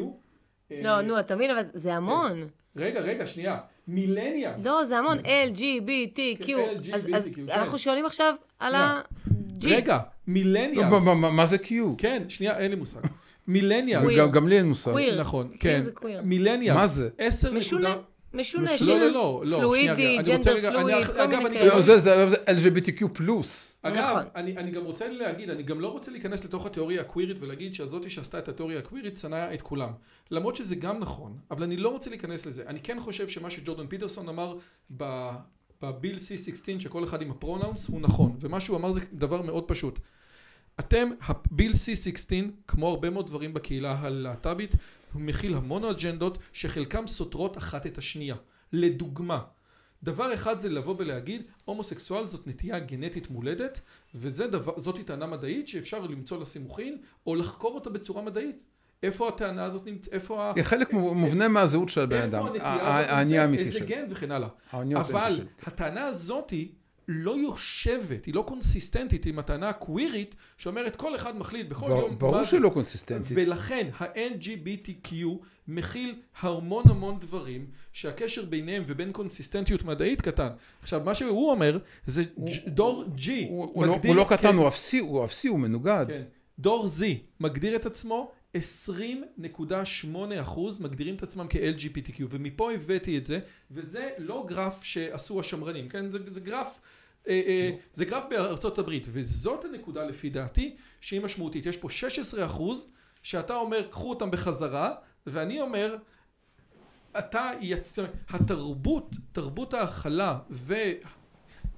אה, 0.71 0.79
לא, 0.83 1.01
נו, 1.01 1.19
אתה 1.19 1.35
מבין, 1.35 1.49
אבל 1.51 1.61
זה 1.73 1.93
המון. 1.93 2.47
רגע, 2.75 2.99
רגע, 3.01 3.27
שנייה. 3.27 3.57
מילניאס. 3.87 4.65
לא, 4.65 4.85
זה 4.85 4.97
המון. 4.97 5.17
LGBTQ. 5.19 6.45
כן, 6.45 6.75
אז 6.93 7.07
כן. 7.35 7.49
אנחנו 7.49 7.77
שואלים 7.77 8.05
עכשיו 8.05 8.33
על 8.59 8.75
ה-G. 8.75 9.67
רגע, 9.69 9.99
מילניאס. 10.27 10.77
לא, 10.91 11.15
מה- 11.15 11.31
מה- 11.31 11.45
זה 11.45 11.55
Q? 11.57 11.69
כן, 11.97 12.23
שנייה, 12.29 12.57
אין 12.57 12.71
לי 12.71 12.77
מושג. 12.77 12.99
מילניאס. 13.47 14.03
גם- 14.17 14.31
גם 14.31 14.47
לי 14.47 14.57
אין 14.57 14.65
מושג. 14.65 14.91
נכון, 15.19 15.49
כן. 15.59 15.81
מילניאס. 16.23 16.75
מה 16.75 16.87
זה? 16.87 17.09
10 17.17 17.53
משונה. 17.53 17.95
משונה. 18.33 18.73
משונה. 18.75 18.93
לא, 18.93 19.11
לא, 19.11 19.41
לא, 19.45 19.57
פלואידי, 19.57 20.17
ג'נדר 20.25 20.69
פלואיד, 20.69 21.05
כל 21.05 21.27
מיני 21.27 21.49
כאלה. 21.53 21.81
זה- 21.81 22.35
LGBTQ 22.47 23.07
פלוס. 23.13 23.79
אגב, 23.81 23.97
נכון. 24.03 24.23
אני, 24.35 24.57
אני 24.57 24.71
גם 24.71 24.83
רוצה 24.83 25.07
להגיד, 25.07 25.49
אני 25.49 25.63
גם 25.63 25.79
לא 25.79 25.87
רוצה 25.87 26.11
להיכנס 26.11 26.45
לתוך 26.45 26.65
התיאוריה 26.65 27.01
הקווירית 27.01 27.37
ולהגיד 27.39 27.75
שהזאתי 27.75 28.09
שעשתה 28.09 28.39
את 28.39 28.47
התיאוריה 28.47 28.79
הקווירית 28.79 29.17
שנאה 29.17 29.53
את 29.53 29.61
כולם. 29.61 29.89
למרות 30.31 30.55
שזה 30.55 30.75
גם 30.75 30.99
נכון, 30.99 31.37
אבל 31.51 31.63
אני 31.63 31.77
לא 31.77 31.89
רוצה 31.89 32.09
להיכנס 32.09 32.45
לזה. 32.45 32.63
אני 32.67 32.79
כן 32.79 32.97
חושב 32.99 33.27
שמה 33.27 33.49
שג'ורדן 33.51 33.87
פיטרסון 33.87 34.29
אמר 34.29 34.55
ב- 34.97 35.29
בביל 35.81 36.15
C16, 36.17 36.79
שכל 36.81 37.03
אחד 37.03 37.21
עם 37.21 37.31
הפרונאונס, 37.31 37.87
הוא 37.87 38.01
נכון. 38.01 38.35
ומה 38.39 38.59
שהוא 38.59 38.77
אמר 38.77 38.91
זה 38.91 38.99
דבר 39.13 39.41
מאוד 39.41 39.63
פשוט. 39.67 39.99
אתם, 40.79 41.09
הביל 41.21 41.71
C16, 41.71 42.33
כמו 42.67 42.87
הרבה 42.89 43.09
מאוד 43.09 43.27
דברים 43.27 43.53
בקהילה 43.53 43.97
הלהט"בית, 43.99 44.71
הוא 45.13 45.21
מכיל 45.21 45.55
המון 45.55 45.85
אג'נדות 45.85 46.37
שחלקם 46.53 47.07
סותרות 47.07 47.57
אחת 47.57 47.85
את 47.85 47.97
השנייה. 47.97 48.35
לדוגמה, 48.73 49.39
דבר 50.03 50.33
אחד 50.33 50.59
זה 50.59 50.69
לבוא 50.69 50.95
ולהגיד 50.97 51.41
הומוסקסואל 51.65 52.27
זאת 52.27 52.47
נטייה 52.47 52.79
גנטית 52.79 53.29
מולדת 53.29 53.79
וזאת 54.15 54.99
טענה 55.05 55.27
מדעית 55.27 55.67
שאפשר 55.67 55.99
למצוא 55.99 56.39
לה 56.39 56.45
סימוכין 56.45 56.97
או 57.27 57.35
לחקור 57.35 57.75
אותה 57.75 57.89
בצורה 57.89 58.21
מדעית. 58.21 58.63
איפה 59.03 59.27
הטענה 59.27 59.63
הזאת 59.63 59.85
נמצאת? 59.85 60.13
איפה 60.13 60.43
ה... 60.43 60.53
היא 60.55 60.63
חלק 60.63 60.93
מובנה 60.93 61.47
מהזהות 61.47 61.89
של 61.89 62.01
הבן 62.01 62.21
אדם. 62.21 62.45
איפה 62.45 62.67
הנטייה 62.67 63.43
הזאת 63.43 63.57
נמצאת? 63.57 63.65
איזה. 63.65 63.85
גן 63.85 64.05
וכן 64.09 64.31
הלאה. 64.31 64.49
אבל. 64.73 65.39
הטענה 65.63 66.03
הזאתי 66.05 66.71
לא 67.07 67.37
יושבת, 67.37 68.25
היא 68.25 68.33
לא 68.33 68.43
קונסיסטנטית 68.47 69.25
עם 69.25 69.39
הטענה 69.39 69.69
הקווירית 69.69 70.35
שאומרת 70.57 70.95
כל 70.95 71.15
אחד 71.15 71.37
מחליט 71.37 71.69
בכל 71.69 71.87
בר- 71.89 71.99
יום 71.99 72.17
ברור 72.19 72.43
שהיא. 72.43 72.59
לא 72.61 72.69
קונסיסטנטית. 72.69 73.37
ולכן 73.37 73.89
ה-LGBTQ 73.99 75.13
מכיל 75.67 76.15
המון 76.41 76.83
המון 76.89 77.19
דברים 77.19 77.65
שהקשר 77.93 78.45
ביניהם 78.45 78.83
ובין 78.87 79.11
קונסיסטנטיות 79.11 79.83
מדעית 79.83 80.21
קטן. 80.21 80.49
עכשיו 80.81 81.01
מה 81.05 81.15
שהוא 81.15 81.51
אומר 81.51 81.77
זה 82.05 82.23
ג'- 82.23 82.69
דור 82.69 83.03
G 83.17 83.29
הוא 83.49 83.71
הוא 83.73 83.85
לא- 83.85 83.97
הוא 84.07 84.15
לא 84.15 84.25
קטן, 84.29 84.47
כן, 84.51 84.55
הוא 84.55 84.67
אפסי, 84.67 84.99
הוא 84.99 85.25
אפסי, 85.25 85.47
הוא 85.47 85.59
מנוגד. 85.59 86.05
כן. 86.07 86.21
דור 86.59 86.85
Z 86.85 87.01
מגדיר 87.39 87.75
את 87.75 87.85
עצמו 87.85 88.31
20.8 88.55 88.57
אחוז 90.41 90.79
מגדירים 90.79 91.15
את 91.15 91.23
עצמם 91.23 91.45
כ-LGBTQ 91.49 92.21
ומפה 92.29 92.71
הבאתי 92.71 93.17
את 93.17 93.27
זה 93.27 93.39
וזה 93.71 94.09
לא 94.17 94.45
גרף 94.47 94.83
שעשו 94.83 95.39
השמרנים 95.39 95.89
כן? 95.89 96.11
זה, 96.11 96.19
זה 96.27 96.39
גרף 96.39 96.79
אה, 97.27 97.41
אה, 97.47 97.71
זה 97.93 98.05
גרף 98.05 98.23
בארצות 98.29 98.79
הברית 98.79 99.07
וזאת 99.11 99.65
הנקודה 99.65 100.03
לפי 100.03 100.29
דעתי 100.29 100.75
שהיא 101.01 101.21
משמעותית. 101.21 101.65
יש 101.65 101.77
פה 101.77 101.89
16 101.89 102.45
אחוז 102.45 102.91
שאתה 103.23 103.55
אומר 103.55 103.87
קחו 103.89 104.09
אותם 104.09 104.31
בחזרה 104.31 104.93
ואני 105.27 105.61
אומר 105.61 105.97
אתה 107.19 107.51
יצר 107.61 108.05
התרבות 108.29 109.09
תרבות 109.31 109.73
ההכלה 109.73 110.39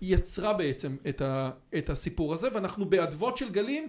ויצרה 0.02 0.54
בעצם 0.54 0.96
את, 1.10 1.22
ה, 1.22 1.50
את 1.78 1.90
הסיפור 1.90 2.34
הזה 2.34 2.48
ואנחנו 2.54 2.86
באדוות 2.86 3.38
של 3.38 3.52
גלים 3.52 3.88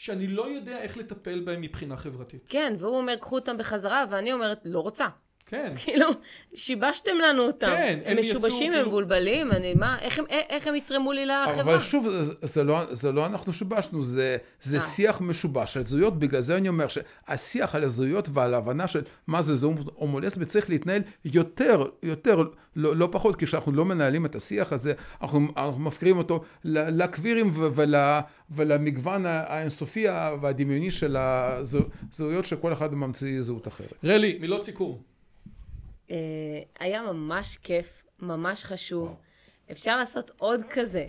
שאני 0.00 0.26
לא 0.26 0.48
יודע 0.48 0.82
איך 0.82 0.96
לטפל 0.96 1.40
בהם 1.40 1.60
מבחינה 1.60 1.96
חברתית. 1.96 2.46
כן, 2.48 2.74
והוא 2.78 2.96
אומר, 2.96 3.16
קחו 3.16 3.34
אותם 3.34 3.58
בחזרה, 3.58 4.04
ואני 4.10 4.32
אומרת, 4.32 4.60
לא 4.64 4.80
רוצה. 4.80 5.08
כן. 5.50 5.72
כאילו, 5.76 6.06
שיבשתם 6.54 7.10
לנו 7.28 7.42
אותם. 7.42 7.66
כן, 7.66 7.98
הם 8.04 8.12
הם 8.12 8.24
יצאו, 8.24 8.28
משובשים, 8.38 8.58
כאילו- 8.72 8.76
הם 8.82 8.88
מבולבלים, 8.88 9.52
אני, 9.52 9.74
מה, 9.74 9.98
איך 10.00 10.18
הם- 10.18 10.24
איך 10.50 10.66
הם 10.66 10.74
יתרמו 10.74 11.12
לי 11.12 11.26
לחברה? 11.26 11.60
אבל 11.62 11.78
שוב, 11.78 12.08
זה- 12.08 12.32
זה 12.42 12.64
לא, 12.64 12.80
זה 12.90 13.12
לא 13.12 13.26
אנחנו 13.26 13.52
שיבשנו, 13.52 14.02
זה, 14.02 14.36
זה 14.60 14.76
אה. 14.76 14.82
שיח 14.82 15.20
משובש 15.20 15.76
על 15.76 15.82
זהויות, 15.82 16.18
בגלל 16.18 16.40
זה 16.40 16.56
אני 16.56 16.68
אומר 16.68 16.86
שהשיח 16.88 17.74
על 17.74 17.84
הזהויות 17.84 18.28
ועל 18.32 18.54
ההבנה 18.54 18.88
של 18.88 19.02
מה 19.26 19.42
זה 19.42 19.56
זהות 19.56 19.76
הומולסבית 19.94 20.48
צריך 20.48 20.70
להתנהל 20.70 21.02
יותר, 21.24 21.84
יותר, 22.02 22.42
לא, 22.76 22.96
לא 22.96 23.08
פחות, 23.12 23.36
כי 23.36 23.46
כשאנחנו 23.46 23.72
לא 23.72 23.84
מנהלים 23.84 24.26
את 24.26 24.34
השיח 24.34 24.72
הזה, 24.72 24.92
אנחנו, 25.22 25.48
אנחנו 25.56 25.82
מפקירים 25.82 26.18
אותו 26.18 26.40
לקווירים 26.64 27.50
ול, 27.54 27.94
ולמגוון 28.50 29.26
האינסופי 29.26 30.06
והדמיוני 30.40 30.90
של 30.90 31.16
הזהויות 31.18 32.44
שכל 32.44 32.72
אחד 32.72 32.94
ממציא 32.94 33.42
זהות 33.42 33.68
אחרת. 33.68 33.94
רלי, 34.04 34.38
מילות 34.40 34.64
סיכום. 34.64 35.09
אה, 36.10 36.16
היה 36.78 37.02
ממש 37.02 37.56
כיף, 37.56 38.02
ממש 38.18 38.64
חשוב. 38.64 39.16
אפשר 39.70 39.96
לעשות 39.96 40.30
עוד 40.38 40.60
כזה. 40.70 41.06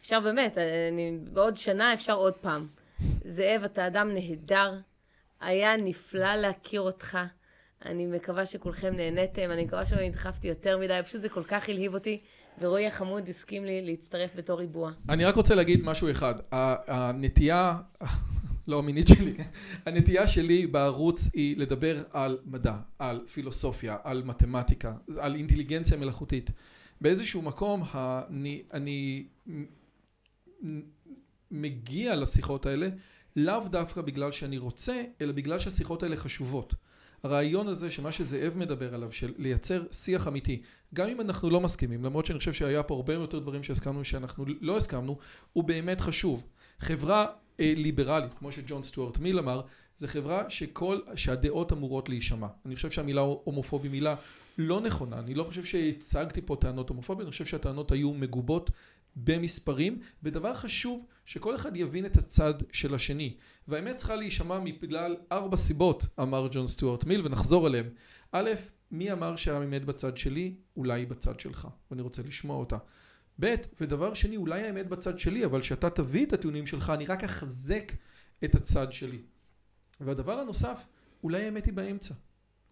אפשר 0.00 0.20
באמת, 0.20 0.58
אני, 0.58 1.18
בעוד 1.32 1.56
שנה 1.56 1.94
אפשר 1.94 2.12
עוד 2.12 2.34
פעם. 2.34 2.66
זאב, 3.24 3.64
אתה 3.64 3.86
אדם 3.86 4.14
נהדר, 4.14 4.74
היה 5.40 5.76
נפלא 5.76 6.34
להכיר 6.34 6.80
אותך. 6.80 7.18
אני 7.84 8.06
מקווה 8.06 8.46
שכולכם 8.46 8.94
נהניתם, 8.96 9.50
אני 9.50 9.64
מקווה 9.64 9.86
שלא 9.86 10.02
נדחפתי 10.02 10.48
יותר 10.48 10.78
מדי, 10.78 11.00
פשוט 11.04 11.22
זה 11.22 11.28
כל 11.28 11.42
כך 11.42 11.68
הלהיב 11.68 11.94
אותי, 11.94 12.20
ורועי 12.60 12.86
החמוד 12.86 13.28
הסכים 13.28 13.64
לי 13.64 13.82
להצטרף 13.82 14.30
בתור 14.36 14.58
ריבוע. 14.58 14.92
אני 15.08 15.24
רק 15.24 15.34
רוצה 15.34 15.54
להגיד 15.54 15.80
משהו 15.84 16.10
אחד, 16.10 16.34
הנטייה, 16.52 17.74
לא 18.70 18.78
המינית 18.78 19.08
שלי? 19.08 19.34
הנטייה 19.86 20.28
שלי 20.28 20.66
בערוץ 20.66 21.30
היא 21.34 21.56
לדבר 21.56 22.02
על 22.12 22.38
מדע, 22.44 22.76
על 22.98 23.20
פילוסופיה, 23.32 23.96
על 24.04 24.22
מתמטיקה, 24.24 24.94
על 25.18 25.34
אינטליגנציה 25.34 25.96
מלאכותית. 25.96 26.50
באיזשהו 27.00 27.42
מקום 27.42 27.84
אני, 27.94 28.62
אני 28.72 29.24
מגיע 31.50 32.16
לשיחות 32.16 32.66
האלה 32.66 32.88
לאו 33.36 33.68
דווקא 33.68 34.00
בגלל 34.00 34.32
שאני 34.32 34.58
רוצה, 34.58 35.02
אלא 35.20 35.32
בגלל 35.32 35.58
שהשיחות 35.58 36.02
האלה 36.02 36.16
חשובות. 36.16 36.74
הרעיון 37.22 37.68
הזה 37.68 37.90
שמה 37.90 38.12
שזאב 38.12 38.52
מדבר 38.56 38.94
עליו, 38.94 39.12
של 39.12 39.32
לייצר 39.38 39.84
שיח 39.92 40.28
אמיתי, 40.28 40.62
גם 40.94 41.08
אם 41.08 41.20
אנחנו 41.20 41.50
לא 41.50 41.60
מסכימים, 41.60 42.04
למרות 42.04 42.26
שאני 42.26 42.38
חושב 42.38 42.52
שהיה 42.52 42.82
פה 42.82 42.94
הרבה 42.94 43.14
יותר 43.14 43.38
דברים 43.38 43.62
שהסכמנו 43.62 44.04
שאנחנו 44.04 44.44
לא 44.60 44.76
הסכמנו, 44.76 45.18
הוא 45.52 45.64
באמת 45.64 46.00
חשוב. 46.00 46.46
חברה 46.78 47.26
ליברלית, 47.60 48.34
כמו 48.34 48.52
שג'ון 48.52 48.82
סטוארט 48.82 49.18
מיל 49.18 49.38
אמר, 49.38 49.60
זה 49.96 50.08
חברה 50.08 50.50
שכל, 50.50 50.98
שהדעות 51.16 51.72
אמורות 51.72 52.08
להישמע. 52.08 52.46
אני 52.66 52.76
חושב 52.76 52.90
שהמילה 52.90 53.20
הומופובי 53.20 53.88
מילה 53.88 54.14
לא 54.58 54.80
נכונה, 54.80 55.18
אני 55.18 55.34
לא 55.34 55.44
חושב 55.44 55.64
שהצגתי 55.64 56.40
פה 56.44 56.56
טענות 56.60 56.88
הומופוביות, 56.88 57.26
אני 57.26 57.30
חושב 57.30 57.44
שהטענות 57.44 57.92
היו 57.92 58.12
מגובות 58.12 58.70
במספרים, 59.16 59.98
ודבר 60.22 60.54
חשוב 60.54 61.06
שכל 61.24 61.56
אחד 61.56 61.76
יבין 61.76 62.06
את 62.06 62.16
הצד 62.16 62.54
של 62.72 62.94
השני, 62.94 63.34
והאמת 63.68 63.96
צריכה 63.96 64.16
להישמע 64.16 64.58
בגלל 64.82 65.16
ארבע 65.32 65.56
סיבות, 65.56 66.06
אמר 66.20 66.48
ג'ון 66.50 66.66
סטוארט 66.66 67.04
מיל, 67.04 67.26
ונחזור 67.26 67.66
אליהם. 67.66 67.88
א', 68.32 68.50
מי 68.90 69.12
אמר 69.12 69.36
שהאמת 69.36 69.84
בצד 69.84 70.18
שלי? 70.18 70.54
אולי 70.76 71.00
היא 71.00 71.06
בצד 71.06 71.40
שלך, 71.40 71.68
ואני 71.90 72.02
רוצה 72.02 72.22
לשמוע 72.22 72.56
אותה. 72.56 72.76
ב', 73.40 73.54
ודבר 73.80 74.14
שני, 74.14 74.36
אולי 74.36 74.62
האמת 74.62 74.88
בצד 74.88 75.18
שלי, 75.18 75.44
אבל 75.44 75.62
שאתה 75.62 75.90
תביא 75.90 76.26
את 76.26 76.32
הטיעונים 76.32 76.66
שלך, 76.66 76.90
אני 76.90 77.06
רק 77.06 77.24
אחזק 77.24 77.92
את 78.44 78.54
הצד 78.54 78.92
שלי. 78.92 79.22
והדבר 80.00 80.38
הנוסף, 80.38 80.86
אולי 81.22 81.44
האמת 81.44 81.66
היא 81.66 81.74
באמצע. 81.74 82.14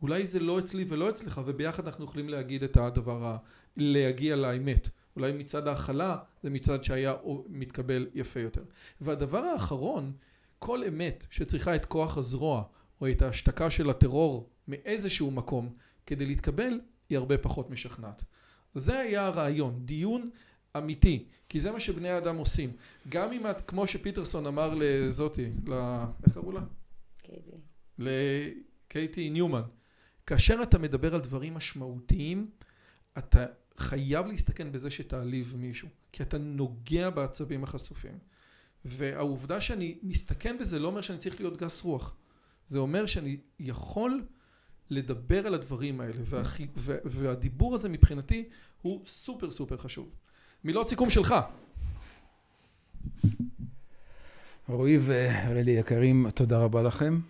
אולי 0.03 0.27
זה 0.27 0.41
לא 0.41 0.59
אצלי 0.59 0.85
ולא 0.89 1.11
אצלך, 1.11 1.41
וביחד 1.45 1.87
אנחנו 1.87 2.05
יכולים 2.05 2.29
להגיד 2.29 2.63
את 2.63 2.77
הדבר, 2.77 3.25
ה... 3.25 3.37
להגיע 3.77 4.37
לאמת. 4.37 4.89
אולי 5.17 5.33
מצד 5.33 5.69
ההכלה 5.69 6.19
זה 6.43 6.51
מצד 6.51 6.85
שהיה 6.85 7.15
מתקבל 7.49 8.07
יפה 8.15 8.41
יותר. 8.41 8.63
והדבר 9.01 9.39
האחרון, 9.39 10.13
כל 10.59 10.85
אמת 10.85 11.27
שצריכה 11.31 11.75
את 11.75 11.87
כוח 11.87 12.19
הזרוע 12.19 12.63
או 13.01 13.11
את 13.11 13.23
ההשתקה 13.23 13.71
של 13.71 13.91
הטרור 13.91 14.49
מאיזשהו 14.69 15.31
מקום 15.31 15.73
כדי 16.07 16.27
להתקבל 16.27 16.81
היא 17.11 17.19
הרבה 17.19 17.39
פחות 17.39 17.71
משכנעת. 17.71 18.25
זה 18.75 18.99
היה 18.99 19.27
הרעיון, 19.27 19.81
דיון 19.85 20.31
אמיתי, 20.79 21.25
כי 21.49 21.61
זה 21.61 21.73
מה 21.73 21.81
שבני 21.81 22.09
האדם 22.09 22.37
עושים. 22.37 22.73
גם 23.09 23.33
אם 23.33 23.47
את, 23.47 23.61
כמו 23.67 23.87
שפיטרסון 23.87 24.47
אמר 24.47 24.75
לזאתי, 24.75 25.51
ל... 25.67 25.73
איך 26.25 26.35
קראו 26.35 26.53
לה? 26.53 26.61
קייטי. 27.23 27.51
לקייטי 27.99 29.31
ניומן. 29.31 29.63
כאשר 30.27 30.63
אתה 30.63 30.79
מדבר 30.79 31.15
על 31.15 31.21
דברים 31.21 31.55
משמעותיים, 31.55 32.51
אתה 33.19 33.47
חייב 33.77 34.27
להסתכן 34.27 34.73
בזה 34.73 34.91
שתעליב 34.91 35.55
מישהו, 35.57 35.89
כי 36.13 36.23
אתה 36.23 36.39
נוגע 36.39 37.11
בעצבים 37.11 37.65
החשופים. 37.65 38.19
והעובדה 38.85 39.61
שאני 39.61 39.99
מסתכן 40.03 40.59
בזה 40.61 40.79
לא 40.79 40.89
אומר 40.89 41.01
שאני 41.01 41.19
צריך 41.19 41.41
להיות 41.41 41.57
גס 41.57 41.83
רוח. 41.83 42.17
זה 42.69 42.79
אומר 42.79 43.07
שאני 43.07 43.37
יכול 43.61 44.23
לדבר 44.91 45.47
על 45.47 45.55
הדברים 45.55 46.01
האלה, 46.01 46.21
והחי... 46.25 46.67
והדיבור 47.05 47.75
הזה 47.75 47.89
מבחינתי 47.89 48.49
הוא 48.83 49.03
סופר 49.07 49.51
סופר 49.51 49.77
חשוב. 49.77 50.11
מילות 50.69 50.89
סיכום 50.89 51.11
שלך. 51.11 51.35
רועי 54.69 54.99
ואראלי 54.99 55.71
יקרים, 55.71 56.31
תודה 56.31 56.59
רבה 56.59 56.83
לכם. 56.83 57.21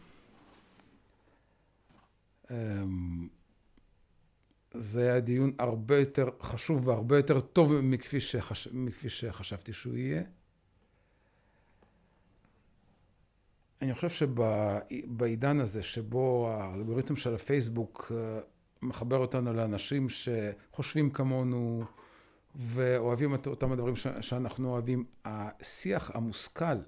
אמ, 2.51 3.29
זה 4.73 5.03
היה 5.03 5.21
דיון 5.21 5.53
הרבה 5.59 5.99
יותר 5.99 6.29
חשוב 6.41 6.89
והרבה 6.89 7.17
יותר 7.17 7.41
טוב 7.41 7.81
מכפי, 7.81 8.21
שחש... 8.21 8.69
מכפי 8.73 9.09
שחשבתי 9.09 9.73
שהוא 9.73 9.95
יהיה. 9.95 10.23
אני 13.83 13.95
חושב 13.95 14.09
שבעידן 14.11 15.61
הזה 15.61 15.83
שבו 15.83 16.51
האלגוריתם 16.51 17.17
של 17.17 17.35
הפייסבוק 17.35 18.13
אה, 18.15 18.41
מחבר 18.83 19.17
אותנו 19.19 19.53
לאנשים 19.53 20.07
שחושבים 20.09 21.11
כמונו 21.11 21.85
ואוהבים 22.59 23.35
את 23.35 23.47
אותם 23.47 23.73
הדברים 23.73 23.95
שאנחנו 24.21 24.69
אוהבים, 24.69 25.05
השיח 25.25 26.11
המושכל 26.15 26.79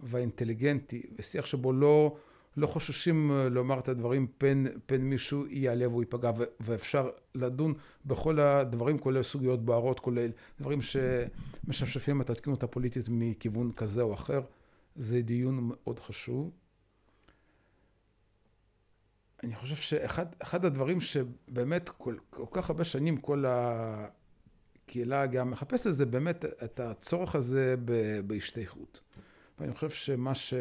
והאינטליגנטי 0.00 1.02
ושיח 1.18 1.46
שבו 1.46 1.72
לא 1.72 2.16
לא 2.56 2.66
חוששים 2.66 3.30
אה, 3.30 3.48
לומר 3.48 3.78
את 3.78 3.88
הדברים 3.88 4.26
פן, 4.38 4.64
פן 4.86 5.00
מישהו 5.00 5.46
ייעלב 5.46 5.92
או 5.94 6.00
ייפגע, 6.00 6.30
ואפשר 6.60 7.10
לדון 7.34 7.74
בכל 8.06 8.40
הדברים, 8.40 8.98
כולל 8.98 9.22
סוגיות 9.22 9.64
בוערות, 9.64 10.00
כולל 10.00 10.30
דברים 10.60 10.78
שמשפשפים 10.82 12.20
את 12.20 12.30
התקינות 12.30 12.62
הפוליטית 12.62 13.04
מכיוון 13.08 13.72
כזה 13.72 14.02
או 14.02 14.14
אחר. 14.14 14.40
זה 14.96 15.22
דיון 15.22 15.58
מאוד 15.62 16.00
חשוב. 16.00 16.50
אני 19.44 19.54
חושב 19.54 19.76
שאחד 19.76 20.64
הדברים 20.64 21.00
שבאמת 21.00 21.88
כל, 21.88 22.16
כל 22.30 22.44
כך 22.50 22.70
הרבה 22.70 22.84
שנים 22.84 23.16
כל 23.16 23.44
הקהילה 24.84 25.26
גם 25.26 25.50
מחפשת 25.50 25.90
זה 25.90 26.06
באמת 26.06 26.44
את 26.44 26.80
הצורך 26.80 27.34
הזה 27.34 27.74
בהשתייכות. 28.26 29.00
ואני 29.58 29.74
חושב 29.74 29.90
שמה 29.90 30.34
ש... 30.34 30.54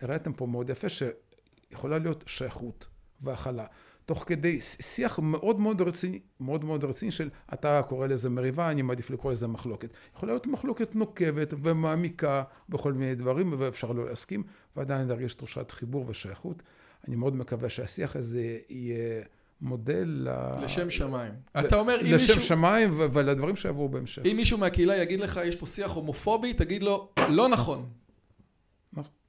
הראיתם 0.00 0.32
פה 0.32 0.46
מאוד 0.46 0.70
יפה 0.70 0.88
שיכולה 0.88 1.98
להיות 1.98 2.24
שייכות 2.26 2.86
והכלה. 3.20 3.66
תוך 4.06 4.24
כדי 4.26 4.60
שיח 4.60 5.18
מאוד 5.18 5.60
מאוד 5.60 5.80
רציני, 5.80 6.20
מאוד 6.40 6.64
מאוד 6.64 6.84
רציני 6.84 7.10
של 7.10 7.30
אתה 7.54 7.82
קורא 7.88 8.06
לזה 8.06 8.30
מריבה, 8.30 8.70
אני 8.70 8.82
מעדיף 8.82 9.10
לקרוא 9.10 9.32
לזה 9.32 9.46
מחלוקת. 9.46 9.90
יכולה 10.16 10.32
להיות 10.32 10.46
מחלוקת 10.46 10.94
נוקבת 10.94 11.54
ומעמיקה 11.62 12.42
בכל 12.68 12.92
מיני 12.92 13.14
דברים 13.14 13.54
ואפשר 13.58 13.92
לא 13.92 14.06
להסכים 14.06 14.42
ועדיין 14.76 15.08
להרגיש 15.08 15.34
תחושת 15.34 15.70
חיבור 15.70 16.04
ושייכות. 16.08 16.62
אני 17.08 17.16
מאוד 17.16 17.36
מקווה 17.36 17.68
שהשיח 17.68 18.16
הזה 18.16 18.58
יהיה 18.68 19.24
מודל 19.62 20.28
לשם 20.62 20.90
שמיים. 20.90 21.32
אתה 21.58 21.76
אומר 21.76 21.96
אם 22.00 22.12
מישהו... 22.12 22.16
לשם 22.16 22.40
שמיים 22.40 22.90
ולדברים 22.94 23.56
שיבואו 23.56 23.88
בהמשך. 23.88 24.22
אם 24.30 24.36
מישהו 24.36 24.58
מהקהילה 24.58 24.96
יגיד 24.96 25.20
לך 25.20 25.40
יש 25.44 25.56
פה 25.56 25.66
שיח 25.66 25.90
הומופובי, 25.90 26.52
תגיד 26.52 26.82
לו 26.82 27.08
לא 27.28 27.48
נכון. 27.48 27.88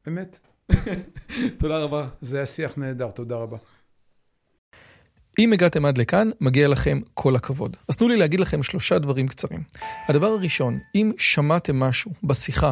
אמת. 0.08 0.40
תודה 1.60 1.78
רבה. 1.78 2.08
זה 2.22 2.38
היה 2.38 2.46
שיח 2.46 2.78
נהדר, 2.78 3.12
תודה 3.12 3.36
רבה. 3.36 3.58
אם 5.40 5.54
הגעתם 5.54 5.86
עד 5.86 5.98
לכאן, 5.98 6.30
מגיע 6.42 6.68
לכם 6.68 7.00
כל 7.14 7.36
הכבוד. 7.36 7.78
אז 7.88 7.98
תנו 7.98 8.08
לי 8.08 8.18
להגיד 8.18 8.40
לכם 8.40 8.64
שלושה 8.64 9.00
דברים 9.00 9.28
קצרים. 9.28 9.64
הדבר 10.08 10.28
הראשון, 10.28 10.80
אם 10.96 11.12
שמעתם 11.18 11.80
משהו 11.80 12.12
בשיחה 12.24 12.72